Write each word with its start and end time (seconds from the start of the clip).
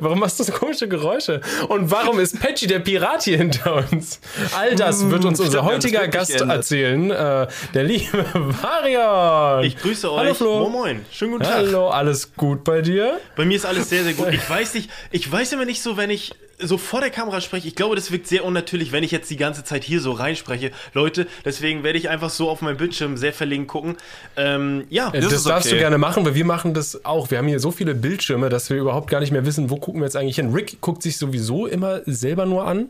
Warum 0.00 0.20
machst 0.20 0.38
du 0.40 0.44
so 0.44 0.52
komische 0.52 0.88
Geräusche? 0.88 1.40
Und 1.68 1.90
warum 1.90 2.18
ist 2.20 2.40
Patchy 2.40 2.66
der 2.66 2.80
Pirat 2.80 3.22
hier 3.24 3.38
hinter 3.38 3.84
uns? 3.90 4.20
All 4.56 4.74
das 4.74 5.08
wird 5.10 5.24
uns 5.24 5.40
unser 5.40 5.64
heutiger 5.64 6.08
Gast 6.08 6.40
erzählen. 6.40 7.10
Äh, 7.10 7.46
der 7.74 7.84
liebe 7.84 8.24
Marion. 8.62 9.64
Ich 9.64 9.76
grüße 9.76 10.10
Hallo 10.10 10.30
euch. 10.30 10.36
Flo. 10.36 10.58
Moin, 10.60 10.72
moin. 10.72 11.06
Schönen 11.10 11.32
guten 11.32 11.44
Tag. 11.44 11.54
Hallo, 11.54 11.88
alles 11.88 12.34
gut 12.36 12.64
bei 12.64 12.80
dir? 12.82 13.20
Bei 13.36 13.44
mir 13.44 13.56
ist 13.56 13.66
alles 13.66 13.88
sehr, 13.88 14.04
sehr 14.04 14.14
gut. 14.14 14.28
Ich 14.32 14.48
weiß 14.50 14.74
nicht, 14.74 14.90
ich 15.10 15.30
weiß 15.30 15.52
immer 15.52 15.64
nicht 15.64 15.82
so, 15.82 15.96
wenn 15.96 16.10
ich 16.10 16.34
so 16.62 16.78
vor 16.78 17.00
der 17.00 17.10
Kamera 17.10 17.40
spreche. 17.40 17.68
Ich 17.68 17.74
glaube, 17.74 17.96
das 17.96 18.10
wirkt 18.10 18.26
sehr 18.26 18.44
unnatürlich, 18.44 18.92
wenn 18.92 19.04
ich 19.04 19.10
jetzt 19.10 19.30
die 19.30 19.36
ganze 19.36 19.64
Zeit 19.64 19.84
hier 19.84 20.00
so 20.00 20.12
reinspreche. 20.12 20.70
Leute, 20.94 21.26
deswegen 21.44 21.82
werde 21.82 21.98
ich 21.98 22.08
einfach 22.08 22.30
so 22.30 22.48
auf 22.48 22.62
meinem 22.62 22.76
Bildschirm 22.76 23.16
sehr 23.16 23.32
verlegen 23.32 23.66
gucken. 23.66 23.96
Ähm, 24.36 24.84
ja, 24.90 25.10
Äh, 25.12 25.20
Das, 25.20 25.32
ist 25.32 25.46
darfst 25.46 25.66
okay. 25.68 25.76
du 25.76 25.80
gerne 25.80 25.98
machen, 25.98 26.24
weil 26.24 26.34
wir 26.34 26.44
machen 26.44 26.74
das 26.74 27.04
auch. 27.04 27.30
Wir 27.30 27.38
haben 27.38 27.48
hier 27.48 27.60
so 27.60 27.70
viele 27.70 27.94
Bildschirme, 27.94 28.48
dass 28.48 28.70
wir 28.70 28.76
überhaupt 28.78 29.10
gar 29.10 29.20
nicht 29.20 29.32
mehr 29.32 29.44
wissen, 29.46 29.70
wo 29.70 29.76
gucken 29.76 30.00
wir 30.00 30.06
jetzt 30.06 30.16
eigentlich 30.16 30.36
hin. 30.36 30.52
Rick 30.52 30.80
guckt 30.80 31.02
sich 31.02 31.16
sowieso 31.18 31.66
immer 31.66 32.00
selber 32.06 32.46
nur 32.46 32.66
an. 32.66 32.88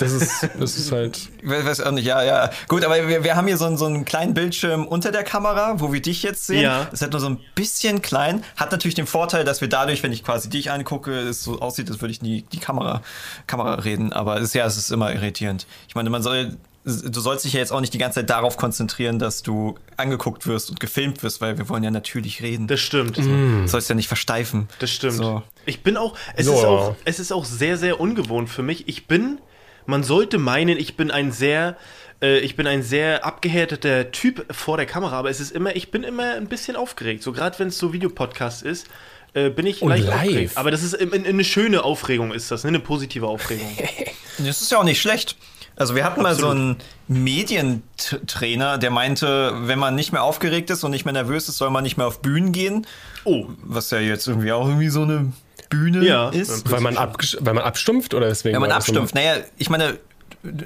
Das 0.00 0.12
ist, 0.12 0.48
das 0.58 0.76
ist 0.76 0.90
halt. 0.92 1.28
Ich 1.42 1.48
weiß 1.48 1.80
auch 1.82 1.90
nicht, 1.92 2.04
ja, 2.06 2.22
ja. 2.22 2.50
Gut, 2.68 2.84
aber 2.84 3.06
wir, 3.08 3.22
wir 3.24 3.36
haben 3.36 3.46
hier 3.46 3.56
so 3.56 3.66
einen, 3.66 3.76
so 3.76 3.86
einen 3.86 4.04
kleinen 4.04 4.34
Bildschirm 4.34 4.86
unter 4.86 5.12
der 5.12 5.22
Kamera, 5.24 5.80
wo 5.80 5.92
wir 5.92 6.02
dich 6.02 6.22
jetzt 6.22 6.46
sehen. 6.46 6.62
Ja. 6.62 6.84
Das 6.84 6.94
ist 6.94 7.02
halt 7.02 7.12
nur 7.12 7.20
so 7.20 7.28
ein 7.28 7.38
bisschen 7.54 8.02
klein. 8.02 8.42
Hat 8.56 8.72
natürlich 8.72 8.94
den 8.94 9.06
Vorteil, 9.06 9.44
dass 9.44 9.60
wir 9.60 9.68
dadurch, 9.68 10.02
wenn 10.02 10.12
ich 10.12 10.24
quasi 10.24 10.48
dich 10.50 10.70
angucke, 10.70 11.12
es 11.12 11.44
so 11.44 11.60
aussieht, 11.60 11.90
als 11.90 12.00
würde 12.00 12.12
ich 12.12 12.22
nie 12.22 12.42
die 12.52 12.58
Kamera, 12.58 13.02
Kamera 13.46 13.74
reden. 13.74 14.12
Aber 14.12 14.36
es 14.38 14.44
ist 14.48 14.54
ja, 14.54 14.66
es 14.66 14.76
ist 14.76 14.90
immer 14.90 15.12
irritierend. 15.12 15.66
Ich 15.88 15.94
meine, 15.94 16.10
man 16.10 16.22
soll. 16.22 16.56
Du 16.82 17.20
sollst 17.20 17.44
dich 17.44 17.52
ja 17.52 17.60
jetzt 17.60 17.72
auch 17.72 17.80
nicht 17.82 17.92
die 17.92 17.98
ganze 17.98 18.20
Zeit 18.20 18.30
darauf 18.30 18.56
konzentrieren, 18.56 19.18
dass 19.18 19.42
du 19.42 19.74
angeguckt 19.98 20.46
wirst 20.46 20.70
und 20.70 20.80
gefilmt 20.80 21.22
wirst, 21.22 21.42
weil 21.42 21.58
wir 21.58 21.68
wollen 21.68 21.84
ja 21.84 21.90
natürlich 21.90 22.40
reden. 22.42 22.68
das 22.68 22.80
stimmt. 22.80 23.18
Du 23.18 23.66
sollst 23.66 23.90
ja 23.90 23.94
nicht 23.94 24.08
versteifen. 24.08 24.66
Das 24.78 24.90
stimmt. 24.90 25.12
So. 25.16 25.42
Ich 25.66 25.82
bin 25.82 25.98
auch 25.98 26.16
es, 26.36 26.46
Ja. 26.46 26.54
ist 26.54 26.64
auch, 26.64 26.94
es 27.04 27.18
ist 27.20 27.32
auch 27.32 27.44
sehr, 27.44 27.76
sehr 27.76 28.00
ungewohnt 28.00 28.48
für 28.48 28.62
mich. 28.62 28.88
Ich 28.88 29.06
bin, 29.06 29.40
man 29.90 30.02
sollte 30.02 30.38
meinen, 30.38 30.78
ich 30.78 30.96
bin 30.96 31.10
ein 31.10 31.32
sehr, 31.32 31.76
äh, 32.22 32.38
ich 32.38 32.56
bin 32.56 32.66
ein 32.66 32.82
sehr 32.82 33.24
abgehärteter 33.24 34.10
Typ 34.12 34.46
vor 34.54 34.76
der 34.76 34.86
Kamera, 34.86 35.18
aber 35.18 35.30
es 35.30 35.40
ist 35.40 35.52
immer, 35.52 35.76
ich 35.76 35.90
bin 35.90 36.02
immer 36.02 36.34
ein 36.34 36.46
bisschen 36.46 36.76
aufgeregt. 36.76 37.22
So 37.22 37.32
gerade 37.32 37.58
wenn 37.58 37.68
es 37.68 37.78
so 37.78 37.92
Videopodcast 37.92 38.62
ist, 38.62 38.86
äh, 39.34 39.50
bin 39.50 39.66
ich 39.66 39.82
Und 39.82 39.90
leicht 39.90 40.06
live. 40.06 40.16
aufgeregt. 40.16 40.56
Aber 40.56 40.70
das 40.70 40.82
ist 40.82 40.94
in, 40.94 41.12
in, 41.12 41.26
eine 41.26 41.44
schöne 41.44 41.84
Aufregung 41.84 42.32
ist 42.32 42.50
das, 42.50 42.64
ne? 42.64 42.68
eine 42.68 42.80
positive 42.80 43.26
Aufregung. 43.26 43.76
Das 44.42 44.62
ist 44.62 44.72
ja 44.72 44.78
auch 44.78 44.84
nicht 44.84 45.02
schlecht. 45.02 45.36
Also 45.76 45.94
wir 45.94 46.02
hatten 46.02 46.22
mal 46.22 46.34
so 46.34 46.48
einen 46.48 46.76
Medientrainer, 47.08 48.78
der 48.78 48.90
meinte, 48.90 49.52
wenn 49.66 49.78
man 49.78 49.94
nicht 49.94 50.12
mehr 50.12 50.22
aufgeregt 50.22 50.70
ist 50.70 50.82
und 50.84 50.90
nicht 50.90 51.04
mehr 51.04 51.12
nervös 51.12 51.48
ist, 51.48 51.58
soll 51.58 51.70
man 51.70 51.82
nicht 51.82 51.96
mehr 51.96 52.06
auf 52.06 52.22
Bühnen 52.22 52.52
gehen. 52.52 52.86
Oh, 53.24 53.46
Was 53.62 53.90
ja 53.90 53.98
jetzt 53.98 54.26
irgendwie 54.26 54.52
auch 54.52 54.66
irgendwie 54.66 54.88
so 54.88 55.02
eine 55.02 55.32
Bühne 55.70 56.04
Ja. 56.04 56.28
ist. 56.28 56.70
Weil 56.70 56.80
man, 56.80 56.96
weil 56.96 57.54
man 57.54 57.64
abstumpft 57.64 58.12
oder 58.12 58.28
deswegen? 58.28 58.54
Wenn 58.54 58.60
man 58.60 58.72
abstumpft. 58.72 59.14
Naja, 59.14 59.36
ich 59.56 59.70
meine, 59.70 59.98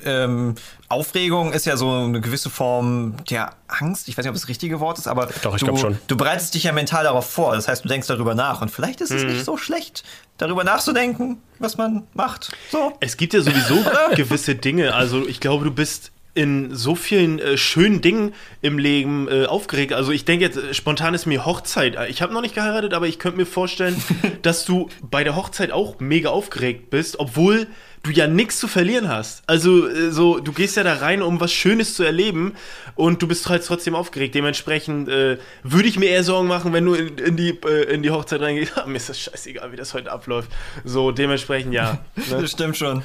ähm, 0.04 0.54
Aufregung 0.88 1.52
ist 1.52 1.66
ja 1.66 1.76
so 1.76 1.90
eine 1.90 2.20
gewisse 2.20 2.48
Form 2.50 3.14
der 3.28 3.52
Angst. 3.66 4.08
Ich 4.08 4.16
weiß 4.16 4.24
nicht, 4.24 4.30
ob 4.30 4.34
das 4.36 4.48
richtige 4.48 4.80
Wort 4.80 4.98
ist, 4.98 5.08
aber 5.08 5.28
Doch, 5.42 5.56
ich 5.56 5.62
du, 5.62 5.96
du 6.06 6.16
bereitest 6.16 6.54
dich 6.54 6.64
ja 6.64 6.72
mental 6.72 7.04
darauf 7.04 7.28
vor. 7.28 7.54
Das 7.54 7.66
heißt, 7.68 7.84
du 7.84 7.88
denkst 7.88 8.06
darüber 8.06 8.34
nach. 8.34 8.62
Und 8.62 8.70
vielleicht 8.70 9.00
ist 9.00 9.10
es 9.10 9.22
Mhm. 9.24 9.30
nicht 9.30 9.44
so 9.44 9.56
schlecht, 9.56 10.04
darüber 10.38 10.62
nachzudenken, 10.64 11.38
was 11.58 11.76
man 11.76 12.04
macht. 12.14 12.52
So. 12.70 12.92
Es 13.00 13.16
gibt 13.16 13.34
ja 13.34 13.40
sowieso 13.40 13.76
gewisse 14.16 14.54
Dinge. 14.54 14.94
Also 14.94 15.26
ich 15.26 15.40
glaube, 15.40 15.64
du 15.64 15.70
bist 15.70 16.12
in 16.34 16.74
so 16.74 16.96
vielen 16.96 17.38
äh, 17.38 17.56
schönen 17.56 18.00
Dingen 18.00 18.34
im 18.60 18.78
Leben 18.78 19.28
äh, 19.28 19.46
aufgeregt. 19.46 19.92
Also 19.92 20.10
ich 20.10 20.24
denke 20.24 20.44
jetzt, 20.44 20.56
äh, 20.56 20.74
spontan 20.74 21.14
ist 21.14 21.26
mir 21.26 21.46
Hochzeit. 21.46 21.96
Ich 22.08 22.22
habe 22.22 22.34
noch 22.34 22.40
nicht 22.40 22.54
geheiratet, 22.54 22.92
aber 22.92 23.06
ich 23.06 23.18
könnte 23.18 23.38
mir 23.38 23.46
vorstellen, 23.46 23.96
dass 24.42 24.64
du 24.64 24.88
bei 25.02 25.22
der 25.22 25.36
Hochzeit 25.36 25.70
auch 25.70 26.00
mega 26.00 26.30
aufgeregt 26.30 26.90
bist, 26.90 27.18
obwohl 27.20 27.68
du 28.04 28.10
ja 28.10 28.26
nichts 28.26 28.58
zu 28.58 28.68
verlieren 28.68 29.08
hast. 29.08 29.42
Also 29.46 29.88
äh, 29.88 30.10
so, 30.10 30.38
du 30.38 30.52
gehst 30.52 30.76
ja 30.76 30.82
da 30.82 30.94
rein, 30.94 31.22
um 31.22 31.40
was 31.40 31.52
Schönes 31.52 31.94
zu 31.94 32.02
erleben 32.02 32.54
und 32.96 33.22
du 33.22 33.28
bist 33.28 33.48
halt 33.48 33.64
trotzdem 33.64 33.94
aufgeregt. 33.94 34.34
Dementsprechend 34.34 35.08
äh, 35.08 35.38
würde 35.62 35.88
ich 35.88 35.98
mir 35.98 36.10
eher 36.10 36.24
Sorgen 36.24 36.48
machen, 36.48 36.72
wenn 36.72 36.84
du 36.84 36.94
in, 36.94 37.16
in, 37.18 37.36
die, 37.36 37.50
äh, 37.50 37.94
in 37.94 38.02
die 38.02 38.10
Hochzeit 38.10 38.40
reingehst. 38.40 38.74
Ah, 38.84 38.86
mir 38.86 38.96
ist 38.96 39.08
das 39.08 39.20
scheißegal, 39.20 39.70
wie 39.70 39.76
das 39.76 39.94
heute 39.94 40.10
abläuft. 40.10 40.50
So, 40.84 41.12
dementsprechend 41.12 41.72
ja. 41.72 42.04
Ne? 42.16 42.40
Das 42.40 42.50
stimmt 42.50 42.76
schon. 42.76 43.04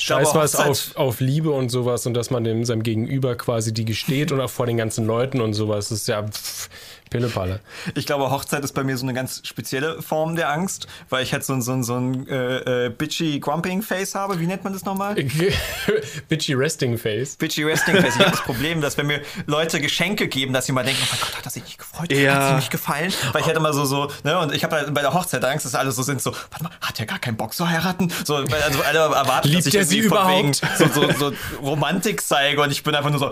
Scheiß 0.00 0.34
was 0.34 0.54
auf, 0.54 0.96
auf 0.96 1.20
Liebe 1.20 1.50
und 1.50 1.68
sowas 1.68 2.06
und 2.06 2.14
dass 2.14 2.30
man 2.30 2.42
dem 2.42 2.64
seinem 2.64 2.82
Gegenüber 2.82 3.36
quasi 3.36 3.74
die 3.74 3.84
gesteht 3.84 4.32
und 4.32 4.40
auch 4.40 4.48
vor 4.48 4.64
den 4.64 4.78
ganzen 4.78 5.06
Leuten 5.06 5.42
und 5.42 5.52
sowas. 5.52 5.90
Das 5.90 5.98
ist 5.98 6.08
ja 6.08 6.26
pff, 6.26 6.70
Pillepalle. 7.10 7.60
Ich 7.94 8.06
glaube, 8.06 8.30
Hochzeit 8.30 8.62
ist 8.64 8.72
bei 8.72 8.84
mir 8.84 8.96
so 8.96 9.04
eine 9.04 9.12
ganz 9.14 9.40
spezielle 9.44 10.00
Form 10.00 10.36
der 10.36 10.50
Angst, 10.50 10.86
weil 11.08 11.22
ich 11.24 11.32
halt 11.32 11.44
so, 11.44 11.52
ein- 11.52 11.60
so, 11.62 11.72
ein- 11.72 11.82
so 11.82 11.96
ein 11.96 12.28
äh, 12.28 12.86
äh, 12.86 12.88
bitchy 12.90 13.40
Grumping 13.40 13.82
Face 13.82 14.14
habe. 14.14 14.38
Wie 14.40 14.46
nennt 14.46 14.62
man 14.64 14.72
das 14.72 14.84
nochmal? 14.84 15.16
Bitchy 16.28 16.54
Resting 16.54 16.96
Face. 16.98 17.36
Bitchy 17.36 17.64
Resting 17.64 17.96
Face. 17.96 18.14
Ich 18.14 18.20
habe 18.20 18.30
das 18.30 18.42
Problem, 18.42 18.80
dass 18.80 18.96
wenn 18.96 19.06
mir 19.06 19.20
Leute 19.46 19.80
Geschenke 19.80 20.28
geben, 20.28 20.52
dass 20.52 20.66
sie 20.66 20.72
mal 20.72 20.84
denken, 20.84 21.00
oh 21.04 21.08
mein 21.10 21.20
Gott, 21.20 21.36
hat 21.36 21.46
das 21.46 21.54
sich 21.54 21.64
nicht 21.64 21.78
gefreut? 21.78 22.12
Ja. 22.12 22.34
Hat 22.34 22.48
sie 22.50 22.54
nicht 22.56 22.70
gefallen? 22.70 23.12
Weil 23.32 23.40
ich 23.42 23.46
hätte 23.48 23.58
immer 23.58 23.72
so, 23.72 23.84
so, 23.84 24.10
ne, 24.24 24.38
und 24.38 24.54
ich 24.54 24.62
habe 24.64 24.76
halt 24.76 24.94
bei 24.94 25.00
der 25.00 25.12
Hochzeit 25.12 25.44
Angst, 25.44 25.66
dass 25.66 25.74
alle 25.74 25.92
so 25.92 26.02
sind, 26.02 26.22
so, 26.22 26.32
warte 26.50 26.64
mal, 26.64 26.70
hat 26.80 26.98
der 26.98 27.06
gar 27.06 27.18
keinen 27.18 27.36
Bock 27.36 27.54
zu 27.54 27.68
heiraten? 27.68 28.12
So, 28.24 28.34
weil 28.34 28.62
also 28.62 28.80
alle 28.82 28.98
erwarten, 29.00 29.48
Liebt 29.48 29.66
dass 29.66 29.74
ich 29.74 29.86
sie 29.88 29.98
irgendwie 29.98 30.08
von 30.08 30.18
überhaupt? 30.18 30.62
wegen 30.78 30.92
so, 30.94 31.12
so, 31.12 31.30
so 31.30 31.32
Romantik 31.60 32.20
zeige 32.22 32.62
und 32.62 32.70
ich 32.70 32.82
bin 32.82 32.94
einfach 32.94 33.10
nur 33.10 33.18
so, 33.18 33.30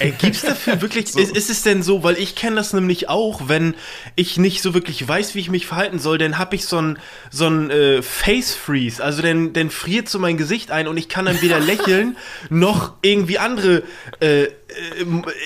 Ey, 0.00 0.12
gibt's 0.18 0.42
dafür 0.42 0.80
wirklich, 0.80 1.14
ist, 1.14 1.36
ist 1.36 1.50
es 1.50 1.62
denn 1.62 1.82
so, 1.82 2.02
weil 2.02 2.18
ich 2.18 2.34
kenne 2.34 2.56
das 2.56 2.72
nämlich 2.72 3.08
auch, 3.08 3.48
wenn 3.48 3.74
ich 4.16 4.36
nicht 4.36 4.62
so 4.62 4.74
wirklich 4.74 5.06
weiß, 5.06 5.34
wie 5.34 5.40
ich 5.40 5.50
mich 5.50 5.66
verhalten 5.66 5.98
soll, 5.98 6.18
dann 6.18 6.38
hab 6.38 6.52
ich 6.54 6.64
so 6.66 6.80
ein 6.80 6.98
so 7.30 7.46
ein 7.46 7.70
äh, 7.70 8.02
Face 8.02 8.54
Freeze, 8.54 9.02
also 9.02 9.22
dann, 9.22 9.52
dann 9.52 9.70
friert 9.70 10.08
so 10.08 10.18
mein 10.18 10.36
Gesicht 10.36 10.70
ein 10.70 10.88
und 10.88 10.96
ich 10.96 11.08
kann 11.08 11.24
dann 11.24 11.40
weder 11.40 11.60
lächeln 11.60 12.16
noch 12.48 12.94
irgendwie 13.02 13.38
andere 13.38 13.84
äh, 14.18 14.46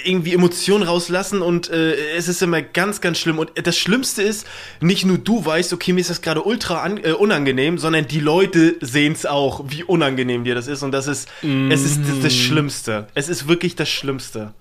irgendwie 0.05 0.35
Emotionen 0.35 0.85
rauslassen 0.85 1.43
und 1.43 1.71
äh, 1.71 1.95
es 2.17 2.29
ist 2.29 2.43
immer 2.43 2.63
ganz, 2.63 3.01
ganz 3.01 3.19
schlimm 3.19 3.39
und 3.39 3.53
das 3.63 3.77
Schlimmste 3.77 4.23
ist, 4.23 4.47
nicht 4.81 5.05
nur 5.05 5.19
du 5.19 5.45
weißt, 5.45 5.73
okay, 5.73 5.93
mir 5.93 6.01
ist 6.01 6.11
das 6.11 6.23
gerade 6.23 6.43
ultra 6.43 6.83
an, 6.83 6.99
äh, 7.03 7.13
unangenehm, 7.13 7.79
sondern 7.79 8.07
die 8.09 8.21
Leute 8.21 8.77
sehen's 8.81 9.27
auch, 9.27 9.65
wie 9.69 9.85
unangenehm 9.85 10.45
dir 10.45 10.55
das 10.55 10.67
ist 10.67 10.83
und 10.83 10.93
das 10.93 11.07
ist, 11.07 11.29
es 11.43 11.83
ist 11.83 12.01
das, 12.09 12.21
das 12.23 12.35
Schlimmste. 12.35 13.07
Es 13.15 13.29
ist 13.29 13.49
wirklich 13.49 13.77
das 13.77 13.89
Schlimmste. 13.89 14.53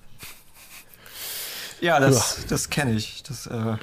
ja, 1.81 1.99
das, 1.99 2.45
das 2.47 2.69
kenne 2.69 2.93
ich. 2.95 3.23
Das 3.27 3.45
äh, 3.47 3.75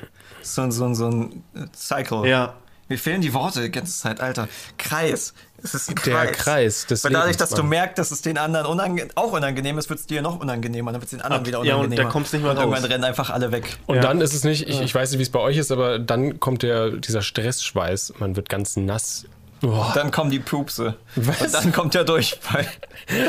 ist 0.42 0.54
so, 0.54 0.62
ein- 0.62 0.72
so, 0.72 0.84
ein- 0.86 0.94
so 0.94 1.06
ein 1.08 1.44
äh, 1.54 1.66
Cycle. 1.76 2.26
Ja. 2.26 2.54
Mir 2.88 2.98
fehlen 2.98 3.20
die 3.20 3.32
Worte 3.34 3.62
die 3.62 3.70
ganze 3.70 3.96
Zeit, 3.96 4.20
Alter. 4.20 4.48
Kreis. 4.76 5.32
Es 5.62 5.74
ist 5.74 5.88
ein 5.90 5.94
Der 6.04 6.14
Kreis. 6.26 6.36
Kreis 6.38 6.86
des 6.86 7.04
Weil 7.04 7.12
dadurch, 7.12 7.36
dass 7.36 7.50
du 7.50 7.62
merkst, 7.62 7.98
dass 7.98 8.10
es 8.10 8.22
den 8.22 8.38
anderen 8.38 8.66
unange 8.66 9.08
auch 9.14 9.32
unangenehm 9.32 9.78
ist, 9.78 9.88
wird 9.90 10.00
es 10.00 10.06
dir 10.06 10.22
noch 10.22 10.40
unangenehmer. 10.40 10.92
Dann 10.92 11.00
wird 11.00 11.12
es 11.12 11.16
den 11.18 11.20
anderen 11.22 11.42
Ab- 11.42 11.46
wieder 11.46 11.58
ja, 11.64 11.74
und 11.74 11.80
unangenehmer. 11.80 12.04
da 12.08 12.10
kommst 12.12 12.32
nicht 12.32 12.42
mehr 12.42 12.52
Und 12.52 12.56
irgendwann 12.58 12.82
raus. 12.82 12.90
rennen 12.90 13.04
einfach 13.04 13.30
alle 13.30 13.52
weg. 13.52 13.76
Und 13.86 13.96
Ja. 13.96 14.02
dann 14.02 14.20
ist 14.20 14.34
es 14.34 14.44
nicht, 14.44 14.68
ich, 14.68 14.80
ich 14.80 14.94
weiß 14.94 15.10
nicht, 15.10 15.18
wie 15.18 15.22
es 15.24 15.30
bei 15.30 15.40
euch 15.40 15.56
ist, 15.58 15.70
aber 15.70 15.98
dann 15.98 16.40
kommt 16.40 16.62
der, 16.62 16.90
dieser 16.90 17.22
Stressschweiß. 17.22 18.14
Man 18.18 18.36
wird 18.36 18.48
ganz 18.48 18.76
nass. 18.76 19.24
Boah. 19.60 19.92
Dann 19.94 20.10
kommen 20.10 20.30
die 20.30 20.38
Pupse. 20.38 20.94
Was? 21.16 21.40
Und 21.42 21.52
dann 21.54 21.72
kommt 21.72 21.92
der 21.92 22.04
Durchfall. 22.04 22.66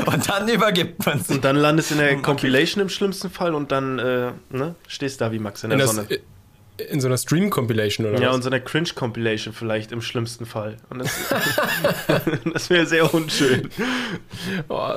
Und 0.05 0.29
dann 0.29 0.47
übergibt 0.47 1.05
man 1.05 1.21
sich. 1.21 1.35
Und 1.35 1.43
dann 1.43 1.57
landest 1.57 1.89
du 1.91 1.95
in 1.95 1.99
der 1.99 2.21
Compilation 2.21 2.81
im 2.81 2.87
schlimmsten 2.87 3.29
Fall 3.29 3.53
und 3.53 3.73
dann 3.73 3.99
äh, 3.99 4.31
ne, 4.49 4.75
stehst 4.87 5.19
da 5.19 5.33
wie 5.33 5.39
Max 5.39 5.63
in 5.65 5.71
der 5.71 5.79
das, 5.79 5.93
Sonne. 5.95 6.07
In 6.89 7.01
so 7.01 7.07
einer 7.07 7.17
Stream-Compilation 7.17 8.07
oder 8.07 8.21
Ja, 8.21 8.29
was? 8.29 8.35
und 8.35 8.41
so 8.43 8.49
einer 8.49 8.59
Cringe-Compilation 8.59 9.53
vielleicht 9.53 9.91
im 9.91 10.01
schlimmsten 10.01 10.45
Fall. 10.45 10.77
Und 10.89 10.99
das, 10.99 11.11
das 12.53 12.69
wäre 12.69 12.85
sehr 12.85 13.13
unschön. 13.13 13.69
Oh, 14.69 14.93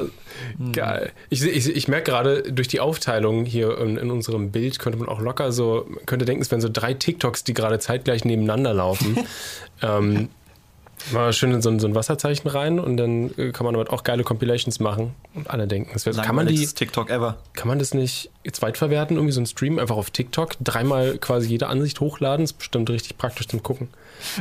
geil. 0.72 1.12
Ich, 1.30 1.44
ich, 1.44 1.68
ich 1.74 1.88
merke 1.88 2.10
gerade, 2.10 2.42
durch 2.52 2.68
die 2.68 2.80
Aufteilung 2.80 3.44
hier 3.44 3.78
in, 3.78 3.96
in 3.96 4.10
unserem 4.10 4.50
Bild 4.50 4.78
könnte 4.78 4.98
man 4.98 5.08
auch 5.08 5.20
locker 5.20 5.52
so, 5.52 5.86
könnte 6.06 6.24
denken, 6.24 6.42
es 6.42 6.50
wären 6.50 6.60
so 6.60 6.68
drei 6.72 6.94
TikToks, 6.94 7.44
die 7.44 7.54
gerade 7.54 7.78
zeitgleich 7.78 8.24
nebeneinander 8.24 8.74
laufen. 8.74 9.18
ähm, 9.82 10.28
mal 11.12 11.32
schön 11.32 11.52
in 11.52 11.62
so 11.62 11.70
ein, 11.70 11.80
so 11.80 11.86
ein 11.86 11.94
Wasserzeichen 11.94 12.48
rein 12.48 12.78
und 12.78 12.96
dann 12.96 13.30
äh, 13.36 13.52
kann 13.52 13.64
man 13.64 13.74
damit 13.74 13.90
auch 13.90 14.04
geile 14.04 14.24
Compilations 14.24 14.80
machen 14.80 15.14
und 15.34 15.50
alle 15.50 15.66
denken, 15.66 15.90
das 15.92 16.06
wär, 16.06 16.14
kann 16.14 16.34
man 16.34 16.46
die, 16.46 16.66
TikTok 16.66 17.10
ever. 17.10 17.38
kann 17.54 17.68
man 17.68 17.78
das 17.78 17.94
nicht 17.94 18.30
zweitverwerten, 18.50 19.16
irgendwie 19.16 19.32
so 19.32 19.40
ein 19.40 19.46
Stream 19.46 19.78
einfach 19.78 19.96
auf 19.96 20.10
TikTok, 20.10 20.56
dreimal 20.60 21.18
quasi 21.18 21.48
jede 21.48 21.66
Ansicht 21.66 22.00
hochladen, 22.00 22.44
ist 22.44 22.54
bestimmt 22.54 22.90
richtig 22.90 23.18
praktisch 23.18 23.48
zum 23.48 23.62
Gucken. 23.62 23.88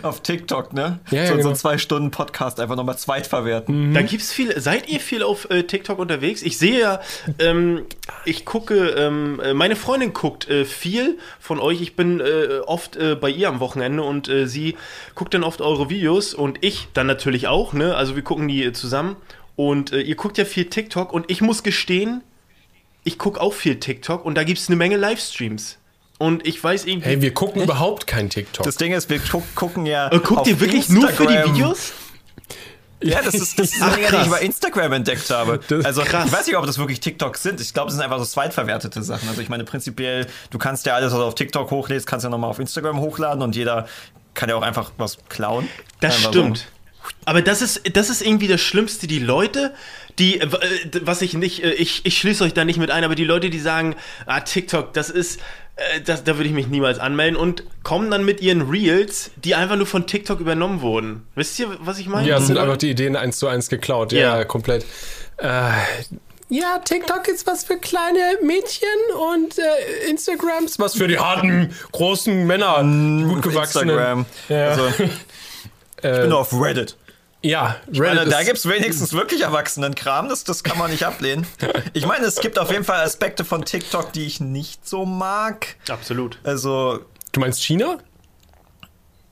Auf 0.02 0.22
TikTok, 0.22 0.74
ne? 0.74 1.00
Ja, 1.12 1.24
ja, 1.24 1.28
so, 1.28 1.36
genau. 1.36 1.50
so 1.50 1.56
zwei 1.56 1.78
Stunden 1.78 2.12
Podcast 2.12 2.60
einfach 2.60 2.76
nochmal 2.76 2.98
zweitverwerten. 2.98 3.94
Da 3.94 4.02
gibt's 4.02 4.32
viel. 4.32 4.60
Seid 4.60 4.90
ihr 4.90 5.00
viel 5.00 5.24
auf 5.24 5.50
äh, 5.50 5.64
TikTok 5.64 6.00
unterwegs? 6.00 6.42
Ich 6.42 6.58
sehe 6.58 6.80
ja, 6.80 7.02
ähm, 7.40 7.86
ich 8.26 8.46
gucke, 8.46 8.90
ähm, 8.90 9.40
äh, 9.40 9.54
meine 9.54 9.76
Freundin 9.76 10.14
guckt 10.14 10.50
äh, 10.50 10.66
viel 10.66 11.18
von 11.40 11.60
euch. 11.60 11.82
Ich 11.82 11.96
bin 11.96 12.20
äh, 12.20 12.60
oft 12.66 12.96
äh, 12.96 13.16
bei 13.16 13.30
ihr 13.30 13.50
am 13.50 13.60
Wochenende 13.60 14.04
und 14.04 14.30
äh, 14.30 14.48
sie 14.48 14.76
guckt 15.16 15.34
dann 15.34 15.44
oft 15.44 15.62
eure 15.62 15.90
Videos 15.90 16.34
und 16.34 16.60
ich 16.62 16.88
dann 16.94 17.08
natürlich 17.08 17.48
auch, 17.48 17.74
ne? 17.74 17.96
Also 17.96 18.16
wir 18.16 18.24
gucken 18.24 18.48
die 18.48 18.64
äh, 18.64 18.74
zusammen. 18.74 19.16
Und 19.56 19.92
äh, 19.92 20.02
ihr 20.02 20.16
guckt 20.16 20.38
ja 20.38 20.46
viel 20.46 20.66
TikTok 20.66 21.14
und 21.14 21.30
ich 21.30 21.42
muss 21.42 21.64
gestehen, 21.64 22.24
ich 23.04 23.18
gucke 23.18 23.40
auch 23.40 23.54
viel 23.54 23.80
TikTok 23.80 24.26
und 24.26 24.36
da 24.36 24.44
gibt's 24.44 24.68
eine 24.68 24.76
Menge 24.76 24.98
Livestreams. 24.98 25.78
Und 26.24 26.48
ich 26.48 26.64
weiß 26.64 26.86
irgendwie. 26.86 27.10
Hey, 27.10 27.22
wir 27.22 27.34
gucken 27.34 27.62
überhaupt 27.62 28.08
kein 28.08 28.30
TikTok. 28.30 28.66
Das 28.66 28.78
Ding 28.78 28.94
ist, 28.94 29.10
wir 29.10 29.20
gu 29.20 29.42
gucken 29.56 29.86
ja. 29.86 30.08
Äh, 30.08 30.20
guckt 30.20 30.42
auf 30.42 30.48
ihr 30.48 30.60
wirklich 30.60 30.88
nur 30.88 31.10
für 31.10 31.28
die 31.28 31.34
Instagram. 31.34 31.56
Videos? 31.56 31.94
Ja, 33.02 33.22
das 33.22 33.34
ist 33.34 33.60
das, 33.60 33.72
Ach, 33.82 33.94
die 33.98 34.02
ich 34.02 34.28
über 34.28 34.40
Instagram 34.40 34.94
entdeckt 34.94 35.30
habe. 35.30 35.60
Also 35.84 36.04
krass. 36.04 36.28
ich 36.28 36.32
weiß 36.32 36.48
nicht, 36.48 36.56
ob 36.56 36.66
das 36.66 36.78
wirklich 36.78 37.02
TikToks 37.02 37.44
sind. 37.44 37.60
Ich 37.60 37.74
glaube, 37.74 37.88
das 37.88 37.96
sind 37.96 38.04
einfach 38.04 38.20
so 38.20 38.24
zweitverwertete 38.24 39.04
Sachen. 39.04 39.28
Also 39.28 39.42
ich 39.42 39.50
meine, 39.50 39.66
prinzipiell, 39.66 40.26
du 40.52 40.58
kannst 40.58 40.86
ja 40.86 40.96
alles, 40.96 41.12
was 41.12 41.20
du 41.20 41.26
auf 41.26 41.36
TikTok 41.36 41.70
hochlädst, 41.70 42.08
kannst 42.08 42.24
ja 42.24 42.30
nochmal 42.30 42.50
auf 42.50 42.60
Instagram 42.60 43.02
hochladen 43.02 43.42
und 43.44 43.58
jeder 43.58 43.88
kann 44.34 44.48
ja 44.48 44.56
auch 44.56 44.62
einfach 44.62 44.94
was 44.98 45.18
klauen. 45.28 45.68
Das 46.00 46.16
Einfach 46.16 46.30
stimmt. 46.30 46.68
Aber 47.26 47.42
das 47.42 47.62
ist, 47.62 47.82
das 47.96 48.10
ist 48.10 48.22
irgendwie 48.22 48.48
das 48.48 48.62
Schlimmste. 48.62 49.08
Die 49.08 49.20
Leute, 49.20 49.74
die, 50.20 50.40
äh, 50.40 50.48
was 51.02 51.22
ich 51.22 51.34
nicht, 51.34 51.64
äh, 51.64 51.74
ich, 51.74 52.06
ich 52.06 52.18
schließe 52.18 52.44
euch 52.44 52.54
da 52.54 52.66
nicht 52.66 52.78
mit 52.78 52.92
ein, 52.92 53.04
aber 53.04 53.16
die 53.16 53.26
Leute, 53.26 53.50
die 53.50 53.60
sagen, 53.60 53.96
ah, 54.26 54.40
TikTok, 54.42 54.94
das 54.94 55.10
ist, 55.10 55.38
äh, 55.38 55.42
das, 56.06 56.24
da 56.24 56.38
würde 56.38 56.48
ich 56.48 56.54
mich 56.54 56.68
niemals 56.68 57.00
anmelden 57.00 57.36
und 57.36 57.64
kommen 57.84 58.12
dann 58.12 58.24
mit 58.26 58.42
ihren 58.42 58.70
Reels, 58.70 59.32
die 59.38 59.56
einfach 59.56 59.76
nur 59.76 59.88
von 59.88 60.06
TikTok 60.06 60.40
übernommen 60.40 60.82
wurden. 60.82 61.26
Wisst 61.36 61.58
ihr, 61.60 61.68
was 61.80 61.98
ich 61.98 62.08
meine? 62.08 62.28
Ja, 62.28 62.38
es 62.38 62.48
sind 62.48 62.58
einfach 62.58 62.78
die 62.78 62.92
Ideen 62.92 63.16
eins 63.16 63.38
zu 63.38 63.48
eins 63.48 63.70
geklaut. 63.70 64.12
Ja. 64.12 64.38
Ja, 64.38 64.44
komplett. 64.46 64.86
Äh, 65.38 65.70
ja, 66.50 66.78
TikTok 66.84 67.28
ist 67.28 67.48
was 67.48 67.64
für 67.64 67.78
kleine 67.78 68.38
Mädchen 68.44 68.88
und 69.34 69.58
äh, 69.58 70.10
Instagram 70.12 70.66
ist 70.66 70.78
was 70.78 70.94
für 70.96 71.08
die 71.08 71.18
harten, 71.18 71.74
großen 71.92 72.46
Männer, 72.46 72.82
die 72.84 73.24
gut 73.24 73.42
gewachsenen. 73.42 73.90
Instagram. 73.90 74.26
Ja. 74.50 74.68
Also, 74.70 74.88
ich 75.04 75.10
Äh, 76.04 76.20
bin 76.22 76.30
nur 76.30 76.40
auf 76.40 76.54
Reddit. 76.54 76.98
Ja, 77.44 77.76
Ich 77.92 78.00
meine, 78.00 78.26
da 78.26 78.44
gibt 78.44 78.58
es 78.58 78.68
wenigstens 78.68 79.14
wirklich 79.14 79.42
Erwachsenen-Kram, 79.42 80.30
das, 80.30 80.44
das 80.44 80.64
kann 80.64 80.78
man 80.78 80.90
nicht 80.90 81.04
ablehnen. 81.04 81.46
Ich 81.94 82.06
meine, 82.08 82.26
es 82.26 82.38
gibt 82.38 82.58
auf 82.58 82.72
jeden 82.72 82.86
Fall 82.86 83.04
Aspekte 83.04 83.46
von 83.46 83.66
TikTok, 83.66 84.12
die 84.14 84.26
ich 84.26 84.40
nicht 84.40 84.88
so 84.88 85.06
mag. 85.06 85.76
Absolut. 85.90 86.40
Also, 86.44 87.02
Du 87.34 87.40
meinst 87.40 87.64
China? 87.64 87.98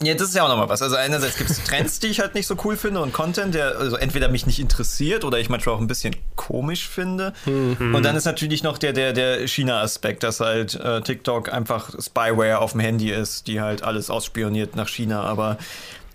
Ja, 0.03 0.15
das 0.15 0.29
ist 0.29 0.35
ja 0.35 0.43
auch 0.43 0.47
nochmal 0.49 0.67
was. 0.67 0.81
Also 0.81 0.95
einerseits 0.95 1.37
gibt 1.37 1.51
es 1.51 1.63
Trends, 1.63 1.99
die 1.99 2.07
ich 2.07 2.19
halt 2.19 2.33
nicht 2.33 2.47
so 2.47 2.55
cool 2.63 2.75
finde 2.75 3.01
und 3.01 3.13
Content, 3.13 3.53
der 3.53 3.77
also 3.77 3.95
entweder 3.97 4.29
mich 4.29 4.47
nicht 4.47 4.59
interessiert 4.59 5.23
oder 5.23 5.37
ich 5.37 5.47
manchmal 5.47 5.75
auch 5.75 5.79
ein 5.79 5.85
bisschen 5.85 6.15
komisch 6.35 6.89
finde. 6.89 7.33
Und 7.45 8.01
dann 8.01 8.15
ist 8.15 8.25
natürlich 8.25 8.63
noch 8.63 8.79
der, 8.79 8.93
der, 8.93 9.13
der 9.13 9.47
China-Aspekt, 9.47 10.23
dass 10.23 10.39
halt 10.39 10.73
äh, 10.73 11.01
TikTok 11.01 11.53
einfach 11.53 11.91
Spyware 12.01 12.57
auf 12.57 12.71
dem 12.71 12.79
Handy 12.79 13.11
ist, 13.11 13.45
die 13.45 13.61
halt 13.61 13.83
alles 13.83 14.09
ausspioniert 14.09 14.75
nach 14.75 14.87
China, 14.87 15.21
aber 15.21 15.59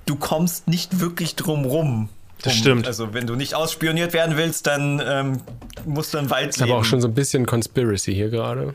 du 0.06 0.16
kommst 0.16 0.68
nicht 0.68 1.00
wirklich 1.00 1.36
drum 1.36 1.64
rum. 1.64 2.08
Das 2.42 2.54
Um- 2.54 2.58
stimmt. 2.58 2.86
Also 2.86 3.12
wenn 3.14 3.26
du 3.26 3.34
nicht 3.34 3.54
ausspioniert 3.54 4.12
werden 4.12 4.36
willst, 4.36 4.66
dann 4.66 5.02
ähm, 5.04 5.38
musst 5.84 6.14
du 6.14 6.18
im 6.18 6.30
Wald 6.30 6.50
Ist 6.50 6.62
aber 6.62 6.76
auch 6.78 6.84
schon 6.84 7.00
so 7.00 7.08
ein 7.08 7.14
bisschen 7.14 7.46
Conspiracy 7.46 8.14
hier 8.14 8.28
gerade. 8.30 8.74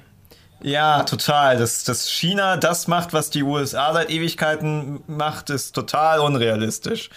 ja, 0.62 1.04
total. 1.04 1.58
Dass, 1.58 1.84
dass 1.84 2.10
China 2.10 2.58
das 2.58 2.88
macht, 2.88 3.14
was 3.14 3.30
die 3.30 3.44
USA 3.44 3.94
seit 3.94 4.10
Ewigkeiten 4.10 5.02
macht, 5.08 5.50
ist 5.50 5.74
total 5.74 6.20
unrealistisch. 6.20 7.10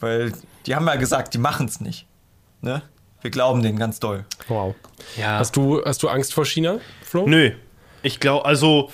Weil 0.00 0.32
die 0.66 0.74
haben 0.74 0.86
ja 0.86 0.96
gesagt, 0.96 1.32
die 1.34 1.38
machen 1.38 1.66
es 1.66 1.80
nicht. 1.80 2.06
Ne? 2.60 2.82
Wir 3.22 3.30
glauben 3.30 3.62
denen 3.62 3.78
ganz 3.78 3.98
doll. 3.98 4.24
Wow. 4.48 4.74
Ja. 5.16 5.38
Hast 5.38 5.56
du, 5.56 5.82
hast 5.84 6.02
du 6.02 6.08
Angst 6.08 6.34
vor 6.34 6.44
China, 6.44 6.78
Flo? 7.02 7.26
Nö. 7.26 7.52
Ich 8.02 8.20
glaube, 8.20 8.44
also 8.44 8.90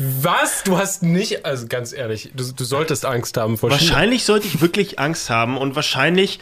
Was? 0.00 0.64
Du 0.64 0.78
hast 0.78 1.02
nicht, 1.02 1.44
also 1.44 1.66
ganz 1.66 1.92
ehrlich, 1.92 2.30
du, 2.34 2.52
du 2.52 2.64
solltest 2.64 3.04
Angst 3.04 3.36
haben 3.36 3.58
vor 3.58 3.68
China. 3.68 3.80
wahrscheinlich 3.80 4.24
sollte 4.24 4.46
ich 4.46 4.62
wirklich 4.62 4.98
Angst 4.98 5.28
haben 5.28 5.58
und 5.58 5.76
wahrscheinlich 5.76 6.40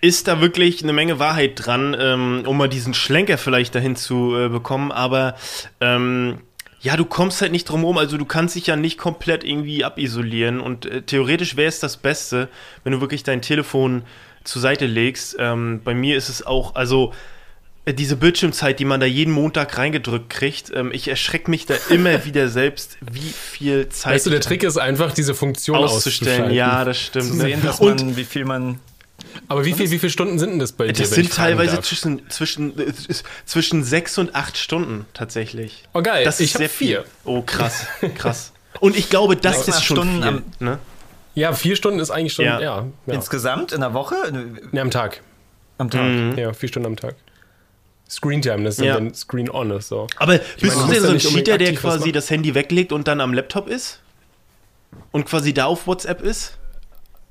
ist 0.00 0.28
da 0.28 0.40
wirklich 0.40 0.82
eine 0.82 0.92
Menge 0.92 1.18
Wahrheit 1.18 1.52
dran, 1.56 1.96
ähm, 1.98 2.44
um 2.46 2.56
mal 2.56 2.68
diesen 2.68 2.94
Schlenker 2.94 3.36
vielleicht 3.36 3.74
dahin 3.74 3.96
zu 3.96 4.36
äh, 4.36 4.48
bekommen. 4.48 4.92
Aber 4.92 5.34
ähm, 5.80 6.38
ja, 6.80 6.96
du 6.96 7.04
kommst 7.04 7.42
halt 7.42 7.52
nicht 7.52 7.68
drum 7.68 7.80
herum. 7.80 7.98
Also 7.98 8.16
du 8.16 8.24
kannst 8.24 8.54
dich 8.54 8.66
ja 8.66 8.76
nicht 8.76 8.96
komplett 8.96 9.44
irgendwie 9.44 9.84
abisolieren. 9.84 10.60
Und 10.60 10.86
äh, 10.86 11.02
theoretisch 11.02 11.56
wäre 11.56 11.68
es 11.68 11.80
das 11.80 11.96
Beste, 11.96 12.48
wenn 12.84 12.92
du 12.92 13.00
wirklich 13.00 13.24
dein 13.24 13.42
Telefon 13.42 14.04
zur 14.44 14.62
Seite 14.62 14.86
legst. 14.86 15.36
Ähm, 15.38 15.80
bei 15.84 15.94
mir 15.94 16.16
ist 16.16 16.28
es 16.28 16.46
auch, 16.46 16.74
also 16.76 17.12
diese 17.88 18.16
Bildschirmzeit, 18.16 18.78
die 18.78 18.84
man 18.84 19.00
da 19.00 19.06
jeden 19.06 19.32
Montag 19.32 19.76
reingedrückt 19.78 20.30
kriegt, 20.30 20.70
ähm, 20.74 20.90
ich 20.92 21.08
erschrecke 21.08 21.50
mich 21.50 21.66
da 21.66 21.74
immer 21.88 22.24
wieder 22.24 22.48
selbst, 22.48 22.98
wie 23.00 23.20
viel 23.20 23.88
Zeit 23.88 24.14
Weißt 24.14 24.26
du, 24.26 24.30
der 24.30 24.40
Trick 24.40 24.62
ist 24.62 24.76
einfach, 24.76 25.12
diese 25.12 25.34
Funktion 25.34 25.76
auszustellen. 25.76 26.30
auszuschalten. 26.44 26.56
Ja, 26.56 26.84
das 26.84 26.98
stimmt. 27.00 27.26
Zu 27.26 27.34
ne? 27.36 27.40
sehen, 27.42 27.62
dass 27.64 27.80
Und 27.80 28.00
man, 28.04 28.16
wie 28.16 28.24
viel 28.24 28.44
man. 28.44 28.78
Aber 29.48 29.64
wie, 29.64 29.72
viel, 29.72 29.90
wie 29.90 29.98
viele 29.98 30.10
Stunden 30.10 30.38
sind 30.38 30.50
denn 30.50 30.58
das 30.58 30.72
bei 30.72 30.86
dir? 30.86 30.92
das 30.92 31.00
wenn 31.12 31.20
ich 31.20 31.26
sind 31.26 31.34
fragen 31.34 31.48
teilweise 31.56 31.76
darf? 31.76 31.84
zwischen, 31.84 32.28
zwischen, 32.30 32.78
äh, 32.78 32.92
zwischen 33.44 33.84
sechs 33.84 34.16
und 34.18 34.34
acht 34.34 34.56
Stunden 34.56 35.06
tatsächlich. 35.14 35.84
Oh, 35.92 36.02
geil. 36.02 36.24
Das 36.24 36.40
Ich 36.40 36.52
ist 36.52 36.58
sehr 36.58 36.68
vier. 36.68 37.02
viel. 37.02 37.10
Oh, 37.24 37.42
krass, 37.42 37.86
krass. 38.16 38.52
Und 38.80 38.96
ich 38.96 39.10
glaube, 39.10 39.36
das 39.36 39.64
Sechs, 39.66 39.78
ist 39.78 39.84
schon 39.84 39.96
Stunden 39.98 40.22
viel. 40.22 40.28
am- 40.28 40.42
ne? 40.58 40.78
Ja, 41.34 41.52
vier 41.52 41.76
Stunden 41.76 42.00
ist 42.00 42.10
eigentlich 42.10 42.32
schon, 42.32 42.44
Ja. 42.44 42.60
ja. 42.60 42.86
ja, 43.06 43.14
Insgesamt 43.14 43.72
in 43.72 43.80
der 43.80 43.94
Woche? 43.94 44.14
Nee, 44.72 44.80
am 44.80 44.90
Tag. 44.90 45.20
Am 45.78 45.90
Tag. 45.90 46.36
Ja, 46.38 46.52
vier 46.52 46.68
Stunden 46.68 46.86
am 46.86 46.96
Tag. 46.96 47.14
Screen 48.10 48.42
Time, 48.42 48.64
das 48.64 48.78
ist 48.78 48.84
Ja. 48.84 48.94
dann 48.94 49.14
Screen 49.14 49.48
On 49.50 49.70
ist 49.70 49.88
so. 49.88 50.08
Aber 50.16 50.38
bist 50.38 50.76
meine, 50.76 50.86
du 50.88 50.92
denn 50.92 51.02
so 51.20 51.28
ein 51.28 51.34
Cheater, 51.34 51.58
der 51.58 51.74
quasi 51.74 52.10
das 52.10 52.28
Handy 52.28 52.54
weglegt 52.54 52.92
und 52.92 53.06
dann 53.06 53.20
am 53.20 53.32
Laptop 53.32 53.68
ist? 53.68 54.00
Und 55.12 55.26
quasi 55.26 55.54
da 55.54 55.66
auf 55.66 55.86
WhatsApp 55.86 56.20
ist? 56.20 56.58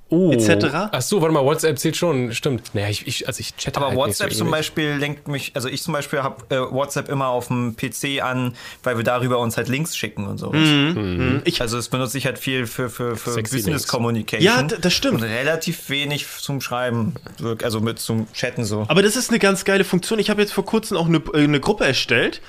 Oh. 0.10 0.32
etc.? 0.32 0.90
Ach 0.92 1.02
so, 1.02 1.22
warte 1.22 1.34
mal, 1.34 1.46
WhatsApp 1.46 1.78
zählt 1.78 1.96
schon, 1.96 2.34
stimmt. 2.34 2.74
Naja, 2.74 2.90
ich, 2.90 3.06
ich, 3.06 3.28
also 3.28 3.40
ich 3.40 3.56
chatte 3.56 3.78
Aber 3.78 3.90
halt 3.90 3.98
WhatsApp 3.98 4.30
nicht 4.30 4.38
so 4.38 4.44
zum. 4.44 4.52
Beispiel 4.52 4.96
lenkt 4.96 5.28
mich, 5.28 5.52
also 5.54 5.70
ich 5.70 5.84
zum 5.84 5.94
Beispiel 5.94 6.24
habe 6.24 6.44
äh, 6.50 6.60
WhatsApp 6.60 7.10
immer 7.10 7.28
auf 7.28 7.48
dem 7.48 7.76
PC 7.76 8.24
an, 8.24 8.56
weil 8.84 8.98
wir 8.98 9.04
darüber 9.04 9.38
uns 9.38 9.56
halt 9.56 9.68
Links 9.68 9.96
schicken 9.96 10.26
und 10.26 10.40
sowas. 10.40 10.68
Ich, 11.46 11.62
Also 11.62 11.78
das 11.78 11.90
benutze 11.90 12.18
ich 12.18 12.26
halt 12.26 12.40
viel 12.40 12.66
für, 12.66 12.90
für, 12.90 13.16
für 13.16 13.42
Business. 13.42 13.88
Communication. 13.88 14.44
Ja, 14.46 14.64
das 14.64 14.94
stimmt. 14.94 15.22
Und 15.22 15.24
relativ 15.24 15.90
wenig 15.90 16.26
zum 16.40 16.60
Schreiben, 16.60 17.14
also 17.62 17.80
mit 17.80 18.00
zum 18.00 18.32
Chatten 18.34 18.66
so. 18.66 18.86
Aber 18.88 19.04
das 19.04 19.16
ist 19.16 19.30
eine 19.30 19.40
ganz 19.40 19.64
geile 19.64 19.84
Funktion. 19.84 20.18
Ich 20.18 20.30
habe 20.32 20.42
jetzt 20.42 20.54
vor 20.54 20.66
kurzem 20.66 20.98
auch 20.98 21.08
eine, 21.08 21.22
äh, 21.34 21.44
eine 21.44 21.60
Gruppe 21.60 21.86
erstellt 21.86 22.42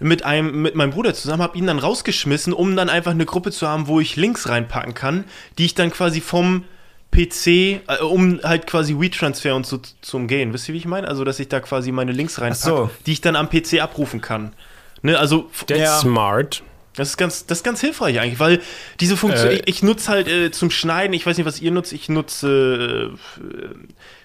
mit 0.00 0.24
einem 0.24 0.62
mit 0.62 0.76
meinem 0.76 0.90
Bruder 0.90 1.12
zusammen, 1.14 1.42
habe 1.42 1.58
ihn 1.58 1.66
dann 1.66 1.80
rausgeschmissen, 1.80 2.52
um 2.52 2.76
dann 2.76 2.88
einfach 2.88 3.10
eine 3.10 3.26
Gruppe 3.26 3.50
zu 3.50 3.66
haben, 3.66 3.88
wo 3.88 3.98
ich 3.98 4.14
Links 4.14 4.48
reinpacken 4.48 4.94
kann, 4.94 5.24
die 5.58 5.64
ich 5.64 5.74
dann 5.74 5.90
quasi 5.90 6.20
vom 6.20 6.64
PC, 7.10 7.46
äh, 7.46 7.80
um 8.02 8.40
halt 8.42 8.66
quasi 8.66 8.98
WeTransfer 8.98 9.54
und 9.54 9.66
so 9.66 9.78
zu 10.00 10.16
umgehen. 10.16 10.52
Wisst 10.52 10.68
ihr, 10.68 10.74
wie 10.74 10.78
ich 10.78 10.86
meine? 10.86 11.08
Also, 11.08 11.24
dass 11.24 11.40
ich 11.40 11.48
da 11.48 11.60
quasi 11.60 11.90
meine 11.92 12.12
Links 12.12 12.40
reinpacke, 12.40 12.62
so. 12.64 12.90
die 13.06 13.12
ich 13.12 13.20
dann 13.20 13.36
am 13.36 13.48
PC 13.48 13.80
abrufen 13.80 14.20
kann. 14.20 14.52
Ne, 15.02 15.18
also 15.18 15.48
That's 15.66 15.80
Ja. 15.80 15.98
smart. 15.98 16.62
das 16.96 17.10
ist 17.10 17.16
ganz, 17.16 17.46
das 17.46 17.58
ist 17.58 17.64
ganz 17.64 17.80
hilfreich 17.80 18.18
eigentlich, 18.18 18.40
weil 18.40 18.60
diese 18.98 19.16
Funktion, 19.16 19.50
Äh, 19.50 19.54
ich, 19.54 19.68
ich 19.68 19.82
nutze 19.84 20.08
halt 20.10 20.26
äh, 20.28 20.50
zum 20.50 20.70
Schneiden, 20.70 21.12
ich 21.14 21.24
weiß 21.24 21.36
nicht, 21.36 21.46
was 21.46 21.60
ihr 21.60 21.70
nutzt, 21.70 21.92
ich 21.92 22.08
nutze 22.08 23.12
äh, 23.40 23.46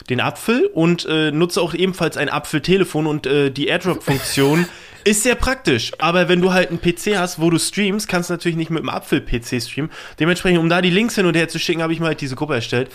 den 0.09 0.19
Apfel 0.19 0.65
und 0.73 1.05
äh, 1.05 1.31
nutze 1.31 1.61
auch 1.61 1.73
ebenfalls 1.73 2.17
ein 2.17 2.29
Apfeltelefon 2.29 3.07
und 3.07 3.25
äh, 3.25 3.49
die 3.51 3.67
AirDrop-Funktion 3.67 4.65
ist 5.05 5.23
sehr 5.23 5.35
praktisch. 5.35 5.91
Aber 5.99 6.29
wenn 6.29 6.41
du 6.41 6.53
halt 6.53 6.69
einen 6.69 6.81
PC 6.81 7.17
hast, 7.17 7.39
wo 7.41 7.49
du 7.49 7.57
streamst, 7.59 8.07
kannst 8.07 8.29
du 8.29 8.33
natürlich 8.33 8.57
nicht 8.57 8.69
mit 8.69 8.81
dem 8.83 8.89
Apfel-PC 8.89 9.61
streamen. 9.61 9.91
Dementsprechend, 10.19 10.59
um 10.59 10.69
da 10.69 10.81
die 10.81 10.89
Links 10.89 11.15
hin 11.15 11.25
und 11.25 11.35
her 11.35 11.47
zu 11.49 11.59
schicken, 11.59 11.81
habe 11.81 11.93
ich 11.93 11.99
mir 11.99 12.07
halt 12.07 12.21
diese 12.21 12.35
Gruppe 12.35 12.55
erstellt. 12.55 12.89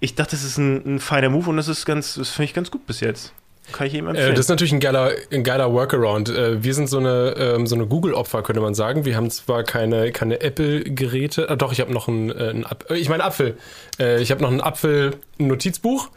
Ich 0.00 0.14
dachte, 0.14 0.32
das 0.32 0.42
ist 0.44 0.58
ein, 0.58 0.96
ein 0.96 0.98
feiner 1.00 1.30
Move 1.30 1.50
und 1.50 1.56
das 1.56 1.68
ist 1.68 1.84
ganz, 1.86 2.14
das 2.14 2.30
finde 2.30 2.44
ich 2.46 2.54
ganz 2.54 2.70
gut 2.70 2.86
bis 2.86 3.00
jetzt. 3.00 3.32
Kann 3.70 3.86
ich 3.86 3.92
jedem 3.92 4.08
empfehlen. 4.08 4.30
Äh, 4.32 4.34
das 4.34 4.46
ist 4.46 4.48
natürlich 4.48 4.72
ein 4.72 4.80
geiler, 4.80 5.12
ein 5.32 5.44
geiler 5.44 5.72
Workaround. 5.72 6.28
Äh, 6.30 6.64
wir 6.64 6.74
sind 6.74 6.88
so 6.88 6.98
eine, 6.98 7.34
ähm, 7.38 7.68
so 7.68 7.76
eine 7.76 7.86
Google-Opfer, 7.86 8.42
könnte 8.42 8.60
man 8.60 8.74
sagen. 8.74 9.04
Wir 9.04 9.14
haben 9.16 9.30
zwar 9.30 9.62
keine, 9.62 10.10
keine 10.10 10.40
Apple-Geräte. 10.40 11.48
Ah, 11.48 11.54
doch, 11.54 11.70
ich 11.72 11.80
habe 11.80 11.92
noch 11.92 12.08
ein, 12.08 12.30
äh, 12.30 12.50
ein 12.50 12.66
Ap- 12.66 12.90
äh, 12.90 12.96
ich 12.96 13.08
meine 13.08 13.22
Apfel. 13.22 13.56
Ich 14.20 14.32
habe 14.32 14.42
noch 14.42 14.50
ein 14.50 14.60
Apfel-Notizbuch 14.60 16.08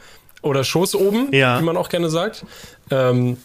oder 0.46 0.64
Schoß 0.64 0.96
oben, 0.96 1.34
Ja. 1.34 1.60
wie 1.60 1.64
man 1.64 1.76
auch 1.78 1.90
gerne 1.90 2.10
sagt. 2.10 2.46
Ähm, 2.92 3.38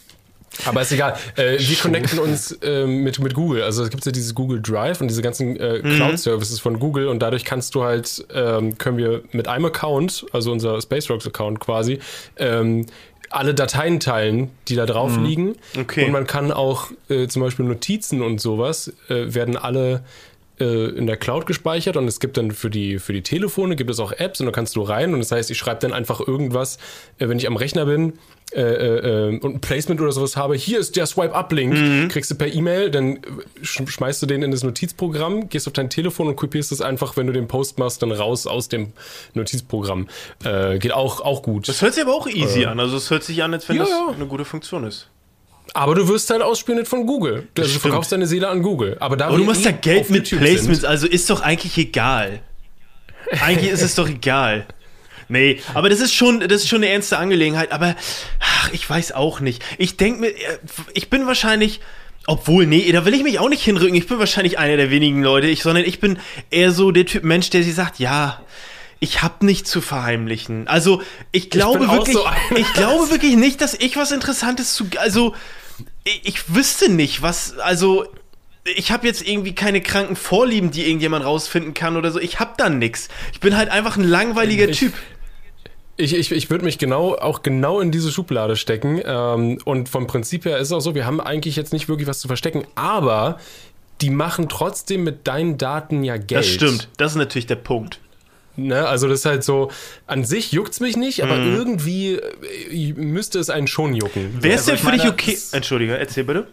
aber 0.65 0.81
ist 0.81 0.91
egal. 0.91 1.15
Äh, 1.37 1.57
wir 1.59 1.77
connecten 1.77 2.19
uns 2.19 2.57
ähm, 2.61 3.03
mit, 3.03 3.19
mit 3.19 3.33
Google. 3.33 3.63
Also 3.63 3.83
es 3.83 3.89
gibt 3.89 4.05
ja 4.05 4.11
dieses 4.11 4.35
Google 4.35 4.61
Drive 4.61 4.99
und 5.01 5.07
diese 5.07 5.21
ganzen 5.21 5.55
äh, 5.57 5.79
Cloud-Services 5.79 6.59
von 6.59 6.77
Google 6.77 7.07
und 7.07 7.19
dadurch 7.19 7.45
kannst 7.45 7.73
du 7.73 7.83
halt, 7.83 8.25
ähm, 8.33 8.77
können 8.77 8.97
wir 8.97 9.23
mit 9.31 9.47
einem 9.47 9.65
Account, 9.65 10.25
also 10.33 10.51
unser 10.51 10.81
Space 10.81 11.09
Rocks 11.09 11.25
Account 11.25 11.59
quasi, 11.61 11.99
ähm, 12.37 12.85
alle 13.29 13.53
Dateien 13.53 14.01
teilen, 14.01 14.49
die 14.67 14.75
da 14.75 14.85
drauf 14.85 15.17
liegen. 15.17 15.55
Okay. 15.79 16.03
Und 16.05 16.11
man 16.11 16.27
kann 16.27 16.51
auch 16.51 16.87
äh, 17.09 17.27
zum 17.29 17.41
Beispiel 17.41 17.63
Notizen 17.65 18.21
und 18.21 18.41
sowas, 18.41 18.91
äh, 19.07 19.33
werden 19.33 19.55
alle 19.55 20.03
äh, 20.61 20.89
in 20.89 21.07
der 21.07 21.17
Cloud 21.17 21.45
gespeichert 21.45 21.97
und 21.97 22.07
es 22.07 22.19
gibt 22.19 22.37
dann 22.37 22.51
für 22.51 22.69
die, 22.69 22.99
für 22.99 23.13
die 23.13 23.23
Telefone 23.23 23.75
gibt 23.75 23.89
es 23.89 23.99
auch 23.99 24.11
Apps 24.11 24.39
und 24.39 24.45
da 24.45 24.51
kannst 24.51 24.75
du 24.75 24.81
rein 24.83 25.13
und 25.13 25.19
das 25.19 25.31
heißt, 25.31 25.49
ich 25.51 25.57
schreibe 25.57 25.81
dann 25.81 25.91
einfach 25.91 26.19
irgendwas, 26.25 26.77
äh, 27.17 27.27
wenn 27.27 27.37
ich 27.37 27.47
am 27.47 27.55
Rechner 27.57 27.85
bin 27.85 28.13
äh, 28.53 28.61
äh, 28.61 29.29
äh, 29.29 29.39
und 29.39 29.55
ein 29.55 29.61
Placement 29.61 29.99
oder 29.99 30.11
sowas 30.11 30.37
habe, 30.37 30.55
hier 30.55 30.79
ist 30.79 30.95
der 30.95 31.05
Swipe-Up-Link, 31.05 32.11
kriegst 32.11 32.29
du 32.29 32.35
per 32.35 32.53
E-Mail, 32.53 32.91
dann 32.91 33.19
sch 33.61 33.81
schmeißt 33.87 34.21
du 34.21 34.25
den 34.27 34.43
in 34.43 34.51
das 34.51 34.63
Notizprogramm, 34.63 35.49
gehst 35.49 35.67
auf 35.67 35.73
dein 35.73 35.89
Telefon 35.89 36.27
und 36.27 36.35
kopierst 36.35 36.71
es 36.71 36.81
einfach, 36.81 37.17
wenn 37.17 37.27
du 37.27 37.33
den 37.33 37.47
Post 37.47 37.79
machst, 37.79 38.01
dann 38.01 38.11
raus 38.11 38.47
aus 38.47 38.69
dem 38.69 38.93
Notizprogramm. 39.33 40.07
Geht 40.79 40.91
auch, 40.93 41.21
auch 41.21 41.43
gut. 41.43 41.67
das 41.67 41.81
hört 41.81 41.93
sich 41.93 42.03
aber 42.03 42.13
auch 42.13 42.27
easy 42.27 42.65
an. 42.65 42.79
Also 42.79 42.97
es 42.97 43.09
hört 43.09 43.23
sich 43.23 43.41
an, 43.41 43.53
als 43.53 43.67
wenn 43.69 43.77
ja, 43.77 43.83
das 43.83 43.89
ja. 43.89 44.13
eine 44.15 44.25
gute 44.25 44.45
Funktion 44.45 44.83
ist. 44.83 45.07
Aber 45.73 45.95
du 45.95 46.07
wirst 46.07 46.29
halt 46.29 46.41
ausspioniert 46.41 46.87
von 46.87 47.05
Google. 47.05 47.33
Also 47.35 47.47
du 47.55 47.63
stimmt. 47.67 47.81
verkaufst 47.81 48.11
deine 48.11 48.27
Seele 48.27 48.49
an 48.49 48.61
Google. 48.61 48.97
Aber, 48.99 49.15
da 49.15 49.27
Aber 49.27 49.37
du 49.37 49.43
machst 49.45 49.63
ja 49.63 49.71
Geld 49.71 50.09
mit 50.09 50.27
YouTube 50.29 50.39
sind- 50.45 50.55
Placements, 50.55 50.83
also 50.83 51.07
ist 51.07 51.29
doch 51.29 51.41
eigentlich 51.41 51.77
egal. 51.77 52.41
Eigentlich 53.41 53.71
ist 53.71 53.81
es 53.81 53.95
doch 53.95 54.09
egal. 54.09 54.65
Nee, 55.29 55.61
aber 55.73 55.87
das 55.89 56.01
ist 56.01 56.13
schon, 56.13 56.41
das 56.41 56.63
ist 56.63 56.67
schon 56.67 56.79
eine 56.83 56.89
ernste 56.89 57.17
Angelegenheit. 57.17 57.71
Aber 57.71 57.95
ach, 58.41 58.69
ich 58.73 58.89
weiß 58.89 59.13
auch 59.13 59.39
nicht. 59.39 59.63
Ich 59.77 59.95
denke 59.95 60.19
mir, 60.19 60.27
äh, 60.31 60.57
ich 60.93 61.09
bin 61.09 61.25
wahrscheinlich, 61.25 61.79
obwohl, 62.27 62.65
nee, 62.67 62.91
da 62.91 63.05
will 63.05 63.13
ich 63.13 63.23
mich 63.23 63.39
auch 63.39 63.47
nicht 63.47 63.63
hinrücken. 63.63 63.95
Ich 63.95 64.07
bin 64.07 64.19
wahrscheinlich 64.19 64.59
einer 64.59 64.75
der 64.75 64.89
wenigen 64.91 65.23
Leute, 65.23 65.47
ich, 65.47 65.63
sondern 65.63 65.85
ich 65.85 66.01
bin 66.01 66.19
eher 66.49 66.73
so 66.73 66.91
der 66.91 67.05
Typ 67.05 67.23
Mensch, 67.23 67.49
der 67.49 67.63
sich 67.63 67.73
sagt, 67.73 67.99
ja, 67.99 68.41
ich 68.99 69.21
hab 69.23 69.41
nichts 69.41 69.69
zu 69.71 69.79
verheimlichen. 69.79 70.67
Also 70.67 71.01
ich 71.31 71.49
glaube 71.49 71.87
auch 71.87 71.93
wirklich, 71.93 72.15
so 72.17 72.25
ich 72.57 72.73
glaube 72.73 73.09
wirklich 73.09 73.37
nicht, 73.37 73.61
dass 73.61 73.73
ich 73.73 73.95
was 73.95 74.11
Interessantes 74.11 74.73
zu, 74.73 74.85
also 74.97 75.33
ich, 76.03 76.53
wüsste 76.55 76.91
nicht, 76.91 77.21
was, 77.21 77.57
also 77.59 78.05
ich 78.63 78.91
habe 78.91 79.07
jetzt 79.07 79.27
irgendwie 79.27 79.53
keine 79.55 79.81
kranken 79.81 80.15
Vorlieben, 80.15 80.71
die 80.71 80.85
irgendjemand 80.85 81.25
rausfinden 81.25 81.73
kann 81.73 81.97
oder 81.97 82.11
so. 82.11 82.19
Ich 82.19 82.39
hab 82.39 82.57
da 82.57 82.69
nix. 82.69 83.07
Ich 83.33 83.39
bin 83.39 83.57
halt 83.57 83.69
einfach 83.69 83.97
ein 83.97 84.03
langweiliger 84.03 84.69
Ich- 84.69 84.79
Typ. 84.79 84.93
Ich, 85.97 86.15
ich, 86.15 86.31
ich 86.31 86.49
würde 86.49 86.65
mich 86.65 86.77
genau 86.79 87.15
auch 87.15 87.43
genau 87.43 87.79
in 87.79 87.91
diese 87.91 88.11
Schublade 88.11 88.55
stecken. 88.55 88.99
Ähm, 89.05 89.59
und 89.65 89.89
vom 89.89 90.07
Prinzip 90.07 90.45
her 90.45 90.57
ist 90.57 90.69
es 90.69 90.71
auch 90.71 90.79
so, 90.79 90.95
wir 90.95 91.05
haben 91.05 91.19
eigentlich 91.21 91.55
jetzt 91.55 91.73
nicht 91.73 91.89
wirklich 91.89 92.07
was 92.07 92.19
zu 92.19 92.27
verstecken, 92.27 92.65
aber 92.75 93.37
die 93.99 94.09
machen 94.09 94.49
trotzdem 94.49 95.03
mit 95.03 95.27
deinen 95.27 95.57
Daten 95.59 96.03
ja 96.03 96.17
Geld. 96.17 96.31
Das 96.31 96.47
stimmt. 96.47 96.87
Das 96.97 97.11
ist 97.11 97.17
natürlich 97.17 97.45
der 97.45 97.55
Punkt. 97.57 97.99
Ne? 98.57 98.85
Also 98.87 99.07
das 99.07 99.19
ist 99.19 99.25
halt 99.25 99.43
so, 99.43 99.71
an 100.07 100.23
sich 100.25 100.51
juckt's 100.51 100.79
mich 100.79 100.97
nicht, 100.97 101.23
aber 101.23 101.35
Mhm. 101.37 101.55
irgendwie 101.55 102.15
äh, 102.71 102.93
müsste 102.93 103.39
es 103.39 103.49
einen 103.49 103.67
schon 103.67 103.93
jucken. 103.95 104.37
Wer 104.41 104.55
ist 104.55 104.69
Also 104.69 104.71
denn 104.71 104.79
für 104.79 104.91
dich 104.97 105.07
okay? 105.07 105.33
es- 105.33 105.53
Entschuldige, 105.53 105.97
erzähl 105.97 106.23
bitte. 106.25 106.47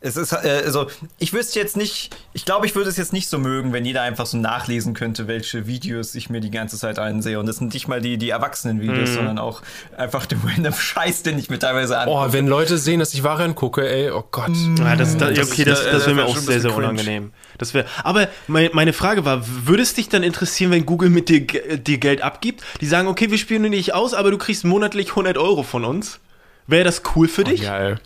Es 0.00 0.16
ist, 0.16 0.32
äh, 0.32 0.62
also, 0.64 0.86
ich 1.18 1.32
wüsste 1.32 1.58
jetzt 1.58 1.76
nicht, 1.76 2.14
ich 2.32 2.44
glaube, 2.44 2.66
ich 2.66 2.76
würde 2.76 2.88
es 2.88 2.96
jetzt 2.96 3.12
nicht 3.12 3.28
so 3.28 3.36
mögen, 3.38 3.72
wenn 3.72 3.84
jeder 3.84 4.02
einfach 4.02 4.26
so 4.26 4.36
nachlesen 4.36 4.94
könnte, 4.94 5.26
welche 5.26 5.66
Videos 5.66 6.14
ich 6.14 6.30
mir 6.30 6.40
die 6.40 6.52
ganze 6.52 6.78
Zeit 6.78 7.00
ansehe. 7.00 7.40
Und 7.40 7.46
das 7.46 7.56
sind 7.56 7.74
nicht 7.74 7.88
mal 7.88 8.00
die, 8.00 8.16
die 8.16 8.30
Erwachsenen-Videos, 8.30 9.14
sondern 9.14 9.38
auch 9.40 9.60
einfach 9.96 10.26
der 10.26 10.38
random 10.44 10.72
Scheiß, 10.72 11.24
den 11.24 11.36
ich 11.36 11.50
mir 11.50 11.58
teilweise 11.58 11.98
an. 11.98 12.08
Oh, 12.08 12.24
wenn 12.30 12.46
Leute 12.46 12.78
sehen, 12.78 13.00
dass 13.00 13.12
ich 13.12 13.24
Varian 13.24 13.56
gucke, 13.56 13.88
ey, 13.90 14.10
oh 14.12 14.22
Gott. 14.30 14.52
Ja, 14.78 14.94
das, 14.94 15.16
das, 15.16 15.36
ja, 15.36 15.42
okay, 15.42 15.64
das, 15.64 15.84
das- 15.84 16.06
wäre 16.06 16.14
mir 16.14 16.24
auch 16.26 16.36
sehr, 16.36 16.60
sehr 16.60 16.76
unangenehm. 16.76 17.32
Das 17.58 17.74
wär, 17.74 17.84
aber 18.04 18.28
meine, 18.46 18.70
meine 18.74 18.92
Frage 18.92 19.24
war, 19.24 19.42
würde 19.66 19.82
es 19.82 19.94
dich 19.94 20.08
dann 20.08 20.22
interessieren, 20.22 20.70
wenn 20.70 20.86
Google 20.86 21.10
mit 21.10 21.28
dir, 21.28 21.40
dir 21.44 21.98
Geld 21.98 22.22
abgibt? 22.22 22.62
Die 22.80 22.86
sagen, 22.86 23.08
okay, 23.08 23.32
wir 23.32 23.38
spielen 23.38 23.68
dich 23.72 23.94
aus, 23.94 24.14
aber 24.14 24.30
du 24.30 24.38
kriegst 24.38 24.64
monatlich 24.64 25.08
100 25.10 25.36
Euro 25.38 25.64
von 25.64 25.84
uns. 25.84 26.20
Wäre 26.68 26.84
das 26.84 27.02
cool 27.16 27.26
für 27.26 27.42
dich? 27.42 27.62
Geil. 27.62 27.98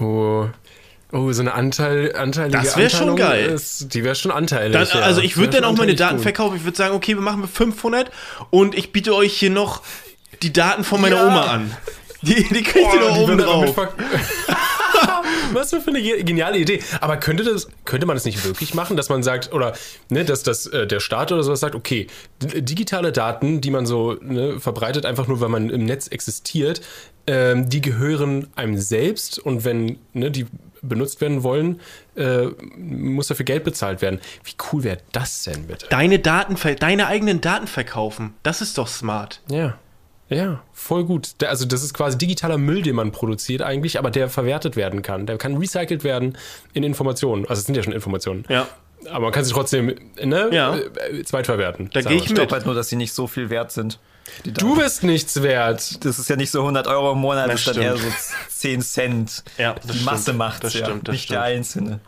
Oh. 0.00 0.46
Oh, 1.12 1.30
so 1.32 1.42
eine 1.42 1.52
Anteil, 1.54 2.16
anteilige 2.16 2.56
Das 2.62 2.76
wär 2.76 2.88
schon 2.88 3.14
geil. 3.16 3.46
Ist, 3.50 3.92
die 3.94 4.02
wäre 4.02 4.14
schon 4.14 4.30
anteilig. 4.32 4.72
Dann, 4.72 5.02
also 5.02 5.20
ich 5.20 5.36
würde 5.36 5.60
dann 5.60 5.64
auch 5.64 5.76
meine 5.76 5.94
Daten 5.94 6.16
gut. 6.16 6.22
verkaufen. 6.22 6.56
Ich 6.56 6.64
würde 6.64 6.76
sagen, 6.76 6.94
okay, 6.94 7.14
wir 7.14 7.20
machen 7.22 7.46
500 7.46 8.10
und 8.50 8.74
ich 8.74 8.92
biete 8.92 9.14
euch 9.14 9.34
hier 9.34 9.50
noch 9.50 9.82
die 10.42 10.52
Daten 10.52 10.84
von 10.84 11.00
meiner 11.02 11.16
Ja. 11.16 11.26
Oma 11.28 11.42
an. 11.42 11.76
Die, 12.22 12.34
die 12.44 12.62
kriegt 12.62 12.86
Oh, 12.88 12.94
ihr 12.94 13.00
die 13.14 13.20
oben 13.20 13.38
drauf. 13.38 13.76
Was 15.52 15.70
für 15.70 15.82
eine 15.86 16.00
ge- 16.00 16.22
geniale 16.22 16.56
Idee. 16.58 16.80
Aber 17.00 17.16
könnte, 17.16 17.42
das, 17.44 17.68
könnte 17.84 18.06
man 18.06 18.16
das 18.16 18.24
nicht 18.24 18.42
wirklich 18.44 18.74
machen, 18.74 18.96
dass 18.96 19.08
man 19.08 19.22
sagt, 19.22 19.52
oder 19.52 19.74
ne, 20.08 20.24
dass, 20.24 20.42
dass 20.42 20.66
äh, 20.66 20.86
der 20.86 21.00
Staat 21.00 21.32
oder 21.32 21.42
sowas 21.42 21.60
sagt, 21.60 21.74
okay, 21.74 22.06
digitale 22.40 23.12
Daten, 23.12 23.60
die 23.60 23.70
man 23.70 23.84
so 23.84 24.14
ne, 24.22 24.60
verbreitet, 24.60 25.04
einfach 25.04 25.26
nur, 25.26 25.40
weil 25.40 25.48
man 25.48 25.68
im 25.68 25.84
Netz 25.84 26.06
existiert, 26.08 26.80
ähm, 27.26 27.68
die 27.68 27.80
gehören 27.80 28.48
einem 28.56 28.76
selbst 28.78 29.38
und 29.38 29.64
wenn 29.64 29.98
ne, 30.12 30.30
die 30.30 30.46
benutzt 30.82 31.20
werden 31.20 31.42
wollen, 31.44 31.80
äh, 32.16 32.46
muss 32.76 33.28
dafür 33.28 33.44
Geld 33.44 33.62
bezahlt 33.64 34.02
werden. 34.02 34.20
Wie 34.44 34.52
cool 34.72 34.82
wäre 34.82 34.98
das 35.12 35.44
denn 35.44 35.66
bitte? 35.68 35.86
Deine 35.90 36.18
Daten, 36.18 36.56
ver- 36.56 36.74
deine 36.74 37.06
eigenen 37.06 37.40
Daten 37.40 37.68
verkaufen. 37.68 38.34
Das 38.42 38.60
ist 38.60 38.78
doch 38.78 38.88
smart. 38.88 39.40
Ja. 39.50 39.78
Ja, 40.28 40.62
voll 40.72 41.04
gut. 41.04 41.28
Also 41.44 41.66
das 41.66 41.82
ist 41.84 41.92
quasi 41.92 42.16
digitaler 42.16 42.56
Müll, 42.56 42.80
den 42.82 42.96
man 42.96 43.12
produziert 43.12 43.60
eigentlich, 43.60 43.98
aber 43.98 44.10
der 44.10 44.28
verwertet 44.30 44.76
werden 44.76 45.02
kann. 45.02 45.26
Der 45.26 45.36
kann 45.36 45.56
recycelt 45.58 46.04
werden 46.04 46.38
in 46.72 46.84
Informationen. 46.84 47.44
Also 47.46 47.60
es 47.60 47.66
sind 47.66 47.76
ja 47.76 47.82
schon 47.82 47.92
Informationen. 47.92 48.44
Ja. 48.48 48.66
Aber 49.10 49.20
man 49.26 49.32
kann 49.32 49.44
sie 49.44 49.52
trotzdem 49.52 49.94
ne, 50.24 50.48
Ja. 50.52 50.76
äh, 50.76 51.22
zweitverwerten. 51.22 51.90
Da 51.92 52.00
gehe 52.00 52.12
ich 52.16 52.22
Ich 52.22 52.26
glaube 52.28 52.42
mit. 52.42 52.52
halt 52.52 52.66
nur, 52.66 52.74
dass 52.74 52.88
sie 52.88 52.96
nicht 52.96 53.12
so 53.12 53.26
viel 53.26 53.50
wert 53.50 53.72
sind. 53.72 53.98
Die 54.44 54.52
Du 54.52 54.76
bist 54.76 55.02
nichts 55.02 55.42
wert. 55.42 56.04
Das 56.04 56.18
ist 56.18 56.28
ja 56.28 56.36
nicht 56.36 56.50
so 56.50 56.60
100 56.60 56.86
Euro 56.86 57.12
im 57.12 57.18
Monat, 57.18 57.48
Das 57.48 57.64
das 57.64 57.68
ist 57.68 57.76
dann 57.76 57.82
eher 57.84 57.96
so 57.96 58.08
10 58.48 58.80
Cent. 58.82 59.44
Ja, 59.58 59.74
das 59.74 59.82
die 59.84 59.88
stimmt. 59.92 60.04
Masse 60.04 60.32
macht 60.32 60.64
Das 60.64 60.74
ja, 60.74 60.84
stimmt, 60.86 61.08
das 61.08 61.12
nicht 61.12 61.30
der 61.30 61.42
stimmt. 61.42 61.56
Einzelne. 61.58 62.00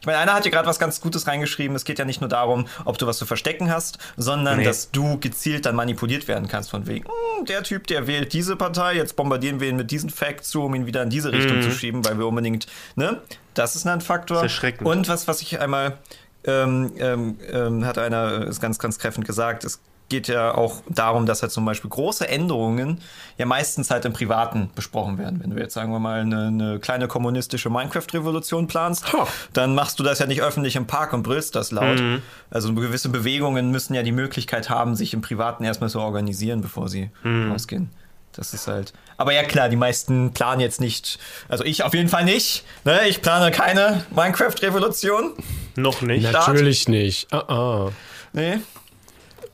Ich 0.00 0.06
meine, 0.06 0.18
einer 0.18 0.34
hat 0.34 0.44
hier 0.44 0.52
gerade 0.52 0.68
was 0.68 0.78
ganz 0.78 1.00
Gutes 1.00 1.26
reingeschrieben. 1.26 1.74
Es 1.74 1.84
geht 1.84 1.98
ja 1.98 2.04
nicht 2.04 2.20
nur 2.20 2.28
darum, 2.30 2.68
ob 2.84 2.98
du 2.98 3.06
was 3.08 3.18
zu 3.18 3.26
verstecken 3.26 3.68
hast, 3.70 3.98
sondern 4.16 4.58
Nee. 4.58 4.64
dass 4.64 4.92
du 4.92 5.18
gezielt 5.18 5.66
dann 5.66 5.74
manipuliert 5.74 6.28
werden 6.28 6.46
kannst 6.46 6.70
von 6.70 6.86
wegen, 6.86 7.04
"Hm, 7.06 7.46
der 7.46 7.64
Typ, 7.64 7.88
der 7.88 8.06
wählt 8.06 8.32
diese 8.32 8.54
Partei, 8.54 8.94
jetzt 8.94 9.16
bombardieren 9.16 9.58
wir 9.60 9.68
ihn 9.68 9.76
mit 9.76 9.90
diesen 9.90 10.08
Facts 10.08 10.50
zu, 10.50 10.62
um 10.62 10.74
ihn 10.76 10.86
wieder 10.86 11.02
in 11.02 11.10
diese 11.10 11.32
Richtung 11.32 11.62
zu 11.62 11.72
schieben, 11.72 12.04
weil 12.04 12.16
wir 12.16 12.26
unbedingt, 12.26 12.66
ne? 12.94 13.20
Das 13.54 13.74
ist 13.74 13.86
ein 13.88 14.00
Faktor. 14.00 14.36
Das 14.36 14.46
ist 14.46 14.52
erschreckend. 14.52 14.86
Und 14.88 15.08
was, 15.08 15.26
was 15.26 15.42
ich 15.42 15.58
einmal, 15.60 15.98
ähm, 16.44 16.92
ähm, 16.98 17.38
ähm, 17.50 17.84
hat 17.84 17.98
einer, 17.98 18.46
ist 18.46 18.60
ganz, 18.60 18.78
ganz 18.78 19.00
kräftig 19.00 19.24
gesagt, 19.26 19.64
es 19.64 19.80
geht 20.08 20.28
ja 20.28 20.54
auch 20.54 20.82
darum, 20.88 21.26
dass 21.26 21.42
halt 21.42 21.52
zum 21.52 21.64
Beispiel 21.64 21.90
große 21.90 22.26
Änderungen 22.28 23.00
ja 23.36 23.44
meistens 23.46 23.90
halt 23.90 24.04
im 24.04 24.12
Privaten 24.12 24.70
besprochen 24.74 25.18
werden. 25.18 25.40
Wenn 25.42 25.50
du 25.50 25.58
jetzt, 25.60 25.74
sagen 25.74 25.92
wir 25.92 25.98
mal, 25.98 26.20
eine, 26.20 26.46
eine 26.46 26.78
kleine 26.78 27.08
kommunistische 27.08 27.68
Minecraft-Revolution 27.70 28.66
planst, 28.68 29.12
Ha. 29.12 29.26
dann 29.52 29.74
machst 29.74 29.98
du 30.00 30.02
das 30.02 30.18
ja 30.18 30.26
nicht 30.26 30.42
öffentlich 30.42 30.76
im 30.76 30.86
Park 30.86 31.12
und 31.12 31.22
brüllst 31.22 31.54
das 31.54 31.70
laut. 31.70 32.02
Also 32.50 32.72
gewisse 32.74 33.10
Bewegungen 33.10 33.70
müssen 33.70 33.94
ja 33.94 34.02
die 34.02 34.12
Möglichkeit 34.12 34.70
haben, 34.70 34.96
sich 34.96 35.12
im 35.12 35.20
Privaten 35.20 35.64
erstmal 35.64 35.90
zu 35.90 36.00
organisieren, 36.00 36.60
bevor 36.62 36.88
sie 36.88 37.10
rausgehen. 37.24 37.90
Das 38.32 38.54
ist 38.54 38.68
halt. 38.68 38.92
Aber 39.16 39.32
ja 39.32 39.42
klar, 39.42 39.68
die 39.68 39.76
meisten 39.76 40.32
planen 40.32 40.60
jetzt 40.60 40.80
nicht. 40.80 41.18
Also 41.48 41.64
ich 41.64 41.82
auf 41.82 41.92
jeden 41.92 42.08
Fall 42.08 42.24
nicht. 42.24 42.64
Ne? 42.84 43.08
Ich 43.08 43.20
plane 43.20 43.50
keine 43.50 44.04
Minecraft-Revolution. 44.14 45.32
Noch 45.76 46.02
nicht. 46.02 46.22
Natürlich 46.30 46.88
nicht. 46.88 47.32
Ah, 47.32 47.44
ah. 47.48 47.90
Nee. 48.32 48.58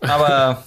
Aber 0.09 0.65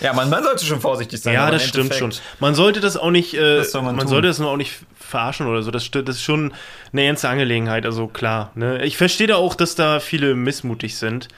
ja, 0.00 0.12
man, 0.12 0.28
man 0.30 0.42
sollte 0.42 0.64
schon 0.64 0.80
vorsichtig 0.80 1.20
sein. 1.20 1.34
Ja, 1.34 1.50
das 1.50 1.62
im 1.62 1.68
stimmt 1.68 1.94
schon. 1.94 2.12
Man 2.40 2.54
sollte 2.54 2.80
das 2.80 2.96
auch 2.96 3.10
nicht, 3.10 3.34
äh, 3.34 3.62
man 3.74 3.96
man, 3.96 4.08
sollte 4.08 4.28
das 4.28 4.38
nur 4.38 4.50
auch 4.50 4.56
nicht 4.56 4.80
verarschen 4.98 5.46
oder 5.46 5.62
so. 5.62 5.70
Das, 5.70 5.88
das 5.90 6.16
ist 6.16 6.22
schon 6.22 6.52
eine 6.92 7.04
ernste 7.04 7.28
Angelegenheit, 7.28 7.86
also 7.86 8.08
klar. 8.08 8.50
Ne? 8.54 8.84
Ich 8.84 8.96
verstehe 8.96 9.26
da 9.28 9.36
auch, 9.36 9.54
dass 9.54 9.74
da 9.74 10.00
viele 10.00 10.34
missmutig 10.34 10.96
sind. 10.96 11.28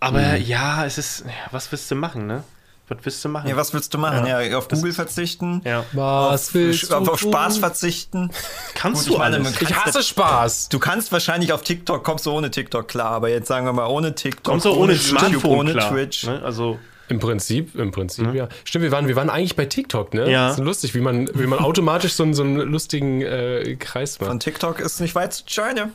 Aber 0.00 0.20
Mhm. 0.20 0.42
ja, 0.44 0.84
es 0.86 0.98
ist, 0.98 1.24
was 1.50 1.70
willst 1.72 1.90
du 1.90 1.94
machen, 1.94 2.26
ne? 2.26 2.44
Was 2.88 2.98
willst 3.04 3.24
du 3.24 3.28
machen? 3.28 3.48
Ja, 3.48 3.56
was 3.56 3.74
willst 3.74 3.92
du 3.92 3.98
machen? 3.98 4.26
Ja, 4.26 4.56
auf 4.56 4.68
Google 4.68 4.92
verzichten. 4.92 5.60
Ja. 5.64 5.84
Was 5.92 6.54
willst 6.54 6.92
auf, 6.92 7.04
du 7.04 7.12
auf 7.12 7.20
Spaß 7.20 7.54
tun? 7.54 7.60
verzichten. 7.60 8.30
Kannst 8.74 9.02
Gut, 9.02 9.08
ich 9.08 9.14
du 9.14 9.18
meine, 9.18 9.36
alles. 9.36 9.60
Ich 9.60 9.74
hasse 9.76 10.02
Spaß. 10.02 10.68
Du 10.70 10.78
kannst 10.78 11.12
wahrscheinlich 11.12 11.52
auf 11.52 11.62
TikTok, 11.62 12.02
kommst 12.02 12.26
du 12.26 12.32
ohne 12.32 12.50
TikTok 12.50 12.88
klar, 12.88 13.10
aber 13.10 13.28
jetzt 13.28 13.48
sagen 13.48 13.66
wir 13.66 13.72
mal 13.72 13.86
ohne 13.86 14.14
TikTok, 14.14 14.44
Kommst 14.44 14.66
du 14.66 14.72
ohne 14.72 14.92
YouTube, 14.94 15.18
Smartphone 15.18 15.58
ohne 15.58 15.72
klar. 15.72 15.90
Twitch. 15.90 16.24
Ne? 16.24 16.42
Also, 16.42 16.78
Im 17.08 17.18
Prinzip, 17.18 17.74
im 17.74 17.90
Prinzip, 17.90 18.34
ja. 18.34 18.48
Stimmt, 18.64 18.84
wir 18.84 18.92
waren, 18.92 19.08
wir 19.08 19.16
waren 19.16 19.30
eigentlich 19.30 19.56
bei 19.56 19.66
TikTok, 19.66 20.14
ne? 20.14 20.30
Ja. 20.30 20.48
Das 20.48 20.58
ist 20.58 20.64
lustig, 20.64 20.94
wie 20.94 21.00
man, 21.00 21.28
wie 21.34 21.46
man 21.46 21.58
automatisch 21.58 22.12
so 22.12 22.22
einen, 22.22 22.34
so 22.34 22.42
einen 22.42 22.56
lustigen 22.56 23.22
äh, 23.22 23.76
Kreis 23.78 24.20
macht. 24.20 24.28
Von 24.28 24.40
TikTok 24.40 24.80
ist 24.80 25.00
nicht 25.00 25.14
weit 25.14 25.32
zu 25.32 25.44
China. 25.46 25.90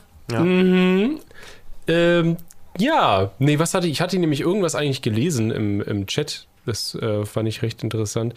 Ähm, 1.86 2.36
ja, 2.78 3.30
nee, 3.38 3.58
was 3.58 3.74
hatte 3.74 3.86
ich? 3.86 3.92
Ich 3.92 4.00
hatte 4.00 4.18
nämlich 4.18 4.40
irgendwas 4.40 4.74
eigentlich 4.74 5.02
gelesen 5.02 5.50
im, 5.50 5.80
im 5.80 6.06
Chat. 6.06 6.46
Das 6.66 6.94
äh, 6.94 7.24
fand 7.26 7.48
ich 7.48 7.62
recht 7.62 7.82
interessant. 7.82 8.34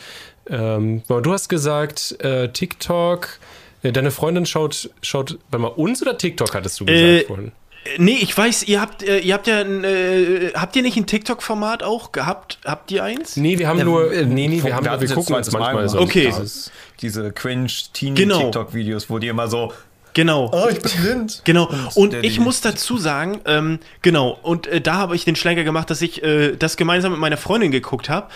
Ähm, 0.49 1.01
aber 1.07 1.21
du 1.21 1.33
hast 1.33 1.47
gesagt, 1.49 2.15
äh, 2.21 2.49
TikTok, 2.49 3.39
äh, 3.83 3.91
deine 3.91 4.11
Freundin 4.11 4.45
schaut, 4.45 4.89
schaut, 5.01 5.37
warte 5.49 5.61
mal, 5.61 5.67
uns 5.69 6.01
oder 6.01 6.17
TikTok 6.17 6.53
hattest 6.53 6.79
du 6.79 6.85
gesagt 6.85 7.01
Äh, 7.03 7.23
vorhin? 7.23 7.51
nee, 7.97 8.17
ich 8.21 8.37
weiß, 8.37 8.63
ihr 8.63 8.81
habt, 8.81 9.03
äh, 9.03 9.19
ihr 9.19 9.33
habt 9.33 9.47
ja, 9.47 9.61
ein, 9.61 9.83
äh, 9.83 10.51
habt 10.55 10.75
ihr 10.75 10.81
nicht 10.81 10.97
ein 10.97 11.05
TikTok-Format 11.05 11.83
auch 11.83 12.11
gehabt? 12.11 12.59
Habt 12.65 12.91
ihr 12.91 13.03
eins? 13.03 13.37
Nee, 13.37 13.57
wir 13.59 13.67
haben 13.67 13.83
nur, 13.83 14.11
äh, 14.11 14.25
nee, 14.25 14.47
nee, 14.47 14.61
wir, 14.63 14.75
haben, 14.75 14.85
wir 14.85 15.13
gucken 15.13 15.35
uns 15.35 15.51
manchmal 15.51 15.87
so. 15.87 15.99
Okay. 15.99 16.25
Dieses, 16.25 16.71
diese 17.01 17.31
cringe 17.31 17.67
Genau. 17.93 18.39
Teenie-TikTok-Videos, 18.39 19.09
wo 19.09 19.19
die 19.19 19.27
immer 19.27 19.47
so, 19.47 19.71
Genau. 20.17 20.49
oh, 20.51 20.67
ich 20.67 20.81
bin 20.81 20.91
blind. 20.99 21.41
Genau. 21.43 21.69
Und 21.93 22.13
der 22.13 22.23
ich 22.23 22.39
muss 22.39 22.59
dazu 22.61 22.97
sagen, 22.97 23.39
ähm, 23.45 23.77
genau, 24.01 24.39
und 24.41 24.65
äh, 24.65 24.81
da 24.81 24.95
habe 24.95 25.15
ich 25.15 25.25
den 25.25 25.35
Schlenker 25.35 25.63
gemacht, 25.63 25.91
dass 25.91 26.01
ich 26.01 26.23
äh, 26.23 26.55
das 26.55 26.75
gemeinsam 26.75 27.11
mit 27.11 27.21
meiner 27.21 27.37
Freundin 27.37 27.69
geguckt 27.69 28.09
habe. 28.09 28.27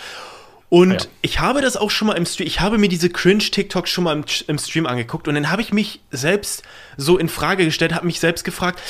Und 0.68 0.92
Ah 0.92 0.94
ja. 0.94 1.10
ich 1.22 1.40
habe 1.40 1.60
das 1.60 1.76
auch 1.76 1.90
schon 1.90 2.06
mal 2.06 2.14
im 2.14 2.24
Stream, 2.24 2.46
ich 2.46 2.60
habe 2.60 2.78
mir 2.78 2.88
diese 2.88 3.10
Cringe-TikToks 3.10 3.90
schon 3.90 4.04
mal 4.04 4.12
im, 4.12 4.24
im 4.46 4.58
Stream 4.58 4.86
angeguckt 4.86 5.26
und 5.26 5.34
dann 5.34 5.50
habe 5.50 5.60
ich 5.60 5.72
mich 5.72 6.00
selbst 6.12 6.62
so 6.96 7.18
in 7.18 7.28
Frage 7.28 7.64
gestellt, 7.64 7.92
habe 7.94 8.06
mich 8.06 8.20
selbst 8.20 8.44
gefragt, 8.44 8.80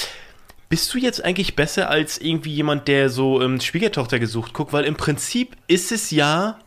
bist 0.69 0.93
du 0.93 0.99
jetzt 0.99 1.25
eigentlich 1.25 1.57
besser 1.57 1.89
als 1.89 2.19
irgendwie 2.19 2.53
jemand, 2.53 2.89
der 2.89 3.09
so 3.09 3.41
ähm, 3.41 3.59
Schwiegertochter 3.59 4.19
gesucht 4.19 4.53
guckt? 4.53 4.75
Weil 4.75 4.85
im 4.85 4.97
Prinzip 4.97 5.57
ist 5.67 5.93
es 5.93 6.11
ja 6.11 6.59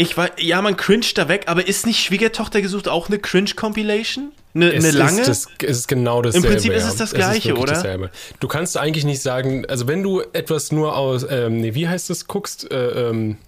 Ich 0.00 0.16
war, 0.16 0.30
ja, 0.40 0.62
man 0.62 0.76
cringe 0.76 1.04
da 1.16 1.28
weg, 1.28 1.46
aber 1.46 1.66
ist 1.66 1.84
nicht 1.84 2.00
Schwiegertochter 2.00 2.62
gesucht 2.62 2.86
auch 2.86 3.08
eine 3.08 3.18
Cringe-Compilation? 3.18 4.30
Eine, 4.54 4.72
Es 4.72 4.84
eine 4.84 4.96
lange? 4.96 5.20
Ist 5.22 5.28
das, 5.28 5.48
es 5.60 5.78
ist 5.78 5.88
genau 5.88 6.22
dasselbe. 6.22 6.46
Prinzip 6.46 6.72
ist 6.72 6.84
es 6.84 6.94
das 6.94 7.12
Gleiche, 7.12 7.48
wirklich 7.48 7.62
oder? 7.64 7.72
Dasselbe. 7.72 8.10
Du 8.38 8.46
kannst 8.46 8.76
eigentlich 8.76 9.04
nicht 9.04 9.20
sagen, 9.20 9.66
also 9.66 9.88
wenn 9.88 10.04
du 10.04 10.22
etwas 10.32 10.70
nur 10.70 10.96
aus, 10.96 11.26
ähm, 11.28 11.60
nee, 11.60 11.74
wie 11.74 11.88
heißt 11.88 12.10
das, 12.10 12.28
guckst, 12.28 12.70
äh, 12.70 13.08
ähm, 13.10 13.38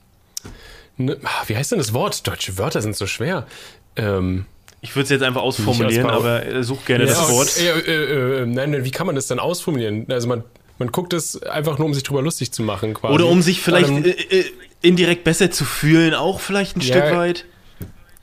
ne, 0.96 1.18
ah, 1.22 1.44
wie 1.46 1.56
heißt 1.56 1.70
denn 1.70 1.78
das 1.78 1.92
Wort? 1.92 2.26
Deutsche 2.26 2.58
Wörter 2.58 2.82
sind 2.82 2.96
so 2.96 3.06
schwer. 3.06 3.46
Ähm, 3.94 4.44
Ich 4.80 4.96
würde 4.96 5.04
es 5.04 5.10
jetzt 5.10 5.22
einfach 5.22 5.42
ausformulieren, 5.42 6.10
aber 6.10 6.44
äh, 6.44 6.64
such 6.64 6.84
gerne 6.84 7.06
das 7.06 7.16
ja, 7.16 7.28
Wort. 7.28 7.60
Äh, 7.60 8.42
äh, 8.42 8.46
nein, 8.46 8.84
wie 8.84 8.90
kann 8.90 9.06
man 9.06 9.14
das 9.14 9.28
dann 9.28 9.38
ausformulieren? 9.38 10.06
Also 10.10 10.26
man, 10.26 10.42
man 10.78 10.90
guckt 10.90 11.12
es 11.12 11.40
einfach 11.42 11.78
nur, 11.78 11.86
um 11.86 11.94
sich 11.94 12.02
drüber 12.02 12.22
lustig 12.22 12.50
zu 12.50 12.62
machen, 12.62 12.94
quasi. 12.94 13.14
Oder 13.14 13.26
um 13.26 13.40
sich 13.42 13.60
vielleicht 13.60 13.90
äh, 13.90 14.10
äh, 14.10 14.44
indirekt 14.82 15.24
besser 15.24 15.50
zu 15.50 15.64
fühlen, 15.64 16.14
auch 16.14 16.40
vielleicht 16.40 16.76
ein 16.76 16.80
Ja, 16.80 16.86
Stück 16.86 17.16
weit. 17.16 17.44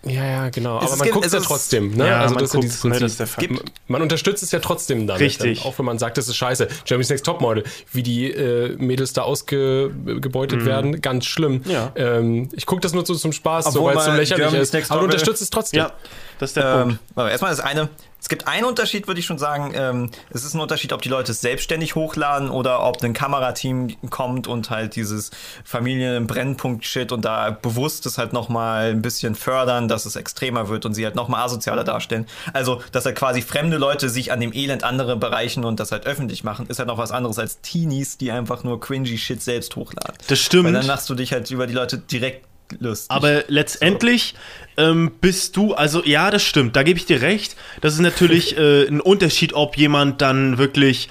Ja, 0.05 0.23
ja, 0.23 0.49
genau. 0.49 0.77
Es 0.77 0.83
Aber 0.85 0.93
ist 0.93 0.99
man 0.99 1.09
guckt 1.09 1.25
es 1.25 1.33
ja 1.33 1.39
ist- 1.39 1.45
trotzdem. 1.47 1.91
Ne? 1.95 2.07
Ja, 2.07 2.21
also 2.21 2.35
man 2.35 2.43
das 2.43 2.49
ist 2.51 2.53
ja 2.53 2.59
guckt, 2.59 2.63
dieses 2.63 2.83
ne, 2.83 2.89
Prinzip. 2.91 3.03
das 3.05 3.11
ist 3.11 3.19
der 3.19 3.27
Fakt. 3.27 3.49
Man- 3.89 4.01
unterstützt 4.01 4.41
es 4.43 4.51
ja 4.51 4.59
trotzdem 4.59 5.05
damit. 5.05 5.21
Richtig. 5.21 5.59
Dann, 5.63 5.67
auch 5.67 5.77
wenn 5.79 5.85
man 5.85 5.99
sagt, 5.99 6.17
das 6.17 6.29
ist 6.29 6.37
scheiße. 6.37 6.67
Jeremy's 6.85 7.09
Next 7.09 7.25
Topmodel, 7.25 7.63
wie 7.91 8.03
die 8.03 8.31
äh, 8.31 8.75
Mädels 8.77 9.11
da 9.13 9.23
ausgebeutet 9.23 10.65
werden, 10.65 11.01
ganz 11.01 11.25
schlimm. 11.25 11.61
Mhm. 11.65 11.71
Ja. 11.71 11.91
Ähm, 11.95 12.49
ich 12.53 12.65
gucke 12.65 12.81
das 12.81 12.93
nur 12.93 13.05
so 13.05 13.15
zum 13.15 13.33
Spaß, 13.33 13.65
so, 13.73 13.83
weil 13.83 13.97
es 13.97 14.05
so 14.05 14.11
lächerlich 14.11 14.35
Germany's 14.45 14.61
ist. 14.69 14.73
Next 14.73 14.91
Aber 14.91 14.99
du 15.01 15.05
unterstützt 15.07 15.41
es 15.41 15.49
trotzdem. 15.49 15.79
Ja, 15.79 15.91
das 16.39 16.51
ist 16.51 16.57
der 16.57 16.65
Ähm, 16.65 16.81
Punkt. 16.83 16.99
aber 17.15 17.31
erstmal 17.31 17.51
das 17.51 17.59
eine. 17.59 17.89
Es 18.19 18.29
gibt 18.29 18.47
einen 18.47 18.65
Unterschied, 18.65 19.07
würde 19.07 19.19
ich 19.19 19.25
schon 19.25 19.37
sagen. 19.37 19.71
Ähm, 19.75 20.09
es 20.31 20.43
ist 20.43 20.53
ein 20.53 20.59
Unterschied, 20.59 20.91
ob 20.91 21.01
die 21.01 21.09
Leute 21.09 21.31
es 21.31 21.41
selbstständig 21.41 21.95
hochladen 21.95 22.49
oder 22.49 22.83
ob 22.83 23.03
ein 23.03 23.13
Kamerateam 23.13 23.95
kommt 24.09 24.47
und 24.47 24.69
halt 24.69 24.95
dieses 24.95 25.31
Familien-Brennpunkt-Shit 25.63 27.11
und 27.11 27.23
da 27.23 27.51
bewusst 27.51 28.05
es 28.05 28.17
halt 28.17 28.33
nochmal 28.33 28.91
ein 28.91 29.01
bisschen 29.01 29.35
fördern, 29.35 29.87
dass 29.87 30.05
es 30.05 30.15
extremer 30.15 30.67
wird 30.67 30.85
und 30.85 30.93
sie 30.93 31.05
halt 31.05 31.15
nochmal 31.15 31.43
asozialer 31.43 31.83
darstellen. 31.83 32.25
Also, 32.53 32.81
dass 32.91 33.05
halt 33.05 33.15
quasi 33.15 33.41
fremde 33.41 33.77
Leute 33.77 34.09
sich 34.09 34.31
an 34.31 34.39
dem 34.39 34.53
Elend 34.53 34.83
andere 34.83 35.15
bereichen 35.15 35.63
und 35.63 35.79
das 35.79 35.91
halt 35.91 36.05
öffentlich 36.07 36.43
machen, 36.43 36.67
ist 36.67 36.79
halt 36.79 36.87
noch 36.87 36.97
was 36.97 37.11
anderes 37.11 37.37
als 37.37 37.61
Teenies, 37.61 38.17
die 38.17 38.31
einfach 38.31 38.63
nur 38.63 38.79
cringy 38.79 39.17
Shit 39.17 39.41
selbst 39.41 39.75
hochladen. 39.75 40.15
Das 40.27 40.39
stimmt. 40.39 40.65
Weil 40.65 40.73
dann 40.73 40.87
machst 40.87 41.09
du 41.09 41.15
dich 41.15 41.33
halt 41.33 41.49
über 41.51 41.67
die 41.67 41.73
Leute 41.73 41.97
direkt 41.97 42.45
lustig. 42.79 43.11
Aber 43.11 43.43
letztendlich 43.47 44.35
ähm, 44.77 45.11
bist 45.21 45.57
du, 45.57 45.73
also 45.73 46.03
ja, 46.03 46.31
das 46.31 46.43
stimmt, 46.43 46.75
da 46.75 46.83
gebe 46.83 46.99
ich 46.99 47.05
dir 47.05 47.21
recht. 47.21 47.55
Das 47.81 47.93
ist 47.93 47.99
natürlich 47.99 48.57
äh, 48.57 48.87
ein 48.87 49.01
Unterschied, 49.01 49.53
ob 49.53 49.77
jemand 49.77 50.21
dann 50.21 50.57
wirklich. 50.57 51.09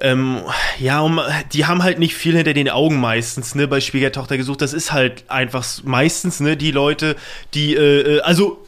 Ähm, 0.00 0.42
ja, 0.78 1.00
um, 1.00 1.20
die 1.52 1.66
haben 1.66 1.82
halt 1.82 1.98
nicht 1.98 2.14
viel 2.14 2.36
hinter 2.36 2.54
den 2.54 2.70
Augen 2.70 3.00
meistens, 3.00 3.56
ne, 3.56 3.66
bei 3.66 3.80
Schwiegertochter 3.80 4.36
gesucht. 4.36 4.62
Das 4.62 4.72
ist 4.72 4.92
halt 4.92 5.24
einfach 5.26 5.66
meistens, 5.82 6.38
ne, 6.38 6.56
die 6.56 6.70
Leute, 6.70 7.16
die, 7.52 7.74
äh, 7.74 8.18
äh, 8.18 8.20
also 8.20 8.64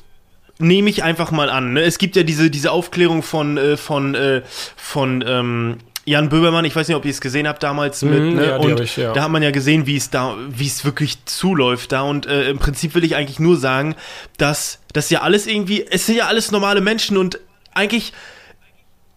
nehme 0.60 0.90
ich 0.90 1.02
einfach 1.02 1.30
mal 1.30 1.48
an. 1.48 1.74
Ne? 1.74 1.82
Es 1.82 1.98
gibt 1.98 2.16
ja 2.16 2.22
diese, 2.22 2.50
diese 2.50 2.72
Aufklärung 2.72 3.22
von, 3.22 3.56
äh, 3.56 3.76
von, 3.76 4.14
äh, 4.14 4.42
von 4.76 5.24
ähm, 5.26 5.78
Jan 6.10 6.28
Böbermann, 6.28 6.64
ich 6.64 6.74
weiß 6.74 6.88
nicht, 6.88 6.96
ob 6.96 7.04
ihr 7.04 7.12
es 7.12 7.20
gesehen 7.20 7.46
habt 7.46 7.62
damals 7.62 8.02
mit, 8.02 8.20
Mhm, 8.20 8.34
ne? 8.34 8.46
ja, 8.48 8.56
und 8.56 8.80
ich, 8.80 8.96
ja. 8.96 9.12
da 9.12 9.22
hat 9.22 9.30
man 9.30 9.44
ja 9.44 9.52
gesehen, 9.52 9.86
wie 9.86 9.94
es 9.96 10.10
da, 10.10 10.36
wie 10.48 10.66
es 10.66 10.84
wirklich 10.84 11.24
zuläuft 11.24 11.92
da. 11.92 12.02
Und 12.02 12.26
äh, 12.26 12.50
im 12.50 12.58
Prinzip 12.58 12.96
will 12.96 13.04
ich 13.04 13.14
eigentlich 13.14 13.38
nur 13.38 13.56
sagen, 13.56 13.94
dass 14.36 14.80
das 14.92 15.08
ja 15.10 15.20
alles 15.20 15.46
irgendwie, 15.46 15.86
es 15.88 16.06
sind 16.06 16.16
ja 16.16 16.26
alles 16.26 16.50
normale 16.50 16.80
Menschen 16.80 17.16
und 17.16 17.38
eigentlich 17.74 18.12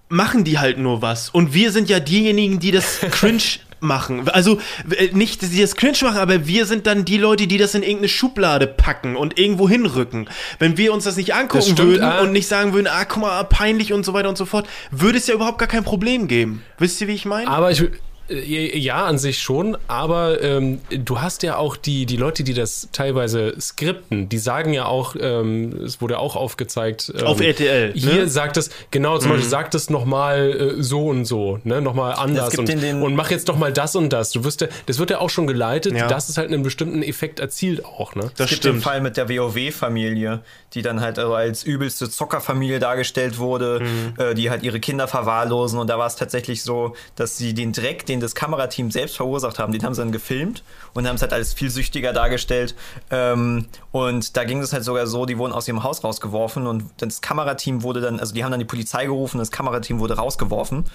machen 0.08 0.44
die 0.44 0.60
halt 0.60 0.78
nur 0.78 1.02
was. 1.02 1.32
Und 1.32 1.56
wir 1.56 1.72
sind 1.72 1.90
ja 1.90 2.00
diejenigen, 2.00 2.60
die 2.60 2.70
das 2.70 3.00
cringe 3.12 3.42
machen. 3.84 4.28
Also 4.30 4.60
äh, 4.98 5.10
nicht, 5.14 5.42
dass 5.44 5.50
die 5.50 5.62
das 5.62 5.76
cringe 5.76 5.98
machen, 6.02 6.18
aber 6.18 6.48
wir 6.48 6.66
sind 6.66 6.88
dann 6.88 7.06
die 7.06 7.18
Leute, 7.18 7.48
die 7.48 7.58
das 7.58 7.76
in 7.76 7.84
irgendeine 7.84 8.10
Schublade 8.10 8.68
packen 8.68 9.16
und 9.16 9.38
irgendwo 9.38 9.70
hinrücken. 9.70 10.30
Wenn 10.60 10.78
wir 10.78 10.94
uns 10.94 11.04
das 11.04 11.18
nicht 11.18 11.34
angucken 11.34 11.64
stimmt, 11.64 11.80
würden 11.80 12.04
ah. 12.04 12.22
und 12.22 12.32
nicht 12.32 12.48
sagen 12.48 12.74
würden, 12.74 12.88
ah, 12.88 13.06
guck 13.06 13.22
mal, 13.22 13.44
peinlich 13.44 13.94
und 13.94 14.06
so 14.06 14.14
weiter 14.14 14.30
und 14.30 14.38
so 14.38 14.46
fort, 14.46 14.68
würde 14.92 15.18
es 15.18 15.28
ja 15.28 15.34
überhaupt 15.34 15.58
gar 15.58 15.68
kein 15.68 15.84
Problem 15.84 16.28
geben. 16.28 16.64
Wisst 16.78 17.02
ihr, 17.02 17.08
wie 17.08 17.14
ich 17.14 17.26
meine? 17.26 17.50
Aber 17.50 17.72
ich, 17.72 17.84
ja, 18.30 19.06
an 19.06 19.18
sich 19.18 19.40
schon, 19.40 19.78
aber 19.88 20.42
ähm, 20.42 20.80
du 20.90 21.20
hast 21.22 21.44
ja 21.44 21.58
auch 21.58 21.76
die, 21.76 22.06
die 22.06 22.16
Leute, 22.18 22.44
die 22.44 22.54
das 22.54 22.88
teilweise 22.94 23.54
skripten, 23.60 24.30
die 24.30 24.38
sagen 24.38 24.74
ja 24.74 24.86
auch, 24.86 25.16
ähm, 25.20 25.74
es 25.84 26.00
wurde 26.02 26.20
auch 26.20 26.36
aufgezeigt. 26.38 27.12
Ähm, 27.18 27.26
Auf 27.28 27.42
RTL, 27.42 27.92
Hier 27.94 28.14
ne? 28.16 28.28
sagt 28.30 28.56
es, 28.58 28.70
genau, 28.92 29.18
zum 29.18 29.32
Beispiel 29.32 29.50
sagt 29.50 29.76
es 29.76 29.90
nochmal 29.90 30.76
äh, 30.80 30.84
so 30.84 31.08
und 31.08 31.26
so, 31.26 31.60
ne, 31.66 31.82
nochmal 31.82 32.14
anders 32.14 32.58
und, 32.58 32.70
den- 32.70 32.80
den- 32.80 33.02
und 33.02 33.14
mach 33.16 33.30
jetzt 33.30 33.50
doch 33.50 33.58
mal 33.58 33.74
das 33.74 33.96
und 33.96 34.12
das. 34.14 34.32
Du 34.32 34.44
wirst 34.46 34.62
ja, 34.62 34.68
das 34.86 35.00
wird 35.00 35.10
ja 35.10 35.20
auch 35.20 35.30
schon 35.30 35.46
geleitet, 35.48 35.94
Ja. 35.94 36.08
dass 36.08 36.30
es 36.30 36.38
halt 36.38 36.48
einen 36.52 36.64
bestimmten 36.64 37.04
Effekt 37.04 37.40
erzielt 37.42 37.84
auch, 37.86 38.16
ne? 38.16 38.32
das 38.38 38.46
Es 38.46 38.62
gibt 38.62 38.66
den 38.66 38.82
Fall 38.82 39.02
mit 39.02 39.18
der 39.18 39.28
WoW-Familie, 39.30 40.42
die 40.74 40.82
dann 40.82 41.02
halt 41.02 41.20
also 41.20 41.34
als 41.34 41.64
übelste 41.64 42.10
Zockerfamilie 42.10 42.80
dargestellt 42.80 43.38
wurde, 43.38 43.82
Mhm. 43.82 44.14
äh, 44.22 44.34
die 44.34 44.50
halt 44.50 44.64
ihre 44.64 44.80
Kinder 44.80 45.08
verwahrlosen. 45.08 45.78
Und 45.80 45.88
da 45.90 45.98
war 45.98 46.08
es 46.08 46.16
tatsächlich 46.16 46.64
so, 46.64 46.96
dass 47.16 47.38
sie 47.38 47.54
den 47.54 47.74
Dreck, 47.74 48.06
den 48.06 48.20
das 48.24 48.36
Kamerateam 48.36 48.92
selbst 48.92 49.16
verursacht 49.16 49.60
haben, 49.60 49.72
den 49.74 49.84
haben 49.84 49.94
sie 49.94 50.02
dann 50.02 50.12
gefilmt 50.12 50.64
und 50.94 51.08
haben 51.08 51.16
es 51.16 51.22
halt 51.22 51.34
alles 51.34 51.54
viel 51.54 51.70
süchtiger 51.70 52.14
dargestellt. 52.14 52.76
Ähm, 53.12 53.66
und 53.92 54.36
da 54.36 54.44
ging 54.44 54.62
es 54.62 54.74
halt 54.74 54.84
sogar 54.84 55.08
so, 55.08 55.26
die 55.26 55.38
wurden 55.38 55.54
aus 55.54 55.68
ihrem 55.68 55.84
Haus 55.84 56.04
rausgeworfen 56.04 56.68
und 56.68 56.86
das 56.98 57.22
Kamerateam 57.22 57.84
wurde 57.84 58.02
dann, 58.02 58.20
also 58.20 58.34
die 58.34 58.44
haben 58.44 58.52
dann 58.52 58.60
die 58.60 58.66
Polizei 58.66 59.06
gerufen, 59.06 59.38
das 59.38 59.52
Kamerateam 59.52 60.00
wurde 60.00 60.16
rausgeworfen. 60.16 60.86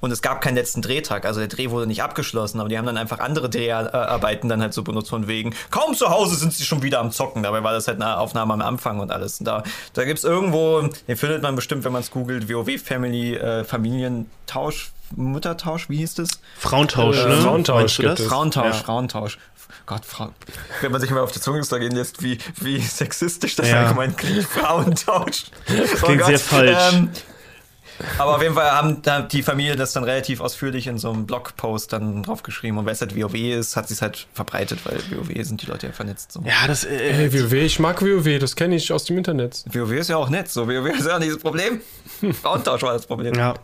Und 0.00 0.10
es 0.10 0.22
gab 0.22 0.40
keinen 0.40 0.56
letzten 0.56 0.82
Drehtag, 0.82 1.24
also 1.24 1.40
der 1.40 1.48
Dreh 1.48 1.70
wurde 1.70 1.86
nicht 1.86 2.02
abgeschlossen, 2.02 2.60
aber 2.60 2.68
die 2.68 2.76
haben 2.76 2.86
dann 2.86 2.96
einfach 2.96 3.18
andere 3.18 3.48
Dreharbeiten 3.48 4.48
dann 4.48 4.60
halt 4.60 4.74
so 4.74 4.82
benutzt 4.82 5.10
von 5.10 5.26
wegen, 5.26 5.54
kaum 5.70 5.94
zu 5.94 6.10
Hause 6.10 6.36
sind 6.36 6.52
sie 6.52 6.64
schon 6.64 6.82
wieder 6.82 7.00
am 7.00 7.12
Zocken. 7.12 7.42
Dabei 7.42 7.62
war 7.62 7.72
das 7.72 7.88
halt 7.88 8.00
eine 8.00 8.18
Aufnahme 8.18 8.54
am 8.54 8.62
Anfang 8.62 9.00
und 9.00 9.10
alles. 9.10 9.40
Und 9.40 9.46
da, 9.46 9.62
da 9.94 10.04
gibt 10.04 10.18
es 10.18 10.24
irgendwo, 10.24 10.82
den 11.08 11.16
findet 11.16 11.42
man 11.42 11.56
bestimmt, 11.56 11.84
wenn 11.84 11.92
man 11.92 12.02
es 12.02 12.10
googelt, 12.10 12.52
WoW 12.52 12.80
Family, 12.80 13.36
äh, 13.36 13.64
Familientausch, 13.64 14.92
Muttertausch, 15.14 15.88
wie 15.88 15.98
hieß 15.98 16.14
das? 16.14 16.30
Frauentausch, 16.58 17.18
Äh, 17.18 17.28
ne? 17.28 17.36
Frauentausch 17.36 17.98
das? 17.98 18.20
es. 18.20 18.26
Frauentausch, 18.26 18.66
Ja. 18.76 18.82
Frauentausch. 18.82 19.38
Gott, 19.84 20.04
Frau. 20.04 20.30
Wenn 20.80 20.92
man 20.92 21.00
sich 21.00 21.10
mal 21.10 21.20
auf 21.20 21.32
die 21.32 21.40
Zunge 21.40 21.60
gehen 21.78 21.94
lässt, 21.94 22.22
wie, 22.22 22.38
wie 22.60 22.80
sexistisch 22.80 23.54
das 23.56 23.68
Ja. 23.68 23.82
allgemein 23.82 24.16
klingt. 24.16 24.44
Frauentausch. 24.44 25.44
Das 25.66 26.02
klingt 26.02 26.24
sehr 26.24 26.38
falsch. 26.38 26.94
Aber 28.18 28.36
auf 28.36 28.42
jeden 28.42 28.54
Fall 28.54 28.70
haben 28.70 29.02
da 29.02 29.22
die 29.22 29.42
Familie 29.42 29.76
das 29.76 29.92
dann 29.92 30.04
relativ 30.04 30.40
ausführlich 30.40 30.86
in 30.86 30.98
so 30.98 31.10
einem 31.10 31.26
Blogpost 31.26 31.92
dann 31.92 32.22
draufgeschrieben. 32.22 32.78
Und 32.78 32.86
weil 32.86 32.92
es 32.92 33.00
halt 33.00 33.16
WoW 33.16 33.34
ist, 33.34 33.76
hat 33.76 33.88
sie 33.88 33.94
es 33.94 34.02
halt 34.02 34.26
verbreitet, 34.32 34.80
weil 34.84 34.98
WoW 35.10 35.44
sind 35.44 35.62
die 35.62 35.66
Leute 35.66 35.86
ja 35.86 35.92
vernetzt. 35.92 36.32
So. 36.32 36.42
Ja, 36.44 36.66
das, 36.66 36.84
äh, 36.84 37.12
Hey, 37.12 37.32
WoW, 37.32 37.52
ich 37.52 37.78
mag 37.78 38.02
WoW, 38.02 38.38
das 38.38 38.56
kenne 38.56 38.76
ich 38.76 38.92
aus 38.92 39.04
dem 39.04 39.16
Internet. 39.18 39.64
WoW 39.72 39.92
ist 39.92 40.08
ja 40.08 40.16
auch 40.16 40.28
nett, 40.28 40.50
so 40.50 40.66
WoW 40.68 40.86
ist 40.86 41.06
ja 41.06 41.18
nicht 41.18 41.32
das 41.32 41.38
Problem. 41.38 41.80
Frauentausch 42.42 42.82
war 42.82 42.92
das 42.92 43.06
Problem. 43.06 43.34
Ja. 43.34 43.54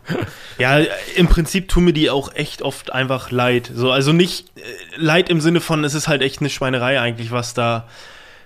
ja, 0.58 0.78
im 1.16 1.28
Prinzip 1.28 1.68
tun 1.68 1.84
mir 1.84 1.92
die 1.92 2.10
auch 2.10 2.34
echt 2.34 2.62
oft 2.62 2.92
einfach 2.92 3.30
leid. 3.30 3.70
So, 3.74 3.90
also 3.90 4.12
nicht 4.12 4.46
äh, 4.56 4.60
leid 4.96 5.28
im 5.28 5.40
Sinne 5.40 5.60
von, 5.60 5.84
es 5.84 5.94
ist 5.94 6.08
halt 6.08 6.22
echt 6.22 6.40
eine 6.40 6.50
Schweinerei 6.50 7.00
eigentlich, 7.00 7.30
was 7.30 7.54
da, 7.54 7.86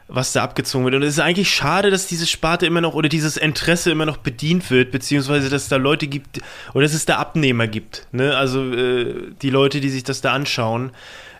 was 0.08 0.32
da 0.32 0.42
abgezogen 0.44 0.84
wird. 0.84 0.94
Und 0.94 1.02
es 1.02 1.14
ist 1.14 1.20
eigentlich 1.20 1.50
schade, 1.50 1.90
dass 1.90 2.06
diese 2.06 2.26
Sparte 2.26 2.64
immer 2.66 2.80
noch 2.80 2.94
oder 2.94 3.08
dieses 3.08 3.36
Interesse 3.36 3.90
immer 3.90 4.06
noch 4.06 4.18
bedient 4.18 4.70
wird, 4.70 4.92
beziehungsweise 4.92 5.50
dass 5.50 5.62
es 5.64 5.68
da 5.68 5.76
Leute 5.76 6.06
gibt 6.06 6.40
oder 6.74 6.82
dass 6.84 6.94
es 6.94 7.06
da 7.06 7.16
Abnehmer 7.16 7.66
gibt. 7.66 8.06
Ne? 8.12 8.36
Also 8.36 8.72
äh, 8.72 9.14
die 9.42 9.50
Leute, 9.50 9.80
die 9.80 9.88
sich 9.90 10.04
das 10.04 10.20
da 10.20 10.32
anschauen. 10.32 10.90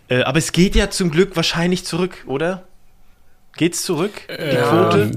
Äh, 0.09 0.23
aber 0.23 0.39
es 0.39 0.51
geht 0.53 0.75
ja 0.75 0.91
zum 0.91 1.11
Glück 1.11 1.37
wahrscheinlich 1.37 1.85
zurück, 1.85 2.25
oder? 2.27 2.65
Geht's 3.57 3.83
zurück? 3.85 4.13
Die 4.29 4.57
Quote? 4.57 5.13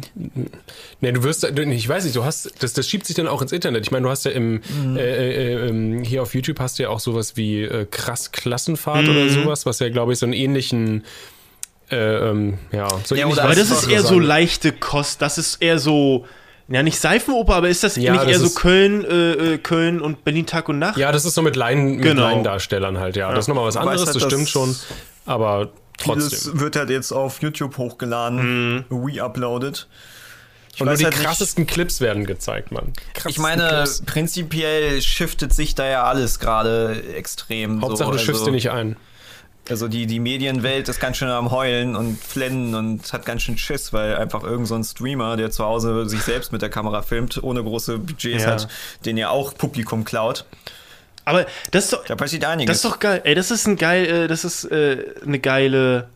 Ne, 1.02 1.12
du 1.14 1.24
wirst, 1.24 1.44
ich 1.44 1.90
weiß 1.90 2.06
nicht, 2.06 2.16
du 2.16 2.24
hast, 2.24 2.54
das, 2.64 2.72
das 2.72 2.88
schiebt 2.88 3.06
sich 3.06 3.16
dann 3.16 3.28
auch 3.28 3.42
ins 3.42 3.52
Internet. 3.52 3.84
Ich 3.86 3.92
meine, 3.92 4.04
du 4.04 4.10
hast 4.10 4.24
ja 4.24 4.32
im, 4.32 4.62
Mhm. 4.82 4.96
äh, 4.96 5.02
äh, 5.02 5.68
ähm, 5.68 6.04
hier 6.04 6.22
auf 6.22 6.34
YouTube 6.34 6.58
hast 6.62 6.80
du 6.80 6.84
ja 6.84 6.90
auch 6.90 7.02
sowas 7.02 7.36
wie 7.36 7.64
äh, 7.64 7.86
krass 7.90 8.32
Klassenfahrt 8.32 9.04
Mhm. 9.06 9.10
oder 9.12 9.30
sowas, 9.30 9.66
was 9.66 9.80
ja, 9.80 9.90
glaube 9.90 10.14
ich, 10.14 10.20
so 10.20 10.26
einen 10.26 10.32
ähnlichen, 10.34 11.04
äh, 11.92 12.30
ähm, 12.30 12.58
ja, 12.72 12.88
so 13.04 13.16
Ja, 13.16 13.26
Aber 13.26 13.36
Das 13.36 13.56
das 13.70 13.72
ist 13.72 13.88
eher 13.90 14.02
so 14.02 14.08
sagen. 14.10 14.22
leichte 14.22 14.72
Kost. 14.72 15.22
Das 15.22 15.38
ist 15.38 15.62
eher 15.62 15.80
so, 15.80 16.26
ja 16.68 16.84
nicht 16.84 17.00
Seifenoper, 17.00 17.56
aber 17.56 17.70
ist 17.70 17.84
das 17.84 17.96
Ja, 17.96 18.12
nicht 18.14 18.24
das 18.26 18.32
eher 18.32 18.40
so 18.40 18.50
Köln, 18.52 19.04
äh, 19.06 19.54
äh, 19.54 19.58
Köln 19.58 20.02
und 20.02 20.24
Berlin 20.24 20.46
Tag 20.46 20.70
und 20.70 20.80
Nacht? 20.80 20.98
Ja, 20.98 21.12
das 21.12 21.26
ist 21.26 21.34
so 21.36 21.42
mit 21.42 21.56
Laien, 21.56 21.96
mit 21.96 22.02
Genau. 22.04 22.24
Laiendarstellern 22.24 23.00
halt, 23.00 23.16
ja. 23.16 23.30
Das 23.32 23.46
ist 23.46 23.48
nochmal 23.48 23.66
was 23.66 23.78
anderes, 23.78 24.02
halt 24.06 24.16
das 24.16 24.22
das- 24.22 24.32
stimmt 24.32 24.50
schon. 24.50 24.76
Aber 25.26 25.70
trotzdem. 25.98 26.30
Vieles 26.30 26.60
wird 26.60 26.76
halt 26.76 26.90
jetzt 26.90 27.12
auf 27.12 27.42
YouTube 27.42 27.78
hochgeladen, 27.78 28.86
re-uploaded. 28.92 29.88
Ich 30.76 30.82
Und 30.82 30.88
nur 30.88 30.96
die 30.96 31.04
halt 31.04 31.16
nicht- 31.16 31.26
krassesten 31.26 31.68
Clips 31.68 32.00
werden 32.00 32.26
gezeigt, 32.26 32.72
Mann. 32.72 32.94
Ich 32.96 33.14
Krassesten 33.22 33.42
meine, 33.42 33.68
Clips. 33.68 34.02
prinzipiell 34.06 35.02
shiftet 35.02 35.52
sich 35.54 35.76
da 35.76 35.86
ja 35.86 36.04
alles 36.06 36.40
gerade 36.40 37.04
extrem. 37.16 37.82
Hauptsache, 37.82 38.06
so. 38.08 38.12
du 38.14 38.18
schiffst 38.20 38.30
also, 38.42 38.46
dir 38.46 38.52
nicht 38.52 38.72
ein. 38.72 38.96
Also 39.70 39.88
die, 39.88 40.08
die 40.08 40.20
Medienwelt 40.20 40.90
ist 40.90 41.00
ganz 41.00 41.18
schön 41.18 41.28
am 41.30 41.52
Heulen 41.52 41.96
und 41.96 42.20
flennen 42.22 42.74
und 42.76 43.14
hat 43.14 43.26
ganz 43.26 43.44
schön 43.44 43.58
Schiss, 43.58 43.94
weil 43.94 44.16
einfach 44.16 44.44
irgend 44.44 44.68
so 44.68 44.76
ein 44.76 44.84
Streamer, 44.84 45.38
der 45.38 45.52
zu 45.52 45.64
Hause 45.64 46.08
sich 46.10 46.22
selbst 46.24 46.52
mit 46.52 46.62
der 46.62 46.70
Kamera 46.70 47.02
filmt, 47.04 47.42
ohne 47.44 47.64
große 47.64 48.00
Budgets 48.00 48.44
Ja. 48.46 48.52
hat, 48.52 48.68
den 49.06 49.16
ja 49.18 49.30
auch 49.30 49.54
Publikum 49.56 50.06
klaut. 50.06 50.46
Aber 51.26 51.46
das 51.72 51.86
ist 51.86 51.94
doch, 51.94 52.04
Da 52.06 52.16
passiert 52.16 52.46
einiges. 52.46 52.82
das 52.82 52.84
ist 52.86 52.92
doch 52.92 53.00
geil. 53.00 53.22
Ey, 53.24 53.36
das 53.36 53.52
ist 53.52 53.68
ein 53.68 53.76
geil, 53.76 54.06
äh, 54.06 54.28
das 54.28 54.44
ist 54.44 54.66
äh, 54.66 55.06
eine 55.24 55.38
geile 55.40 56.10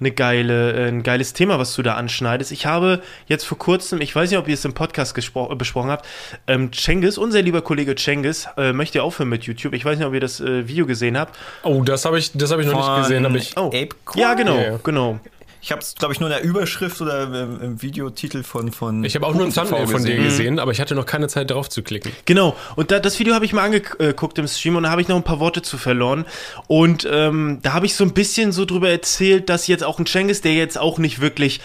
eine 0.00 0.10
geile, 0.10 0.72
äh, 0.72 0.88
ein 0.88 1.02
geiles 1.02 1.32
Thema, 1.32 1.58
was 1.58 1.74
du 1.74 1.82
da 1.82 1.94
anschneidest. 1.94 2.52
Ich 2.52 2.66
habe 2.66 3.02
jetzt 3.26 3.44
vor 3.44 3.58
kurzem, 3.58 4.00
ich 4.00 4.14
weiß 4.14 4.30
nicht, 4.30 4.38
ob 4.38 4.48
ihr 4.48 4.54
es 4.54 4.64
im 4.64 4.74
Podcast 4.74 5.16
äh, 5.16 5.54
besprochen 5.54 5.90
habt, 5.90 6.06
ähm, 6.46 6.72
Cengiz, 6.72 7.18
unser 7.18 7.42
lieber 7.42 7.62
Kollege 7.62 7.94
Cengiz, 7.94 8.48
äh, 8.56 8.72
möchte 8.72 9.02
aufhören 9.02 9.28
mit 9.28 9.44
YouTube. 9.44 9.74
Ich 9.74 9.84
weiß 9.84 9.98
nicht, 9.98 10.06
ob 10.06 10.14
ihr 10.14 10.20
das 10.20 10.40
äh, 10.40 10.66
Video 10.66 10.86
gesehen 10.86 11.18
habt. 11.18 11.38
Oh, 11.62 11.82
das 11.82 12.04
habe 12.04 12.18
ich, 12.18 12.32
hab 12.34 12.58
ich 12.58 12.66
noch 12.66 12.74
nicht 12.74 13.08
gesehen. 13.08 13.34
Ich, 13.36 13.56
oh. 13.56 13.68
Ape 13.68 13.90
ja, 14.16 14.34
genau, 14.34 14.56
ja. 14.58 14.78
genau. 14.82 15.20
Ich 15.62 15.72
habe 15.72 15.82
es, 15.82 15.94
glaube 15.94 16.14
ich, 16.14 16.20
nur 16.20 16.30
in 16.30 16.34
der 16.34 16.42
Überschrift 16.42 17.00
oder 17.00 17.24
im, 17.24 17.60
im 17.60 17.82
Videotitel 17.82 18.42
von 18.42 18.72
von. 18.72 19.04
Ich 19.04 19.14
habe 19.14 19.26
auch 19.26 19.34
nur 19.34 19.44
ein 19.44 19.52
Thumbnail 19.52 19.86
von 19.86 20.04
dir 20.04 20.16
gesehen, 20.16 20.58
aber 20.58 20.72
ich 20.72 20.80
hatte 20.80 20.94
noch 20.94 21.06
keine 21.06 21.28
Zeit 21.28 21.50
drauf 21.50 21.68
zu 21.68 21.82
klicken. 21.82 22.12
Genau. 22.24 22.56
Und 22.76 22.90
da, 22.90 22.98
das 22.98 23.18
Video 23.18 23.34
habe 23.34 23.44
ich 23.44 23.52
mal 23.52 23.64
angeguckt 23.64 24.38
im 24.38 24.48
Stream 24.48 24.76
und 24.76 24.84
da 24.84 24.90
habe 24.90 25.02
ich 25.02 25.08
noch 25.08 25.16
ein 25.16 25.24
paar 25.24 25.40
Worte 25.40 25.62
zu 25.62 25.78
verloren. 25.78 26.24
Und 26.66 27.06
ähm, 27.10 27.58
da 27.62 27.72
habe 27.72 27.86
ich 27.86 27.94
so 27.94 28.04
ein 28.04 28.14
bisschen 28.14 28.52
so 28.52 28.64
drüber 28.64 28.88
erzählt, 28.88 29.48
dass 29.48 29.66
jetzt 29.66 29.84
auch 29.84 29.98
ein 29.98 30.06
Cengiz, 30.06 30.40
der 30.40 30.54
jetzt 30.54 30.78
auch 30.78 30.98
nicht 30.98 31.20
wirklich 31.20 31.60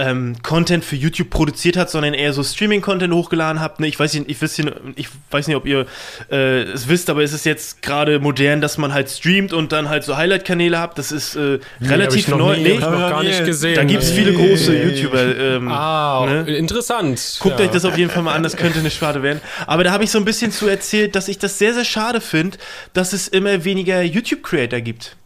ähm, 0.00 0.36
Content 0.42 0.84
für 0.84 0.96
YouTube 0.96 1.30
produziert 1.30 1.76
hat, 1.76 1.90
sondern 1.90 2.14
eher 2.14 2.32
so 2.32 2.42
Streaming-Content 2.42 3.12
hochgeladen 3.12 3.60
habt. 3.60 3.80
Ne? 3.80 3.86
Ich, 3.86 3.98
weiß 3.98 4.14
nicht, 4.14 4.30
ich, 4.30 4.40
weiß 4.40 4.58
nicht, 4.58 4.72
ich 4.96 5.08
weiß 5.30 5.46
nicht, 5.46 5.56
ob 5.56 5.66
ihr 5.66 5.86
äh, 6.30 6.62
es 6.62 6.88
wisst, 6.88 7.10
aber 7.10 7.22
es 7.22 7.32
ist 7.32 7.44
jetzt 7.44 7.82
gerade 7.82 8.18
modern, 8.18 8.60
dass 8.60 8.78
man 8.78 8.94
halt 8.94 9.10
streamt 9.10 9.52
und 9.52 9.72
dann 9.72 9.88
halt 9.88 10.04
so 10.04 10.16
Highlight-Kanäle 10.16 10.78
habt. 10.78 10.98
Das 10.98 11.12
ist 11.12 11.36
äh, 11.36 11.58
relativ 11.82 12.28
nee, 12.28 12.36
neu. 12.36 12.56
Nie, 12.56 12.62
nee, 12.62 12.70
ich 12.72 12.80
noch 12.80 13.10
gar 13.10 13.22
nicht 13.22 13.44
gesehen. 13.44 13.74
Da 13.74 13.84
gibt 13.84 14.02
es 14.02 14.10
viele 14.10 14.32
große 14.32 14.76
YouTuber. 14.76 15.36
Ähm, 15.36 15.68
ah, 15.68 16.26
ne? 16.26 16.56
interessant. 16.56 17.38
Guckt 17.40 17.58
ja. 17.58 17.66
euch 17.66 17.70
das 17.70 17.84
auf 17.84 17.98
jeden 17.98 18.10
Fall 18.10 18.22
mal 18.22 18.34
an, 18.34 18.42
das 18.42 18.56
könnte 18.56 18.78
eine 18.78 18.90
Schade 18.90 19.22
werden. 19.22 19.40
Aber 19.66 19.84
da 19.84 19.92
habe 19.92 20.04
ich 20.04 20.10
so 20.10 20.18
ein 20.18 20.24
bisschen 20.24 20.50
zu 20.52 20.66
erzählt, 20.66 21.14
dass 21.14 21.28
ich 21.28 21.38
das 21.38 21.58
sehr, 21.58 21.74
sehr 21.74 21.84
schade 21.84 22.20
finde, 22.20 22.58
dass 22.92 23.12
es 23.12 23.28
immer 23.28 23.64
weniger 23.64 24.02
YouTube-Creator 24.02 24.80
gibt. 24.80 25.16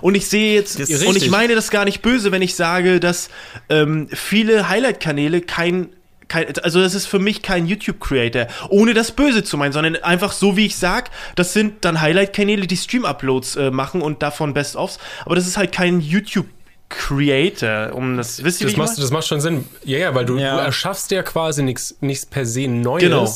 Und 0.00 0.14
ich 0.14 0.28
sehe 0.28 0.54
jetzt, 0.54 0.78
das 0.78 1.02
und 1.02 1.16
ich 1.16 1.30
meine 1.30 1.54
das 1.54 1.70
gar 1.70 1.84
nicht 1.84 2.02
böse, 2.02 2.32
wenn 2.32 2.42
ich 2.42 2.54
sage, 2.54 3.00
dass 3.00 3.28
ähm, 3.68 4.08
viele 4.12 4.68
Highlight-Kanäle 4.68 5.40
kein 5.40 5.88
kein, 6.28 6.46
also 6.62 6.80
das 6.80 6.94
ist 6.94 7.06
für 7.06 7.20
mich 7.20 7.42
kein 7.42 7.66
YouTube-Creator, 7.66 8.48
ohne 8.70 8.94
das 8.94 9.12
Böse 9.12 9.44
zu 9.44 9.56
meinen, 9.56 9.72
sondern 9.72 9.96
einfach 9.96 10.32
so, 10.32 10.56
wie 10.56 10.66
ich 10.66 10.76
sag, 10.76 11.10
das 11.36 11.52
sind 11.52 11.84
dann 11.84 12.00
Highlight-Kanäle, 12.00 12.66
die 12.66 12.76
Stream-Uploads 12.76 13.56
äh, 13.56 13.70
machen 13.70 14.02
und 14.02 14.22
davon 14.22 14.52
Best-ofs, 14.52 14.98
aber 15.24 15.36
das 15.36 15.46
ist 15.46 15.56
halt 15.56 15.70
kein 15.70 16.00
YouTube 16.00 16.46
Creator, 16.88 17.94
um 17.94 18.16
das 18.16 18.44
wisst 18.44 18.60
ihr 18.60 18.68
das, 18.68 18.76
machst, 18.76 18.98
das 18.98 19.10
macht 19.10 19.26
schon 19.26 19.40
Sinn. 19.40 19.64
Ja, 19.84 19.98
ja, 19.98 20.14
weil 20.14 20.24
du, 20.24 20.38
ja. 20.38 20.54
du 20.54 20.62
erschaffst 20.62 21.10
ja 21.10 21.24
quasi 21.24 21.62
nichts 21.64 22.26
per 22.26 22.46
se 22.46 22.68
Neues, 22.68 23.02
genau. 23.02 23.28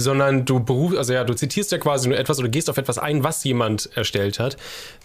Sondern 0.00 0.44
du 0.44 0.60
beruf, 0.60 0.96
also 0.96 1.12
ja, 1.12 1.24
du 1.24 1.34
zitierst 1.34 1.72
ja 1.72 1.78
quasi 1.78 2.08
nur 2.08 2.18
etwas 2.18 2.38
oder 2.38 2.48
gehst 2.48 2.70
auf 2.70 2.76
etwas 2.76 2.98
ein, 2.98 3.24
was 3.24 3.44
jemand 3.44 3.90
erstellt 3.94 4.38
hat. 4.38 4.56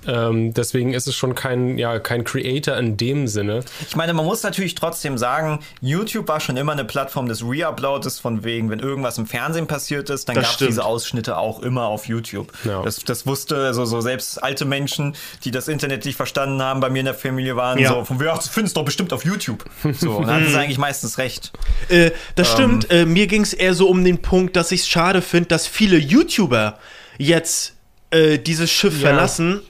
Ähm, 0.07 0.53
deswegen 0.53 0.93
ist 0.93 1.07
es 1.07 1.15
schon 1.15 1.35
kein, 1.35 1.77
ja, 1.77 1.99
kein 1.99 2.23
Creator 2.23 2.77
in 2.77 2.97
dem 2.97 3.27
Sinne. 3.27 3.61
Ich 3.87 3.95
meine, 3.95 4.13
man 4.13 4.25
muss 4.25 4.43
natürlich 4.43 4.75
trotzdem 4.75 5.17
sagen, 5.17 5.59
YouTube 5.81 6.27
war 6.27 6.39
schon 6.39 6.57
immer 6.57 6.73
eine 6.73 6.85
Plattform 6.85 7.27
des 7.27 7.43
Reuploads, 7.43 8.03
von 8.19 8.43
wegen, 8.43 8.69
wenn 8.69 8.79
irgendwas 8.79 9.17
im 9.17 9.25
Fernsehen 9.25 9.67
passiert 9.67 10.09
ist, 10.09 10.29
dann 10.29 10.35
gab 10.35 10.45
es 10.45 10.57
diese 10.57 10.85
Ausschnitte 10.85 11.37
auch 11.37 11.61
immer 11.61 11.85
auf 11.85 12.07
YouTube. 12.07 12.51
Ja. 12.63 12.81
Das, 12.81 12.97
das 13.03 13.25
wusste 13.25 13.57
also 13.57 13.85
so 13.85 14.01
selbst 14.01 14.41
alte 14.43 14.65
Menschen, 14.65 15.15
die 15.43 15.51
das 15.51 15.67
Internet 15.67 16.05
nicht 16.05 16.15
verstanden 16.15 16.61
haben, 16.61 16.79
bei 16.79 16.89
mir 16.89 16.99
in 16.99 17.05
der 17.05 17.13
Familie 17.13 17.55
waren 17.55 17.79
ja. 17.79 17.89
so, 17.89 18.05
von 18.05 18.17
ach, 18.27 18.43
du 18.43 18.49
findest 18.49 18.77
doch 18.77 18.85
bestimmt 18.85 19.13
auf 19.13 19.25
YouTube. 19.25 19.65
So, 19.93 20.17
und 20.17 20.27
dann 20.27 20.41
hat 20.41 20.49
es 20.49 20.55
eigentlich 20.55 20.77
meistens 20.77 21.17
recht. 21.17 21.51
Äh, 21.89 22.11
das 22.35 22.49
ähm, 22.49 22.53
stimmt. 22.53 22.91
Äh, 22.91 23.05
mir 23.05 23.27
ging 23.27 23.41
es 23.41 23.53
eher 23.53 23.73
so 23.73 23.87
um 23.87 24.03
den 24.03 24.21
Punkt, 24.21 24.55
dass 24.55 24.71
ich 24.71 24.82
es 24.83 24.89
schade 24.89 25.21
finde, 25.21 25.49
dass 25.49 25.67
viele 25.67 25.97
YouTuber 25.97 26.79
jetzt 27.17 27.73
äh, 28.11 28.37
dieses 28.39 28.71
Schiff 28.71 28.93
ja. 28.93 29.09
verlassen 29.09 29.61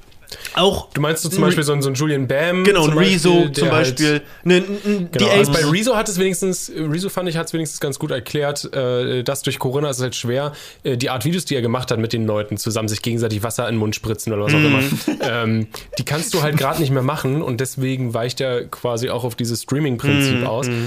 auch 0.55 0.89
du 0.93 1.01
meinst 1.01 1.23
du 1.25 1.29
zum 1.29 1.41
Beispiel 1.41 1.63
so, 1.63 1.79
so 1.81 1.87
einen 1.87 1.95
Julian 1.95 2.27
Bam? 2.27 2.63
Genau, 2.63 2.85
ein 2.85 2.97
Rezo 2.97 3.49
zum 3.49 3.69
Beispiel. 3.69 4.11
Halt, 4.11 4.23
ne, 4.43 4.59
ne, 4.61 5.09
genau, 5.11 5.29
also 5.29 5.51
bei 5.51 5.65
Rezo 5.65 5.95
hat 5.95 6.09
es 6.09 6.19
wenigstens, 6.19 6.71
Rezo 6.75 7.09
fand 7.09 7.29
ich, 7.29 7.37
hat 7.37 7.47
es 7.47 7.53
wenigstens 7.53 7.79
ganz 7.79 7.99
gut 7.99 8.11
erklärt, 8.11 8.73
äh, 8.73 9.23
dass 9.23 9.41
durch 9.41 9.59
Corona 9.59 9.89
ist 9.89 9.97
es 9.97 10.03
halt 10.03 10.15
schwer, 10.15 10.53
äh, 10.83 10.97
die 10.97 11.09
Art 11.09 11.25
Videos, 11.25 11.45
die 11.45 11.55
er 11.55 11.61
gemacht 11.61 11.91
hat 11.91 11.99
mit 11.99 12.13
den 12.13 12.25
Leuten 12.25 12.57
zusammen, 12.57 12.87
sich 12.87 13.01
gegenseitig 13.01 13.43
Wasser 13.43 13.67
in 13.67 13.75
den 13.75 13.79
Mund 13.79 13.95
spritzen 13.95 14.33
oder 14.33 14.43
was 14.43 14.53
auch 14.53 14.59
mm. 14.59 14.65
immer, 14.65 14.81
ähm, 15.21 15.67
die 15.97 16.05
kannst 16.05 16.33
du 16.33 16.41
halt 16.41 16.57
gerade 16.57 16.79
nicht 16.79 16.91
mehr 16.91 17.03
machen 17.03 17.41
und 17.41 17.59
deswegen 17.59 18.13
weicht 18.13 18.41
er 18.41 18.65
quasi 18.65 19.09
auch 19.09 19.23
auf 19.23 19.35
dieses 19.35 19.63
Streaming-Prinzip 19.63 20.41
mm, 20.41 20.47
aus. 20.47 20.67
Mm 20.67 20.85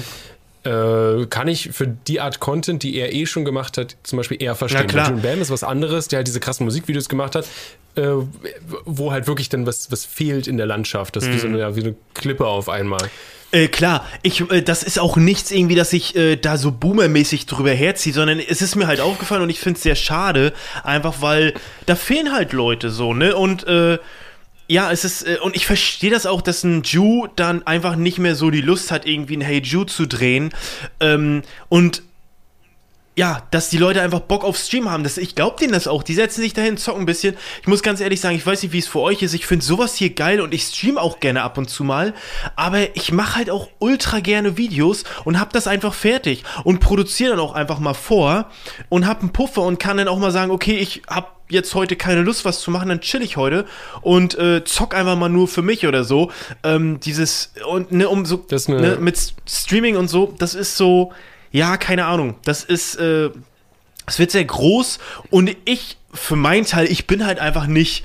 äh, 0.67 1.27
kann 1.27 1.49
ich 1.49 1.71
für 1.73 1.87
die 1.87 2.21
Art 2.21 2.41
Content, 2.41 2.83
die 2.83 2.97
er 2.97 3.13
eh 3.15 3.27
schon 3.27 3.45
gemacht 3.45 3.79
hat, 3.79 3.97
zum 4.03 4.17
Beispiel 4.17 4.43
eher 4.43 4.55
verstehen. 4.55 4.83
Ja, 4.83 4.87
klar. 4.87 5.09
June 5.11 5.23
Bam 5.23 5.41
ist 5.41 5.51
was 5.51 5.63
anderes, 5.63 6.09
der 6.09 6.19
halt 6.19 6.27
diese 6.27 6.41
krassen 6.41 6.65
Musikvideos 6.65 7.09
gemacht 7.09 7.37
hat, 7.37 7.47
äh, 7.95 8.03
wo 8.85 9.13
halt 9.13 9.27
wirklich 9.27 9.49
dann 9.49 9.67
was, 9.67 9.91
was 9.93 10.05
fehlt 10.05 10.47
in 10.47 10.57
der 10.57 10.67
Landschaft. 10.67 11.17
Das 11.17 11.25
ist 11.25 11.31
mhm. 11.31 11.35
wie, 11.35 11.39
so 11.39 11.47
eine, 11.47 11.59
ja, 11.61 11.77
wie 11.77 11.83
eine 11.83 11.95
Klippe 12.15 12.47
auf 12.47 12.69
einmal. 12.69 13.09
Äh, 13.53 13.69
klar, 13.69 14.05
ich, 14.23 14.51
äh, 14.51 14.61
das 14.61 14.83
ist 14.83 14.99
auch 14.99 15.17
nichts 15.17 15.51
irgendwie, 15.53 15.77
dass 15.77 15.93
ich 15.93 16.17
äh, 16.17 16.37
da 16.37 16.59
so 16.59 16.73
boomermäßig 16.73 17.47
drüber 17.47 17.71
herziehe, 17.71 18.13
sondern 18.13 18.41
es 18.41 18.61
ist 18.61 18.75
mir 18.75 18.89
halt 18.89 19.01
aufgefallen 19.01 19.43
und 19.43 19.51
ich 19.51 19.61
finde 19.61 19.77
es 19.77 19.85
sehr 19.85 19.95
schade, 19.95 20.53
einfach 20.83 21.23
weil 21.23 21.55
da 21.87 21.95
fehlen 21.95 22.33
halt 22.33 22.53
Leute 22.53 22.91
so, 22.91 23.15
ne? 23.15 23.37
Und 23.37 23.67
äh, 23.67 23.99
ja, 24.69 24.91
es 24.91 25.05
ist, 25.05 25.23
äh, 25.27 25.39
und 25.43 25.57
ich 25.57 25.67
verstehe 25.67 26.11
das 26.11 26.27
auch, 26.27 26.43
dass 26.43 26.65
ein 26.65 26.83
Jew 26.83 27.29
dann 27.37 27.67
einfach 27.67 27.97
nicht 27.97 28.19
mehr 28.19 28.35
so 28.35 28.51
die 28.51 28.61
Lust 28.61 28.91
hat, 28.91 29.07
irgendwie 29.07 29.37
ein 29.37 29.43
Hey 29.43 29.61
Jew 29.63 29.85
zu 29.85 30.07
drehen. 30.07 30.53
Ähm, 31.01 31.43
und 31.69 32.03
ja, 33.19 33.43
dass 33.51 33.71
die 33.71 33.79
Leute 33.79 34.03
einfach 34.03 34.21
Bock 34.21 34.45
auf 34.45 34.59
Stream 34.59 34.91
haben. 34.91 35.03
Das, 35.03 35.17
ich 35.17 35.35
glaube 35.35 35.57
denen 35.59 35.73
das 35.73 35.89
auch. 35.89 36.03
Die 36.03 36.13
setzen 36.13 36.43
sich 36.43 36.53
dahin, 36.53 36.77
zocken 36.77 37.05
ein 37.05 37.07
bisschen. 37.07 37.35
Ich 37.63 37.67
muss 37.67 37.83
ganz 37.83 38.01
ehrlich 38.01 38.21
sagen, 38.21 38.37
ich 38.37 38.45
weiß 38.45 38.63
nicht, 38.63 38.73
wie 38.73 38.79
es 38.79 38.87
für 38.87 39.01
euch 39.01 39.23
ist. 39.23 39.33
Ich 39.33 39.47
finde 39.47 39.65
sowas 39.65 39.95
hier 39.95 40.11
geil 40.11 40.43
und 40.43 40.53
ich 40.53 40.65
stream 40.65 40.99
auch 40.99 41.19
gerne 41.19 41.43
ab 41.43 41.57
und 41.57 41.71
zu 41.71 41.83
mal. 41.83 42.13
Aber 42.57 42.95
ich 42.95 43.13
mache 43.13 43.37
halt 43.37 43.49
auch 43.49 43.69
ultra 43.79 44.21
gerne 44.21 44.59
Videos 44.59 45.05
und 45.25 45.41
hab 45.41 45.51
das 45.55 45.67
einfach 45.67 45.95
fertig 45.95 46.45
und 46.63 46.81
produziere 46.81 47.31
dann 47.31 47.41
auch 47.41 47.55
einfach 47.55 47.79
mal 47.79 47.95
vor 47.95 48.51
und 48.91 49.07
hab 49.07 49.23
einen 49.23 49.33
Puffer 49.33 49.63
und 49.63 49.79
kann 49.79 49.97
dann 49.97 50.09
auch 50.09 50.19
mal 50.19 50.31
sagen, 50.31 50.51
okay, 50.51 50.77
ich 50.77 51.01
hab 51.09 51.36
jetzt 51.49 51.75
heute 51.75 51.97
keine 51.97 52.23
Lust, 52.23 52.45
was 52.45 52.61
zu 52.61 52.71
machen, 52.71 52.89
dann 52.89 53.01
chill 53.01 53.23
ich 53.23 53.37
heute 53.37 53.67
und 54.01 54.37
äh, 54.39 54.65
zock 54.65 54.95
einfach 54.95 55.17
mal 55.17 55.29
nur 55.29 55.49
für 55.49 55.63
mich 55.63 55.87
oder 55.87 56.05
so. 56.05 56.31
Ähm, 56.63 57.01
dieses 57.01 57.53
und 57.69 57.93
ne, 57.93 58.09
um 58.09 58.27
so 58.27 58.45
ne, 58.69 58.99
mit 59.01 59.35
Streaming 59.49 59.97
und 59.97 60.09
so, 60.09 60.35
das 60.39 60.55
ist 60.55 60.77
so 60.77 61.13
ja, 61.57 61.79
keine 61.79 62.05
Ahnung. 62.05 62.35
Das 62.45 62.65
ist, 62.65 62.97
äh, 62.97 63.31
es 64.07 64.19
wird 64.19 64.31
sehr 64.31 64.45
groß 64.45 64.99
und 65.31 65.57
ich, 65.65 65.97
für 66.13 66.37
meinen 66.37 66.67
Teil, 66.67 66.87
ich 66.87 67.07
bin 67.07 67.25
halt 67.25 67.39
einfach 67.39 67.67
nicht 67.67 68.05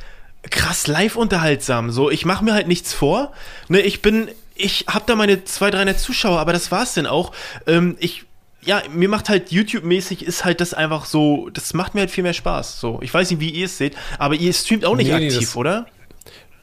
krass 0.49 0.87
live 0.87 1.17
unterhaltsam. 1.17 1.91
So, 1.91 2.09
ich 2.09 2.25
mache 2.25 2.45
mir 2.45 2.53
halt 2.53 2.67
nichts 2.67 2.93
vor. 2.93 3.33
Ne, 3.67 3.81
ich 3.81 4.01
bin, 4.01 4.29
ich 4.55 4.85
habe 4.87 5.03
da 5.05 5.15
meine 5.15 5.43
200, 5.43 5.79
300 5.79 5.99
Zuschauer, 5.99 6.39
aber 6.39 6.53
das 6.53 6.71
war's 6.71 6.93
denn 6.93 7.07
auch. 7.07 7.33
Ähm, 7.67 7.97
ich 7.99 8.23
ja, 8.63 8.83
mir 8.93 9.09
macht 9.09 9.29
halt 9.29 9.51
YouTube-mäßig 9.51 10.23
ist 10.23 10.45
halt 10.45 10.61
das 10.61 10.73
einfach 10.73 11.05
so, 11.05 11.49
das 11.51 11.73
macht 11.73 11.95
mir 11.95 12.01
halt 12.01 12.11
viel 12.11 12.23
mehr 12.23 12.33
Spaß. 12.33 12.79
So, 12.79 12.99
ich 13.01 13.13
weiß 13.13 13.31
nicht, 13.31 13.39
wie 13.39 13.49
ihr 13.49 13.65
es 13.65 13.77
seht, 13.77 13.95
aber 14.19 14.35
ihr 14.35 14.53
streamt 14.53 14.85
auch 14.85 14.95
nicht 14.95 15.11
nee, 15.11 15.27
aktiv, 15.27 15.55
oder? 15.55 15.87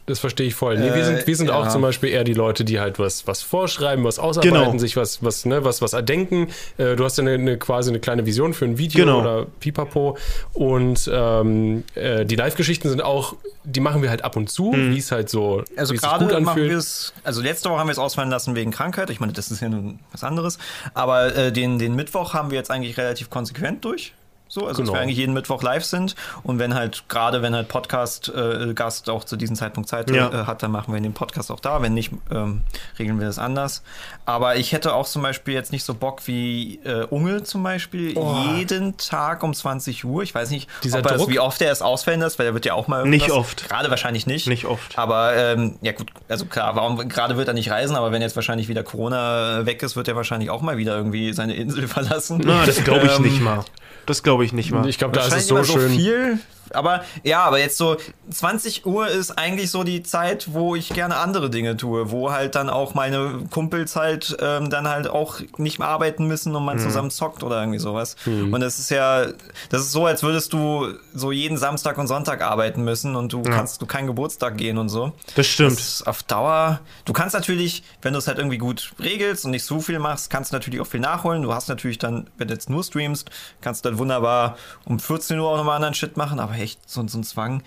Das 0.09 0.18
verstehe 0.18 0.47
ich 0.47 0.55
voll. 0.55 0.79
Nee, 0.79 0.94
wir 0.94 1.05
sind, 1.05 1.27
wir 1.27 1.37
sind 1.37 1.49
äh, 1.49 1.51
ja. 1.51 1.59
auch 1.59 1.68
zum 1.68 1.83
Beispiel 1.83 2.09
eher 2.09 2.25
die 2.25 2.33
Leute, 2.33 2.64
die 2.64 2.81
halt 2.81 2.99
was, 2.99 3.27
was 3.27 3.42
vorschreiben, 3.42 4.05
was 4.05 4.18
ausarbeiten, 4.18 4.64
genau. 4.64 4.79
sich 4.79 4.97
was, 4.97 5.23
was, 5.23 5.44
ne, 5.44 5.64
was, 5.64 5.83
was 5.83 5.92
erdenken. 5.92 6.49
Äh, 6.79 6.97
du 6.97 7.05
hast 7.05 7.18
ja 7.18 7.23
eine, 7.23 7.35
eine, 7.35 7.59
quasi 7.59 7.90
eine 7.90 8.01
kleine 8.01 8.25
Vision 8.25 8.55
für 8.55 8.64
ein 8.64 8.79
Video 8.79 9.05
genau. 9.05 9.21
oder 9.21 9.47
Pipapo. 9.61 10.16
Und 10.55 11.11
ähm, 11.12 11.85
äh, 11.94 12.25
die 12.25 12.37
Live-Geschichten 12.37 12.88
sind 12.88 13.03
auch, 13.03 13.37
die 13.64 13.81
machen 13.81 14.01
wir 14.01 14.09
halt 14.09 14.25
ab 14.25 14.37
und 14.37 14.49
zu, 14.51 14.73
mhm. 14.73 14.94
wie 14.94 14.99
es 14.99 15.12
halt 15.12 15.29
so 15.29 15.62
also 15.77 15.92
gerade 15.92 16.27
gut 16.27 16.40
machen 16.40 16.62
wir 16.62 16.79
es, 16.79 17.12
also 17.23 17.42
letzte 17.42 17.68
Woche 17.68 17.79
haben 17.79 17.88
wir 17.88 17.92
es 17.92 17.99
ausfallen 17.99 18.31
lassen 18.31 18.57
wegen 18.57 18.71
Krankheit. 18.71 19.11
Ich 19.11 19.21
meine, 19.21 19.35
das 19.35 19.51
ist 19.51 19.61
ja 19.61 19.68
nun 19.68 19.99
was 20.11 20.25
anderes. 20.25 20.59
Aber 20.94 21.37
äh, 21.37 21.53
den, 21.53 21.79
den 21.79 21.94
Mittwoch 21.94 22.33
haben 22.33 22.51
wir 22.51 22.57
jetzt 22.57 22.71
eigentlich 22.71 22.97
relativ 22.97 23.29
konsequent 23.29 23.85
durch. 23.85 24.14
So, 24.48 24.66
also 24.66 24.82
genau. 24.82 24.92
dass 24.92 24.98
wir 24.98 25.02
eigentlich 25.02 25.18
jeden 25.18 25.34
Mittwoch 25.34 25.62
live 25.62 25.84
sind. 25.84 26.16
Und 26.42 26.58
wenn 26.58 26.74
halt, 26.74 27.04
gerade 27.08 27.42
wenn 27.42 27.54
halt 27.54 27.68
Podcast-Gast 27.68 29.08
äh, 29.08 29.11
auch 29.11 29.24
zu 29.24 29.37
diesem 29.37 29.56
Zeitpunkt 29.56 29.88
Zeit 29.88 30.11
ja. 30.11 30.28
äh, 30.28 30.46
hat, 30.46 30.62
dann 30.62 30.70
machen 30.70 30.92
wir 30.92 31.00
den 31.00 31.12
Podcast 31.12 31.50
auch 31.50 31.61
da. 31.61 31.82
Wenn 31.82 31.94
nicht, 31.94 32.12
ähm, 32.30 32.62
regeln 32.98 33.18
wir 33.20 33.26
das 33.26 33.38
anders. 33.38 33.82
Aber 34.24 34.56
ich 34.56 34.72
hätte 34.72 34.94
auch 34.94 35.06
zum 35.06 35.22
Beispiel 35.22 35.54
jetzt 35.54 35.72
nicht 35.72 35.84
so 35.84 35.94
Bock 35.94 36.26
wie 36.26 36.80
äh, 36.84 37.04
Unge 37.04 37.42
zum 37.42 37.62
Beispiel, 37.62 38.16
oh. 38.16 38.37
jeden 38.56 38.96
Tag 38.96 39.42
um 39.42 39.54
20 39.54 40.04
Uhr. 40.04 40.22
Ich 40.22 40.34
weiß 40.34 40.50
nicht, 40.50 40.68
Dieser 40.82 41.02
Druck? 41.02 41.18
Das, 41.18 41.28
wie 41.28 41.40
oft 41.40 41.61
er 41.61 41.72
es 41.72 41.82
ausfällen 41.82 42.20
lässt, 42.20 42.38
weil 42.38 42.46
er 42.46 42.54
wird 42.54 42.64
ja 42.64 42.74
auch 42.74 42.88
mal 42.88 43.00
irgendwas. 43.00 43.28
Nicht 43.28 43.30
oft. 43.30 43.68
Gerade 43.68 43.90
wahrscheinlich 43.90 44.26
nicht. 44.26 44.46
Nicht 44.46 44.64
oft. 44.64 44.98
Aber 44.98 45.37
ähm, 45.37 45.78
ja 45.82 45.92
gut, 45.92 46.11
also 46.28 46.46
klar, 46.46 46.74
warum 46.76 47.08
gerade 47.08 47.37
wird 47.37 47.48
er 47.48 47.54
nicht 47.54 47.70
reisen, 47.70 47.96
aber 47.96 48.12
wenn 48.12 48.22
jetzt 48.22 48.37
wahrscheinlich 48.37 48.68
wieder 48.68 48.82
Corona 48.82 49.66
weg 49.66 49.82
ist, 49.82 49.96
wird 49.96 50.08
er 50.08 50.16
wahrscheinlich 50.16 50.50
auch 50.50 50.62
mal 50.62 50.76
wieder 50.76 50.96
irgendwie 50.96 51.32
seine 51.32 51.54
Insel 51.54 51.88
verlassen. 51.88 52.40
Na, 52.44 52.64
das 52.64 52.82
glaube 52.84 53.06
ich 53.06 53.16
ähm, 53.16 53.22
nicht 53.22 53.40
mal. 53.40 53.64
Das 54.08 54.22
glaube 54.22 54.38
ich 54.44 54.53
nicht 54.53 54.70
mal. 54.70 54.88
Ich 54.88 54.98
glaube, 54.98 55.14
da 55.14 55.27
ist 55.27 55.35
es 55.35 55.46
so 55.46 55.62
schön. 55.64 55.88
So 55.90 55.96
viel 55.96 56.38
Aber 56.74 57.02
ja, 57.22 57.44
aber 57.44 57.59
jetzt 57.59 57.76
so 57.76 57.96
20 58.31 58.87
Uhr 58.87 59.09
ist 59.09 59.38
eigentlich 59.38 59.70
so 59.70 59.85
die 59.85 60.02
Zeit, 60.02 60.52
wo 60.52 60.74
ich 60.74 60.90
gerne 60.90 61.16
andere 61.16 61.50
Dinge 61.50 61.76
tue, 61.76 62.11
wo 62.11 62.33
halt 62.33 62.54
dann 62.54 62.68
auch 62.70 62.94
meine 62.94 63.40
Kumpels 63.50 63.96
halt 63.96 64.37
ähm, 64.40 64.70
dann 64.70 64.88
halt 64.88 65.09
auch 65.09 65.40
nicht 65.57 65.78
mehr 65.78 65.88
arbeiten 65.88 66.26
müssen 66.26 66.54
und 66.54 66.64
man 66.64 66.76
mhm. 66.76 66.83
zusammen 66.83 67.11
zockt 67.11 67.42
oder 67.42 67.61
irgendwie 67.61 67.78
sowas. 67.78 68.16
Mhm. 68.26 68.52
Und 68.52 68.61
das 68.61 68.78
ist 68.78 68.90
ja, 68.90 69.26
das 69.70 69.83
ist 69.83 69.92
so, 69.92 70.07
als 70.07 70.22
würdest 70.22 70.52
du 70.52 70.94
so 71.14 71.33
jeden 71.33 71.57
Samstag 71.57 71.98
und 71.98 72.07
Sonntag 72.07 72.42
arbeiten 72.42 72.85
müssen 72.85 73.16
und 73.16 73.33
du 73.33 73.42
ja. 73.42 73.50
kannst 73.50 73.81
du 73.83 73.87
keinen 73.87 74.07
Geburtstag 74.07 74.57
gehen 74.57 74.78
und 74.78 74.88
so. 74.88 75.12
Das 75.35 75.46
stimmt. 75.46 75.78
Das 75.78 76.02
auf 76.02 76.22
Dauer. 76.22 76.81
Du 77.04 77.12
kannst 77.12 77.35
natürlich, 77.35 77.83
wenn 78.02 78.12
du 78.12 78.18
es 78.18 78.26
halt 78.26 78.38
irgendwie 78.38 78.59
gut 78.59 78.92
regelst 79.00 79.44
und 79.44 79.52
nicht 79.52 79.64
so 79.64 79.81
viel 79.81 79.98
machst, 79.98 80.31
kannst 80.31 80.52
du 80.52 80.57
natürlich 80.57 80.81
auch 80.81 80.87
viel 80.87 81.00
nachholen. 81.00 81.42
Du 81.42 81.52
hast 81.52 81.68
natürlich 81.68 81.98
dann, 81.98 82.28
wenn 82.37 82.48
du 82.48 82.54
jetzt 82.54 82.70
nur 82.70 82.83
streamst, 82.83 83.31
kannst 83.61 83.85
du 83.85 83.90
dann 83.90 83.98
wunderbar 83.98 84.57
um 84.85 84.98
14 84.98 85.38
Uhr 85.38 85.48
auch 85.48 85.57
nochmal 85.57 85.76
anderen 85.76 85.94
Shit 85.94 86.16
machen, 86.16 86.40
aber 86.40 86.52
echt 86.61 86.88
so, 86.88 87.07
so 87.07 87.18
ein 87.18 87.25
Zwang. 87.25 87.62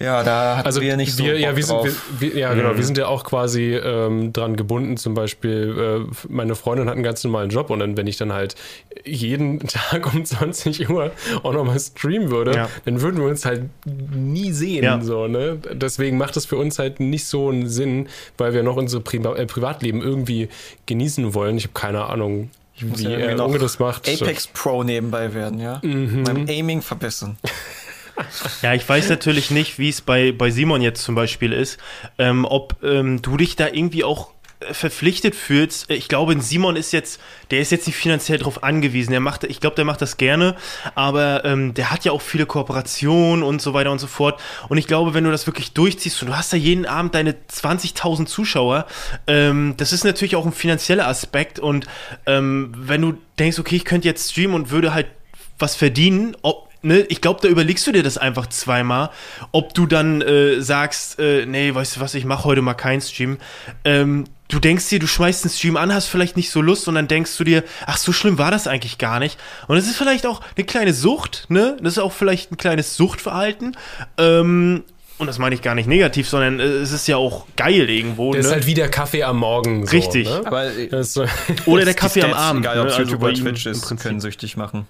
Ja, 0.00 0.22
da 0.22 0.56
hatten 0.58 0.66
also 0.66 0.80
wir 0.80 0.96
nicht 0.96 1.12
so. 1.12 1.24
Wir, 1.24 1.38
ja, 1.38 1.56
wir 1.56 1.64
sind, 1.64 1.84
wir, 1.84 1.92
wir, 2.20 2.36
ja, 2.38 2.54
genau. 2.54 2.72
Mhm. 2.72 2.76
Wir 2.76 2.84
sind 2.84 2.98
ja 2.98 3.06
auch 3.06 3.24
quasi 3.24 3.74
ähm, 3.74 4.32
dran 4.32 4.56
gebunden. 4.56 4.96
Zum 4.96 5.14
Beispiel, 5.14 6.06
äh, 6.06 6.28
meine 6.28 6.54
Freundin 6.54 6.86
hat 6.86 6.94
einen 6.94 7.02
ganz 7.02 7.24
normalen 7.24 7.50
Job 7.50 7.70
und 7.70 7.80
dann, 7.80 7.96
wenn 7.96 8.06
ich 8.06 8.16
dann 8.16 8.32
halt 8.32 8.54
jeden 9.04 9.58
Tag 9.66 10.12
um 10.12 10.24
20 10.24 10.88
Uhr 10.88 11.10
auch 11.42 11.52
nochmal 11.52 11.80
streamen 11.80 12.30
würde, 12.30 12.54
ja. 12.54 12.68
dann 12.84 13.00
würden 13.00 13.20
wir 13.20 13.28
uns 13.28 13.44
halt 13.44 13.64
nie 13.84 14.52
sehen. 14.52 14.84
Ja. 14.84 15.00
So, 15.00 15.26
ne? 15.26 15.58
Deswegen 15.72 16.16
macht 16.16 16.36
es 16.36 16.46
für 16.46 16.56
uns 16.56 16.78
halt 16.78 17.00
nicht 17.00 17.26
so 17.26 17.48
einen 17.48 17.68
Sinn, 17.68 18.08
weil 18.36 18.54
wir 18.54 18.62
noch 18.62 18.76
unser 18.76 19.00
Pri 19.00 19.18
äh, 19.18 19.46
Privatleben 19.46 20.00
irgendwie 20.00 20.48
genießen 20.86 21.34
wollen. 21.34 21.56
Ich 21.56 21.64
habe 21.64 21.74
keine 21.74 22.04
Ahnung, 22.04 22.50
wie 22.80 23.06
er 23.06 23.36
das 23.58 23.78
macht. 23.78 24.08
Apex 24.08 24.46
Pro 24.46 24.82
nebenbei 24.82 25.34
werden, 25.34 25.60
ja? 25.60 25.80
Mhm. 25.82 26.24
Beim 26.24 26.46
Aiming 26.48 26.82
verbessern. 26.82 27.38
Ja, 28.62 28.74
ich 28.74 28.88
weiß 28.88 29.10
natürlich 29.10 29.52
nicht, 29.52 29.78
wie 29.78 29.88
es 29.88 30.00
bei, 30.00 30.32
bei 30.32 30.50
Simon 30.50 30.82
jetzt 30.82 31.02
zum 31.04 31.14
Beispiel 31.14 31.52
ist, 31.52 31.78
ähm, 32.18 32.44
ob 32.44 32.82
ähm, 32.82 33.22
du 33.22 33.36
dich 33.36 33.54
da 33.54 33.68
irgendwie 33.68 34.02
auch 34.02 34.30
äh, 34.30 34.37
verpflichtet 34.60 35.36
fühlst. 35.36 35.90
Ich 35.90 36.08
glaube, 36.08 36.40
Simon 36.40 36.76
ist 36.76 36.92
jetzt, 36.92 37.20
der 37.50 37.60
ist 37.60 37.70
jetzt 37.70 37.86
nicht 37.86 37.96
finanziell 37.96 38.38
darauf 38.38 38.64
angewiesen. 38.64 39.12
Er 39.12 39.20
macht, 39.20 39.44
ich 39.44 39.60
glaube, 39.60 39.76
der 39.76 39.84
macht 39.84 40.02
das 40.02 40.16
gerne, 40.16 40.56
aber 40.94 41.44
ähm, 41.44 41.74
der 41.74 41.90
hat 41.90 42.04
ja 42.04 42.12
auch 42.12 42.20
viele 42.20 42.44
Kooperationen 42.44 43.44
und 43.44 43.62
so 43.62 43.72
weiter 43.72 43.92
und 43.92 44.00
so 44.00 44.08
fort. 44.08 44.40
Und 44.68 44.78
ich 44.78 44.86
glaube, 44.86 45.14
wenn 45.14 45.24
du 45.24 45.30
das 45.30 45.46
wirklich 45.46 45.72
durchziehst 45.74 46.20
und 46.22 46.28
du 46.28 46.36
hast 46.36 46.52
da 46.52 46.56
jeden 46.56 46.86
Abend 46.86 47.14
deine 47.14 47.32
20.000 47.32 48.26
Zuschauer, 48.26 48.86
ähm, 49.26 49.74
das 49.76 49.92
ist 49.92 50.04
natürlich 50.04 50.34
auch 50.34 50.46
ein 50.46 50.52
finanzieller 50.52 51.06
Aspekt. 51.06 51.60
Und 51.60 51.86
ähm, 52.26 52.72
wenn 52.76 53.02
du 53.02 53.14
denkst, 53.38 53.58
okay, 53.60 53.76
ich 53.76 53.84
könnte 53.84 54.08
jetzt 54.08 54.30
streamen 54.30 54.56
und 54.56 54.70
würde 54.70 54.92
halt 54.92 55.06
was 55.58 55.76
verdienen, 55.76 56.36
ob, 56.42 56.67
ne, 56.82 57.00
ich 57.08 57.20
glaube, 57.20 57.40
da 57.42 57.48
überlegst 57.48 57.86
du 57.86 57.92
dir 57.92 58.02
das 58.02 58.18
einfach 58.18 58.46
zweimal, 58.48 59.10
ob 59.52 59.74
du 59.74 59.86
dann 59.86 60.22
äh, 60.22 60.60
sagst, 60.60 61.18
äh, 61.18 61.46
nee, 61.46 61.74
weißt 61.74 61.96
du 61.96 62.00
was, 62.00 62.14
ich 62.14 62.24
mache 62.24 62.44
heute 62.44 62.62
mal 62.62 62.74
keinen 62.74 63.00
Stream. 63.00 63.38
Ähm, 63.84 64.24
du 64.48 64.58
denkst 64.58 64.88
dir, 64.88 64.98
du 64.98 65.06
schmeißt 65.06 65.44
einen 65.44 65.52
Stream 65.52 65.76
an, 65.76 65.92
hast 65.92 66.08
vielleicht 66.08 66.36
nicht 66.36 66.50
so 66.50 66.60
Lust 66.60 66.88
und 66.88 66.94
dann 66.94 67.08
denkst 67.08 67.36
du 67.36 67.44
dir, 67.44 67.64
ach, 67.86 67.98
so 67.98 68.12
schlimm 68.12 68.38
war 68.38 68.50
das 68.50 68.66
eigentlich 68.66 68.98
gar 68.98 69.18
nicht. 69.18 69.38
Und 69.66 69.76
es 69.76 69.86
ist 69.86 69.96
vielleicht 69.96 70.26
auch 70.26 70.40
eine 70.56 70.64
kleine 70.64 70.92
Sucht, 70.92 71.46
ne? 71.48 71.76
Das 71.82 71.94
ist 71.94 71.98
auch 71.98 72.12
vielleicht 72.12 72.52
ein 72.52 72.56
kleines 72.56 72.96
Suchtverhalten. 72.96 73.76
Ähm, 74.16 74.84
und 75.18 75.26
das 75.26 75.38
meine 75.38 75.54
ich 75.54 75.62
gar 75.62 75.74
nicht 75.74 75.88
negativ, 75.88 76.28
sondern 76.28 76.60
äh, 76.60 76.62
es 76.62 76.92
ist 76.92 77.08
ja 77.08 77.16
auch 77.16 77.46
geil 77.56 77.90
irgendwo. 77.90 78.32
Das 78.32 78.42
ne? 78.42 78.48
ist 78.48 78.54
halt 78.54 78.66
wie 78.66 78.74
der 78.74 78.88
Kaffee 78.88 79.24
am 79.24 79.38
Morgen. 79.38 79.84
So, 79.84 79.96
Richtig. 79.96 80.28
Ne? 80.28 80.42
Aber, 80.44 80.70
Oder 81.66 81.84
der 81.84 81.94
Kaffee 81.94 82.22
am 82.22 82.34
Abend. 82.34 82.64
Egal, 82.64 82.80
ob 82.80 82.86
ne? 82.86 82.92
YouTube 82.92 83.24
also 83.24 83.42
oder 83.42 83.50
Twitch 83.50 83.66
ist, 83.66 83.96
können 83.98 84.20
süchtig 84.20 84.56
machen 84.56 84.86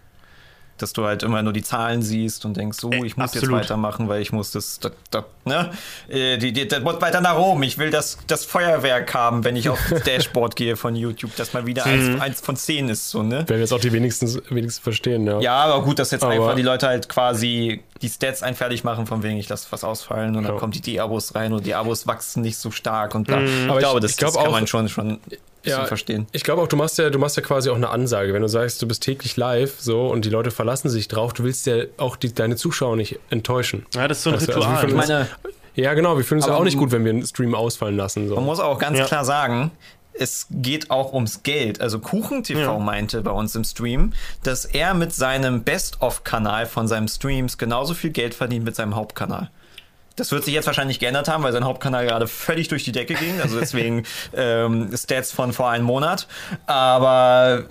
dass 0.82 0.92
du 0.92 1.04
halt 1.04 1.22
immer 1.22 1.42
nur 1.42 1.52
die 1.52 1.62
Zahlen 1.62 2.02
siehst 2.02 2.44
und 2.44 2.56
denkst, 2.56 2.78
so, 2.78 2.90
ich 2.90 3.16
muss 3.16 3.34
Absolut. 3.34 3.50
jetzt 3.50 3.70
weitermachen, 3.70 4.08
weil 4.08 4.22
ich 4.22 4.32
muss 4.32 4.50
das, 4.50 4.78
das, 4.80 4.92
das 5.10 5.24
ne, 5.44 5.70
äh, 6.08 6.38
die, 6.38 6.52
die, 6.52 6.66
das 6.66 6.82
muss 6.82 7.00
weiter 7.00 7.20
nach 7.20 7.36
oben. 7.36 7.62
Ich 7.62 7.78
will 7.78 7.90
das, 7.90 8.18
das 8.26 8.44
Feuerwerk 8.44 9.12
haben, 9.14 9.44
wenn 9.44 9.56
ich 9.56 9.68
auf 9.68 9.78
das 9.90 10.02
Dashboard 10.04 10.56
gehe 10.56 10.76
von 10.76 10.96
YouTube, 10.96 11.34
dass 11.36 11.52
mal 11.52 11.66
wieder 11.66 11.84
eins, 11.84 12.08
mhm. 12.08 12.20
eins 12.20 12.40
von 12.40 12.56
zehn 12.56 12.88
ist, 12.88 13.10
so, 13.10 13.22
ne? 13.22 13.48
Werden 13.48 13.60
jetzt 13.60 13.72
auch 13.72 13.80
die 13.80 13.92
wenigsten, 13.92 14.26
wenigsten 14.50 14.82
verstehen, 14.82 15.26
ja. 15.26 15.40
Ja, 15.40 15.56
aber 15.64 15.84
gut, 15.84 15.98
dass 15.98 16.10
jetzt 16.10 16.22
aber 16.22 16.32
einfach 16.32 16.54
die 16.54 16.62
Leute 16.62 16.86
halt 16.86 17.08
quasi 17.08 17.82
die 18.02 18.08
Stats 18.08 18.42
einfertig 18.42 18.84
machen, 18.84 19.06
von 19.06 19.22
wegen 19.22 19.38
ich 19.38 19.48
lasse 19.48 19.66
was 19.70 19.84
ausfallen 19.84 20.36
und 20.36 20.44
dann 20.44 20.54
ja. 20.54 20.58
kommen 20.58 20.72
die 20.72 20.80
D-Abos 20.80 21.34
rein 21.34 21.52
und 21.52 21.66
die 21.66 21.74
Abos 21.74 22.06
wachsen 22.06 22.42
nicht 22.42 22.58
so 22.58 22.70
stark 22.70 23.14
und 23.14 23.26
bla. 23.26 23.38
Mhm. 23.38 23.70
Aber 23.70 23.74
ich 23.74 23.84
glaube, 23.84 24.00
das, 24.00 24.12
ich 24.12 24.16
glaub 24.16 24.32
das 24.32 24.42
kann 24.42 24.48
auch, 24.48 24.52
man 24.52 24.66
schon, 24.66 24.88
schon 24.88 25.18
ja, 25.64 25.84
verstehen. 25.86 26.26
Ich 26.32 26.44
glaube 26.44 26.62
auch, 26.62 26.68
du 26.68 26.76
machst 26.76 26.98
ja, 26.98 27.10
du 27.10 27.18
machst 27.18 27.36
ja 27.36 27.42
quasi 27.42 27.70
auch 27.70 27.76
eine 27.76 27.90
Ansage. 27.90 28.32
Wenn 28.32 28.42
du 28.42 28.48
sagst, 28.48 28.80
du 28.82 28.88
bist 28.88 29.02
täglich 29.02 29.36
live 29.36 29.78
so 29.78 30.08
und 30.08 30.24
die 30.24 30.30
Leute 30.30 30.50
verlassen 30.50 30.88
sich 30.88 31.08
drauf, 31.08 31.32
du 31.32 31.44
willst 31.44 31.66
ja 31.66 31.84
auch 31.96 32.16
die, 32.16 32.34
deine 32.34 32.56
Zuschauer 32.56 32.96
nicht 32.96 33.18
enttäuschen. 33.30 33.86
Ja, 33.94 34.08
das 34.08 34.18
ist 34.18 34.24
so 34.24 34.30
ein 34.30 34.34
also, 34.34 34.46
Ritual. 34.52 34.74
Also 34.76 34.86
ich 34.88 34.94
meine, 34.94 35.28
ja, 35.74 35.94
genau, 35.94 36.16
wir 36.16 36.24
fühlen 36.24 36.40
es 36.40 36.46
ja 36.46 36.54
auch 36.54 36.64
nicht 36.64 36.76
gut, 36.76 36.90
wenn 36.90 37.04
wir 37.04 37.10
einen 37.10 37.26
Stream 37.26 37.54
ausfallen 37.54 37.96
lassen. 37.96 38.28
So. 38.28 38.34
Man 38.34 38.44
muss 38.44 38.60
auch 38.60 38.78
ganz 38.78 38.98
ja. 38.98 39.04
klar 39.04 39.24
sagen, 39.24 39.70
es 40.12 40.46
geht 40.50 40.90
auch 40.90 41.12
ums 41.12 41.42
Geld. 41.42 41.80
Also 41.80 42.00
KuchenTV 42.00 42.58
ja. 42.58 42.78
meinte 42.78 43.22
bei 43.22 43.30
uns 43.30 43.54
im 43.54 43.64
Stream, 43.64 44.12
dass 44.42 44.64
er 44.64 44.94
mit 44.94 45.12
seinem 45.12 45.62
Best-of-Kanal 45.62 46.66
von 46.66 46.88
seinem 46.88 47.08
Streams 47.08 47.58
genauso 47.58 47.94
viel 47.94 48.10
Geld 48.10 48.34
verdient 48.34 48.64
mit 48.64 48.74
seinem 48.74 48.96
Hauptkanal. 48.96 49.50
Das 50.18 50.32
wird 50.32 50.44
sich 50.44 50.54
jetzt 50.54 50.66
wahrscheinlich 50.66 50.98
geändert 50.98 51.28
haben, 51.28 51.42
weil 51.42 51.52
sein 51.52 51.64
Hauptkanal 51.64 52.06
gerade 52.06 52.26
völlig 52.26 52.68
durch 52.68 52.84
die 52.84 52.92
Decke 52.92 53.14
ging. 53.14 53.40
Also 53.40 53.58
deswegen 53.58 54.04
ähm, 54.36 54.90
Stats 54.96 55.32
von 55.32 55.52
vor 55.52 55.70
einem 55.70 55.84
Monat. 55.84 56.26
Aber 56.66 57.64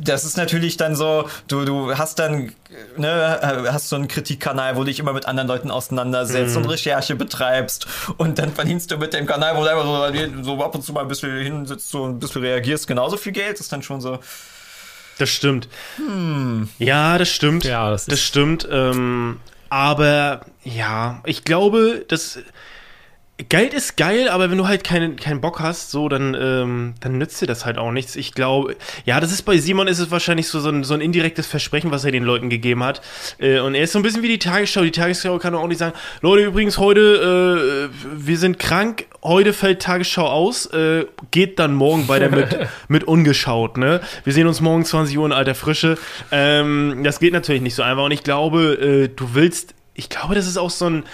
das 0.00 0.24
ist 0.24 0.36
natürlich 0.36 0.76
dann 0.76 0.96
so, 0.96 1.28
du, 1.48 1.64
du 1.64 1.98
hast 1.98 2.18
dann, 2.18 2.52
ne, 2.96 3.66
hast 3.72 3.88
so 3.88 3.96
einen 3.96 4.08
Kritikkanal, 4.08 4.76
wo 4.76 4.80
du 4.80 4.86
dich 4.86 5.00
immer 5.00 5.12
mit 5.12 5.26
anderen 5.26 5.48
Leuten 5.48 5.70
auseinandersetzt 5.70 6.56
mhm. 6.56 6.62
und 6.62 6.70
Recherche 6.70 7.16
betreibst. 7.16 7.86
Und 8.16 8.38
dann 8.38 8.52
verdienst 8.52 8.90
du 8.90 8.98
mit 8.98 9.12
dem 9.12 9.26
Kanal, 9.26 9.56
wo 9.56 9.62
du 9.62 9.70
einfach 9.70 9.84
so, 9.84 10.42
so 10.42 10.64
ab 10.64 10.74
und 10.74 10.82
zu 10.82 10.92
mal 10.92 11.02
ein 11.02 11.08
bisschen 11.08 11.36
hinsitzt, 11.40 11.90
so 11.90 12.06
ein 12.06 12.18
bisschen 12.18 12.42
reagierst, 12.42 12.86
genauso 12.86 13.16
viel 13.16 13.32
Geld. 13.32 13.54
Das 13.54 13.62
ist 13.62 13.72
dann 13.72 13.82
schon 13.82 14.00
so. 14.00 14.18
Das 15.18 15.30
stimmt. 15.30 15.68
Hm. 15.96 16.68
Ja, 16.78 17.18
das 17.18 17.28
stimmt. 17.28 17.64
Ja, 17.64 17.90
das, 17.90 18.06
das 18.06 18.20
stimmt. 18.20 18.68
Ähm, 18.70 19.40
aber 19.68 20.42
ja, 20.68 21.22
ich 21.24 21.44
glaube, 21.44 22.04
dass 22.08 22.38
Geld 23.48 23.72
ist 23.72 23.96
geil, 23.96 24.28
aber 24.28 24.50
wenn 24.50 24.58
du 24.58 24.66
halt 24.66 24.82
keinen 24.82 25.14
keinen 25.14 25.40
Bock 25.40 25.60
hast, 25.60 25.92
so, 25.92 26.08
dann, 26.08 26.34
ähm, 26.34 26.94
dann 27.00 27.18
nützt 27.18 27.40
dir 27.40 27.46
das 27.46 27.64
halt 27.64 27.78
auch 27.78 27.92
nichts. 27.92 28.16
Ich 28.16 28.34
glaube, 28.34 28.74
ja, 29.04 29.20
das 29.20 29.30
ist 29.30 29.42
bei 29.42 29.58
Simon 29.58 29.86
ist 29.86 30.00
es 30.00 30.10
wahrscheinlich 30.10 30.48
so, 30.48 30.58
so, 30.58 30.70
ein, 30.70 30.82
so 30.82 30.94
ein 30.94 31.00
indirektes 31.00 31.46
Versprechen, 31.46 31.92
was 31.92 32.04
er 32.04 32.10
den 32.10 32.24
Leuten 32.24 32.50
gegeben 32.50 32.82
hat. 32.82 33.00
Äh, 33.38 33.60
und 33.60 33.76
er 33.76 33.84
ist 33.84 33.92
so 33.92 34.00
ein 34.00 34.02
bisschen 34.02 34.24
wie 34.24 34.28
die 34.28 34.40
Tagesschau. 34.40 34.82
Die 34.82 34.90
Tagesschau 34.90 35.38
kann 35.38 35.54
auch 35.54 35.68
nicht 35.68 35.78
sagen, 35.78 35.94
Leute, 36.20 36.46
übrigens 36.46 36.78
heute, 36.78 37.90
äh, 37.92 38.26
wir 38.26 38.38
sind 38.38 38.58
krank, 38.58 39.06
heute 39.22 39.52
fällt 39.52 39.82
Tagesschau 39.82 40.26
aus, 40.26 40.66
äh, 40.72 41.06
geht 41.30 41.60
dann 41.60 41.74
morgen 41.74 42.08
weiter 42.08 42.30
mit, 42.30 42.58
mit 42.88 43.04
ungeschaut, 43.04 43.76
ne? 43.76 44.00
Wir 44.24 44.32
sehen 44.32 44.48
uns 44.48 44.60
morgen 44.60 44.84
20 44.84 45.16
Uhr 45.16 45.26
in 45.26 45.32
alter 45.32 45.54
Frische. 45.54 45.96
Ähm, 46.32 47.02
das 47.04 47.20
geht 47.20 47.34
natürlich 47.34 47.62
nicht 47.62 47.76
so 47.76 47.84
einfach. 47.84 48.04
Und 48.04 48.10
ich 48.10 48.24
glaube, 48.24 48.72
äh, 48.72 49.08
du 49.14 49.34
willst, 49.34 49.74
ich 49.98 50.08
glaube, 50.08 50.34
das 50.34 50.46
ist 50.46 50.56
auch 50.56 50.70
so 50.70 50.88
ein, 50.88 51.04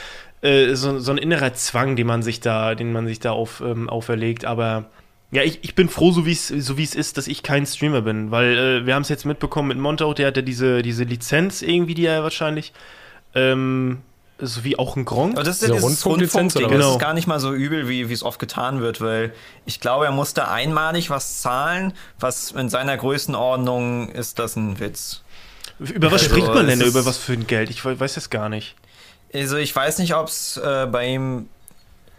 äh, 0.43 0.75
so, 0.75 0.99
so 1.01 1.11
ein 1.11 1.19
innerer 1.19 1.55
Zwang, 1.55 1.97
den 1.97 2.07
man 2.07 2.23
sich 2.23 2.41
da, 2.41 2.75
den 2.75 2.93
man 2.93 3.07
sich 3.07 3.19
da 3.19 3.33
auf, 3.33 3.61
ähm, 3.61 3.89
auferlegt. 3.89 4.45
Aber 4.45 4.85
ja, 5.33 5.43
ich, 5.43 5.61
ich 5.63 5.75
bin 5.75 5.89
froh, 5.89 6.13
so 6.13 6.27
wie 6.27 6.33
es 6.33 6.49
so 6.49 6.75
es 6.77 6.95
ist, 6.95 7.17
dass 7.17 7.27
ich 7.27 7.43
kein 7.43 7.67
Streamer 7.67 8.03
bin, 8.03 8.31
weil 8.31 8.59
äh, 8.59 8.87
wir 8.87 8.95
haben 8.95 9.03
es 9.03 9.09
jetzt 9.09 9.25
mitbekommen 9.25 9.69
mit 9.69 9.79
Monte 9.79 10.13
der 10.15 10.27
hat 10.27 10.37
ja 10.37 10.43
diese, 10.43 10.83
diese 10.83 11.05
Lizenz 11.05 11.63
irgendwie, 11.63 11.95
die 11.95 12.05
er 12.05 12.23
wahrscheinlich 12.23 12.75
ähm, 13.35 14.03
so 14.39 14.65
wie 14.65 14.79
auch 14.79 14.97
ein 14.97 15.07
Gronk. 15.07 15.35
Aber 15.35 15.45
das 15.45 15.63
ist 15.63 15.69
ja 15.69 15.75
dieses 15.75 16.05
Rundfunkding. 16.05 16.29
Rundfunk 16.41 16.69
genau. 16.69 16.85
Das 16.85 16.93
ist 16.93 17.01
gar 17.01 17.15
nicht 17.15 17.27
mal 17.27 17.41
so 17.41 17.55
übel, 17.55 17.89
wie 17.89 18.03
es 18.03 18.23
oft 18.23 18.39
getan 18.39 18.81
wird, 18.81 19.01
weil 19.01 19.33
ich 19.65 19.81
glaube, 19.81 20.05
er 20.05 20.13
musste 20.13 20.49
einmalig 20.49 21.09
was 21.09 21.41
zahlen, 21.41 21.95
was 22.21 22.51
in 22.51 22.69
seiner 22.69 22.99
Größenordnung 22.99 24.11
ist 24.11 24.39
das 24.39 24.57
ein 24.57 24.79
Witz. 24.79 25.24
Über 25.79 26.13
was 26.13 26.23
also, 26.23 26.35
spricht 26.35 26.55
man 26.55 26.67
denn? 26.67 26.81
Über 26.81 27.05
was 27.05 27.19
für 27.19 27.33
ein 27.33 27.47
Geld? 27.47 27.71
Ich 27.71 27.85
weiß 27.85 28.17
es 28.17 28.31
gar 28.31 28.49
nicht. 28.49 28.75
Also 29.33 29.57
ich 29.57 29.75
weiß 29.75 29.99
nicht, 29.99 30.15
ob 30.15 30.29
es 30.29 30.57
äh, 30.57 30.87
bei 30.91 31.09
ihm 31.09 31.49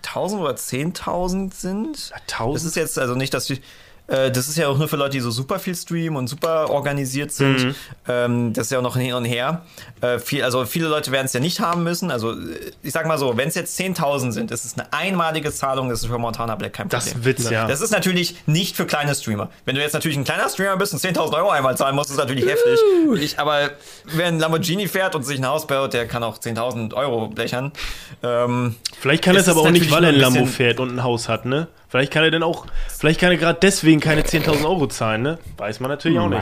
1000 0.06 0.42
oder 0.42 0.54
10.000 0.54 1.54
sind. 1.54 2.12
1000? 2.14 2.56
Das 2.56 2.64
ist 2.66 2.76
jetzt 2.76 3.00
also 3.00 3.16
nicht, 3.16 3.34
dass 3.34 3.46
die 3.46 3.62
äh, 4.08 4.32
das 4.32 4.48
ist 4.48 4.58
ja 4.58 4.68
auch 4.68 4.78
nur 4.78 4.88
für 4.88 4.98
Leute, 4.98 5.12
die 5.12 5.20
so 5.20 5.32
super 5.32 5.60
viel 5.60 5.76
streamen 5.76 6.18
und 6.18 6.28
super 6.28 6.70
organisiert 6.70 7.32
sind. 7.32 7.64
Mhm. 7.64 7.76
Ähm, 8.08 8.54
das 8.54 8.68
ist 8.68 8.72
ja 8.72 8.78
auch 8.80 8.84
noch 8.84 8.98
hin 8.98 9.14
und 9.14 9.26
her. 9.26 9.64
Äh, 10.02 10.20
viel, 10.20 10.44
also 10.44 10.66
viele 10.66 10.88
Leute 10.88 11.12
werden 11.12 11.26
es 11.26 11.34
ja 11.34 11.40
nicht 11.40 11.60
haben 11.60 11.84
müssen. 11.84 12.12
Also 12.12 12.36
ich 12.84 12.92
sag 12.92 13.08
mal 13.08 13.18
so, 13.18 13.36
wenn 13.38 13.48
es 13.48 13.56
jetzt 13.56 13.80
10.000 13.80 14.32
sind, 14.32 14.52
ist 14.52 14.66
es 14.66 14.78
eine 14.78 14.92
einmalige 14.94 15.52
Zahlung, 15.52 15.90
das 15.90 16.04
ist 16.04 16.08
für 16.08 16.20
Montana 16.20 16.56
Black 16.56 16.74
kein 16.74 16.90
Problem. 16.90 17.14
Das 17.14 17.26
Witz, 17.26 17.50
ja. 17.50 17.68
Das 17.68 17.82
ist 17.82 17.92
natürlich 17.92 18.36
nicht 18.46 18.76
für 18.76 18.86
kleine 18.86 19.16
Streamer. 19.16 19.50
Wenn 19.66 19.76
du 19.76 19.82
jetzt 19.82 19.94
natürlich 19.94 20.18
ein 20.18 20.24
kleiner 20.24 20.50
Streamer 20.50 20.78
bist 20.78 20.94
und 20.94 21.00
10.000 21.00 21.36
Euro 21.38 21.50
einmal 21.50 21.76
zahlen 21.76 21.96
musst, 21.96 22.12
ist 22.12 22.18
natürlich 22.18 22.46
heftig. 22.46 22.80
Ich, 23.20 23.40
aber 23.40 23.72
wer 24.06 24.28
ein 24.28 24.40
Lamborghini 24.40 24.88
fährt 24.88 25.16
und 25.16 25.24
sich 25.24 25.40
ein 25.40 25.48
Haus 25.48 25.66
baut, 25.66 25.94
der 25.94 26.08
kann 26.08 26.24
auch 26.24 26.38
10.000 26.38 26.94
Euro 26.94 27.28
blechern. 27.28 27.72
Ähm, 28.22 28.76
Vielleicht 29.00 29.24
kann 29.24 29.36
er 29.36 29.42
es 29.42 29.50
aber 29.50 29.62
auch 29.62 29.70
nicht, 29.72 29.90
weil 29.92 30.04
er 30.04 30.10
ein 30.10 30.20
Lambo 30.20 30.46
fährt 30.46 30.80
und 30.80 30.96
ein 30.96 31.04
Haus 31.04 31.28
hat, 31.28 31.46
ne? 31.46 31.68
Vielleicht 31.96 32.12
kann 32.12 32.24
er 32.26 32.32
denn 32.32 32.44
auch, 32.44 32.66
vielleicht 32.90 33.22
kann 33.22 33.32
er 33.32 33.38
gerade 33.38 33.58
deswegen 33.62 34.02
keine 34.02 34.24
10.000 34.24 34.66
Euro 34.66 34.86
zahlen, 34.88 35.22
ne? 35.22 35.40
Weiß 35.56 35.80
man 35.80 35.90
natürlich 35.90 36.20
auch 36.20 36.28
nicht. 36.28 36.42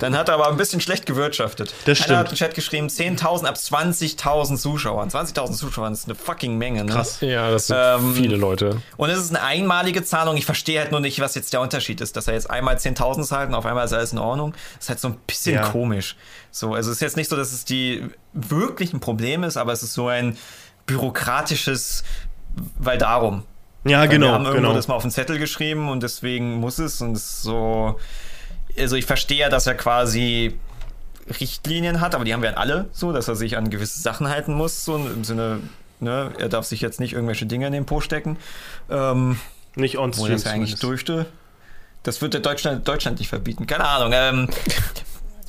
Dann 0.00 0.14
hat 0.14 0.28
er 0.28 0.34
aber 0.34 0.48
ein 0.50 0.58
bisschen 0.58 0.82
schlecht 0.82 1.06
gewirtschaftet. 1.06 1.72
Das 1.86 1.96
Einer 2.00 2.04
stimmt. 2.04 2.18
hat 2.18 2.30
im 2.32 2.36
Chat 2.36 2.54
geschrieben, 2.54 2.88
10.000 2.88 3.46
ab 3.46 3.54
20.000 3.54 4.58
Zuschauern. 4.58 5.08
20.000 5.08 5.52
Zuschauern 5.54 5.94
ist 5.94 6.04
eine 6.04 6.14
fucking 6.14 6.58
Menge. 6.58 6.84
Ne? 6.84 6.92
Krass. 6.92 7.22
Ja, 7.22 7.50
das 7.50 7.68
sind 7.68 7.78
Ähm, 7.80 8.14
viele 8.14 8.36
Leute. 8.36 8.82
Und 8.98 9.08
es 9.08 9.18
ist 9.18 9.30
eine 9.34 9.42
einmalige 9.42 10.04
Zahlung. 10.04 10.36
Ich 10.36 10.44
verstehe 10.44 10.80
halt 10.80 10.90
nur 10.90 11.00
nicht, 11.00 11.18
was 11.20 11.34
jetzt 11.34 11.54
der 11.54 11.62
Unterschied 11.62 12.02
ist, 12.02 12.14
dass 12.14 12.28
er 12.28 12.34
jetzt 12.34 12.50
einmal 12.50 12.76
10.000 12.76 13.22
zahlt 13.24 13.48
und 13.48 13.54
auf 13.54 13.64
einmal 13.64 13.86
ist 13.86 13.94
alles 13.94 14.12
in 14.12 14.18
Ordnung. 14.18 14.52
Das 14.74 14.84
ist 14.84 14.88
halt 14.90 15.00
so 15.00 15.08
ein 15.08 15.16
bisschen 15.26 15.54
Ja. 15.54 15.62
komisch. 15.70 16.16
So, 16.50 16.74
also 16.74 16.90
es 16.90 16.96
ist 16.98 17.00
jetzt 17.00 17.16
nicht 17.16 17.30
so, 17.30 17.36
dass 17.36 17.50
es 17.54 17.64
die 17.64 18.04
wirklichen 18.34 19.00
Probleme 19.00 19.46
ist, 19.46 19.56
aber 19.56 19.72
es 19.72 19.82
ist 19.82 19.94
so 19.94 20.08
ein 20.08 20.36
bürokratisches, 20.84 22.04
weil 22.78 22.98
darum. 22.98 23.44
Ja, 23.84 24.00
Weil 24.00 24.08
genau, 24.08 24.26
Wir 24.28 24.32
haben 24.32 24.44
irgendwo 24.46 24.62
genau. 24.62 24.74
das 24.74 24.88
mal 24.88 24.94
auf 24.94 25.02
den 25.02 25.10
Zettel 25.10 25.38
geschrieben 25.38 25.90
und 25.90 26.02
deswegen 26.02 26.54
muss 26.54 26.78
es 26.78 27.00
und 27.00 27.12
es 27.12 27.24
ist 27.24 27.42
so. 27.42 27.98
Also 28.78 28.96
ich 28.96 29.04
verstehe 29.06 29.38
ja, 29.38 29.48
dass 29.48 29.66
er 29.66 29.74
quasi 29.74 30.58
Richtlinien 31.40 32.00
hat, 32.00 32.14
aber 32.14 32.24
die 32.24 32.32
haben 32.32 32.42
wir 32.42 32.58
alle 32.58 32.88
so, 32.92 33.12
dass 33.12 33.28
er 33.28 33.36
sich 33.36 33.56
an 33.56 33.70
gewisse 33.70 34.00
Sachen 34.00 34.28
halten 34.28 34.54
muss, 34.54 34.84
so 34.84 34.96
im 34.96 35.24
Sinne, 35.24 35.60
ne, 36.00 36.32
er 36.38 36.48
darf 36.48 36.64
sich 36.66 36.80
jetzt 36.80 37.00
nicht 37.00 37.12
irgendwelche 37.12 37.46
Dinge 37.46 37.66
in 37.66 37.72
den 37.72 37.86
Po 37.86 38.00
stecken. 38.00 38.36
Ähm, 38.90 39.38
Nicht 39.74 39.98
on 39.98 40.10
wo 40.16 40.24
stream. 40.24 40.32
das 40.32 40.44
ja 40.44 40.50
eigentlich 40.52 40.78
dürfte. 40.78 41.26
Das 42.02 42.20
wird 42.20 42.34
der 42.34 42.40
Deutschland, 42.40 42.86
Deutschland 42.86 43.18
nicht 43.18 43.28
verbieten. 43.28 43.66
Keine 43.66 43.84
Ahnung. 43.86 44.12
Ähm, 44.14 44.48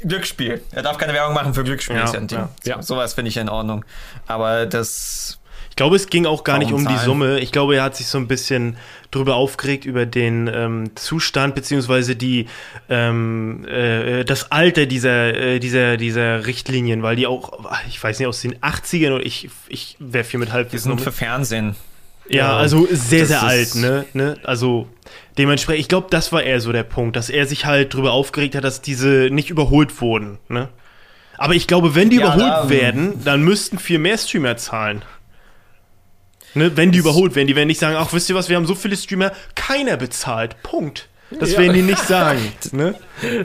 Glücksspiel. 0.02 0.62
Er 0.72 0.84
darf 0.84 0.98
keine 0.98 1.14
Werbung 1.14 1.34
machen 1.34 1.54
für 1.54 1.64
Glücksspiel. 1.64 1.98
Ja, 1.98 2.06
ja 2.06 2.22
ja. 2.22 2.50
So, 2.64 2.70
Ja. 2.70 2.82
Sowas 2.82 3.14
finde 3.14 3.30
ich 3.30 3.38
in 3.38 3.50
Ordnung. 3.50 3.84
Aber 4.28 4.66
das. 4.66 5.40
Ich 5.76 5.78
glaube, 5.78 5.98
es 5.98 6.08
ging 6.08 6.26
auch 6.26 6.46
gar 6.46 6.58
nicht 6.58 6.72
Warum 6.72 6.84
um 6.84 6.88
die 6.88 6.96
zahlen? 6.96 7.06
Summe. 7.06 7.40
Ich 7.42 7.52
glaube, 7.52 7.76
er 7.76 7.84
hat 7.84 7.98
sich 7.98 8.08
so 8.08 8.18
ein 8.18 8.30
bisschen 8.30 8.78
drüber 9.12 9.36
aufgeregt 9.36 9.84
über 9.84 10.06
den 10.06 10.48
ähm, 10.48 10.92
Zustand 10.96 11.54
beziehungsweise 11.54 12.16
die 12.16 12.46
ähm, 12.88 13.66
äh, 13.68 14.24
das 14.24 14.54
Alter 14.54 14.86
dieser 14.86 15.34
äh, 15.36 15.60
dieser 15.60 15.98
dieser 15.98 16.46
Richtlinien, 16.48 17.04
weil 17.04 17.18
die 17.18 17.28
auch, 17.28 17.70
ich 17.90 18.02
weiß 18.02 18.20
nicht, 18.20 18.28
aus 18.30 18.40
den 18.40 18.56
80ern 18.60 19.16
oder 19.16 19.26
ich 19.26 19.50
ich 19.68 19.98
werfe 20.00 20.32
hier 20.32 20.40
mit 20.40 20.48
Die 20.48 20.54
Halbwissen 20.54 20.94
um. 20.94 20.98
sind 20.98 21.04
für 21.04 21.12
Fernsehen. 21.12 21.76
Ja, 22.30 22.56
also 22.56 22.88
sehr, 22.90 23.26
sehr 23.26 23.44
alt, 23.44 23.76
ne? 23.76 24.06
ne? 24.14 24.38
Also 24.46 24.88
dementsprechend, 25.38 25.82
ich 25.82 25.90
glaube, 25.90 26.08
das 26.10 26.32
war 26.32 26.42
eher 26.42 26.62
so 26.62 26.72
der 26.72 26.84
Punkt, 26.84 27.18
dass 27.18 27.30
er 27.30 27.48
sich 27.48 27.66
halt 27.66 27.94
drüber 27.94 28.14
aufgeregt 28.14 28.56
hat, 28.56 28.64
dass 28.64 28.82
diese 28.82 29.28
nicht 29.30 29.50
überholt 29.50 30.00
wurden, 30.00 30.38
ne? 30.48 30.70
Aber 31.38 31.54
ich 31.54 31.68
glaube, 31.68 31.96
wenn 31.96 32.10
die 32.10 32.16
Ja, 32.16 32.34
überholt 32.34 32.44
da- 32.66 32.70
werden, 32.70 33.26
dann 33.26 33.44
müssten 33.44 33.78
viel 33.78 34.00
mehr 34.00 34.18
Streamer 34.18 34.56
zahlen. 34.56 35.02
Ne? 36.56 36.76
Wenn 36.76 36.92
die 36.92 37.00
überholt 37.00 37.36
werden, 37.36 37.48
die 37.48 37.56
werden 37.56 37.68
nicht 37.68 37.80
sagen, 37.80 37.96
ach, 37.98 38.14
wisst 38.14 38.30
ihr 38.30 38.36
was, 38.36 38.50
wir 38.50 38.56
haben 38.56 38.66
so 38.66 38.76
viele 38.76 38.96
Streamer, 38.98 39.32
keiner 39.56 39.98
bezahlt. 39.98 40.62
Punkt. 40.64 41.08
Das 41.40 41.52
Ja. 41.54 41.60
werden 41.60 41.74
die 41.74 41.82
nicht 41.82 42.06
sagen. 42.06 42.40
ne? 42.72 42.96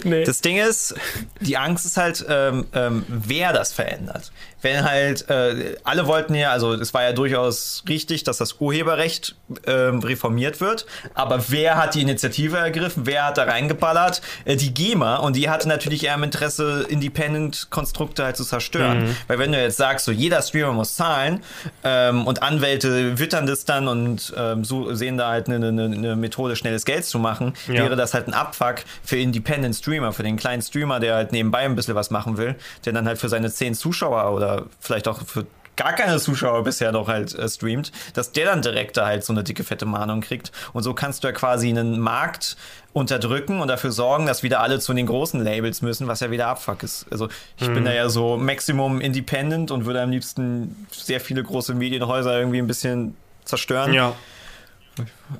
Nee. 0.04 0.24
Das 0.24 0.42
Ding 0.42 0.58
ist, 0.58 0.94
die 1.40 1.56
Angst 1.56 1.86
ist 1.86 1.96
halt, 1.96 2.24
ähm, 2.28 2.66
ähm, 2.74 3.04
wer 3.08 3.52
das 3.52 3.72
verändert. 3.72 4.30
Wenn 4.62 4.84
halt, 4.84 5.28
äh, 5.30 5.76
alle 5.84 6.06
wollten 6.06 6.34
ja, 6.34 6.50
also 6.50 6.74
es 6.74 6.92
war 6.94 7.02
ja 7.02 7.12
durchaus 7.12 7.82
richtig, 7.88 8.24
dass 8.24 8.38
das 8.38 8.56
Urheberrecht 8.60 9.34
ähm, 9.66 10.00
reformiert 10.00 10.60
wird, 10.60 10.86
aber 11.14 11.44
wer 11.48 11.76
hat 11.76 11.94
die 11.94 12.02
Initiative 12.02 12.56
ergriffen, 12.58 13.02
wer 13.06 13.26
hat 13.26 13.38
da 13.38 13.44
reingeballert? 13.44 14.20
Äh, 14.44 14.56
die 14.56 14.72
GEMA 14.74 15.16
und 15.16 15.36
die 15.36 15.48
hatte 15.50 15.68
natürlich 15.68 16.04
eher 16.04 16.14
im 16.14 16.22
Interesse, 16.22 16.86
Independent-Konstrukte 17.34 18.24
halt 18.24 18.36
zu 18.36 18.44
zerstören. 18.44 19.16
Weil 19.28 19.38
wenn 19.38 19.52
du 19.52 19.60
jetzt 19.60 19.76
sagst, 19.76 20.04
so 20.04 20.12
jeder 20.12 20.42
Streamer 20.42 20.72
muss 20.72 20.94
zahlen 20.96 21.42
ähm, 21.84 22.26
und 22.26 22.42
Anwälte 22.42 23.18
wittern 23.18 23.46
das 23.46 23.64
dann 23.64 23.88
und 23.88 24.32
ähm, 24.36 24.64
so 24.64 24.94
sehen 24.94 25.16
da 25.16 25.28
halt 25.30 25.48
eine, 25.48 25.68
eine, 25.68 25.84
eine 25.84 26.16
Methode, 26.16 26.56
schnelles 26.56 26.84
Geld 26.84 27.04
zu 27.04 27.18
machen, 27.18 27.54
Ja. 27.68 27.74
wäre 27.84 27.96
das 27.96 28.14
halt 28.14 28.28
ein 28.28 28.34
Abfuck 28.34 28.76
für 29.04 29.16
Independent 29.16 29.74
Streamer, 29.74 30.12
für 30.12 30.22
den 30.22 30.36
kleinen 30.36 30.62
Streamer, 30.62 31.00
der 31.00 31.14
halt 31.14 31.32
nebenbei 31.32 31.60
ein 31.60 31.76
bisschen 31.76 31.94
was 31.94 32.10
machen 32.10 32.36
will, 32.36 32.56
der 32.84 32.92
dann 32.92 33.06
halt 33.06 33.18
für 33.18 33.28
seine 33.28 33.50
10 33.50 33.74
Zuschauer 33.74 34.32
oder 34.34 34.49
vielleicht 34.80 35.08
auch 35.08 35.22
für 35.26 35.46
gar 35.76 35.94
keine 35.94 36.18
Zuschauer 36.18 36.62
bisher 36.62 36.92
noch 36.92 37.08
halt 37.08 37.34
äh, 37.34 37.48
streamt, 37.48 37.90
dass 38.12 38.32
der 38.32 38.44
dann 38.44 38.60
direkt 38.60 38.98
da 38.98 39.06
halt 39.06 39.24
so 39.24 39.32
eine 39.32 39.42
dicke 39.42 39.64
fette 39.64 39.86
Mahnung 39.86 40.20
kriegt. 40.20 40.52
Und 40.74 40.82
so 40.82 40.92
kannst 40.92 41.24
du 41.24 41.28
ja 41.28 41.32
quasi 41.32 41.70
einen 41.70 41.98
Markt 41.98 42.56
unterdrücken 42.92 43.60
und 43.60 43.68
dafür 43.68 43.90
sorgen, 43.90 44.26
dass 44.26 44.42
wieder 44.42 44.60
alle 44.60 44.78
zu 44.78 44.92
den 44.92 45.06
großen 45.06 45.42
Labels 45.42 45.80
müssen, 45.80 46.06
was 46.06 46.20
ja 46.20 46.30
wieder 46.30 46.48
Abfuck 46.48 46.82
ist. 46.82 47.06
Also 47.10 47.28
ich 47.56 47.68
bin 47.68 47.84
da 47.84 47.92
ja 47.92 48.10
so 48.10 48.36
Maximum 48.36 49.00
Independent 49.00 49.70
und 49.70 49.86
würde 49.86 50.02
am 50.02 50.10
liebsten 50.10 50.86
sehr 50.90 51.20
viele 51.20 51.42
große 51.42 51.72
Medienhäuser 51.72 52.38
irgendwie 52.38 52.58
ein 52.58 52.66
bisschen 52.66 53.16
zerstören. 53.44 53.94
Ja. 53.94 54.14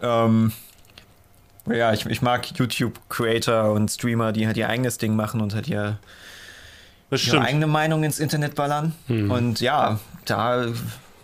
Ähm, 0.00 0.52
ja, 1.66 1.92
ich, 1.92 2.06
ich 2.06 2.22
mag 2.22 2.46
YouTube-Creator 2.58 3.72
und 3.72 3.90
Streamer, 3.90 4.32
die 4.32 4.46
halt 4.46 4.56
ihr 4.56 4.68
eigenes 4.68 4.96
Ding 4.98 5.16
machen 5.16 5.40
und 5.40 5.54
halt 5.54 5.68
ihr, 5.68 5.98
Das 7.10 7.26
ihre 7.26 7.40
eigene 7.42 7.66
Meinung 7.66 8.04
ins 8.04 8.18
Internet 8.20 8.54
ballern. 8.54 8.94
Und 9.08 9.60
ja, 9.60 9.98
da, 10.24 10.66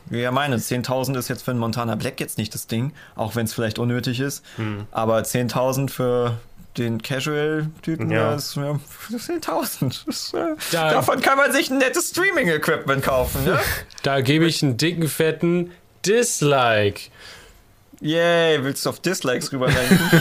wie 0.06 0.20
ihr 0.22 0.32
meine, 0.32 0.56
10.000 0.56 1.16
ist 1.18 1.28
jetzt 1.28 1.42
für 1.44 1.52
einen 1.52 1.60
Montana 1.60 1.94
Black 1.94 2.18
jetzt 2.20 2.38
nicht 2.38 2.54
das 2.54 2.66
Ding, 2.66 2.92
auch 3.14 3.36
wenn 3.36 3.44
es 3.46 3.54
vielleicht 3.54 3.78
unnötig 3.78 4.20
ist. 4.20 4.44
Aber 4.90 5.18
10.000 5.20 5.88
für 5.90 6.38
den 6.76 7.00
Casual-Typen, 7.00 8.10
Ja. 8.10 8.30
ja. 8.30 8.34
ist 8.34 8.54
ja, 8.56 8.78
10.000. 9.10 10.04
Das, 10.06 10.34
äh, 10.34 10.56
Da- 10.72 10.90
Davon 10.90 11.20
kann 11.22 11.38
man 11.38 11.50
sich 11.52 11.70
ein 11.70 11.78
nettes 11.78 12.10
Streaming-Equipment 12.10 13.02
kaufen, 13.02 13.44
ne? 13.44 13.58
Da 14.02 14.20
gebe 14.20 14.44
ich 14.46 14.62
einen 14.62 14.76
dicken, 14.76 15.08
fetten 15.08 15.70
Dislike. 16.04 17.10
Yay, 18.00 18.62
willst 18.62 18.84
du 18.84 18.90
auf 18.90 19.00
Dislikes 19.00 19.52
rüberlenken? 19.52 19.98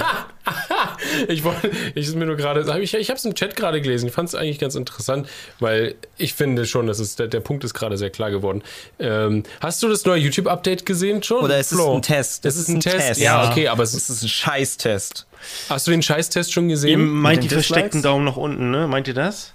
Ich 1.28 1.44
wollte, 1.44 1.72
ich 1.96 2.08
ist 2.08 2.16
mir 2.16 2.26
nur 2.26 2.36
gerade, 2.36 2.62
ich, 2.80 2.94
ich 2.94 3.10
habe 3.10 3.18
es 3.18 3.26
im 3.26 3.34
Chat 3.34 3.56
gerade 3.56 3.82
gelesen. 3.82 4.08
Ich 4.08 4.14
fand 4.14 4.30
es 4.30 4.36
eigentlich 4.36 4.60
ganz 4.60 4.76
interessant, 4.76 5.28
weil 5.60 5.96
ich 6.18 6.34
finde 6.36 6.66
schon, 6.66 6.86
dass 6.88 7.00
es 7.00 7.16
der, 7.16 7.28
der 7.28 7.40
Punkt 7.40 7.64
ist 7.64 7.74
gerade 7.74 7.98
sehr 7.98 8.10
klar 8.12 8.30
geworden. 8.32 8.62
Ähm, 9.00 9.44
hast 9.62 9.82
du 9.82 9.88
das 9.90 10.06
neue 10.06 10.20
YouTube-Update 10.20 10.86
gesehen 10.86 11.24
schon? 11.24 11.44
Oder 11.44 11.60
ist 11.60 11.72
es 11.72 11.78
Flo? 11.80 11.96
ein 11.96 12.02
Test? 12.02 12.46
Es 12.46 12.56
ist 12.56 12.68
ein 12.70 12.80
Test. 12.80 13.20
Ja, 13.20 13.50
okay, 13.50 13.68
aber 13.68 13.82
es 13.84 13.94
es 13.94 14.10
ist, 14.10 14.18
ist 14.18 14.24
ein 14.24 14.30
Scheiß-Test. 14.30 15.26
hast 15.70 15.88
du 15.88 15.92
den 15.92 16.04
Scheißtest 16.04 16.54
schon 16.54 16.66
Ihr 16.70 16.76
gesehen? 16.76 17.08
meint 17.08 17.38
den 17.38 17.50
die 17.50 17.54
versteckten? 17.54 18.02
Daumen 18.04 18.26
nach 18.26 18.38
unten, 18.38 18.70
ne? 18.72 18.88
Meint 18.88 19.08
ihr 19.08 19.14
das? 19.16 19.54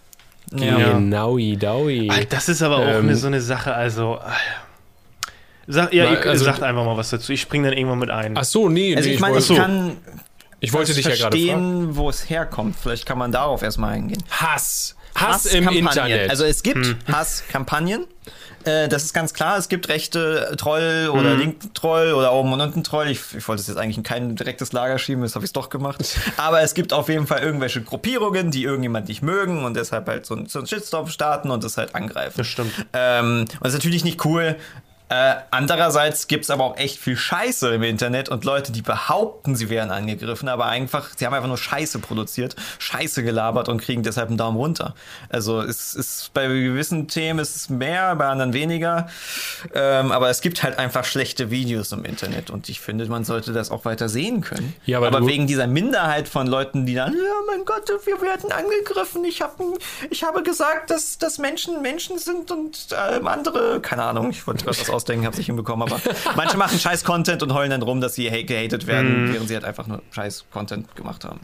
Ja. 0.53 0.95
Genaui, 0.95 1.57
daui. 1.57 2.11
Das 2.29 2.49
ist 2.49 2.63
aber 2.63 2.79
auch 2.79 2.87
Ähm, 2.89 3.05
eine, 3.05 3.17
so 3.17 3.29
eine 3.29 3.41
Sache, 3.41 3.75
also. 3.75 4.17
äh, 4.17 4.31
Sag, 5.73 5.93
ja, 5.95 6.11
ihr 6.11 6.27
also- 6.27 6.45
sagt 6.45 6.63
einfach 6.63 6.85
mal 6.85 6.97
was 6.97 7.11
dazu. 7.11 7.33
Ich 7.33 7.41
spring 7.43 7.63
dann 7.63 7.73
irgendwann 7.73 7.99
mit 8.01 8.11
ein. 8.11 8.37
Ach 8.37 8.45
so, 8.45 8.69
nee, 8.69 8.95
Also 8.97 9.09
nee, 9.09 9.15
ich 9.15 9.21
meine, 9.21 9.39
ich 9.39 9.49
wollte, 9.49 9.63
kann 9.63 9.97
ich 10.61 10.73
wollte 10.73 10.95
dich 10.95 11.05
ja 11.05 11.11
gerade 11.15 11.37
fragen. 11.37 11.49
verstehen, 11.49 11.97
wo 11.97 12.11
es 12.11 12.29
herkommt. 12.29 12.77
Vielleicht 12.83 13.07
kann 13.07 13.19
man 13.19 13.33
darauf 13.33 13.63
erstmal 13.63 13.93
eingehen. 13.95 14.23
Hass. 14.31 14.97
Hass, 15.15 15.47
im 15.47 15.67
Hasskampagnen. 15.67 15.87
Internet. 16.11 16.31
Also 16.31 16.45
es 16.45 16.63
gibt 16.63 16.97
Hasskampagnen. 17.11 18.05
Äh, 18.65 18.89
das 18.89 19.05
ist 19.05 19.15
ganz 19.15 19.33
klar. 19.33 19.57
Es 19.57 19.69
gibt 19.69 19.89
rechte 19.89 20.55
Troll 20.59 21.09
oder 21.13 21.35
linken 21.35 21.73
Troll 21.73 22.13
oder 22.13 22.33
oben 22.33 22.53
und 22.53 22.61
unten 22.61 22.85
Troll. 22.85 23.09
Ich, 23.09 23.21
ich 23.37 23.49
wollte 23.49 23.61
es 23.63 23.69
jetzt 23.69 23.77
eigentlich 23.79 23.97
in 23.97 24.03
kein 24.03 24.37
direktes 24.37 24.73
Lager 24.73 24.99
schieben, 24.99 25.23
das 25.23 25.35
habe 25.35 25.45
ich 25.47 25.53
doch 25.53 25.71
gemacht. 25.71 26.05
Aber 26.37 26.61
es 26.61 26.75
gibt 26.75 26.93
auf 26.93 27.09
jeden 27.09 27.27
Fall 27.27 27.41
irgendwelche 27.41 27.81
Gruppierungen, 27.83 28.51
die 28.51 28.63
irgendjemand 28.65 29.09
nicht 29.09 29.23
mögen 29.23 29.65
und 29.65 29.75
deshalb 29.77 30.07
halt 30.09 30.27
so, 30.27 30.35
ein- 30.37 30.47
so 30.47 30.59
einen 30.59 30.69
Shitstorm 30.69 31.09
starten 31.09 31.51
und 31.51 31.65
das 31.65 31.77
halt 31.79 31.95
angreifen. 31.95 32.35
Das 32.37 32.47
stimmt. 32.47 32.73
Ähm, 32.93 33.41
und 33.41 33.61
das 33.63 33.69
ist 33.73 33.79
natürlich 33.79 34.05
nicht 34.05 34.25
cool. 34.27 34.57
Äh, 35.11 35.35
andererseits 35.51 36.29
gibt 36.29 36.45
es 36.45 36.51
aber 36.51 36.65
auch 36.65 36.77
echt 36.77 36.99
viel 36.99 37.17
Scheiße 37.17 37.75
im 37.75 37.83
Internet 37.83 38.29
und 38.29 38.45
Leute, 38.45 38.71
die 38.71 38.81
behaupten, 38.83 39.57
sie 39.57 39.69
wären 39.69 39.91
angegriffen, 39.91 40.49
aber 40.49 40.67
einfach, 40.67 41.09
sie 41.17 41.27
haben 41.27 41.35
einfach 41.35 41.49
nur 41.49 41.59
Scheiße 41.59 41.99
produziert, 41.99 42.55
Scheiße 42.79 43.25
gelabert 43.25 43.69
und 43.69 43.81
kriegen 43.83 44.05
deshalb 44.05 44.29
einen 44.29 44.39
Daumen 44.39 44.57
runter. 44.57 44.95
Also 45.29 45.61
es 45.63 45.95
ist 45.97 46.31
bei 46.33 46.47
gewissen 46.47 47.09
Themen 47.09 47.41
ist 47.41 47.57
es 47.57 47.69
mehr, 47.69 48.15
bei 48.15 48.27
anderen 48.27 48.53
weniger. 48.53 49.09
Ähm, 49.75 50.13
aber 50.13 50.31
es 50.31 50.41
gibt 50.43 50.63
halt 50.63 50.79
einfach 50.79 51.05
schlechte 51.05 51.51
Videos 51.51 51.91
im 51.91 52.05
Internet 52.05 52.51
und 52.51 52.69
ich 52.69 52.81
finde, 52.81 53.05
man 53.07 53.25
sollte 53.25 53.53
das 53.53 53.71
auch 53.73 53.85
weiter 53.85 54.09
sehen 54.09 54.43
können. 54.43 54.75
Ja, 54.87 54.99
aber 54.99 55.11
du- 55.11 55.27
wegen 55.27 55.49
dieser 55.49 55.67
Minderheit 55.67 56.29
von 56.29 56.47
Leuten, 56.47 56.87
die 56.87 56.95
dann, 56.95 57.13
ja, 57.13 57.19
mein 57.49 57.65
Gott, 57.65 57.91
wir 58.05 58.21
werden 58.23 58.53
angegriffen. 58.53 59.25
Ich, 59.25 59.43
hab, 59.43 59.59
ich 60.09 60.23
habe 60.23 60.45
gesagt, 60.45 60.91
dass, 60.91 61.19
dass 61.19 61.39
Menschen 61.39 61.83
Menschen 61.83 62.19
sind 62.19 62.53
und 62.53 62.87
ähm, 63.11 63.27
andere, 63.27 63.81
keine 63.81 64.05
Ahnung, 64.05 64.31
ich 64.31 64.47
wollte 64.47 64.65
gerade 64.67 64.79
was 64.79 65.00
ausdenken, 65.01 65.27
hab's 65.27 65.37
nicht 65.39 65.47
hinbekommen, 65.47 65.89
aber 65.89 66.01
manche 66.37 66.57
machen 66.57 66.79
scheiß 66.79 67.05
Content 67.05 67.43
und 67.43 67.55
heulen 67.55 67.71
dann 67.71 67.83
rum, 67.83 68.01
dass 68.01 68.15
sie 68.15 68.31
ha- 68.31 68.43
gehatet 68.43 68.87
werden, 68.87 69.33
während 69.33 69.49
sie 69.49 69.55
halt 69.55 69.65
einfach 69.65 69.87
nur 69.87 70.03
scheiß 70.11 70.45
Content 70.51 70.95
gemacht 70.97 71.25
haben. 71.25 71.41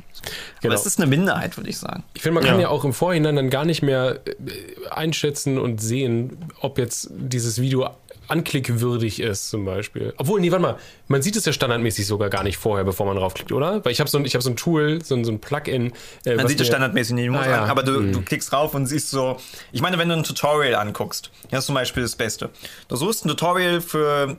Genau. 0.60 0.72
Aber 0.72 0.80
es 0.80 0.86
ist 0.86 0.98
eine 1.00 1.06
Minderheit, 1.08 1.56
würde 1.56 1.70
ich 1.70 1.78
sagen. 1.78 2.02
Ich 2.14 2.22
finde, 2.22 2.40
man 2.40 2.44
kann 2.44 2.56
Ja. 2.56 2.62
ja 2.62 2.68
auch 2.68 2.84
im 2.84 2.92
Vorhinein 2.92 3.36
dann 3.36 3.50
gar 3.50 3.64
nicht 3.64 3.82
mehr 3.82 4.20
äh, 4.26 4.88
einschätzen 4.90 5.58
und 5.58 5.80
sehen, 5.80 6.36
ob 6.60 6.78
jetzt 6.78 7.10
dieses 7.12 7.60
Video 7.60 7.90
anklickwürdig 8.28 9.20
ist, 9.20 9.48
zum 9.50 9.64
Beispiel. 9.64 10.14
Obwohl, 10.16 10.40
nee, 10.40 10.50
warte 10.50 10.62
mal, 10.62 10.76
man 11.08 11.22
sieht 11.22 11.36
es 11.36 11.44
ja 11.44 11.52
standardmäßig 11.52 12.06
sogar 12.06 12.28
gar 12.30 12.42
nicht 12.42 12.56
vorher, 12.58 12.84
bevor 12.84 13.06
man 13.06 13.16
draufklickt, 13.16 13.52
oder? 13.52 13.84
Weil 13.84 13.92
ich 13.92 14.00
habe 14.00 14.08
so, 14.10 14.18
ein- 14.18 14.24
ich 14.24 14.34
hab 14.34 14.42
so 14.42 14.50
ein 14.50 14.56
Tool, 14.56 15.00
so 15.04 15.14
ein, 15.14 15.24
so 15.24 15.32
ein 15.32 15.40
Plugin. 15.40 15.92
Äh, 16.24 16.34
Man 16.36 16.48
sieht 16.48 16.60
es 16.60 16.66
standardmäßig 16.66 17.14
nicht, 17.14 17.30
Ah, 17.30 17.48
ja. 17.48 17.62
an, 17.64 17.70
aber 17.70 17.82
du, 17.82 18.12
du 18.12 18.22
klickst 18.22 18.52
drauf 18.52 18.74
und 18.74 18.86
siehst 18.86 19.10
so. 19.10 19.36
Ich 19.72 19.80
meine, 19.82 19.98
wenn 19.98 20.08
du 20.08 20.14
ein 20.16 20.24
Tutorial 20.24 20.74
anguckst, 20.76 21.30
das 21.50 21.60
ist 21.60 21.66
zum 21.66 21.74
Beispiel 21.74 22.02
das 22.02 22.16
Beste. 22.16 22.50
Du 22.88 22.96
suchst 22.96 23.24
ein 23.24 23.28
Tutorial 23.28 23.80
für 23.80 24.36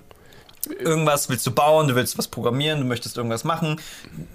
irgendwas, 0.80 1.30
willst 1.30 1.46
du 1.48 1.52
bauen, 1.52 1.88
du 1.88 1.96
willst 1.96 2.18
was 2.18 2.28
programmieren, 2.28 2.80
du 2.82 2.86
möchtest 2.86 3.16
irgendwas 3.18 3.44
machen. 3.44 3.80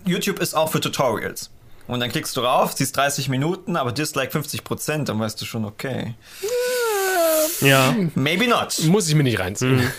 YouTube 0.07 0.39
ist 0.39 0.55
auch 0.55 0.71
für 0.71 0.81
Tutorials. 0.81 1.51
Und 1.89 2.01
dann 2.01 2.11
klickst 2.11 2.37
du 2.37 2.41
rauf, 2.43 2.73
siehst 2.73 2.97
30 2.97 3.29
Minuten, 3.29 3.77
aber 3.77 3.93
Dislike 3.93 4.31
50 4.31 4.63
Prozent, 4.65 5.09
dann 5.09 5.19
weißt 5.19 5.41
du 5.41 5.45
schon, 5.45 5.65
okay. 5.65 6.15
Ja. 7.61 7.95
Maybe 8.15 8.49
not. 8.49 8.79
Muss 8.85 9.09
ich 9.09 9.15
mir 9.15 9.23
nicht 9.23 9.39
reinziehen. 9.39 9.91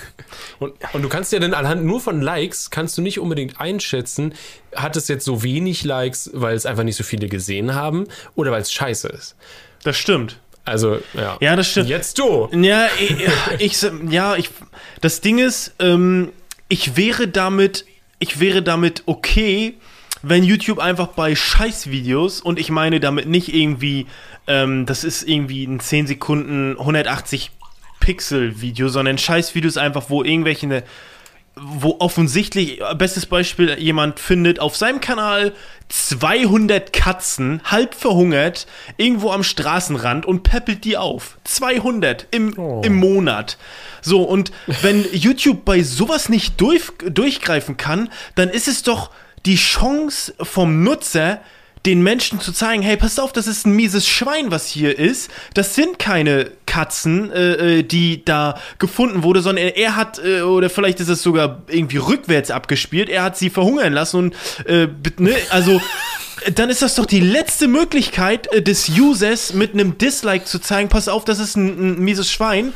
Und, 0.60 0.74
und 0.94 1.02
du 1.02 1.10
kannst 1.10 1.32
ja 1.32 1.40
dann 1.40 1.54
anhand 1.54 1.84
nur 1.84 2.00
von 2.00 2.22
Likes, 2.22 2.70
kannst 2.70 2.98
du 2.98 3.02
nicht 3.02 3.20
unbedingt 3.20 3.60
einschätzen, 3.60 4.34
hat 4.76 4.96
es 4.96 5.08
jetzt 5.08 5.26
so 5.26 5.44
wenig 5.44 5.84
Likes, 5.84 6.30
weil 6.34 6.56
es 6.56 6.66
einfach 6.66 6.84
nicht 6.84 6.96
so 6.96 7.04
viele 7.04 7.28
gesehen 7.28 7.76
haben 7.76 8.08
oder 8.36 8.52
weil 8.52 8.62
es 8.62 8.72
scheiße 8.72 9.08
ist. 9.10 9.36
Das 9.84 9.98
stimmt. 9.98 10.40
Also, 10.66 11.00
ja. 11.14 11.38
Ja, 11.42 11.56
das 11.56 11.70
stimmt. 11.70 11.90
Jetzt 11.90 12.18
du. 12.20 12.50
Ja, 12.54 12.88
ich, 13.00 13.16
ich 13.60 13.92
ja, 14.10 14.36
ich, 14.36 14.50
das 15.02 15.22
Ding 15.22 15.40
ist, 15.40 15.74
ähm, 15.80 16.30
ich 16.70 16.96
wäre 16.96 17.28
damit, 17.28 17.86
ich 18.20 18.40
wäre 18.40 18.64
damit 18.64 19.04
okay, 19.06 19.76
wenn 20.22 20.46
YouTube 20.46 20.80
einfach 20.80 21.08
bei 21.08 21.36
Scheißvideos 21.36 22.40
und 22.40 22.58
ich 22.58 22.70
meine 22.70 23.02
damit 23.02 23.28
nicht 23.28 23.54
irgendwie, 23.54 24.08
ähm, 24.48 24.86
das 24.86 25.04
ist 25.04 25.24
irgendwie 25.24 25.66
ein 25.66 25.80
10 25.80 26.08
Sekunden 26.08 26.78
180 26.80 27.52
Pixel 28.00 28.62
Video, 28.62 28.90
sondern 28.90 29.18
Scheißvideos 29.18 29.78
einfach, 29.78 30.10
wo 30.10 30.24
irgendwelche 30.24 30.68
ne, 30.68 30.84
wo 31.56 31.98
offensichtlich, 32.00 32.82
bestes 32.98 33.28
Beispiel, 33.28 33.78
jemand 33.78 34.20
findet 34.20 34.60
auf 34.60 34.76
seinem 34.76 35.00
Kanal 35.00 35.54
200 35.90 36.92
Katzen, 36.92 37.62
halb 37.64 37.94
verhungert, 37.94 38.66
irgendwo 38.98 39.32
am 39.32 39.44
Straßenrand 39.44 40.26
und 40.26 40.42
peppelt 40.42 40.84
die 40.84 40.98
auf. 40.98 41.38
200 41.44 42.28
im, 42.32 42.58
Oh. 42.58 42.82
im 42.84 42.96
Monat. 42.96 43.58
So, 44.02 44.24
und 44.24 44.52
wenn 44.82 45.06
YouTube 45.14 45.64
bei 45.64 45.84
sowas 45.84 46.28
nicht 46.28 46.60
durch, 46.60 46.92
durchgreifen 47.08 47.78
kann, 47.78 48.10
dann 48.34 48.50
ist 48.50 48.68
es 48.68 48.82
doch 48.82 49.12
die 49.46 49.56
Chance 49.56 50.34
vom 50.42 50.84
Nutzer, 50.84 51.40
den 51.86 52.02
Menschen 52.02 52.40
zu 52.40 52.54
zeigen, 52.54 52.82
hey, 52.82 52.96
pass 52.96 53.20
auf, 53.20 53.34
das 53.34 53.48
ist 53.48 53.66
ein 53.66 53.76
mieses 53.76 54.08
Schwein, 54.08 54.52
was 54.52 54.68
hier 54.68 54.98
ist. 54.98 55.30
Das 55.54 55.76
sind 55.76 56.00
keine 56.00 56.52
Katzen, 56.66 57.32
äh, 57.32 57.80
äh, 57.80 57.84
die 57.84 58.24
da 58.24 58.60
gefunden 58.80 59.24
wurde, 59.24 59.42
sondern 59.42 59.66
er, 59.66 59.78
er 59.78 59.96
hat, 59.96 60.20
äh, 60.24 60.42
oder 60.42 60.70
vielleicht 60.70 61.02
ist 61.02 61.10
es 61.10 61.22
sogar 61.22 61.62
irgendwie 61.68 61.98
rückwärts 61.98 62.52
abgespielt, 62.52 63.10
er 63.10 63.24
hat 63.24 63.38
sie 63.38 63.50
verhungern 63.50 63.92
lassen 63.92 64.18
und, 64.18 64.36
äh, 64.66 64.88
ne, 65.18 65.36
also, 65.50 65.82
dann 66.56 66.70
ist 66.70 66.82
das 66.82 66.96
doch 66.96 67.06
die 67.06 67.20
letzte 67.20 67.68
Möglichkeit 67.68 68.52
äh, 68.54 68.62
des 68.62 68.90
Users 68.90 69.54
mit 69.54 69.74
einem 69.74 69.98
Dislike 69.98 70.46
zu 70.46 70.60
zeigen, 70.60 70.90
pass 70.90 71.08
auf, 71.08 71.26
das 71.26 71.40
ist 71.40 71.56
ein, 71.56 71.96
ein 71.96 72.00
mieses 72.00 72.32
Schwein. 72.32 72.74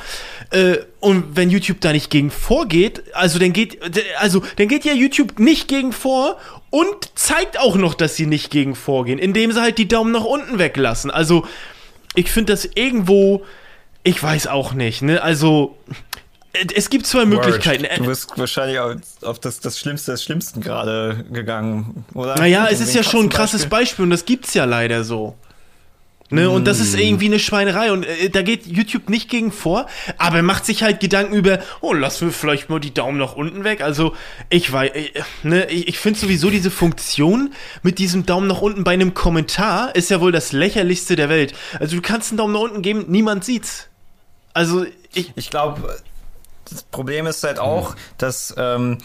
Äh, 0.51 0.77
und 0.99 1.35
wenn 1.35 1.49
YouTube 1.49 1.81
da 1.81 1.91
nicht 1.91 2.09
gegen 2.09 2.31
vorgeht, 2.31 3.03
also 3.13 3.37
dann 3.39 3.53
geht, 3.53 3.79
also 4.19 4.41
dann 4.55 4.67
geht 4.67 4.85
ja 4.85 4.93
YouTube 4.93 5.39
nicht 5.39 5.67
gegen 5.67 5.91
vor 5.91 6.37
und 6.69 6.95
zeigt 7.15 7.59
auch 7.59 7.75
noch, 7.75 7.93
dass 7.93 8.15
sie 8.15 8.25
nicht 8.25 8.51
gegen 8.51 8.75
vorgehen, 8.75 9.19
indem 9.19 9.51
sie 9.51 9.61
halt 9.61 9.77
die 9.77 9.87
Daumen 9.87 10.11
nach 10.11 10.25
unten 10.25 10.59
weglassen. 10.59 11.11
Also 11.11 11.45
ich 12.15 12.31
finde 12.31 12.53
das 12.53 12.65
irgendwo, 12.75 13.45
ich 14.03 14.21
weiß 14.21 14.47
auch 14.47 14.73
nicht, 14.73 15.01
ne? 15.01 15.21
Also 15.21 15.77
es 16.73 16.89
gibt 16.89 17.05
zwei 17.05 17.25
Möglichkeiten. 17.25 17.85
Du 17.97 18.05
bist 18.05 18.37
wahrscheinlich 18.37 18.79
auf, 18.79 18.95
auf 19.21 19.39
das, 19.39 19.59
das 19.59 19.79
Schlimmste 19.79 20.11
des 20.11 20.23
Schlimmsten 20.23 20.61
gerade 20.61 21.25
gegangen, 21.31 22.05
oder? 22.13 22.35
Naja, 22.35 22.63
Mit 22.63 22.71
es 22.71 22.79
ist 22.81 22.95
ja 22.95 23.03
schon 23.03 23.25
ein 23.25 23.29
krasses. 23.29 23.67
Beispiel 23.67 24.03
und 24.03 24.09
das 24.09 24.25
gibt's 24.25 24.53
ja 24.53 24.65
leider 24.65 25.03
so. 25.03 25.35
Ne, 26.29 26.49
und 26.49 26.65
das 26.65 26.81
ist 26.81 26.93
Mm. 26.93 26.99
irgendwie 26.99 27.25
eine 27.27 27.39
Schweinerei 27.39 27.89
und 27.91 28.03
äh, 28.03 28.29
da 28.29 28.41
geht 28.41 28.65
YouTube 28.67 29.09
nicht 29.09 29.29
gegen 29.29 29.51
vor, 29.53 29.87
aber 30.17 30.37
er 30.37 30.43
macht 30.43 30.65
sich 30.65 30.83
halt 30.83 30.99
Gedanken 30.99 31.33
über, 31.33 31.59
oh, 31.79 31.93
lassen 31.93 32.27
wir 32.27 32.33
vielleicht 32.33 32.69
mal 32.69 32.81
die 32.81 32.93
Daumen 32.93 33.17
nach 33.17 33.37
unten 33.37 33.63
weg. 33.63 33.79
Also 33.79 34.13
ich 34.49 34.69
weiß, 34.69 34.91
äh, 34.93 35.11
ne, 35.43 35.69
ich, 35.69 35.87
ich 35.87 35.99
finde 35.99 36.19
sowieso 36.19 36.49
diese 36.49 36.69
Funktion 36.69 37.53
mit 37.81 37.97
diesem 37.97 38.25
Daumen 38.25 38.47
nach 38.47 38.59
unten 38.59 38.83
bei 38.83 38.91
einem 38.91 39.13
Kommentar 39.13 39.95
ist 39.95 40.09
ja 40.09 40.19
wohl 40.19 40.33
das 40.33 40.51
lächerlichste 40.51 41.15
der 41.15 41.29
Welt. 41.29 41.53
Also 41.79 41.95
du 41.95 42.01
kannst 42.01 42.31
einen 42.31 42.37
Daumen 42.37 42.51
nach 42.53 42.59
unten 42.59 42.81
geben, 42.81 43.05
niemand 43.07 43.45
sieht's. 43.45 43.87
Also 44.53 44.85
ich, 45.13 45.31
Ich 45.35 45.49
glaube, 45.49 45.97
das 46.69 46.83
Problem 46.83 47.25
ist 47.25 47.41
halt 47.45 47.59
auch, 47.59 47.95
dass 48.17 48.53
ähm, 48.57 48.97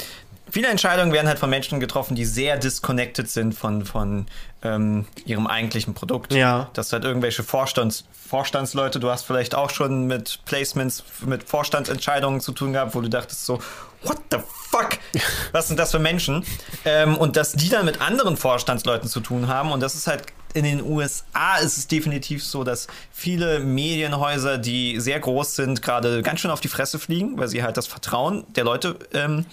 viele 0.51 0.67
Entscheidungen 0.67 1.13
werden 1.13 1.29
halt 1.29 1.39
von 1.39 1.51
Menschen 1.51 1.79
getroffen, 1.79 2.17
die 2.17 2.25
sehr 2.25 2.57
disconnected 2.57 3.31
sind 3.31 3.55
von, 3.55 3.85
von 3.85 4.27
ähm, 4.63 5.07
ihrem 5.25 5.47
eigentlichen 5.47 5.95
Produkt. 5.95 6.33
Ja. 6.33 6.71
Dass 6.75 6.93
halt 6.93 7.05
irgendwelche 7.05 7.43
Vorstands, 7.43 8.05
Vorstandsleute, 8.13 9.01
du 9.01 9.11
hast 9.11 9.25
vielleicht 9.25 9.55
auch 9.55 9.71
schon 9.71 10.07
mit 10.07 10.41
Placements, 10.45 11.05
mit 11.27 11.49
Vorstandsentscheidungen 11.49 12.41
zu 12.41 12.53
tun 12.53 12.73
gehabt, 12.73 12.95
wo 12.95 13.01
du 13.01 13.09
dachtest 13.09 13.45
so, 13.45 13.61
what 14.03 14.19
the 14.31 14.39
fuck? 14.71 14.99
Was 15.53 15.69
sind 15.69 15.79
das 15.79 15.91
für 15.91 15.99
Menschen? 15.99 16.45
ähm, 16.85 17.17
und 17.17 17.37
dass 17.37 17.53
die 17.53 17.69
dann 17.69 17.85
mit 17.85 18.01
anderen 18.01 18.37
Vorstandsleuten 18.37 19.09
zu 19.09 19.21
tun 19.21 19.49
haben 19.49 19.73
und 19.73 19.81
das 19.81 19.95
ist 19.95 20.07
halt 20.07 20.25
in 20.55 20.65
den 20.65 20.83
USA 20.83 21.57
ist 21.59 21.79
es 21.79 21.87
definitiv 21.87 22.45
so, 22.45 22.65
dass 22.65 22.87
viele 23.11 23.61
Medienhäuser, 23.61 24.59
die 24.59 25.01
sehr 25.01 25.21
groß 25.21 25.57
sind, 25.57 25.83
gerade 25.83 26.23
ganz 26.23 26.41
schön 26.41 26.51
auf 26.51 26.61
die 26.61 26.69
Fresse 26.69 26.99
fliegen, 26.99 27.39
weil 27.39 27.49
sie 27.49 27.63
halt 27.63 27.77
das 27.77 27.87
Vertrauen 27.87 28.45
der 28.55 28.65
Leute 28.65 28.99
ähm, 29.15 29.47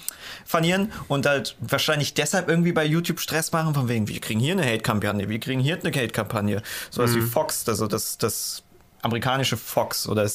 verlieren 0.45 0.91
und 1.07 1.25
halt 1.25 1.55
wahrscheinlich 1.59 2.13
deshalb 2.13 2.49
irgendwie 2.49 2.71
bei 2.71 2.85
YouTube 2.85 3.19
Stress 3.19 3.51
machen, 3.51 3.73
von 3.73 3.87
wegen, 3.87 4.07
wir 4.07 4.19
kriegen 4.19 4.39
hier 4.39 4.53
eine 4.53 4.65
Hate-Kampagne, 4.65 5.29
wir 5.29 5.39
kriegen 5.39 5.61
hier 5.61 5.79
eine 5.79 5.91
Hate-Kampagne. 5.91 6.61
Sowas 6.89 7.15
wie 7.15 7.21
Fox, 7.21 7.67
also 7.67 7.87
das, 7.87 8.17
das 8.17 8.63
amerikanische 9.01 9.55
Fox 9.57 10.07
oder 10.07 10.29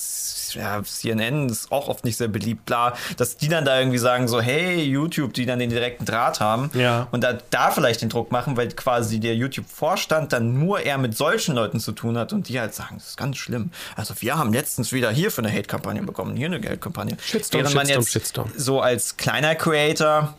ja, 0.52 0.82
CNN 0.82 1.48
ist 1.48 1.70
auch 1.72 1.88
oft 1.88 2.04
nicht 2.04 2.16
sehr 2.16 2.28
beliebt, 2.28 2.64
bla, 2.66 2.94
dass 3.16 3.36
die 3.36 3.48
dann 3.48 3.64
da 3.64 3.78
irgendwie 3.78 3.98
sagen 3.98 4.26
so, 4.28 4.40
hey, 4.40 4.82
YouTube, 4.82 5.34
die 5.34 5.46
dann 5.46 5.58
den 5.58 5.70
direkten 5.70 6.04
Draht 6.04 6.40
haben 6.40 6.70
Ja. 6.74 7.08
und 7.12 7.22
da, 7.24 7.38
da 7.50 7.70
vielleicht 7.70 8.02
den 8.02 8.08
Druck 8.08 8.32
machen, 8.32 8.56
weil 8.56 8.68
quasi 8.68 9.20
der 9.20 9.34
YouTube-Vorstand 9.36 10.32
dann 10.32 10.58
nur 10.58 10.80
eher 10.80 10.96
mit 10.98 11.16
solchen 11.16 11.54
Leuten 11.54 11.80
zu 11.80 11.92
tun 11.92 12.16
hat 12.16 12.32
und 12.32 12.48
die 12.48 12.58
halt 12.60 12.74
sagen, 12.74 12.94
das 12.98 13.08
ist 13.10 13.16
ganz 13.16 13.36
schlimm. 13.36 13.70
Also 13.96 14.14
wir 14.20 14.38
haben 14.38 14.52
letztens 14.52 14.92
wieder 14.92 15.10
hier 15.10 15.30
für 15.30 15.42
eine 15.42 15.52
Hate-Kampagne 15.52 16.02
bekommen, 16.02 16.36
hier 16.36 16.46
eine 16.46 16.60
Geldkampagne. 16.60 17.16
Shitstorm, 17.22 17.62
Während 17.64 17.74
man 17.74 17.86
Shitstorm, 17.86 18.02
jetzt 18.02 18.12
Shitstorm. 18.12 18.52
so 18.56 18.80
als 18.80 19.16
kleiner 19.16 19.54
Creator 19.54 20.34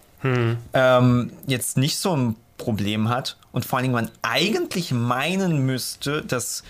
ähm, 0.73 1.32
jetzt 1.45 1.78
nicht 1.78 1.97
so 1.99 2.15
ein 2.15 2.36
Problem 2.57 3.09
hat 3.09 3.38
und 3.51 3.65
vor 3.65 3.78
allen 3.78 3.84
Dingen 3.84 3.93
man 3.95 4.09
eigentlich 4.21 4.91
meinen 4.91 5.65
müsste, 5.65 6.23
dass 6.23 6.63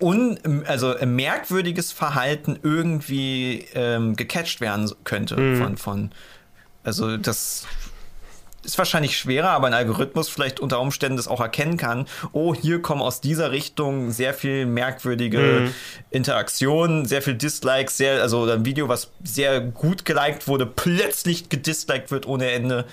un, 0.00 0.64
also 0.66 0.96
ein 0.96 1.14
merkwürdiges 1.14 1.92
Verhalten 1.92 2.58
irgendwie 2.62 3.66
ähm, 3.74 4.16
gecatcht 4.16 4.60
werden 4.60 4.90
könnte 5.04 5.56
von, 5.56 5.76
von 5.76 6.10
also 6.84 7.16
das 7.16 7.66
ist 8.68 8.76
wahrscheinlich 8.76 9.16
schwerer, 9.16 9.50
aber 9.50 9.66
ein 9.68 9.74
Algorithmus 9.74 10.28
vielleicht 10.28 10.60
unter 10.60 10.80
Umständen 10.80 11.16
das 11.16 11.26
auch 11.26 11.40
erkennen 11.40 11.76
kann. 11.76 12.06
Oh, 12.32 12.54
hier 12.54 12.82
kommen 12.82 13.00
aus 13.00 13.20
dieser 13.20 13.50
Richtung 13.50 14.10
sehr 14.10 14.34
viel 14.34 14.66
merkwürdige 14.66 15.70
Interaktionen, 16.10 17.06
sehr 17.06 17.22
viel 17.22 17.34
Dislikes, 17.34 17.96
sehr, 17.96 18.20
also 18.20 18.44
ein 18.44 18.64
Video, 18.64 18.88
was 18.88 19.10
sehr 19.24 19.60
gut 19.60 20.04
geliked 20.04 20.48
wurde, 20.48 20.66
plötzlich 20.66 21.48
gedisliked 21.48 22.10
wird 22.10 22.26
ohne 22.26 22.50
Ende. 22.50 22.84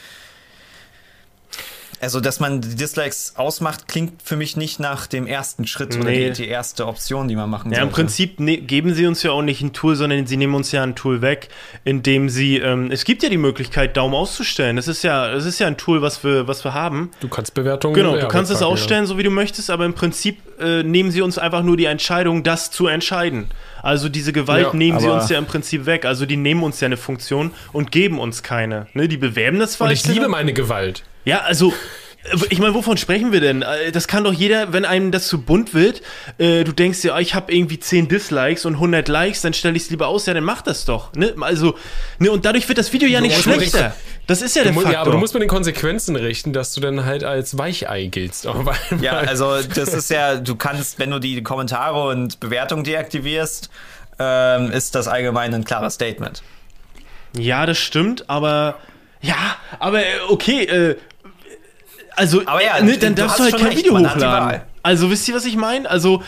Also, 2.01 2.19
dass 2.19 2.39
man 2.39 2.61
die 2.61 2.75
Dislikes 2.75 3.33
ausmacht, 3.37 3.87
klingt 3.87 4.21
für 4.23 4.35
mich 4.35 4.57
nicht 4.57 4.79
nach 4.79 5.07
dem 5.07 5.27
ersten 5.27 5.65
Schritt 5.67 5.95
oder 5.95 6.05
Nee. 6.09 6.29
die, 6.31 6.43
die 6.43 6.47
erste 6.47 6.87
Option, 6.87 7.27
die 7.27 7.35
man 7.35 7.49
machen 7.49 7.71
Ja, 7.71 7.77
im 7.79 7.83
sollte. 7.85 7.95
Prinzip 7.95 8.39
ne, 8.39 8.57
geben 8.57 8.93
sie 8.93 9.05
uns 9.07 9.23
ja 9.23 9.31
auch 9.31 9.41
nicht 9.41 9.61
ein 9.61 9.73
Tool, 9.73 9.95
sondern 9.95 10.27
sie 10.27 10.37
nehmen 10.37 10.55
uns 10.55 10.71
ja 10.71 10.83
ein 10.83 10.95
Tool 10.95 11.21
weg, 11.21 11.49
indem 11.83 12.29
sie, 12.29 12.57
ähm, 12.57 12.91
es 12.91 13.05
gibt 13.05 13.23
ja 13.23 13.29
die 13.29 13.37
Möglichkeit, 13.37 13.95
Daumen 13.97 14.13
auszustellen. 14.15 14.75
Das 14.75 14.87
ist 14.87 15.03
ja, 15.03 15.31
das 15.31 15.45
ist 15.45 15.59
ja 15.59 15.67
ein 15.67 15.77
Tool, 15.77 16.01
was 16.01 16.23
wir, 16.23 16.47
was 16.47 16.63
wir 16.63 16.73
haben. 16.73 17.11
Du 17.19 17.27
kannst 17.29 17.53
Bewertungen. 17.53 17.93
Genau, 17.95 18.15
ja, 18.15 18.21
du 18.21 18.27
kannst 18.27 18.51
es 18.51 18.61
ausstellen, 18.61 19.05
so 19.05 19.17
wie 19.17 19.23
du 19.23 19.29
möchtest, 19.31 19.69
aber 19.69 19.85
im 19.85 19.93
Prinzip 19.93 20.37
äh, 20.59 20.83
nehmen 20.83 21.11
sie 21.11 21.21
uns 21.21 21.37
einfach 21.37 21.63
nur 21.63 21.77
die 21.77 21.85
Entscheidung, 21.85 22.43
das 22.43 22.71
zu 22.71 22.87
entscheiden. 22.87 23.45
Also 23.81 24.09
diese 24.09 24.33
Gewalt 24.33 24.67
Ja, 24.67 24.73
nehmen 24.73 24.99
sie 24.99 25.07
uns 25.07 25.29
ja 25.29 25.37
im 25.37 25.45
Prinzip 25.45 25.85
weg. 25.85 26.05
Also 26.05 26.25
die 26.25 26.37
nehmen 26.37 26.63
uns 26.63 26.79
ja 26.81 26.87
eine 26.87 26.97
Funktion 26.97 27.51
und 27.71 27.91
geben 27.91 28.19
uns 28.19 28.41
keine. 28.41 28.87
Ne? 28.93 29.07
Die 29.07 29.17
bewerben 29.17 29.59
das 29.59 29.77
Ja. 29.77 29.85
Und 29.85 29.91
ich 29.91 30.05
liebe 30.07 30.27
meine 30.27 30.53
Gewalt. 30.53 31.03
Ja, 31.25 31.39
also, 31.41 31.73
äh, 32.23 32.37
ich 32.49 32.59
meine, 32.59 32.73
wovon 32.73 32.97
sprechen 32.97 33.31
wir 33.31 33.41
denn? 33.41 33.61
Äh, 33.63 33.91
Das 33.91 34.07
kann 34.07 34.23
doch 34.23 34.33
jeder, 34.33 34.71
wenn 34.73 34.85
einem 34.85 35.11
das 35.11 35.27
zu 35.27 35.41
bunt 35.41 35.73
wird, 35.73 36.01
äh, 36.37 36.63
du 36.63 36.71
denkst 36.71 37.01
dir, 37.01 37.15
ah, 37.15 37.19
ich 37.19 37.33
habe 37.35 37.51
irgendwie 37.53 37.79
10 37.79 38.07
Dislikes 38.07 38.65
und 38.65 38.75
100 38.75 39.07
Likes, 39.07 39.41
dann 39.41 39.53
stelle 39.53 39.75
ich 39.75 39.83
es 39.83 39.89
lieber 39.89 40.07
aus, 40.07 40.25
ja, 40.27 40.33
dann 40.33 40.43
mach 40.43 40.61
das 40.61 40.85
doch. 40.85 41.13
Ne? 41.13 41.33
Also, 41.41 41.75
ne, 42.19 42.31
und 42.31 42.45
dadurch 42.45 42.67
wird 42.67 42.77
das 42.77 42.93
Video 42.93 43.07
ja 43.09 43.21
nicht 43.21 43.39
schlechter. 43.41 43.95
Das 44.27 44.41
ist 44.41 44.55
ja 44.55 44.63
der 44.63 44.73
Faktor. 44.73 44.91
ja, 44.91 45.01
aber 45.01 45.11
du 45.11 45.17
musst 45.19 45.33
mit 45.35 45.43
den 45.43 45.49
Konsequenzen 45.49 46.15
richten, 46.15 46.51
dass 46.51 46.73
du 46.73 46.81
dann 46.81 47.05
halt 47.05 47.23
als 47.23 47.57
Weichei 47.59 48.05
giltst. 48.05 48.47
Ja, 49.01 49.13
also 49.19 49.61
das 49.61 49.93
ist 49.93 50.09
ja, 50.09 50.37
du 50.37 50.55
kannst, 50.55 50.97
wenn 50.97 51.11
du 51.11 51.19
die 51.19 51.43
Kommentare 51.43 52.07
und 52.09 52.39
Bewertungen 52.39 52.83
deaktivierst, 52.83 53.69
ähm, 54.17 54.71
ist 54.71 54.95
das 54.95 55.07
allgemein 55.07 55.53
ein 55.53 55.63
klares 55.63 55.93
Statement. 55.95 56.41
ja, 57.37 57.65
das 57.67 57.77
stimmt, 57.77 58.27
aber, 58.29 58.79
ja, 59.21 59.35
aber 59.77 59.99
äh, 59.99 60.09
okay, 60.29 60.63
äh, 60.63 60.95
also, 62.15 62.41
Aber 62.45 62.63
ja, 62.63 62.81
ne, 62.81 62.93
du- 62.93 62.99
dann 62.99 63.15
du 63.15 63.21
darfst 63.23 63.39
du 63.39 63.43
halt 63.43 63.55
kein 63.57 63.65
recht, 63.67 63.77
Video 63.79 63.97
hochladen. 63.97 64.61
Also, 64.83 65.09
wisst 65.09 65.27
ihr, 65.27 65.35
was 65.35 65.45
ich 65.45 65.55
meine? 65.55 65.89
Also, 65.89 66.21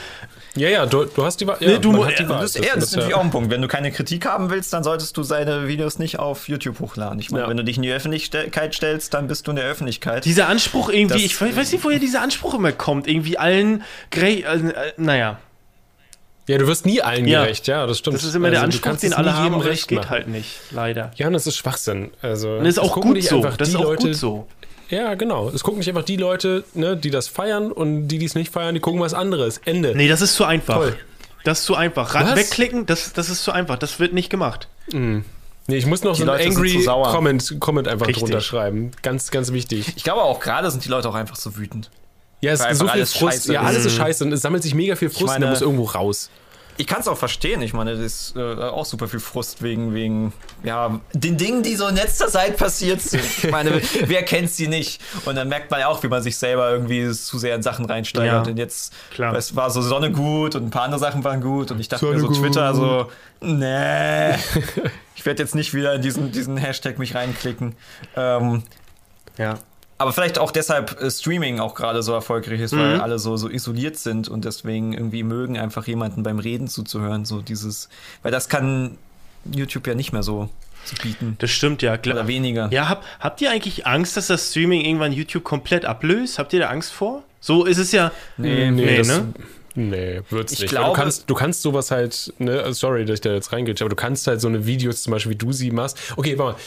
Ja, 0.55 0.69
ja, 0.69 0.85
du, 0.87 1.05
du 1.05 1.23
hast 1.23 1.39
die 1.39 1.45
Wahl. 1.45 1.57
Nee, 1.59 1.73
Ja, 1.73 1.77
du 1.77 1.91
man 1.91 2.07
hat 2.07 2.17
die 2.17 2.27
Wahl. 2.27 2.41
Das, 2.41 2.55
ja, 2.55 2.73
das 2.73 2.85
ist 2.85 2.95
natürlich 2.95 3.13
auch 3.13 3.23
ein 3.23 3.29
Punkt. 3.29 3.51
Wenn 3.51 3.61
du 3.61 3.67
keine 3.67 3.91
Kritik 3.91 4.25
haben 4.25 4.49
willst, 4.49 4.73
dann 4.73 4.83
solltest 4.83 5.15
du 5.15 5.21
seine 5.21 5.67
Videos 5.67 5.99
nicht 5.99 6.17
auf 6.17 6.47
YouTube 6.49 6.79
hochladen. 6.79 7.19
Ich 7.19 7.29
meine, 7.29 7.43
Ja. 7.43 7.49
wenn 7.49 7.57
du 7.57 7.63
dich 7.63 7.75
in 7.77 7.83
die 7.83 7.91
Öffentlichkeit 7.91 8.73
stellst, 8.73 9.13
dann 9.13 9.27
bist 9.27 9.45
du 9.45 9.51
in 9.51 9.57
der 9.57 9.65
Öffentlichkeit. 9.65 10.25
Dieser 10.25 10.47
Anspruch 10.49 10.89
irgendwie, 10.89 11.13
Das- 11.13 11.21
ich 11.23 11.39
weiß 11.39 11.55
weiß 11.55 11.71
nicht, 11.73 11.83
woher 11.83 11.99
dieser 11.99 12.21
Anspruch 12.23 12.55
immer 12.55 12.71
kommt. 12.71 13.07
Irgendwie 13.07 13.37
allen, 13.37 13.83
gere- 14.11 14.43
äh, 14.45 14.69
äh, 14.69 14.93
naja, 14.97 15.37
Ja, 16.49 16.57
du 16.57 16.65
wirst 16.65 16.85
nie 16.85 17.01
allen 17.01 17.27
Ja. 17.27 17.43
gerecht, 17.43 17.67
ja, 17.67 17.85
das 17.85 17.97
stimmt. 17.99 18.15
das 18.15 18.23
ist 18.23 18.33
immer 18.33 18.49
der 18.49 18.61
Also, 18.61 18.79
du 18.79 18.89
Anspruch, 18.89 19.01
den 19.01 19.13
alle 19.13 19.35
haben, 19.35 19.53
aber 19.53 19.65
recht 19.65 19.87
geht 19.89 19.97
machen. 19.99 20.09
halt 20.09 20.27
nicht, 20.29 20.57
leider. 20.71 21.11
Ja, 21.17 21.27
und 21.27 21.33
das 21.33 21.45
ist 21.45 21.57
Schwachsinn. 21.57 22.11
Also, 22.21 22.51
Und 22.53 22.59
das 22.63 22.69
ist 22.75 22.79
auch 22.79 22.93
gut 22.99 23.21
so. 23.21 23.41
Das 23.41 23.57
die 23.57 23.63
ist 23.63 23.75
auch 23.75 23.83
Leute, 23.83 24.07
gut 24.07 24.15
so. 24.15 24.47
Ja, 24.89 25.15
genau. 25.15 25.49
Es 25.49 25.63
gucken 25.63 25.79
nicht 25.79 25.89
einfach 25.89 26.03
die 26.03 26.17
Leute, 26.17 26.63
ne, 26.73 26.95
die 26.95 27.09
das 27.09 27.27
feiern 27.27 27.71
und 27.71 28.07
die, 28.07 28.17
die 28.19 28.25
es 28.25 28.35
nicht 28.35 28.51
feiern, 28.51 28.73
die 28.73 28.79
gucken 28.79 28.99
was 29.01 29.13
anderes. 29.13 29.59
Ende. 29.65 29.93
Nee, 29.95 30.07
das 30.07 30.21
ist 30.21 30.35
zu 30.35 30.45
einfach. 30.45 30.75
Toll. 30.75 30.97
Das 31.43 31.59
ist 31.59 31.65
zu 31.65 31.75
einfach. 31.75 32.13
Was? 32.13 32.35
wegklicken, 32.35 32.85
das, 32.85 33.13
das 33.13 33.29
ist 33.29 33.43
zu 33.43 33.51
einfach. 33.51 33.77
Das 33.77 33.99
wird 33.99 34.13
nicht 34.13 34.29
gemacht. 34.29 34.67
Nee, 34.91 35.75
ich 35.75 35.85
muss 35.85 36.03
noch 36.03 36.15
so 36.15 36.23
Leute 36.25 36.43
einen 36.43 36.55
angry. 36.55 36.83
Comment, 36.85 37.55
Comment 37.59 37.87
einfach 37.87 38.07
Richtig. 38.07 38.23
drunter 38.23 38.41
schreiben. 38.41 38.91
Ganz, 39.01 39.31
ganz 39.31 39.51
wichtig. 39.51 39.93
ich 39.95 40.03
glaube 40.03 40.21
auch 40.21 40.39
gerade 40.39 40.71
sind 40.71 40.83
die 40.85 40.89
Leute 40.89 41.09
auch 41.09 41.15
einfach 41.15 41.35
so 41.35 41.57
wütend. 41.57 41.89
Ja, 42.39 42.51
es 42.53 42.63
ist 42.63 42.77
so 42.77 42.87
viel 42.87 43.05
Frust. 43.05 43.47
Ja, 43.47 43.61
alles 43.63 43.85
ist 43.85 43.95
scheiße 43.95 44.23
und 44.23 44.31
es 44.31 44.41
sammelt 44.41 44.63
sich 44.63 44.75
mega 44.75 44.95
viel 44.95 45.09
Frust 45.09 45.23
und 45.23 45.27
meine- 45.29 45.45
der 45.45 45.49
muss 45.51 45.61
irgendwo 45.61 45.83
raus. 45.85 46.29
Ich 46.77 46.85
kann 46.87 47.01
es 47.01 47.07
auch 47.07 47.17
verstehen. 47.17 47.61
Ich 47.61 47.73
meine, 47.73 47.91
das 47.91 47.99
ist 47.99 48.35
äh, 48.35 48.39
auch 48.41 48.85
super 48.85 49.07
viel 49.07 49.19
Frust 49.19 49.63
wegen, 49.63 49.93
wegen 49.93 50.31
ja, 50.63 50.99
den 51.13 51.37
Dingen, 51.37 51.63
die 51.63 51.75
so 51.75 51.87
in 51.87 51.95
letzter 51.95 52.27
Zeit 52.27 52.57
passiert 52.57 53.01
sind. 53.01 53.23
Ich 53.23 53.51
meine, 53.51 53.81
wer 54.05 54.23
kennt 54.23 54.51
sie 54.51 54.67
nicht? 54.67 55.01
Und 55.25 55.35
dann 55.35 55.49
merkt 55.49 55.71
man 55.71 55.79
ja 55.79 55.87
auch, 55.87 56.03
wie 56.03 56.07
man 56.07 56.21
sich 56.21 56.37
selber 56.37 56.69
irgendwie 56.71 57.11
zu 57.11 57.39
sehr 57.39 57.55
in 57.55 57.63
Sachen 57.63 57.85
reinsteigert. 57.85 58.45
Ja, 58.45 58.51
und 58.51 58.57
jetzt, 58.57 58.93
klar. 59.11 59.35
es 59.35 59.55
war 59.55 59.71
so 59.71 59.81
Sonne 59.81 60.11
gut 60.11 60.55
und 60.55 60.65
ein 60.65 60.69
paar 60.69 60.83
andere 60.83 60.99
Sachen 60.99 61.23
waren 61.23 61.41
gut. 61.41 61.71
Und 61.71 61.79
ich 61.79 61.89
dachte 61.89 62.05
Sonne 62.05 62.17
mir 62.17 62.21
so 62.21 62.27
gut. 62.27 62.37
Twitter 62.37 62.75
so, 62.75 63.07
nee, 63.41 64.33
ich 65.15 65.25
werde 65.25 65.41
jetzt 65.41 65.55
nicht 65.55 65.73
wieder 65.73 65.95
in 65.95 66.01
diesen, 66.01 66.31
diesen 66.31 66.57
Hashtag 66.57 66.99
mich 66.99 67.15
reinklicken. 67.15 67.75
Ähm, 68.15 68.63
Ja. 69.37 69.55
Aber 69.97 70.13
vielleicht 70.13 70.37
auch 70.39 70.51
deshalb 70.51 71.01
äh, 71.01 71.09
Streaming 71.09 71.59
auch 71.59 71.73
gerade 71.75 72.03
so 72.03 72.13
erfolgreich 72.13 72.59
ist, 72.59 72.75
weil 72.77 72.99
alle 73.01 73.17
so, 73.19 73.35
so 73.37 73.49
isoliert 73.49 73.97
sind 73.97 74.27
und 74.29 74.45
deswegen 74.45 74.93
irgendwie 74.93 75.23
mögen, 75.23 75.57
einfach 75.57 75.87
jemanden 75.87 76.23
beim 76.23 76.39
Reden 76.39 76.67
zuzuhören. 76.67 77.25
So 77.25 77.41
dieses, 77.41 77.89
weil 78.23 78.31
das 78.31 78.47
kann 78.49 78.97
YouTube 79.51 79.87
ja 79.87 79.95
nicht 79.95 80.13
mehr 80.13 80.23
so, 80.23 80.49
so 80.85 80.95
bieten. 81.01 81.35
Das 81.39 81.49
stimmt, 81.51 81.81
ja. 81.81 81.95
Gla- 81.95 82.11
Oder 82.13 82.27
weniger. 82.27 82.69
Ja, 82.71 82.89
hab, 82.89 83.03
habt 83.19 83.41
ihr 83.41 83.49
eigentlich 83.51 83.87
Angst, 83.87 84.15
dass 84.17 84.27
das 84.27 84.51
Streaming 84.51 84.81
irgendwann 84.85 85.13
YouTube 85.13 85.43
komplett 85.43 85.85
ablöst? 85.85 86.37
Habt 86.39 86.53
ihr 86.53 86.59
da 86.59 86.67
Angst 86.69 86.91
vor? 86.91 87.23
So 87.39 87.65
ist 87.65 87.77
es 87.77 87.91
ja. 87.91 88.11
Nee, 88.37 88.69
Nee, 88.71 88.97
das, 88.97 89.07
ne? 89.07 89.33
Nee, 89.75 90.21
wird's 90.31 90.53
Ich 90.53 90.59
nicht. 90.61 90.69
Glaube- 90.71 90.87
du, 90.89 90.93
kannst, 90.93 91.29
du 91.29 91.33
kannst 91.35 91.61
sowas 91.61 91.91
halt, 91.91 92.33
ne, 92.39 92.73
sorry, 92.73 93.05
dass 93.05 93.15
ich 93.15 93.21
da 93.21 93.31
jetzt 93.33 93.51
reingehe, 93.53 93.75
aber 93.79 93.89
du 93.89 93.95
kannst 93.95 94.25
halt 94.27 94.41
so 94.41 94.47
eine 94.47 94.65
Videos 94.65 95.03
zum 95.03 95.11
Beispiel, 95.11 95.33
wie 95.33 95.35
du 95.37 95.51
sie 95.53 95.69
machst. 95.71 95.97
Okay, 96.15 96.37
warte 96.37 96.53
mal. 96.53 96.59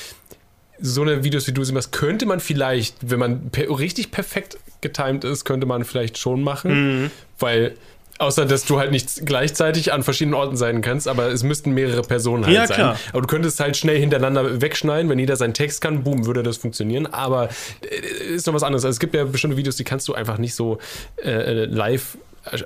So 0.83 1.03
eine 1.03 1.24
Videos, 1.24 1.47
wie 1.47 1.53
du 1.53 1.62
sie 1.64 1.72
machst, 1.72 1.93
könnte 1.93 2.26
man 2.26 2.41
vielleicht, 2.41 2.97
wenn 3.03 3.18
man 3.18 3.51
per 3.51 3.68
richtig 3.78 4.11
perfekt 4.11 4.59
getimed 4.81 5.24
ist, 5.24 5.45
könnte 5.45 5.66
man 5.66 5.85
vielleicht 5.85 6.18
schon 6.18 6.43
machen. 6.43 7.03
Mhm. 7.03 7.11
Weil, 7.39 7.74
außer 8.18 8.45
dass 8.47 8.64
du 8.64 8.78
halt 8.78 8.91
nicht 8.91 9.24
gleichzeitig 9.26 9.93
an 9.93 10.03
verschiedenen 10.03 10.35
Orten 10.35 10.57
sein 10.57 10.81
kannst, 10.83 11.09
aber 11.09 11.28
es 11.28 11.43
müssten 11.43 11.72
mehrere 11.72 12.03
Personen 12.03 12.45
halt 12.45 12.55
Ja, 12.55 12.66
sein. 12.66 12.76
klar. 12.76 12.99
Aber 13.12 13.22
du 13.22 13.26
könntest 13.26 13.61
halt 13.61 13.76
schnell 13.76 13.99
hintereinander 13.99 14.61
wegschneiden, 14.61 15.11
wenn 15.11 15.18
jeder 15.18 15.37
seinen 15.37 15.55
Text 15.55 15.81
kann, 15.81 16.03
boom, 16.05 16.26
würde 16.26 16.43
das 16.43 16.57
funktionieren. 16.59 17.07
Aber 17.07 17.49
äh, 17.83 18.35
ist 18.35 18.47
noch 18.47 18.55
was 18.55 18.62
anderes. 18.62 18.85
Also 18.85 18.95
es 18.97 19.01
gibt 19.01 19.14
ja 19.14 19.24
bestimmte 19.24 19.57
Videos, 19.57 19.76
die 19.76 19.85
kannst 19.85 20.09
du 20.09 20.14
einfach 20.14 20.39
nicht 20.39 20.55
so 20.55 20.78
äh, 21.24 21.64
live 21.64 22.16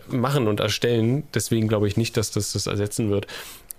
machen 0.09 0.47
und 0.47 0.61
erstellen. 0.61 1.25
Deswegen 1.35 1.67
glaube 1.67 1.89
ich 1.89 1.97
nicht, 1.97 2.17
dass 2.17 2.31
das 2.31 2.53
das 2.53 2.69
ersetzen 2.69 3.11
wird. 3.11 3.27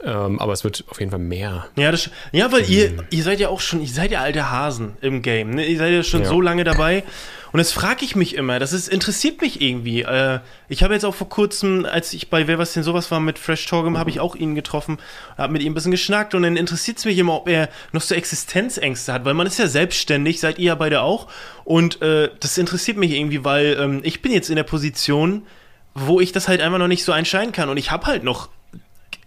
Ähm, 0.05 0.39
aber 0.39 0.53
es 0.53 0.63
wird 0.63 0.83
auf 0.89 0.99
jeden 0.99 1.09
Fall 1.09 1.19
mehr. 1.19 1.65
Ja, 1.75 1.91
das, 1.91 2.09
ja, 2.31 2.51
weil 2.51 2.69
ihr, 2.69 2.93
ihr 3.09 3.23
seid 3.23 3.39
ja 3.39 3.49
auch 3.49 3.59
schon, 3.59 3.81
ihr 3.81 3.87
seid 3.87 4.11
ja 4.11 4.21
alte 4.21 4.51
Hasen 4.51 4.97
im 5.01 5.21
Game. 5.23 5.51
Ne? 5.51 5.65
Ihr 5.65 5.77
seid 5.79 5.91
ja 5.93 6.03
schon 6.03 6.21
Ja. 6.21 6.27
so 6.29 6.39
lange 6.41 6.63
dabei. 6.63 7.03
Und 7.51 7.59
das 7.59 7.71
frage 7.71 8.03
ich 8.03 8.15
mich 8.17 8.35
immer. 8.35 8.59
Das 8.59 8.73
ist, 8.73 8.89
interessiert 8.89 9.41
mich 9.41 9.61
irgendwie. 9.61 10.01
Äh, 10.01 10.39
ich 10.67 10.83
habe 10.83 10.93
jetzt 10.93 11.05
auch 11.05 11.15
vor 11.15 11.29
kurzem, 11.29 11.85
als 11.89 12.13
ich 12.13 12.29
bei 12.29 12.47
Wer 12.47 12.59
was 12.59 12.73
denn 12.73 12.83
sowas 12.83 13.09
war 13.11 13.19
mit 13.21 13.39
Fresh 13.39 13.65
Torgum, 13.65 13.97
habe 13.97 14.09
ich 14.09 14.19
auch 14.19 14.35
ihn 14.35 14.55
getroffen, 14.55 14.97
habe 15.37 15.53
mit 15.53 15.63
ihm 15.63 15.71
ein 15.71 15.73
bisschen 15.75 15.91
geschnackt 15.91 16.35
und 16.35 16.43
dann 16.43 16.57
interessiert 16.57 16.97
es 16.97 17.05
mich 17.05 17.17
immer, 17.17 17.33
ob 17.35 17.47
er 17.47 17.69
noch 17.93 18.01
so 18.01 18.13
Existenzängste 18.13 19.13
hat, 19.13 19.23
weil 19.25 19.33
man 19.33 19.47
ist 19.47 19.57
ja 19.57 19.67
selbstständig, 19.67 20.39
seid 20.41 20.59
ihr 20.59 20.65
ja 20.65 20.75
beide 20.75 21.01
auch. 21.01 21.27
Und 21.63 22.01
äh, 22.01 22.29
das 22.41 22.57
interessiert 22.57 22.97
mich 22.97 23.11
irgendwie, 23.11 23.43
weil 23.45 23.77
ähm, 23.79 24.01
ich 24.03 24.21
bin 24.21 24.33
jetzt 24.33 24.49
in 24.49 24.57
der 24.57 24.63
Position, 24.63 25.47
wo 25.93 26.19
ich 26.19 26.33
das 26.33 26.49
halt 26.49 26.59
einfach 26.61 26.77
noch 26.77 26.89
nicht 26.89 27.05
so 27.05 27.13
einscheiden 27.13 27.53
kann. 27.53 27.69
Und 27.69 27.77
ich 27.77 27.89
habe 27.89 28.05
halt 28.05 28.23
noch 28.25 28.49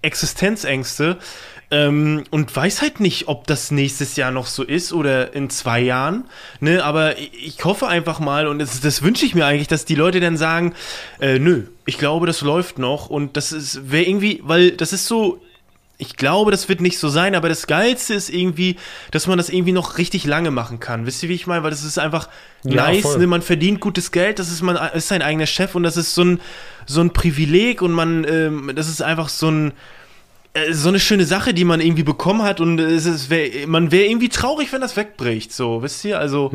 Existenzängste 0.03 1.19
ähm, 1.71 2.25
und 2.31 2.55
weiß 2.55 2.81
halt 2.83 3.01
nicht, 3.01 3.29
ob 3.29 3.47
das 3.47 3.71
nächstes 3.71 4.17
Jahr 4.17 4.31
noch 4.31 4.47
so 4.47 4.63
ist 4.63 4.93
oder 4.93 5.35
in 5.35 5.51
zwei 5.51 5.81
Jahren. 5.81 6.25
Ne? 6.61 6.83
Aber 6.83 7.19
ich, 7.19 7.63
hoffe 7.65 7.87
einfach 7.89 8.21
mal 8.21 8.47
und 8.47 8.59
das, 8.59 8.81
das 8.81 9.03
wünsche 9.03 9.27
ich 9.27 9.35
mir 9.35 9.45
eigentlich, 9.45 9.69
dass 9.69 9.85
die 9.85 9.95
Leute 9.95 10.21
dann 10.21 10.37
sagen, 10.37 10.75
äh, 11.21 11.39
nö, 11.39 11.65
ich 11.85 11.99
glaube, 11.99 12.27
das 12.27 12.41
läuft 12.41 12.79
noch 12.79 13.11
und 13.11 13.37
das 13.37 13.53
ist 13.53 13.91
wäre 13.91 14.05
irgendwie, 14.05 14.41
weil 14.45 14.73
das 14.73 14.93
ist 14.93 15.07
so. 15.07 15.41
Ich 16.01 16.17
glaube, 16.17 16.53
das 16.53 16.69
wird 16.69 16.81
nicht 16.81 16.97
so 16.99 17.09
sein, 17.09 17.35
aber 17.35 17.49
das 17.49 17.67
Geilste 17.67 18.15
ist 18.15 18.31
irgendwie, 18.31 18.77
dass 19.11 19.27
man 19.27 19.37
das 19.37 19.49
irgendwie 19.49 19.73
noch 19.73 19.99
richtig 19.99 20.25
lange 20.25 20.53
machen 20.53 20.79
kann. 20.79 21.07
Wisst 21.07 21.25
ihr, 21.25 21.29
wie 21.29 21.35
ich 21.35 21.49
meine? 21.49 21.65
Weil 21.65 21.71
das 21.71 21.83
ist 21.83 21.99
einfach 21.99 22.29
Ja, 22.63 22.87
nice, 22.87 23.03
voll. 23.03 23.19
ne? 23.19 23.27
man 23.27 23.43
verdient 23.43 23.81
gutes 23.81 24.13
Geld, 24.13 24.39
das 24.39 24.49
ist 24.49 24.63
man 24.63 24.77
ist 24.95 25.09
sein 25.09 25.23
eigener 25.23 25.47
Chef 25.47 25.75
und 25.75 25.83
das 25.83 25.97
ist 25.97 26.15
so 26.15 26.23
ein, 26.23 26.41
so 26.87 27.01
ein 27.01 27.13
Privileg 27.13 27.83
und 27.83 27.91
man, 27.93 28.25
ähm, 28.25 28.71
das 28.77 28.89
ist 28.89 29.03
einfach 29.03 29.29
so 29.29 29.51
ein, 29.51 29.73
äh, 30.55 30.73
so 30.73 30.89
eine 30.89 31.01
schöne 31.01 31.25
Sache, 31.25 31.53
die 31.53 31.65
man 31.65 31.81
irgendwie 31.81 32.05
bekommen 32.05 32.43
hat 32.43 32.61
und 32.61 32.79
es 32.79 33.05
ist, 33.05 33.29
wär, 33.29 33.67
man 33.67 33.91
wäre 33.91 34.07
irgendwie 34.07 34.29
traurig, 34.29 34.73
wenn 34.73 34.81
das 34.81 34.97
wegbricht, 34.97 35.53
so, 35.53 35.83
wisst 35.83 36.05
ihr? 36.05 36.21
Also, 36.21 36.53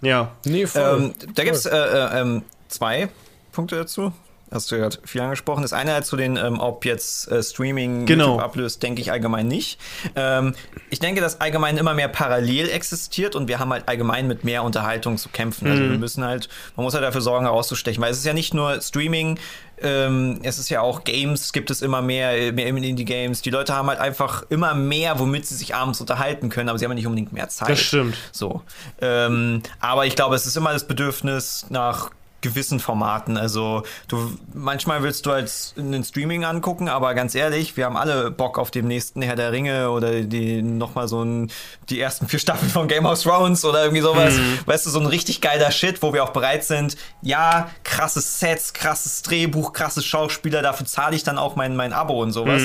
ja. 0.00 0.32
Nee, 0.46 0.66
voll. 0.66 1.12
Ähm, 1.20 1.34
da 1.34 1.44
gibt 1.44 1.56
es 1.56 1.66
äh, 1.66 1.76
äh, 1.76 2.20
ähm, 2.22 2.42
zwei 2.68 3.10
Punkte 3.52 3.76
dazu. 3.76 4.12
Hast 4.52 4.70
du 4.70 4.74
ja 4.76 4.82
gerade 4.82 4.98
viel 5.04 5.20
angesprochen. 5.20 5.62
Das 5.62 5.72
eine 5.72 5.92
halt 5.92 6.06
zu 6.06 6.16
den, 6.16 6.36
ähm, 6.36 6.58
ob 6.58 6.84
jetzt 6.84 7.30
äh, 7.30 7.42
Streaming 7.42 8.06
Genau. 8.06 8.26
YouTube 8.32 8.42
ablöst, 8.42 8.82
denke 8.82 9.00
ich 9.00 9.12
allgemein 9.12 9.46
nicht. 9.46 9.78
Ähm, 10.16 10.54
ich 10.90 10.98
denke, 10.98 11.20
dass 11.20 11.40
allgemein 11.40 11.76
immer 11.76 11.94
mehr 11.94 12.08
parallel 12.08 12.68
existiert 12.68 13.36
und 13.36 13.46
wir 13.48 13.58
haben 13.60 13.72
halt 13.72 13.88
allgemein 13.88 14.26
mit 14.26 14.42
mehr 14.44 14.64
Unterhaltung 14.64 15.18
zu 15.18 15.28
kämpfen. 15.28 15.70
Also 15.70 15.82
wir 15.82 15.98
müssen 15.98 16.24
halt, 16.24 16.48
man 16.76 16.84
muss 16.84 16.94
halt 16.94 17.04
dafür 17.04 17.20
sorgen, 17.20 17.44
herauszustechen, 17.46 18.02
weil 18.02 18.10
es 18.10 18.18
ist 18.18 18.26
ja 18.26 18.32
nicht 18.32 18.52
nur 18.54 18.80
Streaming, 18.80 19.38
ähm, 19.82 20.40
es 20.42 20.58
ist 20.58 20.68
ja 20.68 20.80
auch 20.80 21.04
Games, 21.04 21.52
gibt 21.52 21.70
es 21.70 21.80
immer 21.80 22.02
mehr, 22.02 22.52
mehr 22.52 22.66
Indie-Games. 22.66 23.42
Die 23.42 23.50
Leute 23.50 23.74
haben 23.74 23.88
halt 23.88 23.98
einfach 23.98 24.44
immer 24.50 24.74
mehr, 24.74 25.18
womit 25.18 25.46
sie 25.46 25.54
sich 25.54 25.74
abends 25.74 26.00
unterhalten 26.00 26.48
können, 26.50 26.68
aber 26.68 26.78
sie 26.78 26.84
haben 26.84 26.92
ja 26.92 26.96
nicht 26.96 27.06
unbedingt 27.06 27.32
mehr 27.32 27.48
Zeit. 27.48 27.70
Das 27.70 27.80
stimmt. 27.80 28.16
So. 28.32 28.62
Ähm, 29.00 29.62
aber 29.80 30.06
ich 30.06 30.16
glaube, 30.16 30.34
es 30.34 30.46
ist 30.46 30.56
immer 30.56 30.72
das 30.72 30.86
Bedürfnis 30.86 31.66
nach 31.70 32.10
gewissen 32.40 32.80
Formaten. 32.80 33.36
Also 33.36 33.82
du 34.08 34.36
manchmal 34.54 35.02
willst 35.02 35.26
du 35.26 35.32
halt 35.32 35.52
einen 35.76 36.04
Streaming 36.04 36.44
angucken, 36.44 36.88
aber 36.88 37.14
ganz 37.14 37.34
ehrlich, 37.34 37.76
wir 37.76 37.84
haben 37.84 37.96
alle 37.96 38.30
Bock 38.30 38.58
auf 38.58 38.70
dem 38.70 38.86
nächsten 38.86 39.22
Herr 39.22 39.36
der 39.36 39.52
Ringe 39.52 39.90
oder 39.90 40.20
die 40.22 40.62
nochmal 40.62 41.08
so 41.08 41.22
ein, 41.22 41.50
die 41.88 42.00
ersten 42.00 42.28
vier 42.28 42.38
Staffeln 42.38 42.70
von 42.70 42.88
Game 42.88 43.06
of 43.06 43.22
Thrones 43.22 43.64
oder 43.64 43.82
irgendwie 43.82 44.02
sowas. 44.02 44.34
Weißt 44.66 44.86
du, 44.86 44.90
so 44.90 45.00
ein 45.00 45.06
richtig 45.06 45.40
geiler 45.40 45.70
Shit, 45.70 46.02
wo 46.02 46.12
wir 46.12 46.24
auch 46.24 46.30
bereit 46.30 46.64
sind, 46.64 46.96
ja, 47.22 47.70
krasses 47.84 48.40
Sets, 48.40 48.72
krasses 48.72 49.22
Drehbuch, 49.22 49.72
krasse 49.72 50.02
Schauspieler, 50.02 50.62
dafür 50.62 50.86
zahle 50.86 51.16
ich 51.16 51.22
dann 51.22 51.38
auch 51.38 51.56
mein, 51.56 51.76
mein 51.76 51.92
Abo 51.92 52.20
und 52.22 52.32
sowas. 52.32 52.62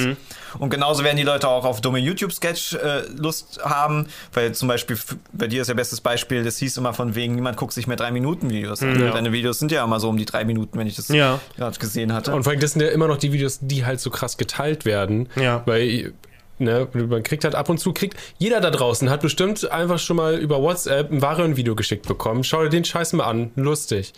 Und 0.58 0.70
genauso 0.70 1.04
werden 1.04 1.18
die 1.18 1.24
Leute 1.24 1.48
auch 1.50 1.66
auf 1.66 1.82
dumme 1.82 2.00
YouTube-Sketch 2.00 2.76
äh, 2.76 3.02
Lust 3.18 3.60
haben, 3.64 4.08
weil 4.34 4.54
zum 4.54 4.68
Beispiel 4.68 4.98
bei 5.34 5.48
dir 5.48 5.62
ist 5.62 5.68
ja 5.68 5.74
bestes 5.74 6.02
Beispiel, 6.02 6.44
das 6.44 6.58
hieß 6.58 6.78
immer 6.78 6.94
von 6.94 7.16
wegen, 7.16 7.36
niemand 7.36 7.58
guckt 7.58 7.74
sich 7.74 7.88
mehr 7.88 7.98
drei 7.98 8.12
Minuten 8.12 8.50
Videos 8.50 8.82
an. 8.82 9.00
Ja. 9.00 9.12
Deine 9.12 9.32
Videos 9.32 9.60
sind 9.66 9.72
ja 9.76 9.84
immer 9.84 10.00
so 10.00 10.10
um 10.10 10.18
die 10.18 10.26
drei 10.26 10.46
Minuten, 10.46 10.78
wenn 10.78 10.88
ich 10.88 10.96
das 10.96 11.08
Ja. 11.10 11.40
gerade 11.58 11.78
gesehen 11.80 12.14
hatte. 12.14 12.34
Und 12.34 12.44
vor 12.44 12.52
allem, 12.52 12.60
das 12.60 12.72
sind 12.74 12.82
ja 12.82 12.90
immer 12.90 13.08
noch 13.08 13.18
die 13.18 13.32
Videos, 13.34 13.60
die 13.62 13.86
halt 13.86 14.00
so 14.00 14.10
krass 14.10 14.38
geteilt 14.38 14.86
werden. 14.86 15.28
Ja. 15.36 15.64
Weil, 15.66 16.14
ne, 16.60 16.88
man 16.94 17.24
kriegt 17.24 17.44
halt 17.44 17.56
ab 17.56 17.70
und 17.70 17.80
zu, 17.80 17.94
kriegt, 17.94 18.18
jeder 18.38 18.62
da 18.62 18.70
draußen 18.72 19.10
hat 19.10 19.22
bestimmt 19.22 19.70
einfach 19.72 20.00
schon 20.00 20.18
mal 20.18 20.36
über 20.36 20.62
WhatsApp 20.62 21.12
ein 21.12 21.22
Varian-Video 21.22 21.76
geschickt 21.76 22.08
bekommen. 22.08 22.44
Schau 22.44 22.64
dir 22.64 22.70
den 22.70 22.86
Scheiß 22.86 23.14
mal 23.14 23.26
an. 23.26 23.52
Lustig. 23.56 24.14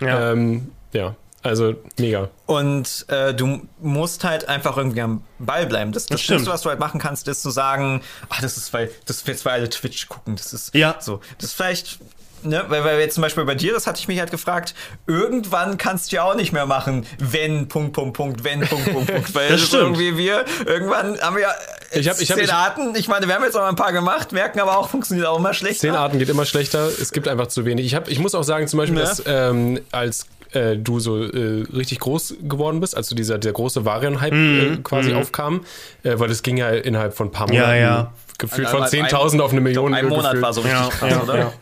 Ja. 0.00 0.32
Ähm, 0.32 0.70
ja. 0.92 1.16
Also, 1.42 1.74
mega. 1.98 2.28
Und 2.44 3.06
äh, 3.08 3.32
du 3.32 3.66
musst 3.80 4.24
halt 4.24 4.46
einfach 4.50 4.76
irgendwie 4.76 5.00
am 5.00 5.22
Ball 5.38 5.64
bleiben. 5.66 5.90
Das, 5.92 6.04
das. 6.04 6.20
Schlimmste, 6.20 6.50
was 6.50 6.60
du 6.60 6.68
halt 6.68 6.78
machen 6.80 7.00
kannst, 7.00 7.28
ist 7.28 7.40
zu 7.40 7.48
sagen, 7.48 8.02
ach, 8.28 8.42
das 8.42 8.58
ist, 8.58 8.74
weil, 8.74 8.90
das 9.06 9.24
jetzt, 9.26 9.46
weil 9.46 9.54
alle 9.60 9.70
Twitch 9.70 10.08
gucken. 10.10 10.36
Das 10.36 10.52
ist 10.52 10.74
Ja. 10.74 10.96
so. 11.00 11.20
Das 11.38 11.46
ist 11.50 11.54
vielleicht. 11.54 11.98
Ne, 12.42 12.64
weil, 12.68 12.84
weil 12.84 12.98
jetzt 13.00 13.14
zum 13.14 13.22
Beispiel 13.22 13.44
bei 13.44 13.54
dir, 13.54 13.72
das 13.74 13.86
hatte 13.86 14.00
ich 14.00 14.08
mich 14.08 14.18
halt 14.18 14.30
gefragt, 14.30 14.74
irgendwann 15.06 15.76
kannst 15.76 16.10
du 16.10 16.16
ja 16.16 16.22
auch 16.24 16.34
nicht 16.34 16.52
mehr 16.52 16.66
machen, 16.66 17.04
wenn, 17.18 17.68
Punkt, 17.68 17.92
Punkt, 17.92 18.16
Punkt, 18.16 18.44
wenn, 18.44 18.60
Punkt, 18.60 18.92
Punkt, 18.92 19.12
Punkt. 19.12 19.34
Weil 19.34 19.48
Das 19.50 19.60
ist 19.60 19.68
stimmt. 19.68 19.82
irgendwie 19.98 20.16
wir, 20.16 20.44
irgendwann 20.64 21.20
haben 21.20 21.36
wir 21.36 21.42
ja 21.42 21.52
Ich 21.92 22.08
hab- 22.08 22.20
ich 22.20 22.30
hab- 22.30 22.36
zehn 22.38 22.46
ich- 22.46 22.52
Arten. 22.52 22.94
Ich 22.96 23.08
meine, 23.08 23.26
wir 23.26 23.34
haben 23.34 23.44
jetzt 23.44 23.56
auch 23.56 23.60
mal 23.60 23.68
ein 23.68 23.76
paar 23.76 23.92
gemacht, 23.92 24.32
merken 24.32 24.60
aber 24.60 24.78
auch, 24.78 24.88
funktioniert 24.88 25.26
auch 25.26 25.38
immer 25.38 25.52
schlechter. 25.54 25.80
Zehn 25.80 25.94
Arten 25.94 26.18
geht 26.18 26.28
immer 26.30 26.46
schlechter. 26.46 26.86
Es 26.86 27.12
gibt 27.12 27.28
einfach 27.28 27.48
zu 27.48 27.64
wenig. 27.66 27.84
Ich, 27.84 27.94
hab, 27.94 28.08
ich 28.08 28.18
muss 28.18 28.34
auch 28.34 28.42
sagen, 28.44 28.66
zum 28.68 28.78
Beispiel, 28.78 28.98
Ja. 28.98 29.04
dass 29.04 29.22
ähm, 29.26 29.80
als 29.92 30.26
äh, 30.52 30.76
du 30.76 30.98
so 30.98 31.22
äh, 31.22 31.64
richtig 31.74 32.00
groß 32.00 32.34
geworden 32.42 32.80
bist, 32.80 32.96
als 32.96 33.08
du 33.08 33.14
dieser 33.14 33.38
der 33.38 33.52
große 33.52 33.84
Varian-Hype 33.84 34.32
äh, 34.32 34.76
quasi 34.82 35.12
aufkam, 35.14 35.60
äh, 36.02 36.18
weil 36.18 36.28
das 36.28 36.42
ging 36.42 36.56
ja 36.56 36.70
innerhalb 36.70 37.14
von 37.14 37.28
ein 37.28 37.32
paar 37.32 37.48
Monaten 37.48 37.70
Ja, 37.70 37.76
ja. 37.76 38.12
gefühlt 38.38 38.66
Also 38.66 38.78
von 38.78 38.84
ein- 38.86 39.06
10.000 39.06 39.40
auf 39.42 39.52
eine 39.52 39.60
Million. 39.60 39.94
Ein 39.94 40.06
Monat 40.08 40.24
gefühlt. 40.32 40.42
war 40.42 40.52
so 40.52 40.62
richtig 40.62 40.80
Ja, 40.80 40.88
krass, 40.88 41.10
ja, 41.10 41.22
oder? 41.22 41.52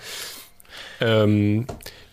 Ähm, 1.00 1.66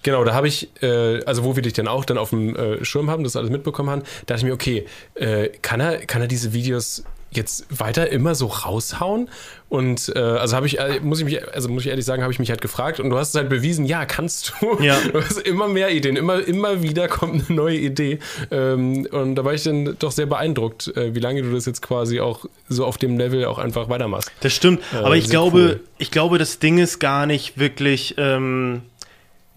genau, 0.03 0.23
da 0.23 0.33
habe 0.33 0.47
ich, 0.47 0.69
äh, 0.81 1.23
also 1.25 1.43
wo 1.43 1.55
wir 1.55 1.63
dich 1.63 1.73
dann 1.73 1.87
auch 1.87 2.05
dann 2.05 2.17
auf 2.17 2.29
dem 2.29 2.55
äh, 2.55 2.83
Schirm 2.85 3.09
haben, 3.09 3.23
das 3.23 3.35
alles 3.35 3.49
mitbekommen 3.49 3.89
haben, 3.89 4.03
dachte 4.25 4.39
ich 4.39 4.45
mir, 4.45 4.53
okay, 4.53 4.85
äh, 5.15 5.49
kann 5.61 5.79
er, 5.79 6.05
kann 6.05 6.21
er 6.21 6.27
diese 6.27 6.53
Videos 6.53 7.03
jetzt 7.35 7.65
weiter 7.69 8.11
immer 8.11 8.35
so 8.35 8.47
raushauen? 8.47 9.29
Und 9.67 10.11
äh, 10.15 10.19
also 10.19 10.55
habe 10.55 10.67
ich, 10.67 10.79
äh, 10.79 10.99
muss 11.01 11.19
ich 11.19 11.25
mich, 11.25 11.53
also 11.53 11.69
muss 11.69 11.83
ich 11.83 11.89
ehrlich 11.89 12.05
sagen, 12.05 12.21
habe 12.21 12.31
ich 12.31 12.39
mich 12.39 12.49
halt 12.49 12.61
gefragt 12.61 12.99
und 12.99 13.09
du 13.09 13.17
hast 13.17 13.29
es 13.29 13.35
halt 13.35 13.49
bewiesen, 13.49 13.85
ja, 13.85 14.05
kannst 14.05 14.53
du. 14.61 14.81
Ja. 14.81 14.95
Du 15.11 15.21
hast 15.21 15.39
immer 15.39 15.67
mehr 15.67 15.91
Ideen, 15.91 16.15
immer, 16.15 16.45
immer 16.45 16.81
wieder 16.81 17.07
kommt 17.07 17.47
eine 17.47 17.55
neue 17.55 17.77
Idee. 17.77 18.19
Ähm, 18.51 19.07
und 19.11 19.35
da 19.35 19.45
war 19.45 19.53
ich 19.53 19.63
dann 19.63 19.95
doch 19.97 20.11
sehr 20.11 20.25
beeindruckt, 20.25 20.95
äh, 20.95 21.15
wie 21.15 21.19
lange 21.19 21.41
du 21.41 21.51
das 21.51 21.65
jetzt 21.65 21.81
quasi 21.81 22.19
auch 22.19 22.45
so 22.67 22.85
auf 22.85 22.97
dem 22.97 23.17
Level 23.17 23.45
auch 23.45 23.57
einfach 23.57 23.87
weitermachst. 23.89 24.31
Das 24.41 24.53
stimmt, 24.53 24.81
aber 24.93 25.15
ich 25.15 25.29
glaube, 25.29 25.57
cool. 25.57 25.79
ich 25.97 26.11
glaube, 26.11 26.37
das 26.37 26.59
Ding 26.59 26.77
ist 26.77 26.99
gar 26.99 27.25
nicht 27.25 27.57
wirklich. 27.57 28.15
Ähm, 28.17 28.81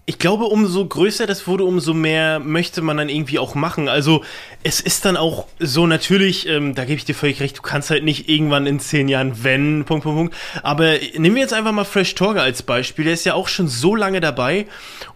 ich 0.09 0.17
glaube, 0.17 0.45
umso 0.45 0.83
größer 0.87 1.27
das 1.27 1.45
wurde, 1.45 1.65
umso 1.65 1.93
mehr 1.93 2.39
möchte 2.39 2.81
man 2.81 2.97
dann 2.97 3.09
irgendwie 3.09 3.37
auch 3.37 3.53
machen. 3.53 3.87
Also 3.87 4.23
es 4.63 4.81
ist 4.81 5.05
dann 5.05 5.15
auch 5.17 5.45
so 5.59 5.85
natürlich, 5.85 6.47
ähm, 6.47 6.73
da 6.73 6.83
gebe 6.85 6.95
ich 6.97 7.05
dir 7.05 7.13
völlig 7.13 7.41
recht, 7.41 7.59
du 7.59 7.61
kannst 7.61 7.91
halt 7.91 8.03
nicht 8.03 8.27
irgendwann 8.27 8.65
in 8.65 8.79
zehn 8.79 9.07
Jahren 9.07 9.43
wenn, 9.43 9.85
Punkt, 9.85 10.03
Punkt, 10.05 10.17
Punkt. 10.17 10.35
Aber 10.63 10.95
nehmen 11.15 11.35
wir 11.35 11.43
jetzt 11.43 11.53
einfach 11.53 11.73
mal 11.73 11.83
Fresh 11.83 12.15
Torge 12.15 12.41
als 12.41 12.63
Beispiel, 12.63 13.05
der 13.05 13.13
ist 13.13 13.23
ja 13.23 13.35
auch 13.35 13.47
schon 13.47 13.67
so 13.67 13.95
lange 13.95 14.19
dabei 14.19 14.65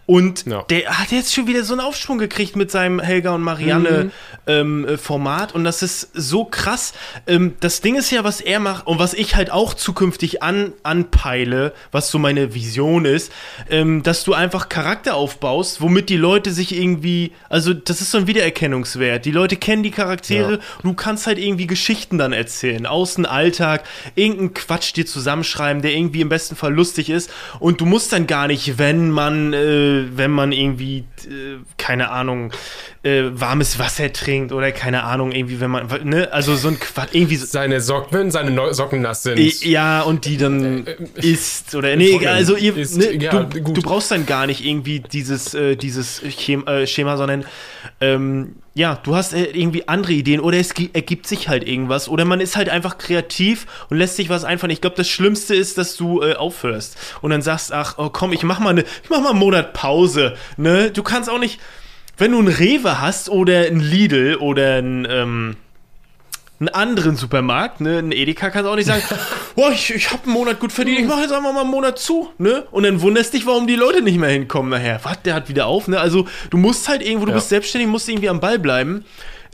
und 0.06 0.46
Ja. 0.46 0.62
der 0.70 0.98
hat 0.98 1.10
jetzt 1.10 1.34
schon 1.34 1.48
wieder 1.48 1.64
so 1.64 1.72
einen 1.74 1.80
Aufschwung 1.80 2.18
gekriegt 2.18 2.54
mit 2.54 2.70
seinem 2.70 3.00
Helga 3.00 3.34
und 3.34 3.42
Marianne 3.42 4.12
ähm, 4.46 4.86
äh, 4.86 4.96
Format 4.96 5.56
und 5.56 5.64
das 5.64 5.82
ist 5.82 6.10
so 6.14 6.44
krass. 6.44 6.92
Ähm, 7.26 7.54
das 7.58 7.80
Ding 7.80 7.96
ist 7.96 8.12
ja, 8.12 8.22
was 8.22 8.40
er 8.40 8.60
macht 8.60 8.86
und 8.86 9.00
was 9.00 9.12
ich 9.12 9.34
halt 9.34 9.50
auch 9.50 9.74
zukünftig 9.74 10.42
an, 10.42 10.72
anpeile, 10.84 11.72
was 11.90 12.10
so 12.10 12.18
meine 12.20 12.54
Vision 12.54 13.06
ist, 13.06 13.32
ähm, 13.70 14.04
dass 14.04 14.22
du 14.22 14.34
einfach 14.34 14.68
Charakter 14.68 14.83
aufbaust, 14.84 15.80
womit 15.80 16.08
die 16.10 16.16
Leute 16.16 16.52
sich 16.52 16.74
irgendwie, 16.76 17.32
also 17.48 17.72
das 17.72 18.00
ist 18.00 18.10
so 18.10 18.18
ein 18.18 18.26
Wiedererkennungswert. 18.26 19.24
Die 19.24 19.30
Leute 19.30 19.56
kennen 19.56 19.82
die 19.82 19.90
Charaktere, 19.90 20.52
Ja. 20.54 20.58
du 20.82 20.92
kannst 20.94 21.26
halt 21.26 21.38
irgendwie 21.38 21.66
Geschichten 21.66 22.18
dann 22.18 22.32
erzählen, 22.32 22.84
aus 22.86 23.14
dem 23.14 23.24
Alltag, 23.26 23.84
irgendeinen 24.14 24.52
Quatsch 24.54 24.94
dir 24.94 25.06
zusammenschreiben, 25.06 25.80
der 25.82 25.92
irgendwie 25.94 26.20
im 26.20 26.28
besten 26.28 26.54
Fall 26.56 26.72
lustig 26.74 27.08
ist 27.10 27.30
und 27.60 27.80
du 27.80 27.86
musst 27.86 28.12
dann 28.12 28.26
gar 28.26 28.46
nicht, 28.46 28.78
wenn 28.78 29.10
man, 29.10 29.52
äh, 29.54 30.04
wenn 30.16 30.30
man 30.30 30.52
irgendwie, 30.52 30.98
äh, 31.24 31.56
keine 31.78 32.10
Ahnung, 32.10 32.52
äh, 33.02 33.22
warmes 33.32 33.78
Wasser 33.78 34.12
trinkt 34.12 34.52
oder 34.52 34.70
keine 34.72 35.04
Ahnung, 35.04 35.32
irgendwie, 35.32 35.60
wenn 35.60 35.70
man, 35.70 35.88
ne, 36.04 36.28
also 36.32 36.54
so 36.56 36.68
ein 36.68 36.78
Quatsch, 36.78 37.10
irgendwie 37.12 37.36
so, 37.36 37.46
Seine 37.46 37.80
Socken, 37.80 38.18
wenn 38.18 38.30
seine 38.30 38.50
Neu- 38.50 38.72
Socken 38.72 39.00
nass 39.02 39.22
sind. 39.22 39.38
ja, 39.64 40.02
und 40.02 40.24
die 40.26 40.36
dann 40.36 40.86
Äh, 40.86 40.96
isst 41.22 41.74
oder 41.74 41.96
nee, 41.96 42.26
also 42.26 42.56
ihr, 42.56 42.76
Ist- 42.76 42.96
ne, 42.98 43.12
ja, 43.14 43.44
du, 43.44 43.60
du 43.72 43.82
brauchst 43.82 44.10
dann 44.10 44.26
gar 44.26 44.46
nicht 44.46 44.64
irgendwie 44.64 44.73
dieses, 44.82 45.54
äh, 45.54 45.76
dieses 45.76 46.22
Schema, 46.36 46.70
äh, 46.70 46.86
Schema 46.86 47.16
sondern 47.16 47.44
ähm, 48.00 48.56
ja, 48.74 48.98
du 49.02 49.14
hast 49.14 49.32
äh, 49.34 49.44
irgendwie 49.44 49.86
andere 49.86 50.12
Ideen 50.12 50.40
oder 50.40 50.58
es 50.58 50.74
gi- 50.74 50.90
ergibt 50.92 51.26
sich 51.28 51.48
halt 51.48 51.68
irgendwas 51.68 52.08
oder 52.08 52.24
man 52.24 52.40
ist 52.40 52.56
halt 52.56 52.68
einfach 52.68 52.98
kreativ 52.98 53.66
und 53.88 53.98
lässt 53.98 54.16
sich 54.16 54.28
was 54.28 54.44
einfallen. 54.44 54.72
Ich 54.72 54.80
glaube, 54.80 54.96
das 54.96 55.08
Schlimmste 55.08 55.54
ist, 55.54 55.78
dass 55.78 55.96
du 55.96 56.22
äh, 56.22 56.34
aufhörst 56.34 56.96
und 57.22 57.30
dann 57.30 57.42
sagst, 57.42 57.72
ach 57.72 57.94
oh, 57.98 58.10
komm, 58.10 58.32
ich 58.32 58.42
mach 58.42 58.58
mal 58.58 58.70
eine, 58.70 58.82
ich 58.82 59.10
mach 59.10 59.20
mal 59.20 59.30
einen 59.30 59.38
Monat 59.38 59.74
Pause. 59.74 60.34
Ne, 60.56 60.90
du 60.90 61.02
kannst 61.02 61.30
auch 61.30 61.38
nicht, 61.38 61.60
wenn 62.16 62.32
du 62.32 62.38
einen 62.38 62.48
Rewe 62.48 63.00
hast 63.00 63.28
oder 63.28 63.60
ein 63.66 63.80
Lidl 63.80 64.36
oder 64.36 64.78
ein 64.78 65.06
ähm, 65.08 65.56
einen 66.60 66.68
anderen 66.68 67.16
Supermarkt, 67.16 67.80
ne, 67.80 67.98
ein 67.98 68.12
Edeka 68.12 68.50
kannst 68.50 68.68
auch 68.70 68.76
nicht 68.76 68.86
sagen, 68.86 69.02
boah, 69.56 69.70
ich, 69.72 69.92
ich 69.94 70.10
habe 70.12 70.22
einen 70.24 70.32
Monat 70.32 70.60
gut 70.60 70.72
verdient, 70.72 71.00
ich 71.00 71.06
mache 71.06 71.22
jetzt 71.22 71.32
einfach 71.32 71.52
mal 71.52 71.62
einen 71.62 71.70
Monat 71.70 71.98
zu, 71.98 72.30
ne? 72.38 72.64
Und 72.70 72.84
dann 72.84 73.00
wunderst 73.02 73.34
dich, 73.34 73.44
warum 73.46 73.66
die 73.66 73.74
Leute 73.76 74.02
nicht 74.02 74.18
mehr 74.18 74.30
hinkommen 74.30 74.70
nachher. 74.70 75.00
Was, 75.02 75.20
der 75.22 75.34
hat 75.34 75.48
wieder 75.48 75.66
auf, 75.66 75.88
ne? 75.88 75.98
Also 76.00 76.26
du 76.50 76.56
musst 76.56 76.88
halt 76.88 77.02
irgendwo, 77.02 77.26
du 77.26 77.32
Ja. 77.32 77.36
bist 77.36 77.48
selbstständig, 77.48 77.88
musst 77.88 78.08
irgendwie 78.08 78.28
am 78.28 78.40
Ball 78.40 78.58
bleiben. 78.58 79.04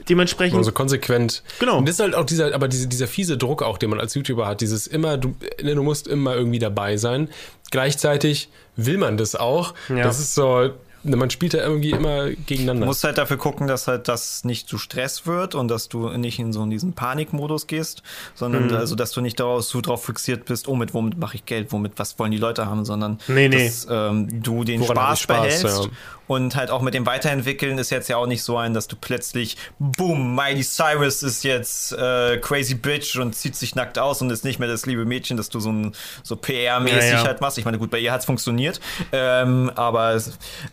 Dementsprechend, 0.09 0.57
Also 0.57 0.71
konsequent. 0.71 1.43
Genau. 1.59 1.77
Und 1.77 1.87
das 1.87 1.95
ist 1.95 1.99
halt 2.01 2.15
auch 2.15 2.25
dieser, 2.25 2.55
aber 2.55 2.67
diese, 2.67 2.87
dieser 2.87 3.07
fiese 3.07 3.37
Druck 3.37 3.61
auch, 3.61 3.77
den 3.77 3.91
man 3.91 3.99
als 3.99 4.15
YouTuber 4.15 4.47
hat, 4.47 4.61
dieses 4.61 4.87
immer, 4.87 5.17
du, 5.17 5.35
ne, 5.61 5.75
du 5.75 5.83
musst 5.83 6.07
immer 6.07 6.35
irgendwie 6.35 6.57
dabei 6.59 6.97
sein. 6.97 7.29
Gleichzeitig 7.69 8.49
will 8.75 8.97
man 8.97 9.17
das 9.17 9.35
auch. 9.35 9.73
Ja. 9.89 10.03
Das 10.03 10.19
ist 10.19 10.33
so, 10.33 10.71
man 11.03 11.29
spielt 11.29 11.53
ja 11.53 11.61
irgendwie 11.61 11.91
immer 11.91 12.29
gegeneinander. 12.29 12.81
Du 12.81 12.87
musst 12.87 13.03
halt 13.03 13.17
dafür 13.17 13.37
gucken, 13.37 13.67
dass 13.67 13.87
halt 13.87 14.07
das 14.07 14.43
nicht 14.43 14.67
zu 14.67 14.77
Stress 14.77 15.25
wird 15.25 15.55
und 15.55 15.67
dass 15.67 15.89
du 15.89 16.09
nicht 16.09 16.39
in 16.39 16.53
so 16.53 16.65
diesen 16.65 16.93
Panikmodus 16.93 17.67
gehst, 17.67 18.03
sondern 18.35 18.67
Mhm. 18.67 18.75
also, 18.75 18.95
dass 18.95 19.11
du 19.11 19.21
nicht 19.21 19.39
daraus 19.39 19.69
so 19.69 19.81
drauf 19.81 20.05
fixiert 20.05 20.45
bist, 20.45 20.67
oh, 20.67 20.75
mit 20.75 20.93
womit 20.93 21.17
mache 21.17 21.35
ich 21.35 21.45
Geld, 21.45 21.71
womit, 21.71 21.93
was 21.97 22.17
wollen 22.19 22.31
die 22.31 22.37
Leute 22.37 22.65
haben, 22.67 22.85
sondern 22.85 23.19
Nee, 23.27 23.49
nee. 23.49 23.65
dass 23.65 23.87
ähm, 23.89 24.41
du 24.43 24.63
den 24.63 24.81
Woran 24.81 24.95
Spaß, 24.95 25.19
Spaß, 25.21 25.37
behältst 25.41 25.63
ja. 25.85 25.91
Und 26.31 26.55
halt 26.55 26.71
auch 26.71 26.81
mit 26.81 26.93
dem 26.93 27.05
Weiterentwickeln 27.05 27.77
ist 27.77 27.89
jetzt 27.89 28.07
ja 28.07 28.15
auch 28.15 28.25
nicht 28.25 28.41
so 28.41 28.55
ein, 28.55 28.73
dass 28.73 28.87
du 28.87 28.95
plötzlich, 28.95 29.57
boom, 29.79 30.33
Miley 30.33 30.63
Cyrus 30.63 31.23
ist 31.23 31.43
jetzt 31.43 31.91
äh, 31.91 32.37
crazy 32.37 32.75
bitch 32.75 33.17
und 33.17 33.35
zieht 33.35 33.57
sich 33.57 33.75
nackt 33.75 33.99
aus 33.99 34.21
und 34.21 34.29
ist 34.29 34.45
nicht 34.45 34.57
mehr 34.57 34.69
das 34.69 34.85
liebe 34.85 35.03
Mädchen, 35.03 35.35
dass 35.35 35.49
du 35.49 35.59
so 35.59 35.73
ein 35.73 35.93
so 36.23 36.35
PR-mäßig 36.35 37.09
Ja, 37.09 37.17
ja. 37.17 37.23
halt 37.25 37.41
machst. 37.41 37.57
Ich 37.57 37.65
meine, 37.65 37.77
gut, 37.77 37.91
bei 37.91 37.99
ihr 37.99 38.13
hat's 38.13 38.23
funktioniert, 38.23 38.79
ähm, 39.11 39.73
aber 39.75 40.21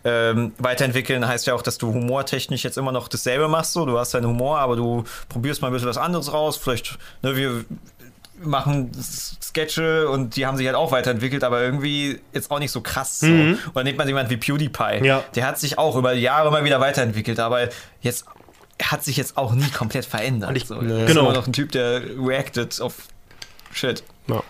ähm, 0.05 0.53
weiterentwickeln 0.59 1.27
heißt 1.27 1.49
ja 1.49 1.55
auch, 1.55 1.63
dass 1.63 1.77
du 1.77 1.93
humortechnisch 1.93 2.63
jetzt 2.63 2.79
immer 2.79 2.93
noch 2.93 3.09
dasselbe 3.09 3.49
machst. 3.49 3.73
So, 3.73 3.85
du 3.85 3.99
hast 3.99 4.15
deinen 4.15 4.29
Humor, 4.29 4.61
aber 4.61 4.77
du 4.77 5.03
probierst 5.29 5.61
mal 5.61 5.69
ein 5.69 5.73
bisschen 5.73 5.89
was 5.89 5.99
anderes 5.99 6.33
raus. 6.33 6.57
Vielleicht, 6.57 6.99
ne, 7.23 7.35
wir 7.35 7.65
machen 8.43 8.91
Sketche 9.43 10.09
und 10.09 10.37
die 10.37 10.47
haben 10.47 10.57
sich 10.57 10.67
halt 10.67 10.77
auch 10.77 10.93
weiterentwickelt, 10.93 11.45
aber 11.45 11.61
irgendwie 11.63 12.21
jetzt 12.33 12.51
auch 12.51 12.59
nicht 12.59 12.71
so 12.71 12.81
krass. 12.81 13.21
So. 13.21 13.27
Oder 13.75 13.85
nimmt 13.85 13.99
man 13.99 14.07
jemand 14.09 14.31
wie 14.31 14.37
PewDiePie, 14.37 15.05
Ja. 15.05 15.25
der 15.35 15.47
hat 15.47 15.59
sich 15.59 15.79
auch 15.79 15.97
über 15.97 16.13
Jahre 16.13 16.49
immer 16.49 16.65
wieder 16.65 16.81
weiterentwickelt, 16.81 17.41
aber 17.41 17.69
jetzt 18.01 18.25
hat 18.83 19.03
sich 19.05 19.17
jetzt 19.17 19.37
auch 19.37 19.53
nie 19.55 19.69
komplett 19.71 20.05
verändert. 20.05 20.51
Und 20.51 20.57
ich- 20.57 20.67
so. 20.67 20.75
Nee. 20.81 20.93
Er 20.93 21.01
ist 21.01 21.07
Genau. 21.09 21.23
immer 21.23 21.33
noch 21.33 21.47
ein 21.47 21.53
Typ, 21.53 21.73
der 21.73 22.03
reacted 22.19 22.81
auf 22.81 22.95
Shit. 23.73 24.03
ja. 24.29 24.43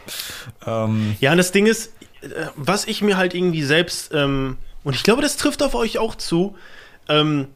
Ähm, 0.66 1.16
Ja, 1.20 1.32
und 1.32 1.39
das 1.39 1.51
Ding 1.53 1.66
ist, 1.66 1.93
äh, 2.20 2.28
was 2.57 2.84
ich 2.86 3.03
mir 3.03 3.16
halt 3.16 3.34
irgendwie 3.34 3.62
selbst, 3.62 4.12
ähm, 4.12 4.59
und 4.84 4.95
ich 4.95 5.03
glaube, 5.03 5.22
das 5.22 5.36
trifft 5.36 5.62
auf 5.62 5.74
euch 5.74 5.99
auch 5.99 6.14
zu, 6.14 6.57
ähm, 7.09 7.49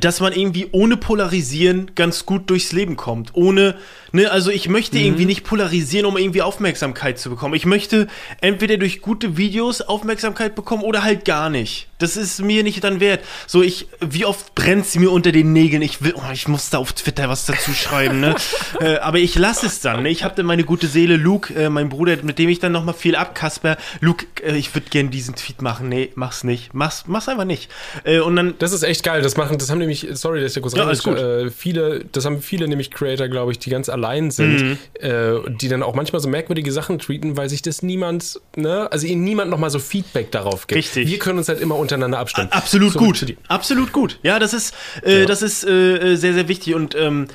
dass 0.00 0.20
man 0.20 0.32
irgendwie 0.32 0.68
ohne 0.72 0.96
Polarisieren 0.96 1.92
ganz 1.94 2.26
gut 2.26 2.50
durchs 2.50 2.72
Leben 2.72 2.96
kommt. 2.96 3.34
Ohne, 3.34 3.76
ne, 4.12 4.30
also 4.30 4.50
ich 4.50 4.68
möchte 4.68 4.98
irgendwie 4.98 5.26
nicht 5.26 5.44
polarisieren, 5.44 6.06
um 6.06 6.16
irgendwie 6.16 6.42
Aufmerksamkeit 6.42 7.18
zu 7.18 7.30
bekommen. 7.30 7.54
Ich 7.54 7.66
möchte 7.66 8.08
entweder 8.40 8.76
durch 8.76 9.00
gute 9.00 9.36
Videos 9.36 9.80
Aufmerksamkeit 9.80 10.54
bekommen 10.54 10.82
oder 10.82 11.02
halt 11.04 11.24
gar 11.24 11.50
nicht. 11.50 11.88
Das 12.04 12.16
ist 12.18 12.42
mir 12.42 12.62
nicht 12.62 12.84
dann 12.84 13.00
wert. 13.00 13.20
So, 13.46 13.62
ich, 13.62 13.88
wie 14.00 14.26
oft 14.26 14.54
brennt 14.54 14.86
sie 14.86 14.98
mir 14.98 15.10
unter 15.10 15.32
den 15.32 15.52
Nägeln? 15.54 15.80
Ich 15.82 16.02
will, 16.02 16.14
oh, 16.16 16.30
ich 16.32 16.48
muss 16.48 16.68
da 16.70 16.78
auf 16.78 16.92
Twitter 16.92 17.28
was 17.30 17.46
dazu 17.46 17.72
schreiben, 17.72 18.20
ne? 18.20 18.34
äh, 18.80 18.96
aber 18.98 19.18
ich 19.18 19.36
lasse 19.36 19.66
es 19.66 19.80
dann, 19.80 20.02
ne? 20.02 20.10
Ich 20.10 20.22
habe 20.22 20.34
dann 20.36 20.44
meine 20.46 20.64
gute 20.64 20.86
Seele, 20.86 21.16
Luke, 21.16 21.54
äh, 21.54 21.70
mein 21.70 21.88
Bruder, 21.88 22.16
mit 22.22 22.38
dem 22.38 22.48
ich 22.50 22.58
dann 22.58 22.72
nochmal 22.72 22.94
viel 22.94 23.16
abkasper. 23.16 23.76
Luke, 24.00 24.26
äh, 24.42 24.56
ich 24.56 24.74
würde 24.74 24.88
gern 24.90 25.10
diesen 25.10 25.34
Tweet 25.34 25.62
machen. 25.62 25.88
Nee, 25.88 26.10
mach's 26.14 26.44
nicht. 26.44 26.74
Mach's, 26.74 27.04
mach's 27.06 27.28
einfach 27.28 27.44
nicht. 27.46 27.70
Äh, 28.04 28.20
und 28.20 28.36
dann, 28.36 28.54
Das 28.58 28.72
ist 28.72 28.82
echt 28.82 29.02
geil. 29.02 29.22
Das 29.22 29.36
machen, 29.36 29.56
das 29.58 29.70
haben 29.70 29.78
nämlich, 29.78 30.06
sorry, 30.12 30.40
dass 30.42 30.50
ich 30.50 30.54
da 30.56 30.60
kurz 30.60 30.74
Ja, 30.74 30.80
rein- 30.80 30.88
alles 30.88 31.02
gut. 31.02 31.16
Äh, 31.16 31.50
viele, 31.50 32.04
das 32.12 32.24
haben 32.26 32.42
viele 32.42 32.68
nämlich 32.68 32.90
Creator, 32.90 33.28
glaube 33.28 33.52
ich, 33.52 33.58
die 33.58 33.70
ganz 33.70 33.88
allein 33.88 34.30
sind, 34.30 34.60
Mhm. 34.62 34.78
äh, 35.00 35.50
die 35.60 35.68
dann 35.68 35.82
auch 35.82 35.94
manchmal 35.94 36.20
so 36.20 36.28
merkwürdige 36.28 36.70
Sachen 36.72 36.98
tweeten, 36.98 37.36
weil 37.36 37.48
sich 37.48 37.62
das 37.62 37.82
niemand, 37.82 38.40
ne, 38.56 38.88
also 38.92 39.06
ihnen 39.06 39.24
niemand 39.24 39.50
nochmal 39.50 39.70
so 39.70 39.78
Feedback 39.78 40.30
darauf 40.30 40.66
gibt. 40.66 40.78
Richtig. 40.78 41.08
Wir 41.08 41.18
können 41.18 41.38
uns 41.38 41.48
halt 41.48 41.60
immer 41.60 41.76
untereinander 41.94 42.18
abstimmen. 42.18 42.48
Absolut 42.50 42.92
So, 42.92 42.98
gut. 42.98 43.34
Absolut 43.48 43.92
gut. 43.92 44.18
Ja, 44.22 44.38
das 44.38 44.52
ist, 44.54 44.74
äh, 45.04 45.20
Ja. 45.20 45.26
das 45.26 45.42
ist 45.42 45.64
äh, 45.64 46.12
äh, 46.12 46.16
sehr, 46.16 46.34
sehr 46.34 46.48
wichtig. 46.48 46.74
Und 46.74 46.94
ähm, 46.94 47.28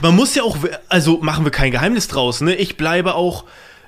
man 0.00 0.14
muss 0.14 0.34
ja 0.34 0.42
auch, 0.42 0.56
also 0.88 1.18
machen 1.18 1.44
wir 1.44 1.50
kein 1.50 1.70
Geheimnis 1.70 2.08
draus, 2.08 2.40
ne? 2.40 2.54
Ich 2.54 2.76
bleibe 2.76 3.14
auch, 3.14 3.44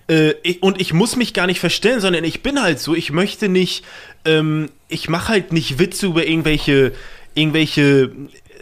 äh, 0.08 0.32
ich, 0.42 0.62
und 0.62 0.80
ich 0.80 0.92
muss 0.92 1.16
mich 1.16 1.34
gar 1.34 1.46
nicht 1.46 1.60
verstellen, 1.60 2.00
sondern 2.00 2.24
ich 2.24 2.42
bin 2.42 2.60
halt 2.60 2.80
so, 2.80 2.94
ich 2.94 3.10
möchte 3.12 3.48
nicht, 3.48 3.84
ähm, 4.24 4.70
ich 4.88 5.08
mache 5.08 5.28
halt 5.28 5.52
nicht 5.52 5.78
Witze 5.78 6.06
über 6.06 6.26
irgendwelche, 6.26 6.92
irgendwelche. 7.34 8.10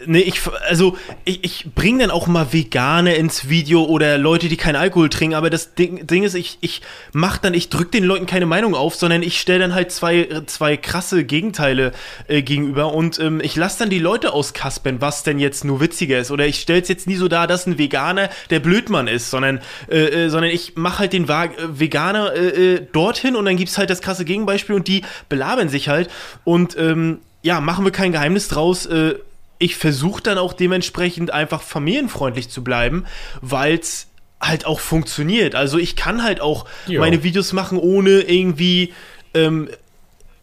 Ne, 0.05 0.21
ich, 0.21 0.41
also 0.67 0.97
ich, 1.23 1.43
ich 1.43 1.65
bringe 1.75 1.99
dann 1.99 2.11
auch 2.11 2.27
mal 2.27 2.51
Veganer 2.51 3.15
ins 3.15 3.49
Video 3.49 3.85
oder 3.85 4.17
Leute, 4.17 4.49
die 4.49 4.57
keinen 4.57 4.75
Alkohol 4.75 5.09
trinken, 5.09 5.35
aber 5.35 5.49
das 5.49 5.75
Ding, 5.75 6.05
Ding 6.07 6.23
ist, 6.23 6.33
ich, 6.33 6.57
ich 6.61 6.81
mach 7.13 7.37
dann, 7.37 7.53
ich 7.53 7.69
drück 7.69 7.91
den 7.91 8.03
Leuten 8.03 8.25
keine 8.25 8.45
Meinung 8.45 8.75
auf, 8.75 8.95
sondern 8.95 9.23
ich 9.23 9.39
stelle 9.39 9.59
dann 9.59 9.75
halt 9.75 9.91
zwei, 9.91 10.27
zwei 10.45 10.77
krasse 10.77 11.23
Gegenteile 11.23 11.93
äh, 12.27 12.41
gegenüber 12.41 12.93
und 12.93 13.19
ähm, 13.19 13.39
ich 13.41 13.55
lasse 13.55 13.79
dann 13.79 13.89
die 13.89 13.99
Leute 13.99 14.33
auskaspern, 14.33 14.99
was 14.99 15.23
denn 15.23 15.39
jetzt 15.39 15.63
nur 15.63 15.79
witziger 15.79 16.19
ist. 16.19 16.31
Oder 16.31 16.47
ich 16.47 16.59
stelle 16.59 16.81
es 16.81 16.87
jetzt 16.87 17.07
nie 17.07 17.15
so 17.15 17.27
dar, 17.27 17.47
dass 17.47 17.65
ein 17.65 17.77
Veganer 17.77 18.29
der 18.49 18.59
Blödmann 18.59 19.07
ist, 19.07 19.29
sondern, 19.29 19.61
äh, 19.89 20.25
äh, 20.25 20.29
sondern 20.29 20.51
ich 20.51 20.75
mache 20.75 20.99
halt 20.99 21.13
den 21.13 21.27
Va 21.27 21.45
äh, 21.45 21.49
Veganer 21.67 22.33
äh, 22.33 22.75
äh, 22.75 22.87
dorthin 22.91 23.35
und 23.35 23.45
dann 23.45 23.57
gibt's 23.57 23.77
halt 23.77 23.89
das 23.89 24.01
krasse 24.01 24.25
Gegenbeispiel 24.25 24.75
und 24.75 24.87
die 24.87 25.03
belabern 25.29 25.69
sich 25.69 25.87
halt 25.87 26.09
und 26.43 26.77
ähm, 26.77 27.19
ja, 27.43 27.59
machen 27.59 27.85
wir 27.85 27.91
kein 27.91 28.13
Geheimnis 28.13 28.47
draus. 28.47 28.85
Äh, 28.85 29.15
ich 29.59 29.75
versuche 29.75 30.21
dann 30.21 30.37
auch 30.37 30.53
dementsprechend 30.53 31.31
einfach 31.31 31.61
familienfreundlich 31.61 32.49
zu 32.49 32.63
bleiben, 32.63 33.05
weil 33.41 33.75
es 33.79 34.07
halt 34.41 34.65
auch 34.65 34.79
funktioniert. 34.81 35.55
Also 35.55 35.77
ich 35.77 35.95
kann 35.95 36.21
halt 36.23 36.41
auch 36.41 36.65
Jo. 36.87 36.99
meine 36.99 37.23
Videos 37.23 37.53
machen, 37.53 37.77
ohne 37.77 38.21
irgendwie 38.21 38.93
ähm, 39.33 39.69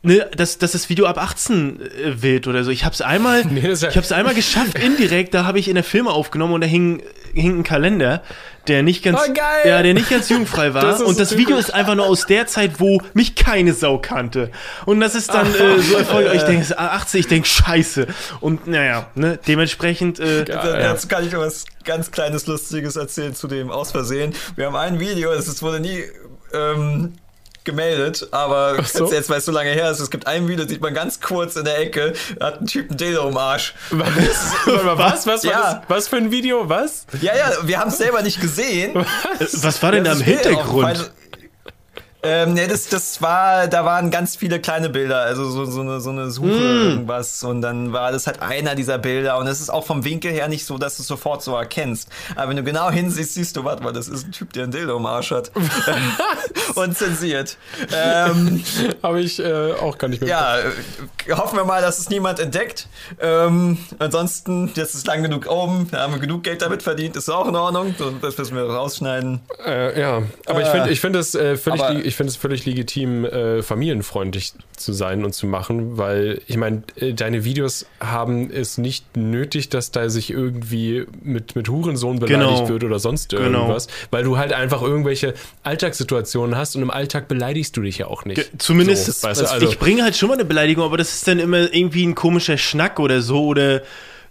ne, 0.03 0.27
dass, 0.35 0.57
dass 0.59 0.73
das 0.73 0.89
Video 0.89 1.05
ab 1.07 1.19
18 1.19 1.81
äh, 1.83 2.23
wird 2.23 2.47
oder 2.47 2.65
so. 2.65 2.71
Ich 2.71 2.85
habe 2.85 2.95
es 2.95 3.03
einmal, 3.03 3.45
Nee, 3.51 3.61
ja- 3.61 3.73
ich 3.73 3.83
habe 3.85 4.01
es 4.01 4.13
einmal 4.13 4.35
geschafft 4.35 4.79
indirekt. 4.79 5.35
Da 5.35 5.45
habe 5.45 5.59
ich 5.59 5.69
in 5.69 5.75
der 5.75 5.85
Filme 5.85 6.11
aufgenommen 6.11 6.55
und 6.55 6.63
da 6.63 6.67
hing, 6.67 7.03
hing 7.33 7.61
ein 7.61 7.63
Kalender, 7.63 8.23
der 8.69 8.83
nicht 8.83 9.03
ganz, 9.03 9.19
Oh, 9.21 9.33
ja, 9.67 9.83
der 9.83 9.95
nicht 9.95 10.11
ganz 10.11 10.29
jugendfrei 10.29 10.75
war. 10.75 10.83
Das 10.83 11.01
und 11.01 11.19
das 11.19 11.37
Video 11.37 11.57
ist 11.57 11.73
einfach 11.73 11.95
nur 11.95 12.07
aus 12.07 12.27
der 12.27 12.47
Zeit, 12.47 12.79
wo 12.79 13.01
mich 13.15 13.35
keine 13.35 13.73
Sau 13.73 13.99
kannte. 13.99 14.51
Und 14.87 15.01
das 15.01 15.15
ist 15.15 15.33
dann 15.33 15.47
äh, 15.55 15.79
so 15.81 15.97
erfolgreich. 15.99 16.37
Ich 16.37 16.43
denke, 16.43 16.63
es 16.63 16.71
ist 16.71 16.79
18, 16.79 17.21
ich 17.21 17.27
denke, 17.29 17.49
scheiße. 17.49 18.07
Und 18.41 18.67
naja, 18.67 19.09
ne, 19.15 19.39
dementsprechend. 19.47 20.21
Äh, 20.21 20.45
Dazu 20.45 21.09
kann 21.09 21.27
ich 21.27 21.33
noch 21.33 21.41
was 21.41 21.65
ganz 21.85 22.11
kleines 22.11 22.47
Lustiges 22.47 22.97
erzählen 22.97 23.35
zu 23.35 23.49
dem 23.49 23.71
aus 23.71 23.93
Versehen. 23.93 24.35
Wir 24.57 24.67
haben 24.67 24.77
ein 24.77 25.01
Video, 25.01 25.33
es 25.33 25.49
ist- 25.49 25.63
wurde 25.63 25.81
nie 25.81 26.05
ähm, 26.53 27.13
gemeldet, 27.65 28.29
aber 28.31 28.83
so. 28.85 29.11
jetzt, 29.13 29.29
weil 29.31 29.39
es 29.39 29.45
so 29.45 29.53
lange 29.53 29.71
her 29.71 29.91
ist, 29.91 30.01
es 30.01 30.11
gibt 30.11 30.27
ein 30.27 30.49
Video, 30.49 30.67
sieht 30.67 30.81
man 30.81 30.95
ganz 30.95 31.21
kurz 31.21 31.57
in 31.57 31.65
der 31.65 31.79
Ecke, 31.79 32.15
hat 32.41 32.61
ein 32.61 32.67
Typ 32.67 32.89
einen 32.91 32.97
Dildo 32.99 33.29
im 33.29 33.37
Arsch. 33.37 33.75
Was? 33.91 34.07
Was? 34.67 35.27
Was, 35.27 35.43
Ja. 35.43 35.83
was 35.89 36.09
für 36.09 36.17
ein 36.17 36.31
Video? 36.31 36.69
Was? 36.69 37.07
Ja, 37.21 37.37
ja, 37.37 37.53
wir 37.63 37.79
haben 37.79 37.89
es 37.89 37.99
selber 37.99 38.23
nicht 38.23 38.41
gesehen. 38.41 38.95
was 39.39 39.83
war 39.83 39.93
denn 39.93 40.05
da 40.05 40.13
im 40.13 40.21
Hintergrund? 40.21 41.11
Ähm, 42.23 42.53
nee, 42.55 42.67
das, 42.67 42.89
das 42.89 43.23
war, 43.23 43.67
da 43.69 43.85
waren 43.85 44.11
ganz 44.11 44.37
viele 44.37 44.61
kleine 44.61 44.89
Bilder, 44.91 45.21
also 45.23 45.49
so, 45.49 45.65
so, 45.65 45.81
eine, 45.81 46.01
so 46.01 46.11
eine 46.11 46.31
Suche, 46.31 46.49
Mm. 46.49 46.89
irgendwas. 46.91 47.43
Und 47.45 47.63
dann 47.63 47.93
war 47.93 48.13
das 48.13 48.27
halt 48.27 48.43
einer 48.43 48.75
dieser 48.75 48.99
Bilder. 48.99 49.39
Und 49.39 49.47
es 49.47 49.61
ist 49.61 49.71
auch 49.71 49.87
vom 49.87 50.05
Winkel 50.05 50.31
her 50.33 50.49
nicht 50.49 50.65
so, 50.67 50.77
dass 50.79 50.97
du 50.97 51.03
es 51.03 51.09
sofort 51.09 51.43
so 51.43 51.55
erkennst. 51.57 52.09
Aber 52.37 52.51
wenn 52.51 52.57
du 52.57 52.63
genau 52.63 52.91
hinsiehst, 52.91 53.35
siehst 53.35 53.57
du, 53.57 53.65
warte 53.65 53.83
mal, 53.83 53.93
das 53.93 54.09
ist 54.09 54.27
ein 54.27 54.33
Typ, 54.33 54.53
der 54.53 54.65
ein 54.65 54.71
Dildo 54.71 54.97
im 54.97 55.07
Arsch 55.07 55.31
hat. 55.31 55.51
und 56.75 56.97
zensiert. 56.97 57.57
Ähm, 57.95 58.63
Habe 59.03 59.21
ich 59.21 59.39
äh, 59.39 59.73
auch 59.73 59.97
gar 59.99 60.09
nicht 60.09 60.21
mehr. 60.21 60.31
ja, 60.31 60.59
äh, 60.59 61.33
hoffen 61.33 61.57
wir 61.57 61.65
mal, 61.65 61.81
dass 61.83 61.99
es 61.99 62.09
niemand 62.11 62.39
entdeckt. 62.39 62.89
Ähm, 63.21 63.79
ansonsten, 63.99 64.71
jetzt 64.75 64.95
ist 64.95 65.07
lang 65.07 65.23
genug 65.23 65.47
oben, 65.51 65.89
da 65.91 66.01
haben 66.03 66.13
wir 66.13 66.21
genug 66.21 66.43
Geld 66.43 66.63
damit 66.63 66.83
verdient, 66.83 67.17
ist 67.17 67.29
auch 67.31 67.49
in 67.49 67.57
Ordnung. 67.57 67.95
So, 67.99 68.11
Das 68.11 68.37
müssen 68.39 68.57
wir 68.57 68.65
rausschneiden. 68.65 69.41
Äh, 69.67 69.99
ja, 70.01 70.23
aber 70.47 70.63
ich 70.63 70.69
finde 70.69 70.91
ich 70.91 71.01
find 71.01 71.17
es, 71.17 71.35
äh, 71.35 71.57
völlig, 71.57 71.81
aber- 71.83 72.10
ich 72.11 72.17
find 72.17 72.29
es 72.29 72.37
völlig 72.37 72.67
legitim, 72.67 73.25
äh, 73.25 73.63
familienfreundlich 73.63 74.53
zu 74.77 74.93
sein 74.93 75.25
und 75.25 75.33
zu 75.35 75.47
machen, 75.47 75.97
weil 75.97 76.41
ich 76.47 76.57
meine, 76.57 76.83
äh, 76.97 77.15
deine 77.15 77.45
Videos 77.45 77.87
haben 78.01 78.51
es 78.51 78.79
nicht 78.79 79.17
nötig, 79.17 79.69
dass 79.71 79.91
da 79.91 80.09
sich 80.11 80.31
irgendwie 80.31 81.07
mit, 81.23 81.57
mit 81.57 81.69
Hurensohn 81.69 82.19
beleidigt 82.19 82.51
Genau. 82.59 82.69
wird 82.69 82.85
oder 82.85 82.99
sonst 82.99 83.31
Genau. 83.31 83.61
irgendwas, 83.63 83.87
weil 84.11 84.25
du 84.25 84.37
halt 84.39 84.53
einfach 84.53 84.83
irgendwelche 84.83 85.35
Alltagssituationen 85.63 86.57
hast 86.57 86.77
und 86.77 86.83
im 86.83 86.91
Alltag 86.91 87.29
beleidigst 87.29 87.77
du 87.77 87.83
dich 87.83 87.99
ja 87.99 88.07
auch 88.09 88.25
nicht. 88.25 88.37
Ge- 88.37 88.59
Zumindest, 88.59 89.07
so, 89.07 89.27
weißt 89.29 89.41
du, 89.43 89.51
also, 89.51 89.69
ich 89.69 89.79
bringe 89.79 90.03
halt 90.03 90.17
schon 90.17 90.29
mal 90.29 90.35
eine 90.35 90.45
Beleidigung, 90.45 90.85
aber 90.85 90.97
das 90.99 91.15
ist 91.15 91.27
dann 91.29 91.39
immer 91.39 91.73
irgendwie 91.73 92.05
ein 92.07 92.15
komischer 92.15 92.59
Schnack 92.59 92.99
oder 93.01 93.23
so 93.23 93.45
oder 93.47 93.83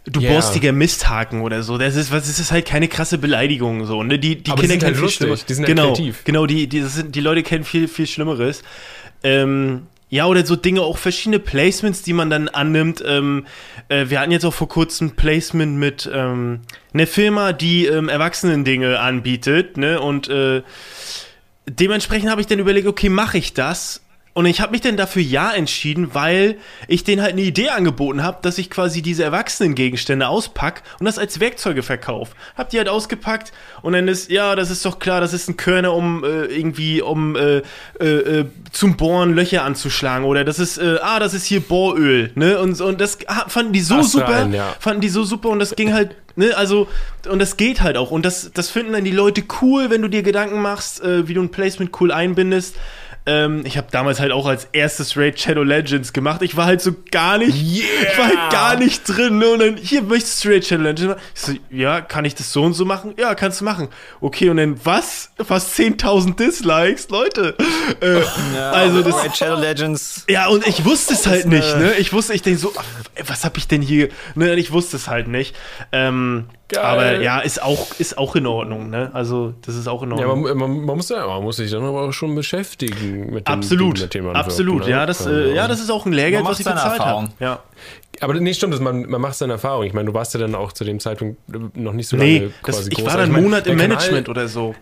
du 0.09 0.19
Ja. 0.19 0.31
borstiger 0.31 0.71
Misthaken 0.71 1.41
oder 1.41 1.63
so. 1.63 1.77
Das 1.77 1.95
ist, 1.95 2.11
was, 2.11 2.27
das 2.27 2.39
ist 2.39 2.51
halt 2.51 2.65
keine 2.65 2.87
krasse 2.87 3.17
Beleidigung 3.17 3.85
so. 3.85 4.03
Ne? 4.03 4.19
Die, 4.19 4.41
die 4.43 4.51
Aber 4.51 4.61
die 4.61 4.67
sind 4.67 4.83
halt 4.83 4.95
viel 4.95 5.03
lustig, 5.03 5.27
schlimmer- 5.27 5.45
die 5.47 5.53
sind 5.53 5.65
halt 5.65 5.75
genau, 5.75 5.93
kreativ. 5.93 6.23
Genau, 6.23 6.45
die, 6.45 6.67
die, 6.67 6.81
das 6.81 6.95
sind, 6.95 7.15
die 7.15 7.21
Leute 7.21 7.43
kennen 7.43 7.63
viel, 7.63 7.87
viel 7.87 8.07
Schlimmeres. 8.07 8.63
Ähm, 9.23 9.83
ja, 10.11 10.25
oder 10.25 10.43
so 10.43 10.55
Dinge, 10.55 10.81
auch 10.81 10.97
verschiedene 10.97 11.37
Placements, 11.37 12.01
die 12.01 12.13
man 12.13 12.31
dann 12.31 12.47
annimmt. 12.47 13.03
Ähm, 13.05 13.45
äh, 13.89 14.05
wir 14.09 14.19
hatten 14.19 14.31
jetzt 14.31 14.43
auch 14.43 14.53
vor 14.53 14.67
kurzem 14.67 15.09
ein 15.09 15.15
Placement 15.15 15.77
mit 15.77 16.09
ähm, 16.11 16.61
einer 16.93 17.05
Firma, 17.05 17.53
die 17.53 17.85
ähm, 17.85 18.09
Erwachsenen-Dinge 18.09 18.99
anbietet, 18.99 19.77
ne? 19.77 20.01
Und 20.01 20.27
äh, 20.27 20.63
dementsprechend 21.67 22.29
habe 22.31 22.41
ich 22.41 22.47
dann 22.47 22.57
überlegt, 22.59 22.87
okay, 22.87 23.09
mache 23.09 23.37
ich 23.37 23.53
das? 23.53 24.01
Und 24.33 24.45
ich 24.45 24.61
habe 24.61 24.71
mich 24.71 24.81
dann 24.81 24.95
dafür 24.95 25.21
ja 25.21 25.51
entschieden, 25.51 26.13
weil 26.13 26.57
ich 26.87 27.03
denen 27.03 27.21
halt 27.21 27.33
eine 27.33 27.41
Idee 27.41 27.69
angeboten 27.69 28.23
habe, 28.23 28.37
dass 28.41 28.57
ich 28.57 28.69
quasi 28.69 29.01
diese 29.01 29.23
Erwachsenen-Gegenstände 29.23 30.27
auspack 30.27 30.83
und 30.99 31.05
das 31.07 31.17
als 31.17 31.39
Werkzeuge 31.39 31.83
verkaufe. 31.83 32.33
Hab 32.55 32.69
die 32.69 32.77
halt 32.77 32.89
ausgepackt 32.89 33.51
und 33.81 33.93
dann 33.93 34.07
ist, 34.07 34.29
ja, 34.29 34.55
das 34.55 34.69
ist 34.69 34.85
doch 34.85 34.99
klar, 34.99 35.19
das 35.19 35.33
ist 35.33 35.49
ein 35.49 35.57
Körner, 35.57 35.93
um 35.93 36.23
äh, 36.23 36.45
irgendwie, 36.45 37.01
um 37.01 37.35
äh, 37.35 37.61
äh, 37.99 38.05
äh, 38.05 38.45
zum 38.71 38.97
Bohren 38.97 39.33
Löcher 39.33 39.63
anzuschlagen 39.63 40.25
oder 40.25 40.45
das 40.45 40.59
ist, 40.59 40.77
äh, 40.77 40.97
ah, 41.01 41.19
das 41.19 41.33
ist 41.33 41.45
hier 41.45 41.61
Bohröl, 41.61 42.31
ne? 42.35 42.59
Und, 42.59 42.79
und 42.81 43.01
das 43.01 43.17
fanden 43.47 43.73
die 43.73 43.81
so 43.81 43.95
Astral, 43.95 44.43
super, 44.43 44.55
ja. 44.55 44.75
fanden 44.79 45.01
die 45.01 45.09
so 45.09 45.23
super 45.23 45.49
und 45.49 45.59
das 45.59 45.75
ging 45.75 45.93
halt, 45.93 46.15
ne, 46.35 46.55
also, 46.55 46.87
und 47.29 47.39
das 47.39 47.57
geht 47.57 47.81
halt 47.81 47.97
auch. 47.97 48.11
Und 48.11 48.25
das, 48.25 48.51
das 48.53 48.69
finden 48.69 48.93
dann 48.93 49.03
die 49.03 49.11
Leute 49.11 49.43
cool, 49.61 49.89
wenn 49.89 50.01
du 50.01 50.07
dir 50.07 50.23
Gedanken 50.23 50.61
machst, 50.61 51.03
äh, 51.03 51.27
wie 51.27 51.33
du 51.33 51.41
ein 51.41 51.49
Placement 51.49 51.99
cool 51.99 52.11
einbindest. 52.11 52.75
Ähm, 53.25 53.63
ich 53.65 53.77
habe 53.77 53.87
damals 53.91 54.19
halt 54.19 54.31
auch 54.31 54.47
als 54.47 54.65
erstes 54.71 55.15
Raid 55.17 55.39
Shadow 55.39 55.63
Legends 55.63 56.13
gemacht. 56.13 56.41
Ich 56.41 56.55
war 56.55 56.65
halt 56.65 56.81
so 56.81 56.91
gar 57.11 57.37
nicht, 57.37 57.55
ich 57.55 58.17
war 58.17 58.27
halt 58.27 58.51
gar 58.51 58.75
nicht 58.75 59.03
drin. 59.05 59.37
Ne? 59.37 59.49
Und 59.49 59.59
dann, 59.59 59.77
hier 59.77 60.01
möchtest 60.01 60.43
du 60.43 60.49
Raid 60.49 60.65
Shadow 60.65 60.83
Legends 60.83 61.15
machen? 61.15 61.21
Ich 61.35 61.41
so, 61.41 61.53
ja, 61.69 62.01
kann 62.01 62.25
ich 62.25 62.35
das 62.35 62.51
so 62.51 62.63
und 62.63 62.73
so 62.73 62.85
machen? 62.85 63.13
Ja, 63.17 63.35
kannst 63.35 63.61
du 63.61 63.65
machen. 63.65 63.89
Okay, 64.21 64.49
und 64.49 64.57
dann 64.57 64.79
was? 64.83 65.31
Fast 65.43 65.77
10.000 65.77 66.35
Dislikes, 66.35 67.09
Leute. 67.09 67.55
Äh, 68.01 68.21
also 68.57 69.01
das, 69.01 69.15
Raid 69.15 69.37
Shadow 69.37 69.59
Legends. 69.59 70.25
ja, 70.29 70.47
und 70.47 70.65
ich 70.67 70.85
wusste 70.85 71.13
es 71.13 71.27
halt 71.27 71.45
nicht, 71.45 71.77
ne? 71.77 71.93
Ich 71.95 72.13
wusste, 72.13 72.33
ich 72.33 72.41
denke 72.41 72.59
so, 72.59 72.73
was 73.25 73.43
hab 73.43 73.57
ich 73.57 73.67
denn 73.67 73.81
hier? 73.81 74.09
Ne, 74.35 74.55
ich 74.55 74.71
wusste 74.71 74.97
es 74.97 75.07
halt 75.07 75.27
nicht. 75.27 75.55
Ähm, 75.91 76.45
Geil. 76.69 76.83
aber 76.83 77.19
ja, 77.21 77.39
ist 77.39 77.61
auch, 77.61 77.87
ist 77.99 78.17
auch 78.17 78.35
in 78.35 78.45
Ordnung, 78.45 78.89
ne? 78.89 79.09
Also, 79.13 79.53
das 79.65 79.75
ist 79.75 79.87
auch 79.87 80.03
in 80.03 80.11
ja, 80.15 80.27
Ordnung. 80.27 80.43
man, 80.43 80.57
man, 80.57 80.85
man, 80.85 80.97
muss, 80.97 81.09
ja, 81.09 81.25
man 81.25 81.41
muss 81.43 81.57
sich 81.57 81.71
dann 81.71 81.83
aber 81.83 82.03
auch 82.03 82.11
schon 82.13 82.35
beschäftigen 82.35 83.33
mit 83.33 83.47
dem 83.47 83.53
absolut, 83.53 83.99
mit 84.01 84.13
dem 84.13 84.25
man 84.25 84.35
absolut. 84.35 84.75
wirkt, 84.75 84.85
ne? 84.87 84.91
ja, 84.91 85.05
das, 85.05 85.25
Also- 85.25 85.31
äh, 85.39 85.55
ja, 85.55 85.67
das 85.67 85.79
ist 85.81 85.89
auch 85.89 86.05
ein 86.05 86.13
Lehrgeld, 86.13 86.45
was 86.45 86.59
ich 86.59 86.65
bezahlt 86.65 86.99
Erfahrung. 86.99 87.23
habe. 87.25 87.33
Ja. 87.43 87.59
Aber 88.21 88.33
nee, 88.35 88.53
stimmt, 88.53 88.73
das, 88.73 88.81
man, 88.81 89.09
man 89.09 89.19
macht 89.21 89.35
seine 89.35 89.53
Erfahrung. 89.53 89.85
Ich 89.85 89.93
meine, 89.93 90.07
du 90.07 90.13
warst 90.13 90.33
ja 90.33 90.39
dann 90.39 90.53
auch 90.55 90.71
zu 90.73 90.83
dem 90.83 90.99
Zeitpunkt 90.99 91.37
noch 91.75 91.93
nicht 91.93 92.07
so 92.07 92.17
Nee, 92.17 92.37
lange 92.39 92.51
das, 92.65 92.75
quasi 92.75 92.89
ich 92.91 92.97
groß. 92.97 93.05
war 93.07 93.17
dann 93.17 93.29
ich 93.31 93.35
einen 93.35 93.43
Monat 93.45 93.65
im 93.67 93.77
Management 93.77 94.25
Kanal, 94.27 94.29
oder 94.43 94.47
so. 94.47 94.75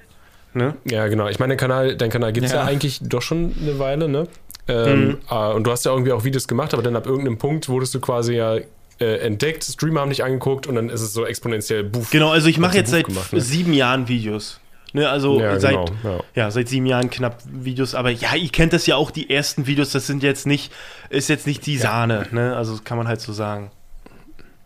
Ne? 0.53 0.73
Ja, 0.85 1.07
genau. 1.07 1.27
Ich 1.27 1.39
meine, 1.39 1.51
dein 1.51 1.57
Kanal, 1.59 1.95
dein 1.95 2.09
Kanal 2.09 2.33
gibt 2.33 2.47
es 2.47 2.51
ja. 2.51 2.59
Ja. 2.59 2.65
eigentlich 2.65 2.99
doch 3.01 3.21
schon 3.21 3.53
eine 3.61 3.77
Weile, 3.79 4.07
ne? 4.09 4.27
Ähm, 4.67 5.07
Mhm. 5.07 5.17
äh, 5.29 5.53
und 5.53 5.63
du 5.65 5.71
hast 5.71 5.85
ja 5.85 5.91
irgendwie 5.91 6.11
auch 6.11 6.23
Videos 6.25 6.47
gemacht, 6.47 6.73
aber 6.73 6.83
dann 6.83 6.95
ab 6.95 7.05
irgendeinem 7.05 7.37
Punkt 7.37 7.69
wurdest 7.69 7.93
du 7.95 7.99
quasi 8.01 8.33
ja 8.35 8.57
äh, 8.99 9.17
entdeckt, 9.17 9.63
Streamer 9.63 10.01
haben 10.01 10.09
dich 10.09 10.23
angeguckt 10.23 10.67
und 10.67 10.75
dann 10.75 10.89
ist 10.89 11.01
es 11.01 11.13
so 11.13 11.25
exponentiell 11.25 11.83
buff. 11.83 12.09
Genau, 12.11 12.31
also 12.31 12.47
ich 12.47 12.57
mache 12.57 12.77
jetzt 12.77 12.91
seit 12.91 13.05
gemacht, 13.05 13.33
ne? 13.33 13.41
sieben 13.41 13.73
Jahren 13.73 14.07
Videos. 14.07 14.59
Ne, 14.93 15.09
also 15.09 15.39
Ja, 15.39 15.59
seit, 15.59 15.73
genau, 15.73 15.85
ja. 16.03 16.19
ja, 16.33 16.51
seit 16.51 16.69
sieben 16.69 16.85
Jahren 16.85 17.09
knapp 17.09 17.41
Videos, 17.45 17.93
aber 17.93 18.09
ja, 18.09 18.35
ihr 18.35 18.49
kennt 18.49 18.73
das 18.73 18.87
ja 18.87 18.95
auch, 18.95 19.11
die 19.11 19.29
ersten 19.29 19.67
Videos, 19.67 19.91
das 19.91 20.07
sind 20.07 20.23
jetzt 20.23 20.47
nicht, 20.47 20.71
ist 21.09 21.27
jetzt 21.27 21.45
nicht 21.45 21.65
die 21.65 21.77
Sahne, 21.77 22.27
ne? 22.31 22.55
Also 22.55 22.79
kann 22.83 22.97
man 22.97 23.07
halt 23.07 23.19
so 23.21 23.33
sagen. 23.33 23.69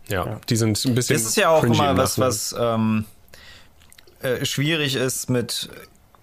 Ja, 0.08 0.40
die 0.48 0.56
sind 0.56 0.82
ein 0.84 0.94
bisschen. 0.94 1.16
Das 1.16 1.26
ist 1.26 1.36
ja 1.36 1.48
auch 1.48 1.64
immer 1.64 1.90
im 1.90 1.96
was, 1.96 2.18
was 2.18 2.54
ähm, 2.58 3.04
äh, 4.22 4.44
schwierig 4.44 4.94
ist 4.94 5.30
mit. 5.30 5.68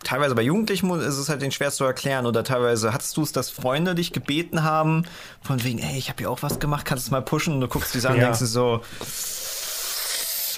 Teilweise 0.04 0.34
bei 0.36 0.42
Jugendlichen 0.42 0.90
ist 1.02 1.18
es 1.18 1.30
halt 1.30 1.42
den 1.42 1.52
schwer 1.52 1.72
zu 1.72 1.84
erklären 1.84 2.26
oder 2.26 2.44
teilweise 2.44 2.94
hattest 2.94 3.16
du 3.18 3.24
es, 3.24 3.32
dass 3.32 3.50
Freunde 3.50 3.96
dich 3.96 4.14
gebeten 4.14 4.64
haben, 4.64 5.04
von 5.42 5.64
wegen, 5.64 5.80
ey, 5.80 5.98
ich 5.98 6.10
habe 6.10 6.24
ja 6.24 6.30
auch 6.30 6.42
was 6.42 6.60
gemacht, 6.60 6.86
kannst 6.86 7.06
du 7.06 7.08
es 7.08 7.12
mal 7.12 7.22
pushen 7.22 7.54
und 7.56 7.62
du 7.62 7.68
guckst 7.68 7.94
die 7.94 8.00
an 8.06 8.14
und 8.14 8.18
Ja. 8.20 8.24
denkst 8.26 8.40
dir 8.40 8.46
so, 8.48 8.82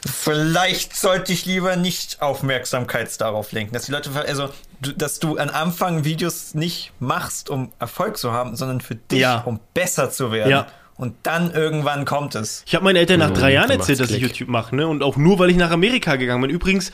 vielleicht 0.06 0.96
sollte 0.96 1.32
ich 1.34 1.46
lieber 1.46 1.76
nicht 1.76 2.22
Aufmerksamkeit 2.22 3.20
darauf 3.22 3.52
lenken, 3.52 3.74
dass 3.74 3.86
die 3.86 3.92
Leute, 3.92 4.10
also, 4.28 4.50
du, 4.82 4.92
dass 4.94 5.20
du 5.20 5.38
am 5.38 5.50
Anfang 5.50 6.04
Videos 6.04 6.54
nicht 6.54 6.92
machst, 7.00 7.50
um 7.50 7.72
Erfolg 7.80 8.18
zu 8.18 8.32
haben, 8.32 8.56
sondern 8.56 8.82
für 8.82 8.96
dich, 8.96 9.20
Ja. 9.20 9.42
um 9.46 9.60
besser 9.74 10.10
zu 10.12 10.32
werden. 10.32 10.50
Ja. 10.52 10.68
Und 10.98 11.16
dann 11.24 11.52
irgendwann 11.52 12.06
kommt 12.06 12.36
es. 12.36 12.64
Ich 12.68 12.76
habe 12.76 12.84
meinen 12.84 12.98
Eltern 12.98 13.20
nach 13.20 13.30
Mhm, 13.32 13.36
drei 13.36 13.54
Jahren 13.54 13.72
erzählt, 13.72 14.00
dass 14.00 14.12
ich. 14.12 14.22
YouTube 14.22 14.50
mache, 14.50 14.76
ne? 14.76 14.88
Und 14.88 15.02
auch 15.02 15.18
nur, 15.18 15.40
weil 15.40 15.50
ich 15.50 15.58
nach 15.58 15.72
Amerika 15.72 16.16
gegangen 16.16 16.42
bin. 16.42 16.52
Übrigens, 16.52 16.92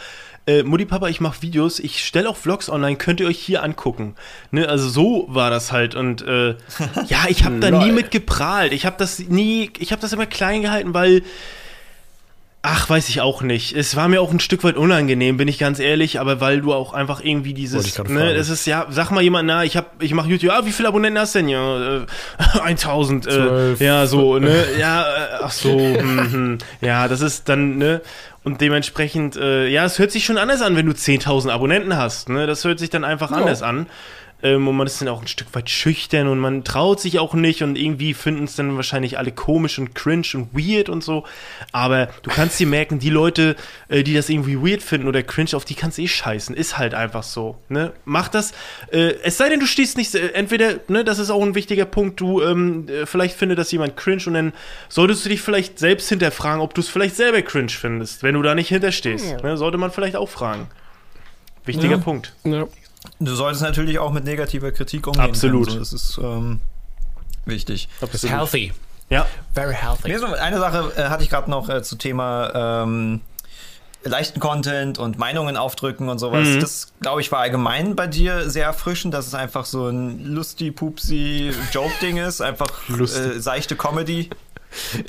äh, 0.47 0.63
Mutti, 0.63 0.85
Papa, 0.85 1.09
ich 1.09 1.19
mache 1.19 1.41
Videos, 1.41 1.79
ich 1.79 2.03
stelle 2.05 2.29
auch 2.29 2.37
Vlogs 2.37 2.69
online, 2.69 2.95
könnt 2.95 3.19
ihr 3.19 3.27
euch 3.27 3.37
hier 3.37 3.63
angucken. 3.63 4.15
Ne? 4.51 4.67
Also 4.67 4.87
so 4.87 5.25
war 5.27 5.49
das 5.49 5.73
halt. 5.73 5.93
Und 5.93 6.21
äh, 6.21 6.55
ja, 7.07 7.25
ich 7.27 7.43
habe 7.43 7.59
da 7.59 7.69
nie 7.69 7.91
mit 7.91 8.11
geprahlt. 8.11 8.71
Ich 8.71 8.85
habe 8.85 8.95
das 8.97 9.19
nie, 9.19 9.69
ich 9.77 9.91
habe 9.91 10.01
das 10.01 10.13
immer 10.13 10.25
klein 10.25 10.61
gehalten, 10.61 10.93
weil. 10.93 11.21
Ach, 12.63 12.89
weiß 12.89 13.07
ich 13.07 13.21
auch 13.21 13.43
nicht. 13.43 13.73
Es 13.73 13.95
war 13.95 14.09
mir 14.09 14.19
auch 14.19 14.31
ein 14.31 14.41
Stück 14.41 14.63
weit 14.65 14.75
unangenehm, 14.75 15.37
bin 15.37 15.47
ich 15.47 15.57
ganz 15.57 15.79
ehrlich, 15.79 16.19
aber 16.19 16.41
weil 16.41 16.59
du 16.59 16.73
auch 16.73 16.91
einfach 16.91 17.23
irgendwie 17.23 17.53
dieses, 17.53 17.97
ne, 18.09 18.33
das 18.33 18.49
ist 18.49 18.65
ja, 18.65 18.87
sag 18.89 19.09
mal 19.11 19.21
jemand, 19.21 19.47
na, 19.47 19.63
ich 19.63 19.77
hab, 19.77 20.01
ich 20.03 20.13
mache 20.13 20.27
YouTube, 20.27 20.51
ah, 20.51 20.65
wie 20.65 20.73
viele 20.73 20.89
Abonnenten 20.89 21.19
hast 21.19 21.35
du 21.35 21.39
denn? 21.39 21.49
Ja, 21.49 21.99
äh, 21.99 22.05
1000, 22.61 23.27
äh, 23.27 23.73
ja, 23.75 24.05
so, 24.05 24.37
ne, 24.39 24.65
ja, 24.79 25.01
äh, 25.01 25.27
ach 25.43 25.51
so, 25.51 25.79
hm, 25.79 26.31
hm, 26.33 26.57
ja, 26.81 27.07
das 27.07 27.21
ist 27.21 27.47
dann, 27.47 27.77
ne, 27.77 28.01
und 28.47 28.61
dementsprechend, 28.61 29.35
äh, 29.35 29.67
ja, 29.67 29.83
es 29.83 29.99
hört 29.99 30.09
sich 30.09 30.23
schon 30.23 30.37
anders 30.37 30.61
an, 30.61 30.77
wenn 30.77 30.85
du 30.85 30.93
10.000 30.93 31.51
Abonnenten 31.51 31.97
hast, 31.97 32.29
ne, 32.29 32.47
das 32.47 32.63
hört 32.63 32.79
sich 32.79 32.89
dann 32.89 33.03
einfach 33.03 33.29
anders 33.29 33.61
an. 33.61 33.87
Ähm, 34.43 34.67
und 34.67 34.75
man 34.75 34.85
ist 34.85 35.01
dann 35.01 35.07
auch 35.07 35.21
ein 35.21 35.27
Stück 35.27 35.47
weit 35.53 35.69
schüchtern 35.69 36.27
und 36.27 36.39
man 36.39 36.63
traut 36.63 36.99
sich 36.99 37.17
auch 37.19 37.33
nicht 37.33 37.63
und 37.63 37.75
irgendwie 37.75 38.13
finden 38.13 38.43
es 38.43 38.55
dann 38.55 38.75
wahrscheinlich 38.75 39.17
alle 39.17 39.31
komisch 39.31 39.79
und 39.79 39.95
cringe 39.95 40.27
und 40.35 40.53
weird 40.53 40.89
und 40.89 41.03
so. 41.03 41.23
Aber 41.71 42.09
du 42.21 42.29
kannst 42.29 42.59
dir 42.59 42.67
merken, 42.67 42.99
die 42.99 43.09
Leute, 43.09 43.55
äh, 43.89 44.03
die 44.03 44.13
das 44.13 44.29
irgendwie 44.29 44.57
weird 44.57 44.83
finden 44.83 45.07
oder 45.07 45.23
cringe, 45.23 45.49
auf 45.53 45.65
die 45.65 45.73
kannst 45.73 45.97
du 45.97 46.03
eh 46.03 46.07
scheißen. 46.07 46.55
Ist 46.55 46.77
halt 46.77 46.93
einfach 46.93 47.23
so. 47.23 47.57
Ne? 47.69 47.93
Mach 48.05 48.27
das. 48.27 48.51
Äh, 48.91 49.15
es 49.23 49.38
sei 49.38 49.49
denn, 49.49 49.59
du 49.59 49.65
stehst 49.65 49.97
nicht, 49.97 50.13
äh, 50.13 50.29
entweder, 50.33 50.75
ne, 50.88 51.03
das 51.03 51.17
ist 51.17 51.31
auch 51.31 51.41
ein 51.41 51.55
wichtiger 51.55 51.85
Punkt, 51.85 52.19
du, 52.19 52.41
ähm, 52.41 52.88
äh, 52.89 53.05
vielleicht 53.05 53.35
findet 53.35 53.57
das 53.57 53.71
jemand 53.71 53.97
cringe 53.97 54.23
und 54.27 54.35
dann 54.35 54.53
solltest 54.88 55.25
du 55.25 55.29
dich 55.29 55.41
vielleicht 55.41 55.79
selbst 55.79 56.09
hinterfragen, 56.09 56.61
ob 56.61 56.75
du 56.75 56.81
es 56.81 56.89
vielleicht 56.89 57.15
selber 57.15 57.41
cringe 57.41 57.69
findest, 57.69 58.21
wenn 58.21 58.35
du 58.35 58.43
da 58.43 58.53
nicht 58.53 58.69
hinterstehst. 58.69 59.41
Ne? 59.41 59.57
Sollte 59.57 59.77
man 59.77 59.91
vielleicht 59.91 60.15
auch 60.15 60.29
fragen. 60.29 60.67
Wichtiger 61.65 61.97
ja. 61.97 61.97
Punkt. 61.97 62.33
Ja. 62.43 62.67
Du 63.20 63.36
solltest 63.36 63.64
natürlich 63.64 63.99
auch 63.99 64.12
mit 64.12 64.24
negativer 64.24 64.72
Kritik 64.72 65.08
umgehen. 65.08 65.24
Absolut. 65.24 65.68
Können. 65.68 65.84
So, 65.84 65.95
das 65.95 66.01
ist 66.01 66.18
ähm, 66.18 66.60
wichtig. 67.45 67.89
Absolut. 68.01 68.36
Healthy. 68.36 68.74
Ja. 69.10 69.26
Very 69.53 69.74
healthy. 69.74 70.14
Eine 70.36 70.60
Sache 70.60 70.91
äh, 70.97 71.03
hatte 71.03 71.24
ich 71.24 71.30
gerade 71.30 71.49
noch 71.49 71.70
äh, 71.70 71.82
zu 71.82 71.95
Thema 71.95 72.84
ähm, 72.84 73.22
leichten 74.03 74.39
Content 74.39 74.99
und 74.99 75.18
Meinungen 75.18 75.58
aufdrücken 75.58 76.10
und 76.10 76.20
sowas. 76.20 76.47
Mhm. 76.47 76.60
Das, 76.60 76.93
glaube 77.01 77.22
ich, 77.22 77.32
war 77.32 77.39
allgemein 77.39 77.95
bei 77.95 78.08
dir 78.08 78.49
sehr 78.49 78.66
erfrischend, 78.66 79.14
dass 79.14 79.28
es 79.28 79.34
einfach 79.34 79.66
so 79.66 79.88
ein 79.88 80.26
lusty, 80.26 80.72
pupsi 80.72 81.51
Joke-Ding 81.72 82.18
ist. 82.18 82.41
Einfach 82.41 82.68
äh, 82.89 83.39
seichte 83.39 83.76
Comedy. 83.76 84.30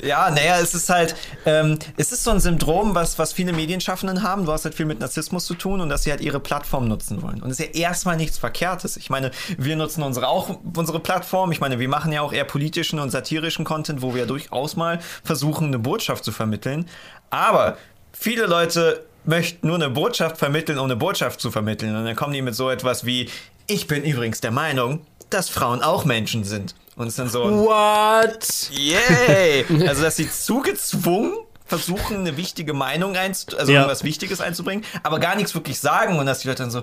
Ja, 0.01 0.29
naja, 0.29 0.59
es 0.59 0.73
ist 0.73 0.89
halt, 0.89 1.15
ähm, 1.45 1.77
es 1.97 2.11
ist 2.11 2.23
so 2.23 2.31
ein 2.31 2.39
Syndrom, 2.39 2.95
was, 2.95 3.19
was 3.19 3.33
viele 3.33 3.53
Medienschaffenden 3.53 4.23
haben. 4.23 4.45
Du 4.45 4.51
hast 4.51 4.65
halt 4.65 4.75
viel 4.75 4.85
mit 4.85 4.99
Narzissmus 4.99 5.45
zu 5.45 5.55
tun 5.55 5.81
und 5.81 5.89
dass 5.89 6.03
sie 6.03 6.11
halt 6.11 6.21
ihre 6.21 6.39
Plattform 6.39 6.87
nutzen 6.87 7.21
wollen. 7.21 7.41
Und 7.41 7.51
es 7.51 7.59
ist 7.59 7.75
ja 7.75 7.81
erstmal 7.81 8.17
nichts 8.17 8.37
Verkehrtes. 8.37 8.97
Ich 8.97 9.09
meine, 9.09 9.31
wir 9.57 9.75
nutzen 9.75 10.03
unsere 10.03 10.27
auch 10.27 10.59
unsere 10.75 10.99
Plattform. 10.99 11.51
Ich 11.51 11.59
meine, 11.59 11.79
wir 11.79 11.89
machen 11.89 12.11
ja 12.11 12.21
auch 12.21 12.33
eher 12.33 12.45
politischen 12.45 12.99
und 12.99 13.09
satirischen 13.09 13.65
Content, 13.65 14.01
wo 14.01 14.15
wir 14.15 14.25
durchaus 14.25 14.75
mal 14.75 14.99
versuchen, 15.23 15.67
eine 15.67 15.79
Botschaft 15.79 16.23
zu 16.23 16.31
vermitteln. 16.31 16.85
Aber 17.29 17.77
viele 18.11 18.45
Leute 18.45 19.05
möchten 19.25 19.67
nur 19.67 19.75
eine 19.75 19.89
Botschaft 19.89 20.37
vermitteln, 20.37 20.79
um 20.79 20.85
eine 20.85 20.95
Botschaft 20.95 21.39
zu 21.39 21.51
vermitteln. 21.51 21.95
Und 21.95 22.05
dann 22.05 22.15
kommen 22.15 22.33
die 22.33 22.41
mit 22.41 22.55
so 22.55 22.69
etwas 22.69 23.05
wie, 23.05 23.29
ich 23.67 23.87
bin 23.87 24.03
übrigens 24.03 24.41
der 24.41 24.51
Meinung, 24.51 25.05
dass 25.29 25.49
Frauen 25.49 25.83
auch 25.83 26.05
Menschen 26.05 26.43
sind. 26.43 26.73
Und 26.99 27.07
es 27.07 27.13
ist 27.13 27.19
dann 27.19 27.29
so. 27.29 27.43
What? 27.45 28.69
Yay! 28.71 29.65
also, 29.87 30.03
dass 30.03 30.17
sie 30.17 30.29
zugezwungen 30.29 31.31
versuchen, 31.65 32.17
eine 32.17 32.35
wichtige 32.35 32.73
Meinung 32.73 33.15
einzu 33.15 33.57
also 33.57 33.71
ja. 33.71 33.79
irgendwas 33.79 34.03
Wichtiges 34.03 34.41
einzubringen, 34.41 34.83
aber 35.01 35.19
gar 35.19 35.37
nichts 35.37 35.53
wirklich 35.53 35.79
sagen 35.79 36.19
und 36.19 36.25
dass 36.25 36.39
die 36.39 36.49
Leute 36.49 36.63
dann 36.63 36.71
so. 36.71 36.79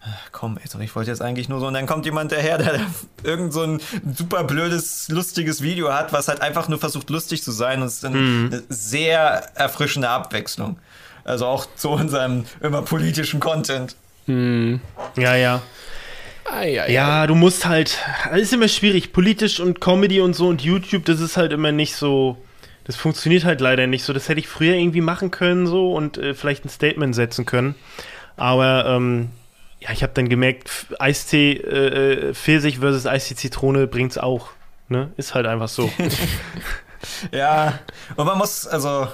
Ah, 0.00 0.08
komm, 0.32 0.58
ey, 0.58 0.82
ich 0.82 0.96
wollte 0.96 1.12
jetzt 1.12 1.22
eigentlich 1.22 1.48
nur 1.48 1.60
so. 1.60 1.68
Und 1.68 1.74
dann 1.74 1.86
kommt 1.86 2.04
jemand 2.06 2.32
daher, 2.32 2.58
der 2.58 2.80
irgend 3.22 3.52
so 3.52 3.62
ein 3.62 3.80
super 4.16 4.42
blödes, 4.42 5.08
lustiges 5.10 5.62
Video 5.62 5.92
hat, 5.92 6.12
was 6.12 6.26
halt 6.26 6.40
einfach 6.40 6.66
nur 6.66 6.80
versucht, 6.80 7.08
lustig 7.08 7.44
zu 7.44 7.52
sein. 7.52 7.82
Und 7.82 7.86
es 7.86 7.94
ist 7.94 8.04
dann 8.04 8.14
mhm. 8.14 8.46
eine 8.52 8.62
sehr 8.68 9.48
erfrischende 9.54 10.08
Abwechslung. 10.08 10.76
Also 11.22 11.46
auch 11.46 11.68
zu 11.76 11.90
unserem 11.90 12.46
immer 12.60 12.82
politischen 12.82 13.38
Content. 13.38 13.94
Mhm. 14.26 14.80
Ja, 15.16 15.36
ja. 15.36 15.62
Ai, 16.50 16.80
ai, 16.80 16.92
ja, 16.92 17.26
du 17.26 17.34
musst 17.34 17.66
halt, 17.66 17.98
das 18.30 18.40
ist 18.40 18.52
immer 18.52 18.68
schwierig, 18.68 19.12
politisch 19.12 19.60
und 19.60 19.80
Comedy 19.80 20.20
und 20.20 20.34
so 20.34 20.48
und 20.48 20.62
YouTube, 20.62 21.04
das 21.04 21.20
ist 21.20 21.36
halt 21.36 21.52
immer 21.52 21.72
nicht 21.72 21.94
so, 21.94 22.36
das 22.84 22.94
funktioniert 22.96 23.44
halt 23.44 23.60
leider 23.60 23.86
nicht 23.86 24.04
so. 24.04 24.12
Das 24.12 24.28
hätte 24.28 24.38
ich 24.38 24.48
früher 24.48 24.74
irgendwie 24.74 25.00
machen 25.00 25.32
können 25.32 25.66
so 25.66 25.92
und 25.92 26.18
äh, 26.18 26.34
vielleicht 26.34 26.64
ein 26.64 26.68
Statement 26.68 27.14
setzen 27.14 27.44
können. 27.44 27.74
Aber 28.36 28.86
ähm, 28.86 29.30
ja, 29.80 29.90
ich 29.90 30.02
habe 30.02 30.12
dann 30.14 30.28
gemerkt, 30.28 30.70
Eistee 30.98 31.54
äh, 31.54 32.28
äh, 32.28 32.34
Pfirsich 32.34 32.78
versus 32.78 33.06
Eistee 33.06 33.34
Zitrone 33.34 33.86
bringt's 33.88 34.18
auch. 34.18 34.50
Ne? 34.88 35.10
Ist 35.16 35.34
halt 35.34 35.46
einfach 35.46 35.68
so. 35.68 35.90
ja, 37.32 37.80
und 38.14 38.24
man 38.24 38.38
muss, 38.38 38.68
also 38.68 39.08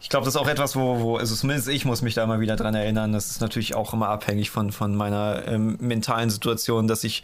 ich 0.00 0.08
glaube, 0.08 0.24
das 0.24 0.34
ist 0.34 0.40
auch 0.40 0.48
etwas, 0.48 0.76
wo, 0.76 1.00
wo, 1.00 1.16
also 1.16 1.34
zumindest 1.34 1.68
ich 1.68 1.84
muss 1.84 2.00
mich 2.02 2.14
da 2.14 2.24
immer 2.24 2.40
wieder 2.40 2.56
dran 2.56 2.74
erinnern. 2.74 3.12
Das 3.12 3.30
ist 3.30 3.40
natürlich 3.40 3.74
auch 3.74 3.92
immer 3.92 4.08
abhängig 4.08 4.50
von, 4.50 4.72
von 4.72 4.94
meiner 4.94 5.46
ähm, 5.46 5.76
mentalen 5.80 6.30
Situation, 6.30 6.88
dass 6.88 7.04
ich 7.04 7.22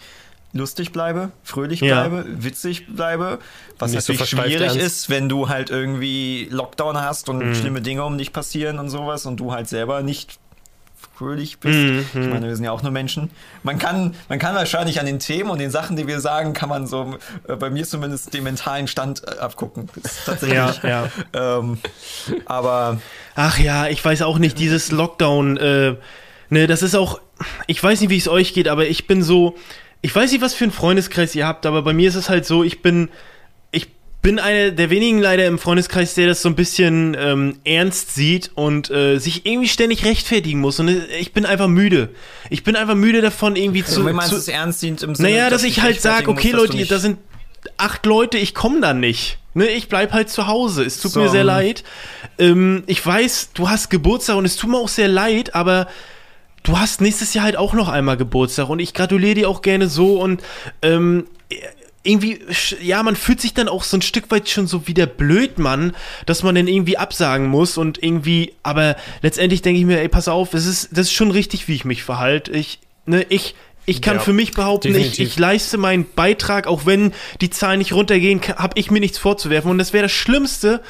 lustig 0.53 0.93
bleibe, 0.93 1.31
fröhlich 1.43 1.81
bleibe, 1.81 2.24
ja. 2.29 2.45
witzig 2.45 2.87
bleibe. 2.87 3.39
Was 3.79 3.93
Nicht 3.93 4.01
natürlich 4.01 4.20
so 4.20 4.37
schwierig 4.37 4.61
ernst. 4.61 4.77
ist, 4.77 5.11
wenn 5.11 5.29
du 5.29 5.49
halt 5.49 5.70
irgendwie 5.70 6.49
Lockdown 6.51 6.99
hast 6.99 7.29
und 7.29 7.39
mhm. 7.39 7.55
schlimme 7.55 7.81
Dinge 7.81 8.05
um 8.05 8.18
dich 8.18 8.33
passieren 8.33 8.79
und 8.79 8.91
sowas 8.91 9.27
und 9.27 9.39
du 9.39 9.53
halt 9.53 9.68
selber 9.68 10.03
nicht 10.03 10.39
fröhlich 11.17 11.59
bist. 11.59 11.79
Mhm. 11.79 12.23
Ich 12.23 12.29
meine, 12.29 12.47
wir 12.47 12.57
sind 12.57 12.64
ja 12.64 12.73
auch 12.73 12.83
nur 12.83 12.93
Menschen. 12.93 13.31
Man 13.62 13.79
kann, 13.79 14.14
man 14.29 14.39
kann 14.39 14.55
wahrscheinlich 14.55 15.01
an 15.01 15.07
den 15.07 15.19
Themen 15.19 15.51
und 15.51 15.59
den 15.59 15.71
Sachen, 15.71 15.97
die 15.97 16.07
wir 16.07 16.21
sagen, 16.21 16.53
kann 16.53 16.69
man 16.69 16.87
so, 16.87 17.17
äh, 17.49 17.57
bei 17.57 17.71
mir 17.71 17.85
zumindest 17.85 18.35
den 18.35 18.45
mentalen 18.45 18.87
Stand 18.87 19.23
äh, 19.27 19.39
abgucken. 19.39 19.89
tatsächlich. 20.27 20.83
Ja, 20.83 21.09
ja. 21.35 21.59
Ähm, 21.59 21.79
aber. 22.45 23.01
Ach 23.35 23.59
ja, 23.59 23.89
ich 23.89 24.05
weiß 24.05 24.23
auch 24.23 24.39
nicht, 24.39 24.59
dieses 24.59 24.93
Lockdown, 24.93 25.57
äh, 25.57 25.95
ne, 26.51 26.67
das 26.67 26.83
ist 26.83 26.95
auch, 26.95 27.21
ich 27.67 27.83
weiß 27.83 28.01
nicht, 28.01 28.11
wie 28.11 28.19
es 28.19 28.29
euch 28.29 28.55
geht, 28.55 28.69
aber 28.69 28.87
ich 28.87 29.07
bin 29.07 29.23
so, 29.23 29.57
ich 30.03 30.14
weiß 30.14 30.33
nicht, 30.33 30.43
was 30.43 30.55
für 30.55 30.64
einen 30.64 30.73
Freundeskreis 30.73 31.35
ihr 31.35 31.47
habt, 31.47 31.67
aber 31.67 31.83
bei 31.83 31.93
mir 31.93 32.09
ist 32.09 32.14
es 32.14 32.29
halt 32.29 32.47
so, 32.47 32.62
ich 32.62 32.83
bin, 32.83 33.09
bin 34.27 34.41
einer 34.41 34.72
der 34.72 34.91
wenigen 34.91 35.20
leider 35.20 35.47
im 35.47 35.57
Freundeskreis, 35.57 36.14
der 36.14 36.27
das 36.27 36.43
so 36.43 36.49
ein 36.49 36.57
bisschen 36.57 37.16
ähm, 37.16 37.61
ernst 37.62 38.12
sieht 38.12 38.51
und 38.57 38.91
äh, 38.91 39.18
sich 39.18 39.47
irgendwie 39.47 39.68
ständig 39.68 40.05
rechtfertigen 40.05 40.59
muss. 40.59 40.81
Und 40.81 40.89
äh, 40.89 41.07
ich 41.20 41.33
bin 41.33 41.47
einfach 41.47 41.68
müde. 41.68 42.09
Ich 42.51 42.64
bin 42.64 42.74
einfach 42.74 42.97
müde 42.97 43.20
davon, 43.20 43.55
irgendwie 43.55 43.85
zu. 43.85 44.05
Wie 44.05 44.12
meinst 44.12 44.33
du 44.33 44.37
es 44.37 44.49
ernst 44.49 44.81
sieht 44.81 45.05
im 45.05 45.14
Sinne, 45.14 45.29
Naja, 45.29 45.49
dass, 45.49 45.62
dass 45.62 45.70
ich 45.70 45.81
halt 45.81 46.01
sage, 46.01 46.29
okay, 46.29 46.53
muss, 46.53 46.72
Leute, 46.72 46.87
da 46.87 46.99
sind 46.99 47.18
acht 47.77 48.05
Leute, 48.05 48.37
ich 48.37 48.53
komme 48.53 48.81
da 48.81 48.95
nicht. 48.95 49.39
Ne, 49.55 49.68
ich 49.68 49.89
bleib 49.89 50.12
halt 50.12 50.29
zu 50.29 50.49
Hause. 50.49 50.83
Es 50.83 50.99
tut 50.99 51.12
so. 51.12 51.20
mir 51.20 51.29
sehr 51.29 51.45
leid. 51.45 51.85
Ähm, 52.37 52.83
ich 52.89 53.07
weiß, 53.07 53.51
du 53.55 53.70
hast 53.70 53.91
Geburtstag 53.91 54.39
und 54.39 54.45
es 54.45 54.57
tut 54.57 54.70
mir 54.70 54.79
auch 54.79 54.89
sehr 54.89 55.07
leid, 55.07 55.55
aber 55.55 55.87
du 56.64 56.77
hast 56.77 57.01
nächstes 57.01 57.33
Jahr 57.33 57.45
halt 57.45 57.57
auch 57.57 57.74
noch 57.74 57.89
einmal 57.89 58.16
Geburtstag 58.16 58.70
und 58.70 58.81
ich 58.81 58.93
gratuliere 58.93 59.37
dir 59.37 59.49
auch 59.49 59.62
gerne 59.62 59.89
so 59.89 60.20
und 60.20 60.43
ähm, 60.83 61.29
irgendwie, 62.07 62.41
ja, 62.81 63.03
man 63.03 63.17
fühlt 63.17 63.41
sich 63.41 63.55
dann 63.55 63.69
auch 63.69 63.85
so 63.85 63.97
ein 63.97 64.03
Stück 64.03 64.31
weit 64.31 64.49
schon 64.49 64.67
so 64.67 64.87
wie 64.87 64.95
der 64.95 65.07
Blödmann, 65.07 65.95
dass 66.27 66.43
man 66.43 66.55
dann 66.55 66.69
irgendwie 66.69 66.99
absagen 66.99 67.49
muss 67.49 67.77
und 67.77 68.03
irgendwie, 68.03 68.55
aber 68.63 68.97
letztendlich 69.23 69.63
denke 69.63 69.81
ich 69.81 69.87
mir, 69.87 70.01
ey, 70.01 70.09
pass 70.09 70.29
auf, 70.29 70.55
es 70.55 70.67
ist, 70.67 70.89
das 70.93 71.07
ist 71.07 71.13
schon 71.13 71.31
richtig, 71.31 71.69
wie 71.69 71.75
ich 71.75 71.85
mich 71.85 72.03
verhalte. 72.03 72.53
Ich, 72.53 72.79
ne, 73.07 73.27
ich, 73.29 73.55
ich 73.89 74.03
kann 74.03 74.17
ja, 74.17 74.23
für 74.23 74.33
mich 74.33 74.53
behaupten, 74.53 74.95
ich, 74.97 75.21
ich, 75.21 75.39
leiste 75.39 75.79
meinen 75.79 76.07
Beitrag, 76.17 76.67
auch 76.67 76.87
wenn 76.87 77.13
die 77.41 77.51
Zahlen 77.51 77.79
nicht 77.79 77.93
runtergehen, 77.93 78.41
habe 78.57 78.79
ich 78.79 78.91
mir 78.91 78.99
nichts 78.99 79.17
vorzuwerfen. 79.17 79.71
Und 79.71 79.79
das 79.79 79.93
wäre 79.93 80.03
das 80.03 80.13
Schlimmste, 80.13 80.83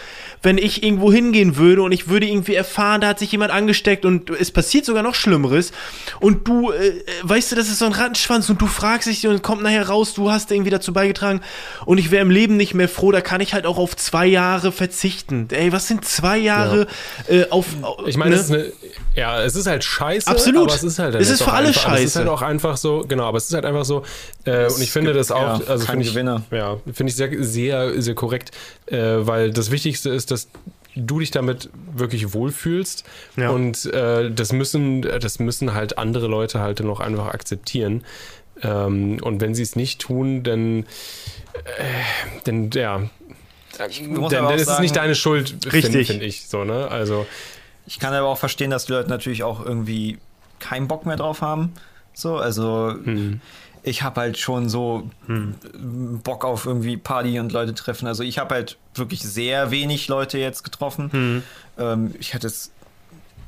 wenn 0.46 0.58
ich 0.58 0.84
irgendwo 0.84 1.12
hingehen 1.12 1.56
würde 1.56 1.82
und 1.82 1.90
ich 1.90 2.08
würde 2.08 2.28
irgendwie 2.28 2.54
erfahren, 2.54 3.00
da 3.00 3.08
hat 3.08 3.18
sich 3.18 3.32
jemand 3.32 3.50
angesteckt 3.50 4.04
und 4.04 4.30
es 4.30 4.52
passiert 4.52 4.84
sogar 4.84 5.02
noch 5.02 5.16
Schlimmeres. 5.16 5.72
Und 6.20 6.46
du, 6.46 6.70
äh, 6.70 7.02
weißt 7.24 7.50
du, 7.50 7.56
das 7.56 7.66
ist 7.66 7.80
so 7.80 7.86
ein 7.86 7.92
Rattenschwanz 7.92 8.48
und 8.48 8.62
du 8.62 8.68
fragst 8.68 9.08
dich 9.08 9.26
und 9.26 9.42
kommt 9.42 9.64
nachher 9.64 9.88
raus, 9.88 10.14
du 10.14 10.30
hast 10.30 10.52
irgendwie 10.52 10.70
dazu 10.70 10.92
beigetragen 10.92 11.40
und 11.84 11.98
ich 11.98 12.12
wäre 12.12 12.22
im 12.22 12.30
Leben 12.30 12.56
nicht 12.56 12.74
mehr 12.74 12.88
froh, 12.88 13.10
da 13.10 13.20
kann 13.20 13.40
ich 13.40 13.54
halt 13.54 13.66
auch 13.66 13.76
auf 13.76 13.96
zwei 13.96 14.24
Jahre 14.24 14.70
verzichten. 14.70 15.48
Ey, 15.50 15.72
was 15.72 15.88
sind 15.88 16.04
zwei 16.04 16.38
Jahre 16.38 16.86
ja. 17.28 17.34
äh, 17.34 17.50
auf, 17.50 17.66
auf. 17.82 18.06
Ich 18.06 18.16
meine, 18.16 18.36
ne? 18.36 18.40
es 18.40 18.44
ist 18.44 18.52
eine, 18.52 18.72
ja, 19.16 19.42
es 19.42 19.56
ist 19.56 19.66
halt 19.66 19.82
scheiße. 19.82 20.28
Absolut. 20.28 20.64
Aber 20.64 20.74
es 20.74 20.84
ist 20.84 20.98
halt. 20.98 21.14
Es 21.14 21.30
ist 21.30 21.42
für 21.42 21.52
alle 21.52 21.68
einfach, 21.68 21.82
scheiße. 21.82 22.04
Es 22.04 22.10
ist 22.10 22.16
halt 22.16 22.28
auch 22.28 22.42
einfach 22.42 22.76
so, 22.76 23.04
genau, 23.08 23.24
aber 23.24 23.38
es 23.38 23.46
ist 23.46 23.54
halt 23.54 23.64
einfach 23.64 23.86
so, 23.86 24.04
äh, 24.44 24.66
und 24.66 24.82
ich 24.82 24.90
finde 24.90 25.14
das 25.14 25.30
auch, 25.30 25.60
ja, 25.60 25.66
also 25.66 25.86
finde 25.86 26.04
ich, 26.04 26.14
ja, 26.14 26.76
finde 26.92 27.10
ich 27.10 27.16
sehr, 27.16 27.30
sehr, 27.42 28.02
sehr 28.02 28.14
korrekt, 28.14 28.50
äh, 28.86 28.98
weil 28.98 29.52
das 29.52 29.70
Wichtigste 29.70 30.10
ist, 30.10 30.30
dass 30.30 30.48
du 30.94 31.18
dich 31.20 31.30
damit 31.30 31.70
wirklich 31.94 32.34
wohlfühlst 32.34 33.04
ja. 33.36 33.50
und 33.50 33.86
äh, 33.86 34.30
das 34.30 34.52
müssen, 34.52 35.02
das 35.02 35.38
müssen 35.38 35.72
halt 35.74 35.98
andere 35.98 36.26
Leute 36.26 36.60
halt 36.60 36.80
noch 36.80 37.00
einfach 37.00 37.28
akzeptieren. 37.28 38.04
Ähm, 38.62 39.18
und 39.22 39.40
wenn 39.40 39.54
sie 39.54 39.62
es 39.62 39.76
nicht 39.76 40.00
tun, 40.00 40.42
dann, 40.42 40.84
äh, 41.54 42.44
dann 42.44 42.70
ja, 42.70 43.08
dann, 43.78 44.28
dann 44.30 44.54
ist 44.54 44.68
es 44.68 44.78
nicht 44.78 44.96
deine 44.96 45.14
Schuld, 45.14 45.56
finde 45.68 46.04
find 46.04 46.22
ich 46.22 46.48
so, 46.48 46.64
ne? 46.64 46.88
Also 46.88 47.26
ich 47.86 47.98
kann 47.98 48.12
aber 48.14 48.28
auch 48.28 48.38
verstehen, 48.38 48.70
dass 48.70 48.86
die 48.86 48.92
Leute 48.92 49.08
natürlich 49.08 49.42
auch 49.42 49.64
irgendwie 49.64 50.18
keinen 50.58 50.88
Bock 50.88 51.06
mehr 51.06 51.16
drauf 51.16 51.42
haben. 51.42 51.74
So, 52.14 52.36
also 52.36 52.90
hm 52.90 53.40
ich 53.86 54.02
habe 54.02 54.20
halt 54.20 54.36
schon 54.36 54.68
so 54.68 55.08
hm. 55.26 55.54
Bock 56.24 56.44
auf 56.44 56.66
irgendwie 56.66 56.96
Party 56.96 57.38
und 57.38 57.52
Leute 57.52 57.72
treffen. 57.72 58.08
Also 58.08 58.24
ich 58.24 58.38
habe 58.38 58.56
halt 58.56 58.78
wirklich 58.96 59.20
sehr 59.22 59.70
wenig 59.70 60.08
Leute 60.08 60.38
jetzt 60.38 60.64
getroffen. 60.64 61.12
Hm. 61.12 61.42
Ähm, 61.78 62.14
ich 62.18 62.34
hatte 62.34 62.48
es 62.48 62.72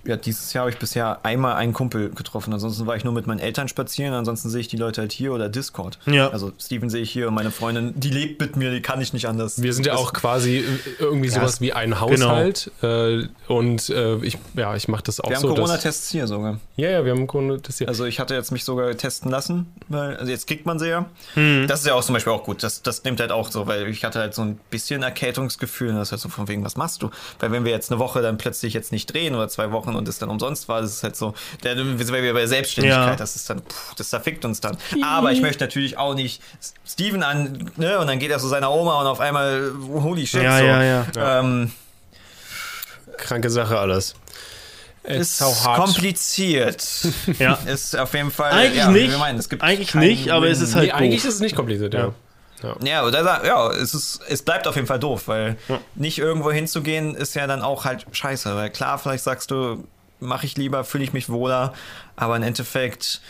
ja, 0.09 0.17
dieses 0.17 0.55
Jahr 0.55 0.63
habe 0.63 0.71
ich 0.71 0.79
bisher 0.79 1.23
einmal 1.23 1.57
einen 1.57 1.75
Kumpel 1.75 2.09
getroffen. 2.09 2.55
Ansonsten 2.55 2.87
war 2.87 2.97
ich 2.97 3.05
nur 3.05 3.13
mit 3.13 3.27
meinen 3.27 3.41
Eltern 3.41 3.69
spazieren. 3.69 4.15
Ansonsten 4.15 4.49
sehe 4.49 4.63
ich 4.63 4.69
die 4.69 4.79
Leute 4.79 5.03
halt 5.03 5.13
hier 5.13 5.35
oder 5.35 5.51
Discord. 5.51 5.99
Ja. 6.07 6.31
Also 6.31 6.51
Steven 6.59 6.89
sehe 6.89 7.03
ich 7.03 7.11
hier 7.11 7.29
und 7.29 7.35
meine 7.35 7.51
Freundin, 7.51 7.93
die 7.95 8.09
lebt 8.09 8.41
mit 8.41 8.57
mir, 8.57 8.71
die 8.71 8.81
kann 8.81 9.03
ich 9.03 9.13
nicht 9.13 9.27
anders. 9.27 9.61
Wir 9.61 9.75
sind 9.75 9.85
ja 9.85 9.97
auch 9.97 10.15
quasi 10.15 10.65
irgendwie 10.99 11.29
sowas 11.29 11.61
wie 11.61 11.75
ein 11.75 12.01
Haushalt. 12.01 12.71
Äh, 12.83 13.25
und 13.49 13.91
äh, 13.91 14.17
ich, 14.25 14.39
ja, 14.55 14.75
ich 14.75 14.89
mache 14.89 15.03
das 15.03 15.21
auch 15.21 15.29
Wir 15.29 15.37
haben 15.37 15.43
so. 15.43 15.55
Corona-Tests 15.55 16.11
hier 16.11 16.27
sogar. 16.27 16.59
Ja, 16.77 16.89
ja, 16.89 17.05
wir 17.05 17.13
haben 17.13 17.27
Corona-Tests 17.27 17.77
hier. 17.77 17.89
Also 17.89 18.07
ich 18.07 18.19
hatte 18.19 18.35
jetzt 18.35 18.51
mich 18.51 18.65
sogar 18.65 18.97
testen 18.97 19.31
lassen, 19.31 19.67
weil, 19.89 20.17
also 20.17 20.33
jetzt 20.33 20.47
kriegt 20.47 20.65
man 20.65 20.79
sie 20.79 20.89
ja. 20.89 21.05
Hm. 21.35 21.67
Das 21.69 21.81
ist 21.81 21.87
ja 21.87 21.93
auch 21.93 22.05
zum 22.05 22.15
Beispiel 22.15 22.33
auch 22.33 22.45
gut. 22.45 22.63
Das, 22.63 22.81
das 22.81 23.05
nimmt 23.05 23.21
halt 23.21 23.31
auch 23.31 23.51
so, 23.51 23.67
weil 23.67 23.87
ich 23.89 24.05
hatte 24.07 24.21
halt 24.21 24.35
so 24.35 24.41
ein 24.41 24.59
bisschen 24.71 25.03
Erkältungsgefühl. 25.03 25.91
Und 25.91 25.97
das 25.97 26.09
ist 26.09 26.13
halt 26.13 26.23
so 26.23 26.31
von 26.31 26.49
wegen, 26.49 26.65
was 26.65 26.77
machst 26.77 27.03
du? 27.03 27.11
Weil 27.41 27.53
wenn 27.53 27.67
wir 27.67 27.73
jetzt 27.73 27.93
eine 27.93 27.99
Woche 27.99 28.23
dann 28.23 28.39
plötzlich 28.39 28.73
jetzt 28.73 28.91
nicht 28.91 29.13
drehen 29.13 29.35
oder 29.35 29.49
zwei 29.49 29.71
Wochen 29.71 29.98
und 29.99 30.09
es 30.09 30.19
dann 30.19 30.31
umsonst 30.31 30.69
war, 30.69 30.81
das 30.81 30.93
ist 30.95 31.03
halt 31.03 31.17
so, 31.17 31.35
da 31.63 31.75
sind 31.77 31.99
wir 32.13 32.33
bei 32.35 32.47
Selbstständigkeit, 32.47 33.09
Ja. 33.09 33.17
das 33.17 33.37
ist 33.37 33.51
dann, 33.51 33.61
puh, 33.63 33.75
das 33.97 34.09
zerfickt 34.11 34.45
uns 34.45 34.61
dann. 34.61 34.79
Aber 35.05 35.33
ich 35.33 35.41
möchte 35.43 35.65
natürlich 35.65 35.99
auch 35.99 36.15
nicht 36.15 36.41
Steven 36.87 37.23
an, 37.23 37.71
ne, 37.77 37.99
und 37.99 38.07
dann 38.07 38.19
geht 38.19 38.31
er 38.31 38.39
zu 38.39 38.49
seiner 38.49 38.71
Oma 38.71 39.01
und 39.01 39.07
auf 39.07 39.21
einmal, 39.21 39.73
holy 39.93 40.27
shit, 40.27 40.43
Ja, 40.43 40.59
so. 40.59 40.65
ja, 40.65 40.83
ja. 40.83 41.41
Ähm, 41.41 41.73
Kranke 43.17 43.51
Sache 43.51 43.79
alles. 43.79 44.15
ist 45.03 45.39
so 45.39 45.47
hard. 45.65 45.79
kompliziert. 45.85 46.85
Ja. 47.39 47.55
Ist 47.67 47.97
auf 47.97 48.13
jeden 48.15 48.31
Fall. 48.31 48.53
Eigentlich 48.53 48.77
ja, 48.79 48.91
nicht. 48.91 49.11
Wir 49.11 49.19
meinen, 49.19 49.39
es 49.39 49.49
gibt 49.49 49.63
Eigentlich 49.63 49.95
nicht, 49.95 50.31
aber 50.31 50.49
es 50.49 50.61
ist 50.61 50.75
halt 50.75 50.87
Nee, 50.87 50.93
eigentlich 50.93 51.25
ist 51.25 51.35
es 51.35 51.41
nicht 51.41 51.57
kompliziert, 51.57 51.95
ja. 51.95 52.01
ja. 52.01 52.15
Ja, 52.83 53.05
oder 53.07 53.23
da, 53.23 53.45
ja, 53.45 53.71
es 53.71 53.95
ist, 53.95 54.21
es 54.29 54.43
bleibt 54.43 54.67
auf 54.67 54.75
jeden 54.77 54.87
Fall 54.87 54.99
doof, 54.99 55.29
weil 55.29 55.57
nicht 55.95 56.19
irgendwo 56.19 56.51
hinzugehen 56.51 57.15
ist 57.15 57.35
ja 57.35 57.47
dann 57.47 57.63
auch 57.63 57.85
halt 57.85 58.07
scheiße. 58.13 58.55
Weil 58.55 58.71
klar, 58.71 58.99
vielleicht 58.99 59.25
sagst 59.25 59.51
du, 59.51 59.85
mache 60.21 60.47
ich 60.47 60.57
lieber, 60.57 60.85
fühle 60.85 61.05
ich 61.05 61.13
mich 61.13 61.29
wohler, 61.29 61.73
aber 62.17 62.37
im 62.37 62.43
Endeffekt, 62.43 63.21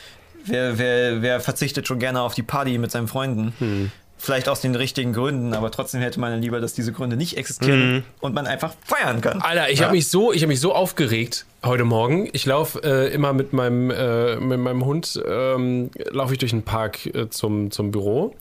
wer, 0.45 0.79
wer, 0.79 1.23
wer 1.23 1.41
verzichtet 1.41 1.87
schon 1.87 1.99
gerne 1.99 2.21
auf 2.23 2.35
die 2.35 2.43
Party 2.43 2.79
mit 2.79 2.91
seinen 2.91 3.09
Freunden? 3.09 3.53
Hm. 3.59 3.93
Vielleicht 4.21 4.49
aus 4.49 4.61
den 4.61 4.75
richtigen 4.75 5.13
Gründen, 5.13 5.55
aber 5.55 5.71
trotzdem 5.71 6.01
hätte 6.01 6.19
man 6.19 6.43
lieber, 6.43 6.61
dass 6.61 6.73
diese 6.75 6.93
Gründe 6.93 7.17
nicht 7.17 7.37
existieren 7.37 7.81
Hm. 7.81 8.05
und 8.21 8.35
man 8.35 8.49
einfach 8.49 8.73
feiern 8.85 9.21
kann. 9.21 9.41
Alter, 9.43 9.71
ich 9.71 9.79
Ja. 9.79 9.85
habe 9.87 9.95
mich 9.97 10.09
so, 10.11 10.33
ich 10.33 10.43
habe 10.43 10.49
mich 10.49 10.59
so 10.59 10.75
aufgeregt 10.75 11.47
heute 11.65 11.85
Morgen. 11.85 12.29
Ich 12.33 12.45
laufe 12.45 12.83
äh, 12.83 13.13
immer 13.15 13.33
mit 13.33 13.53
meinem, 13.53 13.93
äh, 13.93 14.35
mit 14.37 14.59
meinem 14.59 14.85
Hund, 14.85 15.23
ähm, 15.25 15.91
laufe 16.11 16.33
ich 16.33 16.39
durch 16.41 16.51
den 16.51 16.65
Park 16.65 17.07
äh, 17.07 17.29
zum, 17.31 17.71
zum 17.71 17.93
Büro. 17.93 18.35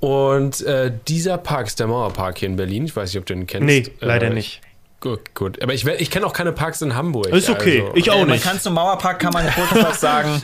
Und 0.00 0.60
äh, 0.62 0.92
dieser 1.08 1.38
Park 1.38 1.66
ist 1.66 1.80
der 1.80 1.86
Mauerpark 1.88 2.38
hier 2.38 2.48
in 2.48 2.56
Berlin. 2.56 2.84
Ich 2.84 2.94
weiß 2.94 3.10
nicht, 3.12 3.18
ob 3.18 3.26
du 3.26 3.34
den 3.34 3.46
kennst. 3.46 3.66
Nee, 3.66 3.84
leider 4.00 4.28
äh, 4.28 4.34
nicht. 4.34 4.60
Gut, 5.00 5.34
gut. 5.34 5.62
Aber 5.62 5.74
ich, 5.74 5.86
ich 5.86 6.10
kenne 6.10 6.26
auch 6.26 6.32
keine 6.32 6.52
Parks 6.52 6.82
in 6.82 6.94
Hamburg. 6.94 7.28
Ist 7.28 7.48
okay. 7.50 7.82
Also, 7.82 7.94
Ich 7.96 8.10
auch 8.10 8.16
Äh, 8.16 8.20
man 8.20 8.30
nicht. 8.30 8.44
kann 8.44 8.60
zum 8.60 8.74
Mauerpark, 8.74 9.18
kann 9.20 9.32
man 9.32 9.46
Fotopass 9.48 10.00
sagen, 10.00 10.42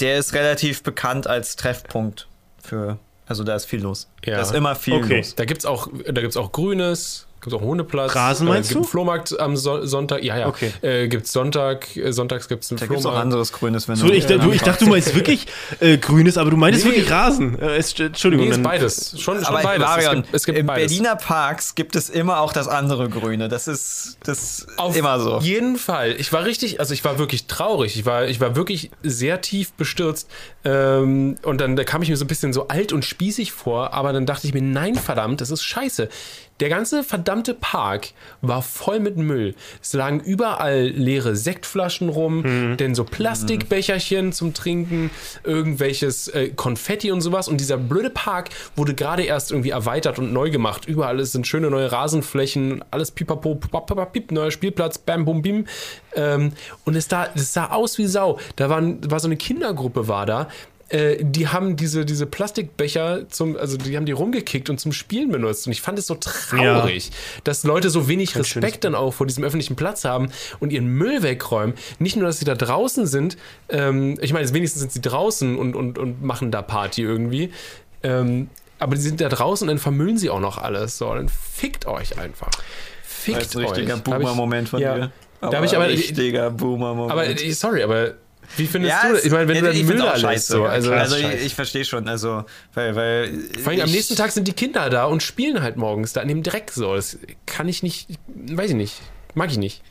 der 0.00 0.18
ist 0.18 0.34
relativ 0.34 0.82
bekannt 0.82 1.26
als 1.26 1.56
Treffpunkt 1.56 2.26
für, 2.62 2.98
also 3.26 3.44
da 3.44 3.54
ist 3.56 3.64
viel 3.66 3.80
los. 3.82 4.08
Ja. 4.24 4.36
Da 4.36 4.42
ist 4.42 4.54
immer 4.54 4.74
viel 4.74 4.94
Okay. 4.94 5.18
los. 5.18 5.34
Da 5.36 5.44
gibt 5.44 5.60
es 5.60 5.66
auch, 5.66 5.88
da 6.04 6.20
gibt's 6.20 6.36
auch 6.36 6.50
Grünes, 6.52 7.26
gibt 7.46 7.56
auch 7.56 7.60
einen 7.60 7.70
Hundeplatz. 7.70 8.14
Rasen 8.14 8.46
meinst 8.48 8.70
äh, 8.70 8.74
gibt 8.74 8.76
du? 8.76 8.86
einen 8.86 8.90
Flohmarkt 8.90 9.40
am 9.40 9.56
so 9.56 9.84
Sonntag. 9.86 10.22
Ja, 10.22 10.36
ja. 10.38 10.48
Okay. 10.48 10.72
Äh, 10.82 11.08
gibt 11.08 11.26
es 11.26 11.32
Sonntag, 11.32 11.96
äh, 11.96 12.12
sonntags 12.12 12.48
gibt 12.48 12.64
es 12.64 12.70
einen 12.70 12.78
Da 12.80 12.86
gibt 12.86 12.98
es 13.00 13.06
auch 13.06 13.10
Flohmarkt. 13.10 13.24
anderes 13.24 13.52
Grünes, 13.52 13.88
wenn 13.88 13.96
So, 13.96 14.08
ich, 14.10 14.26
du, 14.26 14.50
ich 14.52 14.62
dachte, 14.62 14.84
du 14.84 14.90
meinst 14.90 15.14
wirklich 15.14 15.46
äh, 15.80 15.96
Grünes, 15.98 16.36
aber 16.38 16.50
du 16.50 16.56
meintest 16.56 16.84
Nee. 16.84 16.90
wirklich 16.92 17.10
Rasen. 17.10 17.58
Äh, 17.58 17.76
es, 17.76 17.98
Entschuldigung. 17.98 18.46
Nee, 18.48 18.52
ist 18.54 18.62
beides. 18.62 19.10
Schon, 19.20 19.36
schon 19.36 19.44
Aber 19.46 19.62
beides. 19.62 19.86
Marion, 19.86 20.18
es 20.18 20.22
gibt, 20.24 20.34
es 20.34 20.44
gibt 20.46 20.58
in 20.58 20.66
beides. 20.66 20.90
Berliner 20.92 21.16
Parks 21.16 21.74
gibt 21.74 21.96
es 21.96 22.10
immer 22.10 22.40
auch 22.40 22.52
das 22.52 22.68
andere 22.68 23.08
Grüne. 23.08 23.48
Das 23.48 23.68
ist 23.68 24.18
das 24.24 24.66
Auf 24.76 24.96
immer 24.96 25.18
so. 25.20 25.38
jeden 25.38 25.76
Fall. 25.78 26.14
Ich 26.18 26.32
war 26.32 26.44
richtig, 26.44 26.80
also 26.80 26.92
ich 26.92 27.04
war 27.04 27.18
wirklich 27.18 27.46
traurig. 27.46 27.96
Ich 27.96 28.04
war, 28.06 28.26
ich 28.26 28.40
war 28.40 28.56
wirklich 28.56 28.90
sehr 29.02 29.40
tief 29.40 29.72
bestürzt. 29.72 30.28
Ähm, 30.64 31.36
und 31.42 31.60
dann 31.60 31.76
da 31.76 31.84
kam 31.84 32.02
ich 32.02 32.08
mir 32.08 32.16
so 32.16 32.24
ein 32.24 32.28
bisschen 32.28 32.52
so 32.52 32.68
alt 32.68 32.92
und 32.92 33.04
spießig 33.04 33.52
vor, 33.52 33.92
aber 33.94 34.12
dann 34.12 34.26
dachte 34.26 34.46
ich 34.46 34.54
mir, 34.54 34.62
nein, 34.62 34.94
verdammt, 34.96 35.40
das 35.40 35.50
ist 35.50 35.62
scheiße. 35.62 36.08
Der 36.60 36.68
ganze 36.68 37.04
verdammte 37.04 37.54
Park 37.54 38.08
war 38.40 38.62
voll 38.62 38.98
mit 39.00 39.16
Müll. 39.16 39.54
Es 39.82 39.92
lagen 39.92 40.20
überall 40.20 40.86
leere 40.86 41.36
Sektflaschen 41.36 42.08
rum, 42.08 42.76
denn 42.78 42.94
so 42.94 43.04
Plastikbecherchen 43.04 44.32
zum 44.32 44.54
Trinken, 44.54 45.10
irgendwelches 45.44 46.28
äh, 46.28 46.48
Konfetti 46.48 47.10
und 47.10 47.20
sowas. 47.20 47.48
Und 47.48 47.60
dieser 47.60 47.76
blöde 47.76 48.10
Park 48.10 48.50
wurde 48.74 48.94
gerade 48.94 49.24
erst 49.24 49.50
irgendwie 49.50 49.70
erweitert 49.70 50.18
und 50.18 50.32
neu 50.32 50.50
gemacht. 50.50 50.86
Überall 50.86 51.22
sind 51.24 51.46
schöne 51.46 51.70
neue 51.70 51.92
Rasenflächen, 51.92 52.82
alles 52.90 53.10
pipapo, 53.10 53.56
pip, 53.56 54.32
neuer 54.32 54.50
Spielplatz, 54.50 54.98
bam, 54.98 55.24
bum, 55.24 55.42
bim. 55.42 55.66
Ähm, 56.14 56.52
und 56.84 56.96
es, 56.96 57.08
da, 57.08 57.28
es 57.34 57.52
sah 57.52 57.66
aus 57.66 57.98
wie 57.98 58.06
Sau. 58.06 58.38
Da 58.56 58.70
waren, 58.70 59.10
war 59.10 59.20
so 59.20 59.28
eine 59.28 59.36
Kindergruppe 59.36 60.08
war 60.08 60.24
da. 60.26 60.48
Äh, 60.88 61.16
die 61.20 61.48
haben 61.48 61.76
diese, 61.76 62.04
diese 62.04 62.26
Plastikbecher 62.26 63.28
zum, 63.28 63.56
also 63.56 63.76
die 63.76 63.96
haben 63.96 64.06
die 64.06 64.12
rumgekickt 64.12 64.70
und 64.70 64.78
zum 64.78 64.92
Spielen 64.92 65.32
benutzt. 65.32 65.66
Und 65.66 65.72
ich 65.72 65.82
fand 65.82 65.98
es 65.98 66.06
so 66.06 66.14
traurig, 66.14 67.10
dass 67.42 67.64
Leute 67.64 67.90
so 67.90 68.06
wenig 68.08 68.30
schönes 68.30 68.54
Respekt 68.54 68.84
dann 68.84 68.94
auch 68.94 69.12
vor 69.12 69.26
diesem 69.26 69.42
öffentlichen 69.42 69.74
Platz 69.74 70.04
haben 70.04 70.30
und 70.60 70.72
ihren 70.72 70.86
Müll 70.86 71.22
wegräumen. 71.22 71.74
Nicht 71.98 72.16
nur, 72.16 72.26
dass 72.26 72.38
sie 72.38 72.44
da 72.44 72.54
draußen 72.54 73.06
sind, 73.06 73.36
ähm, 73.68 74.16
ich 74.20 74.32
meine, 74.32 74.52
wenigstens 74.54 74.80
sind 74.80 74.92
sie 74.92 75.00
draußen 75.00 75.56
und, 75.56 75.74
und, 75.74 75.98
und 75.98 76.22
machen 76.22 76.52
da 76.52 76.62
Party 76.62 77.02
irgendwie. 77.02 77.50
Ähm, 78.04 78.48
aber 78.78 78.94
die 78.94 79.00
sind 79.00 79.20
da 79.20 79.28
draußen 79.28 79.66
und 79.66 79.74
dann 79.74 79.78
vermüllen 79.78 80.18
sie 80.18 80.30
auch 80.30 80.40
noch 80.40 80.58
alles. 80.58 80.98
So, 80.98 81.12
dann 81.12 81.28
fickt 81.28 81.86
euch 81.86 82.18
einfach. 82.18 82.50
Fickt 83.02 83.38
Das 83.38 83.46
ist 83.46 83.56
ein 83.56 83.64
richtiger 83.64 83.96
Boomer-Moment 83.96 84.68
von 84.68 84.80
ja. 84.80 84.94
dir. 84.94 85.12
Da 85.40 85.52
habe 85.52 85.66
ich 85.66 85.74
aber, 85.74 85.88
richtiger 85.88 86.50
Boomer-Moment. 86.50 87.12
aber 87.12 87.52
sorry, 87.52 87.82
aber 87.82 88.14
wie 88.56 88.66
findest 88.66 88.94
ja, 88.94 89.08
du 89.08 89.14
das? 89.14 89.24
Ich 89.24 89.32
meine, 89.32 89.48
wenn 89.48 89.56
ja, 89.56 89.62
du 89.62 89.76
dann 89.76 89.86
Müll 89.86 89.96
da 89.96 90.16
lässt, 90.16 90.48
so, 90.48 90.64
also, 90.64 90.92
also 90.92 91.16
ich, 91.16 91.46
ich 91.46 91.54
verstehe 91.54 91.84
schon, 91.84 92.08
also 92.08 92.44
weil 92.74 92.94
weil 92.96 93.32
Vor 93.62 93.72
allem 93.72 93.82
am 93.82 93.90
nächsten 93.90 94.16
Tag 94.16 94.32
sind 94.32 94.48
die 94.48 94.52
Kinder 94.52 94.88
da 94.90 95.04
und 95.06 95.22
spielen 95.22 95.62
halt 95.62 95.76
morgens 95.76 96.12
da 96.12 96.22
in 96.22 96.28
dem 96.28 96.42
Dreck 96.42 96.70
so. 96.72 96.94
Das 96.94 97.18
kann 97.46 97.68
ich 97.68 97.82
nicht, 97.82 98.08
weiß 98.28 98.70
ich 98.70 98.76
nicht, 98.76 98.94
mag 99.34 99.50
ich 99.50 99.58
nicht. 99.58 99.82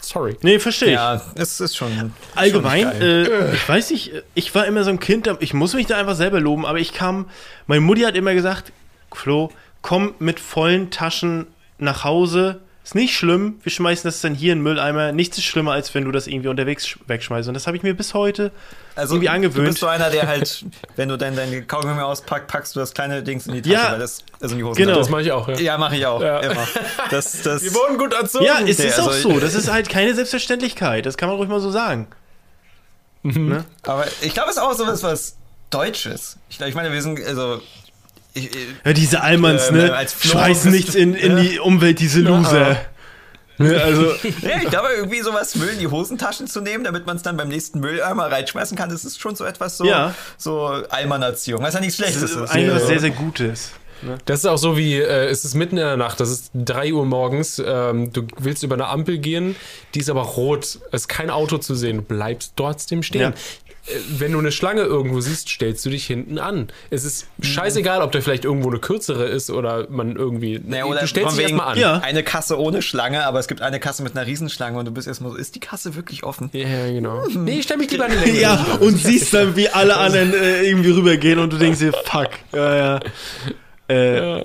Sorry. 0.00 0.36
Nee, 0.42 0.58
verstehe 0.58 0.88
ich. 0.88 0.94
ja, 0.94 1.20
es 1.34 1.60
ist 1.60 1.76
schon 1.76 2.12
Allgemein, 2.34 2.82
schon 2.82 2.90
nicht 2.90 3.00
geil. 3.00 3.50
äh, 3.50 3.54
ich 3.54 3.68
weiß 3.68 3.90
nicht, 3.90 4.14
äh, 4.14 4.22
ich 4.34 4.54
war 4.54 4.66
immer 4.66 4.84
so 4.84 4.90
ein 4.90 5.00
Kind, 5.00 5.28
ich 5.40 5.54
muss 5.54 5.74
mich 5.74 5.86
da 5.86 5.98
einfach 5.98 6.14
selber 6.14 6.40
loben, 6.40 6.64
aber 6.66 6.78
ich 6.78 6.92
kam, 6.92 7.28
meine 7.66 7.80
Mutti 7.80 8.02
hat 8.02 8.14
immer 8.14 8.34
gesagt, 8.34 8.72
Flo, 9.12 9.50
komm 9.82 10.14
mit 10.18 10.38
vollen 10.40 10.90
Taschen 10.90 11.46
nach 11.78 12.04
Hause, 12.04 12.60
ist 12.88 12.94
nicht 12.94 13.14
schlimm, 13.16 13.60
wir 13.62 13.70
schmeißen 13.72 14.08
das 14.08 14.20
dann 14.22 14.34
hier 14.34 14.52
in 14.52 14.58
den 14.58 14.62
Mülleimer, 14.62 15.12
nichts 15.12 15.36
ist 15.38 15.44
schlimmer, 15.44 15.72
als 15.72 15.94
wenn 15.94 16.04
du 16.04 16.10
das 16.12 16.26
irgendwie 16.26 16.48
unterwegs 16.48 16.86
sch- 16.86 16.96
wegschmeißt 17.06 17.46
und 17.48 17.54
das 17.54 17.66
habe 17.66 17.76
ich 17.76 17.82
mir 17.82 17.94
bis 17.94 18.14
heute 18.14 18.50
also 18.96 19.14
irgendwie 19.14 19.26
Du 19.28 19.32
angewöhnt. 19.32 19.68
bist 19.68 19.78
so 19.78 19.86
einer, 19.86 20.10
der 20.10 20.26
halt, 20.26 20.64
wenn 20.96 21.08
du 21.08 21.16
dein, 21.18 21.36
dein 21.36 21.66
Kaugummi 21.66 22.00
auspackst, 22.00 22.48
packst 22.48 22.74
du 22.76 22.80
das 22.80 22.94
kleine 22.94 23.22
Dings 23.22 23.46
in 23.46 23.52
die 23.54 23.62
Tasche, 23.62 23.74
Ja. 23.74 23.92
weil 23.92 23.98
das, 24.00 24.24
also 24.40 24.54
in 24.54 24.58
die 24.58 24.64
Hose. 24.64 24.80
Genau. 24.80 24.96
Das 24.96 25.08
mache 25.10 25.22
ich 25.22 25.32
auch, 25.32 25.48
ja. 25.48 25.56
Ja, 25.58 25.78
mache 25.78 25.96
ich 25.96 26.06
auch. 26.06 26.20
Ja. 26.22 26.40
Immer. 26.40 26.66
Das, 27.10 27.42
das, 27.42 27.62
Wir 27.62 27.74
wurden 27.74 27.98
gut 27.98 28.12
erzogen. 28.14 28.44
ja, 28.46 28.58
es 28.66 28.78
ist 28.80 28.98
auch 28.98 29.08
also- 29.08 29.32
so, 29.34 29.38
das 29.40 29.54
ist 29.54 29.70
halt 29.70 29.88
keine 29.88 30.14
Selbstverständlichkeit, 30.14 31.06
das 31.06 31.16
kann 31.16 31.28
man 31.28 31.36
ruhig 31.36 31.48
mal 31.48 31.60
so 31.60 31.70
sagen. 31.70 32.08
Ne? 33.22 33.64
aber 33.82 34.06
ich 34.22 34.32
glaube, 34.32 34.48
es 34.50 34.56
ist 34.56 34.62
auch 34.62 34.72
so 34.72 34.86
was, 34.86 35.02
was 35.02 35.36
Deutsches. 35.70 36.38
Ich, 36.48 36.56
glaub, 36.58 36.68
ich 36.70 36.74
meine, 36.74 36.90
wir 36.92 37.02
sind, 37.02 37.22
also. 37.26 37.60
Ich, 38.38 38.50
Ja, 38.84 38.92
diese 38.92 39.18
Äh, 39.18 39.36
ne, 39.36 39.94
als 39.94 40.12
Flo 40.12 40.30
schmeißen 40.32 40.70
nichts 40.70 40.94
in, 40.94 41.14
in 41.14 41.36
Ja. 41.36 41.42
die 41.42 41.58
Umwelt, 41.58 41.98
diese 42.00 42.20
Loser. 42.20 42.76
Ne, 43.58 43.80
also, 43.82 44.12
ja, 44.42 44.58
ich 44.62 44.70
glaube, 44.70 44.88
irgendwie 44.96 45.20
sowas 45.20 45.56
Müll 45.56 45.70
in 45.70 45.80
die 45.80 45.88
Hosentaschen 45.88 46.46
zu 46.46 46.60
nehmen, 46.60 46.84
damit 46.84 47.06
man 47.06 47.16
es 47.16 47.22
dann 47.22 47.36
beim 47.36 47.48
nächsten 47.48 47.80
Mülleimer 47.80 48.30
reinschmeißen 48.30 48.76
kann, 48.76 48.88
das 48.88 49.04
ist 49.04 49.20
schon 49.20 49.34
so 49.34 49.44
etwas 49.44 49.76
so, 49.76 49.84
Ja. 49.84 50.14
so 50.36 50.66
Allmann-Erziehung. 50.88 51.60
Was 51.62 51.74
ja 51.74 51.80
nichts 51.80 51.96
Schlechtes 51.96 52.20
das 52.22 52.30
ist. 52.30 52.36
ist 52.36 52.50
eigentlich 52.50 52.74
was 52.74 52.82
Ja. 52.82 52.86
sehr, 52.88 53.00
sehr 53.00 53.10
Gutes. 53.10 53.72
Das 54.26 54.38
ist 54.38 54.46
auch 54.46 54.58
so 54.58 54.76
wie, 54.76 54.94
äh, 54.94 55.24
es 55.26 55.44
ist 55.44 55.54
mitten 55.54 55.76
in 55.76 55.82
der 55.82 55.96
Nacht, 55.96 56.20
das 56.20 56.30
ist 56.30 56.52
3 56.54 56.92
Uhr 56.92 57.04
morgens, 57.04 57.60
ähm, 57.64 58.12
du 58.12 58.28
willst 58.38 58.62
über 58.62 58.76
eine 58.76 58.86
Ampel 58.86 59.18
gehen, 59.18 59.56
die 59.92 59.98
ist 59.98 60.08
aber 60.08 60.22
rot, 60.22 60.62
es 60.62 60.78
ist 60.92 61.08
kein 61.08 61.30
Auto 61.30 61.58
zu 61.58 61.74
sehen, 61.74 61.96
du 61.96 62.02
bleibst 62.02 62.52
trotzdem 62.54 63.02
stehen. 63.02 63.20
Ja. 63.22 63.32
Wenn 64.10 64.32
du 64.32 64.38
eine 64.38 64.52
Schlange 64.52 64.82
irgendwo 64.82 65.20
siehst, 65.20 65.48
stellst 65.48 65.84
du 65.84 65.90
dich 65.90 66.06
hinten 66.06 66.38
an. 66.38 66.68
Es 66.90 67.04
ist 67.04 67.26
scheißegal, 67.40 68.02
ob 68.02 68.12
da 68.12 68.20
vielleicht 68.20 68.44
irgendwo 68.44 68.68
eine 68.68 68.78
kürzere 68.78 69.26
ist 69.26 69.50
oder 69.50 69.88
man 69.90 70.16
irgendwie. 70.16 70.60
Naja, 70.64 70.84
oder 70.84 71.00
du 71.00 71.06
stellst 71.06 71.36
dich 71.36 71.44
erstmal 71.44 71.72
an. 71.72 71.78
Ja. 71.78 71.98
eine 71.98 72.22
Kasse 72.22 72.58
ohne 72.58 72.82
Schlange, 72.82 73.24
aber 73.24 73.38
es 73.38 73.48
gibt 73.48 73.62
eine 73.62 73.80
Kasse 73.80 74.02
mit 74.02 74.16
einer 74.16 74.26
Riesenschlange 74.26 74.78
und 74.78 74.84
du 74.84 74.90
bist 74.90 75.08
erstmal 75.08 75.32
so, 75.32 75.36
ist 75.36 75.54
die 75.54 75.60
Kasse 75.60 75.94
wirklich 75.94 76.24
offen? 76.24 76.50
Ja, 76.52 76.86
genau. 76.86 77.26
Nee, 77.28 77.58
ich 77.58 77.64
stell 77.64 77.76
mich 77.76 77.90
lieber 77.90 78.06
an 78.06 78.12
die 78.12 78.18
Länge. 78.18 78.40
Ja, 78.40 78.78
und 78.80 78.96
siehst 78.96 79.32
dann, 79.34 79.56
wie 79.56 79.68
alle 79.68 79.96
anderen 79.96 80.32
äh, 80.34 80.62
irgendwie 80.62 80.90
rübergehen 80.90 81.38
und 81.38 81.52
du 81.52 81.56
denkst 81.56 81.78
dir, 81.78 81.92
fuck. 81.92 82.30
Ja, 82.52 82.76
ja. 82.76 83.00
Äh, 83.88 84.42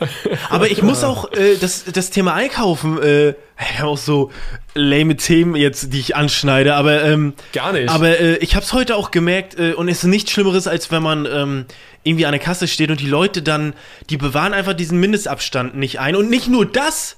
aber 0.49 0.71
ich 0.71 0.81
muss 0.81 1.03
auch 1.03 1.31
äh, 1.33 1.57
das, 1.59 1.83
das 1.85 2.09
Thema 2.09 2.33
Einkaufen, 2.33 3.01
äh, 3.01 3.29
ich 3.59 3.79
habe 3.79 3.89
auch 3.89 3.97
so 3.97 4.31
lame 4.73 5.17
Themen 5.17 5.55
jetzt, 5.55 5.91
die 5.91 5.99
ich 5.99 6.15
anschneide, 6.15 6.75
aber 6.75 7.03
ähm, 7.03 7.33
Gar 7.51 7.73
nicht. 7.73 7.89
Aber 7.89 8.19
äh, 8.19 8.37
ich 8.37 8.55
habe 8.55 8.65
es 8.65 8.71
heute 8.71 8.95
auch 8.95 9.11
gemerkt 9.11 9.59
äh, 9.59 9.73
und 9.73 9.89
es 9.89 9.99
ist 9.99 10.05
nichts 10.05 10.31
Schlimmeres, 10.31 10.67
als 10.67 10.91
wenn 10.91 11.03
man 11.03 11.25
ähm, 11.25 11.65
irgendwie 12.03 12.25
an 12.25 12.31
der 12.31 12.39
Kasse 12.39 12.69
steht 12.69 12.89
und 12.89 13.01
die 13.01 13.07
Leute 13.07 13.41
dann, 13.41 13.73
die 14.09 14.17
bewahren 14.17 14.53
einfach 14.53 14.73
diesen 14.73 14.99
Mindestabstand 14.99 15.75
nicht 15.75 15.99
ein 15.99 16.15
und 16.15 16.29
nicht 16.29 16.47
nur 16.47 16.65
das, 16.65 17.17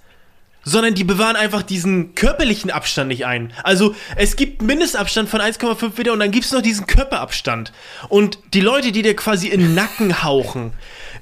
sondern 0.64 0.96
die 0.96 1.04
bewahren 1.04 1.36
einfach 1.36 1.62
diesen 1.62 2.16
körperlichen 2.16 2.72
Abstand 2.72 3.10
nicht 3.10 3.26
ein. 3.26 3.54
Also 3.64 3.96
es 4.16 4.36
gibt 4.36 4.64
Mindestabstand 4.64 5.30
von 5.30 5.40
1,5 5.40 5.92
Meter 5.96 6.12
und 6.12 6.20
dann 6.20 6.32
gibt 6.32 6.46
es 6.46 6.52
noch 6.52 6.64
diesen 6.64 6.88
Körperabstand. 6.88 7.72
Und 8.10 8.40
die 8.54 8.62
Leute, 8.62 8.92
die 8.92 9.04
dir 9.04 9.16
quasi 9.16 9.48
in 9.48 9.60
den 9.60 9.76
Nacken 9.76 10.24
hauchen, 10.24 10.74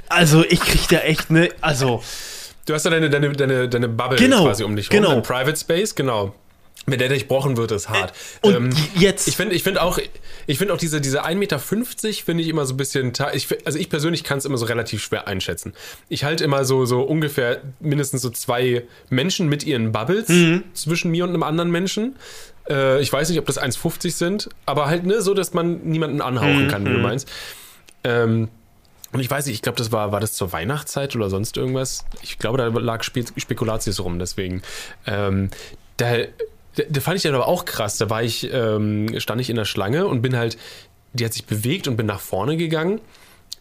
also 0.09 0.43
ich 0.43 0.59
krieg 0.59 0.87
da 0.89 0.99
echt 0.99 1.29
ne, 1.31 1.49
also 1.61 2.03
Du 2.65 2.73
hast 2.73 2.85
ja 2.85 2.91
deine, 2.91 3.09
deine, 3.09 3.31
deine, 3.33 3.67
deine 3.67 3.89
Bubble 3.89 4.17
Genau, 4.17 4.45
quasi 4.45 4.63
um 4.63 4.75
dich 4.77 4.87
rum. 4.89 4.95
genau. 4.97 5.09
Dein 5.15 5.21
Private 5.23 5.57
Space, 5.57 5.95
genau. 5.95 6.33
Wenn 6.85 6.97
der 6.99 7.07
durchbrochen 7.09 7.55
wird, 7.57 7.71
ist 7.71 7.89
hart. 7.89 8.13
und 8.41 8.55
Ähm, 8.55 8.69
jetzt 8.95 9.27
Ich 9.27 9.35
finde 9.37 9.53
ich 9.55 9.63
find 9.63 9.77
auch, 9.79 9.99
ich 10.47 10.57
find 10.57 10.71
auch 10.71 10.77
diese, 10.77 10.99
diese 11.01 11.25
1,50 11.25 11.35
Meter 11.35 11.59
finde 11.59 12.41
ich 12.43 12.47
immer 12.49 12.65
so 12.65 12.73
ein 12.73 12.77
bisschen, 12.77 13.11
ich, 13.33 13.47
also 13.65 13.77
ich 13.79 13.89
persönlich 13.89 14.23
kann 14.23 14.37
es 14.37 14.45
immer 14.45 14.57
so 14.57 14.65
relativ 14.65 15.01
schwer 15.03 15.27
einschätzen. 15.27 15.73
Ich 16.09 16.23
halte 16.23 16.43
immer 16.45 16.63
so, 16.65 16.85
so 16.85 17.01
ungefähr 17.01 17.61
mindestens 17.81 18.21
so 18.21 18.29
zwei 18.29 18.83
Menschen 19.09 19.47
mit 19.49 19.65
ihren 19.65 19.91
Bubbles 19.91 20.29
Mhm. 20.29 20.63
zwischen 20.73 21.11
mir 21.11 21.23
und 21.25 21.29
einem 21.31 21.43
anderen 21.43 21.69
Menschen. 21.71 22.15
Äh, 22.69 23.01
ich 23.01 23.11
weiß 23.11 23.29
nicht, 23.29 23.39
ob 23.39 23.45
das 23.45 23.61
1,50 23.61 24.11
sind, 24.11 24.49
aber 24.65 24.85
halt 24.87 25.05
ne, 25.05 25.21
so, 25.21 25.33
dass 25.33 25.53
man 25.53 25.81
niemanden 25.83 26.21
anhauchen 26.21 26.67
kann, 26.69 26.85
wie 26.85 26.89
Mhm. 26.89 26.93
du 26.95 26.99
meinst. 26.99 27.29
Ähm, 28.05 28.49
und 29.13 29.19
ich 29.19 29.29
weiß 29.29 29.45
nicht, 29.45 29.55
ich 29.55 29.61
glaube, 29.61 29.77
das 29.77 29.91
war, 29.91 30.11
war 30.11 30.19
das 30.19 30.33
zur 30.33 30.51
Weihnachtszeit 30.51 31.15
oder 31.15 31.29
sonst 31.29 31.55
irgendwas? 31.55 32.05
Ich 32.23 32.39
glaube, 32.39 32.57
da 32.57 32.67
lag 32.67 33.03
Spe 33.03 33.23
Spekulatius 33.37 33.99
rum, 33.99 34.17
deswegen. 34.19 34.63
Ähm, 35.05 35.49
da, 35.97 36.17
da, 36.17 36.83
da 36.89 37.01
fand 37.01 37.17
ich 37.17 37.23
dann 37.23 37.35
aber 37.35 37.47
auch 37.47 37.65
krass. 37.65 37.97
Da 37.97 38.09
war 38.09 38.23
ich, 38.23 38.51
ähm, 38.51 39.19
stand 39.19 39.39
ich 39.39 39.49
in 39.51 39.55
der 39.55 39.65
Schlange 39.65 40.07
und 40.07 40.21
bin 40.21 40.35
halt, 40.35 40.57
die 41.13 41.25
hat 41.25 41.33
sich 41.33 41.45
bewegt 41.45 41.87
und 41.87 41.95
bin 41.95 42.07
nach 42.07 42.19
vorne 42.19 42.57
gegangen. 42.57 43.01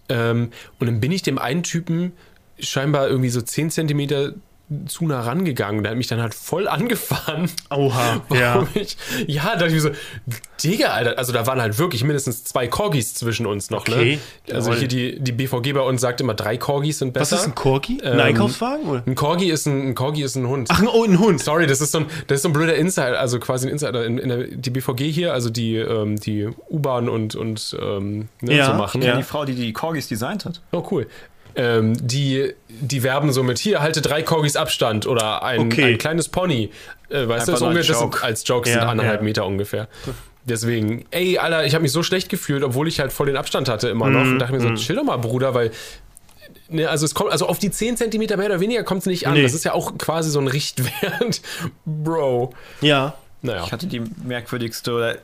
Ähm, 0.08 0.50
und 0.80 0.86
dann 0.86 1.00
bin 1.00 1.12
ich 1.12 1.22
dem 1.22 1.38
einen 1.38 1.62
Typen 1.62 2.12
scheinbar 2.58 3.08
irgendwie 3.08 3.28
so 3.28 3.42
10 3.42 3.70
Zentimeter 3.70 4.32
zu 4.86 5.06
nah 5.06 5.20
rangegangen. 5.20 5.82
Der 5.82 5.90
hat 5.92 5.98
mich 5.98 6.06
dann 6.08 6.20
halt 6.20 6.34
voll 6.34 6.68
angefahren. 6.68 7.50
Oha, 7.70 8.22
ja. 8.34 8.66
Ich, 8.74 8.96
ja, 9.26 9.42
da 9.44 9.50
dachte 9.52 9.66
ich 9.68 9.74
mir 9.74 9.80
so, 9.80 9.90
Digga, 10.62 10.88
Alter, 10.90 11.18
also 11.18 11.32
da 11.32 11.46
waren 11.46 11.60
halt 11.60 11.78
wirklich 11.78 12.04
mindestens 12.04 12.44
zwei 12.44 12.68
Corgis 12.68 13.14
zwischen 13.14 13.46
uns 13.46 13.70
noch, 13.70 13.80
Okay, 13.88 14.18
ne? 14.46 14.54
Also 14.54 14.70
jawohl. 14.70 14.78
hier 14.80 14.88
die, 14.88 15.20
die 15.20 15.32
BVG 15.32 15.72
bei 15.74 15.80
uns 15.80 16.00
sagt 16.00 16.20
immer, 16.20 16.34
drei 16.34 16.56
Corgis 16.56 16.98
sind 17.00 17.14
Was 17.16 17.30
besser. 17.30 17.42
ist 17.42 17.48
ein 17.48 17.54
Corgi? 17.54 18.00
Ein 18.02 18.12
Ähm, 18.14 18.20
Einkaufswagen? 18.20 18.86
Oder? 18.88 19.02
Ein 19.06 19.14
Corgi 19.16 19.50
ist 19.50 19.66
ein, 19.66 19.88
ein 19.88 19.94
Corgi 19.94 20.22
ist 20.22 20.36
ein 20.36 20.46
Hund. 20.46 20.68
Ach, 20.70 20.82
oh, 20.92 21.04
ein 21.04 21.18
Hund. 21.18 21.40
Sorry, 21.42 21.66
das 21.66 21.80
ist 21.80 21.92
so 21.92 21.98
ein, 21.98 22.06
das 22.28 22.36
ist 22.36 22.42
so 22.42 22.48
ein 22.48 22.52
blöder 22.52 22.76
Insider, 22.76 23.18
also 23.18 23.38
quasi 23.40 23.66
ein 23.66 23.72
Insider. 23.72 24.04
In, 24.06 24.18
in 24.18 24.28
der, 24.28 24.38
die 24.46 24.70
BVG 24.70 25.10
hier, 25.10 25.32
also 25.32 25.50
die, 25.50 25.76
ähm, 25.76 26.18
die 26.20 26.48
U-Bahn 26.70 27.08
und, 27.08 27.34
und 27.34 27.76
ähm, 27.80 28.28
ne, 28.40 28.54
Ja, 28.56 28.66
so 28.66 28.74
machen. 28.74 29.02
ja. 29.02 29.16
Die 29.16 29.22
Frau, 29.24 29.44
die 29.44 29.54
die 29.54 29.72
Corgis 29.72 30.06
designt 30.08 30.44
hat. 30.44 30.60
Oh, 30.70 30.86
cool. 30.92 31.08
Ähm, 31.54 31.94
die, 32.06 32.52
die 32.68 33.02
werben 33.02 33.32
so 33.32 33.42
mit, 33.42 33.58
hier, 33.58 33.80
halte 33.80 34.00
drei 34.00 34.22
Corgis 34.22 34.56
Abstand 34.56 35.06
oder 35.06 35.42
ein, 35.42 35.60
Okay. 35.60 35.92
ein 35.92 35.98
kleines 35.98 36.28
Pony. 36.28 36.70
Äh, 37.08 37.28
weißt 37.28 37.28
du, 37.28 37.32
Einfach 37.32 37.46
das, 37.52 37.60
nur 37.60 37.68
ungefähr, 37.70 37.78
als 37.80 37.88
das 37.88 37.98
sind, 37.98 38.12
Joke. 38.14 38.24
als 38.24 38.48
Joke 38.48 38.68
Ja, 38.68 38.74
sind 38.74 38.82
anderthalb 38.84 39.20
ja. 39.20 39.24
Meter 39.24 39.46
ungefähr. 39.46 39.88
Deswegen, 40.44 41.04
ey, 41.10 41.38
Alter, 41.38 41.64
ich 41.66 41.74
habe 41.74 41.82
mich 41.82 41.92
so 41.92 42.02
schlecht 42.02 42.28
gefühlt, 42.28 42.64
obwohl 42.64 42.88
ich 42.88 42.98
halt 43.00 43.12
voll 43.12 43.26
den 43.26 43.36
Abstand 43.36 43.68
hatte 43.68 43.88
immer 43.88 44.08
noch. 44.08 44.24
Mhm, 44.24 44.32
Und 44.32 44.38
dachte 44.40 44.52
mir 44.52 44.60
so, 44.60 44.74
chill 44.74 44.96
doch 44.96 45.04
mal, 45.04 45.16
Bruder, 45.18 45.54
weil. 45.54 45.70
Ne, 46.68 46.86
also 46.86 47.04
es 47.04 47.14
kommt, 47.14 47.30
also 47.30 47.46
auf 47.46 47.58
die 47.58 47.70
10 47.70 47.96
Zentimeter 47.96 48.36
mehr 48.36 48.46
oder 48.46 48.60
weniger 48.60 48.82
kommt 48.82 49.00
es 49.02 49.06
nicht 49.06 49.26
an. 49.26 49.34
Nee. 49.34 49.42
Das 49.42 49.52
ist 49.54 49.64
ja 49.64 49.72
auch 49.74 49.96
quasi 49.98 50.30
so 50.30 50.40
ein 50.40 50.48
Richtwert. 50.48 51.42
Bro. 51.84 52.54
Ja. 52.80 53.14
Naja. 53.42 53.64
Ich 53.66 53.72
hatte 53.72 53.86
die 53.86 54.00
merkwürdigste, 54.24 54.92
oder 54.92 55.16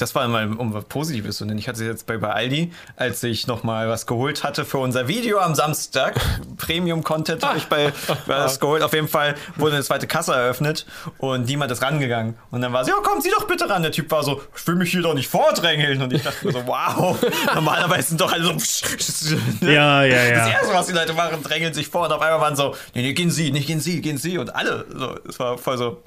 das 0.00 0.14
war 0.14 0.26
mal 0.28 0.52
um 0.52 0.72
was 0.74 0.84
Positives, 0.84 1.40
und 1.42 1.56
ich 1.58 1.68
hatte 1.68 1.82
es 1.82 1.86
jetzt 1.86 2.06
bei, 2.06 2.16
bei 2.16 2.30
Aldi, 2.30 2.72
als 2.96 3.22
ich 3.22 3.46
nochmal 3.46 3.88
was 3.88 4.06
geholt 4.06 4.44
hatte 4.44 4.64
für 4.64 4.78
unser 4.78 5.08
Video 5.08 5.38
am 5.38 5.54
Samstag. 5.54 6.20
Premium-Content 6.56 7.44
habe 7.44 7.58
ich 7.58 7.66
bei 7.66 7.92
was 8.26 8.60
geholt. 8.60 8.82
Auf 8.82 8.92
jeden 8.92 9.08
Fall 9.08 9.34
wurde 9.56 9.74
eine 9.74 9.84
zweite 9.84 10.06
Kasse 10.06 10.32
eröffnet 10.34 10.86
und 11.18 11.46
niemand 11.46 11.70
ist 11.72 11.82
rangegangen. 11.82 12.36
Und 12.50 12.60
dann 12.60 12.72
war 12.72 12.84
sie, 12.84 12.90
ja, 12.90 12.96
kommen 12.98 13.20
Sie 13.20 13.30
doch 13.30 13.46
bitte 13.46 13.68
ran. 13.68 13.82
Der 13.82 13.92
Typ 13.92 14.10
war 14.10 14.22
so, 14.22 14.40
ich 14.56 14.66
will 14.66 14.76
mich 14.76 14.90
hier 14.90 15.02
doch 15.02 15.14
nicht 15.14 15.28
vordrängeln. 15.28 16.00
Und 16.02 16.12
ich 16.12 16.22
dachte 16.22 16.46
mir 16.46 16.52
so, 16.52 16.66
wow, 16.66 17.18
normalerweise 17.54 18.08
sind 18.08 18.20
doch 18.20 18.32
alle 18.32 18.44
so, 18.44 19.36
ne? 19.60 19.74
Ja, 19.74 20.04
ja, 20.04 20.24
ja. 20.24 20.38
Das 20.38 20.48
erste, 20.48 20.74
was 20.74 20.86
die 20.86 20.92
Leute 20.92 21.12
machen, 21.14 21.42
drängeln 21.42 21.74
sich 21.74 21.88
vor 21.88 22.06
und 22.06 22.12
auf 22.12 22.20
einmal 22.20 22.40
waren 22.40 22.56
so, 22.56 22.74
nee, 22.94 23.02
nee, 23.02 23.12
gehen 23.12 23.30
Sie, 23.30 23.50
nicht 23.50 23.66
gehen 23.66 23.80
Sie, 23.80 24.00
gehen 24.00 24.18
Sie 24.18 24.38
und 24.38 24.54
alle. 24.54 24.86
So, 24.94 25.18
es 25.28 25.38
war 25.38 25.58
voll 25.58 25.78
so, 25.78 26.02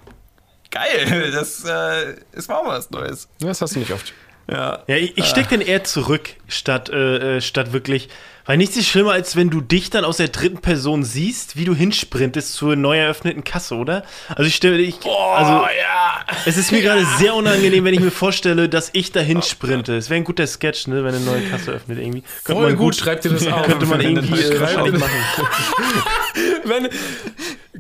geil, 0.72 1.32
das 1.32 1.64
äh, 1.66 2.16
ist 2.32 2.50
mal 2.50 2.62
was 2.66 2.90
Neues. 2.92 3.28
Das 3.40 3.62
hast 3.62 3.76
du 3.76 3.80
nicht 3.80 3.92
oft. 3.92 4.14
Ja. 4.50 4.84
Ja, 4.88 4.96
ich, 4.98 5.18
ich 5.18 5.26
steck 5.26 5.50
den 5.50 5.62
eher 5.62 5.84
zurück, 5.84 6.32
statt, 6.48 6.90
äh, 6.90 7.38
äh, 7.38 7.42
statt 7.42 7.74
wirklich. 7.74 8.10
Weil 8.46 8.58
nichts 8.58 8.76
ist 8.76 8.88
schlimmer, 8.88 9.12
als 9.12 9.36
wenn 9.36 9.50
du 9.50 9.62
dich 9.62 9.92
dann 9.92 10.04
aus 10.04 10.18
der 10.18 10.28
dritten 10.28 10.58
Person 10.58 11.04
siehst, 11.04 11.58
wie 11.58 11.64
du 11.64 11.76
hinsprintest 11.76 12.54
zur 12.54 12.76
neu 12.76 12.98
eröffneten 12.98 13.44
Kasse, 13.44 13.76
oder? 13.76 14.04
Also 14.30 14.44
ich 14.44 14.56
stelle 14.56 14.80
ich, 14.80 14.96
also 15.06 15.52
ja. 15.52 16.26
es 16.46 16.58
ist 16.58 16.72
mir 16.72 16.82
gerade 16.82 17.06
sehr 17.20 17.36
unangenehm, 17.36 17.86
wenn 17.86 17.94
ich 17.94 18.00
mir 18.00 18.12
vorstelle, 18.12 18.68
dass 18.68 18.90
ich 18.94 19.12
da 19.12 19.20
hinsprinte. 19.20 19.96
Es 19.96 20.10
wäre 20.10 20.18
ein 20.18 20.24
guter 20.24 20.48
Sketch, 20.48 20.88
ne, 20.88 21.04
wenn 21.04 21.14
eine 21.14 21.24
neue 21.24 21.44
Kasse 21.50 21.72
öffnet 21.72 22.00
irgendwie. 22.00 22.24
Könnte 22.44 22.64
Voll 22.64 22.76
gut, 22.76 22.96
schreibt 22.96 23.24
dir 23.24 23.30
das 23.30 23.46
auf. 23.48 23.68
könnte 23.68 23.86
man 23.86 24.02
irgendwie 24.02 24.42
äh, 24.42 24.54
ihr- 24.54 25.00
machen. 25.00 25.12
Wenn, 26.70 26.90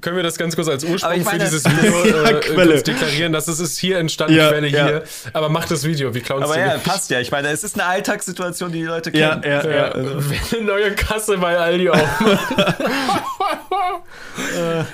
können 0.02 0.16
wir 0.16 0.24
das 0.24 0.38
ganz 0.38 0.56
kurz 0.56 0.68
als 0.68 0.84
Ursprung 0.84 1.24
meine- 1.24 1.40
für 1.46 1.46
dieses 1.46 1.66
Video 1.66 2.06
Ja, 2.24 2.30
äh, 2.30 2.40
kurz 2.56 2.84
deklarieren? 2.84 3.34
Das 3.34 3.48
ist, 3.48 3.60
ist 3.60 3.78
hier 3.78 3.98
entstanden, 4.00 4.36
Ja, 4.36 4.50
Quelle 4.50 4.68
ja. 4.68 4.88
hier. 4.88 5.04
Aber 5.34 5.50
mach 5.50 5.66
das 5.66 5.84
Video, 5.84 6.12
klauen 6.12 6.44
es 6.44 6.50
Aber 6.50 6.60
ja, 6.60 6.74
nicht. 6.76 6.86
passt 6.86 7.10
ja. 7.12 7.20
Ich 7.20 7.32
meine, 7.32 7.50
es 7.50 7.64
ist 7.64 7.76
eine 7.80 7.86
Alltagssituation, 7.88 8.72
die 8.72 8.80
die 8.80 8.86
Leute 8.86 9.16
Ja, 9.16 9.36
kennen. 9.36 9.44
ja, 9.44 9.64
Ja, 9.64 9.76
ja. 9.76 9.84
also, 9.92 10.10
wenn 10.30 10.60
eine 10.60 10.68
neue 10.68 10.92
Kasse 10.96 11.38
bei 11.38 11.58
Aldi 11.58 11.90
aufmacht. 11.90 12.40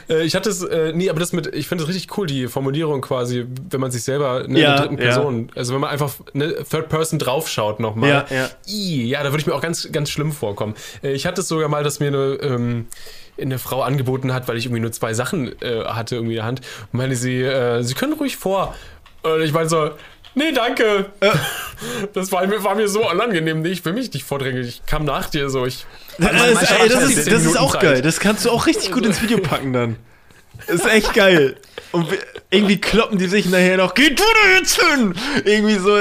Äh, 0.10 0.24
ich 0.24 0.36
hatte 0.36 0.50
es, 0.50 0.64
äh, 0.64 0.92
nee, 0.94 1.10
aber 1.10 1.20
das 1.20 1.32
mit, 1.34 1.54
ich 1.56 1.68
finde 1.68 1.84
es 1.84 1.90
richtig 1.90 2.16
cool, 2.18 2.28
die 2.28 2.48
Formulierung 2.48 3.02
quasi, 3.02 3.46
wenn 3.70 3.80
man 3.80 3.92
sich 3.92 4.04
selber 4.04 4.48
ne, 4.48 4.60
Ja, 4.60 4.70
in 4.70 4.76
der 4.76 4.76
dritten 4.82 4.98
ja. 4.98 5.04
Person, 5.04 5.52
also 5.56 5.74
wenn 5.74 5.82
man 5.82 5.90
einfach 5.92 6.14
ne, 6.34 6.56
Third 6.70 6.90
Person 6.90 7.20
draufschaut 7.20 7.80
nochmal. 7.80 8.10
Ja, 8.10 8.26
ja. 8.30 8.50
I, 8.68 9.08
ja, 9.10 9.24
da 9.24 9.30
würde 9.32 9.40
ich 9.42 9.48
mir 9.48 9.54
auch 9.54 9.62
ganz, 9.62 9.90
ganz 9.92 10.10
schlimm 10.10 10.32
vorkommen. 10.32 10.76
Äh, 11.04 11.12
ich 11.14 11.26
hatte 11.26 11.42
es 11.42 11.48
sogar 11.48 11.70
mal, 11.70 11.84
dass 11.84 12.00
mir 12.00 12.08
eine, 12.08 12.18
ähm, 12.42 12.88
eine 13.40 13.60
Frau 13.60 13.82
angeboten 13.84 14.34
hat, 14.34 14.48
weil 14.48 14.58
ich 14.58 14.66
irgendwie 14.66 14.82
nur 14.82 14.92
zwei 14.92 15.14
Sachen 15.14 15.52
äh, 15.62 15.84
hatte 15.86 16.16
irgendwie 16.16 16.34
in 16.34 16.38
der 16.38 16.46
Hand. 16.46 16.62
Und 16.92 16.98
meine 16.98 17.16
sie, 17.16 17.42
äh, 17.42 17.82
sie 17.84 17.94
können 17.94 18.14
ruhig 18.14 18.38
vor. 18.38 18.76
Und 19.24 19.42
ich 19.42 19.52
meine 19.54 19.70
so, 19.70 19.92
nee, 20.36 20.52
danke. 20.54 21.06
Das 22.14 22.32
war, 22.32 22.46
mir- 22.48 22.64
war 22.64 22.74
mir 22.74 22.88
so 22.88 23.08
unangenehm. 23.08 23.62
Nee, 23.62 23.70
ich 23.70 23.86
will 23.86 23.94
mich 23.94 24.12
nicht 24.12 24.24
vordrängeln. 24.26 24.66
Ich 24.68 24.84
kam 24.88 25.06
nach 25.06 25.30
dir 25.30 25.50
so. 25.52 25.68
Ich, 25.68 25.86
Das, 26.18 26.32
ist, 26.32 26.72
ey, 26.72 26.90
hat 26.90 26.92
das, 26.92 27.04
ist, 27.12 27.32
das 27.32 27.46
ist 27.46 27.56
auch 27.58 27.74
Zeit. 27.74 27.82
geil. 27.82 28.02
Das 28.02 28.20
kannst 28.20 28.46
du 28.46 28.50
auch 28.50 28.66
richtig 28.66 28.92
gut 28.92 29.06
ins 29.06 29.22
Video 29.22 29.38
packen 29.38 29.74
dann. 29.74 29.96
Das 30.66 30.78
ist 30.78 30.88
echt 30.92 31.14
geil. 31.14 31.56
Und 31.92 32.08
irgendwie 32.50 32.82
kloppen 32.82 33.20
die 33.20 33.28
sich 33.28 33.46
nachher 33.46 33.78
noch, 33.78 33.94
geh 33.94 34.10
du 34.10 34.16
da 34.24 34.58
jetzt 34.58 34.82
hin! 34.82 35.14
Irgendwie 35.46 35.76
so. 35.76 35.96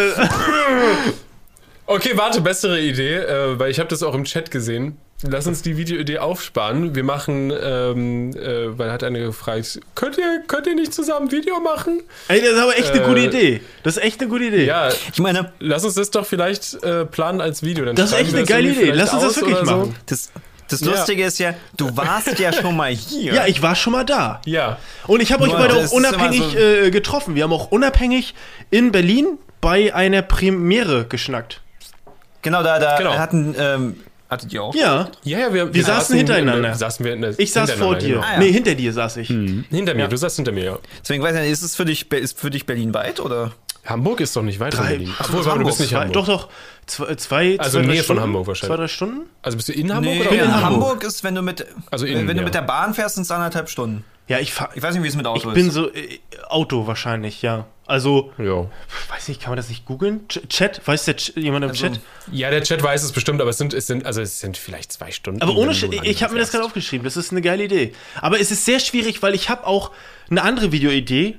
Okay, 1.88 2.12
warte, 2.16 2.40
bessere 2.40 2.80
Idee, 2.80 3.14
äh, 3.16 3.58
weil 3.58 3.70
ich 3.70 3.78
habe 3.78 3.88
das 3.88 4.02
auch 4.02 4.14
im 4.14 4.24
Chat 4.24 4.50
gesehen. 4.50 4.96
Lass 5.22 5.46
uns 5.46 5.62
die 5.62 5.78
Videoidee 5.78 6.18
aufsparen. 6.18 6.94
Wir 6.94 7.02
machen, 7.02 7.50
ähm, 7.50 8.36
äh, 8.36 8.78
weil 8.78 8.92
hat 8.92 9.02
eine 9.02 9.18
gefragt, 9.20 9.80
könnt 9.94 10.18
ihr, 10.18 10.42
könnt 10.46 10.66
ihr 10.66 10.74
nicht 10.74 10.92
zusammen 10.92 11.28
ein 11.28 11.32
Video 11.32 11.58
machen? 11.58 12.02
Ey, 12.28 12.40
das 12.42 12.50
ist 12.50 12.58
aber 12.58 12.76
echt 12.76 12.90
eine 12.90 13.02
Äh, 13.02 13.06
gute 13.06 13.20
Idee. 13.20 13.60
Das 13.82 13.96
ist 13.96 14.02
echt 14.02 14.20
eine 14.20 14.28
gute 14.28 14.44
Idee. 14.44 14.66
Ja, 14.66 14.90
Ich 15.12 15.18
meine, 15.18 15.52
lass 15.58 15.84
uns 15.86 15.94
das 15.94 16.10
doch 16.10 16.26
vielleicht 16.26 16.82
äh, 16.84 17.06
planen 17.06 17.40
als 17.40 17.62
Video. 17.62 17.86
Dann 17.86 17.96
Das 17.96 18.12
ist 18.12 18.18
echt 18.18 18.34
eine 18.34 18.44
geile 18.44 18.68
Idee. 18.70 18.90
Lass 18.90 19.14
uns 19.14 19.22
das 19.22 19.36
wirklich 19.36 19.56
oder 19.56 19.64
so. 19.66 19.76
machen. 19.76 19.96
das, 20.04 20.30
das 20.68 20.80
Ja. 20.82 20.90
Lustige 20.90 21.24
ist 21.24 21.38
ja, 21.38 21.54
du 21.78 21.96
warst 21.96 22.38
ja 22.38 22.52
schon 22.52 22.76
mal 22.76 22.90
hier. 22.92 23.32
Ja, 23.32 23.46
ich 23.46 23.62
war 23.62 23.74
schon 23.74 23.94
mal 23.94 24.04
da. 24.04 24.42
Ja, 24.44 24.76
Und 25.06 25.22
ich 25.22 25.32
habe 25.32 25.44
euch 25.44 25.52
beide 25.52 25.76
auch 25.76 25.92
unabhängig 25.92 26.42
so- 26.52 26.58
äh, 26.58 26.90
getroffen. 26.90 27.34
Wir 27.34 27.44
haben 27.44 27.52
auch 27.54 27.70
unabhängig 27.70 28.34
in 28.70 28.92
Berlin 28.92 29.38
bei 29.62 29.94
einer 29.94 30.20
Premiere 30.20 31.06
geschnackt. 31.06 31.62
Genau, 32.42 32.62
da, 32.62 32.78
da 32.78 32.98
Genau. 32.98 33.14
hatten, 33.14 33.54
ähm, 33.58 34.00
hattet 34.28 34.52
ihr 34.52 34.62
auch? 34.62 34.74
Ja, 34.74 35.08
ja, 35.24 35.38
ja 35.38 35.54
wir, 35.54 35.72
Wir 35.74 35.84
saßen 35.84 36.16
hintereinander. 36.16 36.72
In, 36.72 36.74
saßen 36.78 37.04
wir 37.04 37.12
in 37.14 37.22
der, 37.22 37.38
ich 37.38 37.52
saß 37.52 37.72
vor 37.72 37.96
hintereinander, 37.96 38.06
dir. 38.06 38.14
Genau. 38.14 38.26
Ah, 38.26 38.32
ja. 38.34 38.38
Nee, 38.38 38.52
hinter 38.52 38.74
dir 38.74 38.92
saß 38.92 39.16
ich. 39.18 39.28
Hinter 39.28 39.94
mir, 39.94 40.02
Ja. 40.02 40.08
du 40.08 40.16
saßt 40.16 40.36
hinter 40.36 40.52
mir, 40.52 40.64
ja. 40.64 40.78
Deswegen 41.02 41.22
weiß 41.22 41.34
ich 41.36 41.42
nicht, 41.42 41.50
ist 41.52 41.62
es 41.62 41.76
für 41.76 41.84
dich, 41.84 42.10
ist 42.12 42.38
für 42.38 42.50
dich 42.50 42.66
Berlin 42.66 42.92
weit 42.94 43.20
oder? 43.20 43.52
Hamburg 43.84 44.20
ist 44.20 44.34
doch 44.34 44.42
nicht 44.42 44.58
weit 44.58 44.74
von 44.74 44.84
Drei- 44.84 44.90
Berlin. 44.96 45.14
Ach, 45.18 45.32
warte, 45.32 45.60
du 45.60 45.64
bist 45.66 45.78
nicht 45.78 45.94
Hamburg. 45.94 46.12
Doch, 46.14 46.26
doch. 46.26 46.48
Zwei, 46.86 47.14
zwei 47.14 47.56
Also 47.58 47.78
zwei, 47.78 47.84
drei 47.84 47.86
Nähe 47.92 47.96
von 47.98 48.04
Stunden? 48.04 48.22
Hamburg 48.22 48.46
wahrscheinlich. 48.48 48.76
Zwei, 48.76 48.82
drei 48.82 48.88
Stunden? 48.88 49.20
Also 49.42 49.56
bist 49.58 49.68
du 49.68 49.72
in 49.74 49.94
Hamburg 49.94 50.12
Nee, 50.14 50.20
oder? 50.22 50.30
bin 50.30 50.38
in 50.40 50.44
in 50.46 50.52
Hamburg. 50.54 50.64
Hamburg 50.90 51.04
ist, 51.04 51.22
wenn 51.22 51.34
du 51.36 51.42
mit, 51.42 51.64
Also 51.92 52.04
wenn, 52.04 52.12
innen, 52.12 52.28
wenn 52.28 52.36
du 52.36 52.40
ja. 52.42 52.44
mit 52.46 52.54
der 52.54 52.62
Bahn 52.62 52.94
fährst, 52.94 53.14
sind 53.14 53.22
es 53.22 53.30
anderthalb 53.30 53.68
Stunden. 53.68 54.04
Ja, 54.28 54.40
ich 54.40 54.52
fahr. 54.52 54.70
Ich 54.74 54.82
weiß 54.82 54.94
nicht, 54.94 55.04
wie 55.04 55.08
es 55.08 55.14
mit 55.16 55.26
Auto 55.26 55.48
Ich 55.48 55.54
bin 55.54 55.68
ist. 55.68 55.74
so. 55.74 55.92
Äh, 55.92 56.18
Auto 56.48 56.86
wahrscheinlich, 56.86 57.42
ja. 57.42 57.66
Also, 57.86 58.32
Ja. 58.38 58.66
weiß 59.10 59.28
nicht, 59.28 59.40
kann 59.40 59.50
man 59.52 59.56
das 59.56 59.68
nicht 59.68 59.84
googeln? 59.86 60.26
Ch 60.28 60.40
Chat? 60.48 60.80
Weiß 60.86 61.04
der 61.04 61.14
Ch 61.16 61.32
jemand 61.36 61.64
im 61.64 61.70
Also, 61.70 61.86
Chat? 61.88 62.00
ja, 62.32 62.50
der 62.50 62.62
Chat 62.64 62.82
weiß 62.82 63.04
es 63.04 63.12
bestimmt, 63.12 63.40
aber 63.40 63.50
es 63.50 63.58
sind, 63.58 63.72
es 63.72 63.86
sind, 63.86 64.04
also 64.04 64.20
es 64.20 64.40
sind 64.40 64.56
vielleicht 64.56 64.90
zwei 64.92 65.12
Stunden. 65.12 65.40
Aber 65.42 65.54
ohne 65.56 65.72
Sch 65.74 65.84
ich 66.02 66.22
habe 66.24 66.34
mir 66.34 66.40
das 66.40 66.50
gerade 66.50 66.64
aufgeschrieben. 66.64 67.04
Das 67.04 67.16
ist 67.16 67.30
eine 67.30 67.42
geile 67.42 67.64
Idee. 67.64 67.92
Aber 68.20 68.40
es 68.40 68.50
ist 68.50 68.64
sehr 68.64 68.80
schwierig, 68.80 69.22
weil 69.22 69.34
ich 69.36 69.48
habe 69.48 69.64
auch 69.66 69.92
eine 70.28 70.42
andere 70.42 70.72
Videoidee. 70.72 71.36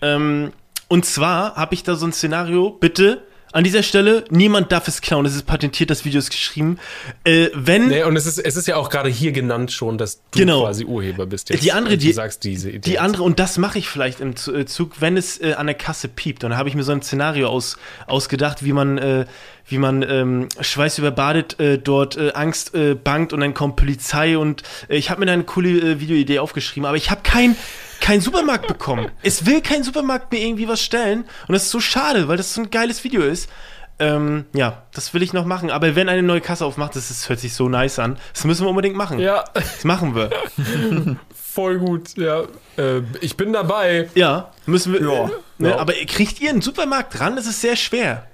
Ähm, 0.00 0.52
und 0.88 1.04
zwar 1.04 1.56
habe 1.56 1.74
ich 1.74 1.82
da 1.82 1.94
so 1.94 2.06
ein 2.06 2.12
Szenario, 2.14 2.70
bitte 2.70 3.22
An 3.52 3.64
dieser 3.64 3.82
Stelle, 3.82 4.24
niemand 4.30 4.70
darf 4.70 4.86
es 4.86 5.00
klauen. 5.00 5.26
Es 5.26 5.34
ist 5.34 5.44
patentiert, 5.44 5.90
das 5.90 6.04
Video 6.04 6.18
ist 6.20 6.30
geschrieben. 6.30 6.78
Äh, 7.24 7.48
wenn. 7.52 7.88
Nee, 7.88 8.04
und 8.04 8.14
es 8.16 8.26
ist, 8.26 8.38
es 8.38 8.56
ist 8.56 8.68
ja 8.68 8.76
auch 8.76 8.90
gerade 8.90 9.08
hier 9.08 9.32
genannt 9.32 9.72
schon, 9.72 9.98
dass 9.98 10.20
du 10.30 10.38
Genau. 10.38 10.62
quasi 10.62 10.84
Urheber 10.84 11.26
bist. 11.26 11.48
Die 11.62 11.72
andere, 11.72 11.94
du 11.94 11.98
die- 12.06 12.12
sagst 12.12 12.44
diese 12.44 12.70
Idee. 12.70 12.88
Die 12.90 12.98
andere, 13.00 13.24
und 13.24 13.40
das 13.40 13.58
mache 13.58 13.78
ich 13.80 13.88
vielleicht 13.88 14.20
im 14.20 14.34
äh, 14.54 14.66
Zug, 14.66 15.00
wenn 15.00 15.16
es 15.16 15.40
äh, 15.40 15.54
an 15.54 15.66
der 15.66 15.74
Kasse 15.74 16.06
piept. 16.06 16.44
Und 16.44 16.50
da 16.50 16.56
habe 16.58 16.68
ich 16.68 16.76
mir 16.76 16.84
so 16.84 16.92
ein 16.92 17.02
Szenario 17.02 17.48
aus, 17.48 17.76
ausgedacht, 18.06 18.64
wie 18.64 18.72
man, 18.72 18.98
äh, 18.98 19.26
wie 19.66 19.78
man 19.78 20.02
ähm, 20.02 20.48
schweißüberbadet 20.60 21.58
äh, 21.58 21.78
dort 21.78 22.16
äh, 22.16 22.32
Angst 22.34 22.72
bangt 23.04 23.32
und 23.32 23.40
dann 23.40 23.54
kommt 23.54 23.76
Polizei 23.76 24.38
und 24.38 24.62
ich 24.88 25.10
habe 25.10 25.20
mir 25.20 25.26
da 25.26 25.32
eine 25.32 25.44
coole 25.44 25.98
Videoidee 26.00 26.38
aufgeschrieben, 26.38 26.86
aber 26.86 26.96
ich 26.96 27.10
habe 27.10 27.20
kein 27.22 27.56
kein 28.00 28.20
Supermarkt 28.20 28.66
bekommen. 28.66 29.10
Es 29.22 29.46
will 29.46 29.60
kein 29.60 29.82
Supermarkt 29.82 30.32
mir 30.32 30.40
irgendwie 30.40 30.68
was 30.68 30.82
stellen 30.82 31.24
und 31.46 31.52
das 31.52 31.64
ist 31.64 31.70
so 31.70 31.80
schade, 31.80 32.28
weil 32.28 32.36
das 32.36 32.54
so 32.54 32.62
ein 32.62 32.70
geiles 32.70 33.04
Video 33.04 33.22
ist. 33.22 33.48
Ähm, 33.98 34.46
ja, 34.54 34.82
das 34.94 35.12
will 35.12 35.22
ich 35.22 35.34
noch 35.34 35.44
machen. 35.44 35.70
Aber 35.70 35.94
wenn 35.94 36.08
eine 36.08 36.22
neue 36.22 36.40
Kasse 36.40 36.64
aufmacht, 36.64 36.96
das, 36.96 37.10
ist, 37.10 37.28
hört 37.28 37.38
sich 37.38 37.52
so 37.52 37.68
nice 37.68 37.98
an. 37.98 38.16
Das 38.32 38.44
müssen 38.44 38.64
wir 38.64 38.70
unbedingt 38.70 38.96
machen. 38.96 39.18
ja, 39.18 39.44
Das 39.52 39.84
machen 39.84 40.14
wir. 40.14 40.30
voll 41.34 41.78
gut. 41.78 42.16
Ja, 42.16 42.44
äh, 42.78 43.02
ich 43.20 43.36
bin 43.36 43.52
dabei. 43.52 44.08
Ja, 44.14 44.52
müssen 44.64 44.94
wir. 44.94 45.02
Ja. 45.02 45.30
Ne, 45.58 45.70
Ja. 45.70 45.78
Aber 45.78 45.92
kriegt 45.92 46.40
ihr 46.40 46.48
einen 46.48 46.62
Supermarkt 46.62 47.18
dran? 47.18 47.36
Das 47.36 47.46
ist 47.46 47.60
sehr 47.60 47.76
schwer. 47.76 48.26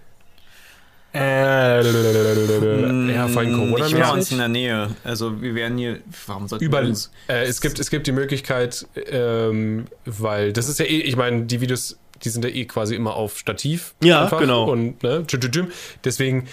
Äh, 1.18 3.12
ja, 3.14 3.28
vor 3.28 3.42
allem 3.42 3.70
Nicht 3.70 3.76
bei 3.78 3.84
uns 3.84 3.92
Corona-mäßig. 3.92 4.32
in 4.32 4.38
der 4.38 4.48
Nähe. 4.48 4.90
Also 5.04 5.40
wir 5.42 5.54
werden 5.54 5.78
hier. 5.78 5.98
Warum 6.26 6.48
sollten 6.48 6.64
Über, 6.64 6.82
wir 6.82 6.88
uns? 6.88 7.10
äh, 7.28 7.44
es, 7.44 7.60
gibt, 7.60 7.78
es 7.78 7.90
gibt 7.90 8.06
die 8.06 8.12
Möglichkeit, 8.12 8.86
ähm, 9.10 9.86
weil 10.04 10.52
das 10.52 10.68
ist 10.68 10.78
ja 10.78 10.84
eh, 10.84 10.98
ich 11.00 11.16
meine, 11.16 11.42
die 11.44 11.60
Videos, 11.60 11.98
die 12.22 12.28
sind 12.28 12.44
ja 12.44 12.50
eh 12.50 12.64
quasi 12.66 12.94
immer 12.94 13.14
auf 13.14 13.38
Stativ. 13.38 13.94
Ja, 14.02 14.28
genau. 14.28 14.70
Und, 14.70 15.02
ne, 15.02 15.24
tschü, 15.26 15.38
tschü, 15.40 15.50
tschü. 15.50 15.64
deswegen 16.04 16.46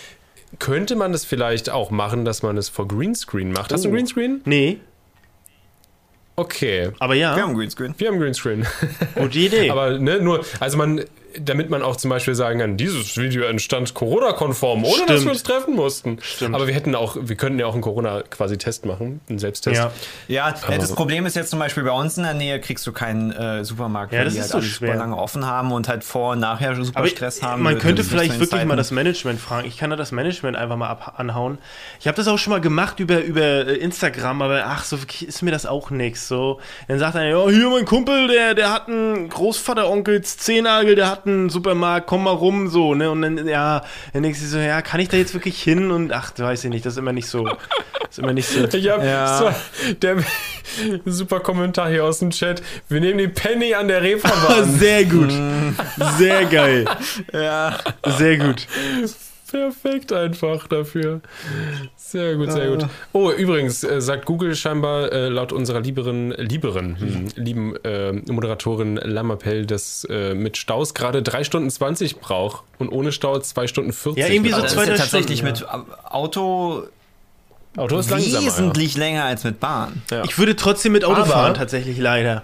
könnte 0.59 0.95
man 0.95 1.11
das 1.11 1.25
vielleicht 1.25 1.69
auch 1.69 1.89
machen, 1.91 2.25
dass 2.25 2.43
man 2.43 2.57
es 2.57 2.69
vor 2.69 2.87
Greenscreen 2.87 3.51
macht. 3.51 3.73
Hast 3.73 3.83
du 3.85 3.87
Oh. 3.87 3.91
einen 3.91 3.97
Greenscreen? 3.97 4.41
Nee, 4.45 4.77
Okay. 6.35 6.89
aber 6.99 7.13
ja, 7.13 7.35
Wir 7.35 7.43
haben 7.43 7.55
Greenscreen. 7.55 7.93
Wir 7.97 8.07
haben 8.07 8.19
Greenscreen. 8.19 8.65
gute 9.15 9.37
Idee. 9.37 9.69
Aber 9.71 9.99
ne, 9.99 10.19
nur, 10.19 10.43
also 10.59 10.77
man, 10.77 11.01
damit 11.39 11.69
man 11.69 11.81
auch 11.81 11.95
zum 11.95 12.09
Beispiel 12.09 12.35
sagen 12.35 12.59
kann, 12.59 12.77
dieses 12.77 13.17
Video 13.17 13.43
entstand 13.43 13.93
Corona-konform, 13.93 14.83
ohne 14.83 14.91
dass 14.91 15.01
Stimmt. 15.03 15.23
wir 15.25 15.31
uns 15.31 15.43
treffen 15.43 15.75
mussten. 15.75 16.17
Stimmt. 16.21 16.55
Aber 16.55 16.67
wir 16.67 16.73
hätten 16.73 16.95
auch, 16.95 17.17
wir 17.19 17.35
könnten 17.35 17.59
ja 17.59 17.65
auch 17.65 17.73
einen 17.73 17.81
Corona-quasi-Test 17.81 18.85
machen, 18.85 19.21
einen 19.29 19.39
Selbsttest. 19.39 19.77
ja. 19.77 19.91
Ja, 20.27 20.53
äh, 20.69 20.77
das 20.77 20.93
Problem 20.93 21.25
ist 21.25 21.35
jetzt 21.35 21.49
zum 21.49 21.59
Beispiel 21.59 21.83
bei 21.83 21.91
uns 21.91 22.17
in 22.17 22.23
der 22.23 22.33
Nähe 22.33 22.59
kriegst 22.59 22.85
du 22.87 22.91
keinen 22.91 23.31
äh, 23.31 23.63
Supermarkt, 23.65 24.13
Ja, 24.13 24.19
weil 24.19 24.25
das 24.25 24.33
die 24.33 24.39
ist 24.39 24.53
halt 24.53 24.63
so 24.63 24.69
super 24.69 24.95
lange 24.95 25.17
offen 25.17 25.45
haben 25.45 25.71
und 25.71 25.87
halt 25.87 26.03
vor 26.03 26.31
und 26.33 26.39
nachher 26.39 26.75
super 26.75 26.99
Aber 26.99 27.07
Stress 27.07 27.41
haben. 27.41 27.61
man 27.63 27.77
könnte 27.79 28.03
vielleicht 28.03 28.33
wirklich 28.39 28.51
mal 28.51 28.59
Zeiten. 28.67 28.77
das 28.77 28.91
Management 28.91 29.39
fragen. 29.39 29.67
Ich 29.67 29.77
kann 29.77 29.89
da 29.89 29.95
das 29.95 30.11
Management 30.11 30.57
einfach 30.57 30.77
mal 30.77 30.87
ab 30.89 31.13
anhauen. 31.17 31.57
Ich 31.99 32.07
habe 32.07 32.15
das 32.15 32.27
auch 32.27 32.37
schon 32.37 32.51
mal 32.51 32.61
gemacht 32.61 32.99
über, 32.99 33.19
über 33.21 33.41
äh, 33.41 33.75
Instagram, 33.75 34.41
aber 34.41 34.63
ach, 34.65 34.83
so 34.83 34.97
ist 35.25 35.41
mir 35.41 35.51
das 35.51 35.65
auch 35.65 35.89
nix. 35.89 36.27
So, 36.27 36.59
dann 36.87 36.99
sagt 36.99 37.15
einer, 37.15 37.29
ja, 37.29 37.49
hier 37.49 37.69
mein 37.69 37.85
Kumpel, 37.85 38.27
der, 38.27 38.53
der 38.55 38.71
hat 38.71 38.87
einen 38.87 39.29
Großvateronkels 39.29 40.37
Zehnagel, 40.37 40.95
der 40.95 41.09
hat 41.09 41.22
einen 41.27 41.49
Supermarkt, 41.49 42.07
komm 42.07 42.23
mal 42.25 42.31
rum, 42.31 42.67
so, 42.67 42.93
ne? 42.95 43.09
Und 43.11 43.21
dann, 43.21 43.47
ja, 43.47 43.83
dann 44.13 44.23
denkst 44.23 44.39
du 44.39 44.45
so, 44.47 44.57
ja, 44.59 44.81
kann 44.81 44.99
ich 44.99 45.09
da 45.09 45.17
jetzt 45.17 45.33
wirklich 45.33 45.61
hin? 45.61 45.91
Und 45.91 46.11
ach, 46.11 46.31
weiß 46.37 46.63
ich 46.65 46.69
nicht, 46.69 46.85
das 46.85 46.93
ist 46.93 46.99
immer 46.99 47.13
nicht 47.13 47.27
so. 47.27 47.47
Ist 48.09 48.19
immer 48.19 48.33
nicht 48.33 48.47
so. 48.47 48.59
Ich 48.77 48.89
hab 48.89 49.03
Ja. 49.03 49.37
so, 49.37 49.93
der 50.01 50.17
super 51.05 51.39
Kommentar 51.39 51.89
hier 51.89 52.03
aus 52.05 52.19
dem 52.19 52.29
Chat. 52.31 52.61
Wir 52.89 52.99
nehmen 53.01 53.17
die 53.17 53.27
Penny 53.27 53.73
an 53.73 53.87
der 53.87 53.97
Ah, 53.97 54.01
Reeperbahn. 54.01 54.73
Sehr 54.79 55.05
gut. 55.05 55.31
Sehr 56.17 56.45
geil. 56.45 56.85
Ja, 57.31 57.77
Sehr 58.17 58.37
gut. 58.37 58.67
Perfekt 59.53 60.11
einfach 60.11 60.67
dafür. 60.67 61.21
Sehr 61.95 62.35
gut, 62.37 62.51
sehr 62.51 62.69
gut. 62.69 62.87
Oh, 63.11 63.29
übrigens, 63.29 63.83
äh, 63.83 64.01
sagt 64.01 64.25
Google 64.25 64.55
scheinbar 64.55 65.11
äh, 65.11 65.29
laut 65.29 65.53
unserer 65.53 65.79
lieberen, 65.79 66.31
lieberen, 66.31 66.99
hm, 66.99 67.27
lieben 67.35 67.75
äh, 67.83 68.13
Moderatorin 68.13 68.95
Lamapel, 68.95 69.67
dass 69.67 70.05
äh, 70.09 70.33
mit 70.33 70.57
Staus 70.57 70.95
gerade 70.95 71.21
3 71.21 71.43
Stunden 71.43 71.69
20 71.69 72.19
braucht 72.19 72.63
und 72.79 72.89
ohne 72.89 73.11
Stau 73.11 73.37
2 73.37 73.67
Stunden 73.67 73.93
40. 73.93 74.23
Ja, 74.23 74.27
irgendwie 74.33 74.49
so 74.53 74.57
das 74.61 74.71
ist 74.71 74.73
zwei, 74.73 74.81
ja 74.85 74.89
drei 74.89 74.97
tatsächlich 74.97 75.39
Stunden, 75.41 75.59
mit 75.59 76.03
Auto 76.11 76.87
Auto 77.77 77.99
ist 77.99 78.09
langsamer. 78.09 78.45
wesentlich 78.45 78.97
länger 78.97 79.25
als 79.25 79.43
mit 79.43 79.59
Bahn. 79.59 80.01
Ja. 80.09 80.23
Ich 80.23 80.37
würde 80.39 80.55
trotzdem 80.55 80.93
mit 80.93 81.05
Auto 81.05 81.21
Aber- 81.21 81.25
fahren, 81.27 81.53
tatsächlich 81.53 81.99
leider. 81.99 82.43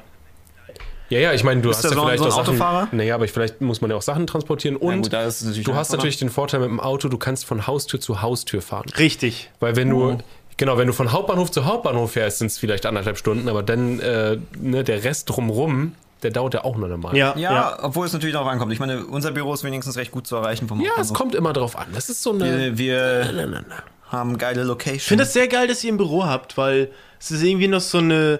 Ja, 1.10 1.19
ja, 1.19 1.34
ich 1.34 1.44
meine, 1.44 1.61
du 1.61 1.69
Bist 1.69 1.84
hast 1.84 1.91
du 1.91 1.95
ja 1.95 2.02
so- 2.02 2.07
vielleicht 2.07 2.19
so 2.19 2.26
ein 2.26 2.31
auch 2.31 2.36
Sachen. 2.38 2.49
Autofahrer? 2.49 2.88
Naja, 2.91 3.15
aber 3.15 3.26
ich, 3.26 3.31
vielleicht 3.31 3.61
muss 3.61 3.81
man 3.81 3.90
ja 3.91 3.98
auch 3.98 4.02
Sachen 4.02 4.27
transportieren 4.27 4.76
und 4.76 5.03
gut, 5.03 5.14
es 5.14 5.41
natürlich 5.44 5.65
du 5.65 5.73
hast 5.76 5.91
natürlich 5.91 6.18
den 6.18 6.30
Vorteil 6.30 6.60
mit 6.60 6.69
dem 6.69 6.80
Auto, 6.80 7.07
du 7.10 7.18
kannst 7.18 7.45
von 7.45 7.65
Haustür 7.68 7.99
zu 7.99 8.22
Haustür 8.22 8.61
fahren. 8.61 8.86
Richtig. 8.98 9.49
Weil 9.60 9.76
wenn 9.76 9.90
du, 9.90 10.18
genau, 10.57 10.77
wenn 10.77 10.88
du 10.88 10.94
von 10.94 11.11
Hauptbahnhof 11.11 11.49
zu 11.52 11.65
Hauptbahnhof 11.65 12.11
fährst, 12.11 12.40
sind 12.40 12.48
es 12.48 12.57
vielleicht 12.60 12.86
anderthalb 12.86 13.18
Stunden, 13.18 13.49
aber 13.49 13.64
dann 13.64 13.99
äh, 13.99 14.38
ne, 14.60 14.84
der 14.84 15.03
Rest 15.03 15.30
drumrum, 15.30 15.94
der 16.22 16.31
dauert 16.31 16.53
ja 16.53 16.64
auch 16.65 16.76
nur 16.77 16.90
normal. 16.90 17.15
Ja, 17.15 17.34
Ja, 17.38 17.53
ja. 17.53 17.77
obwohl 17.81 18.06
es 18.06 18.14
natürlich 18.14 18.34
darauf 18.34 18.49
ankommt. 18.49 18.73
Ich 18.73 18.80
meine, 18.80 19.06
unser 19.06 19.31
Büro 19.31 19.53
ist 19.53 19.64
wenigstens 19.64 19.95
recht 19.98 20.11
gut 20.11 20.27
zu 20.27 20.36
erreichen 20.36 20.68
vom 20.68 20.81
Ja, 20.81 20.91
es 20.99 21.14
kommt 21.14 21.34
immer 21.34 21.53
drauf 21.53 21.77
an. 21.77 21.88
Das 21.94 22.10
ist 22.10 22.22
so 22.22 22.34
eine. 22.34 22.77
Wir, 22.77 22.77
wir 22.77 23.31
Na, 23.34 23.45
na, 23.48 23.61
na. 23.68 23.76
haben 24.11 24.38
geile 24.38 24.64
Location. 24.64 24.95
Ich 24.98 25.03
finde 25.06 25.23
das 25.23 25.34
sehr 25.34 25.48
geil, 25.48 25.68
dass 25.68 25.81
ihr 25.84 25.94
ein 25.94 25.98
Büro 25.98 26.26
habt, 26.26 26.57
weil 26.57 26.90
es 27.19 27.31
ist 27.31 27.41
irgendwie 27.41 27.68
noch 27.69 27.80
so 27.81 27.99
eine 27.99 28.40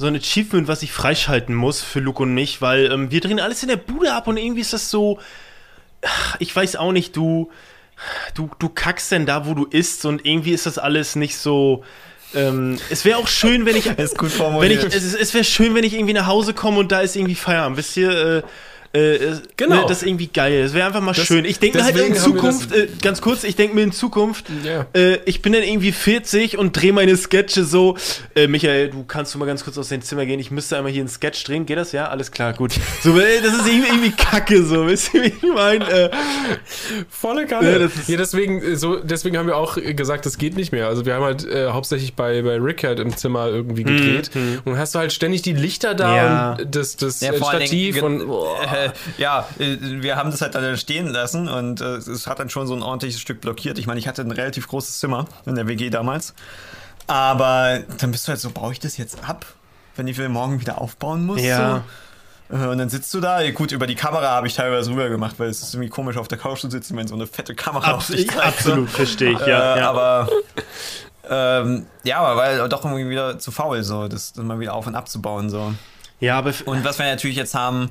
so 0.00 0.06
ein 0.06 0.16
Achievement, 0.16 0.66
was 0.66 0.82
ich 0.82 0.92
freischalten 0.92 1.54
muss 1.54 1.82
für 1.82 2.00
Luke 2.00 2.22
und 2.22 2.32
mich, 2.32 2.62
weil 2.62 2.90
ähm, 2.90 3.10
wir 3.10 3.20
drehen 3.20 3.38
alles 3.38 3.62
in 3.62 3.68
der 3.68 3.76
Bude 3.76 4.14
ab 4.14 4.28
und 4.28 4.38
irgendwie 4.38 4.62
ist 4.62 4.72
das 4.72 4.88
so, 4.88 5.18
ich 6.38 6.56
weiß 6.56 6.76
auch 6.76 6.92
nicht, 6.92 7.14
du, 7.16 7.50
du, 8.34 8.48
du 8.58 8.70
kackst 8.70 9.12
denn 9.12 9.26
da, 9.26 9.46
wo 9.46 9.52
du 9.52 9.66
isst 9.66 10.06
und 10.06 10.24
irgendwie 10.24 10.52
ist 10.52 10.64
das 10.64 10.78
alles 10.78 11.16
nicht 11.16 11.36
so. 11.36 11.84
Ähm, 12.34 12.78
es 12.88 13.04
wäre 13.04 13.18
auch 13.18 13.28
schön, 13.28 13.66
wenn 13.66 13.76
ich, 13.76 13.86
ist 13.98 14.16
gut 14.16 14.22
wenn 14.22 14.28
ich, 14.28 14.34
formuliert. 14.36 14.94
es, 14.94 15.14
es 15.14 15.34
wäre 15.34 15.44
schön, 15.44 15.74
wenn 15.74 15.84
ich 15.84 15.92
irgendwie 15.92 16.14
nach 16.14 16.26
Hause 16.26 16.54
komme 16.54 16.78
und 16.78 16.90
da 16.90 17.02
ist 17.02 17.14
irgendwie 17.14 17.34
Feierabend. 17.34 17.76
Wisst 17.76 17.98
ihr, 17.98 18.10
äh, 18.10 18.42
äh, 18.92 18.98
es- 19.16 19.42
Genau. 19.56 19.76
ne, 19.76 19.82
das 19.88 19.98
ist 20.02 20.06
irgendwie 20.08 20.26
geil. 20.26 20.62
Das 20.64 20.74
wäre 20.74 20.86
einfach 20.86 21.00
mal 21.00 21.12
Das- 21.12 21.24
schön. 21.24 21.44
Ich 21.44 21.58
denke 21.58 21.78
mir 21.78 21.84
halt 21.84 21.96
in 21.96 22.14
Zukunft, 22.14 22.72
äh, 22.72 22.88
ganz 23.02 23.20
kurz, 23.20 23.44
ich 23.44 23.54
denke 23.56 23.74
mir 23.74 23.82
in 23.82 23.92
Zukunft, 23.92 24.46
Ja. 24.64 24.86
äh, 24.94 25.18
ich 25.26 25.42
bin 25.42 25.52
dann 25.52 25.62
irgendwie 25.62 25.92
40 25.92 26.58
und 26.58 26.72
drehe 26.72 26.92
meine 26.92 27.16
Sketche 27.16 27.64
so. 27.64 27.96
Äh, 28.34 28.46
Michael, 28.48 28.90
du 28.90 29.04
kannst 29.04 29.34
du 29.34 29.38
mal 29.38 29.44
ganz 29.46 29.62
kurz 29.64 29.78
aus 29.78 29.88
dein 29.90 30.02
Zimmer 30.02 30.26
gehen. 30.26 30.40
Ich 30.40 30.50
müsste 30.50 30.76
einmal 30.76 30.90
hier 30.92 31.02
einen 31.02 31.08
Sketch 31.08 31.44
drehen. 31.44 31.66
Geht 31.66 31.78
das? 31.78 31.92
Ja, 31.92 32.08
alles 32.08 32.30
klar, 32.32 32.52
gut. 32.52 32.72
So, 33.02 33.18
äh, 33.18 33.40
das 33.42 33.54
ist 33.54 33.66
irgendwie, 33.68 33.88
irgendwie 33.88 34.10
kacke, 34.12 34.64
so. 34.64 34.86
Wisst 34.88 35.14
ihr, 35.14 35.22
wie 35.22 35.26
ich 35.28 35.42
meine? 35.54 35.88
Äh, 35.88 36.10
Volle 37.08 37.46
Kanne. 37.46 37.66
Ja, 37.66 37.72
Ja, 37.74 37.78
das 37.80 37.94
ist- 37.96 38.08
deswegen, 38.08 38.62
äh, 38.62 38.76
so, 38.76 38.96
deswegen 38.96 39.36
haben 39.38 39.46
wir 39.46 39.56
auch 39.56 39.76
gesagt, 39.76 40.26
das 40.26 40.38
geht 40.38 40.56
nicht 40.56 40.72
mehr. 40.72 40.86
Also 40.88 41.06
wir 41.06 41.14
haben 41.14 41.24
halt 41.24 41.46
äh, 41.46 41.68
hauptsächlich 41.68 42.14
bei, 42.14 42.42
bei 42.42 42.56
Rick 42.56 42.84
halt 42.84 42.98
im 43.00 43.16
Zimmer 43.16 43.46
irgendwie 43.48 43.84
gedreht. 43.84 44.30
Und 44.34 44.72
dann 44.72 44.78
hast 44.78 44.94
du 44.94 44.98
halt 44.98 45.12
ständig 45.12 45.42
die 45.42 45.52
Lichter 45.52 45.94
da 45.94 46.16
Ja. 46.16 46.52
und 46.60 46.74
das, 46.74 46.96
das 46.96 47.20
Ja, 47.20 47.32
äh, 47.32 47.36
Stativ 47.38 47.96
Dingen, 47.96 48.22
und. 48.22 48.30
Äh, 48.86 48.92
ja, 49.18 49.46
äh, 49.58 49.76
wir 49.80 50.16
haben 50.16 50.30
das 50.30 50.40
halt 50.40 50.54
dann 50.54 50.76
stehen 50.76 51.08
lassen 51.08 51.48
und 51.48 51.80
äh, 51.80 51.96
es 51.96 52.26
hat 52.26 52.38
dann 52.38 52.50
schon 52.50 52.66
so 52.66 52.74
ein 52.74 52.82
ordentliches 52.82 53.20
Stück 53.20 53.40
blockiert. 53.40 53.78
Ich 53.78 53.86
meine, 53.86 53.98
ich 53.98 54.08
hatte 54.08 54.22
ein 54.22 54.30
relativ 54.30 54.68
großes 54.68 54.98
Zimmer 54.98 55.26
in 55.46 55.54
der 55.54 55.66
WG 55.66 55.90
damals. 55.90 56.34
Aber 57.06 57.80
dann 57.98 58.12
bist 58.12 58.26
du 58.26 58.30
halt 58.30 58.40
so, 58.40 58.50
baue 58.50 58.72
ich 58.72 58.78
das 58.78 58.96
jetzt 58.96 59.28
ab, 59.28 59.44
wenn 59.96 60.06
ich 60.06 60.16
will 60.16 60.28
morgen 60.28 60.60
wieder 60.60 60.80
aufbauen 60.80 61.26
muss? 61.26 61.40
Ja. 61.40 61.82
So? 62.48 62.56
Äh, 62.56 62.66
Und 62.68 62.78
dann 62.78 62.88
sitzt 62.88 63.12
du 63.14 63.20
da, 63.20 63.48
gut, 63.50 63.72
über 63.72 63.86
die 63.86 63.94
Kamera 63.94 64.28
habe 64.30 64.46
ich 64.46 64.54
teilweise 64.54 64.90
rüber 64.90 65.08
gemacht, 65.08 65.34
weil 65.38 65.48
es 65.48 65.62
ist 65.62 65.74
irgendwie 65.74 65.90
komisch 65.90 66.16
auf 66.16 66.28
der 66.28 66.38
Couch 66.38 66.60
zu 66.60 66.70
sitzen, 66.70 66.96
wenn 66.96 67.08
so 67.08 67.14
eine 67.14 67.26
fette 67.26 67.54
Kamera 67.54 67.92
auf 67.92 68.04
sich 68.04 68.28
zeigt. 68.28 68.34
so. 68.34 68.42
absolut, 68.42 68.90
verstehe 68.90 69.32
ich, 69.32 69.40
ja. 69.40 69.74
äh, 69.74 69.78
ja. 69.80 69.90
Aber 69.90 70.28
ähm, 71.28 71.86
ja, 72.02 72.18
aber 72.18 72.36
weil 72.36 72.68
doch 72.68 72.84
irgendwie 72.84 73.08
wieder 73.08 73.38
zu 73.38 73.52
faul, 73.52 73.82
so, 73.82 74.08
das 74.08 74.34
mal 74.36 74.58
wieder 74.58 74.74
auf 74.74 74.86
und 74.86 74.94
abzubauen. 74.94 75.48
So. 75.48 75.74
ja, 76.18 76.38
aber 76.38 76.52
Und 76.64 76.84
was 76.84 76.98
wir 76.98 77.06
natürlich 77.06 77.36
jetzt 77.36 77.54
haben, 77.54 77.90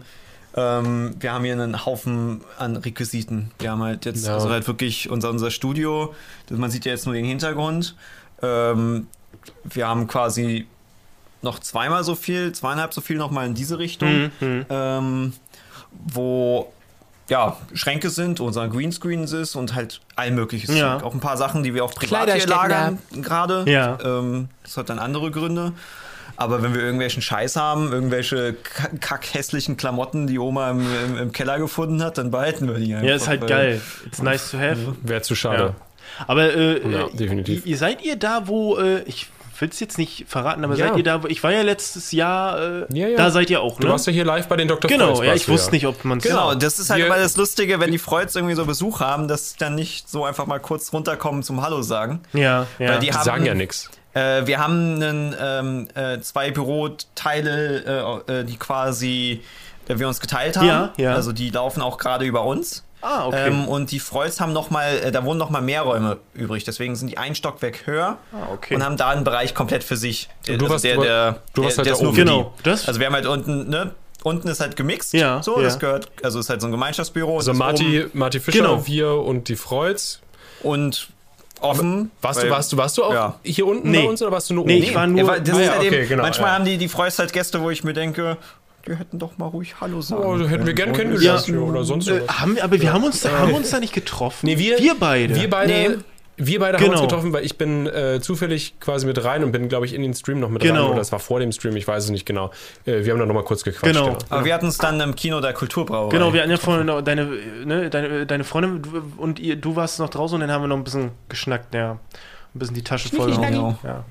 ähm, 0.56 1.16
wir 1.20 1.34
haben 1.34 1.44
hier 1.44 1.54
einen 1.54 1.86
Haufen 1.86 2.42
an 2.58 2.76
Requisiten. 2.76 3.52
Wir 3.60 3.72
haben 3.72 3.84
halt 3.84 4.06
jetzt 4.06 4.26
Ja. 4.26 4.34
also 4.34 4.50
halt 4.50 4.68
wirklich 4.68 5.10
unser, 5.10 5.30
unser 5.30 5.52
Studio, 5.52 6.14
man 6.50 6.72
sieht 6.72 6.86
ja 6.86 6.92
jetzt 6.92 7.06
nur 7.06 7.16
den 7.16 7.26
Hintergrund. 7.26 7.96
Ähm, 8.42 9.08
wir 9.64 9.88
haben 9.88 10.08
quasi 10.08 10.68
noch 11.42 11.60
zweimal 11.60 12.04
so 12.04 12.16
viel, 12.16 12.52
zweieinhalb 12.52 12.94
so 12.94 13.02
viel 13.02 13.18
nochmal 13.18 13.46
in 13.48 13.54
diese 13.54 13.80
Richtung, 13.80 14.32
Mhm, 14.40 14.66
ähm, 14.70 15.34
wo 15.92 16.72
ja, 17.30 17.58
Schränke 17.74 18.10
sind, 18.10 18.40
unser 18.40 18.68
Greenscreen 18.68 19.24
ist 19.26 19.56
und 19.56 19.76
halt 19.76 20.02
all 20.16 20.32
mögliches. 20.32 20.76
Ja. 20.76 21.02
Auch 21.04 21.14
ein 21.14 21.20
paar 21.20 21.38
Sachen, 21.38 21.62
die 21.62 21.76
wir 21.76 21.86
auch 21.86 21.94
privat 21.94 22.32
hier 22.34 22.48
lagern 22.48 22.98
gerade. 23.12 23.66
Ja. 23.68 24.00
Ähm, 24.04 24.50
das 24.64 24.78
hat 24.78 24.90
dann 24.90 24.98
andere 24.98 25.30
Gründe. 25.30 25.74
Aber 26.40 26.64
wenn 26.64 26.74
wir 26.74 26.82
irgendwelchen 26.82 27.22
Scheiß 27.22 27.56
haben, 27.58 27.92
irgendwelche 27.92 28.54
ka- 28.54 28.90
kackhässlichen 29.00 29.76
Klamotten, 29.78 30.26
die 30.28 30.40
Oma 30.40 30.72
im, 30.72 30.80
im, 31.06 31.18
im 31.18 31.32
Keller 31.32 31.60
gefunden 31.60 32.02
hat, 32.04 32.18
dann 32.18 32.32
behalten 32.32 32.68
wir 32.68 32.76
die 32.76 32.94
einfach. 32.94 33.08
ja, 33.08 33.16
ist 33.16 33.28
halt 33.28 33.42
weil- 33.42 33.48
geil. 33.50 33.82
It's 34.06 34.22
nice 34.22 34.52
to 34.52 34.58
have. 34.58 34.78
Wäre 35.04 35.22
zu 35.22 35.36
schade. 35.36 35.76
Ja. 36.18 36.26
Aber 36.28 36.54
äh, 36.56 36.90
Ja, 36.92 37.08
äh, 37.08 37.16
definitiv. 37.16 37.66
Ihr, 37.66 37.72
ihr 37.72 37.78
seid 37.78 38.02
ihr 38.04 38.16
da, 38.16 38.48
wo 38.48 38.78
äh, 38.78 39.04
ich 39.04 39.28
will 39.60 39.68
es 39.70 39.80
jetzt 39.82 39.98
nicht 39.98 40.24
verraten, 40.30 40.64
aber 40.64 40.76
Ja. 40.76 40.88
seid 40.88 40.98
ihr 40.98 41.04
da? 41.04 41.22
Ich 41.28 41.44
war 41.44 41.52
ja 41.52 41.62
letztes 41.64 42.14
Jahr, 42.14 42.60
äh, 42.62 42.86
Ja, 42.98 43.10
ja. 43.10 43.18
da 43.18 43.30
seid 43.30 43.50
ihr 43.50 43.60
auch, 43.62 43.78
ne? 43.80 43.88
Du 43.88 43.92
warst 43.92 44.08
ja 44.08 44.14
hier 44.14 44.24
live 44.24 44.48
bei 44.48 44.56
den 44.56 44.70
Dr. 44.70 44.90
genau, 44.90 45.16
Freud's, 45.16 45.28
ja, 45.28 45.34
ich 45.34 45.50
wusste 45.50 45.72
nicht, 45.72 45.86
ob 45.86 46.06
man 46.06 46.20
es. 46.20 46.24
Genau, 46.24 46.56
das 46.56 46.80
ist 46.80 46.90
halt 46.90 47.04
immer 47.06 47.18
das 47.18 47.36
Lustige, 47.36 47.82
wenn 47.82 47.92
die 47.92 47.98
Freuds 47.98 48.36
irgendwie 48.38 48.56
so 48.56 48.66
Besuch 48.66 49.02
haben, 49.02 49.28
dass 49.28 49.58
dann 49.58 49.76
nicht 49.76 50.10
so 50.10 50.24
einfach 50.24 50.46
mal 50.46 50.60
kurz 50.62 50.94
runterkommen 50.94 51.44
zum 51.44 51.62
Hallo 51.62 51.82
sagen. 51.82 52.22
Ja, 52.32 52.68
ja. 52.80 52.90
Weil 52.92 53.00
die 53.00 53.08
Die 53.08 53.14
haben- 53.14 53.24
sagen 53.26 53.46
ja 53.46 53.54
nichts. 53.54 53.90
Äh, 54.14 54.48
wir 54.48 54.60
haben 54.60 54.96
einen, 55.02 55.36
ähm, 55.40 55.88
äh, 55.96 56.20
zwei 56.22 56.52
Büroteile, 56.52 58.22
äh, 58.28 58.40
äh, 58.40 58.44
die 58.44 58.58
quasi 58.58 59.42
äh, 59.88 60.00
wir 60.00 60.08
uns 60.08 60.20
geteilt 60.20 60.58
haben. 60.58 60.68
Ja, 60.68 60.94
ja. 60.98 61.14
Also 61.16 61.32
die 61.32 61.50
laufen 61.50 61.82
auch 61.82 61.98
gerade 61.98 62.26
über 62.26 62.44
uns. 62.44 62.84
ah, 63.02 63.28
okay. 63.28 63.48
Ähm, 63.48 63.68
und 63.68 63.92
die 63.92 64.00
Freuds 64.00 64.42
haben 64.42 64.52
noch 64.54 64.70
mal, 64.72 64.98
äh, 64.98 65.12
da 65.12 65.24
wohnen 65.24 65.38
noch 65.40 65.50
mal 65.50 65.62
mehr 65.62 65.82
Räume 65.84 66.18
übrig. 66.34 66.64
Deswegen 66.64 66.96
sind 66.96 67.10
die 67.12 67.18
ein 67.18 67.34
Stockwerk 67.36 67.86
höher 67.88 68.18
Ah, 68.34 68.52
okay. 68.54 68.76
und 68.76 68.84
haben 68.84 68.98
da 68.98 69.10
einen 69.10 69.24
Bereich 69.24 69.54
komplett 69.56 69.84
für 69.84 69.96
sich. 69.98 70.28
Der, 70.48 70.58
du 70.58 70.66
also 70.66 70.74
warst- 70.74 70.84
der, 70.86 70.98
der, 70.98 71.40
du 71.54 71.64
warst 71.64 71.78
der, 71.78 71.86
halt 71.86 71.88
der 71.88 72.02
da 72.04 72.08
oben. 72.10 72.16
Genau, 72.18 72.54
das- 72.64 72.88
Also 72.88 73.00
wir 73.00 73.08
haben 73.08 73.14
halt 73.14 73.26
unten, 73.28 73.70
ne? 73.70 73.92
Unten 74.24 74.50
ist 74.50 74.60
halt 74.60 74.76
gemixt. 74.76 75.14
Ja, 75.14 75.42
So, 75.42 75.56
ja. 75.58 75.64
das 75.64 75.80
gehört, 75.80 76.10
also 76.24 76.40
ist 76.42 76.50
halt 76.50 76.60
so 76.60 76.68
ein 76.68 76.72
Gemeinschaftsbüro. 76.72 77.38
Also 77.38 77.52
oben 77.52 78.10
Marty 78.14 78.40
Fischer, 78.42 78.58
Genau. 78.64 78.86
wir 78.86 79.12
und 79.14 79.48
die 79.48 79.56
Freuds. 79.56 80.20
Und 80.62 81.08
offen. 81.62 82.12
Warst 82.22 82.44
du, 82.44 82.50
warst 82.50 82.72
du, 82.74 82.78
warst 82.78 82.98
du 82.98 83.04
auch 83.04 83.14
Ja. 83.14 83.40
hier 83.44 83.66
unten 83.68 83.92
Nee. 83.92 84.04
bei 84.04 84.10
uns 84.10 84.22
oder 84.22 84.32
warst 84.32 84.50
du 84.50 84.54
nur 84.54 84.66
Nee, 84.66 84.76
oben? 84.78 84.84
ich 84.84 84.96
war 84.96 85.08
nur- 85.08 85.28
weil 85.28 85.42
das 85.42 85.56
Ah 85.58 85.62
ja, 85.62 85.70
halt 85.72 85.80
okay, 85.88 86.00
eben, 86.02 86.10
genau, 86.10 86.24
manchmal 86.24 86.50
ja. 86.50 86.56
haben 86.56 86.66
die, 86.66 86.78
die 86.78 86.88
Freuds 86.88 87.20
halt 87.20 87.34
Gäste, 87.34 87.62
wo 87.62 87.70
ich 87.70 87.84
mir 87.84 87.94
denke, 87.94 88.38
die 88.88 88.96
hätten 88.96 89.20
doch 89.20 89.38
mal 89.38 89.48
ruhig 89.48 89.76
Hallo 89.82 90.02
sagen. 90.02 90.24
Oh, 90.24 90.38
hätten 90.48 90.66
wir 90.66 90.74
gern 90.74 90.94
können. 90.94 91.10
kennengelernt 91.12 91.48
Ja. 91.48 91.58
oder 91.60 91.84
sonst 91.84 92.08
äh, 92.08 92.22
was. 92.28 92.40
haben 92.42 92.56
wir, 92.56 92.64
aber 92.64 92.80
wir 92.82 92.94
haben 92.94 93.04
uns, 93.04 93.22
da, 93.22 93.32
haben 93.38 93.54
uns 93.54 93.70
da 93.70 93.80
nicht 93.80 93.94
getroffen. 93.94 94.46
Nee, 94.46 94.58
wir, 94.58 94.80
wir 94.80 94.96
beide. 95.00 95.36
Wir 95.36 95.50
beide, 95.50 95.74
Nee. 95.74 95.98
Wir 96.40 96.60
beide 96.60 96.78
haben 96.78 96.86
uns 96.86 96.96
Genau. 96.96 97.02
getroffen, 97.08 97.34
weil 97.34 97.46
ich 97.46 97.58
bin 97.58 97.86
äh, 97.88 98.20
zufällig 98.22 98.80
quasi 98.80 99.06
mit 99.06 99.24
rein 99.24 99.44
und 99.44 99.52
bin, 99.52 99.70
glaube 99.70 99.86
ich, 99.86 99.94
in 99.94 100.02
den 100.02 100.14
Stream 100.14 100.40
noch 100.40 100.50
mit 100.50 100.62
Genau. 100.62 100.82
rein. 100.84 100.90
Oder 100.92 100.98
das 101.00 101.12
war 101.12 101.20
vor 101.20 101.40
dem 101.40 101.52
Stream, 101.52 101.76
ich 101.76 101.88
weiß 101.88 102.06
es 102.06 102.10
nicht 102.10 102.26
genau. 102.26 102.52
Äh, 102.86 103.04
wir 103.06 103.12
haben 103.12 103.20
da 103.20 103.26
nochmal 103.26 103.44
kurz 103.44 103.64
gequatscht. 103.64 103.94
Genau. 103.94 104.10
Ja. 104.12 104.18
Aber 104.30 104.46
wir 104.46 104.54
hatten 104.54 104.68
es 104.68 104.78
dann 104.78 105.00
im 105.02 105.16
Kino 105.16 105.40
der 105.42 105.54
Kulturbrauerei. 105.54 106.10
Genau, 106.12 106.34
wir 106.34 106.42
hatten 106.42 106.52
ja 106.52 106.58
vorhin 106.58 106.86
noch 106.88 107.02
deine, 107.02 107.26
ne, 107.66 107.90
deine, 107.90 108.26
deine 108.26 108.44
Freundin 108.44 108.82
du- 108.82 109.04
und 109.18 109.40
ihr, 109.40 109.56
du 109.58 109.76
warst 109.76 110.00
noch 110.00 110.10
draußen 110.10 110.36
und 110.36 110.42
dann 110.42 110.52
haben 110.52 110.64
wir 110.64 110.68
noch 110.68 110.78
ein 110.78 110.84
bisschen 110.84 111.12
geschnackt, 111.28 111.76
ja. 111.76 111.92
Ein 112.56 112.60
bisschen 112.60 112.76
die 112.76 112.84
Tasche 112.84 113.10
voll. 113.10 113.32
Genau. 113.36 113.78
Ja. 113.84 114.06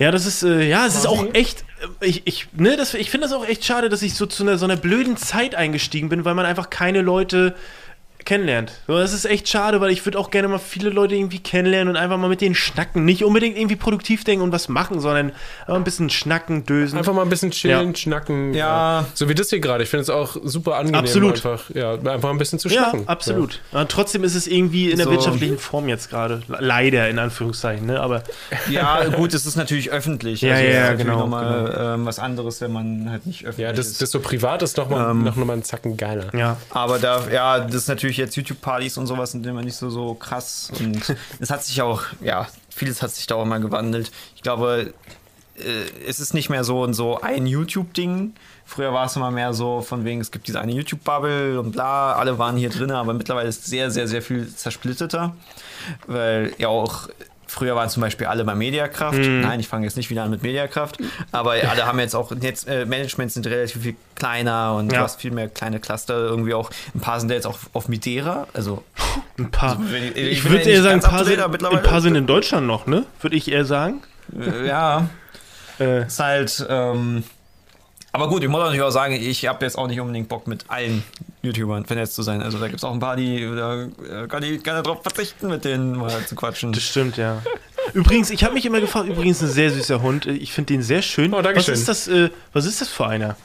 Ja, 0.00 0.12
das 0.12 0.26
ist, 0.26 0.44
äh, 0.44 0.62
ja, 0.68 0.86
es 0.86 0.94
ist 0.94 1.06
auch 1.08 1.24
echt, 1.34 1.64
äh, 2.00 2.06
ich, 2.06 2.22
ich, 2.24 2.46
ne, 2.52 2.76
das, 2.76 2.94
ich 2.94 3.10
finde 3.10 3.26
das 3.26 3.36
auch 3.36 3.44
echt 3.44 3.64
schade, 3.64 3.88
dass 3.88 4.00
ich 4.02 4.14
so 4.14 4.26
zu 4.26 4.44
einer, 4.44 4.56
so 4.56 4.64
einer 4.64 4.76
blöden 4.76 5.16
Zeit 5.16 5.56
eingestiegen 5.56 6.08
bin, 6.08 6.24
weil 6.24 6.34
man 6.34 6.46
einfach 6.46 6.70
keine 6.70 7.02
Leute 7.02 7.56
kennenlernt. 8.28 8.72
So, 8.86 8.98
das 8.98 9.12
ist 9.12 9.24
echt 9.24 9.48
schade, 9.48 9.80
weil 9.80 9.90
ich 9.90 10.04
würde 10.06 10.18
auch 10.18 10.30
gerne 10.30 10.48
mal 10.48 10.58
viele 10.58 10.90
Leute 10.90 11.14
irgendwie 11.16 11.38
kennenlernen 11.40 11.88
und 11.88 11.96
einfach 11.96 12.18
mal 12.18 12.28
mit 12.28 12.40
denen 12.40 12.54
schnacken. 12.54 13.04
Nicht 13.04 13.24
unbedingt 13.24 13.56
irgendwie 13.56 13.76
produktiv 13.76 14.22
denken 14.24 14.44
und 14.44 14.52
was 14.52 14.68
machen, 14.68 15.00
sondern 15.00 15.32
einfach 15.62 15.74
ein 15.74 15.84
bisschen 15.84 16.10
schnacken, 16.10 16.64
dösen. 16.66 16.98
Einfach 16.98 17.14
mal 17.14 17.22
ein 17.22 17.28
bisschen 17.30 17.50
chillen, 17.50 17.90
Ja. 17.90 17.96
schnacken. 17.96 18.54
Ja. 18.54 19.06
So 19.14 19.28
wie 19.28 19.34
das 19.34 19.48
hier 19.50 19.60
gerade. 19.60 19.82
Ich 19.82 19.88
finde 19.90 20.02
es 20.02 20.10
auch 20.10 20.36
super 20.44 20.76
angenehm, 20.76 21.00
Absolut. 21.00 21.36
einfach, 21.36 21.70
ja, 21.74 21.94
einfach 21.94 22.30
ein 22.30 22.38
bisschen 22.38 22.58
zu 22.58 22.68
Ja, 22.68 22.74
schnacken. 22.90 23.08
absolut. 23.08 23.60
Aber 23.72 23.88
trotzdem 23.88 24.22
ist 24.24 24.34
es 24.34 24.46
irgendwie 24.46 24.90
in 24.90 24.98
der 24.98 25.06
So. 25.06 25.12
wirtschaftlichen 25.12 25.58
Form 25.58 25.88
jetzt 25.88 26.10
gerade. 26.10 26.42
Le- 26.48 26.58
Leider, 26.60 27.08
in 27.08 27.18
Anführungszeichen, 27.18 27.86
ne? 27.86 27.98
Aber 28.00 28.22
Ja, 28.70 29.04
gut, 29.08 29.32
es 29.32 29.46
ist 29.46 29.56
natürlich 29.56 29.90
öffentlich. 29.90 30.42
Ja, 30.42 30.52
also 30.54 30.64
ja, 30.64 30.70
ja, 30.70 30.92
genau, 30.94 31.20
Nochmal, 31.20 31.94
ähm, 31.96 32.04
was 32.06 32.18
anderes, 32.18 32.60
wenn 32.60 32.72
man 32.72 33.10
halt 33.10 33.24
nicht 33.26 33.44
öffentlich 33.46 33.66
Ja, 33.66 33.72
das, 33.72 33.86
ist. 33.86 34.02
das 34.02 34.10
so 34.10 34.20
privat 34.20 34.62
ist 34.62 34.76
noch 34.76 34.90
mal, 34.90 35.10
Ähm. 35.12 35.24
noch 35.24 35.36
mal 35.36 35.52
einen 35.54 35.62
Zacken 35.64 35.96
geiler. 35.96 36.26
ja. 36.36 36.58
Aber 36.70 36.98
da, 36.98 37.22
ja, 37.32 37.60
das 37.60 37.74
ist 37.74 37.88
natürlich 37.88 38.17
jetzt 38.18 38.36
YouTube-Partys 38.36 38.98
und 38.98 39.06
sowas 39.06 39.32
sind 39.32 39.46
immer 39.46 39.62
nicht 39.62 39.76
so, 39.76 39.90
so 39.90 40.14
krass. 40.14 40.70
Und 40.78 41.16
es 41.40 41.50
hat 41.50 41.64
sich 41.64 41.80
auch, 41.82 42.02
ja, 42.20 42.46
vieles 42.70 43.02
hat 43.02 43.10
sich 43.10 43.26
da 43.26 43.36
auch 43.36 43.44
mal 43.44 43.60
gewandelt. 43.60 44.10
Ich 44.36 44.42
glaube, 44.42 44.92
äh, 45.58 46.06
es 46.06 46.20
ist 46.20 46.34
nicht 46.34 46.50
mehr 46.50 46.64
so 46.64 46.82
und 46.82 46.94
so 46.94 47.20
ein 47.20 47.46
YouTube-Ding. 47.46 48.34
Früher 48.64 48.92
war 48.92 49.06
es 49.06 49.16
immer 49.16 49.30
mehr 49.30 49.54
so, 49.54 49.80
von 49.80 50.04
wegen, 50.04 50.20
es 50.20 50.30
gibt 50.30 50.46
diese 50.46 50.60
eine 50.60 50.72
YouTube-Bubble 50.72 51.58
und 51.58 51.72
bla, 51.72 52.12
alle 52.12 52.38
waren 52.38 52.56
hier 52.56 52.70
drin, 52.70 52.90
aber 52.90 53.14
mittlerweile 53.14 53.48
ist 53.48 53.64
sehr, 53.64 53.90
sehr, 53.90 54.06
sehr 54.08 54.22
viel 54.22 54.54
zersplitterter. 54.54 55.34
Weil 56.06 56.52
ja 56.58 56.68
auch. 56.68 57.08
Früher 57.50 57.74
waren 57.74 57.88
zum 57.88 58.02
Beispiel 58.02 58.26
alle 58.26 58.44
bei 58.44 58.54
Mediakraft. 58.54 59.18
Nein, 59.18 59.58
ich 59.58 59.66
fange 59.68 59.86
jetzt 59.86 59.96
nicht 59.96 60.10
wieder 60.10 60.22
an 60.22 60.30
mit 60.30 60.42
Mediakraft. 60.42 60.98
Aber 61.32 61.52
alle 61.52 61.86
haben 61.86 61.98
jetzt 61.98 62.14
auch 62.14 62.30
Netz, 62.30 62.64
äh, 62.66 62.84
Management 62.84 63.32
sind 63.32 63.46
relativ 63.46 63.82
viel 63.82 63.96
kleiner 64.14 64.74
und 64.76 64.92
Ja. 64.92 64.98
du 64.98 65.04
hast 65.04 65.20
viel 65.20 65.30
mehr 65.30 65.48
kleine 65.48 65.80
Cluster. 65.80 66.14
Irgendwie 66.14 66.52
auch 66.54 66.70
ein 66.94 67.00
paar 67.00 67.18
sind 67.20 67.30
jetzt 67.30 67.46
auch 67.46 67.58
auf 67.72 67.88
Midera. 67.88 68.46
Also 68.52 68.84
Ein 69.38 69.50
paar. 69.50 69.78
wenn 69.80 70.04
ich- 70.04 70.16
ich 70.16 70.30
ich 70.32 70.44
würde 70.44 70.62
ja 70.64 70.70
eher 70.76 70.82
sagen, 70.82 71.00
ein 71.02 71.10
paar, 71.10 71.24
sind, 71.24 71.40
ein 71.40 71.82
paar 71.82 72.00
sind 72.02 72.14
in 72.16 72.26
Deutschland 72.26 72.66
noch, 72.66 72.86
ne? 72.86 73.04
Würde 73.22 73.34
ich 73.36 73.50
eher 73.50 73.64
sagen. 73.64 74.02
äh, 74.38 74.66
ja, 74.68 75.08
Äh, 75.80 76.06
ist 76.06 76.20
halt. 76.20 76.66
Ähm, 76.68 77.24
aber 78.12 78.28
gut, 78.28 78.42
ich 78.42 78.48
muss 78.48 78.60
natürlich 78.60 78.82
auch 78.82 78.90
sagen, 78.90 79.14
ich 79.14 79.46
habe 79.46 79.64
jetzt 79.64 79.76
auch 79.76 79.86
nicht 79.86 80.00
unbedingt 80.00 80.28
Bock 80.28 80.46
mit 80.46 80.64
allen 80.68 81.02
YouTubern 81.42 81.84
vernetzt 81.84 82.14
zu 82.14 82.22
sein. 82.22 82.42
Also 82.42 82.58
da 82.58 82.66
gibt 82.66 82.78
es 82.78 82.84
auch 82.84 82.92
ein 82.92 83.00
paar, 83.00 83.16
die 83.16 83.40
da 83.40 83.84
äh, 83.84 84.26
kann 84.28 84.42
ich 84.42 84.62
gerne 84.62 84.82
drauf 84.82 85.02
verzichten, 85.02 85.48
mit 85.48 85.64
denen 85.64 85.96
mal 85.96 86.24
zu 86.26 86.34
quatschen. 86.34 86.72
das 86.72 86.82
stimmt, 86.82 87.16
ja. 87.16 87.42
Übrigens, 87.94 88.30
ich 88.30 88.44
habe 88.44 88.54
mich 88.54 88.66
immer 88.66 88.80
gefragt, 88.80 89.08
übrigens 89.08 89.42
ein 89.42 89.48
sehr 89.48 89.70
süßer 89.70 90.02
Hund. 90.02 90.26
Ich 90.26 90.52
finde 90.52 90.74
den 90.74 90.82
sehr 90.82 91.02
schön. 91.02 91.32
Oh, 91.32 91.42
danke 91.42 91.58
was 91.58 91.66
schön. 91.66 91.74
ist 91.74 91.88
das, 91.88 92.08
äh, 92.08 92.30
was 92.52 92.66
ist 92.66 92.80
das 92.80 92.88
für 92.88 93.06
einer? 93.06 93.36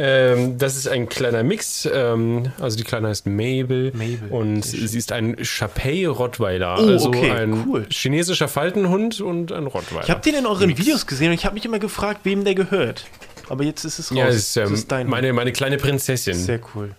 Ähm, 0.00 0.58
das 0.58 0.76
ist 0.76 0.86
ein 0.86 1.08
kleiner 1.08 1.42
Mix. 1.42 1.88
Ähm, 1.92 2.52
also 2.60 2.76
die 2.76 2.84
Kleine 2.84 3.08
heißt 3.08 3.26
Mabel. 3.26 3.92
Mabel, 3.94 4.28
Und 4.30 4.62
sie 4.62 4.96
ist 4.96 5.10
ein 5.10 5.36
Chapey 5.42 6.06
Rottweiler. 6.06 6.76
Oh, 6.78 6.86
also 6.86 7.08
okay, 7.08 7.32
ein 7.32 7.64
cool. 7.66 7.86
chinesischer 7.90 8.46
Faltenhund 8.46 9.20
und 9.20 9.50
ein 9.50 9.66
Rottweiler. 9.66 10.04
Ich 10.04 10.10
habe 10.10 10.20
den 10.20 10.36
in 10.36 10.46
euren 10.46 10.78
Videos 10.78 11.06
gesehen 11.06 11.28
und 11.28 11.34
ich 11.34 11.44
habe 11.44 11.54
mich 11.54 11.64
immer 11.64 11.80
gefragt, 11.80 12.20
wem 12.22 12.44
der 12.44 12.54
gehört. 12.54 13.06
Aber 13.48 13.64
jetzt 13.64 13.84
ist 13.84 13.98
es 13.98 14.10
raus. 14.10 14.18
ja, 14.18 14.26
ist, 14.26 14.56
ähm, 14.56 14.64
Das 14.64 14.72
ist 14.72 14.92
dein 14.92 15.08
meine, 15.08 15.32
meine 15.32 15.52
kleine 15.52 15.76
Prinzessin. 15.78 16.34
Sehr 16.34 16.60
cool. 16.74 16.94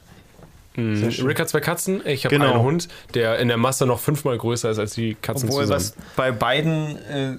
Mhm. 0.75 1.11
sehr. 1.11 1.25
Rick 1.25 1.39
hat 1.39 1.49
zwei 1.49 1.59
Katzen, 1.59 2.01
ich 2.05 2.25
habe 2.25 2.35
Genau. 2.35 2.53
einen 2.53 2.61
Hund, 2.63 2.87
der 3.13 3.39
in 3.39 3.47
der 3.47 3.57
Masse 3.57 3.85
noch 3.85 3.99
fünfmal 3.99 4.37
größer 4.37 4.69
ist 4.69 4.77
als 4.79 4.93
die 4.93 5.15
Katzen 5.19 5.49
Obwohl, 5.49 5.63
zusammen. 5.63 5.79
was 5.81 5.93
bei 6.15 6.31
beiden, 6.31 6.95
äh, 7.09 7.35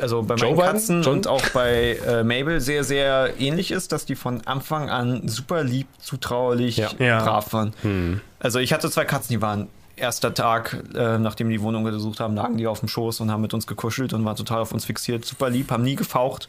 also 0.00 0.22
bei 0.22 0.34
Joe 0.34 0.50
meinen 0.50 0.56
Biden? 0.58 0.72
Katzen 0.72 1.02
John? 1.02 1.14
und 1.14 1.26
auch 1.26 1.48
bei 1.50 1.96
äh, 2.06 2.22
Mabel 2.22 2.60
sehr, 2.60 2.84
sehr 2.84 3.34
ähnlich 3.40 3.70
ist, 3.70 3.90
dass 3.92 4.04
die 4.04 4.14
von 4.14 4.46
Anfang 4.46 4.90
an 4.90 5.26
super 5.28 5.64
lieb, 5.64 5.88
zutraulich, 5.98 6.76
Ja. 6.76 6.90
Ja. 6.98 7.24
brav 7.24 7.52
waren. 7.52 8.20
Also 8.38 8.58
ich 8.60 8.72
hatte 8.72 8.90
zwei 8.90 9.04
Katzen, 9.06 9.32
die 9.34 9.42
waren 9.42 9.68
erster 9.96 10.34
Tag, 10.34 10.82
äh, 10.94 11.18
nachdem 11.18 11.50
die 11.50 11.60
Wohnung 11.60 11.84
gesucht 11.84 12.20
haben, 12.20 12.34
lagen 12.34 12.56
die 12.56 12.66
auf 12.66 12.80
dem 12.80 12.88
Schoß 12.88 13.20
und 13.20 13.30
haben 13.30 13.42
mit 13.42 13.54
uns 13.54 13.66
gekuschelt 13.66 14.12
und 14.12 14.24
waren 14.24 14.36
total 14.36 14.62
auf 14.62 14.72
uns 14.72 14.84
fixiert, 14.84 15.24
super 15.24 15.50
lieb, 15.50 15.70
haben 15.70 15.84
nie 15.84 15.96
gefaucht, 15.96 16.48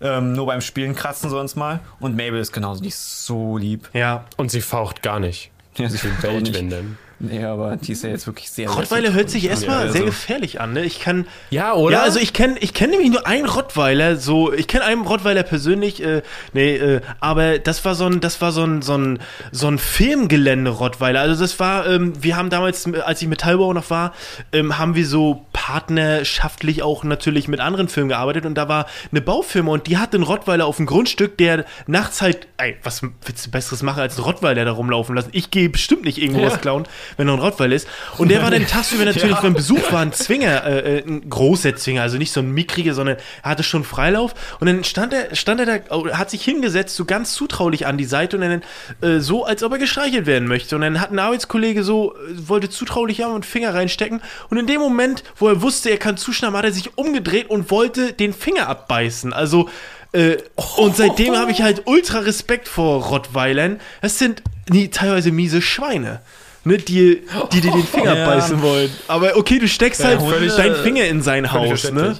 ähm, 0.00 0.32
nur 0.32 0.46
beim 0.46 0.60
Spielen 0.60 0.94
kratzen 0.94 1.30
sie 1.30 1.38
uns 1.38 1.56
mal. 1.56 1.80
Und 2.00 2.16
Mabel 2.16 2.40
ist 2.40 2.52
genauso, 2.52 2.82
die 2.82 2.88
ist 2.88 3.26
so 3.26 3.56
lieb. 3.56 3.88
Ja. 3.92 4.24
Und 4.36 4.50
sie 4.50 4.60
faucht 4.60 5.02
gar 5.02 5.20
nicht. 5.20 5.50
Ja, 5.76 5.88
sie 5.88 6.08
bellt, 6.22 6.42
nicht. 6.42 6.54
wenn 6.54 6.70
denn. 6.70 6.98
Nee, 7.18 7.42
aber 7.44 7.76
die 7.76 7.92
ist 7.92 8.04
ja 8.04 8.10
jetzt 8.10 8.26
wirklich 8.26 8.50
sehr 8.50 8.68
Rottweiler 8.68 9.14
hört 9.14 9.30
sich 9.30 9.46
erstmal 9.48 9.78
also- 9.82 9.92
sehr 9.94 10.04
gefährlich 10.04 10.60
an, 10.60 10.74
ne? 10.74 10.84
Ich 10.84 11.00
kann. 11.00 11.26
Ja, 11.48 11.72
oder? 11.72 11.96
Ja, 11.96 12.02
also 12.02 12.18
ich 12.18 12.34
kenne 12.34 12.56
ich 12.60 12.74
kenn 12.74 12.90
nämlich 12.90 13.08
nur 13.10 13.26
einen 13.26 13.46
Rottweiler, 13.46 14.16
so, 14.16 14.52
ich 14.52 14.68
kenne 14.68 14.84
einen 14.84 15.00
Rottweiler 15.00 15.42
persönlich, 15.42 16.02
äh, 16.02 16.20
nee, 16.52 16.76
äh, 16.76 17.00
aber 17.20 17.58
das 17.58 17.84
war 17.86 17.94
so 17.94 18.04
ein, 18.04 18.20
das 18.20 18.42
war 18.42 18.52
so 18.52 18.64
ein, 18.64 18.82
so 18.82 18.98
ein, 18.98 19.18
so 19.50 19.66
ein 19.66 19.78
Filmgelände-Rottweiler. 19.78 21.20
Also 21.20 21.40
das 21.42 21.58
war, 21.58 21.86
ähm, 21.86 22.12
wir 22.22 22.36
haben 22.36 22.50
damals, 22.50 22.86
als 22.94 23.22
ich 23.22 23.28
Metallbauer 23.28 23.72
noch 23.72 23.88
war, 23.88 24.12
ähm, 24.52 24.76
haben 24.78 24.94
wir 24.94 25.06
so 25.06 25.46
partnerschaftlich 25.54 26.82
auch 26.82 27.02
natürlich 27.04 27.48
mit 27.48 27.60
anderen 27.60 27.88
Firmen 27.88 28.10
gearbeitet 28.10 28.44
und 28.46 28.54
da 28.56 28.68
war 28.68 28.86
eine 29.10 29.20
Baufirma 29.20 29.72
und 29.72 29.86
die 29.86 29.96
hatte 29.98 30.16
einen 30.18 30.24
Rottweiler 30.24 30.66
auf 30.66 30.76
dem 30.76 30.86
Grundstück, 30.86 31.38
der 31.38 31.64
nachts 31.86 32.20
halt, 32.20 32.46
ey, 32.58 32.76
was 32.82 33.02
willst 33.24 33.46
du 33.46 33.50
Besseres 33.50 33.82
machen 33.82 34.00
als 34.00 34.16
einen 34.16 34.24
Rottweiler 34.24 34.64
da 34.64 34.72
rumlaufen 34.72 35.16
lassen? 35.16 35.30
Ich 35.32 35.50
gehe 35.50 35.68
bestimmt 35.70 36.04
nicht 36.04 36.18
irgendwo 36.18 36.42
Ja. 36.42 36.48
was 36.48 36.60
klauen, 36.60 36.84
wenn 37.16 37.26
noch 37.26 37.34
ein 37.34 37.40
Rottweiler 37.40 37.74
ist. 37.74 37.88
Und 38.18 38.30
der 38.30 38.42
war 38.42 38.50
dann 38.50 38.66
tagsüber 38.68 39.04
natürlich, 39.04 39.36
Ja. 39.36 39.42
wenn 39.42 39.54
Besuch 39.54 39.92
war, 39.92 40.00
ein 40.00 40.12
Zwinger, 40.12 40.64
äh, 40.64 40.98
äh, 40.98 41.04
ein 41.06 41.28
großer 41.28 41.76
Zwinger, 41.76 42.02
also 42.02 42.18
nicht 42.18 42.32
so 42.32 42.40
ein 42.40 42.50
mickriger, 42.52 42.94
sondern 42.94 43.16
er 43.42 43.50
hatte 43.50 43.62
schon 43.62 43.84
Freilauf. 43.84 44.34
Und 44.60 44.66
dann 44.66 44.84
stand 44.84 45.12
er, 45.12 45.34
stand 45.34 45.60
er 45.60 45.66
da, 45.66 45.78
oh, 45.94 46.08
hat 46.10 46.30
sich 46.30 46.42
hingesetzt, 46.42 46.96
so 46.96 47.04
ganz 47.04 47.34
zutraulich 47.34 47.86
an 47.86 47.98
die 47.98 48.04
Seite 48.04 48.36
und 48.36 48.42
dann 48.42 48.62
äh, 49.02 49.20
so, 49.20 49.44
als 49.44 49.62
ob 49.62 49.72
er 49.72 49.78
gestreichelt 49.78 50.26
werden 50.26 50.48
möchte. 50.48 50.74
Und 50.76 50.82
dann 50.82 51.00
hat 51.00 51.10
ein 51.12 51.18
Arbeitskollege 51.18 51.82
so, 51.84 52.14
äh, 52.14 52.48
wollte 52.48 52.68
zutraulich 52.70 53.22
haben 53.22 53.34
und 53.34 53.46
Finger 53.46 53.74
reinstecken. 53.74 54.20
Und 54.50 54.58
in 54.58 54.66
dem 54.66 54.80
Moment, 54.80 55.22
wo 55.36 55.48
er 55.48 55.62
wusste, 55.62 55.90
er 55.90 55.98
kann 55.98 56.16
zuschnappen, 56.16 56.56
hat 56.56 56.64
er 56.64 56.72
sich 56.72 56.96
umgedreht 56.98 57.50
und 57.50 57.70
wollte 57.70 58.12
den 58.12 58.32
Finger 58.32 58.68
abbeißen. 58.68 59.32
Also, 59.32 59.68
äh, 60.12 60.36
und 60.76 60.96
seitdem 60.96 61.36
habe 61.36 61.50
ich 61.50 61.62
halt 61.62 61.82
ultra 61.86 62.20
Respekt 62.20 62.68
vor 62.68 63.04
Rottweilern. 63.04 63.80
Das 64.00 64.18
sind 64.18 64.42
nie, 64.70 64.88
teilweise 64.88 65.32
miese 65.32 65.60
Schweine. 65.62 66.20
Ne, 66.66 66.78
die, 66.78 67.22
die 67.52 67.60
dir 67.60 67.70
den 67.70 67.84
Finger 67.84 68.16
Ja. 68.18 68.26
beißen 68.26 68.60
wollen. 68.60 68.90
Aber 69.08 69.36
okay, 69.36 69.58
du 69.58 69.68
steckst 69.68 70.04
halt 70.04 70.18
Hunde- 70.20 70.48
deinen 70.56 70.74
Finger 70.74 71.04
in 71.04 71.22
sein 71.22 71.52
Haus, 71.52 71.90
ne? 71.92 72.18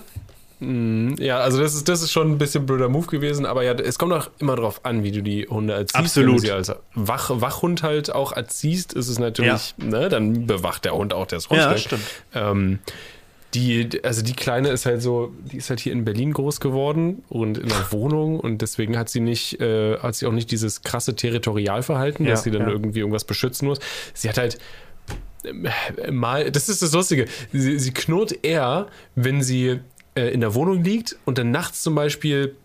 Mhm, 0.61 1.17
Ja, 1.19 1.39
also 1.41 1.61
das 1.61 1.75
ist, 1.75 1.87
das 1.89 2.01
ist 2.01 2.13
schon 2.13 2.31
ein 2.31 2.39
bisschen 2.39 2.65
blöder 2.65 2.89
Move 2.89 3.09
gewesen, 3.09 3.45
aber 3.45 3.63
ja, 3.65 3.73
es 3.73 3.99
kommt 3.99 4.13
auch 4.15 4.31
immer 4.39 4.57
drauf 4.57 4.81
an, 4.85 5.03
wie 5.03 5.11
du 5.13 5.21
die 5.23 5.47
Hunde 5.49 5.75
erziehst. 5.75 5.97
Absolut. 5.97 6.29
Wenn 6.29 6.37
du 6.37 6.41
sie 6.43 6.53
als 6.53 6.73
Wach, 6.95 7.31
Wachhund 7.35 7.83
halt 7.83 8.15
auch 8.15 8.33
erziehst, 8.33 8.93
ist 8.95 9.09
es 9.09 9.19
natürlich, 9.19 9.75
ne, 9.77 10.09
dann 10.09 10.47
bewacht 10.47 10.85
der 10.87 10.95
Hund 10.95 11.13
auch 11.13 11.27
das 11.27 11.49
Ja, 11.51 11.67
Grundstück. 11.67 11.99
stimmt. 11.99 12.03
Ähm, 12.35 12.79
die, 13.57 14.05
also 14.05 14.23
die 14.23 14.35
Kleine 14.35 14.69
ist 14.69 14.85
halt 14.85 15.01
so, 15.01 15.33
die 15.51 15.57
ist 15.57 15.71
halt 15.71 15.81
hier 15.81 15.93
in 15.93 16.05
Berlin 16.05 16.33
groß 16.33 16.61
geworden 16.61 17.23
und 17.31 17.57
in 17.57 17.73
einer 17.73 17.87
Wohnung 17.91 18.39
und 18.39 18.61
deswegen 18.61 18.99
hat 18.99 19.09
sie 19.09 19.21
nicht, 19.21 19.61
äh, 19.61 19.99
hat 19.99 20.15
sie 20.15 20.27
auch 20.27 20.33
nicht 20.33 20.51
dieses 20.51 20.83
krasse 20.83 21.17
Territorialverhalten, 21.17 22.27
Ja, 22.27 22.33
dass 22.33 22.43
sie 22.43 22.51
dann 22.51 22.63
ja. 22.63 22.69
irgendwie 22.69 22.99
irgendwas 22.99 23.25
beschützen 23.25 23.67
muss. 23.67 23.79
Sie 24.13 24.29
hat 24.29 24.37
halt 24.37 24.59
äh, 25.45 26.11
mal, 26.11 26.51
das 26.51 26.69
ist 26.69 26.83
das 26.83 26.93
Lustige, 26.93 27.27
sie, 27.53 27.79
sie 27.79 27.93
knurrt 27.93 28.45
eher, 28.45 28.89
wenn 29.15 29.43
sie 29.43 29.81
äh, 30.15 30.29
in 30.33 30.41
der 30.41 30.55
Wohnung 30.55 30.85
liegt 30.85 31.17
und 31.25 31.39
dann 31.39 31.51
nachts 31.51 31.83
zum 31.83 31.95
Beispiel 31.95 32.57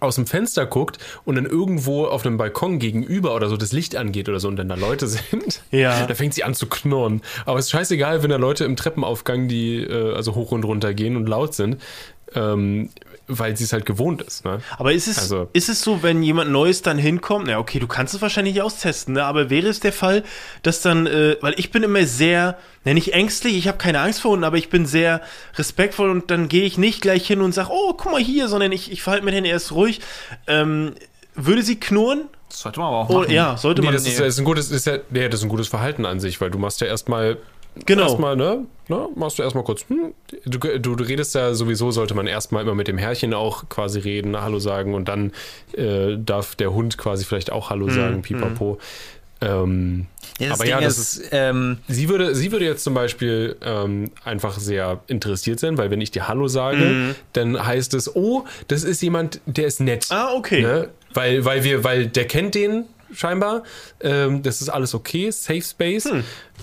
aus 0.00 0.16
dem 0.16 0.26
Fenster 0.26 0.66
guckt 0.66 0.98
und 1.24 1.36
dann 1.36 1.46
irgendwo 1.46 2.06
auf 2.06 2.24
einem 2.26 2.36
Balkon 2.36 2.78
gegenüber 2.78 3.34
oder 3.34 3.48
so 3.48 3.56
das 3.56 3.72
Licht 3.72 3.96
angeht 3.96 4.28
oder 4.28 4.40
so 4.40 4.48
und 4.48 4.56
dann 4.56 4.68
da 4.68 4.74
Leute 4.74 5.06
sind, 5.08 5.62
Ja. 5.70 6.06
da 6.06 6.14
fängt 6.14 6.34
sie 6.34 6.44
an 6.44 6.54
zu 6.54 6.66
knurren. 6.66 7.22
Aber 7.46 7.58
es 7.58 7.66
ist 7.66 7.70
scheißegal, 7.72 8.22
wenn 8.22 8.30
da 8.30 8.36
Leute 8.36 8.64
im 8.64 8.76
Treppenaufgang, 8.76 9.48
die 9.48 9.78
äh, 9.82 10.14
also 10.14 10.34
hoch 10.34 10.52
und 10.52 10.64
runter 10.64 10.94
gehen 10.94 11.16
und 11.16 11.28
laut 11.28 11.54
sind, 11.54 11.80
ähm, 12.34 12.90
weil 13.26 13.56
sie 13.56 13.64
es 13.64 13.72
halt 13.72 13.86
gewohnt 13.86 14.20
ist. 14.22 14.44
Ne? 14.44 14.60
Aber 14.78 14.92
ist 14.92 15.08
es, 15.08 15.18
Also- 15.18 15.48
ist 15.52 15.68
es 15.68 15.80
so, 15.80 16.02
wenn 16.02 16.22
jemand 16.22 16.50
Neues 16.50 16.82
dann 16.82 16.98
hinkommt, 16.98 17.46
na 17.46 17.58
okay, 17.58 17.78
du 17.78 17.86
kannst 17.86 18.14
es 18.14 18.20
wahrscheinlich 18.22 18.60
austesten, 18.60 19.14
ne? 19.14 19.24
aber 19.24 19.48
wäre 19.50 19.68
es 19.68 19.80
der 19.80 19.92
Fall, 19.92 20.22
dass 20.62 20.82
dann, 20.82 21.06
äh, 21.06 21.36
weil 21.40 21.54
ich 21.56 21.70
bin 21.70 21.82
immer 21.82 22.04
sehr, 22.06 22.58
ne, 22.84 22.94
nicht 22.94 23.14
ängstlich, 23.14 23.56
ich 23.56 23.66
habe 23.68 23.78
keine 23.78 24.00
Angst 24.00 24.20
vor 24.20 24.32
Hunden, 24.32 24.44
aber 24.44 24.58
ich 24.58 24.68
bin 24.68 24.84
sehr 24.86 25.22
respektvoll 25.56 26.10
und 26.10 26.30
dann 26.30 26.48
gehe 26.48 26.64
ich 26.64 26.76
nicht 26.78 27.00
gleich 27.00 27.26
hin 27.26 27.40
und 27.40 27.52
sage, 27.54 27.70
oh, 27.72 27.94
guck 27.94 28.12
mal 28.12 28.20
hier, 28.20 28.48
sondern 28.48 28.72
ich, 28.72 28.92
ich 28.92 29.02
verhalte 29.02 29.24
mich 29.24 29.34
dann 29.34 29.44
erst 29.44 29.72
ruhig. 29.72 30.00
Ähm, 30.46 30.94
würde 31.34 31.62
sie 31.62 31.80
knurren? 31.80 32.28
Das 32.50 32.60
sollte 32.60 32.78
man 32.78 32.88
aber 32.88 32.98
auch 32.98 33.08
Oh, 33.10 33.18
machen. 33.20 33.30
ja, 33.32 33.56
sollte 33.56 33.80
Nee, 33.80 33.86
man. 33.86 33.94
das 33.94 34.06
ist, 34.06 34.20
das 34.20 34.28
ist 34.28 34.38
ein 34.38 34.44
gutes, 34.44 34.70
ist 34.70 34.86
ja, 34.86 34.98
nee, 35.10 35.28
das 35.28 35.40
ist 35.40 35.44
ein 35.44 35.48
gutes 35.48 35.66
Verhalten 35.68 36.04
an 36.06 36.20
sich, 36.20 36.40
weil 36.40 36.50
du 36.50 36.58
machst 36.58 36.80
ja 36.80 36.86
erstmal 36.86 37.38
Genau. 37.86 38.02
Erstmal, 38.04 38.36
ne? 38.36 38.66
ne? 38.88 39.08
Machst 39.16 39.38
du 39.38 39.42
erstmal 39.42 39.64
kurz. 39.64 39.84
Hm, 39.88 40.14
du, 40.44 40.58
du, 40.58 40.94
du 40.94 41.04
redest 41.04 41.34
ja 41.34 41.54
sowieso, 41.54 41.90
sollte 41.90 42.14
man 42.14 42.26
erstmal 42.26 42.62
immer 42.62 42.74
mit 42.74 42.86
dem 42.88 42.98
Herrchen 42.98 43.34
auch 43.34 43.68
quasi 43.68 43.98
reden, 43.98 44.40
Hallo 44.40 44.58
sagen 44.58 44.94
und 44.94 45.08
dann 45.08 45.32
äh, 45.76 46.16
darf 46.16 46.54
der 46.54 46.72
Hund 46.72 46.98
quasi 46.98 47.24
vielleicht 47.24 47.50
auch 47.50 47.70
Hallo 47.70 47.88
sagen, 47.90 48.22
pipapo. 48.22 48.78
Ähm, 49.40 50.06
Ja, 50.38 50.48
das 50.50 50.58
aber 50.60 50.64
Ding 50.64 50.70
ja, 50.70 50.80
das 50.80 50.98
ist, 50.98 51.28
ähm, 51.32 51.78
sie 51.88 52.08
würde, 52.08 52.34
sie 52.34 52.52
würde 52.52 52.64
jetzt 52.64 52.84
zum 52.84 52.94
Beispiel 52.94 53.56
ähm, 53.62 54.10
einfach 54.24 54.58
sehr 54.58 55.00
interessiert 55.08 55.58
sein, 55.60 55.76
weil 55.76 55.90
wenn 55.90 56.00
ich 56.00 56.12
dir 56.12 56.28
Hallo 56.28 56.46
sage, 56.48 56.76
Mhm. 56.84 57.14
dann 57.32 57.66
heißt 57.66 57.92
es, 57.94 58.14
oh, 58.14 58.44
das 58.68 58.84
ist 58.84 59.02
jemand, 59.02 59.40
der 59.46 59.66
ist 59.66 59.80
nett. 59.80 60.06
Ah, 60.10 60.32
okay. 60.34 60.62
Ne? 60.62 60.88
Weil, 61.12 61.44
weil 61.44 61.64
wir, 61.64 61.82
weil 61.84 62.06
der 62.06 62.26
kennt 62.26 62.54
den 62.54 62.84
scheinbar. 63.12 63.64
Ähm, 64.00 64.42
das 64.42 64.62
ist 64.62 64.68
alles 64.68 64.94
okay, 64.94 65.30
Safe 65.30 65.60
Space. 65.62 66.08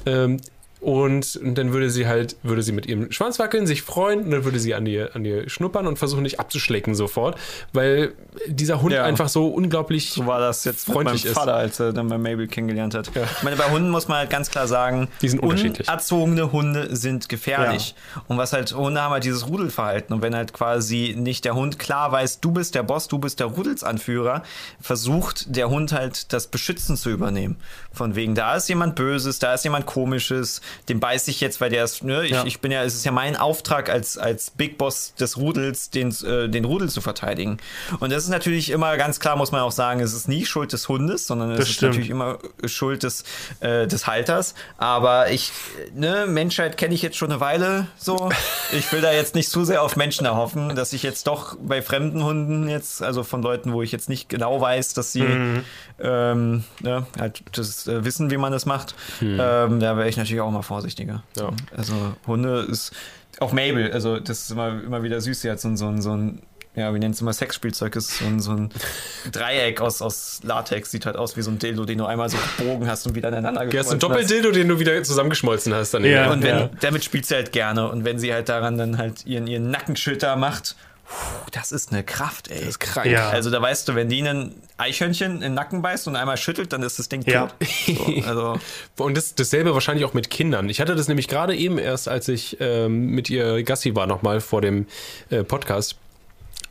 Hm. 0.06 0.38
Ähm, 0.82 0.88
und 0.92 1.40
dann 1.58 1.74
würde 1.74 1.90
sie 1.90 2.08
halt, 2.08 2.36
würde 2.44 2.64
sie 2.64 2.72
mit 2.72 2.86
ihrem 2.86 3.12
Schwanz 3.12 3.40
wackeln, 3.40 3.68
sich 3.68 3.82
freuen 3.84 4.22
und 4.24 4.32
dann 4.32 4.44
würde 4.46 4.60
sie 4.60 4.74
an 4.74 4.86
dir, 4.86 5.16
an 5.16 5.24
schnuppern 5.48 5.88
und 5.88 5.98
versuchen, 6.00 6.24
dich 6.24 6.40
abzuschlecken 6.40 6.96
sofort, 6.96 7.38
weil 7.74 8.14
dieser 8.48 8.82
Hund 8.82 8.94
Ja. 8.94 9.04
einfach 9.04 9.30
so 9.30 9.48
unglaublich 9.48 10.10
so 10.12 10.26
war 10.26 10.40
das 10.40 10.64
jetzt 10.66 10.86
freundlich 10.86 11.24
mit 11.24 11.32
ist. 11.32 11.36
meinem 11.36 11.46
Vater, 11.48 11.56
als 11.56 11.80
er 11.80 11.94
dann 11.94 12.08
bei 12.08 12.18
Mabel 12.18 12.48
kennengelernt 12.48 12.96
hat. 12.96 13.10
Ich 13.16 13.44
meine, 13.44 13.56
bei 13.58 13.70
Hunden 13.70 13.90
muss 13.90 14.08
man 14.08 14.18
halt 14.20 14.30
ganz 14.30 14.50
klar 14.50 14.68
sagen, 14.68 15.08
Die 15.22 15.30
sind 15.30 15.40
unterschiedlich. 15.40 15.88
unerzogene 15.88 16.52
Hunde 16.52 16.96
sind 16.96 17.30
gefährlich. 17.30 17.96
Und 18.28 18.38
was 18.38 18.54
halt, 18.54 18.74
Hunde 18.74 19.02
haben 19.02 19.12
halt 19.12 19.24
dieses 19.24 19.48
Rudelverhalten. 19.48 20.16
Und 20.16 20.22
wenn 20.22 20.36
halt 20.36 20.54
quasi 20.54 21.16
nicht 21.18 21.46
der 21.46 21.56
Hund 21.56 21.80
klar 21.80 22.12
weiß, 22.12 22.40
du 22.40 22.52
bist 22.52 22.76
der 22.76 22.84
Boss, 22.84 23.08
du 23.08 23.20
bist 23.20 23.40
der 23.40 23.48
Rudelsanführer, 23.48 24.44
versucht 24.80 25.56
der 25.56 25.70
Hund 25.70 25.92
halt 25.92 26.34
das 26.34 26.48
Beschützen 26.48 26.98
zu 26.98 27.10
übernehmen. 27.10 27.58
Von 27.94 28.16
wegen, 28.16 28.36
da 28.36 28.56
ist 28.56 28.68
jemand 28.70 28.96
Böses, 28.96 29.40
da 29.40 29.54
ist 29.54 29.64
jemand 29.64 29.86
Komisches, 29.86 30.62
dem 30.90 31.00
beiß 31.00 31.28
ich 31.28 31.42
jetzt, 31.42 31.62
weil 31.62 31.70
der 31.70 31.84
ist, 31.84 32.04
ne, 32.04 32.24
ich, 32.26 32.32
Ja. 32.32 32.44
ich 32.46 32.60
bin 32.60 32.72
ja, 32.72 32.84
es 32.84 32.94
ist 32.96 33.06
ja 33.06 33.12
mein 33.12 33.36
Auftrag 33.36 33.90
als, 33.90 34.18
als 34.18 34.52
Big 34.52 34.78
Boss 34.78 35.14
des 35.20 35.38
Rudels, 35.38 35.90
den, 35.90 36.10
äh, 36.26 36.48
den 36.50 36.66
Rudel 36.66 36.90
zu 36.90 37.02
verteidigen. 37.02 37.58
Und 38.00 38.12
das 38.12 38.24
ist 38.24 38.30
natürlich 38.30 38.70
immer 38.70 38.98
ganz 38.98 39.20
klar, 39.20 39.36
muss 39.36 39.52
man 39.52 39.62
auch 39.62 39.72
sagen, 39.72 40.00
es 40.00 40.14
ist 40.14 40.28
nie 40.28 40.46
Schuld 40.46 40.74
des 40.74 40.88
Hundes, 40.90 41.28
sondern 41.28 41.52
es 41.52 41.58
Das 41.60 41.68
ist 41.70 41.76
stimmt. 41.76 41.92
natürlich 41.94 42.10
immer 42.10 42.38
Schuld 42.66 43.04
des, 43.04 43.24
äh, 43.60 43.88
des 43.88 44.08
Halters. 44.08 44.56
Aber 44.78 45.30
ich, 45.32 45.52
ne, 45.94 46.26
Menschheit 46.28 46.78
kenne 46.78 46.94
ich 46.94 47.02
jetzt 47.02 47.18
schon 47.18 47.32
eine 47.32 47.40
Weile 47.42 47.88
so. 47.98 48.30
Ich 48.74 48.92
will 48.92 49.02
da 49.02 49.12
jetzt 49.12 49.36
nicht 49.36 49.50
zu 49.50 49.64
sehr 49.66 49.82
auf 49.82 49.96
Menschen 49.96 50.26
erhoffen, 50.26 50.76
dass 50.76 50.94
ich 50.94 51.04
jetzt 51.04 51.28
doch 51.28 51.58
bei 51.62 51.82
fremden 51.82 52.24
Hunden 52.24 52.70
jetzt, 52.70 53.02
also 53.04 53.24
von 53.24 53.42
Leuten, 53.42 53.74
wo 53.74 53.82
ich 53.82 53.92
jetzt 53.92 54.10
nicht 54.10 54.30
genau 54.30 54.62
weiß, 54.62 54.94
dass 54.94 55.12
sie 55.12 55.22
Mhm. 55.24 55.64
ähm, 56.00 56.64
ne, 56.82 57.06
halt 57.20 57.44
das 57.54 57.88
äh, 57.88 58.04
wissen, 58.06 58.32
wie 58.32 58.38
man 58.38 58.52
das 58.52 58.66
macht, 58.66 58.96
ähm, 59.22 59.80
da 59.80 59.98
wäre 59.98 60.08
ich 60.10 60.18
natürlich 60.18 60.42
auch 60.42 60.52
mal 60.52 60.62
vorsichtiger. 60.62 61.24
Ja. 61.38 61.52
Also 61.76 61.94
Hunde 62.28 62.62
ist 62.70 62.92
auch 63.40 63.54
Mabel, 63.54 63.92
also 63.92 64.20
das 64.20 64.44
ist 64.44 64.52
immer, 64.52 64.70
immer 64.84 65.04
wieder 65.04 65.22
süß, 65.22 65.42
sie 65.42 65.50
hat 65.52 65.60
so, 65.60 65.76
so, 65.76 66.00
so 66.02 66.12
ein 66.16 66.42
ja, 66.76 66.94
wie 66.94 67.00
nennt 67.00 67.16
es 67.16 67.22
immer 67.22 67.34
Sexspielzeug, 67.34 67.96
ist 67.98 68.18
so 68.20 68.26
ein, 68.26 68.40
so 68.40 68.52
ein 68.52 68.70
Dreieck 69.32 69.82
aus, 69.82 70.02
aus 70.02 70.40
Latex, 70.44 70.92
sieht 70.92 71.06
halt 71.06 71.18
aus 71.18 71.36
wie 71.36 71.42
so 71.42 71.52
ein 71.52 71.60
Dildo, 71.60 71.86
den 71.86 71.98
du 71.98 72.06
einmal 72.06 72.30
so 72.30 72.38
gebogen 72.58 72.88
hast 72.90 73.06
und 73.08 73.16
wieder 73.16 73.28
aneinander 73.28 73.64
Ja, 73.64 73.68
ist 73.68 73.74
ein 73.74 73.78
geschmolzen 73.78 73.94
hast. 73.96 74.04
Doppeldildo, 74.04 74.52
den 74.52 74.68
du 74.70 74.80
wieder 74.80 75.04
zusammengeschmolzen 75.04 75.74
hast. 75.74 75.94
Dann 75.94 76.06
Ja. 76.06 76.32
Und 76.32 76.44
wenn, 76.44 76.58
Ja. 76.58 76.70
damit 76.80 77.04
spielt 77.04 77.26
sie 77.26 77.36
halt 77.36 77.52
gerne. 77.52 77.90
Und 77.90 78.06
wenn 78.06 78.20
sie 78.20 78.34
halt 78.34 78.48
daran 78.50 78.78
dann 78.78 78.98
halt 78.98 79.26
ihren, 79.26 79.48
ihren 79.48 79.70
Nackenschild 79.70 80.24
da 80.24 80.38
macht, 80.38 80.76
puh, 81.06 81.50
das 81.52 81.74
ist 81.74 81.92
eine 81.92 82.04
Kraft, 82.04 82.50
ey. 82.50 82.60
Das 82.60 82.70
ist 82.70 82.80
krank. 82.80 83.06
Ja. 83.08 83.30
Also 83.30 83.50
da 83.50 83.62
weißt 83.62 83.90
du, 83.90 83.96
wenn 83.96 84.08
die 84.08 84.26
einen 84.26 84.56
Eichhörnchen 84.78 85.34
in 85.36 85.42
den 85.42 85.54
Nacken 85.54 85.82
beißt 85.82 86.08
und 86.08 86.16
einmal 86.16 86.38
schüttelt, 86.38 86.72
dann 86.72 86.84
ist 86.84 86.98
das 87.00 87.10
Ding 87.10 87.22
Ja. 87.28 87.48
tot. 87.48 87.56
So, 87.86 88.24
also 88.26 88.60
Und 89.04 89.18
das, 89.18 89.36
dasselbe 89.36 89.74
wahrscheinlich 89.74 90.06
auch 90.06 90.14
mit 90.14 90.30
Kindern. 90.30 90.70
Ich 90.70 90.80
hatte 90.80 90.96
das 90.96 91.10
nämlich 91.10 91.28
gerade 91.28 91.54
eben 91.54 91.78
erst, 91.78 92.08
als 92.08 92.30
ich 92.30 92.56
ähm, 92.62 93.08
mit 93.08 93.30
ihr 93.30 93.62
Gassi 93.64 93.94
war, 93.94 94.08
nochmal 94.08 94.40
vor 94.40 94.62
dem 94.62 94.88
äh, 95.30 95.44
Podcast. 95.44 95.98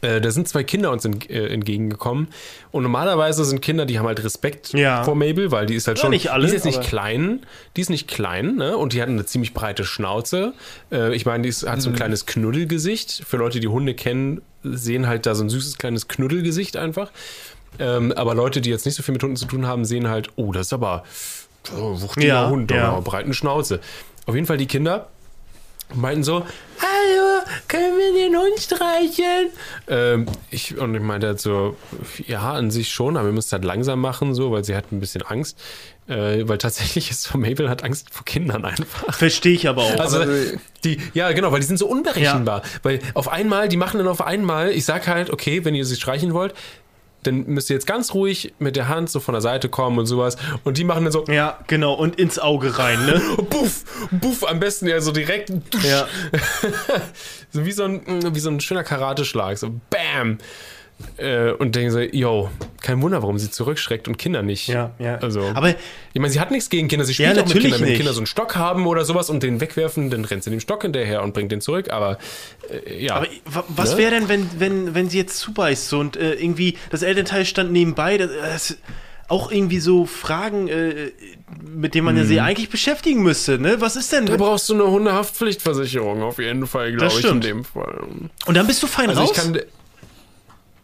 Äh, 0.03 0.21
da 0.21 0.31
sind 0.31 0.49
zwei 0.49 0.65
Kinder 0.65 0.91
uns 0.93 1.05
ent, 1.05 1.29
äh, 1.29 1.49
entgegengekommen. 1.49 2.29
Und 2.71 2.83
normalerweise 2.83 3.45
sind 3.45 3.61
Kinder, 3.61 3.85
die 3.87 3.99
haben 3.99 4.07
halt 4.07 4.25
Respekt 4.25 4.73
Ja. 4.73 5.05
vor 5.05 5.15
Mabel, 5.15 5.51
weil 5.51 5.67
die 5.67 5.75
ist 5.75 5.87
halt 5.87 5.99
Ja, 5.99 6.03
schon. 6.03 6.11
nicht 6.11 6.31
alle, 6.31 6.43
die 6.47 6.55
ist 6.55 6.65
jetzt 6.65 6.77
nicht 6.77 6.89
klein. 6.89 7.41
Die 7.77 7.81
ist 7.83 7.91
nicht 7.91 8.09
klein, 8.09 8.57
ne? 8.57 8.77
Und 8.77 8.93
die 8.95 9.03
hat 9.03 9.09
eine 9.09 9.27
ziemlich 9.27 9.53
breite 9.53 9.85
Schnauze. 9.85 10.55
Äh, 10.91 11.15
ich 11.15 11.27
meine, 11.27 11.43
die 11.43 11.49
ist, 11.51 11.65
Mhm. 11.65 11.69
hat 11.71 11.83
so 11.83 11.91
ein 11.91 11.97
kleines 11.97 12.25
Knuddelgesicht. 12.27 13.23
Für 13.27 13.37
Leute, 13.37 13.61
die 13.61 13.69
Hunde 13.69 13.95
kennen, 13.95 14.41
sehen 14.63 15.07
halt 15.07 15.27
da 15.27 15.35
so 15.35 15.45
ein 15.45 15.51
süßes 15.51 15.77
kleines 15.79 16.09
Knuddelgesicht 16.09 16.77
einfach. 16.77 17.11
Ähm, 17.79 18.13
aber 18.13 18.35
Leute, 18.35 18.61
die 18.61 18.71
jetzt 18.71 18.85
nicht 18.87 18.95
so 18.97 19.03
viel 19.03 19.13
mit 19.13 19.23
Hunden 19.23 19.37
zu 19.37 19.47
tun 19.47 19.67
haben, 19.67 19.85
sehen 19.85 20.09
halt, 20.09 20.31
oh, 20.37 20.53
das 20.53 20.67
ist 20.69 20.73
aber 20.73 21.05
oh, 21.77 22.01
wuchtiger 22.01 22.27
Ja, 22.27 22.49
Hund, 22.51 22.71
ja. 22.71 22.99
breiten 23.01 23.33
Schnauze. 23.35 23.81
Auf 24.27 24.35
jeden 24.35 24.47
Fall 24.47 24.57
die 24.57 24.67
Kinder 24.67 25.09
meinten 25.95 26.25
so, 26.25 26.45
hallo, 26.81 27.43
können 27.69 27.97
wir 27.99 28.13
den 28.13 28.37
Hund 28.37 28.59
streicheln? 28.59 29.49
Ähm, 29.89 30.27
ich, 30.51 30.77
und 30.79 30.95
ich 30.95 31.01
meinte 31.03 31.27
halt 31.29 31.41
so, 31.41 31.77
ja, 32.27 32.53
an 32.53 32.71
sich 32.71 32.91
schon, 32.91 33.17
aber 33.17 33.27
wir 33.29 33.33
müssen 33.33 33.49
es 33.49 33.53
halt 33.53 33.65
langsam 33.65 34.01
machen, 34.01 34.35
so, 34.35 34.51
weil 34.53 34.65
sie 34.65 34.75
hat 34.77 34.93
ein 34.93 35.01
bisschen 35.01 35.23
Angst. 35.23 35.59
Äh, 36.09 36.49
weil 36.49 36.59
tatsächlich 36.59 37.11
ist 37.11 37.23
so, 37.23 37.39
Mabel 37.39 37.69
hat 37.71 37.85
Angst 37.85 38.09
vor 38.11 38.25
Kindern 38.25 38.65
einfach. 38.65 39.15
Verstehe 39.15 39.53
ich 39.55 39.69
aber 39.69 39.83
auch. 39.83 39.99
Also, 40.01 40.23
Aber- 40.23 40.35
die, 40.85 41.01
ja, 41.15 41.31
genau, 41.33 41.53
weil 41.53 41.61
die 41.61 41.67
sind 41.67 41.77
so 41.79 41.87
unberechenbar. 41.87 42.63
Weil 42.83 43.01
auf 43.15 43.29
einmal, 43.29 43.69
die 43.69 43.77
machen 43.77 43.99
dann 43.99 44.09
auf 44.09 44.21
einmal, 44.21 44.71
ich 44.71 44.85
sag 44.85 45.07
halt, 45.07 45.31
okay, 45.31 45.65
wenn 45.65 45.75
ihr 45.75 45.85
sie 45.85 45.97
streichen 45.97 46.35
wollt, 46.35 46.55
dann 47.23 47.47
müsst 47.47 47.71
ihr 47.71 47.75
jetzt 47.75 47.87
ganz 47.87 48.15
ruhig 48.15 48.55
mit 48.59 48.77
der 48.77 48.89
Hand 48.89 49.11
so 49.11 49.21
von 49.21 49.33
der 49.33 49.43
Seite 49.43 49.69
kommen 49.69 49.99
und 49.99 50.07
sowas. 50.07 50.37
Und 50.65 50.79
die 50.79 50.85
machen 50.85 51.05
dann 51.05 51.13
so, 51.13 51.25
ja, 51.27 51.59
genau, 51.67 51.95
und 51.95 52.19
ins 52.19 52.39
Auge 52.39 52.79
rein, 52.79 53.05
ne? 53.07 53.21
buff, 53.51 53.85
buff, 54.11 54.45
am 54.49 54.61
besten 54.61 54.87
ja 54.87 55.01
so 55.01 55.13
direkt, 55.13 55.51
ja. 55.83 56.09
so 57.51 57.65
wie 57.65 57.73
so 57.73 57.85
ein, 57.85 58.35
wie 58.35 58.41
so 58.41 58.51
ein 58.51 58.61
schöner 58.61 58.85
Karateschlag, 58.85 59.59
so 59.59 59.71
bam. 59.91 60.39
Äh, 61.17 61.51
und 61.53 61.75
denken 61.77 61.91
so, 61.91 61.99
yo, 62.01 62.51
kein 62.81 63.01
Wunder, 63.03 63.21
warum 63.23 63.39
sie 63.39 63.51
zurückschreckt 63.51 64.09
und 64.09 64.17
Kinder 64.19 64.43
nicht. 64.43 64.69
Ja, 64.69 64.93
ja. 64.99 65.17
Also, 65.17 65.51
Aber 65.55 65.69
ich 65.71 66.21
meine, 66.21 66.33
sie 66.33 66.41
hat 66.41 66.51
nichts 66.51 66.71
gegen 66.71 66.89
Kinder, 66.89 67.05
sie 67.05 67.15
spielt 67.15 67.37
Ja, 67.37 67.43
auch 67.43 67.49
mit 67.49 67.61
Kindern. 67.61 67.81
Wenn. 67.83 67.95
Kinder 67.97 68.13
so 68.13 68.21
einen 68.21 68.27
Stock 68.27 68.57
haben 68.57 68.87
oder 68.87 69.05
sowas 69.05 69.29
und 69.31 69.43
den 69.43 69.61
wegwerfen, 69.61 70.11
dann 70.11 70.25
rennt 70.25 70.45
sie 70.45 70.51
dem 70.51 70.61
Stock 70.61 70.83
hinterher 70.83 71.23
und 71.23 71.35
bringt 71.35 71.53
den 71.53 71.61
zurück, 71.61 71.91
aber 71.91 72.19
äh, 72.87 73.05
ja. 73.05 73.17
Aber 73.17 73.27
wa- 73.47 73.65
was 73.69 73.93
Ne? 73.93 73.99
wäre 73.99 74.11
denn, 74.13 74.29
wenn, 74.29 74.49
wenn, 74.59 74.95
wenn 74.95 75.09
sie 75.11 75.19
jetzt 75.19 75.39
zubeißt 75.39 75.89
so 75.89 75.99
und 75.99 76.17
äh, 76.17 76.35
irgendwie 76.35 76.77
das 76.91 77.03
Elternteil 77.03 77.45
stand 77.45 77.73
nebenbei? 77.73 78.17
Das, 78.19 78.31
das, 78.33 78.77
auch 79.29 79.53
irgendwie 79.53 79.79
so 79.79 80.07
Fragen, 80.07 80.67
äh, 80.67 81.13
mit 81.65 81.95
denen 81.95 82.05
man 82.05 82.17
ja 82.17 82.25
sie 82.25 82.41
eigentlich 82.41 82.69
beschäftigen 82.69 83.23
müsste, 83.23 83.61
ne? 83.61 83.77
Was 83.81 83.95
ist 83.95 84.11
denn? 84.13 84.27
da 84.27 84.37
brauchst 84.37 84.69
du 84.69 84.75
eine 84.75 84.89
Hundehaftpflichtversicherung 84.91 86.23
auf 86.23 86.39
jeden 86.39 86.67
Fall, 86.67 86.93
glaube 86.93 87.15
ich, 87.17 87.25
in 87.25 87.41
dem 87.41 87.65
Fall. 87.65 88.01
Und 88.47 88.57
dann 88.57 88.67
bist 88.67 88.83
du 88.83 88.87
fein 88.89 89.09
Also 89.09 89.21
raus? 89.23 89.31
ich 89.33 89.37
kann. 89.37 89.59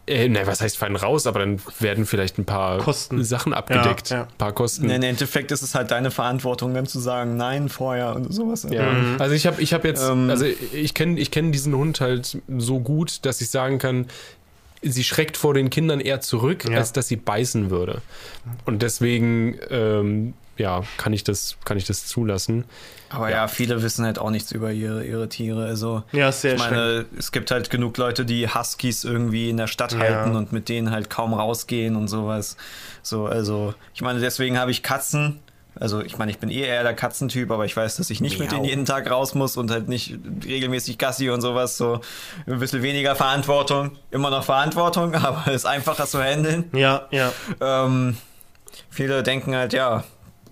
Äh, 0.07 0.29
ne, 0.29 0.47
was 0.47 0.61
heißt 0.61 0.77
fein 0.77 0.95
raus, 0.95 1.27
aber 1.27 1.39
dann 1.39 1.59
werden 1.79 2.05
vielleicht 2.05 2.37
ein 2.37 2.45
paar 2.45 2.77
Kosten. 2.77 3.23
Sachen 3.25 3.53
abgedeckt. 3.53 4.09
Ja, 4.09 4.15
ja. 4.17 4.23
Ein 4.23 4.37
paar 4.37 4.53
Kosten. 4.53 4.89
im 4.89 5.01
Endeffekt 5.03 5.51
ist 5.51 5.61
es 5.61 5.75
halt 5.75 5.91
deine 5.91 6.11
Verantwortung, 6.11 6.73
dann 6.73 6.87
zu 6.87 6.99
sagen, 6.99 7.35
nein, 7.35 7.67
vorher 7.67 8.15
und 8.15 8.33
sowas. 8.33 8.65
Ja, 8.69 8.89
also 9.19 9.35
ich 9.35 9.45
habe 9.45 9.61
ich 9.61 9.73
hab 9.73 9.83
jetzt, 9.83 10.01
Ähm. 10.07 10.29
also 10.29 10.45
ich 10.45 10.93
kenne 10.93 11.19
ich 11.19 11.29
kenn 11.29 11.51
diesen 11.51 11.75
Hund 11.75 11.99
halt 11.99 12.37
so 12.57 12.79
gut, 12.79 13.25
dass 13.25 13.41
ich 13.41 13.49
sagen 13.49 13.79
kann, 13.79 14.05
sie 14.81 15.03
schreckt 15.03 15.35
vor 15.35 15.53
den 15.53 15.69
Kindern 15.69 15.99
eher 15.99 16.21
zurück, 16.21 16.63
Ja. 16.69 16.77
als 16.77 16.93
dass 16.93 17.07
sie 17.09 17.17
beißen 17.17 17.69
würde. 17.69 18.01
Und 18.65 18.81
deswegen 18.83 19.57
ähm, 19.69 20.33
ja, 20.57 20.83
kann 20.97 21.11
ich 21.13 21.23
das, 21.25 21.57
kann 21.65 21.77
ich 21.77 21.85
das 21.85 22.07
zulassen. 22.07 22.63
Aber 23.09 23.29
ja. 23.29 23.37
ja, 23.37 23.47
viele 23.47 23.81
wissen 23.81 24.05
halt 24.05 24.19
auch 24.19 24.29
nichts 24.29 24.51
über 24.51 24.71
ihre, 24.71 25.03
ihre 25.05 25.29
Tiere. 25.29 25.65
Also, 25.65 26.03
ja, 26.11 26.31
sehr 26.31 26.55
ich 26.55 26.59
meine, 26.59 27.05
es 27.17 27.31
gibt 27.31 27.51
halt 27.51 27.69
genug 27.69 27.97
Leute, 27.97 28.25
die 28.25 28.47
Huskies 28.47 29.03
irgendwie 29.03 29.49
in 29.49 29.57
der 29.57 29.67
Stadt 29.67 29.93
ja. 29.93 29.99
halten 29.99 30.35
und 30.35 30.51
mit 30.51 30.69
denen 30.69 30.91
halt 30.91 31.09
kaum 31.09 31.33
rausgehen 31.33 31.95
und 31.95 32.07
sowas. 32.07 32.57
So, 33.01 33.25
also, 33.25 33.73
ich 33.93 34.01
meine, 34.01 34.19
deswegen 34.19 34.57
habe 34.57 34.71
ich 34.71 34.83
Katzen. 34.83 35.39
Also, 35.79 36.01
ich 36.01 36.17
meine, 36.17 36.31
ich 36.31 36.39
bin 36.39 36.49
eh 36.49 36.61
eher 36.61 36.83
der 36.83 36.95
Katzentyp, 36.95 37.51
aber 37.51 37.65
ich 37.65 37.77
weiß, 37.77 37.97
dass 37.97 38.09
ich 38.09 38.19
nicht 38.19 38.39
Miau. 38.39 38.43
mit 38.43 38.51
denen 38.51 38.65
jeden 38.65 38.85
Tag 38.85 39.09
raus 39.09 39.35
muss 39.35 39.57
und 39.57 39.69
halt 39.69 39.87
nicht 39.87 40.17
regelmäßig 40.43 40.97
Gassi 40.97 41.29
und 41.29 41.41
sowas. 41.41 41.77
So 41.77 42.01
ein 42.47 42.59
bisschen 42.59 42.81
weniger 42.81 43.15
Verantwortung. 43.15 43.91
Immer 44.11 44.31
noch 44.31 44.43
Verantwortung, 44.43 45.13
aber 45.15 45.51
ist 45.51 45.65
einfacher 45.65 46.07
zu 46.07 46.21
handeln. 46.21 46.69
Ja, 46.73 47.07
ja. 47.11 47.31
Ähm, 47.61 48.17
viele 48.89 49.23
denken 49.23 49.55
halt, 49.55 49.73
ja, 49.73 50.03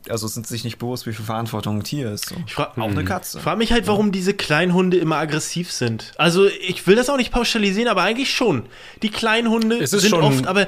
also 0.10 0.28
sind 0.28 0.48
sich 0.48 0.64
nicht 0.64 0.78
bewusst, 0.78 1.06
wie 1.06 1.14
viel 1.14 1.26
Verantwortung 1.26 1.78
ein 1.78 1.84
Tier 1.84 2.12
ist. 2.12 2.30
So. 2.30 2.36
Ich 2.46 2.54
frage 2.54 2.82
auch 2.82 2.88
eine 2.88 3.00
hm. 3.00 3.06
Katze. 3.06 3.38
Ich 3.38 3.44
frage 3.44 3.58
mich 3.58 3.72
halt, 3.72 3.88
warum 3.88 4.12
diese 4.12 4.34
Kleinhunde 4.34 4.98
immer 4.98 5.18
aggressiv 5.18 5.72
sind. 5.72 6.14
Also 6.18 6.48
ich 6.48 6.86
will 6.88 6.96
das 6.96 7.10
auch 7.10 7.18
nicht 7.18 7.32
pauschalisieren, 7.32 7.90
aber 7.90 8.04
eigentlich 8.04 8.34
schon. 8.34 8.66
Die 9.02 9.10
Kleinhunde 9.10 9.86
sind 9.86 10.14
oft, 10.14 10.48
aber 10.48 10.68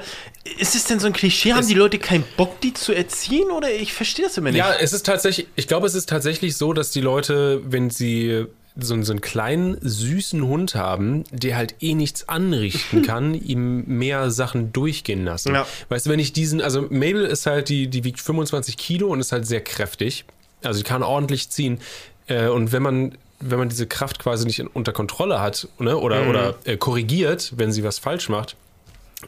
ist 0.58 0.76
es 0.76 0.86
denn 0.86 1.00
so 1.00 1.08
ein 1.08 1.14
Klischee? 1.14 1.54
Haben 1.54 1.68
die 1.68 1.74
Leute 1.74 2.00
keinen 2.00 2.24
Bock, 2.36 2.62
die 2.62 2.74
zu 2.74 2.94
erziehen? 2.94 3.52
Oder 3.52 3.72
ich 3.72 3.94
verstehe 3.94 4.26
das 4.26 4.38
immer 4.38 4.52
nicht. 4.52 4.60
Ja, 4.60 4.74
es 4.74 4.94
ist 4.94 5.06
tatsächlich, 5.06 5.48
ich 5.56 5.68
glaube, 5.68 5.88
es 5.88 5.96
ist 5.96 6.10
tatsächlich 6.10 6.58
so, 6.58 6.74
dass 6.74 6.92
die 6.92 7.02
Leute, 7.02 7.62
wenn 7.66 7.90
sie 7.90 8.48
so, 8.80 9.02
so 9.02 9.12
einen 9.12 9.22
kleinen, 9.22 9.78
süßen 9.82 10.44
Hund 10.46 10.76
haben, 10.76 11.24
der 11.32 11.56
halt 11.56 11.76
eh 11.82 11.94
nichts 11.94 12.30
anrichten 12.30 13.02
kann, 13.06 13.34
ihm 13.34 13.86
mehr 13.86 14.32
Sachen 14.32 14.72
durchgehen 14.72 15.26
lassen. 15.26 15.54
Ja. 15.54 15.66
Weißt 15.90 16.06
du, 16.06 16.10
wenn 16.10 16.20
ich 16.20 16.34
diesen, 16.34 16.62
also 16.62 16.84
Mabel 16.84 17.26
ist 17.26 17.46
halt, 17.46 17.70
die, 17.70 17.88
die 17.88 18.04
wiegt 18.04 18.20
25 18.20 18.78
Kilo 18.78 19.08
und 19.08 19.20
ist 19.20 19.32
halt 19.32 19.48
sehr 19.48 19.62
kräftig. 19.62 20.26
Also 20.64 20.80
die 20.80 20.84
kann 20.84 21.04
ordentlich 21.04 21.50
ziehen. 21.50 21.80
Äh, 22.28 22.48
und 22.48 22.72
wenn 22.72 22.84
man, 22.84 23.18
wenn 23.40 23.60
man 23.60 23.70
diese 23.70 23.88
Kraft 23.88 24.20
quasi 24.20 24.46
nicht 24.46 24.60
unter 24.74 24.94
Kontrolle 24.94 25.40
hat, 25.40 25.68
ne, 25.80 25.98
oder, 25.98 26.24
mhm. 26.24 26.30
oder 26.30 26.56
äh, 26.66 26.78
korrigiert, 26.78 27.54
wenn 27.58 27.72
sie 27.72 27.84
was 27.84 28.00
falsch 28.00 28.30
macht, 28.30 28.56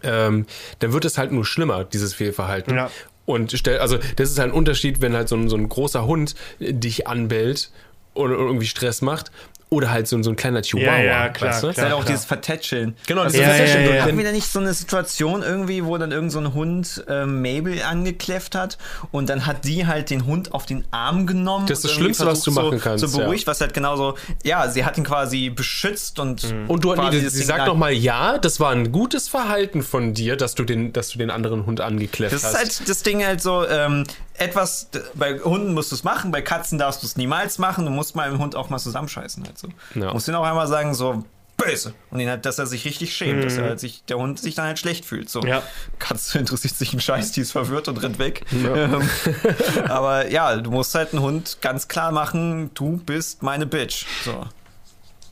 ähm, 0.04 0.46
dann 0.80 0.94
wird 0.94 1.06
es 1.06 1.18
halt 1.18 1.32
nur 1.32 1.46
schlimmer, 1.46 1.84
dieses 1.84 2.14
Fehlverhalten. 2.14 2.76
Ja. 2.76 2.92
Und 3.26 3.52
stell, 3.52 3.78
also 3.78 4.00
das 4.16 4.32
ist 4.32 4.40
halt 4.40 4.52
ein 4.52 4.56
Unterschied, 4.56 5.02
wenn 5.02 5.14
halt 5.14 5.30
so 5.30 5.36
ein, 5.36 5.50
so 5.50 5.56
ein 5.56 5.70
großer 5.70 6.06
Hund 6.06 6.34
dich 6.60 7.06
anbellt 7.06 7.70
oder 8.14 8.36
irgendwie 8.36 8.68
Stress 8.68 9.02
macht. 9.02 9.32
Oder 9.72 9.92
halt 9.92 10.08
so, 10.08 10.22
so 10.24 10.32
ein 10.32 10.36
kleiner 10.36 10.64
Chihuahua. 10.64 10.98
Ja, 10.98 11.04
ja 11.04 11.30
klar. 11.30 11.52
Weißt 11.52 11.62
du? 11.62 11.68
klar, 11.68 11.72
ist 11.72 11.82
halt 11.82 11.94
auch 11.94 12.04
dieses 12.04 12.26
Vertätscheln. 12.26 12.96
Genau, 13.06 13.24
das 13.24 13.36
ja, 13.36 13.44
Vertätscheln. 13.44 13.90
Ja, 13.90 13.96
ja, 13.98 14.04
Hatten 14.04 14.18
wir 14.18 14.26
da 14.26 14.32
nicht 14.32 14.48
so 14.52 14.60
eine 14.60 14.74
Situation 14.74 15.44
irgendwie, 15.44 15.86
wo 15.86 15.96
dann 16.00 16.12
irgend 16.12 16.32
so 16.32 16.40
ein 16.40 16.56
Hund 16.56 17.04
äh, 17.08 17.28
Mabel 17.28 17.84
angekläfft 17.84 18.56
hat 18.56 18.80
und 19.12 19.30
dann 19.30 19.46
hat 19.46 19.66
die 19.66 19.86
halt 19.86 20.10
den 20.10 20.26
Hund 20.26 20.56
auf 20.56 20.66
den 20.66 20.86
Arm 20.90 21.28
genommen. 21.28 21.68
Das 21.68 21.80
ist 21.80 21.86
das 21.86 21.92
Schlimmste, 21.92 22.26
was 22.26 22.42
du 22.42 22.52
machen 22.52 22.80
so, 22.80 22.84
kannst. 22.84 23.08
So 23.08 23.20
beruhigt, 23.20 23.46
was 23.46 23.62
halt 23.62 23.76
genauso, 23.76 24.16
ja, 24.44 24.68
sie 24.70 24.86
hat 24.86 24.98
ihn 24.98 25.04
quasi 25.04 25.52
beschützt 25.52 26.18
und. 26.18 26.52
Mhm. 26.52 26.68
Und 26.68 26.84
du, 26.84 26.96
nee, 26.96 27.20
sie 27.20 27.44
sagt 27.44 27.68
nochmal, 27.68 27.94
ja, 27.94 28.40
das 28.40 28.60
war 28.60 28.72
ein 28.72 28.92
gutes 28.92 29.28
Verhalten 29.28 29.84
von 29.84 30.16
dir, 30.16 30.36
dass 30.36 30.56
du 30.56 30.64
den, 30.64 30.94
dass 30.94 31.10
du 31.10 31.20
den 31.20 31.30
anderen 31.30 31.68
Hund 31.68 31.80
angekläfft 31.80 32.34
hast. 32.34 32.44
Das 32.44 32.54
ist 32.54 32.58
halt 32.58 32.90
das 32.90 33.04
Ding 33.04 33.24
halt 33.24 33.40
so, 33.42 33.68
ähm, 33.68 34.06
etwas, 34.40 34.90
bei 35.16 35.40
Hunden 35.40 35.74
musst 35.74 35.92
du 35.92 35.96
es 35.96 36.04
machen, 36.04 36.32
bei 36.32 36.42
Katzen 36.42 36.78
darfst 36.78 37.04
du 37.04 37.08
es 37.08 37.18
niemals 37.18 37.58
machen. 37.58 37.86
Du 37.86 37.92
musst 37.92 38.16
mal 38.16 38.32
im 38.32 38.40
Hund 38.40 38.56
auch 38.56 38.70
mal 38.70 38.80
zusammenscheißen. 38.80 39.44
Halt 39.44 39.59
so. 39.60 39.68
Ja. 39.96 40.08
Du 40.08 40.14
musst 40.14 40.28
ihn 40.28 40.36
auch 40.36 40.46
einmal 40.46 40.68
sagen, 40.68 40.94
so 40.94 41.24
böse. 41.60 41.94
Und 42.10 42.20
ihn 42.20 42.30
halt, 42.30 42.46
dass 42.46 42.58
er 42.58 42.66
sich 42.66 42.86
richtig 42.86 43.16
schämt, 43.16 43.40
mhm. 43.40 43.44
dass 43.44 43.58
er 43.58 43.64
halt 43.66 43.80
sich, 43.80 44.04
der 44.06 44.18
Hund 44.18 44.40
sich 44.40 44.56
dann 44.56 44.66
halt 44.66 44.80
schlecht 44.80 45.06
fühlt. 45.06 45.30
So. 45.30 45.42
Ja. 45.42 45.62
Katze 46.00 46.40
interessiert 46.40 46.76
sich 46.76 46.94
ein 46.94 47.02
Scheiß, 47.02 47.34
die 47.34 47.42
ist 47.42 47.52
verwirrt 47.52 47.88
und 47.88 48.02
rennt 48.02 48.20
weg. 48.20 48.46
Ja. 48.52 48.76
Ähm, 48.76 49.10
aber 49.90 50.30
ja, 50.30 50.56
du 50.58 50.72
musst 50.72 50.96
halt 50.96 51.14
einen 51.14 51.22
Hund 51.22 51.58
ganz 51.62 51.88
klar 51.88 52.12
machen, 52.12 52.72
du 52.74 52.98
bist 52.98 53.44
meine 53.44 53.66
Bitch. 53.66 54.06
So. 54.24 54.46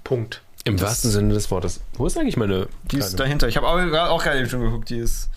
Punkt. 0.03 0.41
Im 0.63 0.75
das 0.75 0.89
wahrsten 0.89 1.11
Sinne 1.11 1.33
des 1.33 1.49
Wortes. 1.49 1.79
Wo 1.93 2.07
ist 2.07 2.17
eigentlich 2.17 2.35
meine. 2.35 2.67
Die 2.91 2.97
ist 2.97 3.17
dahinter. 3.17 3.47
Ich 3.47 3.55
habe 3.55 3.67
auch, 3.67 4.09
auch 4.09 4.23
gerade 4.23 4.49
schon 4.49 4.61
geguckt, 4.61 4.89
die 4.89 4.97
ist. 4.97 5.29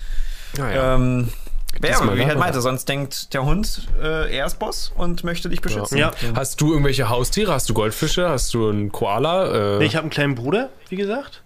Ah, 0.58 0.70
ja. 0.70 0.94
ähm, 0.96 1.28
ja, 1.82 2.16
wie 2.16 2.24
halt 2.24 2.38
meinte, 2.38 2.60
sonst 2.60 2.88
denkt 2.88 3.32
der 3.32 3.44
Hund, 3.44 3.88
äh, 4.00 4.36
er 4.36 4.46
ist 4.46 4.58
Boss 4.58 4.92
und 4.96 5.24
möchte 5.24 5.48
dich 5.48 5.60
beschützen. 5.60 5.96
Ja. 5.98 6.12
ja. 6.20 6.34
Hast 6.34 6.60
du 6.60 6.72
irgendwelche 6.72 7.08
Haustiere? 7.08 7.52
Hast 7.52 7.68
du 7.68 7.74
Goldfische? 7.74 8.28
Hast 8.28 8.52
du 8.54 8.68
einen 8.68 8.92
Koala? 8.92 9.78
Äh? 9.78 9.84
Ich 9.84 9.96
habe 9.96 10.02
einen 10.02 10.10
kleinen 10.10 10.34
Bruder, 10.34 10.70
wie 10.88 10.96
gesagt. 10.96 11.42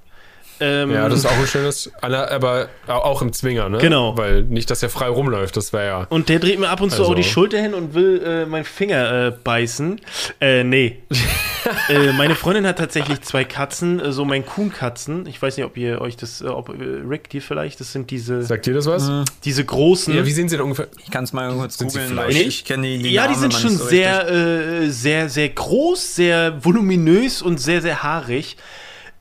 Ähm, 0.65 0.91
ja, 0.93 1.09
das 1.09 1.21
ist 1.21 1.27
auch 1.27 1.39
ein 1.39 1.47
schönes, 1.47 1.91
aber 2.01 2.69
auch 2.87 3.21
im 3.21 3.33
Zwinger, 3.33 3.69
ne? 3.69 3.79
Genau. 3.79 4.17
Weil 4.17 4.45
nicht, 4.45 4.71
dass 4.71 4.83
er 4.83 4.89
frei 4.89 5.09
rumläuft, 5.09 5.57
das 5.57 5.73
wäre 5.73 5.87
ja. 5.87 6.07
Und 6.09 6.31
der 6.31 6.39
dreht 6.39 6.59
mir 6.59 6.71
ab 6.71 6.81
und 6.81 6.91
zu 6.91 7.01
also. 7.01 7.13
auch 7.13 7.15
die 7.15 7.25
Schulter 7.25 7.61
hin 7.61 7.75
und 7.75 7.93
will 7.93 8.23
äh, 8.25 8.47
meinen 8.47 8.65
Finger 8.65 9.27
äh, 9.27 9.31
beißen. 9.31 10.01
Äh, 10.41 10.65
nee. 10.65 11.03
äh, 11.89 12.13
meine 12.13 12.35
Freundin 12.35 12.67
hat 12.67 12.79
tatsächlich 12.79 13.21
zwei 13.21 13.45
Katzen, 13.45 14.01
äh, 14.01 14.13
so 14.13 14.25
mein 14.25 14.47
Kuhn-Katzen. 14.47 15.27
Ich 15.27 15.41
weiß 15.41 15.57
nicht, 15.59 15.67
ob 15.67 15.77
ihr 15.77 16.01
euch 16.01 16.17
das, 16.17 16.41
äh, 16.41 16.47
ob 16.47 16.71
äh, 16.71 16.73
Rick 17.07 17.29
dir 17.29 17.43
vielleicht, 17.43 17.81
das 17.81 17.93
sind 17.93 18.11
diese. 18.11 18.43
Sagt 18.43 18.67
ihr 18.67 18.75
das 18.75 18.87
was? 18.87 19.11
Diese 19.45 19.65
großen. 19.65 20.15
Ja, 20.15 20.25
wie 20.25 20.33
sehen 20.33 20.49
sie 20.49 20.57
denn 20.57 20.65
ungefähr? 20.65 20.89
Ich 21.05 21.11
kann 21.11 21.25
es 21.25 21.35
mal 21.35 21.53
kurz 21.53 21.77
googeln, 21.77 22.17
weil 22.17 22.31
ich 22.31 22.65
kenne 22.65 22.87
die, 22.87 23.03
die 23.03 23.13
Ja, 23.13 23.25
Namen, 23.25 23.35
die 23.35 23.41
sind 23.41 23.55
schon 23.55 23.77
so 23.77 23.85
sehr, 23.85 24.89
sehr, 24.89 25.29
sehr 25.29 25.49
groß, 25.51 26.15
sehr 26.15 26.65
voluminös 26.65 27.43
und 27.43 27.61
sehr, 27.61 27.83
sehr 27.83 28.03
haarig. 28.03 28.57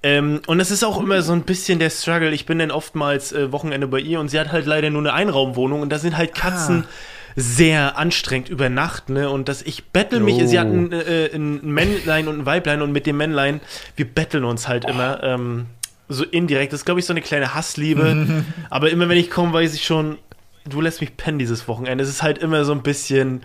Ähm, 0.03 0.41
und 0.47 0.59
es 0.59 0.69
ist 0.69 0.83
auch 0.83 1.01
immer 1.01 1.21
so 1.21 1.33
ein 1.33 1.43
bisschen 1.43 1.79
der 1.79 1.89
Struggle. 1.89 2.31
Ich 2.31 2.45
bin 2.45 2.59
dann 2.59 2.71
oftmals 2.71 3.31
äh, 3.31 3.51
Wochenende 3.51 3.87
bei 3.87 3.99
ihr 3.99 4.19
und 4.19 4.29
sie 4.29 4.39
hat 4.39 4.51
halt 4.51 4.65
leider 4.65 4.89
nur 4.89 5.01
eine 5.01 5.13
Einraumwohnung 5.13 5.81
und 5.81 5.89
da 5.89 5.97
sind 5.97 6.17
halt 6.17 6.35
Katzen. 6.35 6.85
Ah 6.85 6.89
sehr 7.35 7.97
anstrengend 7.97 8.49
über 8.49 8.69
Nacht, 8.69 9.09
ne? 9.09 9.29
Und 9.29 9.49
dass 9.49 9.61
ich 9.61 9.85
bettel 9.85 10.19
mich, 10.19 10.35
oh. 10.35 10.45
sie 10.45 10.59
hat 10.59 10.67
ein, 10.67 10.91
äh, 10.91 11.31
ein, 11.33 11.65
Männlein 11.65 12.27
und 12.27 12.39
ein 12.39 12.45
Weiblein 12.45 12.83
und 12.83 12.91
mit 12.91 13.07
dem 13.07 13.17
Männlein, 13.17 13.59
wir 13.95 14.05
betteln 14.05 14.43
uns 14.43 14.67
halt 14.67 14.85
oh. 14.85 14.89
immer. 14.89 15.23
Ähm, 15.23 15.65
so 16.09 16.25
indirekt. 16.25 16.73
Das 16.73 16.81
ist, 16.81 16.85
glaube 16.85 16.99
ich, 16.99 17.05
so 17.05 17.13
eine 17.13 17.21
kleine 17.21 17.53
Hassliebe. 17.53 18.43
Aber 18.69 18.89
immer 18.89 19.09
wenn 19.09 19.17
ich 19.17 19.29
komme, 19.29 19.53
weiß 19.53 19.73
ich 19.73 19.83
schon, 19.83 20.17
du 20.65 20.81
lässt 20.81 21.01
mich 21.01 21.17
pennen 21.17 21.39
dieses 21.39 21.67
Wochenende. 21.67 22.03
Es 22.03 22.09
ist 22.09 22.21
halt 22.21 22.37
immer 22.37 22.65
so 22.65 22.73
ein 22.73 22.83
bisschen 22.83 23.41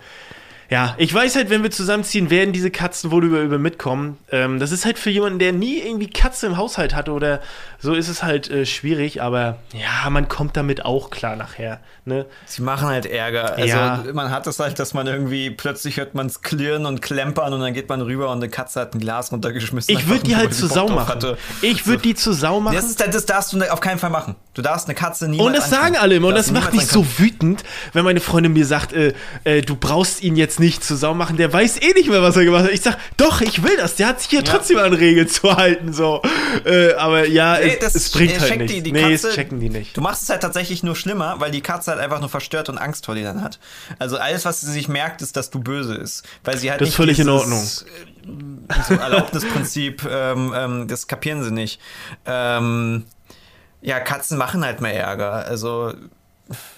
ja, 0.69 0.93
ich 0.97 1.11
weiß 1.11 1.35
halt, 1.35 1.49
wenn 1.49 1.63
wir 1.63 1.71
zusammenziehen, 1.71 2.29
werden 2.29 2.53
diese 2.53 2.69
Katzen 2.69 3.09
wohl 3.09 3.25
über, 3.25 3.41
über 3.41 3.57
mitkommen. 3.57 4.17
Ähm, 4.31 4.59
das 4.59 4.71
ist 4.71 4.85
halt 4.85 4.99
für 4.99 5.09
jemanden, 5.09 5.39
der 5.39 5.51
nie 5.51 5.79
irgendwie 5.79 6.09
Katze 6.09 6.45
im 6.45 6.57
Haushalt 6.57 6.95
hatte 6.95 7.11
oder 7.11 7.41
so, 7.79 7.93
ist 7.93 8.07
es 8.07 8.21
halt 8.21 8.51
äh, 8.51 8.65
schwierig, 8.65 9.21
aber 9.21 9.57
ja, 9.73 10.09
man 10.09 10.27
kommt 10.27 10.57
damit 10.57 10.85
auch 10.85 11.09
klar 11.09 11.35
nachher. 11.35 11.79
Ne? 12.05 12.25
Sie 12.45 12.61
machen 12.61 12.87
halt 12.87 13.05
Ärger. 13.05 13.55
Also 13.55 13.67
ja. 13.67 14.03
man 14.13 14.31
hat 14.31 14.45
das 14.47 14.59
halt, 14.59 14.77
dass 14.79 14.93
man 14.93 15.07
irgendwie 15.07 15.49
plötzlich 15.49 15.97
hört 15.97 16.13
man 16.13 16.27
es 16.27 16.41
klirren 16.41 16.85
und 16.85 17.01
klempern 17.01 17.53
und 17.53 17.61
dann 17.61 17.73
geht 17.73 17.89
man 17.89 18.01
rüber 18.01 18.31
und 18.31 18.37
eine 18.37 18.49
Katze 18.49 18.81
hat 18.81 18.93
ein 18.93 18.99
Glas 18.99 19.31
runtergeschmissen. 19.31 19.95
Ich 19.95 20.07
würde 20.07 20.23
die 20.23 20.35
halt 20.35 20.53
zu 20.53 20.67
Sau 20.67 20.87
machen. 20.87 21.07
Hatte. 21.07 21.37
Ich 21.61 21.87
würde 21.87 21.99
so. 21.99 22.03
die 22.03 22.15
zu 22.15 22.33
Sau 22.33 22.59
machen. 22.59 22.75
Das, 22.75 22.85
ist, 22.85 22.99
das 22.99 23.25
darfst 23.25 23.53
du 23.53 23.71
auf 23.71 23.79
keinen 23.79 23.97
Fall 23.97 24.09
machen. 24.09 24.35
Du 24.53 24.61
darfst 24.61 24.87
eine 24.87 24.95
Katze 24.95 25.27
niemals 25.27 25.47
Und 25.47 25.57
das 25.57 25.69
sagen 25.69 25.95
alle 25.95 26.15
immer 26.15 26.27
und 26.27 26.35
das 26.35 26.51
macht 26.51 26.73
mich 26.73 26.85
so 26.85 27.05
wütend, 27.17 27.63
wenn 27.93 28.03
meine 28.03 28.19
Freundin 28.19 28.53
mir 28.53 28.65
sagt, 28.65 28.93
äh, 28.93 29.13
äh, 29.45 29.61
du 29.61 29.75
brauchst 29.75 30.21
ihn 30.21 30.35
jetzt 30.35 30.58
nicht 30.59 30.83
zu 30.83 30.95
Sau 30.95 31.13
machen, 31.13 31.37
der 31.37 31.51
weiß 31.51 31.81
eh 31.81 31.93
nicht 31.93 32.09
mehr, 32.09 32.21
was 32.21 32.35
er 32.35 32.45
gemacht 32.45 32.65
hat. 32.65 32.71
Ich 32.71 32.81
sag, 32.81 32.97
doch, 33.17 33.41
ich 33.41 33.63
will 33.63 33.75
das. 33.77 33.95
Der 33.95 34.07
hat 34.07 34.21
sich 34.21 34.29
hier 34.29 34.39
ja. 34.39 34.45
trotzdem 34.45 34.77
an 34.77 34.93
Regeln 34.93 35.27
zu 35.27 35.55
halten. 35.55 35.93
So. 35.93 36.21
Äh, 36.65 36.93
aber 36.93 37.27
ja, 37.27 37.57
nee, 37.57 37.77
es, 37.79 37.95
es, 37.95 38.11
bringt 38.11 38.39
halt 38.39 38.57
nicht. 38.57 38.73
Die, 38.73 38.81
die 38.81 38.91
nee, 38.91 39.13
Katze, 39.13 39.29
es 39.29 39.35
checken 39.35 39.59
die 39.59 39.69
nicht. 39.69 39.95
Du 39.95 40.01
machst 40.01 40.23
es 40.23 40.29
halt 40.29 40.41
tatsächlich 40.41 40.83
nur 40.83 40.95
schlimmer, 40.95 41.35
weil 41.39 41.51
die 41.51 41.61
Katze 41.61 41.91
halt 41.91 41.99
einfach 41.99 42.19
nur 42.19 42.29
verstört 42.29 42.69
und 42.69 42.77
Angst 42.77 43.05
vor 43.05 43.15
dir 43.15 43.23
dann 43.23 43.41
hat. 43.41 43.59
Also 43.97 44.17
alles, 44.17 44.45
was 44.45 44.61
sie 44.61 44.71
sich 44.71 44.87
merkt, 44.87 45.21
ist, 45.21 45.35
dass 45.35 45.49
du 45.49 45.59
böse 45.59 45.95
ist. 45.95 46.23
Weil 46.43 46.57
sie 46.57 46.69
halt 46.69 46.81
das 46.81 46.89
ist 46.89 46.95
völlig 46.95 47.17
dieses, 47.17 47.31
in 47.31 47.37
Ordnung. 47.37 47.63
Äh, 48.69 48.83
so 48.87 48.93
Erlaubnisprinzip, 48.95 50.03
ähm, 50.09 50.53
ähm, 50.55 50.87
das 50.87 51.07
kapieren 51.07 51.43
sie 51.43 51.51
nicht. 51.51 51.79
Ähm, 52.25 53.05
ja, 53.81 53.99
Katzen 53.99 54.37
machen 54.37 54.65
halt 54.65 54.81
mehr 54.81 54.93
Ärger. 54.93 55.45
Also 55.45 55.93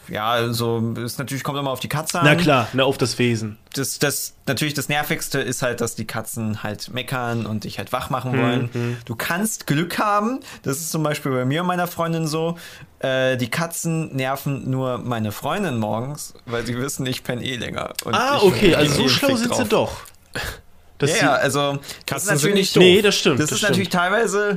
ja, 0.09 0.29
also 0.29 0.93
ist 0.97 1.19
natürlich 1.19 1.43
kommt 1.43 1.57
immer 1.57 1.71
auf 1.71 1.79
die 1.79 1.87
Katze 1.87 2.19
an. 2.19 2.25
Na 2.25 2.35
klar, 2.35 2.67
ne, 2.73 2.83
auf 2.83 2.97
das 2.97 3.17
Wesen. 3.17 3.57
Das, 3.73 3.99
das 3.99 4.33
natürlich 4.45 4.73
das 4.73 4.89
nervigste 4.89 5.39
ist 5.39 5.61
halt, 5.61 5.79
dass 5.79 5.95
die 5.95 6.05
Katzen 6.05 6.63
halt 6.63 6.93
meckern 6.93 7.45
und 7.45 7.63
dich 7.63 7.77
halt 7.77 7.93
wach 7.93 8.09
machen 8.09 8.37
wollen. 8.37 8.69
Mhm. 8.73 8.97
Du 9.05 9.15
kannst 9.15 9.67
Glück 9.67 9.97
haben. 9.97 10.41
Das 10.63 10.77
ist 10.77 10.91
zum 10.91 11.03
Beispiel 11.03 11.31
bei 11.31 11.45
mir 11.45 11.61
und 11.61 11.67
meiner 11.67 11.87
Freundin 11.87 12.27
so. 12.27 12.57
Äh, 12.99 13.37
die 13.37 13.49
Katzen 13.49 14.13
nerven 14.15 14.69
nur 14.69 14.97
meine 14.97 15.31
Freundin 15.31 15.77
morgens, 15.77 16.33
weil 16.45 16.65
sie 16.65 16.77
wissen, 16.77 17.05
ich 17.05 17.23
penne 17.23 17.43
eh 17.43 17.55
länger. 17.55 17.93
ah, 18.11 18.39
okay, 18.41 18.75
also 18.75 19.03
so 19.03 19.07
schlau 19.07 19.35
sind 19.35 19.51
drauf. 19.51 19.57
sie 19.57 19.69
doch. 19.69 19.91
Das 20.97 21.19
ja, 21.19 21.33
also 21.33 21.79
Katzen 22.05 22.37
sind 22.37 22.53
nicht 22.55 22.75
doof. 22.75 22.83
Nee, 22.83 23.01
das 23.01 23.15
stimmt. 23.15 23.39
Das, 23.39 23.45
das 23.45 23.53
ist 23.53 23.57
stimmt. 23.59 23.71
natürlich 23.71 23.89
teilweise. 23.89 24.55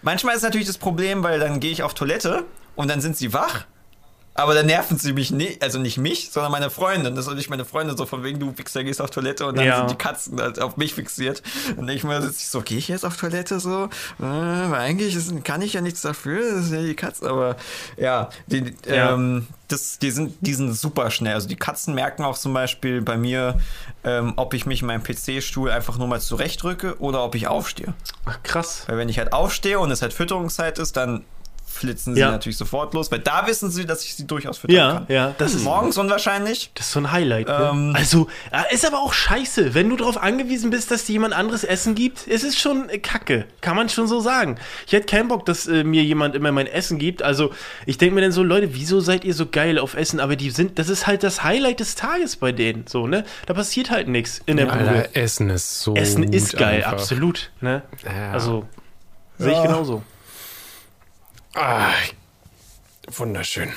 Manchmal 0.00 0.34
ist 0.36 0.42
natürlich 0.42 0.66
das 0.66 0.78
Problem, 0.78 1.22
weil 1.22 1.38
dann 1.38 1.60
gehe 1.60 1.70
ich 1.70 1.82
auf 1.82 1.94
Toilette 1.94 2.44
und 2.74 2.88
dann 2.88 3.00
sind 3.00 3.16
sie 3.16 3.32
wach 3.32 3.66
Aber 4.36 4.52
dann 4.54 4.66
nerven 4.66 4.98
sie 4.98 5.12
mich 5.12 5.30
nicht, 5.30 5.62
also 5.62 5.78
nicht 5.78 5.96
mich, 5.96 6.30
sondern 6.32 6.50
meine 6.50 6.68
Freundin. 6.68 7.14
Das 7.14 7.28
ist 7.28 7.34
nicht 7.34 7.50
meine 7.50 7.64
Freundin, 7.64 7.96
so 7.96 8.04
von 8.04 8.24
wegen, 8.24 8.40
du 8.40 8.56
Wichser 8.58 8.82
gehst 8.82 9.00
auf 9.00 9.10
Toilette 9.10 9.46
und 9.46 9.56
dann 9.56 9.64
Ja. 9.64 9.78
sind 9.78 9.90
die 9.92 9.96
Katzen 9.96 10.40
halt 10.40 10.60
auf 10.60 10.76
mich 10.76 10.94
fixiert. 10.94 11.42
Und 11.76 11.88
ich 11.88 12.02
mal 12.02 12.20
sitze 12.20 12.38
ich 12.40 12.48
so, 12.48 12.60
gehe 12.60 12.78
ich 12.78 12.88
jetzt 12.88 13.04
auf 13.04 13.16
Toilette 13.16 13.60
so? 13.60 13.84
Äh, 13.84 13.90
weil 14.20 14.74
eigentlich 14.74 15.14
ist, 15.14 15.44
kann 15.44 15.62
ich 15.62 15.74
ja 15.74 15.80
nichts 15.80 16.02
dafür, 16.02 16.40
das 16.56 16.66
sind 16.66 16.80
ja 16.80 16.86
die 16.86 16.96
Katzen, 16.96 17.28
aber 17.28 17.56
ja, 17.96 18.28
die, 18.48 18.74
Ja. 18.86 19.14
Ähm, 19.14 19.46
das, 19.68 19.98
die, 19.98 20.10
sind, 20.10 20.34
die 20.40 20.52
sind 20.54 20.74
super 20.74 21.10
schnell. 21.10 21.34
Also 21.34 21.48
die 21.48 21.56
Katzen 21.56 21.94
merken 21.94 22.22
auch 22.24 22.36
zum 22.36 22.52
Beispiel 22.52 23.00
bei 23.02 23.16
mir, 23.16 23.58
ähm, 24.04 24.34
ob 24.36 24.52
ich 24.52 24.66
mich 24.66 24.82
in 24.82 24.88
meinem 24.88 25.02
PC-Stuhl 25.02 25.70
einfach 25.70 25.96
nur 25.96 26.06
mal 26.08 26.20
zurechtrücke 26.20 26.98
oder 27.00 27.24
ob 27.24 27.34
ich 27.34 27.46
aufstehe. 27.46 27.94
Ach, 28.26 28.38
krass. 28.42 28.82
Weil 28.88 28.98
wenn 28.98 29.08
ich 29.08 29.18
halt 29.18 29.32
aufstehe 29.32 29.78
und 29.78 29.90
es 29.90 30.02
halt 30.02 30.12
Fütterungszeit 30.12 30.78
ist, 30.78 30.96
dann 30.96 31.24
flitzen 31.74 32.14
sie 32.14 32.20
Ja. 32.20 32.30
natürlich 32.30 32.56
sofort 32.56 32.94
los, 32.94 33.10
weil 33.12 33.18
da 33.18 33.46
wissen 33.46 33.70
sie, 33.70 33.84
dass 33.84 34.04
ich 34.04 34.14
sie 34.14 34.26
durchaus 34.26 34.58
füttern 34.58 34.76
Ja, 34.76 34.92
kann. 34.94 35.06
ja, 35.08 35.34
das 35.38 35.54
ist, 35.54 35.64
Morgens 35.64 35.98
unwahrscheinlich. 35.98 36.70
das 36.74 36.86
ist 36.86 36.92
so 36.92 37.00
ein 37.00 37.12
Highlight. 37.12 37.48
Ne? 37.48 37.70
Ähm. 37.72 37.92
also, 37.96 38.28
äh, 38.50 38.74
ist 38.74 38.86
aber 38.86 39.00
auch 39.00 39.12
scheiße, 39.12 39.74
wenn 39.74 39.88
du 39.90 39.96
darauf 39.96 40.16
angewiesen 40.22 40.70
bist, 40.70 40.90
dass 40.90 41.04
dir 41.04 41.12
jemand 41.12 41.34
anderes 41.34 41.64
Essen 41.64 41.94
gibt. 41.94 42.26
Es 42.28 42.44
ist 42.44 42.58
schon 42.58 42.88
äh, 42.88 42.98
kacke, 42.98 43.44
kann 43.60 43.76
man 43.76 43.88
schon 43.88 44.06
so 44.06 44.20
sagen. 44.20 44.56
Ich 44.86 44.92
hätte 44.92 45.06
keinen 45.06 45.28
Bock, 45.28 45.44
dass 45.46 45.66
äh, 45.66 45.84
mir 45.84 46.02
jemand 46.04 46.34
immer 46.34 46.52
mein 46.52 46.66
Essen 46.66 46.98
gibt. 46.98 47.22
Also, 47.22 47.52
ich 47.86 47.98
denke 47.98 48.14
mir 48.14 48.20
dann 48.22 48.32
so, 48.32 48.42
Leute, 48.42 48.74
wieso 48.74 49.00
seid 49.00 49.24
ihr 49.24 49.34
so 49.34 49.46
geil 49.46 49.78
auf 49.78 49.94
Essen? 49.94 50.20
Aber 50.20 50.36
die 50.36 50.50
sind, 50.50 50.78
das 50.78 50.88
ist 50.88 51.06
halt 51.06 51.22
das 51.22 51.42
Highlight 51.44 51.80
des 51.80 51.94
Tages 51.94 52.36
bei 52.36 52.52
denen, 52.52 52.86
so, 52.86 53.06
ne? 53.06 53.24
Da 53.46 53.54
passiert 53.54 53.90
halt 53.90 54.08
nichts 54.08 54.40
in 54.46 54.56
der 54.56 54.66
Bude. 54.66 54.78
Alter, 54.88 55.08
Essen 55.16 55.50
ist 55.50 55.80
so. 55.80 55.94
Essen 55.94 56.22
ist 56.32 56.56
geil, 56.56 56.76
einfach. 56.76 56.92
absolut, 56.92 57.50
ne? 57.60 57.82
Ja. 58.04 58.32
Also, 58.32 58.64
sehe 59.38 59.50
ich 59.50 59.56
Ja. 59.56 59.66
genauso. 59.66 60.02
Ah, 61.54 61.92
wunderschön. 63.08 63.70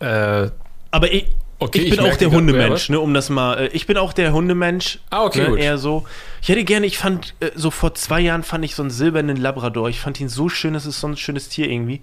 Äh, 0.00 0.50
Aber 0.90 1.12
ich, 1.12 1.26
Okay, 1.62 1.80
ich 1.80 1.84
ich 1.84 1.90
bin 1.90 2.00
auch 2.00 2.04
merke 2.04 2.18
der 2.20 2.30
Hundemensch, 2.30 2.88
ne, 2.88 2.98
um 2.98 3.12
das 3.12 3.28
mal. 3.28 3.58
Äh, 3.58 3.66
ich 3.68 3.86
bin 3.86 3.98
auch 3.98 4.14
der 4.14 4.32
Hundemensch. 4.32 4.98
Ah, 5.10 5.24
okay, 5.24 5.42
ne, 5.42 5.48
gut. 5.50 5.58
Eher 5.58 5.76
so. 5.76 6.06
Ich 6.40 6.48
hätte 6.48 6.64
gerne, 6.64 6.86
ich 6.86 6.96
fand, 6.96 7.34
äh, 7.40 7.50
so 7.54 7.70
vor 7.70 7.92
zwei 7.94 8.18
Jahren 8.20 8.42
fand 8.42 8.64
ich 8.64 8.74
so 8.74 8.82
einen 8.82 8.90
silbernen 8.90 9.36
Labrador. 9.36 9.90
Ich 9.90 10.00
fand 10.00 10.18
ihn 10.20 10.30
so 10.30 10.48
schön, 10.48 10.72
das 10.72 10.86
ist 10.86 11.00
so 11.00 11.06
ein 11.06 11.18
schönes 11.18 11.50
Tier 11.50 11.68
irgendwie. 11.68 12.00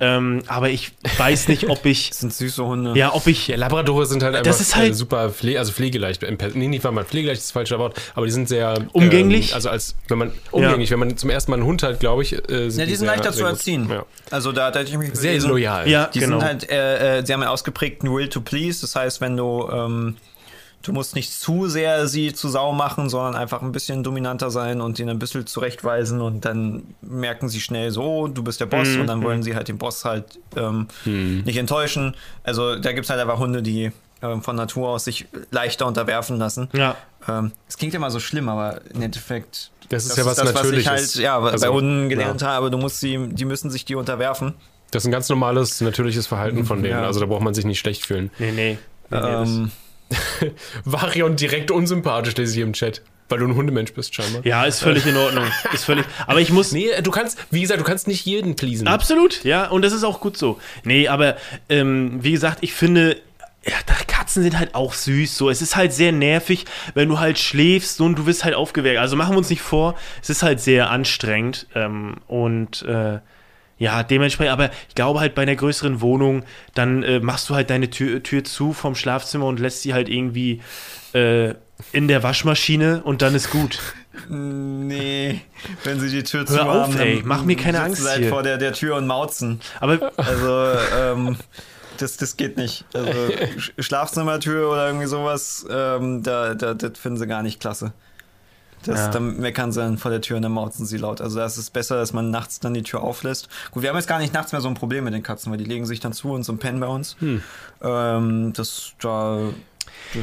Ähm, 0.00 0.42
aber 0.46 0.70
ich 0.70 0.92
weiß 1.18 1.48
nicht, 1.48 1.68
ob 1.68 1.84
ich. 1.86 2.08
Das 2.10 2.20
sind 2.20 2.32
süße 2.32 2.64
Hunde. 2.64 2.92
ja, 2.98 3.14
ob 3.14 3.26
ich. 3.26 3.48
ja, 3.48 3.56
Labradore 3.56 4.06
sind 4.06 4.22
halt 4.22 4.34
einfach 4.34 4.50
Das 4.50 4.60
ist 4.60 4.74
halt- 4.76 4.92
äh, 4.92 4.94
super 4.94 5.30
pfle 5.30 5.58
also 5.58 5.72
pflegeleicht. 5.72 6.22
Nee, 6.54 6.68
nicht 6.68 6.82
mal 6.82 6.90
mal 6.90 7.04
pflegeleicht 7.04 7.40
ist 7.40 7.48
das 7.48 7.52
falsche 7.52 7.78
Wort, 7.78 8.00
aber 8.14 8.26
die 8.26 8.32
sind 8.32 8.48
sehr 8.48 8.74
Umgänglich? 8.92 9.50
Ähm, 9.50 9.54
also 9.56 9.68
als 9.68 9.94
wenn 10.08 10.18
man 10.18 10.32
umgänglich, 10.50 10.90
wenn 10.90 10.98
man 10.98 11.16
zum 11.16 11.30
ersten 11.30 11.50
Mal 11.50 11.58
einen 11.58 11.66
Hund 11.66 11.82
hat, 11.82 12.00
glaube 12.00 12.22
ich, 12.22 12.32
äh, 12.32 12.36
Ja, 12.38 12.58
die 12.64 12.70
sind 12.70 12.96
sehr- 12.96 13.06
leichter 13.06 13.32
zu 13.32 13.44
erziehen. 13.44 13.88
Ja. 13.90 14.04
Also 14.30 14.52
da, 14.52 14.70
da 14.70 14.80
hätte 14.80 14.90
ich 14.90 14.98
mich 14.98 15.10
Sehr 15.14 15.38
loyal. 15.40 15.88
Ja, 15.88 16.06
Die 16.06 16.20
genau. 16.20 16.38
sind 16.38 16.46
halt, 16.48 16.70
äh, 16.70 17.18
äh, 17.18 17.26
sie 17.26 17.32
haben 17.32 17.42
einen 17.42 17.50
ausgeprägten 17.50 18.12
Will 18.14 18.28
to 18.28 18.40
Please. 18.40 18.80
Das 18.80 18.96
heißt, 18.96 19.20
wenn 19.20 19.36
du, 19.36 19.68
ähm, 19.70 20.16
du 20.82 20.92
musst 20.92 21.14
nicht 21.14 21.32
zu 21.32 21.68
sehr 21.68 22.06
sie 22.08 22.32
zu 22.32 22.48
Sau 22.48 22.72
machen, 22.72 23.08
sondern 23.08 23.34
einfach 23.34 23.62
ein 23.62 23.72
bisschen 23.72 24.02
dominanter 24.02 24.50
sein 24.50 24.80
und 24.80 24.98
ihn 24.98 25.08
ein 25.10 25.18
bisschen 25.18 25.46
zurechtweisen 25.46 26.20
und 26.20 26.44
dann 26.44 26.82
merken 27.02 27.48
sie 27.48 27.60
schnell 27.60 27.90
so, 27.90 28.02
oh, 28.02 28.28
du 28.28 28.42
bist 28.42 28.60
der 28.60 28.66
Boss 28.66 28.88
Mhm, 28.88 29.00
und 29.02 29.06
dann 29.06 29.22
wollen 29.22 29.42
sie 29.42 29.54
halt 29.54 29.68
den 29.68 29.78
Boss 29.78 30.04
halt 30.04 30.38
ähm, 30.56 30.88
nicht 31.04 31.56
enttäuschen. 31.56 32.14
Also 32.44 32.76
da 32.76 32.92
gibt 32.92 33.04
es 33.04 33.10
halt 33.10 33.20
einfach 33.20 33.38
Hunde, 33.38 33.62
die 33.62 33.92
ähm, 34.22 34.42
von 34.42 34.56
Natur 34.56 34.88
aus 34.90 35.04
sich 35.04 35.26
leichter 35.50 35.86
unterwerfen 35.86 36.36
lassen. 36.38 36.68
Ja. 36.72 36.96
Ähm, 37.28 37.52
Es 37.68 37.76
klingt 37.76 37.94
immer 37.94 38.10
so 38.10 38.20
schlimm, 38.20 38.48
aber 38.48 38.80
im 38.92 39.02
Endeffekt. 39.02 39.70
Das 39.90 40.06
ist 40.06 40.16
ja 40.16 40.24
was 40.24 40.36
das, 40.36 40.46
was 40.46 40.50
ich 40.50 40.84
Natürliches. 40.86 40.88
halt 40.88 41.14
ja, 41.16 41.38
Also, 41.38 41.66
bei 41.66 41.72
Hunden 41.72 42.08
gelernt 42.08 42.40
ja. 42.42 42.48
habe. 42.48 42.70
Du 42.70 42.78
musst 42.78 43.00
sie, 43.00 43.18
die 43.28 43.44
müssen 43.44 43.70
sich 43.70 43.84
dir 43.84 43.98
unterwerfen. 43.98 44.54
Das 44.92 45.02
ist 45.04 45.08
ein 45.08 45.12
ganz 45.12 45.28
normales, 45.28 45.80
natürliches 45.80 46.26
Verhalten 46.26 46.64
von 46.64 46.82
denen. 46.82 46.94
Ja. 46.98 47.06
Also 47.06 47.20
da 47.20 47.26
braucht 47.26 47.42
man 47.42 47.54
sich 47.54 47.64
nicht 47.64 47.78
schlecht 47.78 48.06
fühlen. 48.06 48.30
Nee, 48.38 48.52
nee. 48.52 48.52
nee, 48.52 48.76
nee 49.10 49.20
das- 49.20 49.48
Ähm, 49.48 49.70
Varion 50.84 51.36
direkt 51.36 51.70
unsympathisch, 51.70 52.36
lese 52.36 52.50
ich 52.50 52.56
hier 52.56 52.64
im 52.64 52.72
Chat. 52.72 53.02
Weil 53.28 53.38
du 53.38 53.46
ein 53.46 53.54
Hundemensch 53.54 53.92
bist, 53.92 54.12
scheinbar. 54.12 54.44
ja, 54.44 54.64
ist 54.64 54.80
völlig 54.80 55.06
in 55.06 55.16
Ordnung. 55.16 55.44
Ist 55.72 55.84
völlig. 55.84 56.04
Aber 56.26 56.40
ich 56.40 56.50
muss. 56.50 56.72
Nee, 56.72 56.88
du 57.00 57.12
kannst, 57.12 57.38
wie 57.52 57.60
gesagt, 57.60 57.80
du 57.80 57.84
kannst 57.84 58.08
nicht 58.08 58.26
jeden 58.26 58.56
pleasen. 58.56 58.88
Absolut, 58.88 59.44
ja, 59.44 59.68
und 59.68 59.82
das 59.82 59.92
ist 59.92 60.02
auch 60.02 60.20
gut 60.20 60.36
so. 60.36 60.58
Nee, 60.82 61.06
aber 61.06 61.36
ähm, 61.68 62.18
wie 62.22 62.32
gesagt, 62.32 62.58
ich 62.62 62.72
finde, 62.72 63.18
ja, 63.64 63.76
Katzen 64.30 64.42
sind 64.42 64.58
halt 64.58 64.74
auch 64.74 64.94
süß. 64.94 65.36
So, 65.36 65.50
es 65.50 65.62
ist 65.62 65.76
halt 65.76 65.92
sehr 65.92 66.12
nervig, 66.12 66.64
wenn 66.94 67.08
du 67.08 67.18
halt 67.18 67.38
schläfst 67.38 67.96
so, 67.96 68.04
und 68.04 68.16
du 68.16 68.26
wirst 68.26 68.44
halt 68.44 68.54
aufgeweckt. 68.54 68.98
Also 68.98 69.16
machen 69.16 69.34
wir 69.34 69.38
uns 69.38 69.50
nicht 69.50 69.62
vor, 69.62 69.96
es 70.22 70.30
ist 70.30 70.42
halt 70.42 70.60
sehr 70.60 70.90
anstrengend 70.90 71.66
ähm, 71.74 72.16
und 72.26 72.82
äh, 72.82 73.18
ja, 73.80 74.04
dementsprechend, 74.04 74.52
aber 74.52 74.70
ich 74.88 74.94
glaube 74.94 75.18
halt 75.18 75.34
bei 75.34 75.42
einer 75.42 75.56
größeren 75.56 76.00
Wohnung, 76.00 76.44
dann 76.74 77.02
äh, 77.02 77.18
machst 77.18 77.50
du 77.50 77.56
halt 77.56 77.70
deine 77.70 77.90
Tür, 77.90 78.22
Tür 78.22 78.44
zu 78.44 78.72
vom 78.72 78.94
Schlafzimmer 78.94 79.46
und 79.46 79.58
lässt 79.58 79.82
sie 79.82 79.92
halt 79.94 80.08
irgendwie 80.08 80.60
äh, 81.14 81.54
in 81.92 82.06
der 82.06 82.22
Waschmaschine 82.22 83.02
und 83.02 83.22
dann 83.22 83.34
ist 83.34 83.50
gut. 83.50 83.80
nee, 84.28 85.40
wenn 85.84 85.98
sie 85.98 86.10
die 86.10 86.22
Tür 86.22 86.40
Hör 86.40 86.46
zu 86.46 86.60
auf, 86.62 86.68
haben, 86.68 86.92
dann 86.98 87.06
ey, 87.06 87.22
mach 87.24 87.42
mir 87.44 87.56
keine 87.56 87.80
Angst 87.80 88.06
halt 88.06 88.20
hier. 88.20 88.28
vor 88.28 88.42
der, 88.42 88.58
der 88.58 88.72
Tür 88.72 88.96
und 88.96 89.06
mauzen. 89.06 89.60
Aber 89.80 90.12
Also, 90.16 90.72
ähm, 90.98 91.36
das, 91.98 92.16
das 92.16 92.36
geht 92.36 92.56
nicht. 92.56 92.84
Also, 92.92 93.10
Sch- 93.58 93.72
Schlafzimmertür 93.82 94.70
oder 94.70 94.86
irgendwie 94.88 95.06
sowas, 95.06 95.66
ähm, 95.70 96.22
da, 96.22 96.54
da, 96.54 96.74
das 96.74 96.98
finden 96.98 97.18
sie 97.18 97.26
gar 97.26 97.42
nicht 97.42 97.60
klasse. 97.60 97.92
Das, 98.84 98.98
Ja. 98.98 99.08
Dann 99.08 99.38
meckern 99.38 99.72
sie 99.72 99.80
dann 99.80 99.98
vor 99.98 100.10
der 100.10 100.20
Tür 100.20 100.36
und 100.36 100.42
dann 100.42 100.52
mauzen 100.52 100.86
sie 100.86 100.96
laut. 100.96 101.20
Also, 101.20 101.38
da 101.38 101.46
ist 101.46 101.56
es 101.56 101.70
besser, 101.70 101.96
dass 101.96 102.12
man 102.12 102.30
nachts 102.30 102.60
dann 102.60 102.74
die 102.74 102.82
Tür 102.82 103.02
auflässt. 103.02 103.48
Gut, 103.72 103.82
wir 103.82 103.90
haben 103.90 103.96
jetzt 103.96 104.08
gar 104.08 104.18
nicht 104.18 104.32
nachts 104.32 104.52
mehr 104.52 104.60
so 104.60 104.68
ein 104.68 104.74
Problem 104.74 105.04
mit 105.04 105.14
den 105.14 105.22
Katzen, 105.22 105.50
weil 105.50 105.58
die 105.58 105.64
legen 105.64 105.86
sich 105.86 106.00
dann 106.00 106.12
zu 106.12 106.30
und 106.32 106.44
so 106.44 106.54
pennen 106.56 106.80
bei 106.80 106.86
uns. 106.86 107.16
Hm. 107.20 107.42
Ähm, 107.82 108.52
das, 108.54 108.92
da. 109.00 109.50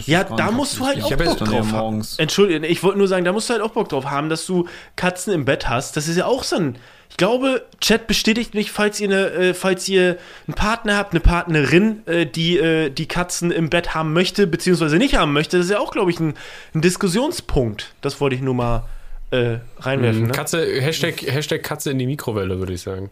Ja, 0.05 0.23
da 0.23 0.51
musst 0.51 0.79
du 0.79 0.85
halt 0.85 1.01
auch 1.03 1.15
Bock 1.15 1.37
drauf 1.37 1.71
haben. 1.71 2.05
Entschuldigung, 2.17 2.63
ich 2.63 2.83
wollte 2.83 2.97
nur 2.97 3.07
sagen, 3.07 3.23
da 3.25 3.31
musst 3.31 3.49
du 3.49 3.53
halt 3.53 3.63
auch 3.63 3.71
Bock 3.71 3.89
drauf 3.89 4.05
haben, 4.05 4.29
dass 4.29 4.45
du 4.45 4.67
Katzen 4.95 5.33
im 5.33 5.45
Bett 5.45 5.69
hast. 5.69 5.95
Das 5.95 6.07
ist 6.07 6.17
ja 6.17 6.25
auch 6.25 6.43
so 6.43 6.57
ein. 6.57 6.77
Ich 7.17 7.25
glaube, 7.25 7.65
Chat 7.81 8.05
bestätigt 8.05 8.53
mich, 8.53 8.71
falls 8.71 8.99
ihr, 8.99 9.09
eine, 9.09 9.31
äh, 9.31 9.53
falls 9.55 9.89
ihr 9.89 10.19
einen 10.45 10.53
Partner 10.53 10.97
habt, 10.97 11.13
eine 11.13 11.19
Partnerin, 11.19 12.05
äh, 12.05 12.27
die 12.27 12.59
äh, 12.59 12.91
die 12.91 13.07
Katzen 13.07 13.49
im 13.49 13.71
Bett 13.71 13.95
haben 13.95 14.13
möchte, 14.13 14.45
beziehungsweise 14.45 14.97
nicht 14.97 15.15
haben 15.15 15.33
möchte. 15.33 15.57
Das 15.57 15.65
ist 15.65 15.71
ja 15.71 15.79
auch, 15.79 15.89
glaube 15.89 16.11
ich, 16.11 16.19
ein, 16.19 16.35
ein 16.75 16.81
Diskussionspunkt. 16.81 17.95
Das 18.01 18.21
wollte 18.21 18.35
ich 18.35 18.43
nur 18.43 18.53
mal 18.53 18.87
äh, 19.31 19.57
reinwerfen. 19.79 20.27
Ne? 20.27 20.31
Katze, 20.31 20.63
Hashtag, 20.79 21.23
Hashtag 21.23 21.63
Katze 21.63 21.89
in 21.89 21.97
die 21.97 22.05
Mikrowelle, 22.05 22.59
würde 22.59 22.73
ich 22.73 22.81
sagen. 22.81 23.09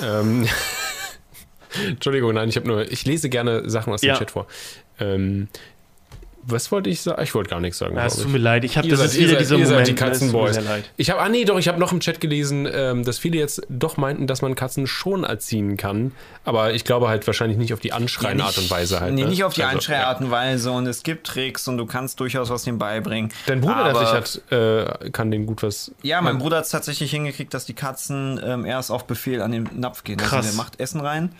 Ähm, 0.00 0.46
Entschuldigung, 1.88 2.34
nein, 2.34 2.48
ich 2.48 2.54
habe 2.54 2.68
nur, 2.68 2.92
ich 2.92 3.04
lese 3.06 3.28
gerne 3.28 3.68
Sachen 3.68 3.92
aus 3.92 4.02
dem 4.02 4.10
Ja. 4.10 4.18
Chat 4.18 4.30
vor. 4.30 4.46
Ähm, 5.00 5.48
was 6.44 6.72
wollte 6.72 6.90
ich 6.90 7.00
sagen? 7.00 7.22
Ich 7.22 7.34
wollte 7.34 7.50
gar 7.50 7.60
nichts 7.60 7.78
sagen. 7.78 7.96
Ja, 7.96 8.06
es 8.06 8.16
tut 8.16 8.30
mir 8.30 8.38
leid, 8.38 8.64
ich 8.64 8.76
habe 8.76 8.88
das 8.88 8.98
seid- 9.00 9.14
wieder 9.20 9.36
dieser 9.36 9.56
seid 9.58 9.68
Moment. 9.68 9.88
die 9.88 9.92
ne, 9.92 9.96
es 9.96 9.98
tut 9.98 9.98
mir 9.98 10.10
Katzenboys. 10.10 10.54
sehr 10.54 10.62
leid. 10.64 10.90
Ich 10.96 11.10
habe, 11.10 11.20
ah 11.20 11.28
nee, 11.28 11.44
doch, 11.44 11.58
ich 11.58 11.68
habe 11.68 11.78
noch 11.78 11.92
im 11.92 12.00
Chat 12.00 12.20
gelesen, 12.20 12.68
ähm, 12.72 13.04
dass 13.04 13.18
viele 13.18 13.38
jetzt 13.38 13.62
doch 13.68 13.96
meinten, 13.96 14.26
dass 14.26 14.42
man 14.42 14.54
Katzen 14.54 14.86
schon 14.86 15.24
erziehen 15.24 15.76
kann. 15.76 16.12
Aber 16.44 16.74
ich 16.74 16.84
glaube 16.84 17.08
halt 17.08 17.26
wahrscheinlich 17.26 17.58
nicht 17.58 17.72
auf 17.72 17.80
die 17.80 17.92
anschreiende 17.92 18.42
Ja, 18.42 18.48
Art 18.48 18.58
und 18.58 18.70
Weise 18.70 19.00
halt. 19.00 19.14
Nee, 19.14 19.22
ne? 19.22 19.28
nicht 19.28 19.44
auf 19.44 19.54
die 19.54 19.62
Also, 19.62 19.76
Anschreiart 19.76 20.20
und 20.20 20.30
Weise 20.30 20.70
und 20.72 20.86
es 20.86 21.02
gibt 21.02 21.26
Tricks 21.26 21.68
und 21.68 21.78
du 21.78 21.86
kannst 21.86 22.18
durchaus 22.20 22.50
was 22.50 22.64
dem 22.64 22.78
beibringen. 22.78 23.30
Dein 23.46 23.60
Bruder, 23.60 23.84
der 23.84 23.94
sich 23.96 24.08
hat, 24.08 24.52
äh, 24.52 25.10
kann 25.10 25.30
den 25.30 25.46
gut 25.46 25.62
was. 25.62 25.92
Ja, 26.02 26.20
mein 26.20 26.38
Bruder 26.38 26.58
hat 26.58 26.64
es 26.64 26.70
tatsächlich 26.70 27.10
hingekriegt, 27.12 27.54
dass 27.54 27.66
die 27.66 27.74
Katzen 27.74 28.40
ähm, 28.44 28.64
erst 28.64 28.90
auf 28.90 29.06
Befehl 29.06 29.40
an 29.42 29.52
den 29.52 29.68
Napf 29.76 30.02
gehen. 30.04 30.16
Krass. 30.16 30.32
Also 30.46 30.48
der 30.50 30.56
macht 30.56 30.80
Essen 30.80 31.00
rein 31.00 31.30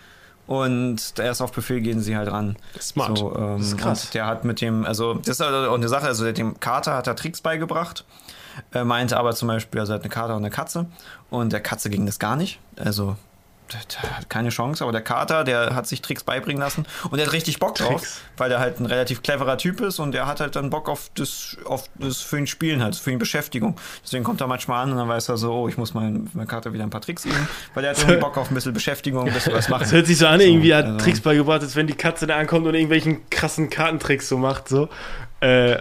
und 0.47 1.15
erst 1.19 1.41
auf 1.43 1.53
Befehl 1.53 1.81
gehen 1.81 2.01
sie 2.01 2.17
halt 2.17 2.31
ran. 2.31 2.57
Smart. 2.81 3.19
So, 3.19 3.35
ähm, 3.37 3.59
Das 3.59 3.67
ist 3.69 3.79
krass. 3.79 4.05
Und 4.07 4.15
der 4.15 4.27
hat 4.27 4.45
mit 4.45 4.61
dem, 4.61 4.85
also 4.85 5.15
das 5.15 5.29
ist 5.29 5.41
auch 5.43 5.75
eine 5.75 5.89
Sache, 5.89 6.07
also 6.07 6.25
der- 6.25 6.33
dem 6.33 6.59
Kater 6.61 6.95
hat 6.95 7.07
er 7.07 7.17
Tricks 7.17 7.41
beigebracht. 7.41 8.05
Er 8.71 8.85
meinte 8.85 9.17
aber 9.17 9.35
zum 9.35 9.49
Beispiel, 9.49 9.81
also 9.81 9.93
er 9.93 9.97
hat 9.97 10.03
eine 10.03 10.11
Kater 10.11 10.35
und 10.37 10.43
eine 10.43 10.51
Katze 10.51 10.87
und 11.31 11.53
der 11.53 11.61
Katze 11.61 11.89
ging 11.91 12.05
das 12.07 12.19
gar 12.19 12.37
nicht. 12.37 12.59
Also 12.77 13.17
hat 13.77 14.29
keine 14.29 14.51
Chance, 14.51 14.85
aber 14.85 14.93
der 14.93 15.03
Kater, 15.03 15.45
der 15.45 15.75
hat 15.75 15.87
sich 15.87 16.03
Tricks 16.03 16.25
beibringen 16.25 16.61
lassen 16.61 16.87
und 17.11 17.17
der 17.19 17.27
hat 17.27 17.33
richtig 17.33 17.59
Bock 17.59 17.75
drauf, 17.75 18.01
Tricks. 18.03 18.21
weil 18.37 18.49
der 18.49 18.61
halt 18.61 18.81
ein 18.81 18.87
relativ 18.87 19.23
cleverer 19.23 19.59
Typ 19.59 19.81
ist 19.81 19.99
und 19.99 20.13
der 20.13 20.27
hat 20.27 20.41
halt 20.41 20.57
dann 20.57 20.71
Bock 20.71 20.89
auf 20.89 21.11
das, 21.15 21.57
auf 21.65 21.89
das 21.99 22.21
für 22.21 22.39
ihn 22.39 22.47
Spielen 22.47 22.83
halt, 22.83 22.97
für 22.97 23.11
ihn 23.11 23.19
Beschäftigung. 23.19 23.77
Deswegen 24.05 24.25
kommt 24.25 24.41
er 24.41 24.47
manchmal 24.47 24.83
an 24.85 24.93
und 24.93 24.99
dann 24.99 25.09
weiß 25.09 25.29
er 25.29 25.37
so, 25.37 25.53
oh, 25.53 25.69
ich 25.69 25.77
muss 25.77 25.95
meinem 25.95 26.29
mein 26.33 26.47
Kater 26.47 26.73
wieder 26.73 26.85
ein 26.85 26.91
paar 26.91 27.01
Tricks 27.01 27.25
üben, 27.25 27.49
weil 27.75 27.83
der 27.83 27.93
hat 27.93 27.99
irgendwie 27.99 28.17
Bock 28.21 28.37
auf 28.39 28.51
ein 28.51 28.55
bisschen 28.55 28.73
Beschäftigung, 28.73 29.27
ein 29.27 29.33
bisschen 29.35 29.55
was 29.55 29.69
machen. 29.69 29.83
Das 29.83 29.93
hört 29.93 30.07
sich 30.07 30.19
so 30.19 30.27
an, 30.27 30.41
irgendwie 30.41 30.75
hat 30.75 30.87
also- 30.87 30.99
Tricks 30.99 31.21
beigebracht, 31.21 31.63
als 31.63 31.77
wenn 31.77 31.87
die 31.87 31.95
Katze 31.95 32.27
da 32.27 32.37
ankommt 32.37 32.67
und 32.67 32.75
irgendwelchen 32.75 33.29
krassen 33.31 33.71
Kartentricks 33.71 34.29
so 34.29 34.39
macht. 34.39 34.69
So. 34.69 34.89
Äh, 35.41 35.79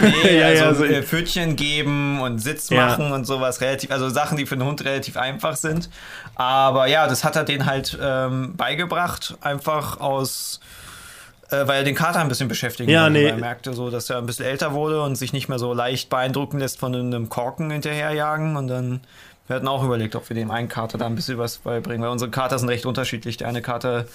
Nee, 0.00 0.38
Ja, 0.40 0.46
also 0.46 0.64
ja, 0.64 0.74
so- 0.74 0.84
äh, 0.84 1.02
Pfötchen 1.02 1.56
geben 1.56 2.20
und 2.20 2.38
Sitz 2.38 2.70
Ja. 2.70 2.86
machen 2.86 3.12
und 3.12 3.24
sowas 3.26 3.60
relativ, 3.60 3.90
also 3.90 4.08
Sachen, 4.08 4.36
die 4.38 4.46
für 4.46 4.56
den 4.56 4.66
Hund 4.66 4.84
relativ 4.84 5.16
einfach 5.16 5.56
sind. 5.56 5.88
Aber 6.34 6.86
ja, 6.86 7.06
das 7.06 7.24
hat 7.24 7.36
er 7.36 7.44
den 7.44 7.66
halt 7.66 7.98
ähm, 8.02 8.56
beigebracht, 8.56 9.36
einfach 9.40 10.00
aus, 10.00 10.60
äh, 11.50 11.66
weil 11.66 11.78
er 11.78 11.84
den 11.84 11.94
Kater 11.94 12.20
ein 12.20 12.28
bisschen 12.28 12.48
beschäftigen 12.48 12.90
Ja, 12.90 13.08
nee. 13.10 13.24
er 13.26 13.36
merkte 13.36 13.72
so, 13.74 13.90
dass 13.90 14.10
er 14.10 14.18
ein 14.18 14.26
bisschen 14.26 14.46
älter 14.46 14.72
wurde 14.72 15.02
und 15.02 15.16
sich 15.16 15.32
nicht 15.32 15.48
mehr 15.48 15.58
so 15.58 15.72
leicht 15.74 16.08
beeindrucken 16.10 16.58
lässt 16.58 16.78
von 16.78 16.94
einem 16.94 17.28
Korken 17.28 17.70
hinterherjagen 17.70 18.56
und 18.56 18.68
dann 18.68 19.00
Wir 19.48 19.56
hatten 19.56 19.68
auch 19.68 19.84
überlegt, 19.84 20.16
ob 20.16 20.28
wir 20.28 20.34
dem 20.34 20.50
einen 20.50 20.68
Kater 20.68 20.98
da 20.98 21.06
ein 21.06 21.14
bisschen 21.14 21.38
was 21.38 21.58
beibringen, 21.58 22.02
weil 22.02 22.10
unsere 22.10 22.30
Kater 22.32 22.58
sind 22.58 22.68
recht 22.68 22.84
unterschiedlich. 22.84 23.36
Der 23.36 23.46
eine 23.46 23.62
Kater 23.62 24.06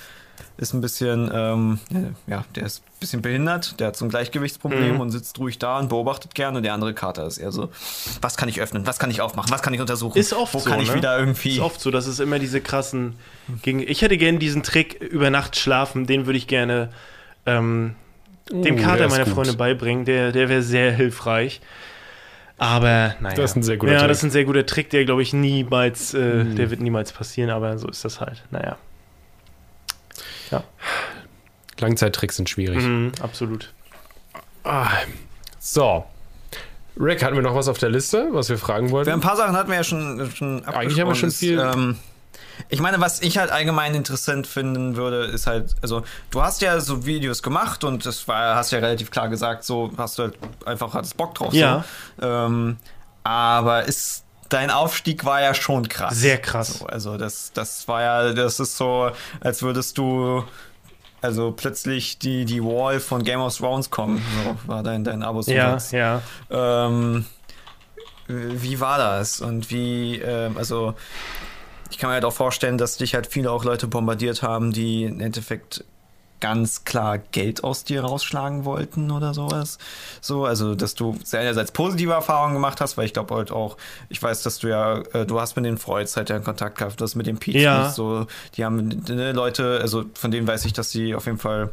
ist 0.57 0.73
ein 0.73 0.81
bisschen, 0.81 1.29
ähm, 1.33 1.79
ja, 2.27 2.45
der 2.55 2.63
ist 2.65 2.79
ein 2.85 2.99
bisschen 2.99 3.21
behindert, 3.21 3.79
der 3.79 3.87
hat 3.87 3.95
so 3.97 4.05
ein 4.05 4.09
Gleichgewichtsproblem 4.09 4.95
Mhm. 4.95 4.99
und 4.99 5.11
sitzt 5.11 5.37
ruhig 5.39 5.59
da 5.59 5.79
und 5.79 5.89
beobachtet 5.89 6.35
gerne. 6.35 6.61
Der 6.61 6.73
andere 6.73 6.93
Kater 6.93 7.25
ist 7.25 7.37
eher 7.37 7.51
so, 7.51 7.69
was 8.21 8.37
kann 8.37 8.47
ich 8.49 8.61
öffnen, 8.61 8.85
was 8.87 8.99
kann 8.99 9.09
ich 9.11 9.21
aufmachen, 9.21 9.51
was 9.51 9.61
kann 9.61 9.73
ich 9.73 9.79
untersuchen, 9.81 10.17
Ist 10.17 10.33
oft 10.33 10.53
wo 10.53 10.59
so, 10.59 10.69
kann 10.69 10.79
ich 10.79 10.89
ne? 10.89 10.95
wieder 10.95 11.17
irgendwie... 11.17 11.53
Ist 11.53 11.59
oft 11.59 11.79
so, 11.81 11.91
dass 11.91 12.07
es 12.07 12.19
immer 12.19 12.39
diese 12.39 12.61
krassen. 12.61 13.15
Gegen 13.63 13.79
ich 13.79 14.01
hätte 14.01 14.17
gerne 14.17 14.37
diesen 14.39 14.63
Trick 14.63 15.01
über 15.01 15.29
Nacht 15.29 15.55
schlafen, 15.57 16.05
den 16.05 16.25
würde 16.25 16.37
ich 16.37 16.47
gerne 16.47 16.89
ähm, 17.45 17.95
dem 18.51 18.75
Oh, 18.77 18.81
Kater 18.81 19.07
meiner 19.09 19.23
gut. 19.25 19.33
Freunde 19.33 19.53
beibringen. 19.53 20.05
Der, 20.05 20.31
der 20.31 20.49
wäre 20.49 20.61
sehr 20.61 20.91
hilfreich. 20.91 21.61
Aber 22.57 23.15
naja. 23.19 23.35
Das 23.35 23.51
ist 23.51 23.55
ein 23.57 23.63
sehr 23.63 23.77
guter 23.77 23.93
Ja, 23.93 23.99
Trick. 23.99 24.07
das 24.09 24.17
ist 24.19 24.23
ein 24.25 24.31
sehr 24.31 24.45
guter 24.45 24.65
Trick, 24.65 24.89
der 24.91 25.05
glaube 25.05 25.23
ich 25.23 25.33
niemals, 25.33 26.13
äh, 26.13 26.43
Mhm. 26.43 26.55
der 26.55 26.69
wird 26.69 26.79
niemals 26.81 27.11
passieren, 27.11 27.49
aber 27.49 27.77
so 27.79 27.87
ist 27.89 28.05
das 28.05 28.19
halt. 28.19 28.43
Naja. 28.51 28.77
Langzeittricks 31.79 32.35
sind 32.35 32.49
schwierig. 32.49 32.83
Mhm, 32.83 33.11
absolut. 33.21 33.73
Ah, 34.63 34.89
so. 35.59 36.05
Rick, 36.99 37.23
hatten 37.23 37.35
wir 37.35 37.41
noch 37.41 37.55
was 37.55 37.67
auf 37.67 37.77
der 37.77 37.89
Liste, 37.89 38.27
was 38.31 38.49
wir 38.49 38.57
fragen 38.57 38.91
wollten? 38.91 39.07
Wir 39.07 39.13
ein 39.13 39.21
paar 39.21 39.37
Sachen 39.37 39.55
hatten 39.55 39.69
wir 39.69 39.77
ja 39.77 39.83
schon, 39.83 40.29
schon 40.35 40.63
Eigentlich 40.65 40.99
haben 40.99 41.07
wir 41.07 41.15
schon 41.15 41.31
viel- 41.31 41.57
Ist, 41.57 41.75
ähm, 41.75 41.97
ich 42.69 42.79
meine, 42.81 42.99
was 42.99 43.21
ich 43.21 43.37
halt 43.37 43.49
allgemein 43.49 43.95
interessant 43.95 44.45
finden 44.45 44.95
würde, 44.95 45.23
ist 45.25 45.47
halt, 45.47 45.73
also 45.81 46.03
du 46.29 46.43
hast 46.43 46.61
ja 46.61 46.79
so 46.79 47.05
Videos 47.05 47.41
gemacht 47.41 47.83
und 47.83 48.05
das 48.05 48.27
war, 48.27 48.55
hast 48.55 48.71
ja 48.71 48.79
relativ 48.79 49.09
klar 49.09 49.29
gesagt, 49.29 49.63
so 49.63 49.91
hast 49.97 50.19
du 50.19 50.23
halt 50.23 50.37
einfach 50.65 50.93
hattest 50.93 51.17
Bock 51.17 51.33
drauf. 51.33 51.53
Ja. 51.53 51.85
So. 52.19 52.27
Ähm, 52.27 52.77
aber 53.23 53.85
ist 53.85 54.23
dein 54.51 54.69
Aufstieg 54.69 55.25
war 55.25 55.41
ja 55.41 55.53
schon 55.53 55.87
krass. 55.87 56.15
Sehr 56.15 56.37
krass. 56.37 56.79
So, 56.79 56.85
also 56.85 57.17
das, 57.17 57.51
das 57.53 57.87
war 57.87 58.01
ja, 58.01 58.33
das 58.33 58.59
ist 58.59 58.77
so, 58.77 59.11
als 59.39 59.61
würdest 59.63 59.97
du 59.97 60.43
also 61.21 61.51
plötzlich 61.51 62.17
die, 62.17 62.45
die 62.45 62.63
Wall 62.63 62.99
von 62.99 63.23
Game 63.23 63.39
of 63.39 63.55
Thrones 63.55 63.89
kommen. 63.89 64.21
So 64.43 64.57
war 64.67 64.83
dein, 64.83 65.03
dein 65.03 65.23
Abo 65.23 65.41
Ja, 65.41 65.77
ja. 65.91 66.21
ähm, 66.49 67.25
wie 68.27 68.79
war 68.79 68.97
das? 68.97 69.39
Und 69.39 69.69
wie, 69.69 70.19
ähm, 70.19 70.57
also, 70.57 70.95
ich 71.91 71.97
kann 71.97 72.09
mir 72.09 72.15
halt 72.15 72.25
auch 72.25 72.33
vorstellen, 72.33 72.77
dass 72.77 72.97
dich 72.97 73.13
halt 73.13 73.27
viele 73.27 73.51
auch 73.51 73.63
Leute 73.63 73.87
bombardiert 73.87 74.41
haben, 74.41 74.71
die 74.71 75.03
im 75.03 75.19
Endeffekt 75.19 75.83
ganz 76.41 76.83
klar 76.83 77.19
Geld 77.19 77.63
aus 77.63 77.85
dir 77.85 78.01
rausschlagen 78.03 78.65
wollten 78.65 79.09
oder 79.11 79.33
sowas. 79.33 79.77
So, 80.19 80.45
also, 80.45 80.75
dass 80.75 80.95
du 80.95 81.17
einerseits 81.31 81.71
positive 81.71 82.11
Erfahrungen 82.11 82.53
gemacht 82.55 82.81
hast, 82.81 82.97
weil 82.97 83.05
ich 83.05 83.13
glaube 83.13 83.33
halt 83.35 83.51
auch, 83.51 83.77
ich 84.09 84.21
weiß, 84.21 84.43
dass 84.43 84.59
du 84.59 84.67
ja, 84.67 84.97
äh, 85.13 85.25
du 85.25 85.39
hast 85.39 85.55
mit 85.55 85.65
den 85.65 85.77
Freuds 85.77 86.17
halt 86.17 86.29
ja 86.29 86.39
Kontakt 86.39 86.77
gehabt, 86.79 86.99
das 86.99 87.15
mit 87.15 87.27
den 87.27 87.37
Peach, 87.37 87.55
Ja. 87.55 87.89
so, 87.91 88.27
die 88.55 88.65
haben 88.65 88.87
ne, 89.07 89.31
Leute, 89.31 89.79
also 89.81 90.03
von 90.15 90.31
denen 90.31 90.47
weiß 90.47 90.65
ich, 90.65 90.73
dass 90.73 90.89
die 90.89 91.15
auf 91.15 91.25
jeden 91.27 91.37
Fall 91.37 91.69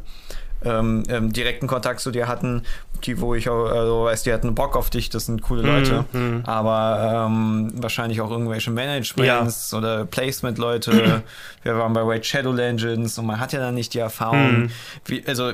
ähm, 0.65 1.03
ähm, 1.09 1.31
direkten 1.31 1.67
Kontakt 1.67 1.99
zu 2.01 2.11
dir 2.11 2.27
hatten, 2.27 2.63
die, 3.05 3.21
wo 3.21 3.33
ich 3.33 3.49
auch, 3.49 3.65
also 3.65 4.03
weiß, 4.05 4.23
die 4.23 4.33
hatten 4.33 4.55
Bock 4.55 4.75
auf 4.75 4.89
dich, 4.89 5.09
das 5.09 5.25
sind 5.25 5.41
coole 5.41 5.61
Leute, 5.61 6.05
mhm. 6.11 6.43
aber 6.45 7.27
ähm, 7.27 7.71
wahrscheinlich 7.75 8.19
auch 8.21 8.29
irgendwelche 8.29 8.71
Managements 8.71 9.73
oder 9.73 10.05
Placement-Leute. 10.05 11.23
Wir 11.63 11.77
waren 11.77 11.93
bei 11.93 12.01
Raid 12.01 12.25
Shadow 12.25 12.51
Legends 12.51 13.17
und 13.17 13.25
man 13.25 13.39
hat 13.39 13.53
ja 13.53 13.59
dann 13.59 13.75
nicht 13.75 13.93
die 13.93 13.99
Erfahrung, 13.99 14.39
Mhm. 14.39 14.69
wie, 15.05 15.23
also 15.25 15.53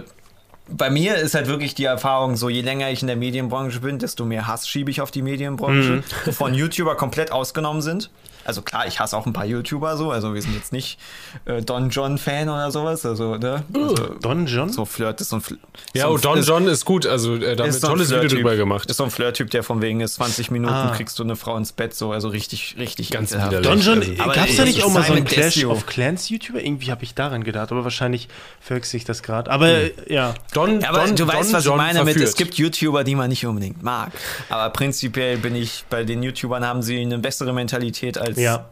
bei 0.68 0.90
mir 0.90 1.15
ist 1.18 1.36
halt 1.36 1.48
wirklich 1.48 1.76
die 1.76 1.86
Erfahrung, 1.86 2.36
so 2.36 2.49
je 2.49 2.61
länger 2.61 2.90
ich 2.90 3.02
in 3.02 3.07
der 3.07 3.15
Medienbranche 3.15 3.80
bin, 3.80 3.99
desto 3.99 4.26
mehr 4.26 4.48
Hass 4.48 4.68
schiebe 4.68 4.90
ich 4.90 5.02
auf 5.02 5.11
die 5.11 5.22
Medienbranche, 5.22 6.03
wovon 6.26 6.53
YouTuber 6.56 6.95
komplett 6.95 7.32
ausgenommen 7.32 7.82
sind. 7.82 8.10
Also 8.46 8.62
klar, 8.62 8.86
ich 8.88 9.00
hasse 9.00 9.18
auch 9.18 9.26
ein 9.26 9.34
paar 9.34 9.46
YouTuber 9.46 9.98
so, 9.98 10.12
also 10.12 10.34
wir 10.34 10.42
sind 10.42 10.54
jetzt 10.54 10.72
nicht 10.72 11.00
äh, 11.46 11.62
Don 11.62 11.90
John 11.90 12.18
Fan 12.18 12.48
oder 12.48 12.72
sowas, 12.72 13.06
also 13.06 13.36
ne? 13.38 13.64
Also, 13.74 13.96
Don 14.22 14.46
John? 14.46 14.70
so 14.72 14.86
Flirt 14.86 15.20
ist 15.22 15.30
so 15.30 15.38
ein 15.38 15.42
Fl 15.42 15.58
ja, 15.94 16.04
so 16.04 16.08
ein- 16.10 16.14
oh, 16.14 16.18
Don 16.20 16.38
ist- 16.40 16.48
John 16.48 16.68
ist 16.68 16.86
gut. 16.86 17.06
Also, 17.06 17.36
äh, 17.36 17.40
da 17.40 17.50
haben 17.50 17.58
wir 17.58 17.66
ist 17.66 17.84
ein 17.84 17.90
tolles 17.90 18.12
Video 18.12 18.28
drüber 18.30 18.56
gemacht. 18.56 18.90
Ist 18.90 18.98
so 18.98 19.04
ein 19.04 19.12
Flirt-Typ, 19.12 19.50
der 19.52 19.64
von 19.64 19.82
wegen 19.82 20.02
ist 20.02 20.16
20 20.16 20.52
Minuten 20.52 20.74
Ah. 20.74 20.94
kriegst 20.96 21.18
du 21.20 21.24
eine 21.24 21.36
Frau 21.36 21.58
ins 21.58 21.72
Bett, 21.72 21.96
so, 21.96 22.12
also 22.12 22.28
richtig, 22.30 22.76
richtig 22.78 23.10
Ganz 23.12 23.34
widerlich. 23.34 23.62
Don 23.62 23.80
John, 23.82 24.00
Also, 24.00 24.12
aber 24.20 24.34
gab 24.34 24.48
es 24.50 24.58
da 24.58 24.64
nicht 24.66 24.84
auch 24.84 24.92
mal 24.94 25.04
so 25.04 25.14
einen 25.14 25.26
Clash 25.26 25.56
Desio. 25.56 25.72
of 25.72 25.86
Clans 25.86 26.30
YouTuber? 26.30 26.62
Irgendwie 26.64 26.92
habe 26.92 27.04
ich 27.04 27.14
daran 27.16 27.44
gedacht, 27.44 27.72
aber 27.72 27.84
wahrscheinlich 27.84 28.28
verwechsel 28.62 28.98
ich 28.98 29.06
das 29.06 29.24
gerade. 29.24 29.50
Aber 29.52 29.68
äh, 29.70 29.92
ja. 30.08 30.34
Don, 30.54 30.82
Ja, 30.82 30.90
aber 30.90 31.00
Don, 31.00 31.16
du 31.16 31.26
Don 31.26 31.28
weißt, 31.36 31.54
was 31.54 31.66
John 31.66 31.76
ich 31.80 31.86
meine 31.86 32.00
mit, 32.04 32.14
verführt. 32.14 32.30
es 32.30 32.36
gibt 32.36 32.54
YouTuber, 32.56 33.04
die 33.04 33.16
man 33.16 33.30
nicht 33.30 33.46
unbedingt 33.46 33.82
mag. 33.84 34.12
Aber 34.50 34.70
prinzipiell 34.72 35.38
bin 35.38 35.56
ich, 35.56 35.84
bei 35.90 36.04
den 36.04 36.22
YouTubern 36.24 36.64
haben 36.66 36.82
sie 36.84 37.00
eine 37.00 37.18
bessere 37.18 37.54
Mentalität 37.54 38.18
als 38.18 38.35
Ja. 38.36 38.68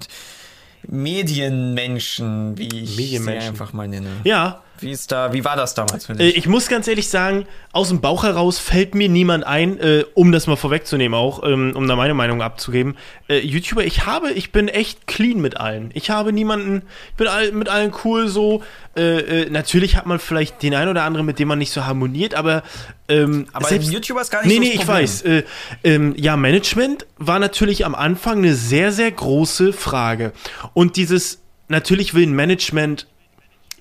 Medienmenschen, 0.87 2.57
wie 2.57 2.67
ich 2.67 2.89
sie 2.91 2.95
Medienmenschen. 2.97 3.49
einfach 3.49 3.73
mal 3.73 3.87
nenne. 3.87 4.09
Ja, 4.23 4.61
Wie 4.83 4.91
ist 4.91 5.11
da, 5.11 5.33
wie 5.33 5.43
war 5.45 5.55
das 5.55 5.73
damals 5.73 6.05
für 6.05 6.13
Äh, 6.13 6.17
dich? 6.17 6.37
Ich 6.37 6.47
muss 6.47 6.67
ganz 6.67 6.87
ehrlich 6.87 7.07
sagen, 7.09 7.45
aus 7.71 7.89
dem 7.89 8.01
Bauch 8.01 8.23
heraus 8.23 8.59
fällt 8.59 8.93
mir 8.95 9.09
niemand 9.09 9.45
ein, 9.45 9.79
äh, 9.79 10.03
um 10.13 10.31
das 10.31 10.45
mal 10.47 10.55
vorwegzunehmen 10.55 11.17
auch, 11.17 11.43
ähm, 11.43 11.73
um 11.75 11.87
da 11.87 11.95
meine 11.95 12.13
Meinung 12.13 12.41
abzugeben. 12.41 12.95
Äh, 13.27 13.39
YouTuber, 13.39 13.83
ich 13.85 14.05
habe, 14.05 14.31
ich 14.31 14.51
bin 14.51 14.67
echt 14.67 15.07
clean 15.07 15.41
mit 15.41 15.57
allen. 15.57 15.89
Ich 15.93 16.09
habe 16.09 16.33
niemanden, 16.33 16.83
ich 17.09 17.15
bin 17.15 17.27
all, 17.27 17.51
mit 17.51 17.69
allen 17.69 17.93
cool 18.03 18.27
so. 18.27 18.61
Äh, 18.95 19.43
äh, 19.43 19.49
natürlich 19.49 19.95
hat 19.95 20.05
man 20.05 20.19
vielleicht 20.19 20.61
den 20.61 20.75
einen 20.75 20.89
oder 20.89 21.03
anderen, 21.03 21.25
mit 21.25 21.39
dem 21.39 21.47
man 21.47 21.57
nicht 21.57 21.71
so 21.71 21.85
harmoniert, 21.85 22.35
aber 22.35 22.61
ähm, 23.07 23.47
aber 23.53 23.67
selbst, 23.67 23.91
YouTuber 23.91 24.21
ist 24.21 24.29
gar 24.31 24.45
nicht 24.45 24.49
Nee, 24.49 24.55
so 24.55 24.61
nee, 24.61 24.73
das 24.73 24.81
ich 24.83 24.87
weiß. 24.87 25.21
Äh, 25.23 25.43
ähm, 25.83 26.13
ja, 26.17 26.37
Management 26.37 27.05
war 27.17 27.39
natürlich 27.39 27.85
am 27.85 27.95
Anfang 27.95 28.39
eine 28.39 28.53
sehr, 28.53 28.91
sehr 28.91 29.11
große 29.11 29.73
Frage. 29.73 30.31
Und 30.73 30.95
dieses, 30.95 31.41
natürlich 31.67 32.13
will 32.13 32.27
ein 32.27 32.33
Management 32.33 33.07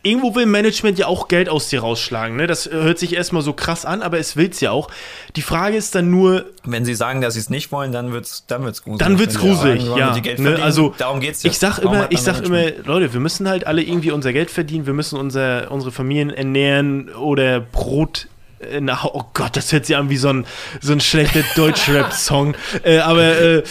irgendwo 0.02 0.34
will 0.34 0.46
Management 0.46 0.98
ja 0.98 1.06
auch 1.06 1.28
Geld 1.28 1.48
aus 1.48 1.68
dir 1.68 1.80
rausschlagen. 1.80 2.36
Ne? 2.36 2.46
Das 2.46 2.70
hört 2.70 2.98
sich 2.98 3.14
erstmal 3.14 3.42
so 3.42 3.52
krass 3.52 3.84
an, 3.84 4.02
aber 4.02 4.18
es 4.18 4.36
will's 4.36 4.60
ja 4.60 4.70
auch. 4.70 4.88
Die 5.36 5.42
Frage 5.42 5.76
ist 5.76 5.94
dann 5.94 6.10
nur, 6.10 6.46
Wenn 6.64 6.84
sie 6.84 6.94
sagen, 6.94 7.20
dass 7.20 7.34
sie 7.34 7.40
es 7.40 7.50
nicht 7.50 7.72
wollen, 7.72 7.92
dann 7.92 8.12
wird's, 8.12 8.44
dann 8.46 8.64
wird's 8.64 8.82
gruselig. 8.82 8.98
dann 8.98 9.18
wird's 9.18 9.34
Wenn 9.34 9.42
sie 9.42 9.48
gruselig, 9.48 9.84
sagen, 9.84 9.98
ja. 9.98 10.50
Ne? 10.50 10.62
Also 10.62 10.94
darum 10.98 11.20
geht's 11.20 11.42
ja. 11.42 11.50
ich 11.50 11.58
sag 11.58 11.76
Darum 11.76 11.94
immer, 11.94 12.06
ich 12.10 12.20
sag 12.20 12.42
immer. 12.42 12.70
Leute, 12.84 13.12
wir 13.12 13.20
müssen 13.20 13.48
halt 13.48 13.66
alle 13.66 13.82
irgendwie 13.82 14.10
unser 14.10 14.32
Geld 14.32 14.50
verdienen, 14.50 14.86
wir 14.86 14.94
müssen 14.94 15.18
unser, 15.18 15.70
unsere 15.70 15.92
Familien 15.92 16.30
ernähren 16.30 17.08
oder 17.10 17.60
Brot 17.60 18.26
äh, 18.26 18.31
nach, 18.80 19.04
oh 19.04 19.24
Gott, 19.34 19.56
das 19.56 19.72
hört 19.72 19.86
sich 19.86 19.96
an 19.96 20.10
wie 20.10 20.16
so 20.16 20.28
ein, 20.28 20.46
so 20.80 20.92
ein 20.92 21.00
schlechter 21.00 21.42
Deutschrap-Song. 21.56 22.54
äh, 22.84 22.98
aber 22.98 23.40
äh, 23.40 23.62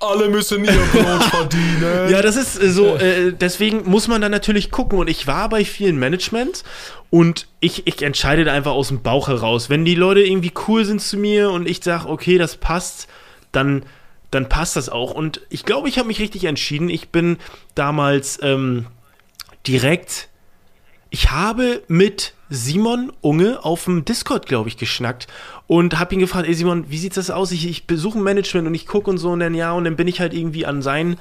Alle 0.00 0.28
müssen 0.28 0.64
ihr 0.64 0.72
Brot 0.72 1.22
verdienen. 1.30 2.10
ja, 2.10 2.22
das 2.22 2.36
ist 2.36 2.60
äh, 2.62 2.70
so, 2.70 2.96
äh, 2.96 3.32
deswegen 3.32 3.88
muss 3.88 4.08
man 4.08 4.20
dann 4.20 4.32
natürlich 4.32 4.70
gucken. 4.70 4.98
Und 4.98 5.08
ich 5.08 5.26
war 5.26 5.48
bei 5.48 5.64
vielen 5.64 5.98
Management 5.98 6.64
und 7.10 7.46
ich, 7.60 7.86
ich 7.86 8.02
entscheide 8.02 8.44
da 8.44 8.52
einfach 8.52 8.72
aus 8.72 8.88
dem 8.88 9.02
Bauch 9.02 9.28
heraus. 9.28 9.70
Wenn 9.70 9.84
die 9.84 9.94
Leute 9.94 10.20
irgendwie 10.20 10.52
cool 10.68 10.84
sind 10.84 11.00
zu 11.00 11.16
mir 11.16 11.50
und 11.50 11.68
ich 11.68 11.82
sage, 11.82 12.08
okay, 12.08 12.38
das 12.38 12.56
passt, 12.56 13.08
dann, 13.52 13.84
dann 14.30 14.48
passt 14.48 14.76
das 14.76 14.88
auch. 14.88 15.12
Und 15.12 15.40
ich 15.48 15.64
glaube, 15.64 15.88
ich 15.88 15.98
habe 15.98 16.08
mich 16.08 16.20
richtig 16.20 16.44
entschieden. 16.44 16.88
Ich 16.88 17.08
bin 17.10 17.38
damals 17.74 18.38
ähm, 18.42 18.86
direkt, 19.66 20.28
ich 21.10 21.30
habe 21.30 21.82
mit 21.88 22.34
Simon 22.48 23.12
Unge 23.20 23.64
auf 23.64 23.84
dem 23.84 24.04
Discord, 24.04 24.46
glaube 24.46 24.68
ich, 24.68 24.76
geschnackt 24.76 25.26
und 25.66 25.98
habe 25.98 26.14
ihn 26.14 26.20
gefragt, 26.20 26.46
ey 26.46 26.54
Simon, 26.54 26.84
wie 26.88 26.98
sieht 26.98 27.16
das 27.16 27.30
aus? 27.30 27.50
Ich, 27.50 27.66
ich 27.68 27.86
besuche 27.86 28.18
ein 28.18 28.22
Management 28.22 28.68
und 28.68 28.74
ich 28.74 28.86
gucke 28.86 29.10
und 29.10 29.18
so 29.18 29.30
und 29.30 29.40
dann 29.40 29.54
ja 29.54 29.72
und 29.72 29.84
dann 29.84 29.96
bin 29.96 30.06
ich 30.06 30.20
halt 30.20 30.32
irgendwie 30.32 30.64
an 30.64 30.80
sein 30.82 31.16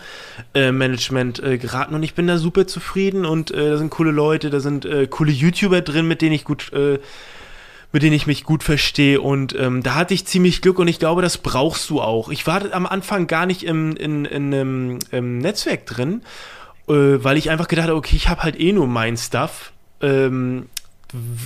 äh, 0.53 0.72
Management 0.72 1.41
äh, 1.41 1.57
geraten 1.57 1.95
und 1.95 2.03
ich 2.03 2.14
bin 2.14 2.27
da 2.27 2.38
super 2.38 2.68
zufrieden 2.68 3.26
und 3.26 3.52
äh, 3.52 3.72
da 3.72 3.77
sind 3.77 3.89
coole 3.89 4.11
Leute, 4.11 4.49
da 4.49 4.60
sind 4.60 4.85
äh, 4.85 5.07
coole 5.07 5.31
YouTuber 5.31 5.81
drin, 5.81 6.07
mit 6.07 6.22
denen 6.22 6.34
ich 6.34 6.43
gut 6.43 6.72
äh, 6.73 6.99
mit 7.91 8.03
denen 8.03 8.14
ich 8.14 8.27
mich 8.27 8.43
gut 8.43 8.61
verstehe 8.61 9.22
und 9.22 9.56
ähm, 9.57 9.81
da 9.81 9.95
hatte 9.95 10.14
ich 10.14 10.26
ziemlich 10.26 10.61
Glück 10.61 10.80
und 10.80 10.89
ich 10.89 10.99
glaube, 10.99 11.22
das 11.22 11.38
brauchst 11.38 11.89
du 11.89 12.02
auch. 12.02 12.30
Ich 12.30 12.45
war 12.45 12.61
am 12.73 12.85
Anfang 12.85 13.26
gar 13.26 13.45
nicht 13.45 13.64
im, 13.64 13.95
in, 13.95 14.26
in, 14.26 14.53
einem 14.53 14.99
im 15.11 15.38
Netzwerk 15.38 15.85
drin, 15.85 16.22
äh, 16.89 16.93
weil 16.93 17.38
ich 17.38 17.49
einfach 17.49 17.69
gedacht 17.69 17.88
habe, 17.88 17.97
okay, 17.97 18.18
ich 18.18 18.27
habe 18.27 18.43
halt 18.43 18.60
eh 18.60 18.73
nur 18.73 18.88
mein 18.88 19.15
Stuff. 19.15 19.72
Ähm, 20.02 20.68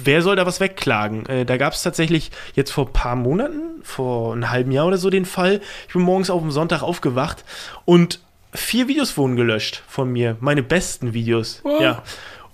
wer 0.03 0.21
soll 0.21 0.35
da 0.35 0.45
was 0.45 0.59
wegklagen? 0.59 1.25
Äh, 1.27 1.45
da 1.45 1.57
gab 1.57 1.73
es 1.73 1.83
tatsächlich 1.83 2.31
jetzt 2.55 2.71
vor 2.71 2.87
ein 2.87 2.93
paar 2.93 3.15
Monaten, 3.15 3.81
vor 3.83 4.33
einem 4.33 4.49
halben 4.49 4.71
Jahr 4.71 4.87
oder 4.87 4.97
so 4.97 5.09
den 5.09 5.25
Fall. 5.25 5.61
Ich 5.87 5.93
bin 5.93 6.01
morgens 6.01 6.29
auf 6.29 6.41
dem 6.41 6.51
Sonntag 6.51 6.81
aufgewacht 6.81 7.43
und 7.85 8.19
vier 8.53 8.87
Videos 8.87 9.15
wurden 9.17 9.35
gelöscht 9.35 9.83
von 9.87 10.11
mir. 10.11 10.37
Meine 10.39 10.63
besten 10.63 11.13
Videos. 11.13 11.59
What? 11.63 11.81
Ja. 11.81 12.03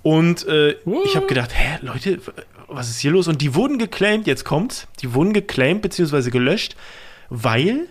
Und 0.03 0.45
äh, 0.47 0.75
ich 1.05 1.15
habe 1.15 1.25
gedacht, 1.25 1.51
hä, 1.53 1.79
Leute, 1.81 2.19
was 2.67 2.89
ist 2.89 2.99
hier 2.99 3.11
los? 3.11 3.27
Und 3.27 3.41
die 3.41 3.55
wurden 3.55 3.79
geclaimed, 3.79 4.27
jetzt 4.27 4.43
kommt's, 4.43 4.87
die 5.01 5.13
wurden 5.13 5.33
geclaimed 5.33 5.81
bzw. 5.81 6.29
gelöscht, 6.29 6.75
weil 7.29 7.87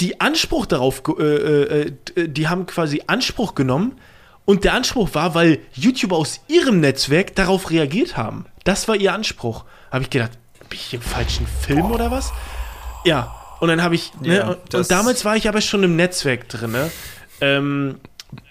die 0.00 0.20
Anspruch 0.20 0.66
darauf, 0.66 1.02
ge- 1.02 1.16
äh, 1.18 1.80
äh, 1.80 1.92
d- 2.16 2.28
die 2.28 2.48
haben 2.48 2.66
quasi 2.66 3.02
Anspruch 3.06 3.54
genommen 3.54 3.92
und 4.44 4.64
der 4.64 4.74
Anspruch 4.74 5.10
war, 5.14 5.34
weil 5.34 5.58
YouTuber 5.74 6.16
aus 6.16 6.40
ihrem 6.48 6.80
Netzwerk 6.80 7.34
darauf 7.36 7.70
reagiert 7.70 8.16
haben. 8.16 8.46
Das 8.64 8.88
war 8.88 8.96
ihr 8.96 9.12
Anspruch. 9.14 9.64
Habe 9.90 10.04
ich 10.04 10.10
gedacht, 10.10 10.32
bin 10.68 10.78
ich 10.78 10.86
hier 10.86 10.98
im 10.98 11.04
falschen 11.04 11.46
Film 11.46 11.90
oder 11.90 12.10
was? 12.10 12.32
Ja. 13.04 13.34
Und 13.60 13.68
dann 13.68 13.82
habe 13.82 13.94
ich, 13.94 14.12
ne, 14.20 14.36
Ja, 14.38 14.48
und, 14.48 14.74
und 14.74 14.90
damals 14.90 15.24
war 15.24 15.36
ich 15.36 15.48
aber 15.48 15.60
schon 15.60 15.82
im 15.84 15.94
Netzwerk 15.94 16.48
drin, 16.48 16.72
ne? 16.72 16.90
Ähm, 17.40 17.96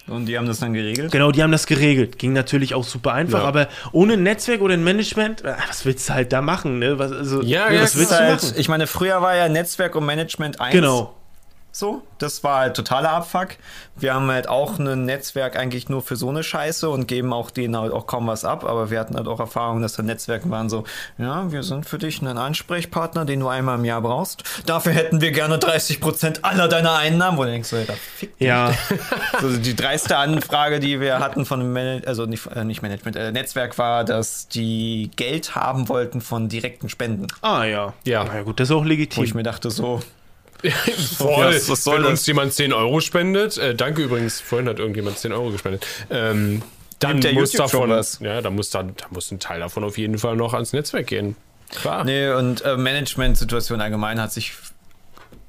Und 0.07 0.25
die 0.27 0.37
haben 0.37 0.45
das 0.47 0.59
dann 0.59 0.73
geregelt? 0.73 1.11
Genau, 1.11 1.31
die 1.31 1.43
haben 1.43 1.51
das 1.51 1.65
geregelt. 1.65 2.17
Ging 2.19 2.31
natürlich 2.33 2.73
auch 2.75 2.83
super 2.85 3.13
einfach, 3.13 3.39
Ja. 3.41 3.45
aber 3.47 3.67
ohne 3.91 4.13
ein 4.13 4.23
Netzwerk 4.23 4.61
oder 4.61 4.73
ein 4.73 4.83
Management, 4.83 5.43
äh, 5.43 5.53
was 5.67 5.85
willst 5.85 6.07
du 6.09 6.13
halt 6.13 6.31
da 6.31 6.41
machen, 6.41 6.79
ne? 6.79 6.97
Was, 6.99 7.11
also, 7.11 7.41
Ja, 7.41 7.69
ne, 7.69 7.81
was 7.81 7.97
willst 7.97 8.11
du 8.11 8.15
halt, 8.15 8.41
machen? 8.43 8.53
ich 8.57 8.69
meine, 8.69 8.87
früher 8.87 9.21
war 9.21 9.35
ja 9.35 9.49
Netzwerk 9.49 9.95
und 9.95 10.05
Management 10.05 10.61
eins. 10.61 10.71
Genau. 10.73 11.13
So, 11.73 12.01
das 12.17 12.43
war 12.43 12.59
halt 12.59 12.75
totaler 12.75 13.11
Abfuck. 13.11 13.49
Wir 13.95 14.13
haben 14.13 14.29
halt 14.29 14.49
auch 14.49 14.77
ein 14.77 15.05
Netzwerk 15.05 15.55
eigentlich 15.55 15.87
nur 15.87 16.01
für 16.01 16.17
so 16.17 16.27
eine 16.27 16.43
Scheiße 16.43 16.89
und 16.89 17.07
geben 17.07 17.31
auch 17.31 17.49
denen 17.49 17.77
halt 17.77 17.93
auch 17.93 18.07
kaum 18.07 18.27
was 18.27 18.43
ab, 18.43 18.65
aber 18.65 18.91
wir 18.91 18.99
hatten 18.99 19.15
halt 19.15 19.27
auch 19.27 19.39
Erfahrungen, 19.39 19.81
dass 19.81 19.93
da 19.93 20.03
Netzwerke 20.03 20.49
waren 20.49 20.69
so, 20.69 20.83
ja, 21.17 21.49
wir 21.51 21.63
sind 21.63 21.85
für 21.85 21.97
dich 21.97 22.21
ein 22.21 22.37
Ansprechpartner, 22.37 23.23
den 23.23 23.39
du 23.39 23.47
einmal 23.47 23.77
im 23.79 23.85
Jahr 23.85 24.01
brauchst. 24.01 24.43
Dafür 24.65 24.91
hätten 24.91 25.21
wir 25.21 25.31
gerne 25.31 25.57
30% 25.57 26.39
aller 26.43 26.67
deiner 26.67 26.95
Einnahmen, 26.97 27.37
wo 27.37 27.43
du 27.45 27.51
denkst, 27.51 27.69
so, 27.69 27.77
Alter, 27.77 27.93
fick 27.93 28.37
dich. 28.37 28.47
Ja, 28.47 28.73
Also 29.33 29.57
die 29.57 29.75
dreiste 29.75 30.17
Anfrage, 30.17 30.79
die 30.81 30.99
wir 30.99 31.19
hatten 31.19 31.45
von 31.45 31.59
dem 31.61 31.71
Man 31.73 32.03
also 32.05 32.25
nicht, 32.25 32.47
äh, 32.47 32.65
nicht 32.65 32.81
Management, 32.81 33.15
äh, 33.15 33.31
Netzwerk 33.31 33.77
war, 33.77 34.03
dass 34.03 34.47
die 34.49 35.09
Geld 35.15 35.55
haben 35.55 35.87
wollten 35.89 36.19
von 36.21 36.49
direkten 36.49 36.89
Spenden. 36.89 37.27
ah 37.41 37.63
ja. 37.63 37.93
Ja. 38.03 38.25
Na 38.25 38.35
ja, 38.35 38.43
gut, 38.43 38.59
das 38.59 38.69
ist 38.69 38.75
auch 38.75 38.79
Wo 38.81 38.83
ich 38.83 38.89
legitim. 38.89 39.35
mir 39.35 39.43
dachte, 39.43 39.71
so, 39.71 40.01
Voll. 41.17 41.45
was- 41.55 41.69
was 41.69 41.83
soll 41.83 41.95
Wenn 41.97 42.03
das? 42.03 42.11
uns 42.11 42.25
jemand 42.27 42.53
10 42.53 42.73
Euro 42.73 42.99
spendet, 43.01 43.57
äh, 43.57 43.73
danke 43.75 44.03
übrigens, 44.03 44.39
vorhin 44.41 44.67
hat 44.69 44.79
irgendjemand 44.79 45.17
10 45.17 45.31
Euro 45.33 45.49
gespendet, 45.51 45.85
ähm, 46.09 46.61
dann 46.99 47.17
muss 47.17 47.53
YouTube 47.53 47.57
davon, 47.71 47.89
was? 47.89 48.19
ja, 48.21 48.41
da 48.41 48.49
muss, 48.51 48.69
dann, 48.69 48.93
da 48.95 49.05
muss 49.09 49.31
ein 49.31 49.39
Teil 49.39 49.59
davon 49.59 49.83
auf 49.83 49.97
jeden 49.97 50.17
Fall 50.19 50.35
noch 50.35 50.53
ans 50.53 50.71
Netzwerk 50.73 51.07
gehen. 51.07 51.35
Klar. 51.71 52.03
Nee, 52.03 52.29
und 52.29 52.63
äh, 52.63 52.77
Management-Situation 52.77 53.81
allgemein 53.81 54.21
hat 54.21 54.31
sich, 54.33 54.51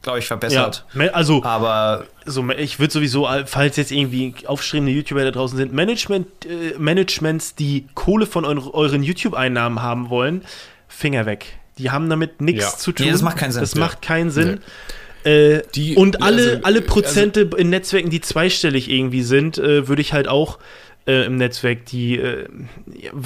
glaube 0.02 0.20
ich, 0.20 0.24
Ja, 0.24 0.28
verbessert. 0.28 0.86
me- 0.94 1.12
also, 1.14 1.42
Aber 1.42 2.06
so, 2.24 2.48
ich 2.50 2.78
würde 2.78 2.92
sowieso, 2.92 3.26
äh, 3.28 3.44
falls 3.44 3.76
jetzt 3.76 3.90
irgendwie 3.92 4.34
aufstrebende 4.46 4.92
YouTuber 4.92 5.24
da 5.24 5.30
draußen 5.32 5.58
sind, 5.58 5.72
Management, 5.74 6.28
äh, 6.46 6.74
Managements, 6.78 7.54
die 7.54 7.86
Kohle 7.94 8.24
von 8.26 8.44
euren, 8.46 8.58
euren 8.70 9.02
YouTube-Einnahmen 9.02 9.82
haben 9.82 10.08
wollen, 10.10 10.44
Finger 10.88 11.26
weg. 11.26 11.46
Die 11.78 11.90
haben 11.90 12.08
damit 12.08 12.40
nichts 12.40 12.62
Ja. 12.64 12.76
zu 12.78 12.92
tun. 12.92 13.06
Nee, 13.06 13.12
das 13.12 13.22
macht 13.22 13.36
keinen 13.38 13.52
Sinn. 13.52 13.60
Das 13.62 13.74
Ja. 13.74 13.80
macht 13.80 14.00
keinen 14.00 14.30
Sinn. 14.30 14.60
Äh, 15.24 15.62
Die- 15.74 15.96
und 15.96 16.22
alle, 16.22 16.42
also, 16.42 16.58
alle 16.64 16.78
äh, 16.78 16.82
Prozente 16.82 17.50
in 17.56 17.70
Netzwerken, 17.70 18.10
die 18.10 18.20
zweistellig 18.20 18.90
irgendwie 18.90 19.22
sind, 19.22 19.58
äh, 19.58 19.88
würde 19.88 20.02
ich 20.02 20.12
halt 20.12 20.28
auch 20.28 20.58
äh, 21.06 21.26
im 21.26 21.36
Netzwerk 21.36 21.86
die. 21.86 22.18
Äh, 22.18 22.46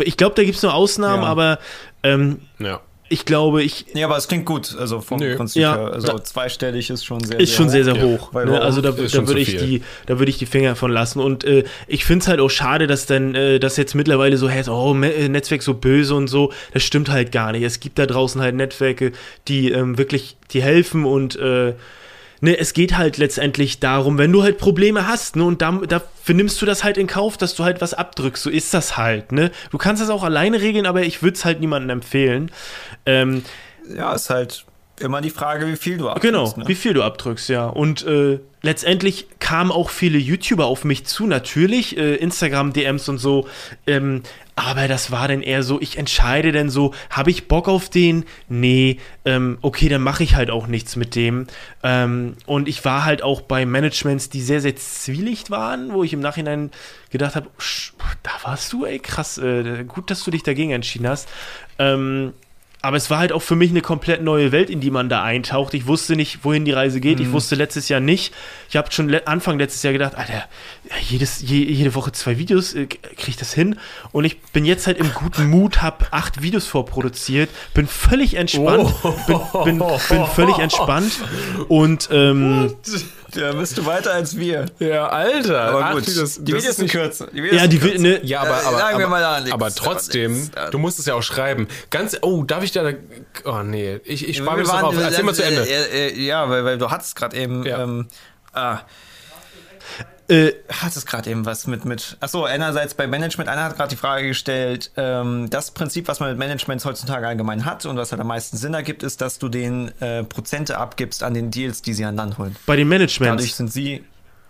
ich 0.04 0.16
glaube, 0.16 0.34
da 0.34 0.42
gibt 0.44 0.56
es 0.56 0.62
nur 0.62 0.74
Ausnahmen, 0.74 1.22
Ja. 1.22 1.28
aber 1.28 1.58
ähm, 2.02 2.38
Ja. 2.58 2.80
Ich 3.08 3.24
glaube, 3.24 3.62
ich. 3.62 3.86
nee, 3.94 4.02
aber 4.04 4.16
es 4.16 4.26
klingt 4.28 4.44
gut. 4.46 4.74
Also 4.78 5.00
vom 5.00 5.20
Nö. 5.20 5.36
Prinzip 5.36 5.62
Ja. 5.62 5.76
her. 5.76 5.92
Also 5.92 6.18
zweistellig 6.18 6.90
ist 6.90 7.04
schon 7.04 7.20
sehr, 7.22 7.38
Ist 7.38 7.54
schon 7.54 7.68
sehr, 7.68 7.84
sehr 7.84 7.96
Ja. 7.96 8.02
hoch. 8.02 8.30
Weil 8.32 8.46
Ne? 8.46 8.60
Also 8.60 8.80
da, 8.80 8.90
da 8.92 9.26
würde 9.28 9.40
ich 9.40 9.56
die, 9.56 9.82
da 10.06 10.18
würde 10.18 10.30
ich 10.30 10.38
die 10.38 10.46
Finger 10.46 10.74
von 10.76 10.90
lassen. 10.90 11.20
Und 11.20 11.44
äh, 11.44 11.64
ich 11.86 12.04
finde 12.04 12.22
es 12.24 12.28
halt 12.28 12.40
auch 12.40 12.50
schade, 12.50 12.86
dass 12.86 13.06
dann 13.06 13.34
äh, 13.34 13.58
das 13.60 13.76
jetzt 13.76 13.94
mittlerweile 13.94 14.36
so 14.36 14.50
heißt, 14.50 14.68
oh, 14.68 14.94
äh, 15.02 15.28
Netzwerk 15.28 15.62
so 15.62 15.74
böse 15.74 16.14
und 16.14 16.28
so. 16.28 16.52
Das 16.72 16.82
stimmt 16.82 17.08
halt 17.08 17.32
gar 17.32 17.52
nicht. 17.52 17.62
Es 17.62 17.80
gibt 17.80 17.98
da 17.98 18.06
draußen 18.06 18.40
halt 18.40 18.54
Netzwerke, 18.54 19.12
die 19.48 19.70
ähm, 19.70 19.98
wirklich, 19.98 20.36
die 20.50 20.62
helfen 20.62 21.04
und 21.04 21.36
äh, 21.36 21.74
Ne, 22.40 22.58
es 22.58 22.74
geht 22.74 22.96
halt 22.98 23.16
letztendlich 23.16 23.80
darum, 23.80 24.18
wenn 24.18 24.30
du 24.32 24.42
halt 24.42 24.58
Probleme 24.58 25.06
hast, 25.08 25.36
ne, 25.36 25.44
und 25.44 25.62
da, 25.62 25.72
dafür 25.88 26.34
nimmst 26.34 26.60
du 26.60 26.66
das 26.66 26.84
halt 26.84 26.98
in 26.98 27.06
Kauf, 27.06 27.36
dass 27.38 27.54
du 27.54 27.64
halt 27.64 27.80
was 27.80 27.94
abdrückst. 27.94 28.42
So 28.42 28.50
ist 28.50 28.74
das 28.74 28.96
halt, 28.96 29.32
ne? 29.32 29.50
Du 29.70 29.78
kannst 29.78 30.02
das 30.02 30.10
auch 30.10 30.22
alleine 30.22 30.60
regeln, 30.60 30.86
aber 30.86 31.02
ich 31.02 31.22
würde 31.22 31.36
es 31.36 31.44
halt 31.44 31.60
niemandem 31.60 31.90
empfehlen. 31.90 32.50
Ähm, 33.06 33.42
Ja, 33.96 34.14
ist 34.14 34.30
halt 34.30 34.64
immer 35.00 35.20
die 35.20 35.30
Frage, 35.30 35.66
wie 35.66 35.76
viel 35.76 35.98
du 35.98 36.08
abgibst. 36.08 36.22
Genau, 36.22 36.54
Ne? 36.56 36.64
wie 36.68 36.74
viel 36.74 36.94
du 36.94 37.02
abdrückst, 37.02 37.48
ja. 37.48 37.66
Und 37.66 38.06
äh, 38.06 38.40
letztendlich 38.62 39.26
kamen 39.38 39.70
auch 39.70 39.90
viele 39.90 40.18
YouTuber 40.18 40.66
auf 40.66 40.84
mich 40.84 41.04
zu, 41.04 41.26
natürlich, 41.26 41.96
äh, 41.96 42.16
Instagram-DMs 42.16 43.08
und 43.08 43.18
so. 43.18 43.46
Ähm, 43.86 44.22
aber 44.58 44.88
das 44.88 45.10
war 45.10 45.28
dann 45.28 45.42
eher 45.42 45.62
so, 45.62 45.82
ich 45.82 45.98
entscheide 45.98 46.50
dann 46.50 46.70
so, 46.70 46.94
habe 47.10 47.30
ich 47.30 47.46
Bock 47.46 47.68
auf 47.68 47.90
den? 47.90 48.24
Nee, 48.48 48.98
ähm, 49.26 49.58
okay, 49.60 49.90
dann 49.90 50.00
mache 50.00 50.22
ich 50.24 50.34
halt 50.34 50.50
auch 50.50 50.66
nichts 50.66 50.96
mit 50.96 51.14
dem. 51.14 51.46
Ähm, 51.82 52.36
und 52.46 52.66
ich 52.66 52.82
war 52.86 53.04
halt 53.04 53.20
auch 53.22 53.42
bei 53.42 53.66
Managements, 53.66 54.30
die 54.30 54.40
sehr, 54.40 54.62
sehr 54.62 54.74
zwielicht 54.76 55.50
waren, 55.50 55.92
wo 55.92 56.02
ich 56.04 56.14
im 56.14 56.20
Nachhinein 56.20 56.70
gedacht 57.10 57.36
habe, 57.36 57.48
da 58.22 58.30
warst 58.44 58.72
du, 58.72 58.86
ey, 58.86 58.98
krass, 58.98 59.36
äh, 59.36 59.84
gut, 59.86 60.10
dass 60.10 60.24
du 60.24 60.30
dich 60.30 60.42
dagegen 60.42 60.70
entschieden 60.70 61.06
hast. 61.06 61.28
Ähm, 61.78 62.32
aber 62.86 62.96
es 62.96 63.10
war 63.10 63.18
halt 63.18 63.32
auch 63.32 63.42
für 63.42 63.56
mich 63.56 63.70
eine 63.70 63.80
komplett 63.80 64.22
neue 64.22 64.52
Welt, 64.52 64.70
in 64.70 64.78
die 64.80 64.92
man 64.92 65.08
da 65.08 65.24
eintaucht. 65.24 65.74
Ich 65.74 65.88
wusste 65.88 66.14
nicht, 66.14 66.44
wohin 66.44 66.64
die 66.64 66.70
Reise 66.70 67.00
geht. 67.00 67.18
Ich 67.18 67.32
wusste 67.32 67.56
letztes 67.56 67.88
Jahr 67.88 67.98
nicht. 67.98 68.32
Ich 68.68 68.76
habe 68.76 68.92
schon 68.92 69.08
le 69.08 69.26
Anfang 69.26 69.58
letztes 69.58 69.82
Jahr 69.82 69.92
gedacht, 69.92 70.14
Alter, 70.14 70.44
jedes, 71.00 71.42
je, 71.42 71.64
jede 71.64 71.96
Woche 71.96 72.12
zwei 72.12 72.38
Videos, 72.38 72.74
äh, 72.74 72.86
kriege 72.86 73.26
ich 73.26 73.36
das 73.36 73.52
hin? 73.52 73.76
Und 74.12 74.24
ich 74.24 74.40
bin 74.40 74.64
jetzt 74.64 74.86
halt 74.86 74.98
im 74.98 75.12
guten 75.12 75.50
Mut, 75.50 75.82
habe 75.82 76.06
acht 76.12 76.42
Videos 76.42 76.68
vorproduziert, 76.68 77.50
bin 77.74 77.88
völlig 77.88 78.34
entspannt, 78.34 78.94
bin, 79.26 79.40
bin, 79.64 79.78
bin 79.78 80.26
völlig 80.26 80.58
entspannt 80.58 81.12
und 81.66 82.08
ähm, 82.12 82.72
Ja, 83.36 83.52
bist 83.52 83.76
du 83.78 83.84
weiter 83.86 84.12
als 84.12 84.36
wir. 84.36 84.66
Ja, 84.78 85.08
Alter. 85.08 85.60
Aber 85.62 85.84
Ach, 85.84 85.92
gut, 85.92 86.06
das- 86.06 86.14
die 86.42 86.52
das 86.52 86.62
Videos 86.62 86.64
sind 86.76 86.82
nicht- 86.84 86.92
kürzer. 86.92 87.26
Die 87.32 87.42
Videos 87.42 87.60
ja, 87.62 87.66
die 87.66 87.78
kürzer. 87.78 87.98
ne, 88.00 88.20
Ja, 88.24 88.40
aber, 88.40 88.48
Äh, 88.50 88.52
aber, 88.66 89.04
aber, 89.04 89.20
da 89.20 89.40
nichts, 89.40 89.52
aber 89.52 89.66
aber 89.66 89.74
trotzdem, 89.74 90.50
du 90.70 90.78
musst 90.78 90.98
es 90.98 91.06
ja 91.06 91.14
auch 91.14 91.22
schreiben. 91.22 91.68
Ganz, 91.90 92.16
oh, 92.22 92.42
darf 92.44 92.62
ich 92.64 92.72
da, 92.72 92.92
oh 93.44 93.62
nee, 93.62 94.00
ich, 94.04 94.28
ich 94.28 94.36
spare 94.38 94.60
noch 94.62 94.68
waren- 94.72 94.84
auf. 94.86 94.98
Erzähl 94.98 95.24
mal 95.24 95.34
zu 95.34 95.42
Ende. 95.44 95.62
Äh, 95.68 96.08
äh, 96.08 96.20
ja, 96.22 96.48
weil, 96.48 96.64
weil 96.64 96.78
du 96.78 96.90
hattest 96.90 97.16
gerade 97.16 97.36
eben. 97.36 97.64
Ja. 97.64 97.82
Ähm, 97.82 98.08
ah, 98.52 98.80
äh, 100.28 100.52
hattest 100.68 101.06
gerade 101.06 101.30
eben 101.30 101.46
was 101.46 101.66
mit 101.66 101.84
mit. 101.84 102.16
Achso, 102.20 102.44
einerseits 102.44 102.94
bei 102.94 103.06
Management. 103.06 103.48
Einer 103.48 103.64
hat 103.64 103.76
gerade 103.76 103.90
die 103.90 103.96
Frage 103.96 104.28
gestellt. 104.28 104.90
Ähm, 104.96 105.48
das 105.50 105.70
Prinzip, 105.70 106.08
was 106.08 106.20
man 106.20 106.30
mit 106.30 106.38
Managements 106.38 106.84
heutzutage 106.84 107.26
allgemein 107.26 107.64
hat 107.64 107.86
und 107.86 107.96
was 107.96 108.12
halt 108.12 108.20
am 108.20 108.26
meisten 108.26 108.56
Sinn 108.56 108.74
ergibt, 108.74 109.02
ist, 109.02 109.20
dass 109.20 109.38
du 109.38 109.48
den 109.48 109.92
äh, 110.00 110.24
Prozente 110.24 110.78
abgibst 110.78 111.22
an 111.22 111.34
den 111.34 111.50
Deals, 111.50 111.82
die 111.82 111.94
sie 111.94 112.04
an 112.04 112.16
Land 112.16 112.38
holen. 112.38 112.56
bei 112.66 112.76
den 112.76 112.88
Managements. 112.88 113.42
Dadurch 113.42 113.54
sind 113.54 113.72
sie. 113.72 114.04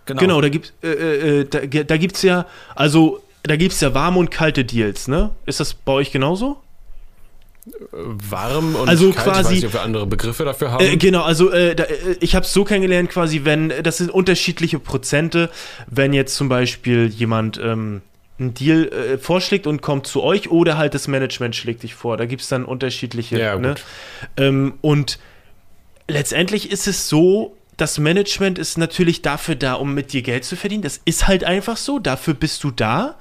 Genau. 0.05 0.19
Genau, 0.21 0.41
da 0.41 0.49
gibt 0.49 0.73
äh, 0.83 1.41
äh, 1.41 1.45
da, 1.45 1.83
da 1.83 1.97
gibt's 1.97 2.21
ja, 2.21 2.45
also 2.75 3.21
da 3.43 3.55
gibt's 3.55 3.79
ja 3.81 3.93
warme 3.93 4.19
und 4.19 4.31
kalte 4.31 4.63
Deals, 4.65 5.07
ne? 5.07 5.31
Ist 5.45 5.59
das 5.59 5.73
bei 5.73 5.91
euch 5.91 6.11
genauso? 6.11 6.61
Warm 7.91 8.75
und 8.75 8.87
Also 8.89 9.11
kalt, 9.11 9.25
quasi- 9.25 9.39
ich 9.39 9.45
weiß 9.45 9.51
nicht, 9.51 9.65
ob 9.65 9.73
wir 9.73 9.81
andere 9.81 10.07
Begriffe 10.07 10.45
dafür 10.45 10.71
haben. 10.71 10.83
Äh, 10.85 10.97
genau, 10.97 11.23
also 11.23 11.51
äh, 11.51 11.75
da, 11.75 11.83
äh, 11.83 12.15
ich 12.19 12.35
habe 12.35 12.45
es 12.45 12.53
so 12.53 12.63
kennengelernt, 12.63 13.09
quasi, 13.09 13.41
wenn 13.43 13.71
das 13.83 13.97
sind 13.97 14.11
unterschiedliche 14.11 14.79
Prozente, 14.79 15.49
wenn 15.87 16.13
jetzt 16.13 16.35
zum 16.35 16.49
Beispiel 16.49 17.07
jemand 17.07 17.59
ähm, 17.63 18.01
einen 18.39 18.53
Deal 18.53 18.87
äh, 18.89 19.17
vorschlägt 19.17 19.65
und 19.67 19.81
kommt 19.81 20.05
zu 20.07 20.21
euch 20.23 20.49
oder 20.51 20.77
halt 20.77 20.93
das 20.93 21.07
Management 21.07 21.55
schlägt 21.55 21.83
dich 21.83 21.95
vor. 21.95 22.17
Da 22.17 22.25
gibt 22.25 22.41
es 22.41 22.47
dann 22.49 22.65
unterschiedliche. 22.65 23.39
Ja, 23.39 23.57
ne? 23.57 23.75
ähm, 24.37 24.73
und 24.81 25.17
letztendlich 26.07 26.71
ist 26.71 26.87
es 26.87 27.09
so, 27.09 27.55
das 27.77 27.99
Management 27.99 28.57
ist 28.59 28.77
natürlich 28.77 29.21
dafür 29.21 29.55
da, 29.55 29.73
um 29.73 29.93
mit 29.93 30.13
dir 30.13 30.21
Geld 30.21 30.45
zu 30.45 30.55
verdienen. 30.55 30.81
Das 30.83 30.99
ist 31.05 31.27
halt 31.27 31.43
einfach 31.43 31.77
so. 31.77 31.99
Dafür 31.99 32.33
bist 32.33 32.63
du 32.63 32.71
da. 32.71 33.15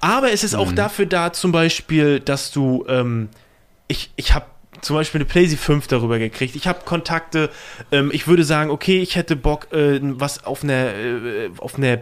Aber 0.00 0.30
es 0.32 0.44
ist 0.44 0.54
auch 0.54 0.70
Mhm. 0.72 0.76
dafür 0.76 1.06
da, 1.06 1.32
zum 1.32 1.52
Beispiel, 1.52 2.20
dass 2.20 2.50
du, 2.50 2.84
ähm, 2.88 3.28
ich, 3.88 4.10
ich 4.16 4.34
habe 4.34 4.46
zum 4.80 4.96
Beispiel 4.96 5.20
eine 5.20 5.24
PlayStation 5.26 5.80
5 5.80 5.86
darüber 5.86 6.18
gekriegt. 6.18 6.56
Ich 6.56 6.66
habe 6.66 6.84
Kontakte. 6.84 7.50
Ähm, 7.90 8.10
ich 8.12 8.28
würde 8.28 8.44
sagen, 8.44 8.70
okay, 8.70 9.00
ich 9.00 9.16
hätte 9.16 9.36
Bock, 9.36 9.72
äh, 9.72 9.98
was 10.02 10.44
auf 10.44 10.62
einer, 10.62 10.94
äh, 10.94 11.50
auf 11.58 11.76
einer 11.76 11.98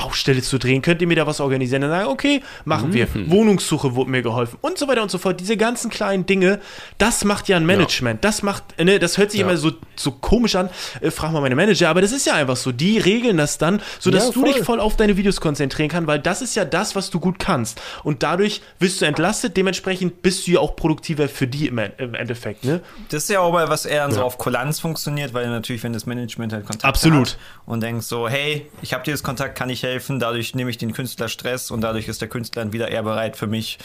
Baustelle 0.00 0.40
zu 0.40 0.58
drehen. 0.58 0.80
Könnt 0.82 1.02
ihr 1.02 1.06
mir 1.08 1.16
da 1.16 1.26
was 1.26 1.40
organisieren? 1.40 1.82
Dann 1.82 1.90
sagen, 1.90 2.08
okay, 2.08 2.42
machen 2.64 2.92
wir. 2.92 3.06
Mhm. 3.12 3.30
Wohnungssuche 3.30 3.94
wurde 3.94 4.10
mir 4.10 4.22
geholfen 4.22 4.58
und 4.62 4.78
so 4.78 4.88
weiter 4.88 5.02
und 5.02 5.10
so 5.10 5.18
fort. 5.18 5.40
Diese 5.40 5.56
ganzen 5.58 5.90
kleinen 5.90 6.24
Dinge, 6.24 6.58
das 6.98 7.24
macht 7.24 7.48
ja 7.48 7.56
ein 7.58 7.66
Management. 7.66 8.24
Das 8.24 8.42
macht, 8.42 8.78
ne, 8.82 8.98
das 8.98 9.18
hört 9.18 9.30
sich 9.30 9.40
Ja. 9.40 9.46
immer 9.46 9.56
so, 9.58 9.72
so 9.96 10.12
komisch 10.12 10.56
an. 10.56 10.70
Äh, 11.02 11.10
frag 11.10 11.32
mal 11.32 11.40
meine 11.40 11.54
Manager, 11.54 11.90
aber 11.90 12.00
das 12.00 12.12
ist 12.12 12.26
ja 12.26 12.34
einfach 12.34 12.56
so. 12.56 12.72
Die 12.72 12.96
regeln 12.98 13.36
das 13.36 13.58
dann, 13.58 13.82
sodass 13.98 14.28
Ja, 14.28 14.32
du 14.32 14.44
dich 14.44 14.58
voll. 14.62 14.80
auf 14.80 14.96
deine 14.96 15.16
Videos 15.18 15.40
konzentrieren 15.40 15.90
kannst, 15.90 16.06
weil 16.08 16.18
das 16.18 16.40
ist 16.40 16.56
ja 16.56 16.64
das, 16.64 16.96
was 16.96 17.10
du 17.10 17.20
gut 17.20 17.38
kannst. 17.38 17.80
Und 18.02 18.22
dadurch 18.22 18.62
wirst 18.78 19.00
du 19.02 19.04
entlastet, 19.04 19.56
dementsprechend 19.56 20.22
bist 20.22 20.46
du 20.46 20.52
ja 20.52 20.60
auch 20.60 20.76
produktiver 20.76 21.28
für 21.28 21.46
die 21.46 21.66
im, 21.66 21.78
im 21.98 22.14
Endeffekt, 22.14 22.64
ne? 22.64 22.80
Das 23.10 23.24
ist 23.24 23.30
ja 23.30 23.40
auch 23.40 23.52
mal, 23.52 23.68
was 23.68 23.84
eher 23.84 24.10
so 24.10 24.20
Ja. 24.20 24.24
auf 24.24 24.38
Kulanz 24.38 24.80
funktioniert, 24.80 25.34
weil 25.34 25.46
natürlich, 25.48 25.82
wenn 25.82 25.92
das 25.92 26.06
Management 26.06 26.52
halt 26.54 26.64
Kontakt 26.66 26.84
Absolut. 26.86 27.30
hat 27.32 27.38
und 27.66 27.82
denkst 27.82 28.06
so, 28.06 28.28
hey, 28.28 28.66
ich 28.82 28.94
habe 28.94 29.04
dir 29.04 29.10
das 29.12 29.22
Kontakt, 29.22 29.58
kann 29.58 29.68
ich 29.68 29.82
helfen? 29.82 29.89
Helfen. 29.90 30.20
Dadurch 30.20 30.54
nehme 30.54 30.70
ich 30.70 30.78
den 30.78 30.92
Künstler 30.92 31.28
Stress 31.28 31.70
und 31.70 31.80
dadurch 31.80 32.08
ist 32.08 32.20
der 32.20 32.28
Künstler 32.28 32.62
dann 32.62 32.72
wieder 32.72 32.88
eher 32.88 33.02
bereit 33.02 33.36
für 33.36 33.46
mich, 33.46 33.78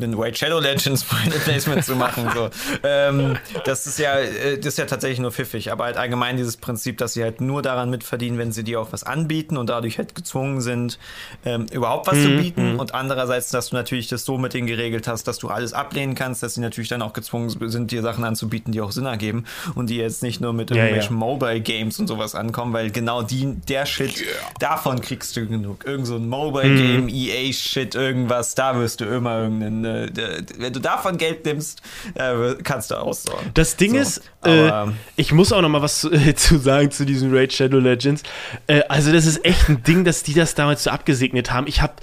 einen 0.00 0.18
White 0.18 0.38
Shadow 0.38 0.58
Legends 0.58 1.02
Final 1.02 1.38
Placement 1.38 1.84
zu 1.84 1.96
machen. 1.96 2.28
So. 2.34 2.50
Ähm, 2.82 3.36
das 3.64 3.86
ist 3.86 3.98
ja, 3.98 4.18
äh, 4.18 4.58
das 4.58 4.66
ist 4.74 4.78
ja 4.78 4.86
tatsächlich 4.86 5.20
nur 5.20 5.32
pfiffig, 5.32 5.70
aber 5.70 5.84
halt 5.84 5.96
allgemein 5.96 6.36
dieses 6.36 6.56
Prinzip, 6.56 6.98
dass 6.98 7.14
sie 7.14 7.22
halt 7.22 7.40
nur 7.40 7.62
daran 7.62 7.90
mitverdienen, 7.90 8.38
wenn 8.38 8.52
sie 8.52 8.64
dir 8.64 8.80
auch 8.80 8.92
was 8.92 9.04
anbieten 9.04 9.56
und 9.56 9.68
dadurch 9.68 9.98
halt 9.98 10.14
gezwungen 10.14 10.60
sind, 10.60 10.98
ähm, 11.44 11.66
überhaupt 11.72 12.06
was 12.06 12.16
mhm. 12.16 12.22
zu 12.22 12.28
bieten. 12.42 12.72
Mhm. 12.74 12.80
Und 12.80 12.94
andererseits, 12.94 13.50
dass 13.50 13.70
du 13.70 13.76
natürlich 13.76 14.08
das 14.08 14.24
so 14.24 14.38
mit 14.38 14.54
denen 14.54 14.66
geregelt 14.66 15.06
hast, 15.06 15.28
dass 15.28 15.38
du 15.38 15.48
alles 15.48 15.72
ablehnen 15.72 16.14
kannst, 16.14 16.42
dass 16.42 16.54
sie 16.54 16.60
natürlich 16.60 16.88
dann 16.88 17.02
auch 17.02 17.12
gezwungen 17.12 17.50
sind, 17.50 17.90
dir 17.90 18.02
Sachen 18.02 18.24
anzubieten, 18.24 18.72
die 18.72 18.80
auch 18.80 18.92
Sinn 18.92 19.06
ergeben 19.06 19.44
und 19.74 19.90
die 19.90 19.96
jetzt 19.96 20.22
nicht 20.22 20.40
nur 20.40 20.52
mit 20.52 20.70
irgendwelchen 20.70 21.16
ja, 21.16 21.26
ja. 21.26 21.32
Mobile 21.32 21.60
Games 21.60 21.98
und 21.98 22.06
sowas 22.06 22.34
ankommen, 22.34 22.72
weil 22.72 22.90
genau 22.90 23.22
die, 23.22 23.54
der 23.68 23.86
Shit, 23.86 24.20
yeah. 24.20 24.28
davon 24.58 25.00
kriegst 25.00 25.36
du 25.36 25.46
genug. 25.52 25.84
Irgend 25.84 26.06
so 26.06 26.16
ein 26.16 26.28
Mobile 26.28 26.68
mhm. 26.68 26.76
Game, 26.76 27.08
EA 27.08 27.52
Shit, 27.52 27.94
irgendwas, 27.94 28.54
da 28.54 28.76
wirst 28.76 29.00
du 29.00 29.04
immer 29.04 29.42
irgendeinen, 29.42 29.84
äh, 29.84 30.42
wenn 30.58 30.72
du 30.72 30.80
davon 30.80 31.16
Geld 31.18 31.44
nimmst, 31.44 31.80
äh, 32.14 32.54
kannst 32.62 32.90
du 32.90 32.96
aussorgen. 32.96 33.50
Das 33.54 33.76
Ding 33.76 33.92
so. 33.92 33.98
ist, 33.98 34.22
äh, 34.44 34.70
ich 35.16 35.32
muss 35.32 35.52
auch 35.52 35.62
noch 35.62 35.68
mal 35.68 35.82
was 35.82 36.00
zu, 36.00 36.10
äh, 36.12 36.34
zu 36.34 36.58
sagen 36.58 36.90
zu 36.90 37.04
diesen 37.04 37.34
Raid 37.34 37.52
Shadow 37.52 37.78
Legends. 37.78 38.22
Äh, 38.66 38.82
also 38.88 39.12
das 39.12 39.26
ist 39.26 39.44
echt 39.44 39.68
ein 39.68 39.82
Ding, 39.82 40.04
dass 40.04 40.22
die 40.22 40.34
das 40.34 40.54
damals 40.54 40.84
so 40.84 40.90
abgesegnet 40.90 41.52
haben. 41.52 41.66
Ich 41.66 41.82
habe 41.82 41.94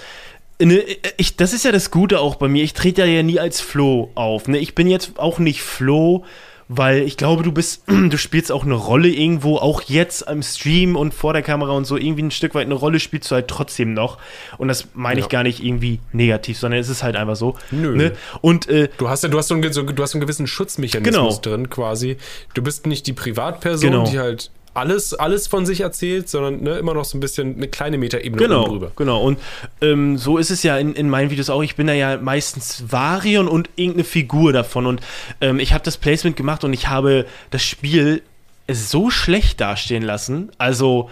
Ne, 0.61 0.83
ich, 1.15 1.37
das 1.37 1.53
ist 1.53 1.63
ja 1.63 1.71
das 1.71 1.89
Gute 1.89 2.19
auch 2.19 2.35
bei 2.35 2.49
mir. 2.49 2.65
Ich 2.65 2.73
trete 2.73 3.05
ja 3.05 3.23
nie 3.23 3.39
als 3.39 3.61
Flo 3.61 4.11
auf. 4.15 4.49
Ne? 4.49 4.57
Ich 4.57 4.75
bin 4.75 4.89
jetzt 4.89 5.17
auch 5.17 5.39
nicht 5.39 5.61
Flo, 5.61 6.25
weil 6.71 7.01
ich 7.01 7.17
glaube, 7.17 7.41
du 7.41 7.51
bist, 7.51 7.83
du 7.87 8.17
spielst 8.17 8.51
auch 8.51 8.63
eine 8.63 8.75
Rolle 8.75 9.09
irgendwo, 9.09 9.57
auch 9.57 9.81
jetzt 9.81 10.27
am 10.27 10.43
Stream 10.43 10.95
und 10.95 11.13
vor 11.13 11.33
der 11.33 11.41
Kamera 11.41 11.71
und 11.71 11.85
so, 11.85 11.97
irgendwie 11.97 12.21
ein 12.21 12.31
Stück 12.31 12.53
weit 12.53 12.67
eine 12.67 12.75
Rolle 12.75 12.99
spielst 12.99 13.29
du 13.31 13.35
halt 13.35 13.47
trotzdem 13.47 13.93
noch. 13.93 14.19
Und 14.59 14.67
das 14.67 14.87
meine 14.93 15.19
ja. 15.19 15.25
ich 15.25 15.29
gar 15.29 15.43
nicht 15.43 15.63
irgendwie 15.63 15.99
negativ, 16.13 16.59
sondern 16.59 16.79
es 16.79 16.87
ist 16.87 17.01
halt 17.01 17.15
einfach 17.15 17.35
so. 17.35 17.55
Nö. 17.71 17.95
Ne? 17.95 18.13
Und 18.41 18.69
äh, 18.69 18.87
du 18.99 19.09
hast 19.09 19.23
ja, 19.23 19.29
du 19.29 19.37
hast 19.39 19.47
so 19.47 19.55
einen, 19.55 19.63
du 19.63 20.03
hast 20.03 20.13
einen 20.13 20.21
gewissen 20.21 20.45
Schutzmechanismus 20.45 21.41
genau. 21.41 21.55
drin, 21.55 21.69
quasi. 21.71 22.17
Du 22.53 22.61
bist 22.61 22.85
nicht 22.85 23.07
die 23.07 23.13
Privatperson, 23.13 23.89
genau. 23.89 24.05
die 24.05 24.19
halt 24.19 24.51
alles, 24.79 25.13
alles 25.13 25.47
von 25.47 25.65
sich 25.65 25.81
erzählt, 25.81 26.29
sondern 26.29 26.63
ne, 26.63 26.77
immer 26.77 26.93
noch 26.93 27.05
so 27.05 27.17
ein 27.17 27.21
bisschen 27.21 27.57
eine 27.57 27.67
kleine 27.67 27.97
Metaebene 27.97 28.41
genau, 28.41 28.67
drüber. 28.67 28.91
Genau, 28.95 29.21
und 29.21 29.39
ähm, 29.81 30.17
so 30.17 30.37
ist 30.37 30.49
es 30.49 30.63
ja 30.63 30.77
in, 30.77 30.93
in 30.93 31.09
meinen 31.09 31.29
Videos 31.29 31.49
auch. 31.49 31.61
Ich 31.61 31.75
bin 31.75 31.87
da 31.87 31.93
ja 31.93 32.17
meistens 32.17 32.85
Varion 32.89 33.47
und 33.47 33.69
irgendeine 33.75 34.05
Figur 34.05 34.53
davon. 34.53 34.85
Und 34.85 35.01
ähm, 35.41 35.59
ich 35.59 35.73
habe 35.73 35.83
das 35.83 35.97
Placement 35.97 36.35
gemacht 36.35 36.63
und 36.63 36.73
ich 36.73 36.87
habe 36.87 37.25
das 37.51 37.63
Spiel 37.63 38.23
so 38.71 39.09
schlecht 39.09 39.61
dastehen 39.61 40.03
lassen. 40.03 40.51
Also, 40.57 41.09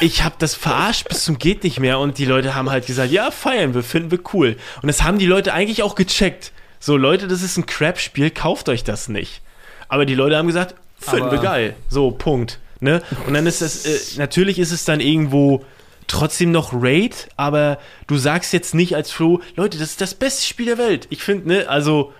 ich 0.00 0.24
habe 0.24 0.34
das 0.38 0.54
verarscht 0.54 1.08
bis 1.08 1.24
zum 1.24 1.38
geht 1.38 1.64
nicht 1.64 1.78
mehr 1.78 1.98
und 1.98 2.18
die 2.18 2.24
Leute 2.24 2.54
haben 2.54 2.70
halt 2.70 2.86
gesagt, 2.86 3.12
ja, 3.12 3.30
feiern 3.30 3.74
wir, 3.74 3.82
finden 3.82 4.10
wir 4.10 4.20
cool. 4.34 4.56
Und 4.82 4.88
das 4.88 5.02
haben 5.02 5.18
die 5.18 5.26
Leute 5.26 5.52
eigentlich 5.52 5.82
auch 5.82 5.94
gecheckt. 5.94 6.52
So, 6.78 6.96
Leute, 6.96 7.28
das 7.28 7.42
ist 7.42 7.56
ein 7.56 7.66
Crap-Spiel, 7.66 8.30
kauft 8.30 8.68
euch 8.68 8.84
das 8.84 9.08
nicht. 9.08 9.42
Aber 9.88 10.06
die 10.06 10.14
Leute 10.14 10.36
haben 10.36 10.46
gesagt, 10.46 10.74
finden 10.98 11.26
Aber 11.26 11.32
wir 11.32 11.38
geil. 11.40 11.76
So, 11.88 12.10
Punkt. 12.10 12.58
Ne? 12.80 13.02
Und 13.26 13.34
dann 13.34 13.46
ist 13.46 13.62
das, 13.62 13.84
äh, 13.84 14.18
natürlich 14.18 14.58
ist 14.58 14.72
es 14.72 14.84
dann 14.84 15.00
irgendwo 15.00 15.64
trotzdem 16.06 16.50
noch 16.50 16.72
Raid, 16.72 17.28
aber 17.36 17.78
du 18.06 18.16
sagst 18.16 18.52
jetzt 18.52 18.74
nicht 18.74 18.96
als 18.96 19.10
Flo, 19.10 19.40
Leute, 19.54 19.78
das 19.78 19.90
ist 19.90 20.00
das 20.00 20.14
beste 20.14 20.44
Spiel 20.44 20.66
der 20.66 20.78
Welt. 20.78 21.06
Ich 21.10 21.22
finde, 21.22 21.48
ne, 21.48 21.68
also 21.68 22.12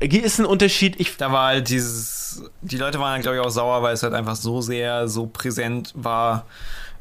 ist 0.00 0.38
ein 0.38 0.44
Unterschied. 0.44 1.00
Ich 1.00 1.16
da 1.16 1.32
war 1.32 1.48
halt 1.48 1.68
dieses, 1.68 2.42
die 2.60 2.76
Leute 2.76 3.00
waren, 3.00 3.20
glaube 3.22 3.38
ich, 3.38 3.42
auch 3.42 3.50
sauer, 3.50 3.82
weil 3.82 3.94
es 3.94 4.02
halt 4.02 4.14
einfach 4.14 4.36
so 4.36 4.60
sehr, 4.60 5.08
so 5.08 5.26
präsent 5.26 5.92
war. 5.94 6.46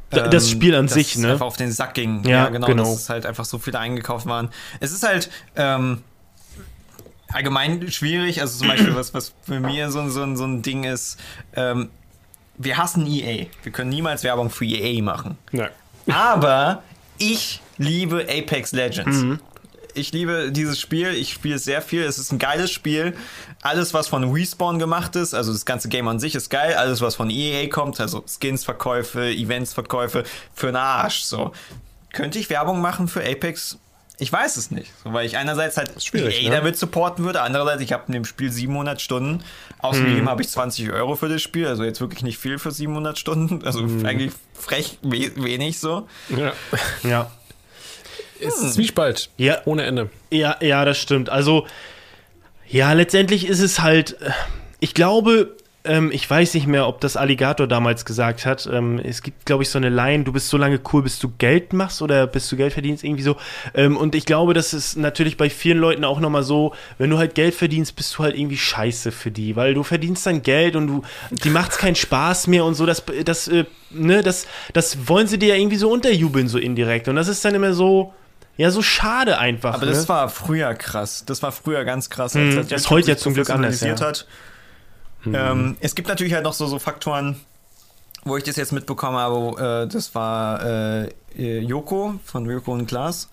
Das 0.10 0.46
ähm, 0.46 0.52
Spiel 0.52 0.76
an 0.76 0.88
sich, 0.88 1.18
ne? 1.18 1.34
Einfach 1.34 1.46
auf 1.46 1.58
den 1.58 1.72
Sack 1.72 1.94
ging. 1.94 2.24
Ja, 2.24 2.30
ja 2.30 2.50
genau, 2.50 2.68
genau. 2.68 2.84
Dass 2.84 3.02
es 3.02 3.10
halt 3.10 3.26
einfach 3.26 3.44
so 3.44 3.60
viele 3.60 3.78
eingekauft 3.78 4.26
waren. 4.26 4.50
Es 4.80 4.94
ist 4.94 5.06
halt, 5.06 5.30
ähm, 5.58 6.02
allgemein 7.32 7.92
schwierig. 7.92 8.42
Also 8.42 8.60
zum 8.60 8.70
Beispiel, 8.70 8.96
was, 8.96 9.14
was 9.14 9.34
für 9.42 9.60
mir 9.60 9.92
so, 9.92 10.08
so, 10.10 10.36
so 10.36 10.46
ein 10.46 10.62
Ding 10.62 10.84
ist, 10.86 11.20
ähm, 11.56 11.90
wir 12.58 12.78
hassen 12.78 13.06
EA. 13.08 13.46
Wir 13.64 13.72
können 13.72 13.90
niemals 13.90 14.24
Werbung 14.24 14.50
für 14.50 14.66
EA 14.66 15.02
machen. 15.02 15.38
Nein. 15.52 15.70
Aber 16.10 16.84
ich 17.18 17.62
liebe 17.78 18.28
Apex 18.30 18.72
Legends. 18.72 19.18
Mhm. 19.18 19.40
Ich 19.94 20.12
liebe 20.12 20.52
dieses 20.52 20.80
Spiel. 20.80 21.10
Ich 21.10 21.34
spiele 21.34 21.56
es 21.56 21.64
sehr 21.64 21.82
viel. 21.82 22.04
Es 22.04 22.20
ist 22.20 22.32
ein 22.32 22.38
geiles 22.38 22.72
Spiel. 22.72 23.16
Alles, 23.62 23.94
was 23.94 24.08
von 24.08 24.32
Respawn 24.32 24.78
gemacht 24.78 25.16
ist, 25.16 25.34
also 25.34 25.52
das 25.52 25.66
ganze 25.66 25.90
Game 25.90 26.08
an 26.08 26.20
sich 26.20 26.36
ist 26.36 26.50
geil. 26.50 26.76
Alles, 26.76 27.02
was 27.02 27.16
von 27.16 27.30
EA 27.32 27.68
kommt, 27.68 28.00
also 28.00 28.24
Skins-Verkäufe, 28.28 29.28
Events-Verkäufe, 29.32 30.24
für 30.54 30.68
einen 30.68 30.76
Arsch. 30.78 31.22
So. 31.22 31.52
Könnte 32.14 32.38
ich 32.38 32.50
Werbung 32.50 32.80
machen 32.80 33.08
für 33.08 33.22
Apex 33.24 33.80
ich 34.20 34.32
weiß 34.32 34.58
es 34.58 34.72
nicht, 34.72 34.92
weil 35.04 35.28
ich 35.28 35.38
einerseits 35.38 35.78
halt 35.78 35.92
EA 36.14 36.50
ne? 36.50 36.56
damit 36.56 36.78
supporten 36.78 37.24
würde, 37.24 37.42
andererseits 37.42 37.82
ich 37.84 37.94
habe 37.94 38.04
in 38.08 38.14
dem 38.14 38.26
Spiel 38.26 38.52
700 38.52 39.00
Stunden, 39.00 39.44
außerdem 39.80 40.20
hm. 40.20 40.30
habe 40.30 40.42
ich 40.42 40.50
20 40.50 40.92
Euro 40.92 41.16
für 41.16 41.30
das 41.30 41.42
Spiel, 41.42 41.68
also 41.68 41.84
jetzt 41.84 42.02
wirklich 42.02 42.24
nicht 42.24 42.40
viel 42.40 42.58
für 42.58 42.72
700 42.72 43.18
Stunden, 43.20 43.64
also 43.66 43.82
hm. 43.82 44.06
eigentlich 44.06 44.32
frech 44.54 44.98
we 45.04 45.32
wenig 45.36 45.80
so. 45.80 46.08
Ja. 46.30 46.54
ja. 47.04 47.32
Es 48.40 48.60
ist 48.60 48.74
Zwiespalt. 48.76 49.30
Ja. 49.38 49.62
Ohne 49.66 49.84
Ende. 49.84 50.10
Ja, 50.30 50.58
ja, 50.62 50.86
das 50.86 51.00
stimmt. 51.00 51.30
Also, 51.30 51.66
ja, 52.68 52.94
letztendlich 52.94 53.48
ist 53.48 53.60
es 53.60 53.80
halt, 53.80 54.22
äh, 54.22 54.32
ich 54.80 54.94
glaube, 54.94 55.56
ähm, 55.88 56.12
ich 56.12 56.30
weiß 56.30 56.54
nicht 56.54 56.68
mehr, 56.68 56.88
ob 56.88 57.02
das 57.02 57.18
Alligator 57.18 57.68
damals 57.68 58.06
gesagt 58.06 58.46
hat. 58.46 58.70
Ähm, 58.72 59.00
es 59.04 59.22
gibt, 59.22 59.46
glaube 59.46 59.64
ich, 59.64 59.70
so 59.70 59.80
eine 59.80 59.90
Line, 59.90 60.24
du 60.24 60.34
bist 60.34 60.50
so 60.50 60.58
lange 60.58 60.80
cool, 60.92 61.04
bis 61.04 61.20
du 61.20 61.32
Geld 61.38 61.74
machst 61.74 62.02
oder 62.02 62.28
bis 62.28 62.50
du 62.50 62.58
Geld 62.58 62.74
verdienst, 62.74 63.04
irgendwie 63.04 63.24
so. 63.24 63.38
Ähm, 63.74 63.98
und 63.98 64.14
ich 64.14 64.26
glaube, 64.26 64.54
das 64.54 64.74
ist 64.74 64.98
natürlich 64.98 65.38
bei 65.38 65.50
vielen 65.50 65.78
Leuten 65.78 66.04
auch 66.04 66.20
nochmal 66.20 66.44
so, 66.44 66.74
wenn 66.98 67.10
du 67.10 67.18
halt 67.18 67.36
Geld 67.36 67.56
verdienst, 67.56 67.96
bist 67.96 68.18
du 68.18 68.24
halt 68.24 68.38
irgendwie 68.38 68.58
scheiße 68.58 69.12
für 69.12 69.32
die, 69.32 69.56
weil 69.56 69.74
du 69.74 69.84
verdienst 69.84 70.26
dann 70.26 70.42
Geld 70.42 70.76
und 70.76 70.88
du, 70.88 71.02
die 71.32 71.50
macht's 71.50 71.78
keinen 71.78 71.96
Spaß 71.96 72.48
mehr 72.48 72.66
und 72.66 72.76
so, 72.76 72.86
das, 72.86 73.04
das, 73.26 73.48
äh, 73.48 73.66
ne, 73.90 74.22
das, 74.22 74.46
das 74.74 75.08
wollen 75.08 75.28
sie 75.28 75.40
dir 75.40 75.50
ja 75.50 75.56
irgendwie 75.56 75.78
so 75.78 75.90
unterjubeln, 75.90 76.48
so 76.48 76.58
indirekt. 76.58 77.08
Und 77.08 77.16
das 77.16 77.28
ist 77.28 77.44
dann 77.46 77.56
immer 77.56 77.74
so, 77.74 78.14
ja, 78.58 78.72
so 78.72 78.82
schade 78.82 79.38
einfach. 79.38 79.76
Aber 79.76 79.86
ne? 79.86 79.92
das 79.92 80.10
war 80.10 80.30
früher 80.30 80.74
krass. 80.74 81.24
Das 81.26 81.44
war 81.44 81.52
früher 81.52 81.86
ganz 81.86 82.10
krass. 82.10 82.36
Als 82.36 82.56
hm, 82.56 82.68
das 82.68 82.82
ist 82.82 82.90
heute 82.90 83.10
ja 83.10 83.18
zum 83.18 83.36
Glück 83.36 83.50
anders. 83.52 83.82
Ja. 83.82 84.00
Hat. 84.00 84.26
Mhm. 85.30 85.36
Ähm, 85.36 85.78
es 85.80 85.96
gibt 85.96 86.08
natürlich 86.08 86.34
halt 86.34 86.44
noch 86.44 86.54
so, 86.54 86.68
so 86.68 86.80
Faktoren, 86.80 87.40
wo 88.24 88.38
ich 88.38 88.44
das 88.44 88.56
jetzt 88.56 88.72
mitbekommen 88.72 89.18
habe. 89.18 89.86
Äh, 89.86 89.92
das 89.92 90.14
war 90.16 90.64
äh, 90.64 91.60
Joko 91.60 92.20
von 92.26 92.46
Joko 92.46 92.74
und 92.74 92.88
Klaas. 92.88 93.30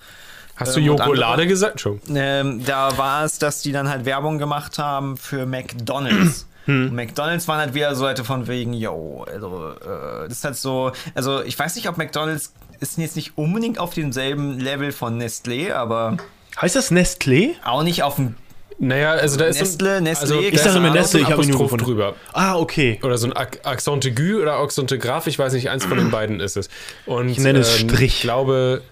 Hast 0.57 0.77
du 0.77 0.81
ähm, 0.81 0.87
Joko 0.87 1.13
Lade 1.13 1.47
gesagt? 1.47 1.81
Schon. 1.81 2.01
Ähm, 2.15 2.65
da 2.65 2.97
war 2.97 3.25
es, 3.25 3.39
dass 3.39 3.63
die 3.63 3.73
dann 3.73 3.89
halt 3.89 4.05
Werbung 4.05 4.39
gemacht 4.39 4.79
haben 4.79 5.17
für 5.17 5.47
McDonalds. 5.47 6.47
Hm. 6.67 6.95
McDonalds 6.95 7.47
waren 7.47 7.59
halt 7.59 7.75
wieder 7.75 7.95
so 7.95 8.05
Leute 8.05 8.25
von 8.25 8.47
wegen, 8.47 8.73
yo, 8.73 9.27
also, 9.31 9.73
äh, 9.83 10.29
das 10.29 10.39
ist 10.39 10.45
halt 10.45 10.57
so, 10.57 10.93
also 11.15 11.43
ich 11.43 11.59
weiß 11.59 11.77
nicht, 11.77 11.91
ob 11.91 11.99
McDonalds 11.99 12.55
ist 12.81 12.97
jetzt 12.97 13.17
nicht 13.17 13.37
unbedingt 13.37 13.79
auf 13.79 13.93
demselben 13.93 14.59
Level 14.59 14.91
von 14.91 15.21
Nestlé, 15.21 15.75
aber. 15.75 16.17
Heißt 16.59 16.75
das 16.75 16.91
Nestlé? 16.91 17.51
Auch 17.65 17.83
nicht 17.83 18.03
auf 18.03 18.17
dem 18.17 18.37
naja, 18.79 19.13
also 19.13 19.37
da 19.37 19.47
ist 19.47 19.61
Nestle, 19.61 19.97
so, 19.97 20.03
Nestle, 20.03 20.37
also 20.37 20.41
ich 20.41 20.61
sage 20.61 20.79
immer 20.79 20.91
Nestle, 20.91 21.21
ich 21.21 21.31
habe 21.31 21.43
ihn 21.43 21.51
nur 21.51 21.69
drüber. 21.77 22.15
Ah, 22.33 22.57
okay. 22.57 22.99
Oder 23.03 23.19
so 23.19 23.29
ein 23.29 23.33
Accent 23.33 24.05
aigu 24.05 24.41
oder 24.41 24.55
Accent 24.55 24.99
graph, 25.01 25.27
ich 25.27 25.39
weiß 25.39 25.53
nicht, 25.53 25.71
eins 25.71 25.85
von 25.85 25.97
den 25.97 26.11
beiden 26.11 26.41
ist 26.41 26.57
es. 26.57 26.69
Und, 27.07 27.29
ich 27.29 27.39
nenne 27.39 27.61
es 27.61 27.81
ähm, 27.81 27.89
Strich. 27.89 28.17
Ich 28.17 28.21
glaube, 28.23 28.83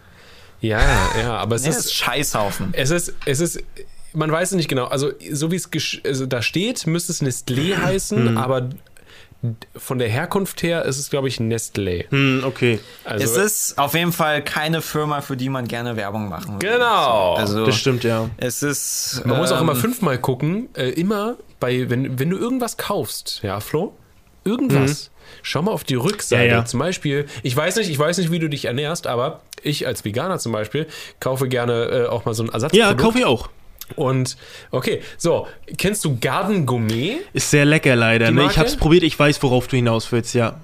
ja, 0.60 0.80
ja, 1.20 1.36
aber 1.36 1.56
es 1.56 1.62
nee, 1.62 1.70
ist, 1.70 1.78
ist 1.78 1.94
Scheißhaufen. 1.94 2.70
Es 2.72 2.90
ist, 2.90 3.14
es 3.26 3.40
ist, 3.40 3.62
man 4.12 4.30
weiß 4.30 4.52
es 4.52 4.56
nicht 4.56 4.68
genau. 4.68 4.84
Also 4.84 5.10
so 5.30 5.50
wie 5.50 5.56
es 5.56 5.68
also 6.04 6.26
da 6.26 6.42
steht, 6.42 6.86
müsste 6.86 7.12
es 7.12 7.22
Nestlé 7.22 7.76
heißen, 7.76 8.32
mhm. 8.32 8.38
aber 8.38 8.70
von 9.76 9.98
der 9.98 10.08
Herkunft 10.08 10.62
her 10.62 10.84
ist 10.84 10.98
es, 10.98 11.10
glaube 11.10 11.26
ich, 11.26 11.38
Nestlé. 11.38 12.08
Hm, 12.10 12.44
okay. 12.44 12.78
Also, 13.04 13.24
es 13.24 13.36
ist 13.36 13.78
auf 13.78 13.94
jeden 13.94 14.12
Fall 14.12 14.42
keine 14.42 14.82
Firma, 14.82 15.20
für 15.20 15.36
die 15.36 15.48
man 15.48 15.66
gerne 15.66 15.96
Werbung 15.96 16.28
machen 16.28 16.54
würde. 16.54 16.66
Genau. 16.66 17.34
Also, 17.34 17.66
das 17.66 17.76
stimmt, 17.76 18.04
ja. 18.04 18.30
Es 18.36 18.62
ist. 18.62 19.22
Man 19.24 19.34
ähm, 19.34 19.40
muss 19.40 19.50
auch 19.50 19.60
immer 19.60 19.72
ähm, 19.72 19.80
fünfmal 19.80 20.18
gucken. 20.18 20.68
Äh, 20.74 20.90
immer 20.90 21.36
bei, 21.58 21.90
wenn, 21.90 22.18
wenn 22.18 22.30
du 22.30 22.36
irgendwas 22.36 22.76
kaufst, 22.76 23.40
ja, 23.42 23.58
Flo? 23.60 23.94
Irgendwas. 24.44 25.10
Mhm. 25.10 25.12
Schau 25.42 25.62
mal 25.62 25.72
auf 25.72 25.84
die 25.84 25.94
Rückseite. 25.94 26.46
Ja, 26.46 26.58
ja. 26.58 26.64
Zum 26.64 26.78
Beispiel, 26.78 27.26
ich 27.42 27.56
weiß 27.56 27.76
nicht, 27.76 27.90
ich 27.90 27.98
weiß 27.98 28.18
nicht, 28.18 28.30
wie 28.30 28.38
du 28.38 28.48
dich 28.48 28.66
ernährst, 28.66 29.06
aber 29.06 29.40
ich 29.62 29.86
als 29.86 30.04
Veganer 30.04 30.38
zum 30.38 30.52
Beispiel 30.52 30.86
kaufe 31.20 31.48
gerne 31.48 31.84
äh, 31.84 32.06
auch 32.06 32.24
mal 32.24 32.34
so 32.34 32.44
ein 32.44 32.48
Ersatzprodukt. 32.48 32.90
Ja, 32.90 32.94
kaufe 32.94 33.18
ich 33.18 33.24
auch. 33.24 33.48
Und 33.96 34.36
okay, 34.70 35.02
so, 35.16 35.46
kennst 35.78 36.04
du 36.04 36.18
Garden 36.18 36.66
Gourmet? 36.66 37.18
Ist 37.32 37.50
sehr 37.50 37.64
lecker 37.64 37.96
leider. 37.96 38.30
Ne? 38.30 38.46
Ich 38.46 38.58
hab's 38.58 38.76
probiert, 38.76 39.02
ich 39.02 39.18
weiß, 39.18 39.42
worauf 39.42 39.68
du 39.68 39.76
hinaus 39.76 40.10
willst, 40.12 40.34
ja. 40.34 40.60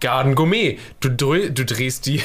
Garden 0.00 0.34
Gourmet. 0.34 0.78
Du, 1.00 1.08
du 1.10 1.64
drehst 1.64 2.06
die. 2.06 2.22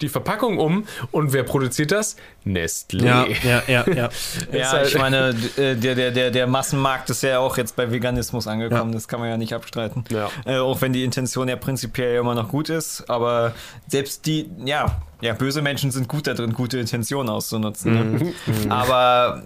Die 0.00 0.08
Verpackung 0.08 0.58
um 0.58 0.84
und 1.10 1.32
wer 1.32 1.42
produziert 1.42 1.92
das? 1.92 2.16
Nestlé. 2.46 3.04
Ja, 3.04 3.26
ja, 3.42 3.62
ja, 3.66 3.84
ja. 3.94 4.08
Ja, 4.52 4.72
halt- 4.72 4.88
ich 4.88 4.98
meine, 4.98 5.34
d- 5.34 5.74
der, 5.76 5.94
der, 5.94 6.10
der, 6.10 6.30
der 6.30 6.46
Massenmarkt 6.46 7.10
ist 7.10 7.22
ja 7.22 7.38
auch 7.38 7.56
jetzt 7.56 7.76
bei 7.76 7.90
Veganismus 7.90 8.46
angekommen, 8.46 8.92
das 8.92 9.08
kann 9.08 9.20
man 9.20 9.28
ja 9.28 9.36
nicht 9.36 9.52
abstreiten. 9.54 10.04
Ja. 10.10 10.28
Äh, 10.44 10.58
auch 10.58 10.80
wenn 10.80 10.92
die 10.92 11.04
Intention 11.04 11.48
ja 11.48 11.56
prinzipiell 11.56 12.16
immer 12.16 12.34
noch 12.34 12.48
gut 12.48 12.68
ist, 12.68 13.08
aber 13.08 13.54
selbst 13.88 14.26
die, 14.26 14.50
ja, 14.64 15.00
ja, 15.20 15.32
böse 15.32 15.62
Menschen 15.62 15.90
sind 15.90 16.06
gut 16.08 16.26
da 16.26 16.34
drin, 16.34 16.52
gute 16.52 16.78
Intentionen 16.78 17.30
auszunutzen. 17.30 18.18
Ne? 18.18 18.32
Aber 18.68 19.44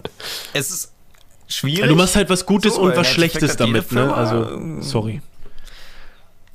es 0.53 0.71
ist 0.71 0.93
schwierig. 1.47 1.89
Du 1.89 1.95
machst 1.95 2.17
halt 2.17 2.29
was 2.31 2.45
Gutes 2.47 2.75
So, 2.75 2.81
und 2.83 2.97
was 2.97 3.07
Schlechtes 3.09 3.57
damit, 3.57 3.93
ne? 3.93 4.13
Also, 4.13 4.59
sorry. 4.81 5.21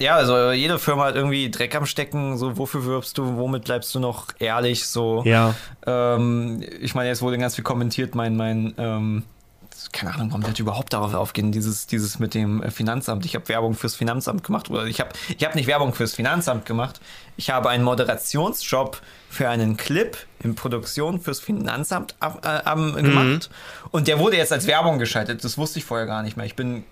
Ja, 0.03 0.17
also 0.17 0.51
jede 0.51 0.80
Firma 0.80 1.05
hat 1.05 1.15
irgendwie 1.15 1.49
Dreck 1.49 1.73
am 1.75 1.85
Stecken, 1.85 2.38
so 2.38 2.57
wofür 2.57 2.84
wirbst 2.84 3.17
du, 3.17 3.38
womit 3.38 3.63
bleibst 3.63 3.95
du 3.95 4.01
noch 4.01 4.27
ehrlich, 4.38 4.85
so. 4.85 5.23
Ja. 5.23 5.55
Ähm, 5.88 6.61
ich 6.81 6.93
meine, 6.93 7.07
jetzt 7.07 7.21
wurde 7.21 7.38
ganz 7.38 7.55
viel 7.55 7.63
kommentiert, 7.63 8.13
mein, 8.13 8.35
mein, 8.35 8.73
ähm, 8.77 9.23
keine 9.91 10.14
Ahnung, 10.14 10.30
warum 10.30 10.41
Leute 10.43 10.61
überhaupt 10.61 10.93
darauf 10.93 11.14
aufgehen, 11.14 11.51
dieses, 11.51 11.88
dieses 11.88 12.19
mit 12.19 12.34
dem 12.34 12.61
äh, 12.64 12.72
Finanzamt. 12.72 13.26
Ich 13.26 13.35
habe 13.35 13.47
Werbung 13.49 13.73
fürs 13.73 13.95
Finanzamt 13.95 14.43
gemacht, 14.43 14.69
oder 14.69 14.85
ich 14.85 14.99
habe 14.99 15.10
ich 15.38 15.43
hab 15.43 15.55
nicht 15.55 15.68
Werbung 15.68 15.93
fürs 15.93 16.14
Finanzamt 16.14 16.65
gemacht. 16.65 17.01
Ich 17.38 17.49
habe 17.49 17.69
einen 17.69 17.84
Moderationsjob 17.84 19.01
für 19.30 19.49
einen 19.49 19.77
Clip 19.77 20.15
in 20.43 20.55
Produktion 20.55 21.19
fürs 21.19 21.39
Finanzamt 21.39 22.15
ab, 22.19 22.45
äh, 22.45 22.68
am- 22.69 22.95
gemacht. 22.95 23.49
Und 23.91 24.07
der 24.07 24.19
wurde 24.19 24.38
jetzt 24.38 24.51
als 24.53 24.68
Werbung 24.68 24.99
geschaltet. 24.99 25.43
Das 25.43 25.57
wusste 25.57 25.80
ich 25.80 25.85
vorher 25.85 26.05
gar 26.05 26.22
nicht 26.23 26.38
mehr. 26.38 26.45
Ich 26.45 26.55
bin, 26.55 26.84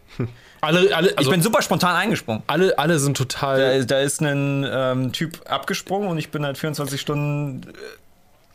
Alle, 0.62 0.96
alle, 0.96 1.10
also 1.18 1.30
ich 1.30 1.30
bin 1.30 1.42
super 1.42 1.62
spontan 1.62 1.96
eingesprungen. 1.96 2.44
alle, 2.48 2.78
alle 2.78 3.00
sind 3.00 3.18
total. 3.18 3.80
Da, 3.80 3.86
da 3.86 4.00
ist 4.00 4.22
ein 4.22 4.66
ähm, 4.70 5.12
Typ 5.12 5.42
abgesprungen 5.50 6.08
und 6.10 6.18
ich 6.18 6.30
bin 6.30 6.46
halt 6.46 6.58
24 6.58 7.00
Stunden 7.02 7.64
äh, 7.70 7.74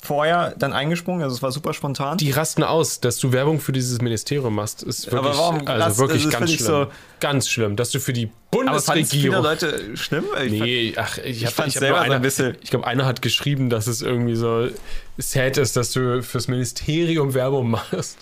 vorher 0.03 0.55
dann 0.59 0.73
eingesprungen. 0.73 1.23
Also 1.23 1.35
es 1.37 1.43
war 1.43 1.51
super 1.53 1.75
spontan. 1.75 2.19
die 2.19 2.31
rasten 2.31 2.63
aus, 2.63 3.01
dass 3.01 3.19
du 3.19 3.33
Werbung 3.33 3.61
für 3.61 3.73
dieses 3.73 4.01
Ministerium 4.01 4.55
machst, 4.55 4.83
ist 4.83 5.11
wirklich, 5.11 5.19
Aber 5.31 5.37
warum 5.39 5.67
also 5.67 5.85
rast- 5.85 5.99
wirklich 5.99 6.23
das 6.25 6.33
ganz 6.33 6.51
ich 6.51 6.57
schlimm. 6.59 6.67
so- 6.67 6.87
ganz 7.21 7.49
schlimm, 7.49 7.77
dass 7.77 7.91
du 7.91 7.99
für 8.01 8.13
die 8.13 8.31
Aber 8.51 8.77
es 8.77 8.85
Bundesregierung. 8.87 9.43
Leute 9.43 9.97
schlimm? 9.97 10.25
Ich 10.35 10.39
fand- 10.39 10.51
Nee, 10.51 10.95
ach, 10.97 11.19
ich, 11.19 11.45
hab, 11.47 11.53
fand's 11.53 11.75
ich 11.75 11.81
selber 11.81 11.97
nur 11.97 11.99
so 11.99 12.05
ein 12.05 12.13
einer, 12.13 12.21
bisschen- 12.21 12.57
Ich 12.63 12.71
glaube, 12.71 12.87
einer 12.87 13.05
hat 13.07 13.21
geschrieben, 13.23 13.69
dass 13.71 13.87
es 13.87 14.03
irgendwie 14.03 14.37
so 14.37 14.69
sad 15.19 15.57
ist, 15.59 15.77
dass 15.77 15.93
du 15.93 16.23
fürs 16.23 16.47
Ministerium 16.49 17.35
Werbung 17.35 17.71
machst. 17.71 18.19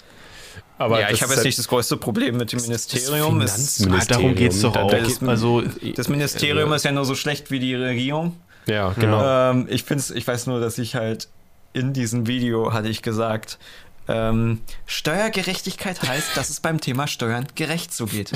Aber 0.78 0.98
ja, 1.00 1.06
das 1.08 1.14
ich 1.16 1.22
habe 1.22 1.26
ist 1.26 1.30
jetzt 1.30 1.36
halt- 1.38 1.46
nicht 1.46 1.58
das 1.58 1.68
größte 1.68 1.96
Problem 1.96 2.36
mit 2.36 2.50
dem 2.52 2.60
Ministerium. 2.60 3.38
das 3.40 3.56
Es- 3.58 3.76
Finanzministerium. 3.76 4.00
Ah, 4.00 4.04
darum 4.08 4.34
geht's 4.34 4.60
doch 4.60 4.72
Da- 4.72 4.82
auch. 4.82 4.90
da 4.90 4.98
geht- 5.00 5.22
also, 5.22 5.62
Das 5.96 6.08
Ministerium 6.08 6.72
ist 6.72 6.84
ja 6.84 6.92
nur 6.92 7.04
so 7.04 7.14
schlecht 7.14 7.50
wie 7.50 7.58
die 7.60 7.74
Regierung. 7.74 8.36
Ja, 8.66 8.92
genau. 8.98 9.50
Ähm, 9.50 9.66
ich 9.70 9.84
find's, 9.84 10.10
ich 10.10 10.26
weiß 10.26 10.46
nur, 10.46 10.58
dass 10.58 10.78
ich 10.78 10.94
halt 10.94 11.28
in 11.74 11.92
diesem 11.92 12.26
Video 12.26 12.72
hatte 12.72 12.88
ich 12.88 13.02
gesagt, 13.02 13.58
ähm, 14.06 14.60
Steuergerechtigkeit 14.84 16.02
heißt, 16.02 16.36
dass 16.36 16.50
es 16.50 16.60
beim 16.60 16.78
Thema 16.78 17.06
Steuern 17.06 17.46
gerecht 17.54 17.92
zugeht. 17.94 18.32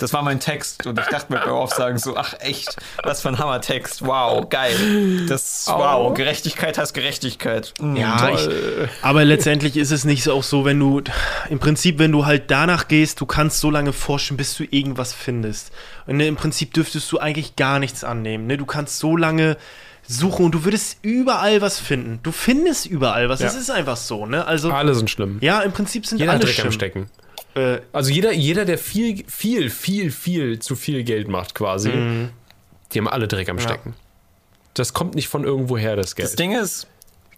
Das 0.00 0.12
war 0.14 0.22
mein 0.22 0.40
Text 0.40 0.86
und 0.86 0.98
ich 0.98 1.06
dachte 1.06 1.32
mir 1.32 1.40
beim 1.40 1.50
Aufsagen 1.50 1.98
so, 1.98 2.16
ach 2.16 2.34
echt, 2.40 2.76
was 3.02 3.20
für 3.20 3.28
ein 3.28 3.38
Hammertext, 3.38 4.06
wow, 4.06 4.48
geil. 4.48 5.26
Das, 5.28 5.66
wow, 5.68 6.14
Gerechtigkeit 6.14 6.78
heißt 6.78 6.94
Gerechtigkeit. 6.94 7.74
Mm, 7.80 7.96
Ja, 7.96 8.16
toll. 8.16 8.88
ich, 8.88 9.04
aber 9.04 9.24
letztendlich 9.26 9.76
ist 9.76 9.90
es 9.90 10.04
nicht 10.04 10.26
auch 10.28 10.42
so, 10.42 10.64
wenn 10.64 10.80
du, 10.80 11.02
im 11.50 11.58
Prinzip, 11.58 11.98
wenn 11.98 12.10
du 12.10 12.24
halt 12.24 12.50
danach 12.50 12.88
gehst, 12.88 13.20
du 13.20 13.26
kannst 13.26 13.60
so 13.60 13.70
lange 13.70 13.92
forschen, 13.92 14.38
bis 14.38 14.56
du 14.56 14.64
irgendwas 14.64 15.12
findest. 15.12 15.70
Und 16.06 16.16
ne, 16.16 16.26
im 16.26 16.36
Prinzip 16.36 16.72
dürftest 16.72 17.12
du 17.12 17.18
eigentlich 17.18 17.56
gar 17.56 17.78
nichts 17.78 18.04
annehmen. 18.04 18.46
Ne? 18.46 18.56
Du 18.56 18.64
kannst 18.66 18.98
so 18.98 19.16
lange 19.18 19.58
suchen 20.06 20.44
und 20.46 20.52
du 20.54 20.64
würdest 20.64 20.98
überall 21.02 21.60
was 21.60 21.78
finden. 21.78 22.20
Du 22.22 22.32
findest 22.32 22.86
überall 22.86 23.28
was. 23.28 23.40
Ja. 23.40 23.46
Es 23.48 23.54
ist 23.54 23.70
einfach 23.70 23.96
so, 23.96 24.26
ne? 24.26 24.46
Also, 24.46 24.70
alle 24.72 24.94
sind 24.94 25.10
schlimm. 25.10 25.38
ja, 25.40 25.60
im 25.60 25.72
Prinzip 25.72 26.06
sind 26.06 26.18
Jeder 26.18 26.32
alle 26.32 26.40
hat 26.40 26.46
Dreck 26.46 26.56
am 26.58 26.60
schlimm. 26.62 26.72
Stecken. 26.72 27.10
Äh, 27.54 27.78
Also 27.92 28.10
jeder, 28.10 28.32
jeder, 28.32 28.64
der 28.64 28.78
viel, 28.78 29.24
viel, 29.28 29.70
viel, 29.70 30.10
viel 30.10 30.58
zu 30.58 30.76
viel 30.76 31.04
Geld 31.04 31.28
macht, 31.28 31.54
quasi, 31.54 31.90
Mhm. 31.90 32.30
die 32.92 32.98
haben 32.98 33.08
alle 33.08 33.28
Dreck 33.28 33.48
am 33.48 33.58
Stecken. 33.58 33.94
Das 34.74 34.92
kommt 34.92 35.14
nicht 35.14 35.28
von 35.28 35.44
irgendwo 35.44 35.78
her, 35.78 35.94
das 35.96 36.16
Geld. 36.16 36.28
das 36.28 36.36
Ding 36.36 36.52
ist, 36.52 36.86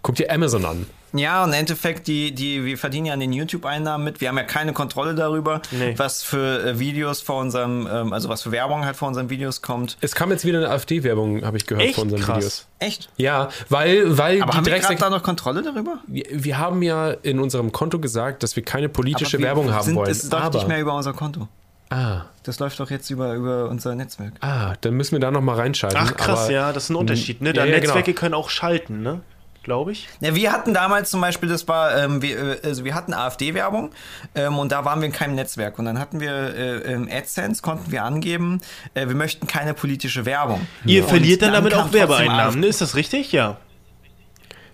Guck 0.03 0.15
dir 0.15 0.31
Amazon 0.33 0.65
an. 0.65 0.87
Ja, 1.19 1.43
und 1.45 1.51
im 1.51 1.55
Endeffekt, 1.61 2.07
die, 2.07 2.33
die, 2.35 2.65
wir 2.65 2.79
verdienen 2.79 3.07
ja 3.07 3.13
an 3.15 3.21
den 3.21 3.33
YouTube-Einnahmen 3.33 4.05
mit. 4.05 4.21
Wir 4.21 4.29
haben 4.29 4.37
ja 4.39 4.45
keine 4.45 4.73
Kontrolle 4.73 5.15
darüber, 5.15 5.63
Nee. 5.71 5.95
was 5.97 6.23
für 6.23 6.65
äh, 6.65 6.79
Videos 6.79 7.21
vor 7.21 7.41
unserem, 7.41 7.89
ähm, 7.91 8.13
also 8.13 8.29
was 8.29 8.43
für 8.43 8.53
Werbung 8.53 8.85
halt 8.85 8.97
vor 8.97 9.09
unseren 9.09 9.31
Videos 9.31 9.63
kommt. 9.63 9.97
Es 10.01 10.15
kam 10.15 10.31
jetzt 10.31 10.45
wieder 10.45 10.59
eine 10.59 10.71
AfD-Werbung, 10.71 11.45
habe 11.45 11.57
ich 11.57 11.67
gehört, 11.67 11.87
Echt 11.87 11.95
von 11.97 12.05
unseren 12.05 12.21
krass. 12.23 12.37
Videos. 12.39 12.67
Echt? 12.79 13.09
Ja, 13.17 13.49
weil, 13.69 14.19
weil 14.19 14.43
Aber 14.43 14.53
die 14.53 14.57
haben 14.59 14.67
wir 14.67 14.97
da 14.97 15.11
noch 15.11 15.23
Kontrolle 15.23 15.63
darüber? 15.63 15.99
wir, 16.07 16.25
wir 16.31 16.59
haben 16.59 16.83
ja 16.83 17.11
in 17.11 17.39
unserem 17.41 17.73
Konto 17.73 17.99
gesagt, 17.99 18.43
dass 18.43 18.57
wir 18.57 18.63
keine 18.65 18.89
politische 18.89 19.37
Aber 19.37 19.43
wir 19.43 19.47
Werbung 19.47 19.73
haben 19.73 19.85
sind, 19.85 19.97
wollen. 19.97 20.11
Es 20.11 20.25
läuft 20.31 20.35
aber, 20.45 20.59
nicht 20.59 20.69
mehr 20.69 20.81
über 20.81 20.95
unser 20.95 21.13
Konto. 21.13 21.49
ah, 21.91 22.23
Das 22.43 22.59
läuft 22.59 22.79
doch 22.81 22.91
jetzt 22.91 23.09
über, 23.11 23.35
über 23.35 23.69
unser 23.69 23.95
Netzwerk. 23.95 24.33
ah, 24.41 24.75
dann 24.81 24.95
müssen 24.95 25.13
wir 25.13 25.21
da 25.21 25.31
noch 25.31 25.41
mal 25.41 25.55
reinschalten. 25.57 25.99
ach 26.01 26.17
krass, 26.17 26.45
aber, 26.45 26.53
ja, 26.53 26.73
das 26.73 26.85
ist 26.85 26.91
ein 26.91 26.97
Unterschied, 26.97 27.41
ne? 27.41 27.49
Ja, 27.51 27.53
Da 27.55 27.61
ja, 27.65 27.67
genau. 27.79 27.81
Netzwerke 27.95 28.13
können 28.15 28.35
auch 28.35 28.51
schalten, 28.51 29.03
ne? 29.03 29.21
Glaube 29.67 29.91
ich. 29.91 30.09
Ja, 30.21 30.33
wir 30.37 30.53
hatten 30.53 30.75
damals 30.75 31.11
zum 31.11 31.21
Beispiel, 31.21 31.49
das 31.49 31.67
war, 31.67 31.99
ähm, 31.99 32.23
wir, 32.23 32.63
äh, 32.63 32.69
also 32.69 32.85
wir 32.85 32.95
hatten 32.95 33.13
AfD-Werbung 33.13 33.91
ähm, 34.37 34.61
und 34.61 34.71
da 34.71 34.85
waren 34.85 35.01
wir 35.01 35.07
in 35.07 35.13
keinem 35.13 35.35
Netzwerk. 35.35 35.81
Und 35.81 35.87
dann 35.87 35.99
hatten 35.99 36.21
wir 36.21 36.55
äh, 36.87 37.13
AdSense, 37.13 37.63
konnten 37.63 37.91
wir 37.91 38.05
angeben, 38.05 38.61
äh, 38.95 39.09
wir 39.09 39.17
möchten 39.17 39.49
keine 39.49 39.75
politische 39.75 40.25
Werbung. 40.25 40.65
Ihr 40.85 41.03
Und 41.03 41.09
verliert 41.09 41.43
dann 41.43 41.53
damit 41.53 41.73
kam 41.73 41.89
auch 41.89 41.93
Werbeeinnahmen, 41.93 42.61
ne? 42.61 42.69
Ist 42.69 42.81
das 42.81 42.95
richtig? 42.95 43.33
Ja. 43.33 43.57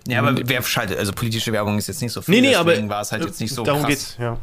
Ja, 0.07 0.19
aber 0.19 0.35
wer 0.45 0.61
schaltet? 0.61 0.99
Also 0.99 1.11
politische 1.11 1.51
Werbung 1.51 1.79
ist 1.79 1.87
jetzt 1.87 2.03
nicht 2.03 2.11
so 2.11 2.21
viel. 2.21 2.35
Nee, 2.35 2.41
nee, 2.41 2.55
aber 2.55 2.69
deswegen 2.73 2.89
war 2.89 3.01
es 3.01 3.11
halt 3.11 3.25
jetzt 3.25 3.41
nicht 3.41 3.51
so 3.51 3.63
darum 3.63 3.81
krass. 3.81 3.89
geht's, 3.89 4.17
ja. 4.19 4.37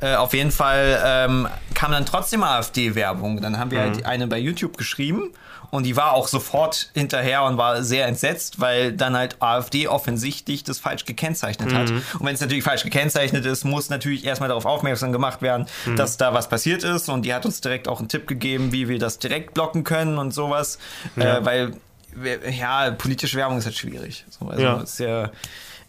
Äh, 0.00 0.14
auf 0.14 0.32
jeden 0.32 0.50
Fall 0.52 1.00
ähm, 1.04 1.48
kam 1.74 1.92
dann 1.92 2.06
trotzdem 2.06 2.42
AfD-Werbung. 2.42 3.40
Dann 3.40 3.58
haben 3.58 3.70
wir 3.70 3.80
halt 3.80 4.04
eine 4.06 4.26
bei 4.26 4.38
YouTube 4.38 4.76
geschrieben 4.76 5.32
und 5.70 5.84
die 5.84 5.96
war 5.96 6.12
auch 6.12 6.28
sofort 6.28 6.90
hinterher 6.94 7.42
und 7.42 7.58
war 7.58 7.82
sehr 7.82 8.06
entsetzt, 8.06 8.60
weil 8.60 8.92
dann 8.92 9.16
halt 9.16 9.36
AfD 9.40 9.88
offensichtlich 9.88 10.64
das 10.64 10.78
falsch 10.78 11.04
gekennzeichnet 11.04 11.74
hat. 11.74 11.90
Und 11.90 12.26
wenn 12.26 12.34
es 12.34 12.40
natürlich 12.40 12.64
falsch 12.64 12.84
gekennzeichnet 12.84 13.44
ist, 13.44 13.64
muss 13.64 13.90
natürlich 13.90 14.24
erstmal 14.24 14.48
darauf 14.48 14.64
aufmerksam 14.66 15.12
gemacht 15.12 15.42
werden, 15.42 15.66
dass 15.96 16.16
da 16.16 16.32
was 16.32 16.48
passiert 16.48 16.84
ist. 16.84 17.08
Und 17.08 17.22
die 17.22 17.34
hat 17.34 17.44
uns 17.44 17.60
direkt 17.60 17.86
auch 17.88 17.98
einen 17.98 18.08
Tipp 18.08 18.26
gegeben, 18.26 18.72
wie 18.72 18.88
wir 18.88 18.98
das 18.98 19.18
direkt 19.18 19.52
blocken 19.54 19.84
können 19.84 20.16
und 20.16 20.32
sowas. 20.32 20.78
Äh, 21.16 21.44
weil, 21.44 21.72
ja, 22.50 22.90
politische 22.92 23.36
Werbung 23.36 23.58
ist 23.58 23.66
halt 23.66 23.76
schwierig. 23.76 24.24
So, 24.30 24.48
also 24.48 24.62
Ja. 24.62 24.80
ist 24.80 24.98
ja 25.00 25.30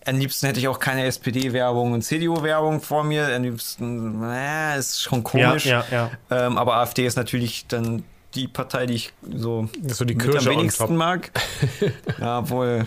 am 0.06 0.18
liebsten 0.18 0.48
hätte 0.48 0.60
ich 0.60 0.68
auch 0.68 0.80
keine 0.80 1.06
SPD-Werbung 1.06 1.92
und 1.94 2.02
CDU-Werbung 2.04 2.82
vor 2.82 3.04
mir. 3.04 3.28
Am 3.36 3.44
liebsten, 3.44 4.24
äh, 4.24 4.78
ist 4.80 5.02
schon 5.02 5.24
komisch. 5.24 5.66
Ja, 5.66 5.84
ja, 5.92 6.12
Ähm, 6.32 6.58
aber 6.58 6.76
AfD 6.78 7.06
ist 7.06 7.16
natürlich 7.18 7.66
dann 7.68 8.04
die 8.36 8.48
Partei, 8.48 8.86
die 8.86 8.94
ich 8.94 9.14
so, 9.28 9.68
so 9.88 10.06
die 10.06 10.14
mit 10.14 10.36
am 10.38 10.46
wenigsten 10.46 10.96
mag. 10.96 11.32
ja, 12.20 12.40
obwohl, 12.40 12.86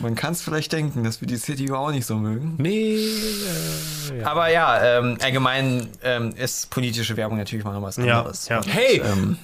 man 0.00 0.16
kann 0.16 0.32
es 0.32 0.42
vielleicht 0.42 0.72
denken, 0.72 1.04
dass 1.04 1.20
wir 1.20 1.28
die 1.28 1.36
CDU 1.38 1.76
auch 1.76 1.92
nicht 1.92 2.06
so 2.06 2.16
mögen. 2.16 2.54
Nee, 2.58 2.96
äh, 2.96 4.18
ja. 4.20 4.26
Aber 4.26 4.48
ja, 4.50 4.98
ähm, 4.98 5.16
allgemein 5.22 5.88
ähm, 6.02 6.34
ist 6.36 6.70
politische 6.70 7.16
Werbung 7.16 7.38
natürlich 7.38 7.64
mal 7.64 7.72
noch 7.72 7.82
was 7.82 7.96
Ja, 7.98 8.18
anderes. 8.20 8.48
ja. 8.48 8.58
Und, 8.58 8.74
Hey! 8.74 9.00
ähm, 9.04 9.38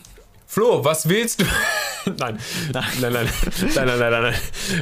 Flo, 0.47 0.85
was 0.85 1.09
willst 1.09 1.40
du? 1.40 1.44
nein. 2.18 2.39
nein, 2.73 2.85
nein, 3.01 3.12
nein, 3.12 3.12
nein, 3.12 3.28
nein, 3.74 3.86
nein, 3.86 3.98
nein, 3.98 4.23
nein. 4.23 4.35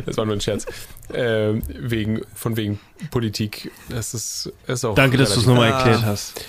Das 0.06 0.16
war 0.16 0.26
nur 0.26 0.36
ein 0.36 0.40
Scherz. 0.40 0.66
Ähm, 1.12 1.62
wegen, 1.68 2.20
von 2.34 2.56
wegen 2.56 2.78
Politik. 3.10 3.70
Das 3.88 4.14
ist, 4.14 4.52
ist 4.66 4.84
auch. 4.84 4.94
Danke, 4.94 5.16
dass 5.16 5.34
du 5.34 5.40
es 5.40 5.46
nochmal 5.46 5.72
Ah. 5.72 5.78
erklärt 5.78 6.02
hast. 6.04 6.44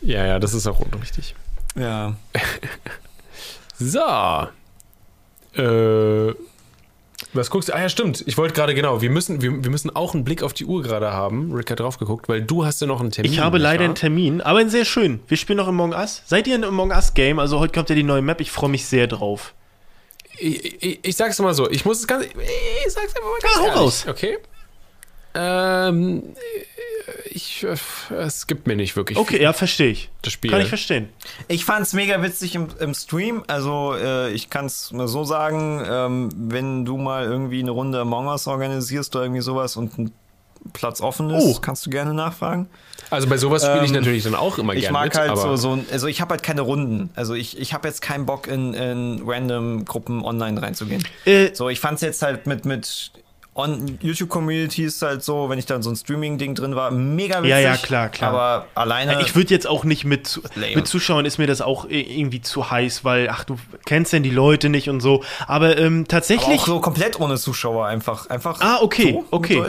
Ja, 0.00 0.24
ja, 0.26 0.38
das 0.38 0.54
ist 0.54 0.66
auch 0.66 0.80
unrichtig. 0.80 1.34
ja. 1.76 2.16
So. 3.78 4.48
Äh, 5.56 6.34
was 7.32 7.50
guckst 7.50 7.68
du? 7.68 7.74
Ah 7.74 7.80
ja, 7.80 7.88
stimmt. 7.88 8.22
Ich 8.26 8.36
wollte 8.36 8.54
gerade 8.54 8.74
genau. 8.74 9.00
Wir 9.00 9.10
müssen, 9.10 9.40
wir, 9.42 9.62
wir 9.64 9.70
müssen 9.70 9.94
auch 9.94 10.14
einen 10.14 10.24
Blick 10.24 10.42
auf 10.42 10.52
die 10.52 10.64
Uhr 10.64 10.82
gerade 10.82 11.12
haben. 11.12 11.52
Rick 11.52 11.70
hat 11.70 11.80
drauf 11.80 11.98
geguckt, 11.98 12.28
weil 12.28 12.42
du 12.42 12.64
hast 12.64 12.80
ja 12.80 12.86
noch 12.86 13.00
einen 13.00 13.10
Termin. 13.10 13.32
Ich 13.32 13.38
habe 13.40 13.58
leider 13.58 13.80
wahr? 13.80 13.84
einen 13.86 13.94
Termin, 13.94 14.40
aber 14.40 14.58
einen 14.58 14.70
sehr 14.70 14.84
schön. 14.84 15.20
Wir 15.28 15.36
spielen 15.36 15.56
noch 15.56 15.68
im 15.68 15.80
Among 15.80 15.92
Us. 15.92 16.22
Seid 16.26 16.46
ihr 16.46 16.54
in 16.56 16.64
Among 16.64 16.90
Us 16.90 17.14
Game? 17.14 17.38
Also 17.38 17.58
heute 17.58 17.72
kommt 17.72 17.88
ja 17.88 17.94
die 17.94 18.02
neue 18.02 18.22
Map. 18.22 18.40
Ich 18.40 18.50
freue 18.50 18.70
mich 18.70 18.86
sehr 18.86 19.06
drauf. 19.06 19.54
Ich, 20.38 20.82
ich, 20.82 20.98
ich 21.02 21.16
sag's 21.16 21.38
mal 21.38 21.54
so. 21.54 21.70
Ich 21.70 21.84
muss 21.84 22.00
es 22.00 22.06
ganz. 22.06 22.24
Ich 22.24 22.32
sag's 22.92 23.14
einfach 23.16 23.22
mal 23.22 23.40
ganz 23.40 23.66
Ja, 23.66 23.72
raus. 23.80 24.06
Okay. 24.08 24.38
Ähm, 25.34 26.22
ich, 27.30 27.64
äh, 27.64 27.76
es 28.14 28.46
gibt 28.46 28.66
mir 28.66 28.76
nicht 28.76 28.96
wirklich 28.96 29.18
Okay, 29.18 29.42
ja, 29.42 29.52
verstehe 29.52 29.90
ich. 29.90 30.10
das 30.22 30.32
Spiel. 30.32 30.50
Kann 30.50 30.60
ich 30.60 30.68
verstehen. 30.68 31.08
Ich 31.48 31.64
fand's 31.64 31.92
mega 31.94 32.22
witzig 32.22 32.54
im, 32.54 32.68
im 32.80 32.94
Stream. 32.94 33.42
Also, 33.46 33.94
äh, 33.94 34.30
ich 34.32 34.50
kann's 34.50 34.92
mal 34.92 35.08
so 35.08 35.24
sagen, 35.24 35.82
ähm, 35.88 36.28
wenn 36.36 36.84
du 36.84 36.96
mal 36.98 37.24
irgendwie 37.24 37.60
eine 37.60 37.70
Runde 37.70 38.00
Among 38.00 38.26
Us 38.28 38.46
organisierst 38.46 39.14
oder 39.16 39.24
irgendwie 39.24 39.42
sowas 39.42 39.76
und 39.76 39.98
ein 39.98 40.12
Platz 40.74 41.00
offen 41.00 41.28
ist, 41.30 41.44
Oh. 41.44 41.58
kannst 41.60 41.84
du 41.86 41.90
gerne 41.90 42.14
nachfragen. 42.14 42.68
Also 43.10 43.26
bei 43.28 43.36
sowas 43.36 43.62
spiele 43.64 43.82
ich 43.84 43.90
Ähm, 43.90 43.96
natürlich 43.96 44.22
dann 44.22 44.36
auch 44.36 44.58
immer 44.58 44.74
Ich 44.74 44.82
gerne 44.82 44.92
mag 44.92 45.04
mit, 45.06 45.18
halt 45.18 45.30
aber 45.30 45.40
so, 45.40 45.56
so, 45.56 45.72
ein- 45.72 45.86
also 45.90 46.06
ich 46.06 46.20
habe 46.20 46.30
halt 46.34 46.42
keine 46.44 46.60
Runden. 46.60 47.10
Also 47.16 47.34
ich, 47.34 47.58
ich 47.58 47.74
habe 47.74 47.88
jetzt 47.88 48.00
keinen 48.00 48.26
Bock 48.26 48.46
in, 48.46 48.72
in 48.74 49.22
random 49.26 49.84
Gruppen 49.84 50.24
online 50.24 50.62
reinzugehen. 50.62 51.02
Äh, 51.24 51.52
So, 51.52 51.68
ich 51.68 51.80
fand 51.80 51.96
es 51.96 52.02
jetzt 52.02 52.22
halt 52.22 52.46
mit, 52.46 52.64
mit 52.64 53.10
on 53.54 53.98
YouTube-Communities 54.00 55.02
halt 55.02 55.22
so, 55.22 55.50
wenn 55.50 55.58
ich 55.58 55.66
dann 55.66 55.82
so 55.82 55.90
ein 55.90 55.96
Streaming-Ding 55.96 56.54
drin 56.54 56.74
war, 56.74 56.90
mega 56.90 57.38
witzig. 57.38 57.50
Ja, 57.50 57.58
ja, 57.58 57.76
klar, 57.76 58.08
klar. 58.08 58.30
Aber 58.30 58.66
alleine. 58.74 59.20
Ich 59.20 59.36
würde 59.36 59.50
jetzt 59.50 59.66
auch 59.66 59.84
nicht 59.84 60.04
mit, 60.04 60.40
Lame. 60.54 60.76
mit 60.76 60.86
Zuschauern 60.86 61.26
ist 61.26 61.38
mir 61.38 61.46
das 61.46 61.60
auch 61.60 61.86
irgendwie 61.88 62.40
zu 62.40 62.70
heiß, 62.70 63.04
weil, 63.04 63.28
ach, 63.28 63.44
du 63.44 63.58
kennst 63.84 64.12
denn 64.12 64.22
die 64.22 64.30
Leute 64.30 64.68
nicht 64.68 64.88
und 64.88 65.00
so. 65.00 65.22
Aber 65.46 65.76
ähm, 65.76 66.00
aber 66.00 66.08
tatsächlich. 66.08 66.60
auch 66.60 66.66
so 66.66 66.80
komplett 66.80 67.20
ohne 67.20 67.36
Zuschauer 67.36 67.86
einfach. 67.86 68.28
einfach 68.30 68.60
ah, 68.60 68.78
okay, 68.80 69.12
so 69.12 69.26
okay. 69.30 69.62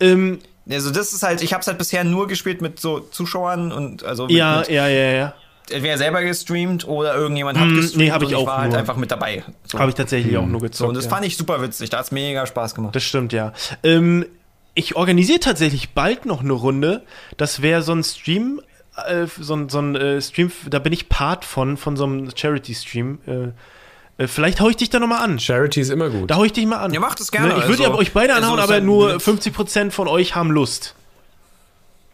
Ähm, 0.00 0.40
Also 0.68 0.90
das 0.90 1.12
ist 1.12 1.22
halt, 1.22 1.42
ich 1.42 1.52
habe 1.52 1.62
es 1.62 1.66
halt 1.66 1.78
bisher 1.78 2.04
nur 2.04 2.28
gespielt 2.28 2.62
mit 2.62 2.78
so 2.80 3.00
Zuschauern 3.00 3.72
und 3.72 4.04
also 4.04 4.26
mit, 4.26 4.32
ja, 4.32 4.58
mit, 4.58 4.68
ja, 4.68 4.88
ja, 4.88 5.12
ja. 5.12 5.34
Entweder 5.72 5.98
selber 5.98 6.22
gestreamt 6.22 6.86
oder 6.86 7.14
irgendjemand 7.14 7.58
hat 7.58 7.68
Mm, 7.68 7.76
gestreamt 7.76 7.96
nee, 7.96 8.10
hab 8.10 8.22
ich 8.22 8.28
und 8.30 8.34
auch 8.36 8.46
war 8.46 8.58
halt 8.58 8.70
nur. 8.70 8.78
einfach 8.78 8.96
mit 8.96 9.10
dabei. 9.10 9.44
So. 9.64 9.78
Habe 9.78 9.90
ich 9.90 9.94
tatsächlich 9.96 10.36
auch 10.36 10.46
nur 10.46 10.60
So, 10.60 10.66
gezockt. 10.66 10.88
und 10.88 10.94
das 10.96 11.04
ja. 11.04 11.10
fand 11.10 11.26
ich 11.26 11.36
super 11.36 11.62
witzig, 11.62 11.90
da 11.90 11.98
hat's 11.98 12.10
mega 12.12 12.46
Spaß 12.46 12.74
gemacht. 12.74 12.94
Das 12.96 13.02
stimmt, 13.04 13.32
ja. 13.32 13.52
Ähm, 13.82 14.26
ich 14.74 14.96
organisiere 14.96 15.40
tatsächlich 15.40 15.90
bald 15.90 16.26
noch 16.26 16.40
eine 16.40 16.52
Runde. 16.52 17.02
Das 17.36 17.60
wäre 17.62 17.82
so 17.82 17.92
ein 17.92 18.04
Stream, 18.04 18.60
äh, 19.08 19.26
so 19.38 19.54
ein, 19.54 19.68
so 19.68 19.80
ein 19.80 19.96
äh, 19.96 20.20
Stream, 20.22 20.52
da 20.68 20.78
bin 20.78 20.92
ich 20.92 21.08
Part 21.08 21.44
von, 21.44 21.76
von 21.76 21.96
so 21.96 22.04
einem 22.04 22.30
Charity-Stream. 22.34 23.18
Äh, 23.26 24.22
äh, 24.22 24.26
vielleicht 24.28 24.60
hau 24.60 24.68
ich 24.68 24.76
dich 24.76 24.90
da 24.90 24.98
nochmal 25.00 25.22
an. 25.22 25.38
Charity 25.40 25.80
ist 25.80 25.90
immer 25.90 26.08
gut. 26.10 26.30
Da 26.30 26.36
hau 26.36 26.44
ich 26.44 26.52
dich 26.52 26.66
mal 26.66 26.76
an. 26.78 26.92
Ja, 26.94 27.00
macht 27.00 27.18
es 27.20 27.32
gerne, 27.32 27.48
Ne, 27.48 27.54
ich 27.54 27.68
würde 27.68 27.82
also- 27.82 27.92
ja 27.94 27.94
euch 27.98 28.12
beide 28.12 28.34
also 28.34 28.44
anhauen, 28.46 28.58
es 28.60 28.64
aber 28.64 28.74
hat- 28.76 28.82
nur 28.84 29.16
50% 29.20 29.90
von 29.90 30.06
euch 30.08 30.34
haben 30.34 30.50
Lust. 30.50 30.94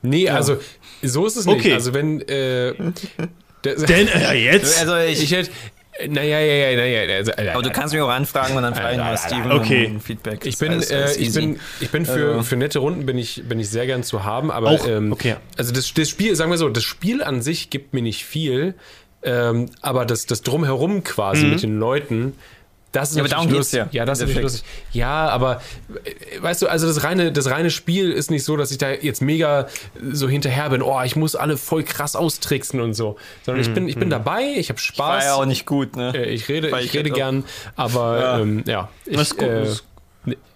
Nee, 0.02 0.28
also 0.30 0.58
so 1.02 1.26
ist 1.26 1.36
es 1.36 1.46
nicht. 1.46 1.56
Okay. 1.58 1.72
Also 1.72 1.92
wenn 1.94 2.20
äh, 2.22 2.74
der, 3.66 3.74
Denn, 3.86 4.08
äh, 4.08 4.32
jetzt? 4.34 4.80
Also 4.80 4.96
ich, 4.96 5.22
ich 5.22 5.32
hätte 5.32 5.50
naja, 6.08 6.38
ja, 6.40 6.70
ja, 6.70 6.76
naja, 6.76 7.14
also, 7.16 7.32
äh, 7.32 7.48
aber 7.48 7.62
du 7.62 7.70
kannst 7.70 7.94
mich 7.94 8.02
auch 8.02 8.10
anfragen 8.10 8.54
und 8.54 8.62
dann 8.62 8.74
frage 8.74 8.92
ich 8.92 8.98
mal 8.98 9.16
Steven 9.16 9.50
Okay. 9.52 9.86
um 9.86 9.98
Feedback. 10.00 10.44
Ich 10.44 10.58
Das 10.58 10.68
bin, 10.68 10.72
ist 10.78 10.92
alles- 10.92 11.16
alles 11.16 11.16
äh, 11.16 11.20
ich 11.22 11.32
bin, 11.34 11.58
ich 11.80 11.90
bin 11.90 12.04
für, 12.04 12.32
Also- 12.32 12.42
für 12.42 12.56
nette 12.56 12.80
Runden 12.80 13.06
bin 13.06 13.16
ich, 13.16 13.42
bin 13.48 13.58
ich 13.60 13.70
sehr 13.70 13.86
gern 13.86 14.02
zu 14.02 14.22
haben, 14.22 14.50
aber 14.50 14.72
Auch? 14.72 14.86
ähm, 14.86 15.10
Okay. 15.12 15.36
also 15.56 15.72
das, 15.72 15.94
das 15.94 16.06
Spiel, 16.10 16.36
sagen 16.36 16.50
wir 16.50 16.58
so, 16.58 16.68
das 16.68 16.84
Spiel 16.84 17.22
an 17.22 17.40
sich 17.40 17.70
gibt 17.70 17.94
mir 17.94 18.02
nicht 18.02 18.26
viel, 18.26 18.74
ähm, 19.22 19.70
aber 19.80 20.04
das, 20.04 20.26
das 20.26 20.42
drumherum 20.42 21.02
quasi 21.02 21.46
mit 21.46 21.62
den 21.62 21.78
Leuten, 21.78 22.34
das 22.96 23.10
ist 23.10 23.16
Ja, 23.16 23.22
aber 23.22 23.28
darum 23.28 23.48
geht's 23.48 23.72
ja, 23.72 23.88
Ja, 23.92 24.04
das 24.04 24.20
ist 24.20 24.34
lustig. 24.34 24.64
Ja, 24.92 25.28
aber 25.28 25.60
äh, 26.04 26.42
weißt 26.42 26.62
du, 26.62 26.66
also 26.68 26.86
das 26.86 27.04
reine, 27.04 27.30
das 27.32 27.50
reine 27.50 27.70
Spiel 27.70 28.10
ist 28.10 28.30
nicht 28.30 28.44
so, 28.44 28.56
dass 28.56 28.70
ich 28.70 28.78
da 28.78 28.90
jetzt 28.90 29.22
mega 29.22 29.68
so 30.12 30.28
hinterher 30.28 30.70
bin, 30.70 30.82
oh, 30.82 31.00
ich 31.04 31.16
muss 31.16 31.36
alle 31.36 31.56
voll 31.56 31.82
krass 31.84 32.16
austricksen 32.16 32.80
und 32.80 32.94
so, 32.94 33.16
sondern 33.44 33.62
ich 33.62 33.72
bin, 33.72 33.88
ich 33.88 33.96
bin 33.96 34.10
dabei, 34.10 34.54
ich 34.56 34.68
habe 34.70 34.78
War 34.96 35.20
Spaß. 35.20 35.24
ja 35.24 35.34
auch 35.34 35.44
nicht 35.46 35.66
gut, 35.66 35.96
ne? 35.96 36.12
Äh, 36.14 36.30
ich 36.30 36.48
rede, 36.48 36.68
ich 36.80 36.86
ich 36.86 36.94
rede 36.94 37.10
gern, 37.10 37.44
aber 37.76 38.20
Ja. 38.20 38.38
ähm, 38.40 38.64
ja 38.66 38.88
ich, 39.04 39.16
Das 39.16 39.28
ist 39.28 39.36
gut, 39.38 39.48
äh, 39.48 39.66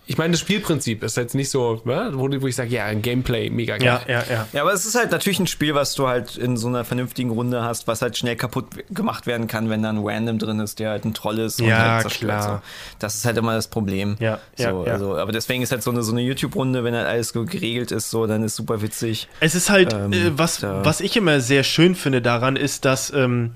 ich 0.07 0.19
meine, 0.19 0.33
das 0.33 0.41
Spielprinzip 0.41 1.05
ist 1.05 1.17
jetzt 1.17 1.37
nicht 1.37 1.51
so, 1.51 1.83
wo, 1.85 2.29
wo 2.43 2.47
ich 2.49 2.57
sage, 2.57 2.71
ja, 2.71 2.93
Gameplay, 2.95 3.49
mega 3.49 3.77
geil. 3.79 4.01
Ja, 4.09 4.13
ja, 4.13 4.25
ja. 4.29 4.49
Ja, 4.53 4.63
aber 4.63 4.73
es 4.73 4.85
ist 4.85 4.97
halt 4.97 5.13
natürlich 5.13 5.39
ein 5.39 5.47
Spiel, 5.47 5.75
was 5.77 5.95
du 5.95 6.09
halt 6.09 6.37
in 6.37 6.57
so 6.57 6.67
einer 6.67 6.85
vernünftigen 6.85 7.31
Runde 7.31 7.63
hast, 7.63 7.87
was 7.87 8.03
halt 8.03 8.19
schnell 8.19 8.35
kaputt 8.35 8.67
gemacht 8.91 9.29
werden 9.29 9.47
kann, 9.47 9.71
wenn 9.71 9.85
da 9.85 9.91
ein 9.91 10.01
Random 10.03 10.39
drin 10.41 10.59
ist, 10.59 10.81
der 10.81 10.91
halt 10.91 11.05
ein 11.05 11.15
Troll 11.15 11.39
ist 11.39 11.61
und 11.61 11.69
Ja, 11.69 11.77
halt 11.93 12.03
zerstört. 12.03 12.31
klar. 12.41 12.57
So. 12.57 12.97
Das 12.99 13.15
ist 13.15 13.25
halt 13.25 13.37
immer 13.37 13.55
das 13.55 13.69
Problem. 13.69 14.17
Ja, 14.19 14.41
so, 14.57 14.63
ja, 14.65 14.71
ja. 14.87 14.93
Also, 14.95 15.17
aber 15.17 15.31
deswegen 15.31 15.63
ist 15.63 15.71
halt 15.71 15.85
so 15.85 15.93
eine, 15.93 16.03
so 16.03 16.11
eine 16.11 16.23
YouTube-Runde, 16.23 16.83
wenn 16.83 16.95
halt 16.97 17.07
alles 17.07 17.29
so 17.29 17.45
geregelt 17.45 17.93
ist, 17.93 18.11
so, 18.11 18.27
dann 18.27 18.43
ist 18.43 18.57
super 18.57 18.83
witzig. 18.83 19.29
Es 19.39 19.55
ist 19.55 19.71
halt, 19.71 19.93
Ähm, 19.93 20.13
äh, 20.13 20.37
was, 20.37 20.63
was 20.63 21.01
ich 21.01 21.17
immer 21.17 21.41
sehr 21.41 21.63
schön 21.63 21.95
finde 21.95 22.21
daran, 22.21 22.57
ist, 22.57 22.85
dass, 22.85 23.13
ähm, 23.13 23.53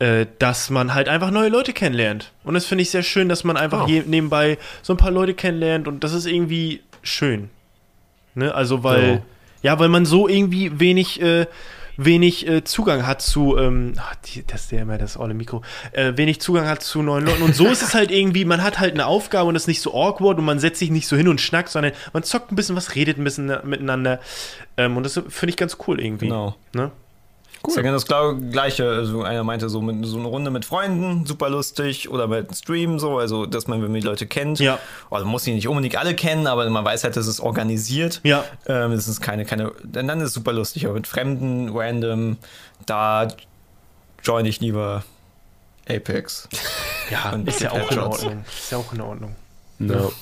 äh, 0.00 0.26
dass 0.38 0.70
man 0.70 0.94
halt 0.94 1.08
einfach 1.08 1.30
neue 1.30 1.48
Leute 1.48 1.72
kennenlernt. 1.72 2.32
Und 2.44 2.54
das 2.54 2.66
finde 2.66 2.82
ich 2.82 2.90
sehr 2.90 3.02
schön, 3.02 3.28
dass 3.28 3.44
man 3.44 3.56
einfach 3.56 3.86
Oh. 3.88 4.02
nebenbei 4.06 4.58
so 4.82 4.92
ein 4.92 4.96
paar 4.96 5.10
Leute 5.10 5.34
kennenlernt 5.34 5.88
und 5.88 6.04
das 6.04 6.12
ist 6.12 6.26
irgendwie 6.26 6.82
schön. 7.02 7.50
Ne? 8.34 8.54
Also, 8.54 8.84
weil, 8.84 9.22
ja, 9.62 9.78
weil 9.78 9.88
man 9.88 10.04
so 10.06 10.28
irgendwie 10.28 10.78
wenig, 10.78 11.20
äh, 11.20 11.46
wenig 11.96 12.46
äh, 12.46 12.62
Zugang 12.62 13.08
hat 13.08 13.20
zu, 13.20 13.56
ähm, 13.58 13.94
ach, 13.98 14.14
die, 14.26 14.44
das 14.46 14.66
ist 14.66 14.70
ja 14.72 14.82
immer 14.82 14.98
das 14.98 15.18
olle 15.18 15.34
Mikro, 15.34 15.62
äh, 15.90 16.12
wenig 16.16 16.40
Zugang 16.40 16.68
hat 16.68 16.80
zu 16.80 17.02
neuen 17.02 17.26
Leuten. 17.26 17.42
Und 17.42 17.56
so 17.56 17.66
ist 17.66 17.82
es 17.82 17.94
halt 17.94 18.12
irgendwie, 18.12 18.44
man 18.44 18.62
hat 18.62 18.78
halt 18.78 18.94
eine 18.94 19.06
Aufgabe 19.06 19.48
und 19.48 19.56
ist 19.56 19.66
nicht 19.66 19.80
so 19.80 19.92
awkward 19.94 20.38
und 20.38 20.44
man 20.44 20.60
setzt 20.60 20.78
sich 20.78 20.90
nicht 20.92 21.08
so 21.08 21.16
hin 21.16 21.26
und 21.26 21.40
schnackt, 21.40 21.70
sondern 21.70 21.90
man 22.12 22.22
zockt 22.22 22.52
ein 22.52 22.54
bisschen 22.56 22.76
was, 22.76 22.94
redet 22.94 23.18
ein 23.18 23.24
bisschen 23.24 23.46
miteinander. 23.64 24.20
Ähm, 24.76 24.96
und 24.96 25.02
das 25.02 25.14
finde 25.14 25.50
ich 25.50 25.56
ganz 25.56 25.76
cool 25.88 26.00
irgendwie. 26.00 26.26
Genau. 26.26 26.54
Ne? 26.72 26.92
Cool. 27.68 27.72
Ist 27.72 27.76
ja 27.76 27.82
genau 27.82 27.94
das 27.94 28.06
Glau- 28.06 28.34
gleiche. 28.50 28.88
Also 28.88 29.22
einer 29.22 29.44
meinte 29.44 29.68
so, 29.68 29.82
mit, 29.82 30.06
so 30.06 30.18
eine 30.18 30.26
Runde 30.28 30.50
mit 30.50 30.64
Freunden, 30.64 31.26
super 31.26 31.50
lustig. 31.50 32.08
Oder 32.10 32.26
mit 32.26 32.48
einem 32.48 32.54
Stream, 32.54 32.98
so, 32.98 33.18
also 33.18 33.44
dass 33.46 33.66
man, 33.66 33.82
wenn 33.82 33.92
man 33.92 34.00
die 34.00 34.06
Leute 34.06 34.26
kennt. 34.26 34.58
Ja. 34.58 34.78
Also 35.10 35.24
man 35.26 35.32
muss 35.32 35.44
sie 35.44 35.52
nicht 35.52 35.68
unbedingt 35.68 35.96
alle 35.96 36.14
kennen, 36.14 36.46
aber 36.46 36.68
man 36.70 36.84
weiß 36.84 37.04
halt, 37.04 37.16
dass 37.16 37.26
es 37.26 37.40
organisiert. 37.40 38.20
Ja. 38.24 38.44
Ähm, 38.66 38.92
es 38.92 39.06
ist 39.08 39.20
keine, 39.20 39.44
keine. 39.44 39.72
Dann 39.84 40.08
ist 40.20 40.28
es 40.28 40.32
super 40.34 40.52
lustig, 40.52 40.86
aber 40.86 40.94
mit 40.94 41.06
Fremden, 41.06 41.70
random, 41.76 42.38
da 42.86 43.28
join 44.22 44.46
ich 44.46 44.60
lieber 44.60 45.04
Apex. 45.88 46.48
Ja, 47.10 47.32
ist 47.46 47.60
ja 47.60 47.72
auch 47.72 47.90
in. 47.90 47.98
Ordnung. 47.98 48.44
Ist 48.46 48.70
ja 48.72 48.78
auch 48.78 48.92
in 48.92 49.00
Ordnung. 49.00 49.36
No. 49.78 50.12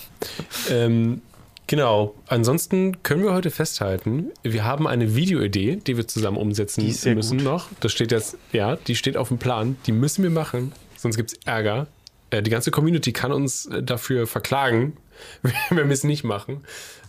ähm, 0.70 1.23
genau. 1.66 2.14
Ansonsten 2.28 3.02
können 3.02 3.22
wir 3.22 3.32
heute 3.32 3.51
festhalten, 3.51 4.30
wir 4.43 4.64
haben 4.64 4.86
eine 4.86 5.14
Videoidee, 5.14 5.76
die 5.76 5.97
wir 5.97 6.06
zusammen 6.09 6.36
umsetzen 6.36 6.84
müssen 7.14 7.38
gut. 7.38 7.44
noch. 7.44 7.68
Das 7.80 7.93
steht 7.93 8.12
jetzt, 8.12 8.36
ja, 8.52 8.76
die 8.76 8.97
steht 8.97 9.16
auf 9.16 9.28
dem 9.28 9.38
Plan. 9.38 9.76
Die 9.86 9.93
müssen 9.93 10.22
wir 10.22 10.30
machen, 10.30 10.72
sonst 10.97 11.16
gibt 11.16 11.32
es 11.32 11.38
Ärger. 11.44 11.86
Äh, 12.30 12.43
die 12.43 12.51
ganze 12.51 12.70
Community 12.70 13.12
kann 13.12 13.32
uns 13.32 13.66
äh, 13.66 13.82
dafür 13.82 14.26
verklagen, 14.26 14.97
wenn 15.70 15.88
wir 15.88 15.94
es 15.94 16.05
nicht 16.05 16.24
machen. 16.24 16.64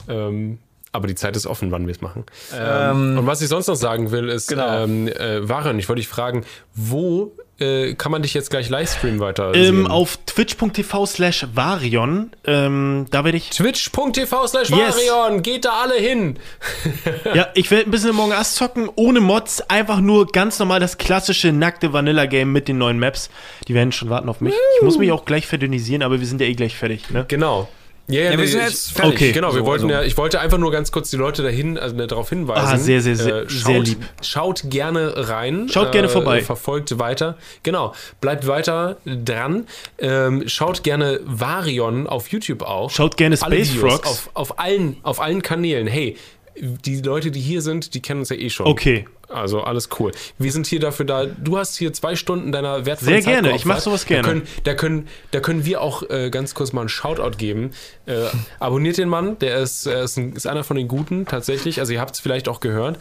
Ähm, 0.08 0.60
aber 0.94 1.08
die 1.08 1.16
Zeit 1.16 1.36
ist 1.36 1.46
offen, 1.46 1.70
wann 1.72 1.86
wir 1.86 1.92
es 1.92 2.02
machen. 2.02 2.24
Ähm, 2.58 3.18
und 3.20 3.28
was 3.28 3.42
ich 3.42 3.50
sonst 3.50 3.68
noch 3.68 3.76
sagen 3.76 4.12
will, 4.12 4.30
ist, 4.30 4.48
Genau. 4.48 4.84
ähm, 4.84 5.08
äh, 5.08 5.48
Varian, 5.48 5.78
ich 5.78 5.90
wollte 5.90 6.00
dich 6.00 6.08
fragen, 6.08 6.44
wo 6.74 7.34
äh, 7.60 7.94
kann 7.96 8.12
man 8.12 8.22
dich 8.22 8.34
jetzt 8.34 8.50
gleich 8.50 8.70
Livestream 8.70 9.20
weiter 9.20 9.54
Ähm, 9.56 9.88
auf 9.88 10.18
twitch.tv 10.26 11.06
slash 11.06 11.48
Varion, 11.54 12.32
ähm, 12.46 13.06
da 13.10 13.24
werde 13.24 13.38
ich, 13.38 13.50
Twitch.tv 13.50 14.48
slash 14.48 14.70
Yes. 14.70 14.96
Varion, 14.96 15.42
geht 15.42 15.66
da 15.66 15.82
alle 15.82 15.96
hin. 15.96 16.38
ja, 17.34 17.48
ich 17.54 17.72
werde 17.72 17.90
ein 17.90 17.92
bisschen 17.92 18.12
Among 18.12 18.32
Us 18.32 18.56
zocken, 18.56 18.90
ohne 18.96 19.20
Mods, 19.20 19.62
einfach 19.70 20.00
nur 20.00 20.28
ganz 20.28 20.60
normal 20.60 20.80
das 20.80 20.98
klassische 20.98 21.52
nackte 21.52 21.94
Vanilla-Game 21.94 22.52
mit 22.52 22.68
den 22.68 22.78
neuen 22.78 23.00
Maps. 23.00 23.30
Die 23.68 23.74
werden 23.74 23.92
schon 23.92 24.10
warten 24.10 24.30
auf 24.30 24.42
mich. 24.42 24.54
Ich 24.78 24.84
muss 24.84 24.98
mich 24.98 25.12
auch 25.12 25.26
gleich 25.26 25.48
verdünnisieren, 25.48 26.04
aber 26.04 26.20
wir 26.20 26.28
sind 26.28 26.42
ja 26.42 26.48
eh 26.48 26.54
gleich 26.54 26.76
fertig, 26.76 27.10
ne? 27.10 27.26
Genau. 27.28 27.68
Ja, 28.10 28.22
Ja, 28.22 28.30
wir 28.32 28.38
nee, 28.38 28.46
sind 28.46 28.62
ich- 28.62 28.68
jetzt 28.70 28.94
fertig. 28.94 29.14
Okay. 29.16 29.32
Genau, 29.34 29.54
wir 29.54 29.60
So, 29.60 29.66
wollten 29.66 29.86
also- 29.86 29.96
ja, 29.96 30.04
ich 30.04 30.16
wollte 30.18 30.40
einfach 30.40 30.58
nur 30.58 30.72
ganz 30.72 30.94
kurz 30.94 31.10
die 31.10 31.18
Leute 31.18 31.44
dahin, 31.44 31.78
also 31.78 31.94
ne, 31.94 32.08
darauf 32.08 32.30
hinweisen. 32.30 32.66
Ah, 32.66 32.78
sehr, 32.78 33.02
sehr, 33.02 33.18
sehr- 33.18 33.42
Äh, 33.44 33.50
sehr 33.50 33.76
schaut, 33.76 33.88
lieb. 33.88 34.06
Schaut 34.22 34.62
gerne 34.70 35.14
rein. 35.30 35.68
Schaut 35.70 35.92
gerne 35.92 36.08
vorbei. 36.08 36.42
Verfolgt 36.42 37.00
weiter. 37.00 37.38
Genau, 37.64 37.94
bleibt 38.22 38.48
weiter 38.48 38.96
dran. 39.06 39.66
Ähm, 40.00 40.44
schaut 40.48 40.84
gerne 40.84 41.20
Varion 41.26 42.08
auf 42.08 42.30
YouTube 42.30 42.62
auch. 42.62 42.90
Schaut 42.92 43.18
gerne 43.18 43.36
Space 43.36 43.72
Frogs. 43.72 44.08
Auf, 44.08 44.30
auf, 44.36 44.60
allen, 44.60 44.96
auf 45.04 45.20
allen 45.20 45.42
Kanälen. 45.42 45.88
Hey, 45.88 46.16
die 46.60 47.02
Leute, 47.02 47.32
die 47.32 47.40
hier 47.40 47.62
sind, 47.62 47.94
die 47.94 48.02
kennen 48.02 48.22
uns 48.22 48.30
ja 48.30 48.36
eh 48.36 48.50
schon. 48.50 48.68
Okay. 48.68 49.06
Also 49.30 49.62
alles 49.62 49.90
cool. 50.00 50.12
Wir 50.38 50.52
sind 50.54 50.68
hier 50.68 50.80
dafür 50.80 51.06
da. 51.06 51.26
Du 51.26 51.58
hast 51.58 51.78
hier 51.78 51.92
zwei 51.92 52.16
Stunden 52.16 52.54
deiner 52.54 52.86
wertvollen 52.86 53.22
Sehr 53.22 53.34
Zeit 53.34 53.44
gerne. 53.44 53.58
Ich 53.58 53.66
mach 53.66 53.80
sowas 53.80 54.06
gerne. 54.06 54.24
Da 54.24 54.30
können, 54.30 54.48
da 54.64 54.74
können, 54.74 55.08
da 55.32 55.40
können 55.42 55.66
wir 55.66 55.82
auch 55.82 56.10
äh, 56.10 56.30
ganz 56.30 56.54
kurz 56.54 56.72
mal 56.72 56.82
einen 56.82 56.90
Shoutout 56.90 57.38
geben. 57.38 57.72
Äh, 58.06 58.28
abonniert 58.60 58.98
den 58.98 59.10
Mann. 59.10 59.38
Der 59.40 59.58
ist, 59.58 59.86
ist, 59.86 60.18
ein, 60.18 60.34
ist 60.34 60.48
einer 60.48 60.64
von 60.64 60.78
den 60.78 60.88
Guten 60.88 61.26
tatsächlich. 61.26 61.82
Also 61.82 61.92
ihr 61.92 62.00
habt 62.00 62.16
es 62.16 62.22
vielleicht 62.22 62.48
auch 62.48 62.62
gehört. 62.62 63.00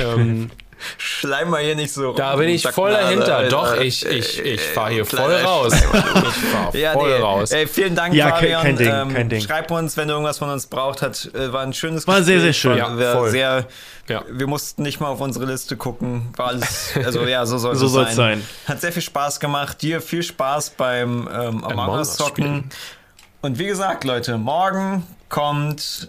Ähm, 0.00 0.50
Schleim 0.98 1.50
mal 1.50 1.62
hier 1.62 1.74
nicht 1.76 1.92
so. 1.92 2.08
rum, 2.08 2.16
da 2.16 2.36
bin 2.36 2.48
ich 2.48 2.66
voll 2.68 2.90
dahinter. 2.92 3.36
Alter. 3.36 3.48
Doch, 3.50 3.76
ich, 3.80 4.04
ich, 4.06 4.38
ich 4.44 4.60
fahr 4.60 4.90
hier 4.90 5.04
voll 5.04 5.18
kleiner 5.18 5.42
raus. 5.44 5.72
Ich 5.74 5.80
fahr 5.84 6.74
Ja, 6.76 6.92
voll 6.92 7.10
nee. 7.16 7.22
raus. 7.22 7.50
Ey, 7.52 7.66
vielen 7.66 7.94
Dank, 7.94 8.14
Ja, 8.14 8.30
Fabian. 8.34 8.62
kein 8.62 8.76
Ding, 8.76 8.88
ähm, 8.92 9.14
kein 9.14 9.28
Ding. 9.28 9.40
Schreib 9.40 9.70
uns, 9.70 9.96
wenn 9.96 10.08
du 10.08 10.14
irgendwas 10.14 10.38
von 10.38 10.50
uns 10.50 10.66
braucht 10.66 11.02
hat. 11.02 11.30
Äh, 11.34 11.52
War 11.52 11.62
ein 11.62 11.72
schönes 11.72 12.06
War 12.06 12.22
sehr, 12.22 12.40
sehr 12.40 12.48
Gespräch, 12.48 12.56
schön. 12.60 12.78
Ja, 12.78 12.98
war 12.98 13.12
voll. 13.16 13.30
sehr, 13.30 13.66
Ja. 14.08 14.22
Wir 14.30 14.46
mussten 14.46 14.82
nicht 14.82 15.00
mal 15.00 15.08
auf 15.08 15.20
unsere 15.20 15.46
Liste 15.46 15.76
gucken. 15.76 16.28
War 16.36 16.48
alles, 16.48 16.90
also 17.04 17.24
ja, 17.24 17.44
so 17.46 17.58
soll 17.58 17.74
So 17.76 17.86
es 17.86 17.92
sein. 17.92 18.14
sein. 18.14 18.48
Hat 18.66 18.80
sehr 18.80 18.92
viel 18.92 19.02
Spaß 19.02 19.40
gemacht. 19.40 19.80
Dir 19.82 20.00
viel 20.00 20.22
Spaß 20.22 20.70
beim 20.70 21.28
ähm, 21.32 21.64
Among 21.64 21.90
Us 21.98 22.16
zocken. 22.16 22.70
Und 23.42 23.58
wie 23.58 23.66
gesagt, 23.66 24.04
Leute, 24.04 24.38
morgen 24.38 25.06
kommt 25.28 26.08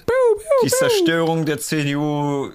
die 0.63 0.69
Zerstörung 0.69 1.45
der 1.45 1.57
CDU 1.59 2.49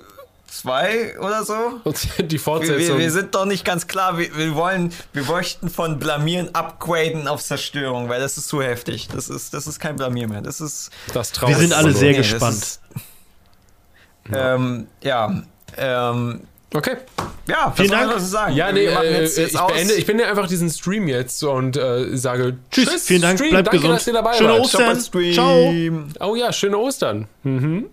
2 0.50 1.18
oder 1.20 1.44
so. 1.44 1.54
Und 1.84 2.08
die 2.18 2.30
Wir, 2.32 2.40
Fortsetzung. 2.40 2.78
wir, 2.78 2.98
wir 2.98 3.10
sind 3.10 3.34
doch 3.34 3.44
nicht 3.44 3.64
ganz 3.64 3.86
klar. 3.86 4.18
Wir, 4.18 4.36
wir 4.36 4.54
wollen, 4.54 4.92
wir 5.12 5.22
möchten 5.24 5.70
von 5.70 5.98
Blamieren 5.98 6.54
upgraden 6.54 7.28
auf 7.28 7.42
Zerstörung, 7.42 8.08
weil 8.08 8.20
das 8.20 8.36
ist 8.36 8.48
zu 8.48 8.60
heftig. 8.62 9.08
Das 9.12 9.28
ist, 9.28 9.54
das 9.54 9.66
ist 9.66 9.78
kein 9.80 9.96
Blamier 9.96 10.28
mehr. 10.28 10.40
Das 10.42 10.60
ist. 10.60 10.90
das 11.14 11.32
Traum. 11.32 11.50
Wir 11.50 11.56
sind 11.56 11.72
alle 11.72 11.92
sehr 11.92 12.10
nee, 12.12 12.16
gespannt. 12.18 12.56
ist- 12.56 12.80
Ähm, 14.32 14.86
ja. 15.02 15.42
Ähm, 15.76 16.40
Okay. 16.72 16.98
ja, 17.48 17.72
Vielen 17.74 17.90
was 17.90 17.98
Dank. 17.98 18.10
noch 18.12 18.18
sagen? 18.20 18.54
Ja, 18.54 18.70
nee, 18.70 18.82
Wir 18.86 18.94
machen 18.94 19.06
äh, 19.06 19.22
jetzt- 19.22 19.38
jetzt 19.38 19.54
ich, 19.54 19.58
aus. 19.58 19.72
beende, 19.72 19.94
ich 19.94 20.06
beende 20.06 20.24
einfach 20.28 20.46
diesen 20.46 20.70
Stream 20.70 21.08
jetzt 21.08 21.42
und 21.42 21.76
äh, 21.76 22.16
sage 22.16 22.58
Tschüss, 22.70 23.06
vielen 23.06 23.22
Dank, 23.22 23.38
Stream, 23.40 23.50
bleibt 23.50 23.66
danke, 23.66 23.78
gesund. 23.78 23.96
dass 23.96 24.06
ihr 24.06 24.12
dabei 24.12 24.34
Schöne 24.36 24.50
wart. 24.50 24.60
Ostern. 24.60 25.00
Ciao. 25.32 25.74
Oh 26.30 26.36
ja, 26.36 26.52
schöne 26.52 26.78
Ostern. 26.78 27.26
Mhm. 27.42 27.86